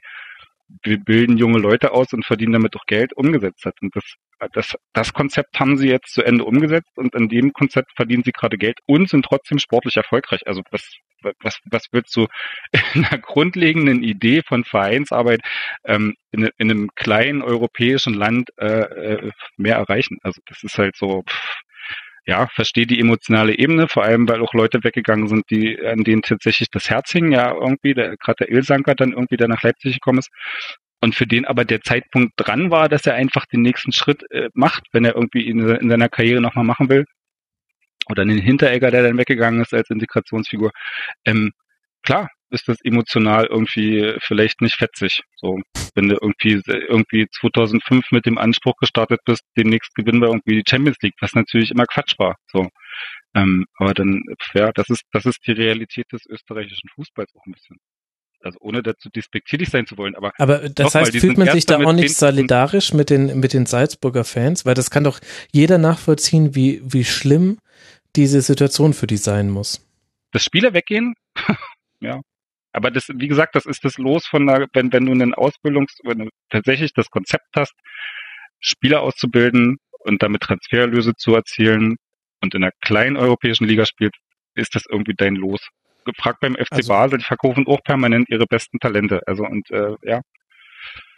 [0.83, 3.75] wir bilden junge Leute aus und verdienen damit auch Geld, umgesetzt hat.
[3.81, 4.03] Und das,
[4.53, 8.31] das, das Konzept haben sie jetzt zu Ende umgesetzt und an dem Konzept verdienen sie
[8.31, 10.41] gerade Geld und sind trotzdem sportlich erfolgreich.
[10.45, 10.97] Also was,
[11.41, 12.27] was, was wird so
[12.93, 15.41] in einer grundlegenden Idee von Vereinsarbeit
[15.85, 20.17] ähm, in, in einem kleinen europäischen Land äh, äh, mehr erreichen?
[20.21, 21.61] Also das ist halt so, pff,
[22.27, 26.21] ja, verstehe die emotionale Ebene, vor allem weil auch Leute weggegangen sind, die an denen
[26.21, 29.93] tatsächlich das Herz hing, ja irgendwie, der, gerade der Ilsanker dann irgendwie, der nach Leipzig
[29.93, 30.29] gekommen ist.
[30.99, 34.49] Und für den aber der Zeitpunkt dran war, dass er einfach den nächsten Schritt äh,
[34.53, 37.05] macht, wenn er irgendwie in, in seiner Karriere nochmal machen will.
[38.09, 40.71] Oder einen Hinteregger, der dann weggegangen ist als Integrationsfigur.
[41.25, 41.51] Ähm,
[42.03, 45.23] klar, ist das emotional irgendwie vielleicht nicht fetzig.
[45.35, 45.59] So,
[45.95, 50.69] wenn du irgendwie irgendwie 2005 mit dem Anspruch gestartet bist, demnächst gewinnen wir irgendwie die
[50.69, 52.35] Champions League, was natürlich immer Quatsch war.
[52.51, 52.69] So,
[53.35, 54.21] ähm, aber dann,
[54.53, 57.77] ja, das ist das ist die Realität des österreichischen Fußballs auch ein bisschen.
[58.41, 61.65] Also ohne dazu despektierlich sein zu wollen, aber Aber das heißt, die fühlt man sich
[61.65, 64.65] da auch nicht 10 solidarisch mit den, mit den Salzburger Fans?
[64.65, 65.19] Weil das kann doch
[65.51, 67.57] jeder nachvollziehen, wie, wie schlimm
[68.15, 69.85] diese Situation für die sein muss.
[70.31, 71.15] dass Spieler weggehen,
[71.99, 72.21] ja.
[72.77, 75.97] Aber das, wie gesagt, das ist das Los von der, wenn, wenn du einen Ausbildungs,
[76.03, 77.73] wenn du tatsächlich das Konzept hast,
[78.59, 81.95] Spieler auszubilden und damit Transfererlöse zu erzielen
[82.39, 84.13] und in einer kleinen europäischen Liga spielt,
[84.53, 85.59] ist das irgendwie dein Los.
[86.05, 89.21] Gefragt beim FC Also- Basel, die verkaufen auch permanent ihre besten Talente.
[89.25, 90.21] Also und äh, ja,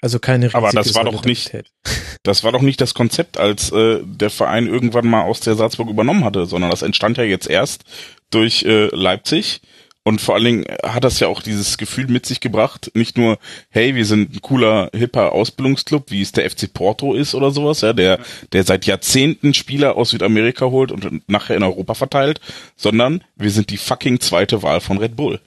[0.01, 1.51] Also keine Aber das war doch nicht-.
[2.23, 5.89] Das war doch nicht das Konzept, als äh, der Verein irgendwann mal aus der Salzburg
[5.89, 7.83] übernommen hatte, sondern das entstand ja jetzt erst
[8.31, 9.61] durch äh, Leipzig.
[10.09, 13.37] Und vor allen Dingen hat das ja auch dieses Gefühl mit sich gebracht, nicht nur,
[13.69, 17.81] hey, wir sind ein cooler, hipper Ausbildungsclub, wie es der FC Porto ist oder sowas,
[17.81, 18.17] ja, der,
[18.51, 22.41] der seit Jahrzehnten Spieler aus Südamerika holt und nachher in Europa verteilt,
[22.75, 25.41] sondern wir sind die fucking zweite Wahl von Red Bull.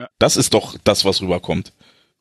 [0.00, 0.08] Ja.
[0.18, 1.74] Das ist doch das, was rüberkommt.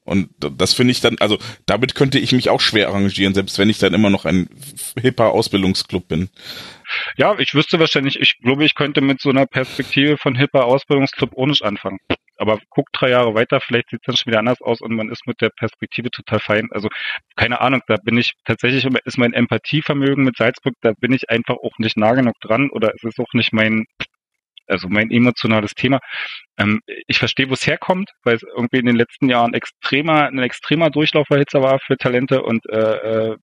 [0.08, 3.70] Und das finde ich dann, also damit könnte ich mich auch schwer arrangieren, selbst wenn
[3.70, 4.48] ich dann immer noch ein
[5.00, 6.30] hipper Ausbildungsclub bin.
[7.18, 11.32] Ja, ich wüsste wahrscheinlich, ich glaube, ich könnte mit so einer Perspektive von hipper Ausbildungsclub
[11.34, 12.00] ohne anfangen.
[12.38, 15.10] Aber guck drei Jahre weiter, vielleicht sieht es dann schon wieder anders aus und man
[15.10, 16.70] ist mit der Perspektive total fein.
[16.72, 16.88] Also
[17.36, 21.56] keine Ahnung, da bin ich tatsächlich, ist mein Empathievermögen mit Salzburg, da bin ich einfach
[21.56, 23.86] auch nicht nah genug dran oder es ist auch nicht mein,
[24.68, 26.00] also mein emotionales Thema.
[26.58, 30.40] Ähm, ich verstehe, wo es herkommt, weil es irgendwie in den letzten Jahren extremer, ein
[30.40, 33.38] extremer Durchlauferhitzer war für Talente und äh, äh,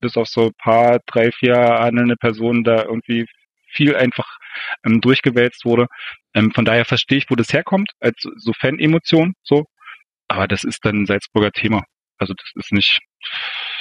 [0.00, 3.26] bis auf so ein paar, drei, vier handelnde Personen da irgendwie
[3.72, 4.38] viel einfach
[4.84, 5.86] ähm, durchgewälzt wurde.
[6.34, 9.64] Ähm, von daher verstehe ich, wo das herkommt, als so Fan-Emotion, so.
[10.28, 11.84] Aber das ist dann ein Salzburger Thema.
[12.18, 13.00] Also das ist nicht,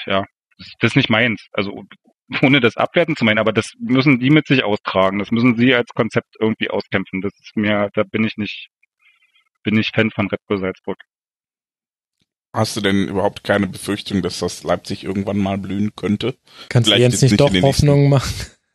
[0.06, 0.25] ja,
[0.57, 1.47] das, das ist nicht meins.
[1.53, 1.83] Also
[2.42, 5.19] ohne das abwerten zu meinen, aber das müssen die mit sich austragen.
[5.19, 7.22] Das müssen sie als Konzept irgendwie auskämpfen.
[7.22, 8.69] Das ist mir, da bin ich nicht,
[9.64, 10.97] bin ich Fan von Red Bull Salzburg.
[12.53, 16.35] Hast du denn überhaupt keine Befürchtung, dass das Leipzig irgendwann mal blühen könnte?
[16.67, 18.33] Kannst du jetzt nicht, nicht doch Hoffnungen machen?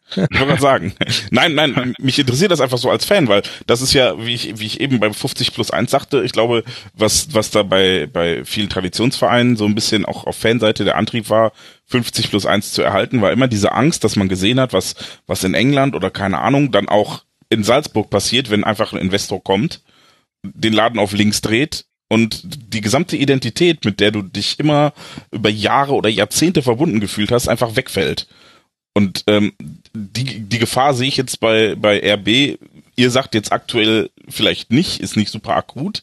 [0.31, 0.95] Ich wollte sagen.
[1.31, 4.59] Nein, nein, mich interessiert das einfach so als Fan, weil das ist ja, wie ich,
[4.59, 8.45] wie ich eben beim 50 plus 1 sagte, ich glaube, was, was da bei, bei
[8.45, 11.53] vielen Traditionsvereinen so ein bisschen auch auf Fanseite der Antrieb war,
[11.87, 14.95] 50 plus 1 zu erhalten, war immer diese Angst, dass man gesehen hat, was,
[15.27, 19.43] was in England oder keine Ahnung, dann auch in Salzburg passiert, wenn einfach ein Investor
[19.43, 19.83] kommt,
[20.43, 24.93] den Laden auf links dreht und die gesamte Identität, mit der du dich immer
[25.31, 28.27] über Jahre oder Jahrzehnte verbunden gefühlt hast, einfach wegfällt.
[28.97, 29.53] Und ähm,
[29.93, 32.59] die, die Gefahr sehe ich jetzt bei, bei RB.
[32.97, 36.03] Ihr sagt jetzt aktuell vielleicht nicht, ist nicht super akut.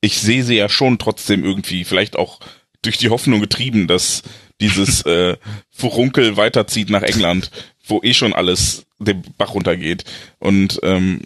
[0.00, 2.40] Ich sehe sie ja schon trotzdem irgendwie, vielleicht auch
[2.82, 4.24] durch die Hoffnung getrieben, dass
[4.60, 5.36] dieses äh,
[5.70, 7.52] Furunkel weiterzieht nach England,
[7.86, 10.02] wo eh schon alles den Bach runtergeht.
[10.40, 11.20] Und ähm,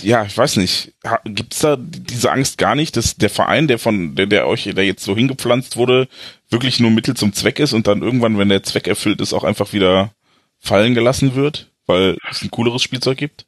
[0.00, 0.94] ja, ich weiß nicht,
[1.26, 4.86] gibt's da diese Angst gar nicht, dass der Verein, der von der, der euch, der
[4.86, 6.08] jetzt so hingepflanzt wurde,
[6.48, 9.44] wirklich nur Mittel zum Zweck ist und dann irgendwann, wenn der Zweck erfüllt ist, auch
[9.44, 10.14] einfach wieder
[10.58, 13.46] fallen gelassen wird, weil es ein cooleres Spielzeug gibt?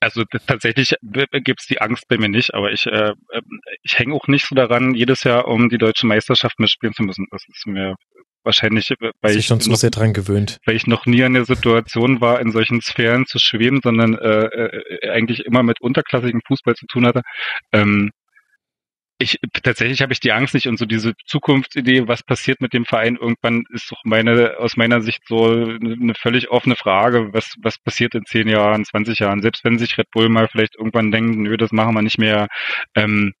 [0.00, 3.12] Also tatsächlich gibt's die Angst bei mir nicht, aber ich, äh,
[3.82, 7.26] ich hänge auch nicht so daran, jedes Jahr um die deutsche Meisterschaft mitspielen zu müssen.
[7.30, 7.94] Das ist mir
[8.42, 10.58] wahrscheinlich, weil ich schon zu sehr dran gewöhnt.
[10.66, 14.44] Weil ich noch nie in der Situation war, in solchen Sphären zu schweben, sondern äh,
[14.44, 17.22] äh, eigentlich immer mit unterklassigem Fußball zu tun hatte.
[17.72, 18.10] Ähm,
[19.18, 22.84] ich tatsächlich habe ich die Angst nicht und so diese Zukunftsidee, was passiert mit dem
[22.84, 27.78] Verein irgendwann, ist doch meine aus meiner Sicht so eine völlig offene Frage, was was
[27.78, 31.36] passiert in zehn Jahren, 20 Jahren, selbst wenn sich Red Bull mal vielleicht irgendwann denkt,
[31.38, 32.48] nö, das machen wir nicht mehr.
[32.94, 33.34] Ähm,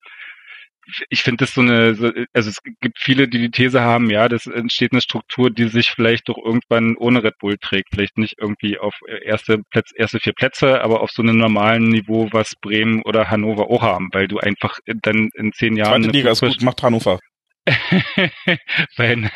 [1.08, 4.28] ich finde das so eine, so, also es gibt viele, die die These haben, ja,
[4.28, 8.34] das entsteht eine Struktur, die sich vielleicht doch irgendwann ohne Red Bull trägt, vielleicht nicht
[8.38, 13.02] irgendwie auf erste Plätze, erste vier Plätze, aber auf so einem normalen Niveau, was Bremen
[13.02, 16.62] oder Hannover auch haben, weil du einfach dann in zehn Jahren Zweite Liga ist gut,
[16.62, 17.18] macht Hannover.
[18.96, 19.30] weil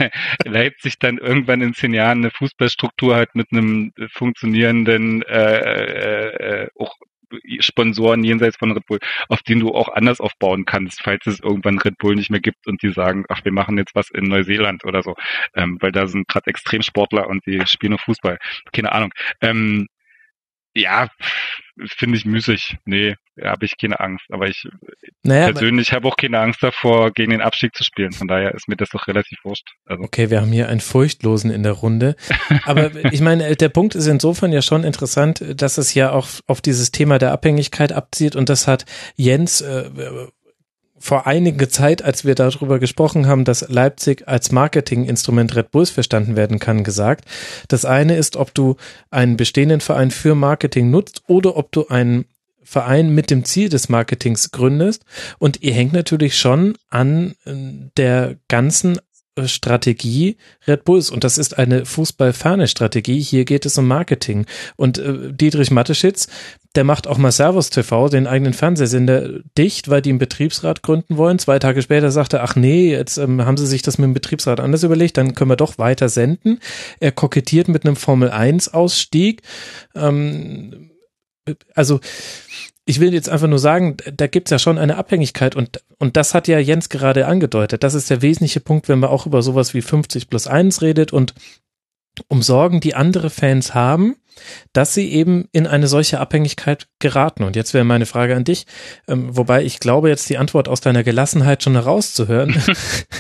[0.44, 6.68] Leipzig dann irgendwann in zehn Jahren eine Fußballstruktur hat mit einem funktionierenden äh, äh, äh
[6.78, 6.94] auch
[7.60, 11.78] Sponsoren jenseits von Red Bull, auf denen du auch anders aufbauen kannst, falls es irgendwann
[11.78, 14.84] Red Bull nicht mehr gibt und die sagen, ach, wir machen jetzt was in Neuseeland
[14.84, 15.14] oder so,
[15.54, 18.38] ähm, weil da sind gerade Extremsportler und die spielen nur Fußball.
[18.72, 19.12] Keine Ahnung.
[19.40, 19.88] Ähm,
[20.80, 21.08] ja,
[21.96, 22.76] finde ich müßig.
[22.84, 24.24] Nee, habe ich keine Angst.
[24.30, 24.66] Aber ich
[25.22, 28.12] naja, persönlich habe auch keine Angst davor, gegen den Abstieg zu spielen.
[28.12, 29.68] Von daher ist mir das doch relativ wurscht.
[29.86, 30.02] Also.
[30.02, 32.16] Okay, wir haben hier einen Furchtlosen in der Runde.
[32.64, 36.60] Aber ich meine, der Punkt ist insofern ja schon interessant, dass es ja auch auf
[36.60, 38.36] dieses Thema der Abhängigkeit abzieht.
[38.36, 38.84] Und das hat
[39.16, 39.90] Jens äh,
[40.98, 46.36] vor einiger Zeit, als wir darüber gesprochen haben, dass Leipzig als Marketinginstrument Red Bulls verstanden
[46.36, 47.24] werden kann, gesagt.
[47.68, 48.76] Das eine ist, ob du
[49.10, 52.26] einen bestehenden Verein für Marketing nutzt oder ob du einen
[52.62, 55.04] Verein mit dem Ziel des Marketings gründest.
[55.38, 57.54] Und ihr hängt natürlich schon an äh,
[57.96, 58.98] der ganzen
[59.46, 63.20] Strategie Red Bulls und das ist eine fußballferne Strategie.
[63.20, 64.46] Hier geht es um Marketing.
[64.76, 66.28] Und äh, Dietrich Matteschitz,
[66.74, 71.16] der macht auch mal Servus TV, den eigenen Fernsehsender, dicht, weil die einen Betriebsrat gründen
[71.16, 71.38] wollen.
[71.38, 74.14] Zwei Tage später sagte er, ach nee, jetzt ähm, haben sie sich das mit dem
[74.14, 76.60] Betriebsrat anders überlegt, dann können wir doch weiter senden.
[77.00, 79.42] Er kokettiert mit einem Formel 1 Ausstieg.
[79.94, 80.90] Ähm,
[81.74, 82.00] also
[82.88, 86.32] ich will jetzt einfach nur sagen, da gibt's ja schon eine Abhängigkeit und, und das
[86.32, 87.82] hat ja Jens gerade angedeutet.
[87.82, 91.12] Das ist der wesentliche Punkt, wenn man auch über sowas wie 50 plus 1 redet
[91.12, 91.34] und
[92.28, 94.16] um Sorgen, die andere Fans haben,
[94.72, 97.44] dass sie eben in eine solche Abhängigkeit geraten.
[97.44, 98.64] Und jetzt wäre meine Frage an dich,
[99.06, 102.56] ähm, wobei ich glaube jetzt die Antwort aus deiner Gelassenheit schon herauszuhören.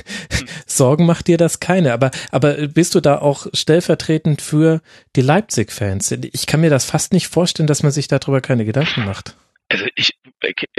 [0.66, 1.92] Sorgen macht dir das keine.
[1.92, 4.80] Aber, aber bist du da auch stellvertretend für
[5.14, 6.12] die Leipzig-Fans?
[6.32, 9.36] Ich kann mir das fast nicht vorstellen, dass man sich darüber keine Gedanken macht.
[9.70, 10.12] Also ich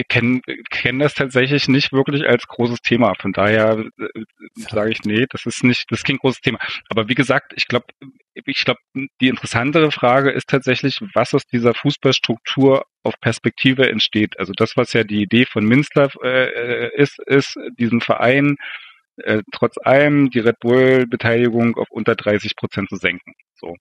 [0.08, 0.42] kenne
[0.72, 3.14] kenn das tatsächlich nicht wirklich als großes Thema.
[3.20, 4.08] Von daher äh,
[4.56, 6.60] sage ich, nee, das ist nicht, das ist kein großes Thema.
[6.90, 7.86] Aber wie gesagt, ich glaube,
[8.34, 8.80] ich glaube,
[9.22, 14.40] die interessantere Frage ist tatsächlich, was aus dieser Fußballstruktur auf Perspektive entsteht.
[14.40, 18.58] Also das, was ja die Idee von Minster äh, ist, ist diesen Verein
[19.18, 23.34] äh, trotz allem die Red Bull-Beteiligung auf unter 30 Prozent zu senken.
[23.60, 23.76] So.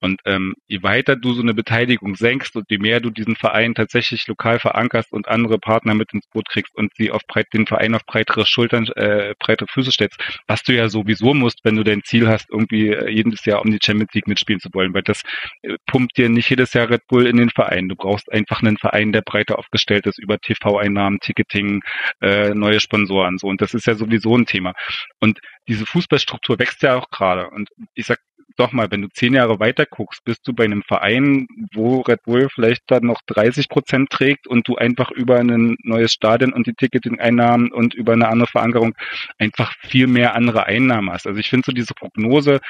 [0.00, 3.74] Und ähm, je weiter du so eine Beteiligung senkst und je mehr du diesen Verein
[3.74, 7.66] tatsächlich lokal verankerst und andere Partner mit ins Boot kriegst und sie auf breit, den
[7.66, 11.84] Verein auf breitere Schultern, äh, breitere Füße stellst, was du ja sowieso musst, wenn du
[11.84, 15.02] dein Ziel hast, irgendwie äh, jedes Jahr um die Champions League mitspielen zu wollen, weil
[15.02, 15.22] das
[15.62, 17.88] äh, pumpt dir nicht jedes Jahr Red Bull in den Verein.
[17.88, 21.82] Du brauchst einfach einen Verein, der breiter aufgestellt ist über TV-Einnahmen, Ticketing,
[22.20, 23.48] äh, neue Sponsoren so.
[23.48, 24.74] Und das ist ja sowieso ein Thema.
[25.20, 27.50] Und diese Fußballstruktur wächst ja auch gerade.
[27.50, 28.18] Und ich sag,
[28.56, 32.22] doch mal, wenn du zehn Jahre weiter guckst, bist du bei einem Verein, wo Red
[32.24, 36.66] Bull vielleicht dann noch 30 Prozent trägt und du einfach über ein neues Stadion und
[36.66, 38.94] die Ticketing-Einnahmen und über eine andere Verankerung
[39.38, 41.26] einfach viel mehr andere Einnahmen hast.
[41.26, 42.60] Also ich finde so diese Prognose,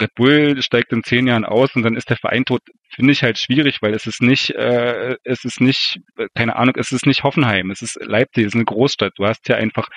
[0.00, 3.22] Red Bull steigt in zehn Jahren aus und dann ist der Verein tot, finde ich
[3.22, 6.00] halt schwierig, weil es ist nicht, äh, es ist nicht,
[6.34, 9.12] keine Ahnung, es ist nicht Hoffenheim, es ist Leipzig, es ist eine Großstadt.
[9.16, 9.88] Du hast ja einfach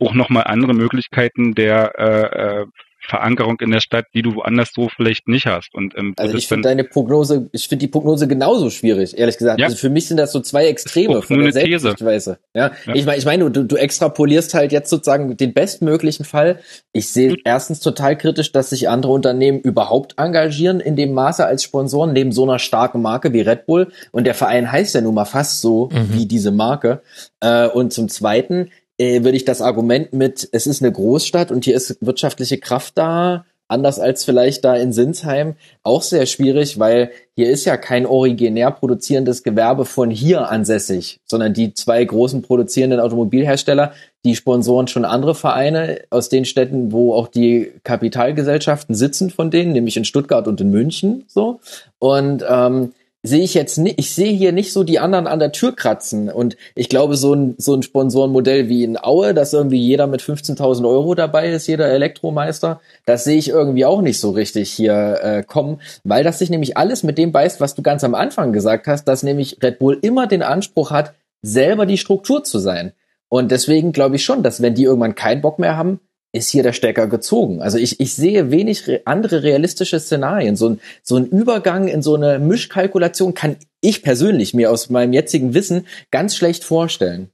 [0.00, 2.66] auch nochmal andere Möglichkeiten der äh, äh,
[3.06, 5.74] Verankerung in der Stadt, die du woanders so vielleicht nicht hast.
[5.74, 9.60] Und ähm, also ich finde deine Prognose, ich finde die Prognose genauso schwierig, ehrlich gesagt.
[9.60, 9.66] Ja.
[9.66, 12.38] Also für mich sind das so zwei Extreme von der Selbstweise.
[12.54, 12.94] Ja, ja.
[12.94, 16.60] ich meine, ich meine, du, du extrapolierst halt jetzt sozusagen den bestmöglichen Fall.
[16.92, 21.62] Ich sehe erstens total kritisch, dass sich andere Unternehmen überhaupt engagieren in dem Maße als
[21.62, 23.92] Sponsoren neben so einer starken Marke wie Red Bull.
[24.12, 26.12] Und der Verein heißt ja nun mal fast so mhm.
[26.12, 27.02] wie diese Marke.
[27.40, 31.64] Äh, und zum Zweiten äh, würde ich das Argument mit, es ist eine Großstadt und
[31.64, 37.10] hier ist wirtschaftliche Kraft da, anders als vielleicht da in Sinsheim, auch sehr schwierig, weil
[37.34, 43.00] hier ist ja kein originär produzierendes Gewerbe von hier ansässig, sondern die zwei großen produzierenden
[43.00, 43.92] Automobilhersteller,
[44.24, 49.72] die sponsoren schon andere Vereine aus den Städten, wo auch die Kapitalgesellschaften sitzen von denen,
[49.72, 51.60] nämlich in Stuttgart und in München, so.
[51.98, 52.92] Und ähm,
[53.26, 56.28] sehe ich jetzt nicht, ich sehe hier nicht so die anderen an der Tür kratzen.
[56.28, 60.20] Und ich glaube, so ein, so ein Sponsorenmodell wie in Aue, dass irgendwie jeder mit
[60.20, 65.20] 15.000 Euro dabei ist, jeder Elektromeister, das sehe ich irgendwie auch nicht so richtig hier
[65.22, 68.52] äh, kommen, weil das sich nämlich alles mit dem beißt, was du ganz am Anfang
[68.52, 72.92] gesagt hast, dass nämlich Red Bull immer den Anspruch hat, selber die Struktur zu sein.
[73.30, 75.98] Und deswegen glaube ich schon, dass wenn die irgendwann keinen Bock mehr haben,
[76.34, 77.62] ist hier der Stecker gezogen.
[77.62, 80.56] Also ich, ich sehe wenig re andere realistische Szenarien.
[80.56, 85.12] So ein, so ein Übergang in so eine Mischkalkulation kann ich persönlich mir aus meinem
[85.12, 87.30] jetzigen Wissen ganz schlecht vorstellen.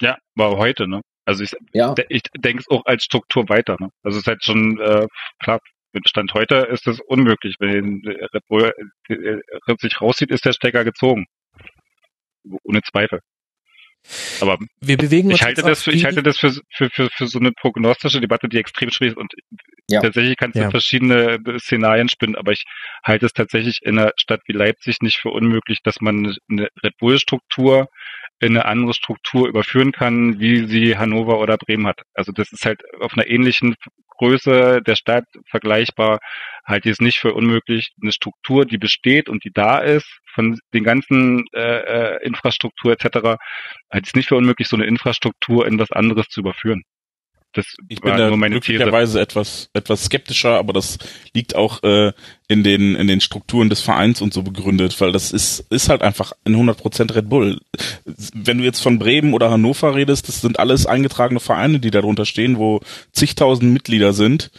[0.00, 1.00] Ja, war heute, ne?
[1.24, 1.94] Also ich, ja.
[2.10, 3.76] ich denke es auch als Struktur weiter.
[3.80, 3.88] Ne?
[4.02, 5.06] Also es ist halt schon äh,
[5.42, 5.58] klar,
[5.94, 7.54] mit Stand heute ist es unmöglich.
[7.60, 8.72] Wenn Red Bull
[9.08, 9.38] äh,
[9.78, 11.24] sich rauszieht, ist der Stecker gezogen.
[12.64, 13.20] Ohne Zweifel.
[14.40, 17.26] Aber wir bewegen uns ich halte das für, ich halte das für, für, für, für
[17.26, 19.32] so eine prognostische Debatte, die extrem schwierig ist und
[19.88, 20.00] ja.
[20.00, 20.70] tatsächlich kannst du ja.
[20.70, 22.64] verschiedene Szenarien spinnen, aber ich
[23.02, 26.96] halte es tatsächlich in einer Stadt wie Leipzig nicht für unmöglich, dass man eine Red
[26.98, 27.88] Bull Struktur
[28.40, 32.02] in eine andere Struktur überführen kann, wie sie Hannover oder Bremen hat.
[32.14, 33.76] Also das ist halt auf einer ähnlichen
[34.18, 36.18] Größe der Stadt vergleichbar,
[36.64, 40.58] halte ich es nicht für unmöglich, eine Struktur, die besteht und die da ist, von
[40.72, 43.38] den ganzen äh, äh Infrastruktur etc.,
[43.90, 46.82] es nicht für unmöglich, so eine Infrastruktur in was anderes zu überführen.
[47.54, 50.98] Das ich bin da glücklicherweise etwas etwas skeptischer, aber das
[51.34, 52.12] liegt auch äh,
[52.48, 56.02] in den in den Strukturen des Vereins und so begründet, weil das ist ist halt
[56.02, 57.60] einfach in 100% Red Bull.
[58.34, 62.24] Wenn du jetzt von Bremen oder Hannover redest, das sind alles eingetragene Vereine, die darunter
[62.26, 62.80] stehen, wo
[63.12, 64.50] zigtausend Mitglieder sind,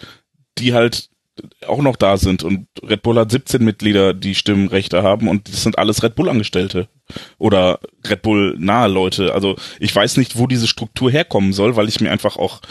[0.57, 1.09] die halt
[1.67, 5.63] auch noch da sind und Red Bull hat 17 Mitglieder, die Stimmrechte haben und das
[5.63, 6.87] sind alles Red Bull Angestellte
[7.37, 9.33] oder Red Bull nahe Leute.
[9.33, 12.61] Also ich weiß nicht, wo diese Struktur herkommen soll, weil ich mir einfach auch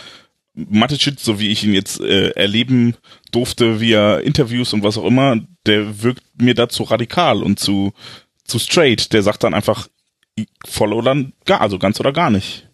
[0.54, 2.96] Mateschitz, so wie ich ihn jetzt äh, erleben
[3.32, 7.92] durfte via Interviews und was auch immer, der wirkt mir dazu radikal und zu
[8.44, 9.12] zu straight.
[9.12, 9.88] Der sagt dann einfach
[10.64, 12.68] voll oder gar, also ganz oder gar nicht.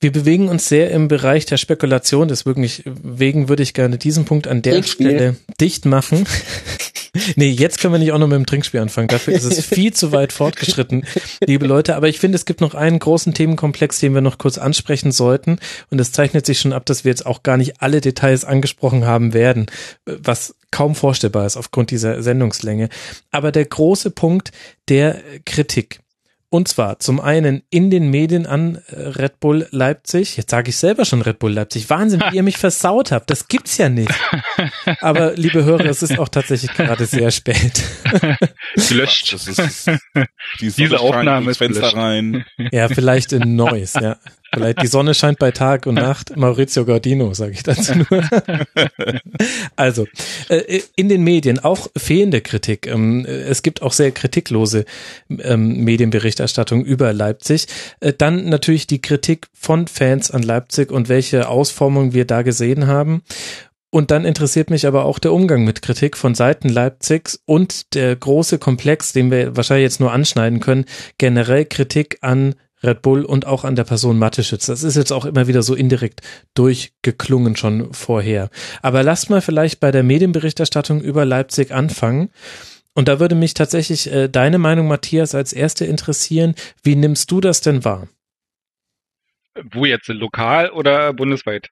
[0.00, 4.62] Wir bewegen uns sehr im Bereich der Spekulation, deswegen würde ich gerne diesen Punkt an
[4.62, 6.24] der Stelle dicht machen.
[7.36, 9.08] nee, jetzt können wir nicht auch noch mit dem Trinkspiel anfangen.
[9.08, 11.04] Dafür ist es viel zu weit fortgeschritten,
[11.44, 11.96] liebe Leute.
[11.96, 15.58] Aber ich finde, es gibt noch einen großen Themenkomplex, den wir noch kurz ansprechen sollten.
[15.90, 19.04] Und es zeichnet sich schon ab, dass wir jetzt auch gar nicht alle Details angesprochen
[19.04, 19.66] haben werden,
[20.04, 22.88] was kaum vorstellbar ist aufgrund dieser Sendungslänge.
[23.32, 24.52] Aber der große Punkt
[24.88, 26.00] der Kritik.
[26.50, 30.38] Und zwar zum einen in den Medien an äh, Red Bull Leipzig.
[30.38, 31.90] Jetzt sage ich selber schon Red Bull Leipzig.
[31.90, 33.28] Wahnsinn, wie ihr mich versaut habt.
[33.28, 34.14] Das gibt's ja nicht.
[35.00, 37.82] Aber liebe Hörer, es ist auch tatsächlich gerade sehr spät.
[38.88, 39.32] Gelöscht.
[39.32, 39.90] Das ist,
[40.60, 42.46] die Diese Aufnahme ist Fenster rein.
[42.72, 44.16] Ja, vielleicht in Neues, ja.
[44.52, 46.36] Vielleicht die Sonne scheint bei Tag und Nacht.
[46.36, 48.06] Maurizio Gordino, sage ich dazu nur.
[49.76, 50.06] also,
[50.48, 52.86] äh, in den Medien auch fehlende Kritik.
[52.86, 54.84] Ähm, es gibt auch sehr kritiklose
[55.28, 57.66] ähm, Medienberichterstattung über Leipzig.
[58.00, 62.86] Äh, dann natürlich die Kritik von Fans an Leipzig und welche Ausformung wir da gesehen
[62.86, 63.22] haben.
[63.90, 68.14] Und dann interessiert mich aber auch der Umgang mit Kritik von Seiten Leipzigs und der
[68.16, 70.84] große Komplex, den wir wahrscheinlich jetzt nur anschneiden können,
[71.16, 74.66] generell Kritik an Red Bull und auch an der Person Matteschitz.
[74.66, 76.20] Das ist jetzt auch immer wieder so indirekt
[76.54, 78.50] durchgeklungen schon vorher.
[78.82, 82.30] Aber lasst mal vielleicht bei der Medienberichterstattung über Leipzig anfangen.
[82.94, 86.54] Und da würde mich tatsächlich äh, deine Meinung, Matthias, als erste interessieren.
[86.82, 88.08] Wie nimmst du das denn wahr?
[89.70, 91.70] Wo jetzt, lokal oder bundesweit?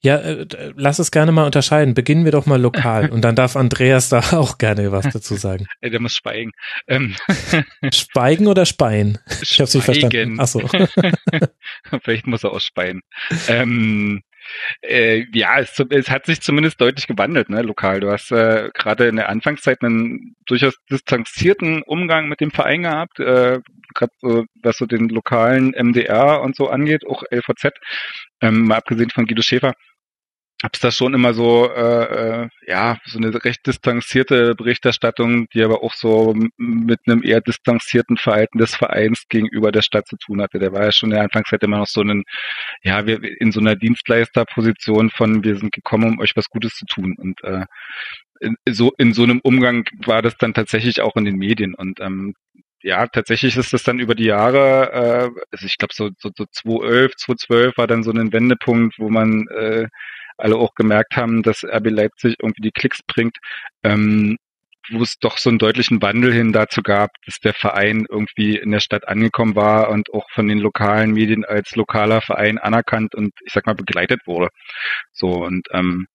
[0.00, 1.94] Ja, äh, lass es gerne mal unterscheiden.
[1.94, 5.66] Beginnen wir doch mal lokal und dann darf Andreas da auch gerne was dazu sagen.
[5.80, 6.52] Ey, der muss schweigen.
[6.86, 7.16] Ähm.
[7.92, 9.18] Schweigen oder speien?
[9.42, 10.38] Ich hab's nicht verstanden.
[10.38, 10.60] Ach so.
[12.02, 13.00] Vielleicht muss er auch speien.
[13.48, 14.22] Ähm,
[14.82, 18.00] äh, ja, es, es, hat sich zumindest deutlich gewandelt, ne, lokal.
[18.00, 23.20] Du hast äh, gerade in der Anfangszeit einen durchaus distanzierten Umgang mit dem Verein gehabt,
[23.20, 23.60] äh,
[23.94, 27.74] gerade so, was so den lokalen MDR und so angeht, auch LVZ,
[28.40, 29.74] ähm, mal abgesehen von Guido Schäfer
[30.62, 35.84] hab's da schon immer so, äh, äh, ja, so eine recht distanzierte Berichterstattung, die aber
[35.84, 40.58] auch so mit einem eher distanzierten Verhalten des Vereins gegenüber der Stadt zu tun hatte.
[40.58, 42.24] Der war ja schon in der Anfangszeit immer noch so ein,
[42.82, 46.86] ja, wir in so einer Dienstleisterposition von, wir sind gekommen, um euch was Gutes zu
[46.86, 47.14] tun.
[47.16, 47.64] Und äh,
[48.40, 51.74] in, so in so einem Umgang war das dann tatsächlich auch in den Medien.
[51.74, 52.34] Und ähm,
[52.82, 56.46] ja, tatsächlich ist das dann über die Jahre, äh, also ich glaube so, so, so
[56.50, 59.88] 2011, 2012 war dann so ein Wendepunkt, wo man äh,
[60.38, 63.36] alle auch gemerkt haben, dass RB Leipzig irgendwie die Klicks bringt,
[63.82, 64.36] ähm,
[64.90, 68.70] wo es doch so einen deutlichen Wandel hin dazu gab, dass der Verein irgendwie in
[68.70, 73.32] der Stadt angekommen war und auch von den lokalen Medien als lokaler Verein anerkannt und
[73.44, 74.48] ich sag mal begleitet wurde.
[75.12, 76.06] So und ähm,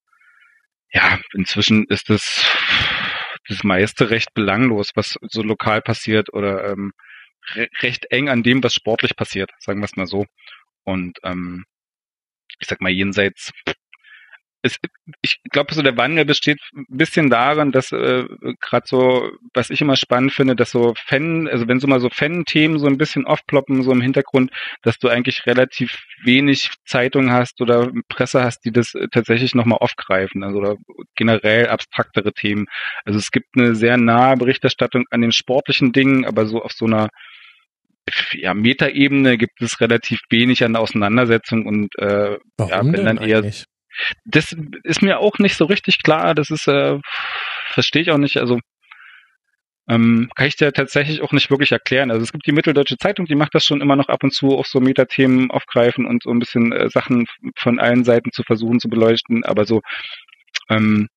[0.91, 2.45] ja, inzwischen ist das
[3.47, 6.93] das meiste recht belanglos, was so lokal passiert oder ähm,
[7.55, 10.25] re recht eng an dem, was sportlich passiert, sagen wir es mal so.
[10.83, 11.65] Und ähm,
[12.59, 13.51] ich sag mal jenseits
[14.63, 14.77] es,
[15.21, 18.23] ich glaube, so der Wandel besteht ein bisschen darin, dass äh,
[18.61, 22.09] gerade so, was ich immer spannend finde, dass so Fan, also wenn so mal so
[22.09, 27.59] Fan-Themen so ein bisschen aufploppen, so im Hintergrund, dass du eigentlich relativ wenig Zeitung hast
[27.59, 30.77] oder Presse hast, die das äh, tatsächlich nochmal aufgreifen, also oder
[31.15, 32.67] generell abstraktere Themen.
[33.03, 36.85] Also es gibt eine sehr nahe Berichterstattung an den sportlichen Dingen, aber so auf so
[36.85, 37.09] einer
[38.33, 43.39] ja, Metaebene gibt es relativ wenig an Auseinandersetzung und äh, Warum ja, wenn dann eher
[43.39, 43.65] eigentlich?
[44.25, 46.35] Das ist mir auch nicht so richtig klar.
[46.35, 46.99] Das ist, äh,
[47.73, 48.37] verstehe ich auch nicht.
[48.37, 48.59] Also
[49.89, 52.09] ähm, kann ich dir tatsächlich auch nicht wirklich erklären.
[52.09, 54.57] Also es gibt die Mitteldeutsche Zeitung, die macht das schon immer noch ab und zu,
[54.57, 57.27] auch so Metathemen aufgreifen und so ein bisschen äh, Sachen
[57.57, 59.43] von allen Seiten zu versuchen zu beleuchten.
[59.43, 59.81] Aber so
[60.69, 61.09] ähm,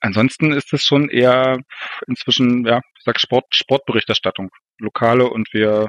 [0.00, 1.58] ansonsten ist es schon eher
[2.06, 5.88] inzwischen, ja, ich sag Sport, Sportberichterstattung, lokale und wir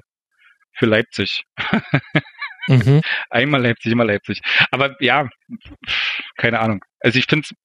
[0.73, 1.43] für Leipzig.
[2.67, 3.01] Mhm.
[3.29, 4.41] Einmal Leipzig, immer Leipzig.
[4.71, 5.29] Aber ja,
[6.37, 6.83] keine Ahnung.
[6.99, 7.55] Also ich finde es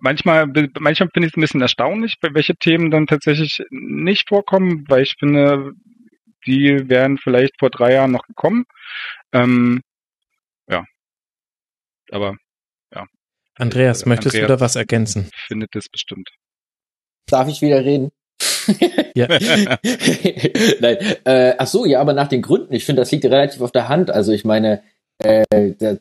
[0.00, 0.46] manchmal,
[0.78, 5.02] manchmal finde ich es ein bisschen erstaunlich, bei welche Themen dann tatsächlich nicht vorkommen, weil
[5.02, 5.72] ich finde,
[6.46, 8.64] die wären vielleicht vor drei Jahren noch gekommen.
[9.32, 9.82] Ähm,
[10.68, 10.84] ja.
[12.10, 12.36] Aber
[12.94, 13.06] ja.
[13.56, 15.30] Andreas, möchtest Andreas du da was ergänzen?
[15.46, 16.30] Findet das bestimmt.
[17.26, 18.10] Darf ich wieder reden?
[19.14, 19.26] Ja.
[20.80, 20.96] Nein.
[21.24, 22.74] Äh, ach so, ja, aber nach den Gründen.
[22.74, 24.10] Ich finde, das liegt relativ auf der Hand.
[24.10, 24.82] Also ich meine,
[25.18, 25.44] äh,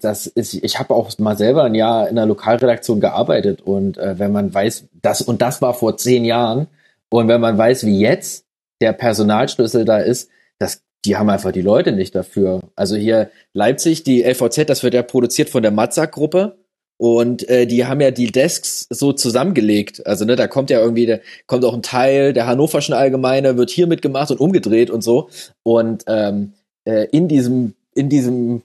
[0.01, 4.19] das ist, ich habe auch mal selber ein Jahr in der Lokalredaktion gearbeitet und äh,
[4.19, 6.67] wenn man weiß, das und das war vor zehn Jahren
[7.10, 8.46] und wenn man weiß, wie jetzt
[8.81, 12.62] der Personalschlüssel da ist, das, die haben einfach die Leute nicht dafür.
[12.76, 16.58] Also hier Leipzig, die LVZ, das wird ja produziert von der Matzak-Gruppe
[16.97, 20.06] und äh, die haben ja die Desks so zusammengelegt.
[20.08, 23.69] Also ne, da kommt ja irgendwie, da kommt auch ein Teil der Hannoverschen Allgemeine, wird
[23.69, 25.29] hier mitgemacht und umgedreht und so.
[25.63, 26.53] Und ähm,
[26.85, 28.61] äh, in diesem, in diesem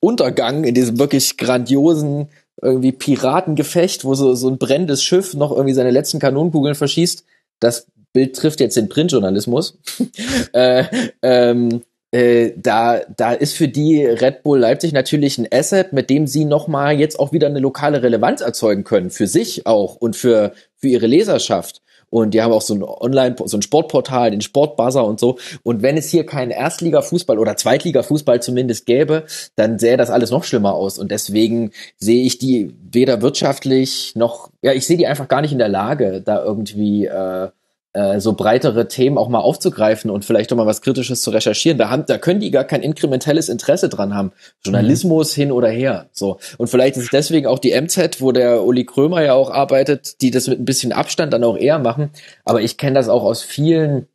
[0.00, 2.28] Untergang, in diesem wirklich grandiosen
[2.60, 7.24] irgendwie Piratengefecht, wo so, so ein brennendes Schiff noch irgendwie seine letzten Kanonenkugeln verschießt,
[7.58, 9.78] das Bild trifft jetzt den Printjournalismus.
[10.52, 10.84] äh,
[11.22, 16.26] ähm, äh, da, da ist für die Red Bull Leipzig natürlich ein Asset, mit dem
[16.26, 20.52] sie nochmal jetzt auch wieder eine lokale Relevanz erzeugen können, für sich auch und für,
[20.76, 21.80] für ihre Leserschaft.
[22.10, 25.38] Und die haben auch so ein Online, so ein Sportportal, den Sportbuzzer und so.
[25.62, 29.24] Und wenn es hier keinen Erstliga-Fußball oder Zweitliga-Fußball zumindest gäbe,
[29.56, 30.98] dann sähe das alles noch schlimmer aus.
[30.98, 35.52] Und deswegen sehe ich die weder wirtschaftlich noch, ja, ich sehe die einfach gar nicht
[35.52, 37.48] in der Lage, da irgendwie äh,
[37.94, 41.78] äh, so breitere Themen auch mal aufzugreifen und vielleicht auch mal was Kritisches zu recherchieren.
[41.78, 44.32] Da, haben, da können die gar kein inkrementelles Interesse dran haben.
[44.64, 45.40] Journalismus mhm.
[45.40, 46.06] hin oder her.
[46.12, 46.38] So.
[46.58, 50.22] Und vielleicht ist es deswegen auch die MZ, wo der Uli Krömer ja auch arbeitet,
[50.22, 52.10] die das mit ein bisschen Abstand dann auch eher machen.
[52.44, 54.08] Aber ich kenne das auch aus vielen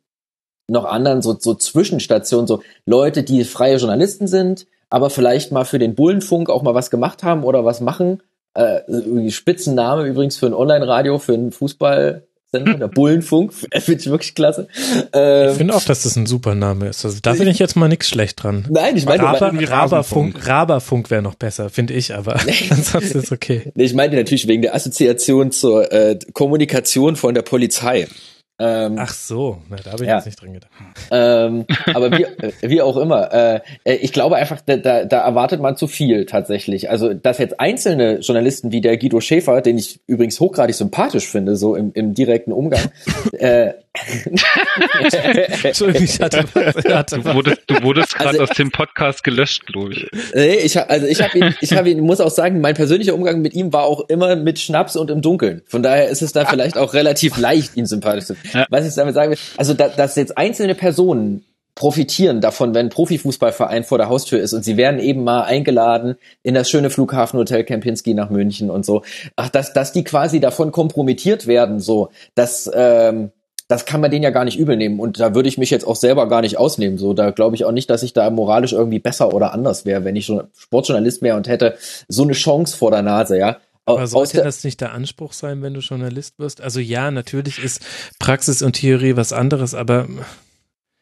[0.68, 5.78] noch anderen so, so Zwischenstationen, so Leute, die freie Journalisten sind, aber vielleicht mal für
[5.78, 8.22] den Bullenfunk auch mal was gemacht haben oder was machen.
[8.54, 14.34] Äh, Spitzenname übrigens für ein Online-Radio, für einen Fußball, Sender, der Bullenfunk, finde ich wirklich
[14.34, 14.68] klasse.
[15.12, 17.04] Ähm, ich finde auch, dass das ein super Name ist.
[17.04, 18.66] Also da finde ich jetzt mal nichts schlecht dran.
[18.70, 23.70] Nein, ich meine, Raber, Raberfunk, Raberfunk wäre noch besser, finde ich, aber ansonsten ist okay.
[23.74, 28.08] Nee, ich meinte natürlich wegen der Assoziation zur äh, Kommunikation von der Polizei.
[28.60, 30.16] Ähm, Ach so, na, da habe ich Ja.
[30.16, 30.70] jetzt nicht dran gedacht.
[31.12, 35.20] ähm, aber wie, äh, wie auch immer, äh, äh, ich glaube einfach, da, da, da
[35.20, 36.90] erwartet man zu viel tatsächlich.
[36.90, 41.54] Also, dass jetzt einzelne Journalisten wie der Guido Schäfer, den ich übrigens hochgradig sympathisch finde,
[41.54, 42.80] so im, im direkten Umgang,
[43.38, 43.74] äh,
[45.62, 46.76] Entschuldigung, ich hatte was.
[46.84, 50.06] ich hatte Du wurdest, du wurdest gerade Also- aus dem Podcast gelöscht, glaube ich.
[50.34, 53.14] Nee, ich hab, also ich habe ihn, ich habe ihn, muss auch sagen, mein persönlicher
[53.14, 55.62] Umgang mit ihm war auch immer mit Schnaps und im Dunkeln.
[55.66, 58.36] Von daher ist es da vielleicht auch relativ leicht, ihn sympathisch zu.
[58.52, 58.66] Ja.
[58.70, 62.90] Was ich damit sagen will, also da, dass jetzt einzelne Personen profitieren davon, wenn ein
[62.90, 67.62] Profifußballverein vor der Haustür ist und sie werden eben mal eingeladen in das schöne Flughafenhotel
[67.62, 69.02] Kempinski nach München und so.
[69.36, 73.30] Ach, dass, dass die quasi davon kompromittiert werden, so, das, ähm,
[73.68, 74.98] das kann man denen ja gar nicht übel nehmen.
[74.98, 76.96] Und da würde ich mich jetzt auch selber gar nicht ausnehmen.
[76.96, 80.04] So, da glaube ich auch nicht, dass ich da moralisch irgendwie besser oder anders wäre,
[80.04, 81.76] wenn ich schon Sportjournalist wäre und hätte
[82.08, 83.58] so eine Chance vor der Nase, ja.
[83.84, 86.60] Aber sollte das nicht der Anspruch sein, wenn du Journalist wirst?
[86.60, 87.82] Also ja, natürlich ist
[88.18, 90.06] Praxis und Theorie was anderes, aber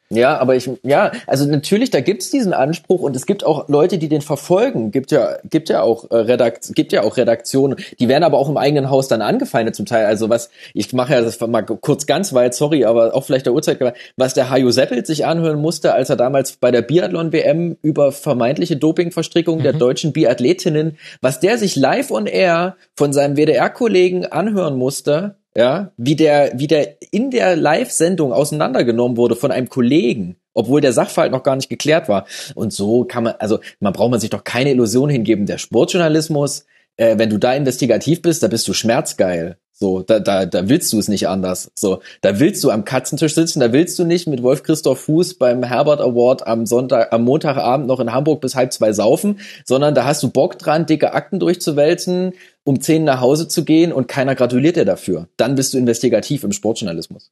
[0.08, 3.98] Ja, aber ich, ja, also natürlich, da gibt's diesen Anspruch und es gibt auch Leute,
[3.98, 4.92] die den verfolgen.
[4.92, 7.76] Gibt ja, gibt ja auch äh, Redakt, gibt ja auch Redaktionen.
[7.98, 10.06] Die werden aber auch im eigenen Haus dann angefeindet zum Teil.
[10.06, 13.52] Also was, ich mache ja das mal kurz ganz weit, sorry, aber auch vielleicht der
[13.52, 13.80] Uhrzeit,
[14.16, 18.76] was der Hajo Seppelt sich anhören musste, als er damals bei der Biathlon-WM über vermeintliche
[18.76, 25.34] Dopingverstrickungen der deutschen Biathletinnen, was der sich live on air von seinem WDR-Kollegen anhören musste,
[25.56, 30.92] ja, wie der, wie der in der Live-Sendung auseinandergenommen wurde von einem Kollegen, obwohl der
[30.92, 32.26] Sachverhalt noch gar nicht geklärt war.
[32.54, 35.46] Und so kann man, also man braucht man sich doch keine Illusion hingeben.
[35.46, 39.56] Der Sportjournalismus, äh, wenn du da investigativ bist, da bist du schmerzgeil.
[39.78, 41.70] So, da, da, da willst du es nicht anders.
[41.74, 45.34] So, da willst du am Katzentisch sitzen, da willst du nicht mit Wolf Christoph Fuß
[45.34, 49.94] beim Herbert Award am Sonntag, am Montagabend noch in Hamburg bis halb zwei saufen, sondern
[49.94, 52.32] da hast du Bock dran, dicke Akten durchzuwälzen,
[52.64, 55.28] um zehn nach Hause zu gehen und keiner gratuliert dir dafür.
[55.36, 57.30] Dann bist du investigativ im Sportjournalismus.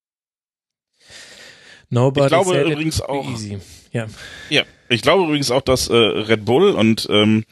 [1.89, 3.59] nobody Ich glaube said it übrigens auch- easy.
[3.93, 4.07] Ja.
[4.51, 7.45] Ja, ich glaube übrigens auch, dass äh, Red Bull und ähm,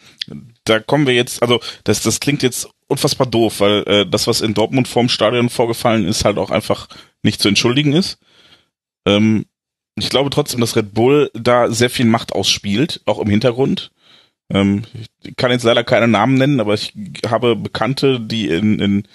[0.64, 4.40] da kommen wir jetzt, also das, das klingt jetzt unfassbar doof, weil äh, das, was
[4.40, 6.88] in Dortmund vorm Stadion vorgefallen ist, halt auch einfach
[7.22, 8.18] nicht zu entschuldigen ist.
[9.06, 9.46] Ähm,
[9.96, 13.90] ich glaube trotzdem, dass Red Bull da sehr viel Macht ausspielt, auch im Hintergrund.
[14.50, 14.82] Ähm,
[15.22, 16.92] ich kann jetzt leider keine Namen nennen, aber ich
[17.26, 19.08] habe Bekannte, die in, in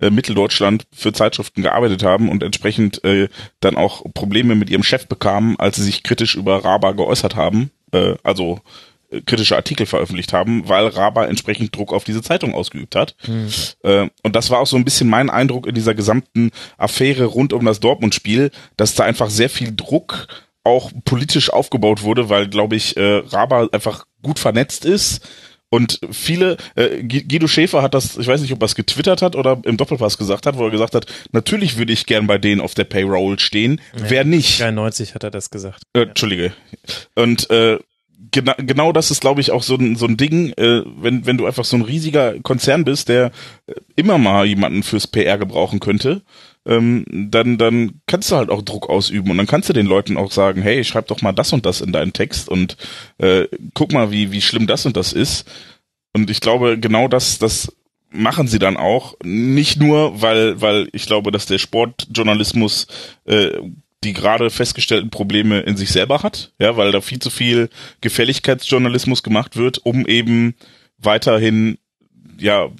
[0.00, 3.28] äh, Mitteldeutschland für Zeitschriften gearbeitet haben und entsprechend äh,
[3.60, 7.70] dann auch Probleme mit ihrem Chef bekamen, als sie sich kritisch über Raba geäußert haben,
[7.92, 8.60] äh, also
[9.22, 13.14] kritische Artikel veröffentlicht haben, weil Raba entsprechend Druck auf diese Zeitung ausgeübt hat.
[13.82, 17.52] Äh, und das war auch so ein bisschen mein Eindruck in dieser gesamten Affäre rund
[17.52, 20.26] um das Dortmund-Spiel, dass da einfach sehr viel Druck
[20.64, 25.26] auch politisch aufgebaut wurde, weil, glaube ich, äh, Raba einfach gut vernetzt ist.
[25.70, 29.22] Und viele, äh, Gu- Guido Schäfer hat das, ich weiß nicht, ob er es getwittert
[29.22, 32.38] hat oder im Doppelpass gesagt hat, wo er gesagt hat, natürlich würde ich gern bei
[32.38, 33.80] denen auf der Payroll stehen.
[33.92, 34.60] Wer nicht?
[34.60, 35.82] 93 hat er das gesagt.
[35.92, 36.52] Äh, Entschuldige.
[37.16, 37.78] Und äh,
[38.30, 41.38] gena genau das ist, glaube ich, auch so ein, so ein Ding, äh, wenn, wenn
[41.38, 43.32] du einfach so ein riesiger Konzern bist, der
[43.66, 46.22] äh, immer mal jemanden fürs PR gebrauchen könnte,
[46.66, 50.16] ähm, dann, dann kannst du halt auch Druck ausüben und dann kannst du den Leuten
[50.16, 52.76] auch sagen, hey, schreib doch mal das und das in deinen Text und
[53.18, 55.46] äh, guck mal, wie, wie schlimm das und das ist.
[56.14, 57.72] Und ich glaube, genau das, das
[58.14, 59.16] machen sie dann auch.
[59.24, 62.86] Nicht nur, weil, weil ich glaube, dass der Sportjournalismus
[63.24, 63.58] äh,
[64.04, 67.70] die gerade festgestellten Probleme in sich selber hat, ja, weil da viel zu viel
[68.00, 70.54] Gefälligkeitsjournalismus gemacht wird, um eben
[70.98, 71.78] weiterhin
[72.38, 72.70] ja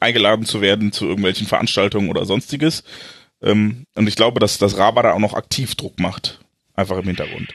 [0.00, 2.84] eingeladen zu werden zu irgendwelchen Veranstaltungen oder sonstiges.
[3.42, 6.40] Ähm, und ich glaube, dass das Raba da auch noch aktiv Druck macht,
[6.74, 7.54] einfach im Hintergrund.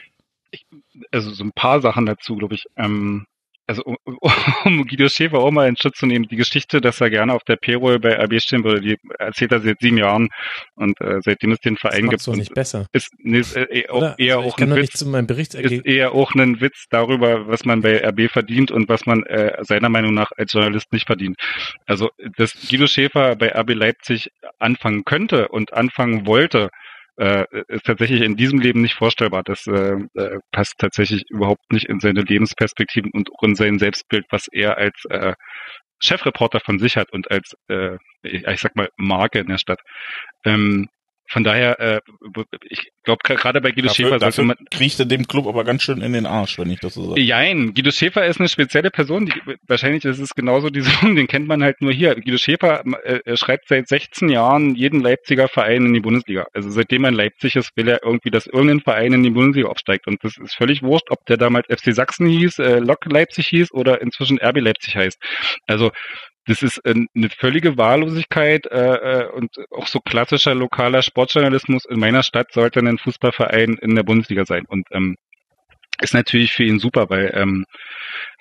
[1.10, 2.64] also so ein paar Sachen dazu, glaube ich.
[2.76, 3.26] Ähm,
[3.70, 3.96] also um,
[4.64, 7.44] um Guido Schäfer auch mal in Schutz zu nehmen, die Geschichte, dass er gerne auf
[7.44, 10.28] der Payroll bei RB stehen würde, die erzählt er seit sieben Jahren
[10.74, 12.26] und äh, seitdem es den Verein Das gibt.
[12.26, 12.86] doch nicht besser.
[12.92, 14.18] Ist, nee, ist äh, auch Oder?
[14.18, 17.46] eher Also auch ein Witz, nicht zu meinem Bericht ist eher auch ein Witz darüber,
[17.46, 21.06] was man bei RB verdient und was man äh, seiner Meinung nach als Journalist nicht
[21.06, 21.36] verdient.
[21.86, 26.70] Also, dass Guido Schäfer bei RB Leipzig anfangen könnte und anfangen wollte,
[27.20, 29.42] äh, ist tatsächlich in diesem Leben nicht vorstellbar.
[29.44, 34.24] Das äh, äh, passt tatsächlich überhaupt nicht in seine Lebensperspektiven und auch in sein Selbstbild,
[34.30, 35.34] was er als äh,
[36.02, 39.80] Chefreporter von sich hat und als, äh, ich, ich sag mal, Marke in der Stadt.
[40.46, 40.88] Ähm,
[41.30, 42.00] von daher, äh,
[42.68, 45.84] ich glaube, gerade bei Guido Dafür, Schäfer dafür man, kriecht er dem Club aber ganz
[45.84, 47.20] schön in den Arsch, wenn ich das so sage.
[47.20, 49.26] Jein, Guido Schäfer ist eine spezielle Person.
[49.26, 49.32] Die,
[49.68, 52.16] wahrscheinlich ist es genauso die Sohn, den kennt man halt nur hier.
[52.16, 56.48] Guido Schäfer äh, schreibt seit 16 Jahren jeden Leipziger Verein in die Bundesliga.
[56.52, 59.68] Also seitdem er in Leipzig ist, will er irgendwie, dass irgendein Verein in die Bundesliga
[59.68, 60.08] aufsteigt.
[60.08, 63.70] Und das ist völlig wurscht, ob der damals FC Sachsen hieß, äh, Lok Leipzig hieß
[63.70, 65.18] oder inzwischen RB Leipzig heißt.
[65.68, 65.92] Also
[66.50, 71.84] das ist äh, eine völlige Wahllosigkeit äh, äh, und auch so klassischer lokaler Sportjournalismus.
[71.84, 74.64] In meiner Stadt sollte ein Fußballverein in der Bundesliga sein.
[74.66, 75.16] Und ähm,
[76.00, 77.64] ist natürlich für ihn super, weil ähm,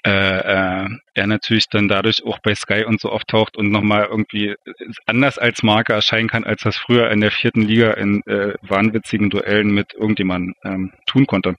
[0.05, 4.55] äh, äh, er natürlich dann dadurch auch bei Sky und so auftaucht und nochmal irgendwie
[5.05, 9.29] anders als Marke erscheinen kann, als das früher in der vierten Liga in äh, wahnwitzigen
[9.29, 11.55] Duellen mit irgendjemandem ähm, tun konnte.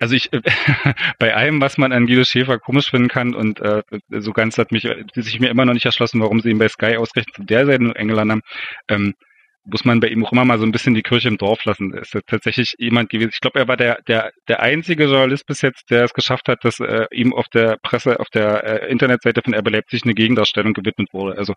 [0.00, 0.40] Also ich äh,
[1.20, 4.72] bei allem, was man an Guido Schäfer komisch finden kann und äh, so ganz hat
[4.72, 7.66] mich sich mir immer noch nicht erschlossen, warum sie ihn bei Sky ausgerechnet zu der
[7.66, 8.42] Seite eingeladen haben.
[8.88, 9.14] Ähm,
[9.64, 11.92] muss man bei ihm auch immer mal so ein bisschen die Kirche im Dorf lassen.
[11.94, 13.30] Er ist tatsächlich jemand gewesen.
[13.32, 16.64] Ich glaube, er war der, der, der einzige Journalist bis jetzt, der es geschafft hat,
[16.64, 20.74] dass äh, ihm auf der Presse, auf der äh, Internetseite von RB Leipzig eine Gegendarstellung
[20.74, 21.38] gewidmet wurde.
[21.38, 21.54] Also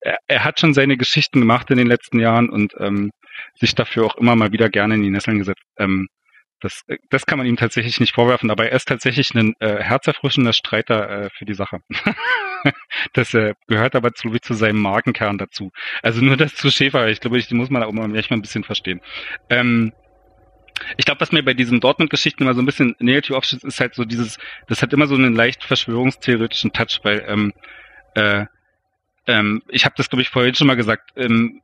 [0.00, 3.10] er, er hat schon seine Geschichten gemacht in den letzten Jahren und ähm,
[3.54, 5.62] sich dafür auch immer mal wieder gerne in die Nesseln gesetzt.
[5.78, 6.08] Ähm,
[6.60, 10.52] das, das kann man ihm tatsächlich nicht vorwerfen, aber er ist tatsächlich ein äh, herzerfrischender
[10.52, 11.80] Streiter äh, für die Sache.
[13.12, 15.72] das äh, gehört aber zu, zu seinem Markenkern dazu.
[16.02, 18.64] Also nur das zu Schäfer, ich glaube, ich muss man auch mal manchmal ein bisschen
[18.64, 19.00] verstehen.
[19.48, 19.92] Ähm,
[20.96, 23.94] ich glaube, was mir bei diesen Dortmund-Geschichten immer so ein bisschen negativ aufschützt, ist halt
[23.94, 27.52] so dieses, das hat immer so einen leicht verschwörungstheoretischen Touch, weil ähm,
[28.14, 28.46] äh,
[29.26, 31.60] ähm, ich habe das, glaube ich, vorhin schon mal gesagt, ähm,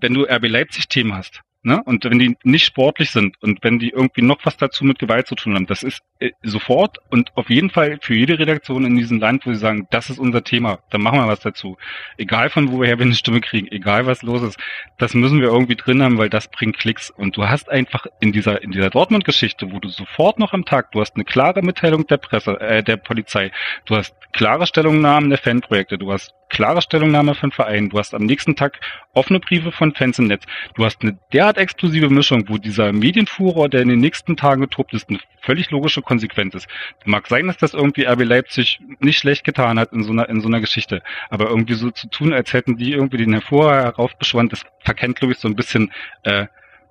[0.00, 1.82] wenn du RB Leipzig-Themen hast, Ne?
[1.84, 5.26] Und wenn die nicht sportlich sind und wenn die irgendwie noch was dazu mit Gewalt
[5.26, 8.96] zu tun haben, das ist äh, sofort und auf jeden Fall für jede Redaktion in
[8.96, 11.76] diesem Land, wo sie sagen, das ist unser Thema, dann machen wir was dazu.
[12.18, 14.60] Egal von woher wir eine Stimme kriegen, egal was los ist,
[14.98, 17.10] das müssen wir irgendwie drin haben, weil das bringt Klicks.
[17.10, 20.92] Und du hast einfach in dieser in dieser Dortmund-Geschichte, wo du sofort noch am Tag,
[20.92, 23.50] du hast eine klare Mitteilung der Presse, äh, der Polizei,
[23.86, 28.22] du hast klare Stellungnahmen der Fanprojekte, du hast klare Stellungnahme von Vereinen, du hast am
[28.22, 28.78] nächsten Tag
[29.14, 33.68] offene Briefe von Fans im Netz, du hast eine derart explosive Mischung, wo dieser Medienfuror,
[33.68, 36.68] der in den nächsten Tagen getobt ist, eine völlig logische Konsequenz ist.
[37.04, 40.40] Mag sein, dass das irgendwie RB Leipzig nicht schlecht getan hat in so einer, in
[40.40, 44.48] so einer Geschichte, aber irgendwie so zu tun, als hätten die irgendwie den Hervor heraufbeschworen,
[44.48, 46.46] das verkennt, glaube ich, so ein bisschen äh,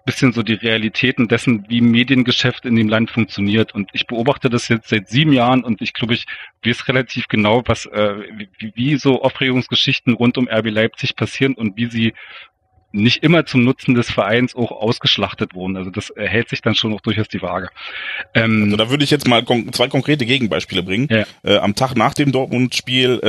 [0.05, 3.73] bisschen so die Realitäten dessen, wie Mediengeschäft in dem Land funktioniert.
[3.73, 6.25] Und ich beobachte das jetzt seit sieben Jahren und ich glaube, ich
[6.63, 8.15] weiß relativ genau, was äh,
[8.59, 12.13] wie, wie so Aufregungsgeschichten rund um RB Leipzig passieren und wie sie
[12.95, 15.77] nicht immer zum Nutzen des Vereins auch ausgeschlachtet wurden.
[15.77, 17.69] Also das hält sich dann schon noch durchaus die Waage.
[18.33, 21.07] Ähm, also da würde ich jetzt mal kon zwei konkrete Gegenbeispiele bringen.
[21.11, 21.25] Ja.
[21.43, 23.19] Äh, am Tag nach dem Dortmund-Spiel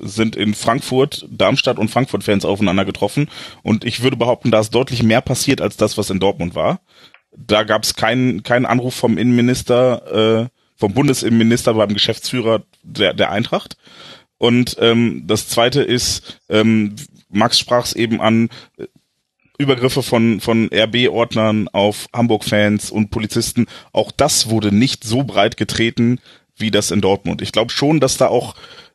[0.00, 3.28] äh, sind in Frankfurt Darmstadt und Frankfurt-Fans aufeinander getroffen
[3.62, 6.80] und ich würde behaupten, da ist deutlich mehr passiert als das, was in Dortmund war.
[7.34, 13.30] Da gab es keinen keinen Anruf vom Innenminister, äh, vom Bundesinnenminister beim Geschäftsführer der, der
[13.30, 13.76] Eintracht.
[14.38, 16.96] Und ähm, das zweite ist, ähm,
[17.30, 18.50] Max sprach es eben an,
[19.58, 26.20] Übergriffe von, von RB-Ordnern auf Hamburg-Fans und Polizisten, auch das wurde nicht so breit getreten
[26.56, 27.42] wie das in Dortmund.
[27.42, 28.54] Ich glaube schon, dass da auch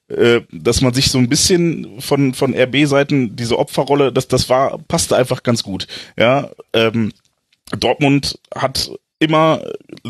[0.10, 4.78] äh, dass man sich so ein bisschen von von RB-Seiten diese Opferrolle, das das war
[4.78, 5.88] passte einfach ganz gut.
[6.18, 7.12] Ja, ähm,
[7.78, 9.62] Dortmund hat immer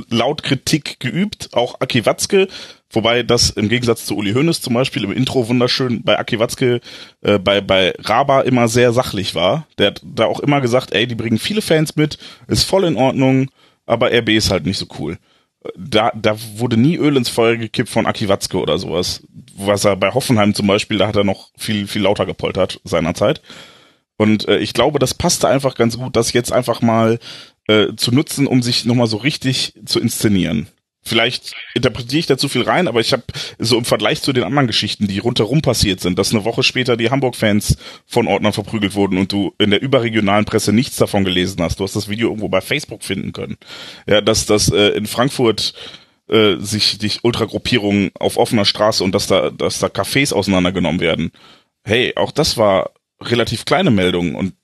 [0.10, 2.47] laut Kritik geübt, auch Aki Watzke,
[2.89, 6.81] wobei das im Gegensatz zu Uli Hoeneß zum Beispiel im Intro wunderschön bei Aki Watzke,
[7.21, 9.67] äh, bei, bei Raba immer sehr sachlich war.
[9.77, 12.95] Der hat da auch immer gesagt, ey, die bringen viele Fans mit, ist voll in
[12.95, 13.49] Ordnung,
[13.85, 15.17] aber RB ist halt nicht so cool.
[15.75, 19.23] Da, da wurde nie Öl ins Feuer gekippt von Aki Watzke oder sowas.
[19.57, 23.41] Was er bei Hoffenheim zum Beispiel, da hat er noch viel, viel lauter gepoltert seinerzeit.
[24.17, 27.19] Und äh, ich glaube, das passte einfach ganz gut, das jetzt einfach mal
[27.67, 30.67] äh, zu nutzen, um sich nochmal so richtig zu inszenieren.
[31.07, 33.23] Vielleicht interpretiere ich da zu viel rein, aber ich habe
[33.59, 36.97] so im Vergleich zu den anderen Geschichten, die rundherum passiert sind, dass eine Woche später
[36.97, 41.61] die Hamburg-Fans von Ordnern verprügelt wurden und du in der überregionalen Presse nichts davon gelesen
[41.61, 41.79] hast.
[41.79, 43.57] Du hast das Video irgendwo bei Facebook finden können.
[44.06, 45.73] Ja, dass das äh, in Frankfurt
[46.27, 51.31] äh, sich die Ultragruppierungen auf offener Straße und dass da, dass da Cafés auseinandergenommen werden.
[51.85, 52.91] Hey, auch das war
[53.22, 54.56] relativ kleine Meldung und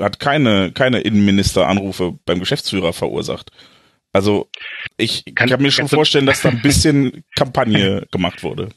[0.00, 3.52] hat keine, keine Innenministeranrufe beim Geschäftsführer verursacht.
[4.12, 4.48] Also
[4.98, 8.68] ich kann, kann mir schon vorstellen, dass da ein bisschen Kampagne gemacht wurde.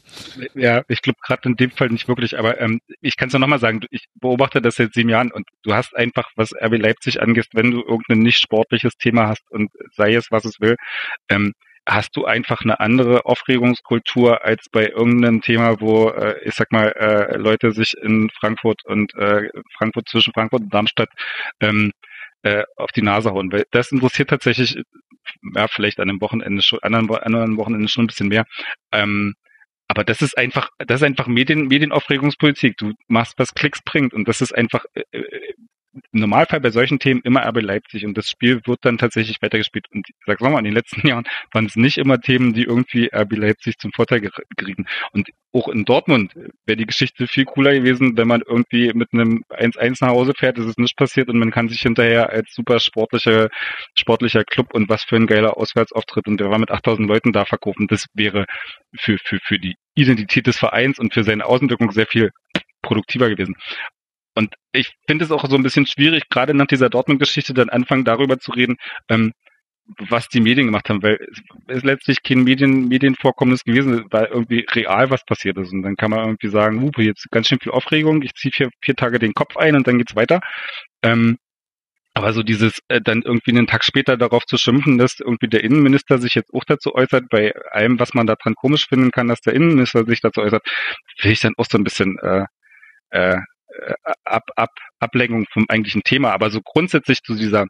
[0.54, 3.40] Ja, ich glaube gerade in dem Fall nicht wirklich, aber ähm, ich kann es ja
[3.40, 7.22] nochmal sagen, ich beobachte das seit sieben Jahren und du hast einfach, was RB Leipzig
[7.22, 10.78] angeht, wenn du irgendein nicht sportliches Thema hast und sei es, was es will,
[11.30, 11.54] ähm,
[11.88, 16.88] hast du einfach eine andere Aufregungskultur als bei irgendeinem Thema, wo, äh, ich sag mal,
[16.94, 21.10] äh, Leute sich in Frankfurt und äh, Frankfurt zwischen Frankfurt und Darmstadt
[21.60, 21.92] ähm,
[22.46, 23.52] äh, auf die Nase hauen.
[23.52, 24.78] Weil das interessiert tatsächlich,
[25.56, 28.46] ja, vielleicht an einem Wochenende schon, anderen, anderen Wochenende schon ein bisschen mehr.
[28.92, 29.34] Ähm,
[29.88, 32.78] aber das ist einfach, das ist einfach Medien, Medienaufregungspolitik.
[32.78, 35.54] Du machst, was Klicks bringt und das ist einfach äh, äh
[36.12, 39.88] im Normalfall bei solchen Themen immer RB Leipzig und das Spiel wird dann tatsächlich weitergespielt.
[39.92, 43.10] Und ich sag's nochmal, in den letzten Jahren waren es nicht immer Themen, die irgendwie
[43.14, 44.86] RB Leipzig zum Vorteil gerieten.
[45.12, 46.34] Und auch in Dortmund
[46.66, 50.58] wäre die Geschichte viel cooler gewesen, wenn man irgendwie mit einem 1-1 nach Hause fährt,
[50.58, 53.50] ist es nicht passiert und man kann sich hinterher als super sportlicher,
[53.98, 57.46] sportlicher Club und was für ein geiler Auswärtsauftritt und der war mit 8000 Leuten da
[57.46, 57.88] verkaufen.
[57.88, 58.46] Das wäre
[59.00, 62.32] für, für, für die Identität des Vereins und für seine Außenwirkung sehr viel
[62.82, 63.56] produktiver gewesen.
[64.36, 68.04] Und ich finde es auch so ein bisschen schwierig, gerade nach dieser Dortmund-Geschichte dann anfangen,
[68.04, 68.76] darüber zu reden,
[69.10, 69.32] ähm,
[70.10, 71.20] was die Medien gemacht haben, weil
[71.68, 75.72] es ist letztlich kein Medien, Medienvorkommnis gewesen, weil irgendwie real was passiert ist.
[75.72, 78.70] Und dann kann man irgendwie sagen, uh, jetzt ganz schön viel Aufregung, ich ziehe vier,
[78.82, 80.42] vier Tage den Kopf ein und dann geht's weiter.
[81.04, 81.38] Ähm,
[82.16, 85.64] aber so dieses äh, dann irgendwie einen Tag später darauf zu schimpfen, dass irgendwie der
[85.64, 89.42] Innenminister sich jetzt auch dazu äußert, bei allem, was man daran komisch finden kann, dass
[89.42, 90.64] der Innenminister sich dazu äußert,
[91.22, 92.46] will ich dann auch so ein bisschen äh,
[93.10, 93.38] äh,
[94.24, 96.32] Ab, Ab, Ablenkung vom eigentlichen Thema.
[96.32, 97.66] Aber so grundsätzlich zu dieser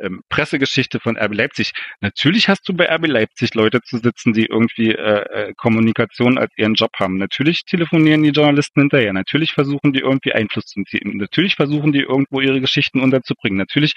[0.00, 1.72] ähm, Pressegeschichte von RB Leipzig.
[2.00, 6.52] Natürlich hast du bei RB Leipzig Leute zu sitzen, die irgendwie äh, äh, Kommunikation als
[6.56, 7.16] ihren Job haben.
[7.16, 9.12] Natürlich telefonieren die Journalisten hinterher.
[9.12, 11.18] Natürlich versuchen die irgendwie Einfluss zu ziehen.
[11.18, 13.58] Natürlich versuchen die irgendwo ihre Geschichten unterzubringen.
[13.58, 13.94] Natürlich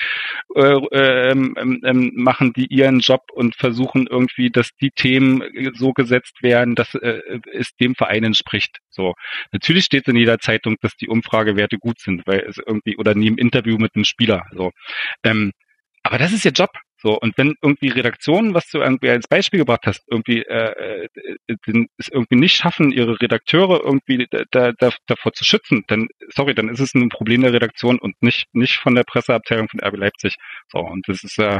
[0.56, 5.44] äh, ähm, ähm, ähm, machen die ihren Job und versuchen irgendwie, dass die Themen
[5.76, 7.20] so gesetzt werden, dass äh,
[7.52, 8.78] es dem Verein entspricht.
[8.90, 9.14] So.
[9.52, 13.28] Natürlich steht in jeder Zeitung, dass die Umfragewerte gut sind, weil es irgendwie oder nie
[13.28, 14.44] im Interview mit einem Spieler.
[14.52, 14.72] So.
[15.24, 15.52] Ähm,
[16.04, 16.72] aber das ist ihr Job.
[17.02, 21.08] So, und wenn irgendwie Redaktionen, was du irgendwie als Beispiel gebracht hast, irgendwie äh,
[21.48, 26.56] äh, es irgendwie nicht schaffen, ihre Redakteure irgendwie da, da, davor zu schützen, dann, sorry,
[26.56, 29.98] dann ist es ein Problem der Redaktion und nicht, nicht von der Presseabteilung von RB
[29.98, 30.36] Leipzig.
[30.72, 31.60] So, und das ist, äh,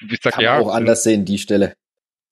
[0.00, 0.58] wie ich sag, Kann ja.
[0.58, 1.74] auch anders sehen, die Stelle.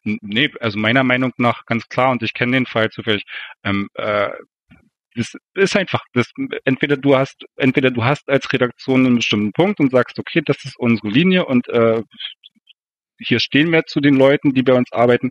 [0.05, 3.25] Nee, also meiner Meinung nach ganz klar, und ich kenne den Fall zufällig,
[3.65, 4.31] ähm, äh,
[5.15, 6.31] das ist einfach, das,
[6.65, 10.65] entweder du hast, entweder du hast als Redaktion einen bestimmten Punkt und sagst, okay, das
[10.65, 12.03] ist unsere Linie und äh,
[13.19, 15.31] hier stehen wir zu den Leuten, die bei uns arbeiten,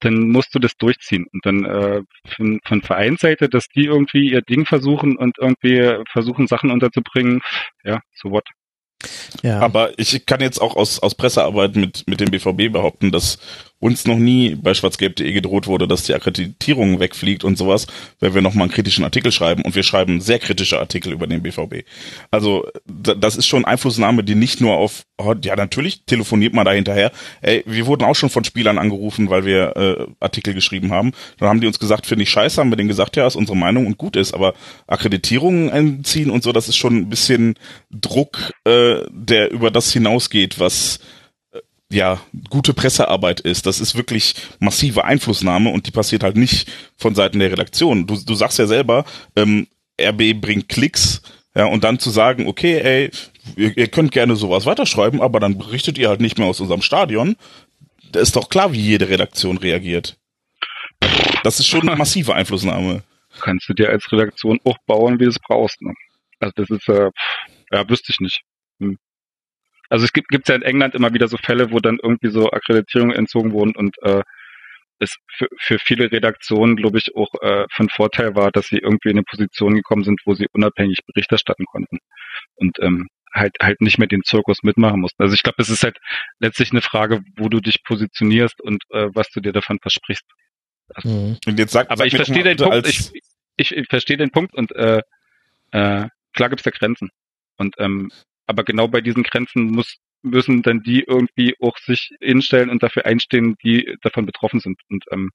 [0.00, 1.26] dann musst du das durchziehen.
[1.32, 2.02] Und dann äh,
[2.34, 7.42] von, von Vereinsseite, dass die irgendwie ihr Ding versuchen und irgendwie versuchen, Sachen unterzubringen,
[7.84, 8.46] ja, so what.
[9.42, 9.60] Ja.
[9.60, 13.38] Aber ich kann jetzt auch aus, aus Pressearbeit mit, mit dem BVB behaupten, dass
[13.80, 17.86] uns noch nie bei schwarzgelb.de gedroht wurde, dass die Akkreditierung wegfliegt und sowas,
[18.20, 19.62] wenn wir nochmal einen kritischen Artikel schreiben.
[19.62, 21.86] Und wir schreiben sehr kritische Artikel über den BVB.
[22.30, 26.72] Also das ist schon Einflussnahme, die nicht nur auf, oh, ja natürlich telefoniert man da
[26.72, 27.10] hinterher.
[27.40, 31.12] Ey, wir wurden auch schon von Spielern angerufen, weil wir äh, Artikel geschrieben haben.
[31.38, 33.56] Dann haben die uns gesagt, finde ich scheiße, haben wir denen gesagt, ja, ist unsere
[33.56, 34.34] Meinung und gut ist.
[34.34, 34.52] Aber
[34.88, 37.54] Akkreditierungen entziehen und so, das ist schon ein bisschen
[37.90, 41.00] Druck, äh, der über das hinausgeht, was
[41.90, 43.66] ja, gute Pressearbeit ist.
[43.66, 48.06] Das ist wirklich massive Einflussnahme und die passiert halt nicht von Seiten der Redaktion.
[48.06, 49.04] Du, du sagst ja selber,
[49.36, 49.66] ähm,
[50.00, 51.22] RB bringt Klicks,
[51.54, 53.10] ja, und dann zu sagen, okay, ey,
[53.56, 56.82] ihr, ihr könnt gerne sowas weiterschreiben, aber dann berichtet ihr halt nicht mehr aus unserem
[56.82, 57.36] Stadion.
[58.12, 60.16] Da ist doch klar, wie jede Redaktion reagiert.
[61.42, 63.02] Das ist schon eine massive Einflussnahme.
[63.40, 65.80] Kannst du dir als Redaktion auch bauen, wie du es brauchst.
[65.82, 65.92] Ne?
[66.38, 67.10] Also das ist, äh,
[67.72, 68.42] ja, wüsste ich nicht.
[68.78, 68.98] Hm.
[69.90, 72.50] Also es gibt gibt's ja in England immer wieder so Fälle, wo dann irgendwie so
[72.50, 74.22] Akkreditierungen entzogen wurden und äh,
[75.00, 79.08] es für, für viele Redaktionen, glaube ich, auch äh, von Vorteil war, dass sie irgendwie
[79.08, 81.98] in eine Position gekommen sind, wo sie unabhängig Bericht erstatten konnten
[82.56, 85.22] und ähm, halt halt nicht mehr den Zirkus mitmachen mussten.
[85.22, 85.98] Also ich glaube, es ist halt
[86.38, 90.24] letztlich eine Frage, wo du dich positionierst und äh, was du dir davon versprichst.
[90.94, 91.38] Also, mhm.
[91.46, 92.86] Und jetzt sag, aber sag ich verstehe den Punkt.
[92.86, 93.10] Ich,
[93.56, 95.02] ich, ich verstehe den Punkt und äh,
[95.72, 97.10] äh, klar gibt's da Grenzen.
[97.56, 98.10] Und ähm,
[98.50, 103.06] aber genau bei diesen Grenzen muss, müssen dann die irgendwie auch sich hinstellen und dafür
[103.06, 104.80] einstehen, die davon betroffen sind.
[104.90, 105.30] Und ähm,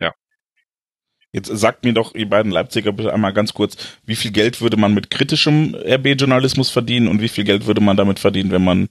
[0.00, 0.12] ja.
[1.32, 4.76] Jetzt sagt mir doch, ihr beiden Leipziger, bitte einmal ganz kurz, wie viel Geld würde
[4.76, 8.88] man mit kritischem RB-Journalismus verdienen und wie viel Geld würde man damit verdienen, wenn man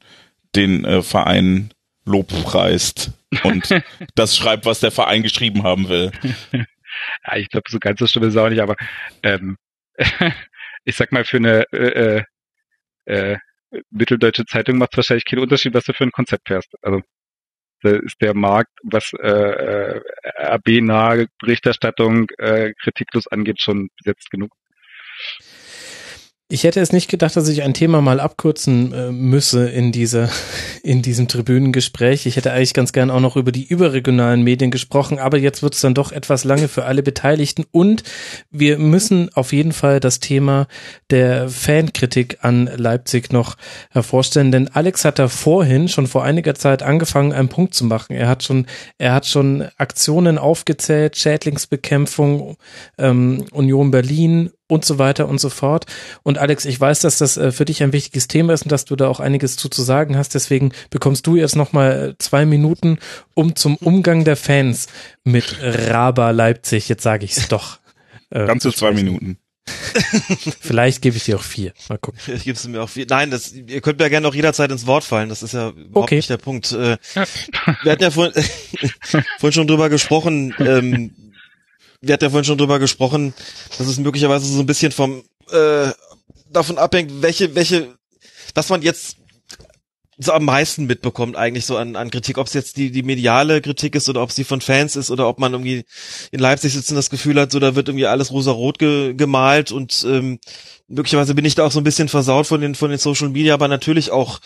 [0.55, 1.69] den äh, Verein
[2.05, 3.11] lobpreist
[3.43, 3.69] und
[4.15, 6.11] das schreibt, was der Verein geschrieben haben will?
[6.51, 8.75] ja, ich glaube, so ganz so schlimm ist es auch nicht, aber
[9.21, 9.57] ähm,
[10.83, 12.23] ich sag mal, für eine äh,
[13.09, 13.37] äh
[13.71, 16.73] äh, Mitteldeutsche Zeitung macht wahrscheinlich keinen Unterschied, was du für ein Konzept fährst.
[16.81, 17.01] Also
[17.81, 20.01] da ist der Markt, was äh, äh
[20.37, 24.51] RB-nahe Berichterstattung äh, kritiklos angeht, schon besetzt genug.
[26.51, 30.29] Ich hätte es nicht gedacht, dass ich ein Thema mal abkürzen äh, müsse in dieser,
[30.83, 32.25] in diesem Tribünengespräch.
[32.25, 35.75] Ich hätte eigentlich ganz gern auch noch über die überregionalen Medien gesprochen, aber jetzt wird
[35.75, 38.01] es dann doch etwas lange für alle Beteiligten und
[38.49, 40.65] wir müssen auf jeden Fall das Thema
[41.11, 43.55] der Fankritik an Leipzig noch
[43.91, 48.15] hervorstellen, denn Alex hat da vorhin schon vor einiger Zeit angefangen, einen Punkt zu machen.
[48.15, 48.65] Er hat schon,
[48.97, 52.57] er hat schon Aktionen aufgezählt, Schädlingsbekämpfung,
[52.97, 55.85] ähm, Union Berlin, und so weiter und so fort.
[56.23, 58.85] Und Alex, ich weiß, dass das äh, für dich ein wichtiges Thema ist und dass
[58.85, 60.35] du da auch einiges zu, zu sagen hast.
[60.35, 62.99] Deswegen bekommst du jetzt nochmal zwei Minuten,
[63.33, 64.87] um zum Umgang der Fans
[65.23, 67.79] mit Raba Leipzig, jetzt sage ich es doch.
[68.31, 69.39] Äh, Ganze zwei Minuten.
[70.59, 71.73] Vielleicht gebe ich dir auch vier.
[71.89, 72.19] Mal gucken.
[72.27, 73.07] Ich gebe mir auch vier.
[73.09, 75.29] Nein, das, ihr könnt mir gerne auch jederzeit ins Wort fallen.
[75.29, 76.17] Das ist ja überhaupt okay.
[76.17, 76.71] nicht der Punkt.
[76.71, 76.97] Äh,
[77.81, 78.43] wir hatten ja vorhin,
[79.39, 81.28] vorhin schon drüber gesprochen, ähm,
[82.01, 83.33] wir hatten ja vorhin schon drüber gesprochen,
[83.77, 85.91] dass es möglicherweise so ein bisschen vom äh,
[86.51, 87.95] davon abhängt, welche, welche,
[88.55, 89.17] was man jetzt
[90.21, 93.61] so am meisten mitbekommt eigentlich so an, an Kritik, ob es jetzt die, die mediale
[93.61, 95.85] Kritik ist oder ob sie von Fans ist oder ob man irgendwie
[96.31, 99.71] in Leipzig sitzt und das Gefühl hat, so da wird irgendwie alles rosa-rot ge, gemalt
[99.71, 100.39] und ähm,
[100.89, 103.53] möglicherweise bin ich da auch so ein bisschen versaut von den, von den Social Media,
[103.53, 104.39] aber natürlich auch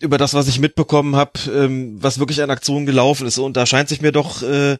[0.00, 3.38] über das, was ich mitbekommen habe, ähm, was wirklich an Aktionen gelaufen ist.
[3.38, 4.76] Und da scheint sich mir doch äh,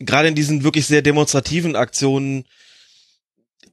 [0.00, 2.44] gerade in diesen wirklich sehr demonstrativen Aktionen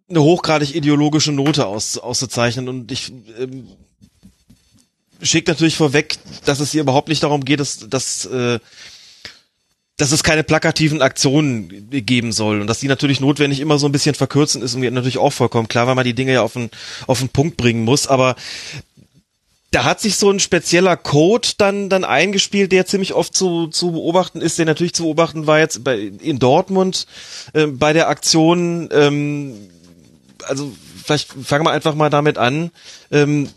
[0.09, 2.69] eine hochgradig ideologische Note aus, auszuzeichnen.
[2.69, 3.67] Und ich ähm,
[5.21, 8.59] schickt natürlich vorweg, dass es hier überhaupt nicht darum geht, dass, dass, äh,
[9.97, 13.91] dass es keine plakativen Aktionen geben soll und dass die natürlich notwendig immer so ein
[13.91, 16.69] bisschen verkürzen ist irgendwie natürlich auch vollkommen klar, weil man die Dinge ja auf den,
[17.07, 18.35] auf den Punkt bringen muss, aber
[19.71, 23.91] da hat sich so ein spezieller Code dann dann eingespielt, der ziemlich oft zu, zu
[23.91, 27.05] beobachten ist, der natürlich zu beobachten war jetzt bei in Dortmund
[27.53, 28.89] äh, bei der Aktion.
[28.91, 29.69] Ähm,
[30.47, 30.71] also
[31.03, 32.71] vielleicht fangen wir einfach mal damit an.
[33.11, 33.49] Ähm,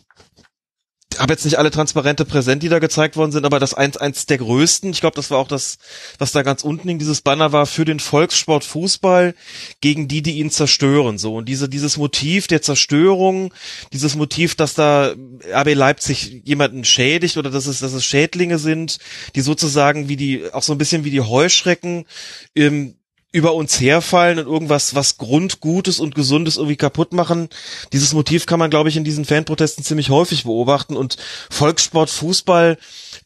[1.20, 4.26] habe jetzt nicht alle Transparente präsent, die da gezeigt worden sind, aber das eins, eins
[4.26, 5.78] der größten, ich glaube, das war auch das,
[6.18, 9.34] was da ganz unten hing, dieses Banner war für den Volkssport Fußball
[9.80, 11.36] gegen die, die ihn zerstören, so.
[11.36, 13.52] Und diese, dieses Motiv der Zerstörung,
[13.92, 15.14] dieses Motiv, dass da
[15.52, 18.98] RB Leipzig jemanden schädigt oder dass es, dass es Schädlinge sind,
[19.34, 22.06] die sozusagen wie die, auch so ein bisschen wie die Heuschrecken,
[22.54, 22.94] ähm,
[23.32, 27.48] über uns herfallen und irgendwas, was Grundgutes und Gesundes irgendwie kaputt machen.
[27.92, 31.16] Dieses Motiv kann man, glaube ich, in diesen Fanprotesten ziemlich häufig beobachten und
[31.48, 32.76] Volkssport, Fußball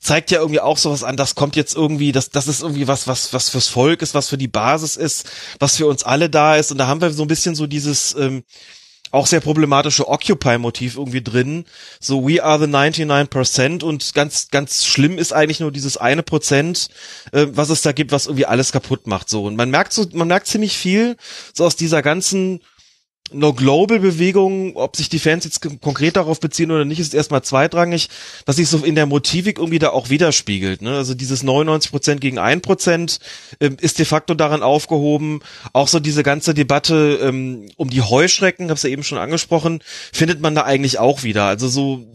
[0.00, 3.06] zeigt ja irgendwie auch sowas an, das kommt jetzt irgendwie, das, das ist irgendwie was,
[3.06, 5.26] was, was fürs Volk ist, was für die Basis ist,
[5.58, 8.14] was für uns alle da ist und da haben wir so ein bisschen so dieses,
[8.18, 8.44] ähm,
[9.14, 11.64] auch sehr problematische Occupy-Motiv irgendwie drin.
[12.00, 16.88] So, we are the 99% und ganz, ganz schlimm ist eigentlich nur dieses eine Prozent,
[17.32, 19.44] äh, was es da gibt, was irgendwie alles kaputt macht, so.
[19.44, 21.16] Und man merkt so, man merkt ziemlich viel
[21.52, 22.60] so aus dieser ganzen
[23.34, 28.08] No-Global-Bewegung, ob sich die Fans jetzt konkret darauf beziehen oder nicht, ist erstmal zweitrangig,
[28.46, 30.82] was sich so in der Motivik irgendwie da auch widerspiegelt.
[30.82, 30.96] Ne?
[30.96, 33.18] Also dieses 99% gegen 1%
[33.60, 35.40] ähm, ist de facto daran aufgehoben.
[35.72, 40.40] Auch so diese ganze Debatte ähm, um die Heuschrecken, hab's ja eben schon angesprochen, findet
[40.40, 41.44] man da eigentlich auch wieder.
[41.44, 42.06] Also so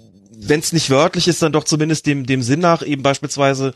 [0.41, 3.73] wenn es nicht wörtlich ist, dann doch zumindest dem, dem Sinn nach, eben beispielsweise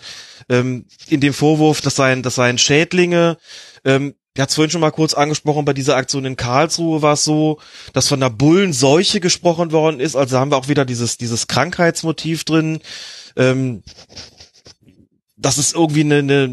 [0.50, 3.38] ähm, in dem Vorwurf, das seien, das seien Schädlinge,
[3.84, 7.14] ähm, wir hatten es vorhin schon mal kurz angesprochen, bei dieser Aktion in Karlsruhe war
[7.14, 7.60] es so,
[7.94, 10.16] dass von der Bullenseuche gesprochen worden ist.
[10.16, 12.80] Also haben wir auch wieder dieses, dieses Krankheitsmotiv drin.
[13.36, 13.84] Ähm,
[15.38, 16.48] das ist irgendwie eine, eine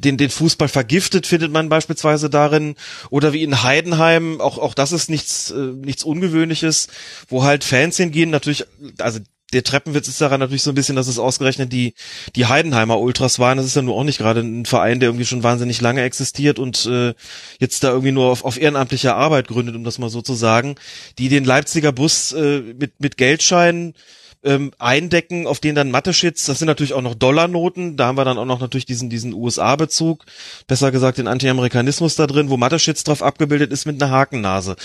[0.00, 2.74] den, den Fußball vergiftet, findet man beispielsweise darin.
[3.10, 6.88] Oder wie in Heidenheim, auch, auch das ist nichts, äh, nichts Ungewöhnliches,
[7.28, 8.64] wo halt Fans hingehen, natürlich,
[8.98, 9.20] also
[9.52, 11.94] der Treppenwitz ist daran natürlich so ein bisschen, dass es ausgerechnet die,
[12.36, 13.56] die Heidenheimer Ultras waren.
[13.56, 16.58] Das ist ja nur auch nicht gerade ein Verein, der irgendwie schon wahnsinnig lange existiert
[16.58, 17.14] und äh,
[17.58, 20.76] jetzt da irgendwie nur auf, auf ehrenamtlicher Arbeit gründet, um das mal so zu sagen,
[21.18, 23.94] die den Leipziger Bus äh, mit, mit Geldscheinen
[24.42, 28.24] ähm, eindecken, auf denen dann Mathe-Shits, das sind natürlich auch noch Dollarnoten, da haben wir
[28.24, 30.24] dann auch noch natürlich diesen, diesen USA-Bezug,
[30.66, 34.76] besser gesagt den Anti-Amerikanismus da drin, wo Mathe-Shits drauf abgebildet ist mit einer Hakennase.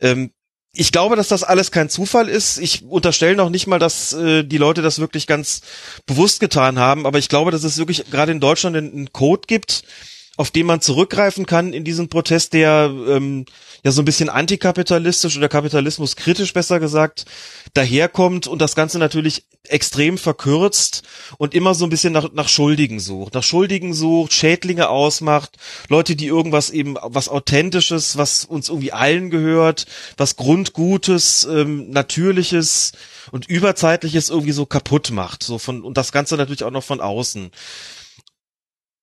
[0.00, 0.32] Ähm,
[0.76, 2.58] ich glaube, dass das alles kein Zufall ist.
[2.58, 5.62] Ich unterstelle noch nicht mal, dass äh, die Leute das wirklich ganz
[6.04, 9.84] bewusst getan haben, aber ich glaube, dass es wirklich gerade in Deutschland einen Code gibt,
[10.36, 13.46] auf den man zurückgreifen kann in diesem Protest, der ähm,
[13.84, 17.26] ja so ein bisschen antikapitalistisch oder kapitalismuskritisch besser gesagt
[17.74, 21.02] daherkommt und das Ganze natürlich extrem verkürzt
[21.36, 26.16] und immer so ein bisschen nach, nach Schuldigen sucht, nach Schuldigen sucht, Schädlinge ausmacht, Leute,
[26.16, 29.86] die irgendwas eben, was Authentisches, was uns irgendwie allen gehört,
[30.16, 32.92] was Grundgutes, ähm, Natürliches
[33.32, 37.00] und Überzeitliches irgendwie so kaputt macht, so von, und das Ganze natürlich auch noch von
[37.00, 37.50] außen.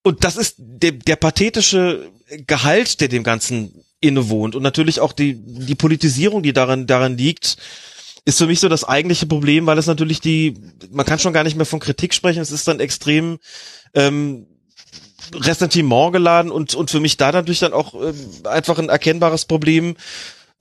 [0.04, 2.12] Und das ist der, der pathetische
[2.48, 4.56] Gehalt, der dem Ganzen innewohnt.
[4.56, 7.58] Und natürlich auch die, die Politisierung, die daran, daran liegt,
[8.26, 10.56] ist für mich so das eigentliche Problem, weil es natürlich die,
[10.92, 13.40] man kann schon gar nicht mehr von Kritik sprechen, es ist dann extrem
[13.94, 14.48] ähm,
[15.34, 19.96] Ressentiment geladen und, und für mich da natürlich dann auch ähm, einfach ein erkennbares Problem,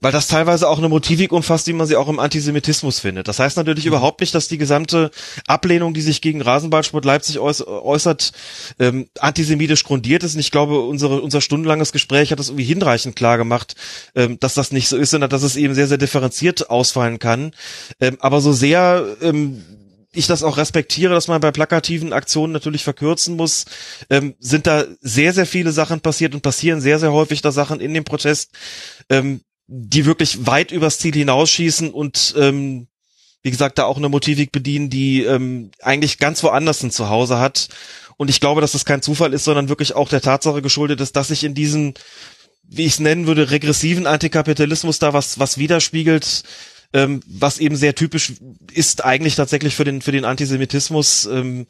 [0.01, 3.27] weil das teilweise auch eine Motivik umfasst, wie man sie auch im Antisemitismus findet.
[3.27, 3.89] Das heißt natürlich mhm.
[3.89, 5.11] überhaupt nicht, dass die gesamte
[5.47, 8.31] Ablehnung, die sich gegen Rasenballsport Leipzig äußert,
[8.79, 10.33] ähm, antisemitisch grundiert ist.
[10.33, 13.75] Und ich glaube, unsere, unser stundenlanges Gespräch hat das irgendwie hinreichend klar gemacht,
[14.15, 17.51] ähm, dass das nicht so ist, sondern dass es eben sehr, sehr differenziert ausfallen kann.
[17.99, 19.63] Ähm, aber so sehr ähm,
[20.13, 23.65] ich das auch respektiere, dass man bei plakativen Aktionen natürlich verkürzen muss,
[24.09, 27.79] ähm, sind da sehr, sehr viele Sachen passiert und passieren sehr, sehr häufig da Sachen
[27.79, 28.51] in dem Protest,
[29.09, 29.41] ähm,
[29.73, 32.87] die wirklich weit übers Ziel hinausschießen und ähm,
[33.41, 37.69] wie gesagt, da auch eine Motivik bedienen, die ähm, eigentlich ganz woanders ein Zuhause hat.
[38.17, 41.15] Und ich glaube, dass das kein Zufall ist, sondern wirklich auch der Tatsache geschuldet ist,
[41.15, 41.93] dass sich in diesem,
[42.63, 46.43] wie ich es nennen würde, regressiven Antikapitalismus da was, was widerspiegelt,
[46.91, 48.33] ähm, was eben sehr typisch
[48.73, 51.25] ist eigentlich tatsächlich für den, für den Antisemitismus.
[51.27, 51.65] Ähm,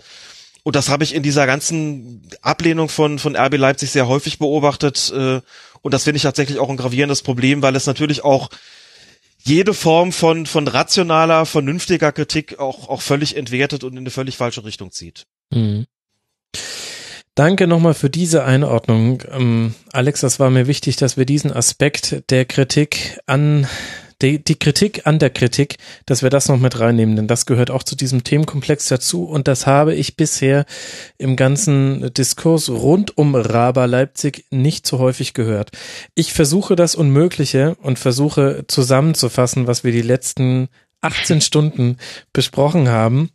[0.64, 5.14] und das habe ich in dieser ganzen Ablehnung von, von RB Leipzig sehr häufig beobachtet.
[5.16, 5.42] Äh,
[5.81, 8.49] und das finde ich tatsächlich auch ein gravierendes Problem, weil es natürlich auch
[9.44, 14.38] jede Form von, von rationaler, vernünftiger Kritik auch, auch völlig entwertet und in eine völlig
[14.38, 15.26] falsche Richtung zieht.
[15.51, 15.88] Mhm.
[17.33, 19.24] Danke nochmal für diese Einordnung.
[19.31, 23.67] Ähm, Alex, das war mir wichtig, dass wir diesen Aspekt der Kritik an
[24.22, 27.72] die, die Kritik an der Kritik, dass wir das noch mit reinnehmen, denn das gehört
[27.72, 30.66] auch zu diesem Themenkomplex dazu und das habe ich bisher
[31.18, 35.72] im ganzen Diskurs rund um Raba Leipzig nicht so häufig gehört.
[36.16, 40.70] Ich versuche das Unmögliche und versuche zusammenzufassen, was wir die letzten
[41.02, 41.98] 18 Stunden
[42.34, 43.30] besprochen haben.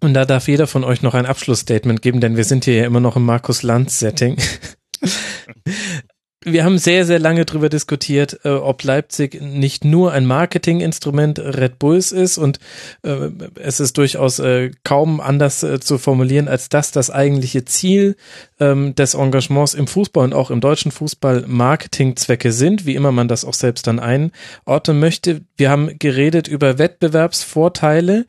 [0.00, 2.84] Und da darf jeder von euch noch ein Abschlussstatement geben, denn wir sind hier ja
[2.84, 4.36] immer noch im Markus Lanz Setting.
[6.48, 11.80] wir haben sehr, sehr lange darüber diskutiert, äh, ob Leipzig nicht nur ein Marketinginstrument Red
[11.80, 12.60] Bulls ist und
[13.02, 18.16] äh, es ist durchaus äh, kaum anders äh, zu formulieren, als dass das eigentliche Ziel
[18.60, 23.26] ähm, des Engagements im Fußball und auch im deutschen Fußball Marketingzwecke sind, wie immer man
[23.26, 25.42] das auch selbst dann einordnen möchte.
[25.56, 28.24] Wir haben geredet über Wettbewerbsvorteile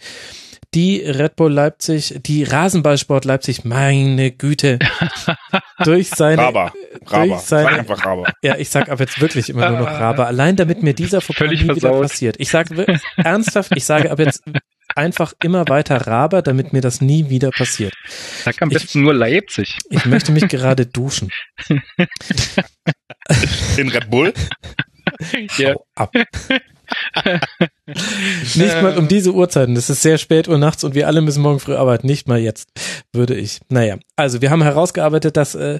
[0.73, 4.79] die Red Bull Leipzig, die Rasenballsport Leipzig, meine Güte,
[5.83, 6.73] durch seine, Raber,
[7.05, 8.33] Raber, durch seine, sag einfach Raber.
[8.41, 11.49] Ja, ich sag ab jetzt wirklich immer nur noch Raber, allein damit mir dieser Fauxpas
[11.49, 12.35] nie wieder passiert.
[12.39, 14.43] Ich sage ernsthaft, ich sage ab jetzt
[14.95, 17.93] einfach immer weiter Raber, damit mir das nie wieder passiert.
[18.43, 19.77] Sag am besten ich, nur Leipzig.
[19.89, 21.29] Ich möchte mich gerade duschen.
[23.77, 24.33] In Red Bull?
[25.57, 25.73] ja.
[25.73, 26.13] Hau ab.
[28.55, 29.75] nicht mal um diese Uhrzeiten.
[29.75, 32.07] Es ist sehr spät Uhr nachts und wir alle müssen morgen früh arbeiten.
[32.07, 32.69] Nicht mal jetzt,
[33.13, 33.59] würde ich.
[33.69, 35.79] Naja, also wir haben herausgearbeitet, dass äh,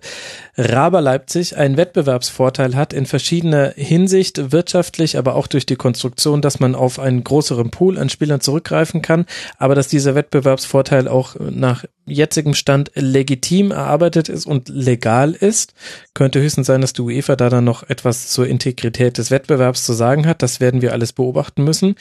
[0.58, 6.60] Raber Leipzig einen Wettbewerbsvorteil hat in verschiedener Hinsicht, wirtschaftlich, aber auch durch die Konstruktion, dass
[6.60, 9.26] man auf einen größeren Pool an Spielern zurückgreifen kann,
[9.58, 15.74] aber dass dieser Wettbewerbsvorteil auch nach jetzigem Stand legitim erarbeitet ist und legal ist.
[16.14, 19.94] Könnte höchstens sein, dass die UEFA da dann noch etwas zur Integrität des Wettbewerbs zu
[19.94, 20.42] sagen hat.
[20.42, 21.96] Das werden wir alles beobachten müssen.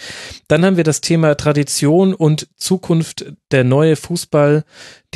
[0.48, 4.64] Dann haben wir das Thema Tradition und Zukunft der neue Fußball,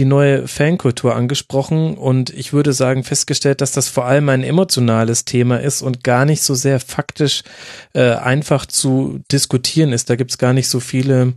[0.01, 5.27] die neue Fankultur angesprochen und ich würde sagen festgestellt, dass das vor allem ein emotionales
[5.27, 7.43] Thema ist und gar nicht so sehr faktisch
[7.93, 10.09] äh, einfach zu diskutieren ist.
[10.09, 11.35] Da gibt es gar nicht so viele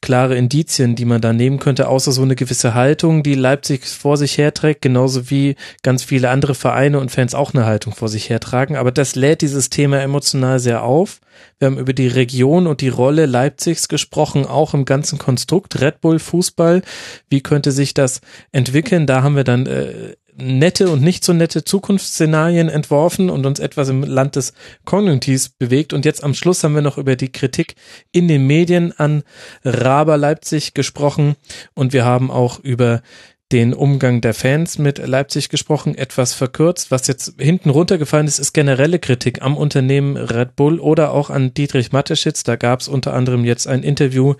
[0.00, 4.16] klare Indizien, die man da nehmen könnte, außer so eine gewisse Haltung, die Leipzig vor
[4.16, 8.30] sich herträgt, genauso wie ganz viele andere Vereine und Fans auch eine Haltung vor sich
[8.30, 8.76] hertragen.
[8.76, 11.20] Aber das lädt dieses Thema emotional sehr auf.
[11.58, 16.00] Wir haben über die Region und die Rolle Leipzigs gesprochen, auch im ganzen Konstrukt Red
[16.00, 16.82] Bull Fußball.
[17.28, 18.20] Wie könnte sich das
[18.52, 19.06] entwickeln?
[19.06, 23.88] Da haben wir dann äh, nette und nicht so nette Zukunftsszenarien entworfen und uns etwas
[23.88, 24.52] im Land des
[24.84, 25.92] Konjunktivs bewegt.
[25.92, 27.74] Und jetzt am Schluss haben wir noch über die Kritik
[28.12, 29.22] in den Medien an
[29.64, 31.36] Raber Leipzig gesprochen
[31.74, 33.02] und wir haben auch über
[33.52, 36.90] den Umgang der Fans mit Leipzig gesprochen, etwas verkürzt.
[36.90, 41.52] Was jetzt hinten runtergefallen ist, ist generelle Kritik am Unternehmen Red Bull oder auch an
[41.54, 42.44] Dietrich Mateschitz.
[42.44, 44.34] Da gab es unter anderem jetzt ein Interview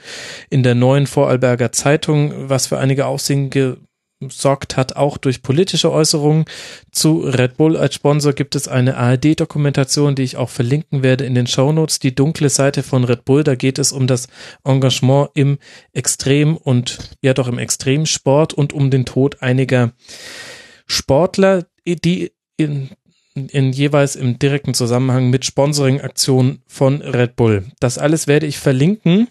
[0.49, 3.51] in der neuen Vorarlberger Zeitung, was für einige Aufsehen
[4.29, 6.45] sorgt hat, auch durch politische Äußerungen.
[6.93, 11.35] Zu Red Bull als Sponsor gibt es eine ARD-Dokumentation, die ich auch verlinken werde in
[11.35, 11.99] den Shownotes.
[11.99, 14.29] Die dunkle Seite von Red Bull, da geht es um das
[14.65, 15.59] Engagement im
[15.93, 19.93] Extrem und ja doch im Extremsport und um den Tod einiger
[20.87, 22.91] Sportler, die in
[23.35, 27.65] in jeweils im direkten Zusammenhang mit Sponsoring-Aktionen von Red Bull.
[27.79, 29.29] Das alles werde ich verlinken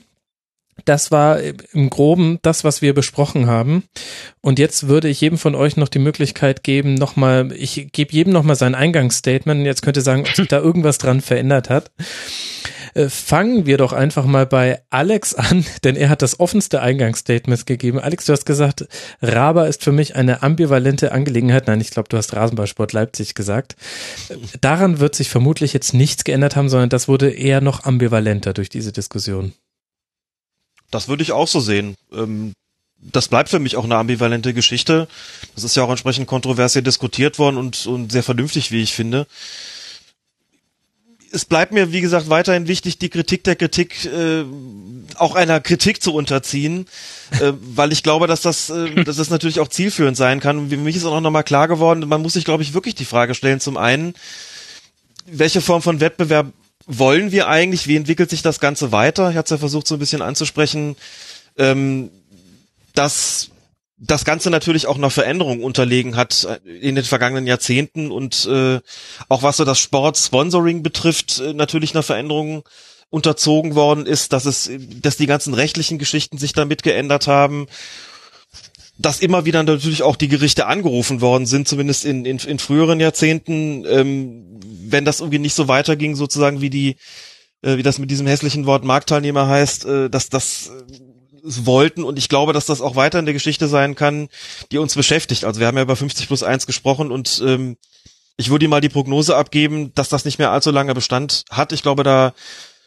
[0.86, 3.84] das war im Groben das, was wir besprochen haben.
[4.42, 8.34] Und jetzt würde ich jedem von euch noch die Möglichkeit geben, nochmal, ich gebe jedem
[8.34, 11.92] nochmal sein Eingangsstatement jetzt könnt ihr sagen, ob sich da irgendwas dran verändert hat.
[12.94, 17.66] Äh, fangen wir doch einfach mal bei Alex an, denn er hat das offenste Eingangsstatement
[17.66, 18.00] gegeben.
[18.00, 18.88] Alex, du hast gesagt,
[19.22, 21.68] Raba ist für mich eine ambivalente Angelegenheit.
[21.68, 23.76] Nein, ich glaube, du hast Rasenballsport Leipzig gesagt.
[24.62, 28.70] Daran wird sich vermutlich jetzt nichts geändert haben, sondern das wurde eher noch ambivalenter durch
[28.70, 29.54] diese Diskussion.
[30.92, 31.96] Das würde ich auch so sehen.
[32.12, 32.54] Ähm,
[33.02, 35.08] das bleibt für mich auch eine ambivalente Geschichte.
[35.56, 38.94] Das ist ja auch entsprechend kontrovers hier diskutiert worden und, und sehr vernünftig, wie ich
[38.94, 39.26] finde.
[41.32, 44.44] Es bleibt mir, wie gesagt, weiterhin wichtig, die Kritik der Kritik äh,
[45.16, 46.88] auch einer Kritik zu unterziehen,
[47.40, 50.58] äh, weil ich glaube, dass das, äh, dass das natürlich auch zielführend sein kann.
[50.58, 52.96] Und für mich ist auch noch mal klar geworden, man muss sich, glaube ich, wirklich
[52.96, 54.16] die Frage stellen, zum einen,
[55.28, 56.48] welche Form von Wettbewerb
[56.90, 57.88] wollen wir eigentlich?
[57.88, 59.30] Wie entwickelt sich das Ganze weiter?
[59.30, 60.98] Ich hatte es ja versucht, so ein bisschen anzusprechen.
[61.58, 62.10] Ähm,
[62.94, 63.52] dass
[63.98, 68.80] das Ganze natürlich auch noch Veränderungen unterlegen hat in den vergangenen Jahrzehnten und äh,
[69.28, 72.64] auch was so das Sport-Sponsoring betrifft, äh, natürlich einer Veränderung
[73.12, 74.70] unterzogen worden ist, dass es,
[75.02, 77.68] dass die ganzen rechtlichen Geschichten sich damit geändert haben,
[79.00, 83.00] dass immer wieder natürlich auch die Gerichte angerufen worden sind, zumindest in, in, in früheren
[83.00, 86.98] Jahrzehnten, ähm, wenn das irgendwie nicht so weiterging, sozusagen wie die,
[87.62, 90.72] äh, wie das mit diesem hässlichen Wort Marktteilnehmer heißt, äh, dass das
[91.42, 94.28] wollten und ich glaube, dass das auch weiter in der Geschichte sein kann,
[94.74, 95.46] die uns beschäftigt.
[95.46, 97.78] Also wir haben ja über 50 plus 1 gesprochen und ähm,
[98.36, 101.72] ich würde mal die Prognose abgeben, dass das nicht mehr allzu lange Bestand hat.
[101.72, 102.34] Ich glaube, da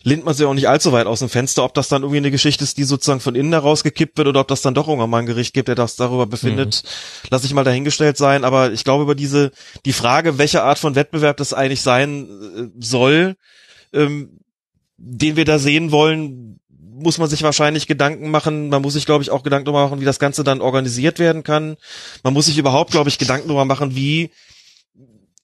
[0.03, 2.31] lehnt man sich auch nicht allzu weit aus dem Fenster, ob das dann irgendwie eine
[2.31, 5.11] Geschichte ist, die sozusagen von innen heraus gekippt wird oder ob das dann doch irgendwann
[5.11, 7.29] mal ein Gericht gibt, der das darüber befindet, mhm.
[7.31, 8.45] lasse ich mal dahingestellt sein.
[8.45, 9.53] Aber ich glaube über diese,
[9.85, 13.37] die Frage, welche Art von Wettbewerb das eigentlich sein äh, soll,
[13.93, 14.41] ähm,
[14.97, 18.69] den wir da sehen wollen, muss man sich wahrscheinlich Gedanken machen.
[18.69, 21.43] Man muss sich, glaube ich, auch Gedanken darüber machen, wie das Ganze dann organisiert werden
[21.43, 21.77] kann.
[22.23, 24.31] Man muss sich überhaupt, glaube ich, Gedanken darüber machen, wie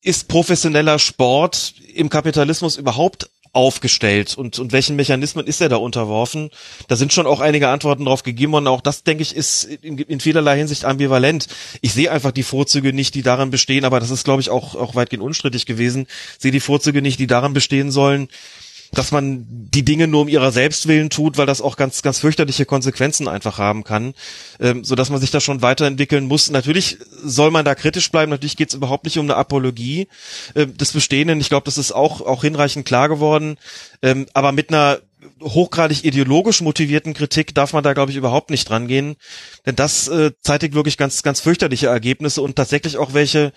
[0.03, 6.51] ist professioneller Sport im Kapitalismus überhaupt aufgestellt und, und welchen Mechanismen ist er da unterworfen?
[6.87, 9.99] Da sind schon auch einige Antworten drauf gegeben und auch das, denke ich, ist in,
[9.99, 11.49] in vielerlei Hinsicht ambivalent.
[11.81, 14.77] Ich sehe einfach die Vorzüge nicht, die daran bestehen, aber das ist, glaube ich, auch,
[14.77, 16.07] auch weitgehend unstrittig gewesen.
[16.37, 18.29] Ich sehe die Vorzüge nicht, die daran bestehen sollen,
[18.93, 22.19] dass man die Dinge nur um ihrer selbst willen tut, weil das auch ganz, ganz
[22.21, 24.15] fürchterliche Konsequenzen einfach haben kann,
[24.61, 26.51] ähm, so dass man sich da schon weiterentwickeln muss.
[26.51, 28.31] Natürlich soll man da kritisch bleiben.
[28.31, 30.09] Natürlich geht es überhaupt nicht um eine Apologie
[30.55, 31.41] äh, des Bestehenden.
[31.41, 33.59] Ich glaube, das ist auch, auch hinreichend klar geworden.
[34.03, 35.01] Ähm, aber mit einer
[35.43, 39.17] hochgradig ideologisch motivierten Kritik darf man da, glaube ich, überhaupt nicht dran gehen.
[39.67, 43.53] Denn das äh, zeitigt wirklich ganz, ganz fürchterliche Ergebnisse und tatsächlich auch welche,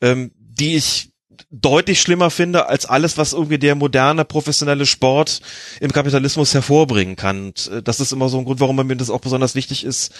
[0.00, 1.10] ähm, die ich
[1.50, 5.40] deutlich schlimmer finde als alles, was irgendwie der moderne professionelle Sport
[5.80, 7.46] im Kapitalismus hervorbringen kann.
[7.46, 10.12] Und äh, das ist immer so ein Grund, warum mir das auch besonders wichtig ist,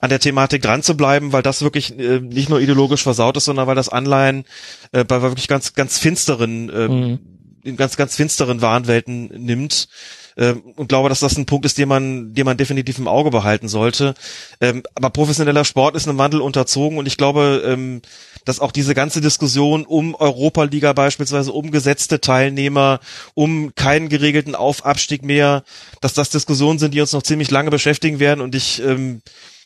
[0.00, 3.44] an der Thematik dran zu bleiben, weil das wirklich äh, nicht nur ideologisch versaut ist,
[3.44, 4.44] sondern weil das Anleihen
[4.92, 7.18] äh, bei wirklich ganz, ganz finsteren, äh, mhm.
[7.62, 9.88] in ganz, ganz finsteren Wahnwelten nimmt
[10.36, 13.30] ähm, und glaube, dass das ein Punkt ist, den man, den man definitiv im Auge
[13.30, 14.14] behalten sollte.
[14.60, 18.02] Ähm, aber professioneller Sport ist einem Wandel unterzogen und ich glaube, ähm,
[18.44, 23.00] dass auch diese ganze Diskussion um Europa-Liga beispielsweise, um gesetzte Teilnehmer,
[23.34, 25.64] um keinen geregelten Aufabstieg mehr,
[26.00, 28.82] dass das Diskussionen sind, die uns noch ziemlich lange beschäftigen werden und ich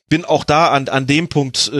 [0.09, 1.71] bin auch da an, an dem Punkt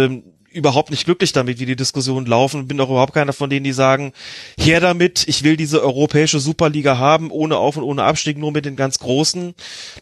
[0.51, 2.69] überhaupt nicht glücklich damit, wie die Diskussionen laufen.
[2.69, 4.13] Bin auch überhaupt keiner von denen, die sagen,
[4.59, 8.65] her damit, ich will diese europäische Superliga haben, ohne Auf- und ohne Abstieg, nur mit
[8.65, 9.55] den ganz Großen.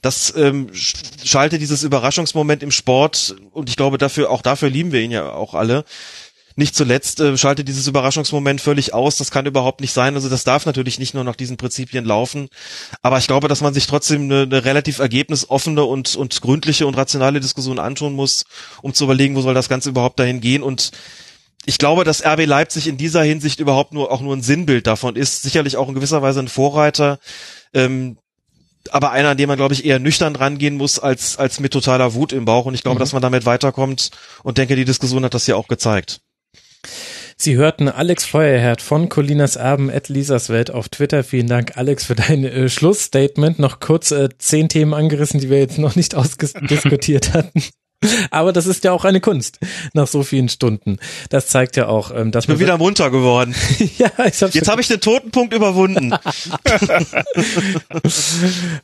[0.03, 5.01] Das ähm, schaltet dieses Überraschungsmoment im Sport und ich glaube dafür, auch dafür lieben wir
[5.01, 5.85] ihn ja auch alle
[6.57, 9.19] nicht zuletzt äh, schaltet dieses Überraschungsmoment völlig aus.
[9.19, 10.15] Das kann überhaupt nicht sein.
[10.15, 12.49] Also das darf natürlich nicht nur nach diesen Prinzipien laufen.
[13.03, 16.97] Aber ich glaube, dass man sich trotzdem eine, eine relativ ergebnisoffene und, und gründliche und
[16.97, 18.45] rationale Diskussion antun muss,
[18.81, 20.63] um zu überlegen, wo soll das Ganze überhaupt dahin gehen.
[20.63, 20.93] Und
[21.67, 25.15] ich glaube, dass RB Leipzig in dieser Hinsicht überhaupt nur auch nur ein Sinnbild davon
[25.15, 25.43] ist.
[25.43, 27.19] Sicherlich auch in gewisser Weise ein Vorreiter.
[27.75, 28.17] Ähm,
[28.93, 32.15] aber einer, an dem man, glaube ich, eher nüchtern rangehen muss, als, als mit totaler
[32.15, 32.65] Wut im Bauch.
[32.65, 33.01] Und ich glaube, mhm.
[33.01, 34.11] dass man damit weiterkommt
[34.43, 36.21] und denke, die Diskussion hat das ja auch gezeigt.
[37.37, 41.23] Sie hörten Alex Feuerherd von Colinas Erben at Lisas Welt auf Twitter.
[41.23, 43.59] Vielen Dank, Alex, für dein äh, Schlussstatement.
[43.59, 47.63] Noch kurz äh, zehn Themen angerissen, die wir jetzt noch nicht ausdiskutiert hatten.
[48.31, 49.59] Aber das ist ja auch eine Kunst
[49.93, 50.99] nach so vielen Stunden.
[51.31, 53.55] Das zeigt ja auch, ähm, dass ich bin wieder munter geworden.
[53.99, 56.15] ja, ich hab's jetzt habe ich den Totenpunkt überwunden.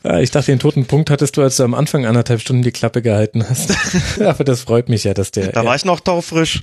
[0.05, 3.03] ja, ich dachte, den Totenpunkt hattest du, als du am Anfang anderthalb Stunden die Klappe
[3.03, 3.75] gehalten hast.
[4.21, 5.53] Aber das freut mich ja, dass der.
[5.53, 6.63] Da war ich noch taufrisch.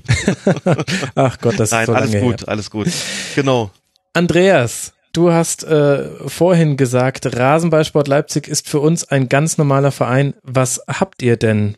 [1.16, 2.50] Ach Gott, das Nein, ist so alles lange gut, her.
[2.50, 2.88] alles gut.
[3.36, 3.72] Genau.
[4.14, 10.36] Andreas, Du hast äh, vorhin gesagt, Rasenballsport Leipzig ist für uns ein ganz normaler Verein.
[10.44, 11.78] Was habt ihr denn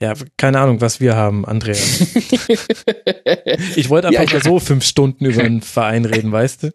[0.00, 2.00] ja, keine Ahnung, was wir haben, Andreas.
[3.76, 6.70] ich wollte einfach ja, mal so fünf Stunden über einen Verein reden, weißt du?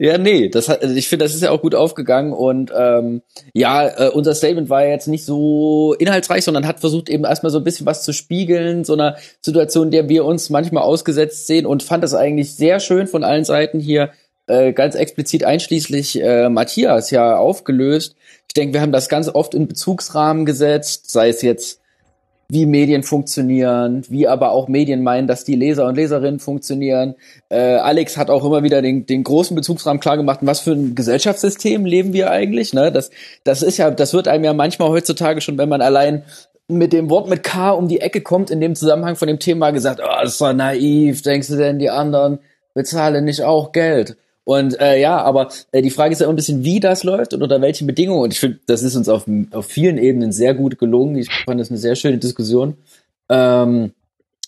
[0.00, 3.22] Ja, nee, das hat, also ich finde, das ist ja auch gut aufgegangen und ähm,
[3.52, 7.58] ja, äh, unser Statement war jetzt nicht so inhaltsreich, sondern hat versucht eben erstmal so
[7.58, 11.82] ein bisschen was zu spiegeln, so einer Situation, der wir uns manchmal ausgesetzt sehen und
[11.82, 14.12] fand das eigentlich sehr schön von allen Seiten hier
[14.46, 18.14] äh, ganz explizit einschließlich äh, Matthias ja aufgelöst.
[18.46, 21.77] Ich denke, wir haben das ganz oft in Bezugsrahmen gesetzt, sei es jetzt
[22.50, 27.14] wie Medien funktionieren, wie aber auch Medien meinen, dass die Leser und Leserinnen funktionieren.
[27.50, 31.84] Äh, Alex hat auch immer wieder den, den großen Bezugsrahmen klargemacht, was für ein Gesellschaftssystem
[31.84, 32.72] leben wir eigentlich.
[32.72, 32.90] Ne?
[32.90, 33.10] Das,
[33.44, 36.24] das ist ja, das wird einem ja manchmal heutzutage schon, wenn man allein
[36.68, 39.70] mit dem Wort mit K um die Ecke kommt, in dem Zusammenhang von dem Thema
[39.70, 42.38] gesagt, oh, das ist doch naiv, denkst du denn, die anderen
[42.72, 44.16] bezahlen nicht auch Geld?
[44.48, 47.34] Und äh, ja, aber äh, die Frage ist ja auch ein bisschen, wie das läuft
[47.34, 48.22] und unter welchen Bedingungen.
[48.22, 51.16] Und ich finde, das ist uns auf, auf vielen Ebenen sehr gut gelungen.
[51.16, 52.78] Ich fand das eine sehr schöne Diskussion.
[53.28, 53.92] Ähm,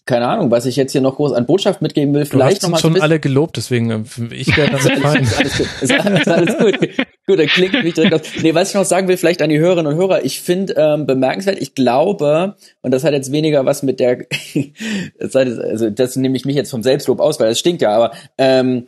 [0.06, 2.24] keine Ahnung, was ich jetzt hier noch groß an Botschaft mitgeben will.
[2.24, 5.22] Vielleicht noch mal schon alle gelobt, deswegen äh, ich werde damit fein.
[5.22, 5.68] ist alles gut.
[5.82, 6.78] Ist alles, gut.
[7.26, 8.22] gut, dann klingt mich direkt aus.
[8.40, 11.04] Nee, was ich noch sagen will, vielleicht an die Hörerinnen und Hörer, ich finde ähm,
[11.04, 14.24] bemerkenswert, ich glaube, und das hat jetzt weniger was mit der,
[15.20, 18.86] also das nehme ich mich jetzt vom Selbstlob aus, weil das stinkt ja, aber ähm,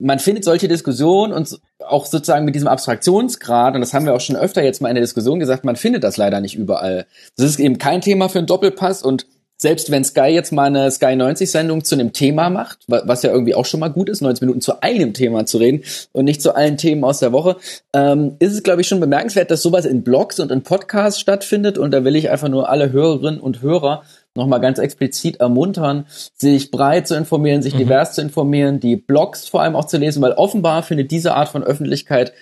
[0.00, 4.20] man findet solche Diskussionen und auch sozusagen mit diesem Abstraktionsgrad, und das haben wir auch
[4.20, 7.06] schon öfter jetzt mal in der Diskussion gesagt, man findet das leider nicht überall.
[7.36, 9.26] Das ist eben kein Thema für einen Doppelpass und
[9.60, 13.30] selbst wenn Sky jetzt mal eine Sky 90 Sendung zu einem Thema macht, was ja
[13.30, 16.40] irgendwie auch schon mal gut ist, 90 Minuten zu einem Thema zu reden und nicht
[16.40, 17.56] zu allen Themen aus der Woche,
[17.92, 21.76] ähm, ist es, glaube ich, schon bemerkenswert, dass sowas in Blogs und in Podcasts stattfindet.
[21.76, 24.02] Und da will ich einfach nur alle Hörerinnen und Hörer
[24.36, 27.78] nochmal ganz explizit ermuntern, sich breit zu informieren, sich mhm.
[27.78, 31.48] divers zu informieren, die Blogs vor allem auch zu lesen, weil offenbar findet diese Art
[31.48, 32.32] von Öffentlichkeit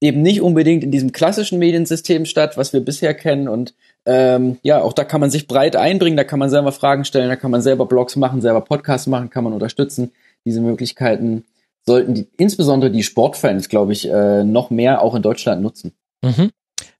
[0.00, 3.48] eben nicht unbedingt in diesem klassischen Mediensystem statt, was wir bisher kennen.
[3.48, 3.74] Und
[4.06, 7.28] ähm, ja, auch da kann man sich breit einbringen, da kann man selber Fragen stellen,
[7.28, 10.12] da kann man selber Blogs machen, selber Podcasts machen, kann man unterstützen.
[10.44, 11.44] Diese Möglichkeiten
[11.84, 15.92] sollten die, insbesondere die Sportfans, glaube ich, äh, noch mehr auch in Deutschland nutzen.
[16.22, 16.50] Mhm.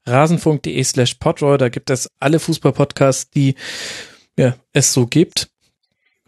[0.07, 3.55] Rasenfunk.de slash Podroy, da gibt es alle Fußballpodcasts, die
[4.39, 5.51] ja, es so gibt.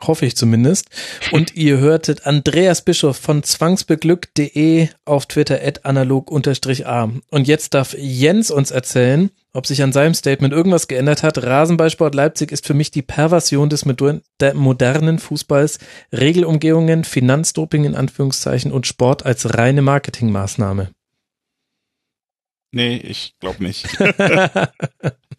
[0.03, 0.89] Hoffe ich zumindest.
[1.31, 7.11] Und ihr hörtet Andreas Bischof von zwangsbeglückt.de auf Twitter at analog-a.
[7.31, 11.43] Und jetzt darf Jens uns erzählen, ob sich an seinem Statement irgendwas geändert hat.
[11.43, 15.79] Rasenballsport Leipzig ist für mich die Perversion des modernen Fußballs.
[16.13, 20.91] Regelumgehungen, Finanzdoping in Anführungszeichen und Sport als reine Marketingmaßnahme.
[22.73, 23.87] Nee, ich glaube nicht.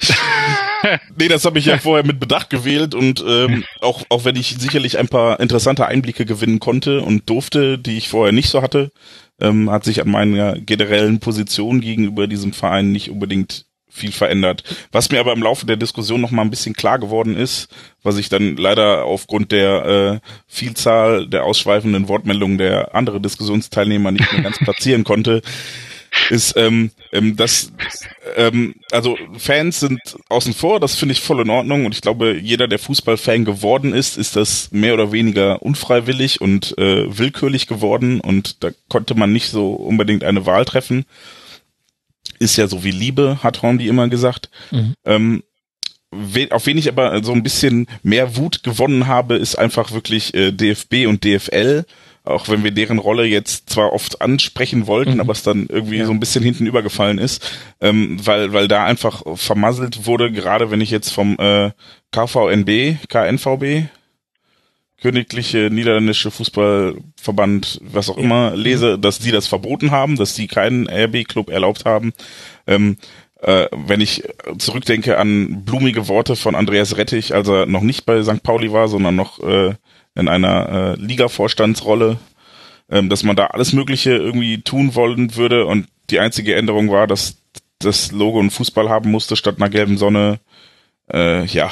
[1.17, 4.56] nee, das habe ich ja vorher mit Bedacht gewählt und ähm, auch, auch wenn ich
[4.60, 8.92] sicherlich ein paar interessante Einblicke gewinnen konnte und durfte, die ich vorher nicht so hatte,
[9.40, 14.64] ähm, hat sich an meiner generellen Position gegenüber diesem Verein nicht unbedingt viel verändert.
[14.94, 17.67] Was mir aber im Laufe der Diskussion noch mal ein bisschen klar geworden ist,
[18.03, 24.31] was ich dann leider aufgrund der äh, Vielzahl der ausschweifenden Wortmeldungen der anderen Diskussionsteilnehmer nicht
[24.31, 25.42] mehr ganz platzieren konnte,
[26.31, 27.74] ist, ähm, ähm, dass
[28.38, 29.99] ähm, also Fans sind
[30.30, 33.94] außen vor, das finde ich voll in Ordnung und ich glaube, jeder, der Fußballfan geworden
[33.94, 39.33] ist, ist das mehr oder weniger unfreiwillig und äh, willkürlich geworden und da konnte man
[39.33, 41.06] nicht so unbedingt eine Wahl treffen.
[42.40, 44.49] Ist ja so wie Liebe, hat Hornby immer gesagt.
[44.72, 44.94] Mhm.
[45.06, 45.44] Ähm,
[46.49, 50.51] auf wen ich aber so ein bisschen mehr Wut gewonnen habe, ist einfach wirklich äh,
[50.51, 51.85] DFB und DFL
[52.23, 55.19] auch wenn wir deren Rolle jetzt zwar oft ansprechen wollten, mhm.
[55.21, 56.05] aber es dann irgendwie ja.
[56.05, 60.81] so ein bisschen hinten übergefallen ist, ähm, weil, weil da einfach vermasselt wurde, gerade wenn
[60.81, 61.71] ich jetzt vom äh,
[62.11, 63.89] KVNB, KNVB,
[65.01, 70.87] Königliche Niederländische Fußballverband, was auch immer, lese, dass die das verboten haben, dass die keinen
[70.87, 72.13] RB-Club erlaubt haben.
[72.67, 72.97] Ähm,
[73.41, 74.23] äh, wenn ich
[74.59, 78.43] zurückdenke an blumige Worte von Andreas Rettich, als er noch nicht bei St.
[78.43, 79.73] Pauli war, sondern noch äh,
[80.15, 82.17] in einer äh, Liga-Vorstandsrolle,
[82.90, 87.08] ähm, dass man da alles Mögliche irgendwie tun wollen würde und die einzige Änderung war,
[87.08, 87.38] dass
[87.79, 90.40] das Logo ein Fußball haben musste statt einer gelben Sonne.
[91.11, 91.72] Äh, ja,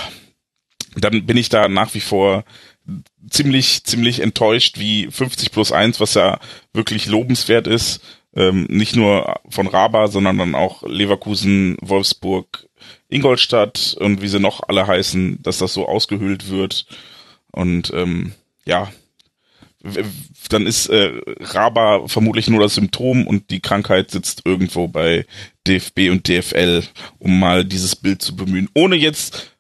[0.96, 2.44] dann bin ich da nach wie vor
[3.30, 6.40] ziemlich, ziemlich enttäuscht, wie 50 plus 1, was ja
[6.74, 8.02] wirklich lobenswert ist,
[8.36, 12.68] ähm, nicht nur von Raba, sondern dann auch Leverkusen, Wolfsburg,
[13.10, 16.86] Ingolstadt und wie sie noch alle heißen, dass das so ausgehöhlt wird.
[17.52, 18.34] Und ähm,
[18.66, 18.92] ja,
[20.50, 25.26] dann ist äh, Raba vermutlich nur das Symptom und die Krankheit sitzt irgendwo bei
[25.68, 26.84] DFB und DFL,
[27.18, 28.70] um mal dieses Bild zu bemühen.
[28.74, 29.56] Ohne jetzt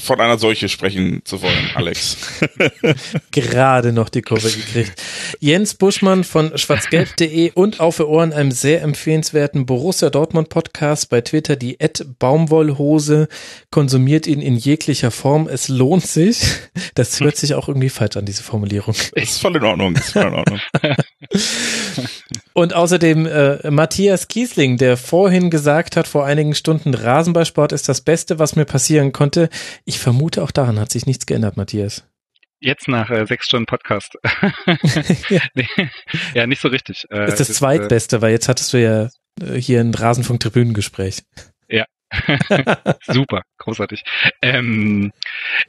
[0.00, 2.16] von einer Seuche sprechen zu wollen, Alex.
[3.30, 5.00] Gerade noch die Kurve gekriegt.
[5.38, 11.20] Jens Buschmann von schwarzgelb.de und auf für Ohren einem sehr empfehlenswerten Borussia Dortmund Podcast bei
[11.20, 13.28] Twitter, die Ed Baumwollhose,
[13.70, 15.46] konsumiert ihn in jeglicher Form.
[15.46, 16.40] Es lohnt sich.
[16.94, 18.94] Das hört sich auch irgendwie falsch an, diese Formulierung.
[19.14, 20.60] Ist voll in Ordnung, ist voll in Ordnung.
[22.54, 28.00] Und außerdem äh, Matthias Kiesling, der vorhin gesagt hat, vor einigen Stunden, Rasenballsport ist das
[28.00, 29.48] Beste, was mir passieren konnte.
[29.84, 32.04] Ich vermute, auch daran hat sich nichts geändert, Matthias.
[32.60, 34.16] Jetzt nach äh, sechs Stunden Podcast.
[35.28, 35.40] ja.
[35.54, 35.90] Nee,
[36.32, 37.04] ja, nicht so richtig.
[37.10, 39.08] Äh, das ist das Zweitbeste, weil jetzt hattest du ja
[39.40, 41.22] äh, hier ein Rasenfunk-Tribünengespräch.
[41.68, 41.86] Ja.
[43.02, 44.04] Super, großartig.
[44.42, 45.10] Ähm,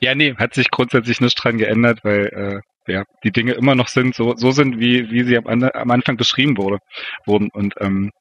[0.01, 3.87] ja, nee, hat sich grundsätzlich nichts dran geändert, weil äh, ja, die Dinge immer noch
[3.87, 6.77] sind, so, so sind, wie, wie sie am, am Anfang beschrieben wurde,
[7.25, 7.49] wurden.
[7.53, 8.11] Und ähm,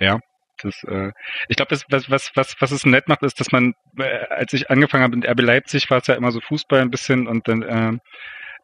[0.00, 0.18] ja,
[0.62, 1.12] das, äh,
[1.48, 4.70] ich glaube, was, was, was, was es nett macht, ist, dass man, äh, als ich
[4.70, 7.62] angefangen habe mit RB Leipzig, war es ja immer so Fußball ein bisschen und dann
[7.62, 7.98] äh,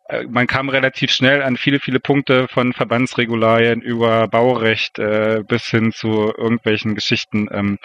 [0.09, 5.67] äh, man kam relativ schnell an viele, viele Punkte von Verbandsregularien über Baurecht äh, bis
[5.67, 7.79] hin zu irgendwelchen Geschichten, ähm,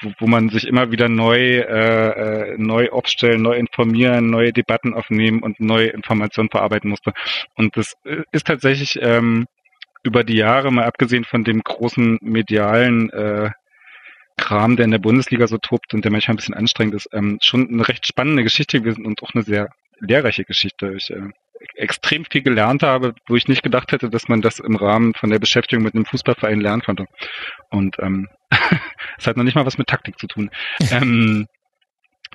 [0.00, 4.94] wo, wo man sich immer wieder neu, äh, äh, neu aufstellen, neu informieren, neue Debatten
[4.94, 7.12] aufnehmen und neue Informationen verarbeiten musste.
[7.54, 9.46] Und das äh, ist tatsächlich ähm,
[10.02, 13.50] über die Jahre, mal abgesehen von dem großen medialen äh,
[14.36, 17.38] Kram, der in der Bundesliga so tobt und der manchmal ein bisschen anstrengend ist, ähm,
[17.42, 19.68] schon eine recht spannende Geschichte gewesen und auch eine sehr
[20.00, 20.94] lehrreiche Geschichte.
[20.96, 21.28] Ich äh,
[21.74, 25.30] extrem viel gelernt habe, wo ich nicht gedacht hätte, dass man das im Rahmen von
[25.30, 27.04] der Beschäftigung mit einem Fußballverein lernen konnte.
[27.68, 28.28] Und ähm,
[29.18, 30.50] es hat noch nicht mal was mit Taktik zu tun.
[30.90, 31.46] ähm,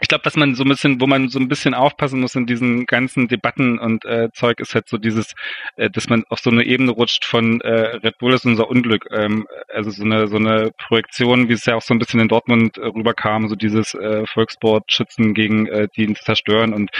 [0.02, 2.46] ich glaube, dass man so ein bisschen, wo man so ein bisschen aufpassen muss in
[2.46, 5.34] diesen ganzen Debatten und äh, Zeug, ist halt so dieses,
[5.78, 9.08] äh, dass man auf so eine Ebene rutscht von äh, Red Bull ist unser Unglück.
[9.12, 12.28] Ähm, also so eine so eine Projektion, wie es ja auch so ein bisschen in
[12.28, 16.74] Dortmund äh, rüberkam, so dieses äh, Volkssport schützen gegen äh, die zerstören.
[16.74, 16.92] Und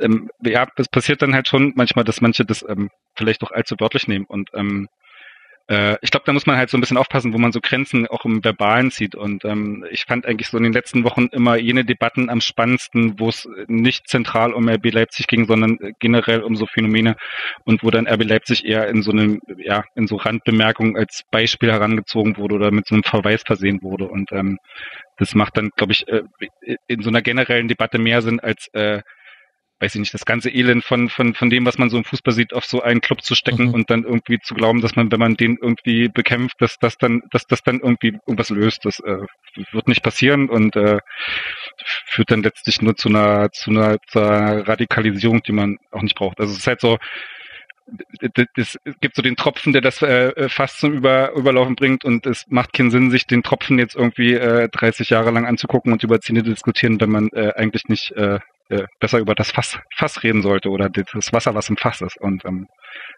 [0.00, 3.76] ähm, ja, es passiert dann halt schon manchmal, dass manche das ähm, vielleicht auch allzu
[3.78, 4.88] wörtlich nehmen und ähm,
[5.68, 8.06] äh, ich glaube, da muss man halt so ein bisschen aufpassen, wo man so Grenzen
[8.06, 9.14] auch im Verbalen zieht.
[9.14, 13.20] Und ähm, ich fand eigentlich so in den letzten Wochen immer jene Debatten am spannendsten,
[13.20, 17.16] wo es nicht zentral um RB Leipzig ging, sondern generell um so Phänomene
[17.64, 21.70] und wo dann RB Leipzig eher in so einem, ja, in so Randbemerkungen als Beispiel
[21.70, 24.08] herangezogen wurde oder mit so einem Verweis versehen wurde.
[24.08, 24.58] Und ähm,
[25.18, 26.22] das macht dann, glaube ich, äh,
[26.86, 29.02] in so einer generellen Debatte mehr Sinn als äh,
[29.80, 32.34] weiß ich nicht, das ganze Elend von, von, von dem, was man so im Fußball
[32.34, 33.74] sieht, auf so einen Club zu stecken mhm.
[33.74, 37.22] und dann irgendwie zu glauben, dass man, wenn man den irgendwie bekämpft, dass das dann,
[37.30, 38.84] dass das dann irgendwie irgendwas löst.
[38.84, 39.18] Das äh,
[39.72, 40.98] wird nicht passieren und äh,
[42.06, 46.16] führt dann letztlich nur zu einer, zu einer, zu einer Radikalisierung, die man auch nicht
[46.16, 46.40] braucht.
[46.40, 46.98] Also es ist halt so,
[48.56, 52.44] es gibt so den Tropfen, der das äh, fast zum Über, Überlaufen bringt und es
[52.48, 56.20] macht keinen Sinn, sich den Tropfen jetzt irgendwie äh, 30 Jahre lang anzugucken und über
[56.20, 60.42] Ziele diskutieren, wenn man äh, eigentlich nicht äh, äh, besser über das Fass, Fass reden
[60.42, 62.18] sollte oder das Wasser, was im Fass ist.
[62.18, 62.68] Und ähm,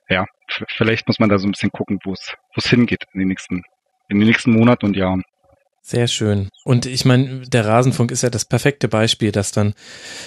[0.09, 0.27] ja,
[0.69, 3.29] vielleicht muss man da so ein bisschen gucken, wo es wo es hingeht in den
[3.29, 3.63] nächsten
[4.09, 5.23] in den nächsten Monaten und Jahren.
[5.83, 6.51] Sehr schön.
[6.65, 9.75] Und ich meine, der Rasenfunk ist ja das perfekte Beispiel, dass dann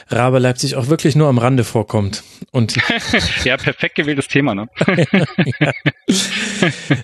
[0.09, 2.23] Rabe Leipzig auch wirklich nur am Rande vorkommt.
[2.51, 2.75] Und
[3.45, 4.67] ja, perfekt gewähltes Thema, ne?
[5.59, 5.71] ja.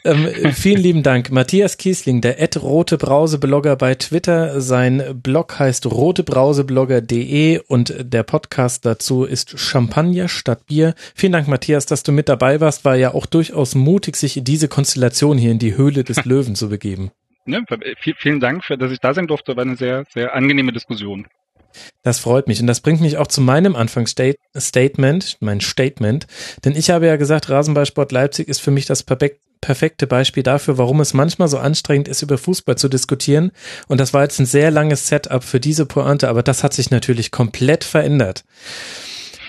[0.03, 1.31] ähm, vielen lieben Dank.
[1.31, 4.59] Matthias Kiesling, der Ed Rote Brause Blogger bei Twitter.
[4.59, 10.95] Sein Blog heißt rotebrauseblogger.de und der Podcast dazu ist Champagner statt Bier.
[11.13, 12.83] Vielen Dank, Matthias, dass du mit dabei warst.
[12.83, 16.55] War ja auch durchaus mutig, sich in diese Konstellation hier in die Höhle des Löwen
[16.55, 17.11] zu begeben
[17.49, 17.63] ne,
[18.17, 19.55] vielen Dank, für, dass ich da sein durfte.
[19.55, 21.27] War eine sehr, sehr angenehme Diskussion.
[22.03, 26.27] Das freut mich und das bringt mich auch zu meinem Anfangsstatement, mein Statement,
[26.65, 30.99] denn ich habe ja gesagt, Rasenballsport Leipzig ist für mich das perfekte Beispiel dafür, warum
[30.99, 33.51] es manchmal so anstrengend ist, über Fußball zu diskutieren
[33.87, 36.89] und das war jetzt ein sehr langes Setup für diese Pointe, aber das hat sich
[36.89, 38.45] natürlich komplett verändert.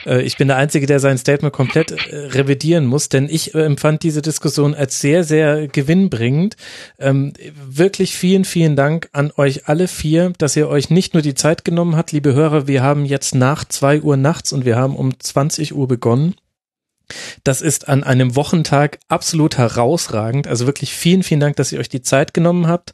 [0.07, 3.65] Äh, ich bin der Einzige, der sein Statement komplett äh, revidieren muss, denn ich äh,
[3.65, 6.57] empfand diese Diskussion als sehr, sehr gewinnbringend.
[6.99, 7.33] Ähm,
[7.69, 11.65] wirklich vielen, vielen Dank an euch alle vier, dass ihr euch nicht nur die Zeit
[11.65, 12.67] genommen habt, liebe Hörer.
[12.67, 16.35] Wir haben jetzt nach zwei Uhr nachts und wir haben um 20 Uhr begonnen.
[17.45, 20.47] Das ist an einem Wochentag absolut herausragend.
[20.47, 22.93] Also wirklich vielen, vielen Dank, dass ihr euch die Zeit genommen habt.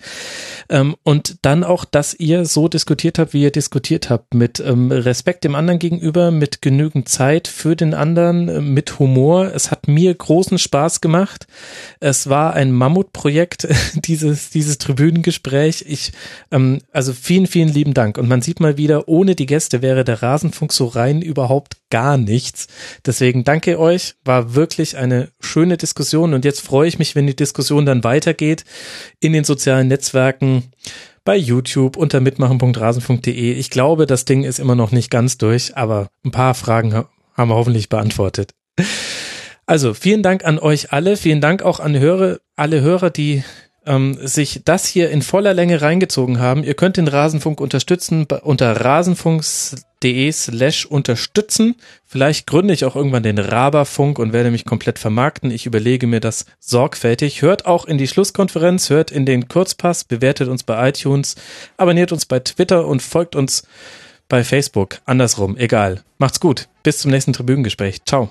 [0.68, 4.34] Ähm, und dann auch, dass ihr so diskutiert habt, wie ihr diskutiert habt.
[4.34, 9.52] Mit ähm, Respekt dem anderen gegenüber, mit genügend Zeit für den anderen, äh, mit Humor.
[9.54, 11.46] Es hat mir großen Spaß gemacht.
[12.00, 15.84] Es war ein Mammutprojekt, dieses, dieses Tribünengespräch.
[15.88, 16.12] Ich,
[16.50, 18.18] ähm, also vielen, vielen lieben Dank.
[18.18, 22.16] Und man sieht mal wieder, ohne die Gäste wäre der Rasenfunk so rein überhaupt gar
[22.16, 22.66] nichts.
[23.04, 27.36] Deswegen danke euch War wirklich eine schöne Diskussion und jetzt freue ich mich, wenn die
[27.36, 28.64] Diskussion dann weitergeht
[29.20, 30.64] in den sozialen Netzwerken,
[31.24, 33.52] bei YouTube unter mitmachen.rasen.de.
[33.52, 37.50] Ich glaube, das Ding ist immer noch nicht ganz durch, aber ein paar Fragen haben
[37.50, 38.52] wir hoffentlich beantwortet.
[39.66, 41.16] Also vielen Dank an euch alle.
[41.16, 43.42] Vielen Dank auch an Hörer, alle Hörer, die
[43.86, 46.64] ähm, sich das hier in voller Länge reingezogen haben.
[46.64, 51.76] Ihr könnt den Rasenfunk unterstützen unter rasenfunks.de slash unterstützen.
[52.04, 55.50] Vielleicht gründe ich auch irgendwann den Raberfunk und werde mich komplett vermarkten.
[55.50, 57.42] Ich überlege mir das sorgfältig.
[57.42, 61.36] Hört auch in die Schlusskonferenz, hört in den Kurzpass, bewertet uns bei iTunes,
[61.76, 63.62] abonniert uns bei Twitter und folgt uns
[64.28, 64.98] bei Facebook.
[65.04, 66.02] Andersrum, egal.
[66.18, 66.68] Macht's gut.
[66.82, 68.04] Bis zum nächsten Tribünengespräch.
[68.04, 68.30] Ciao.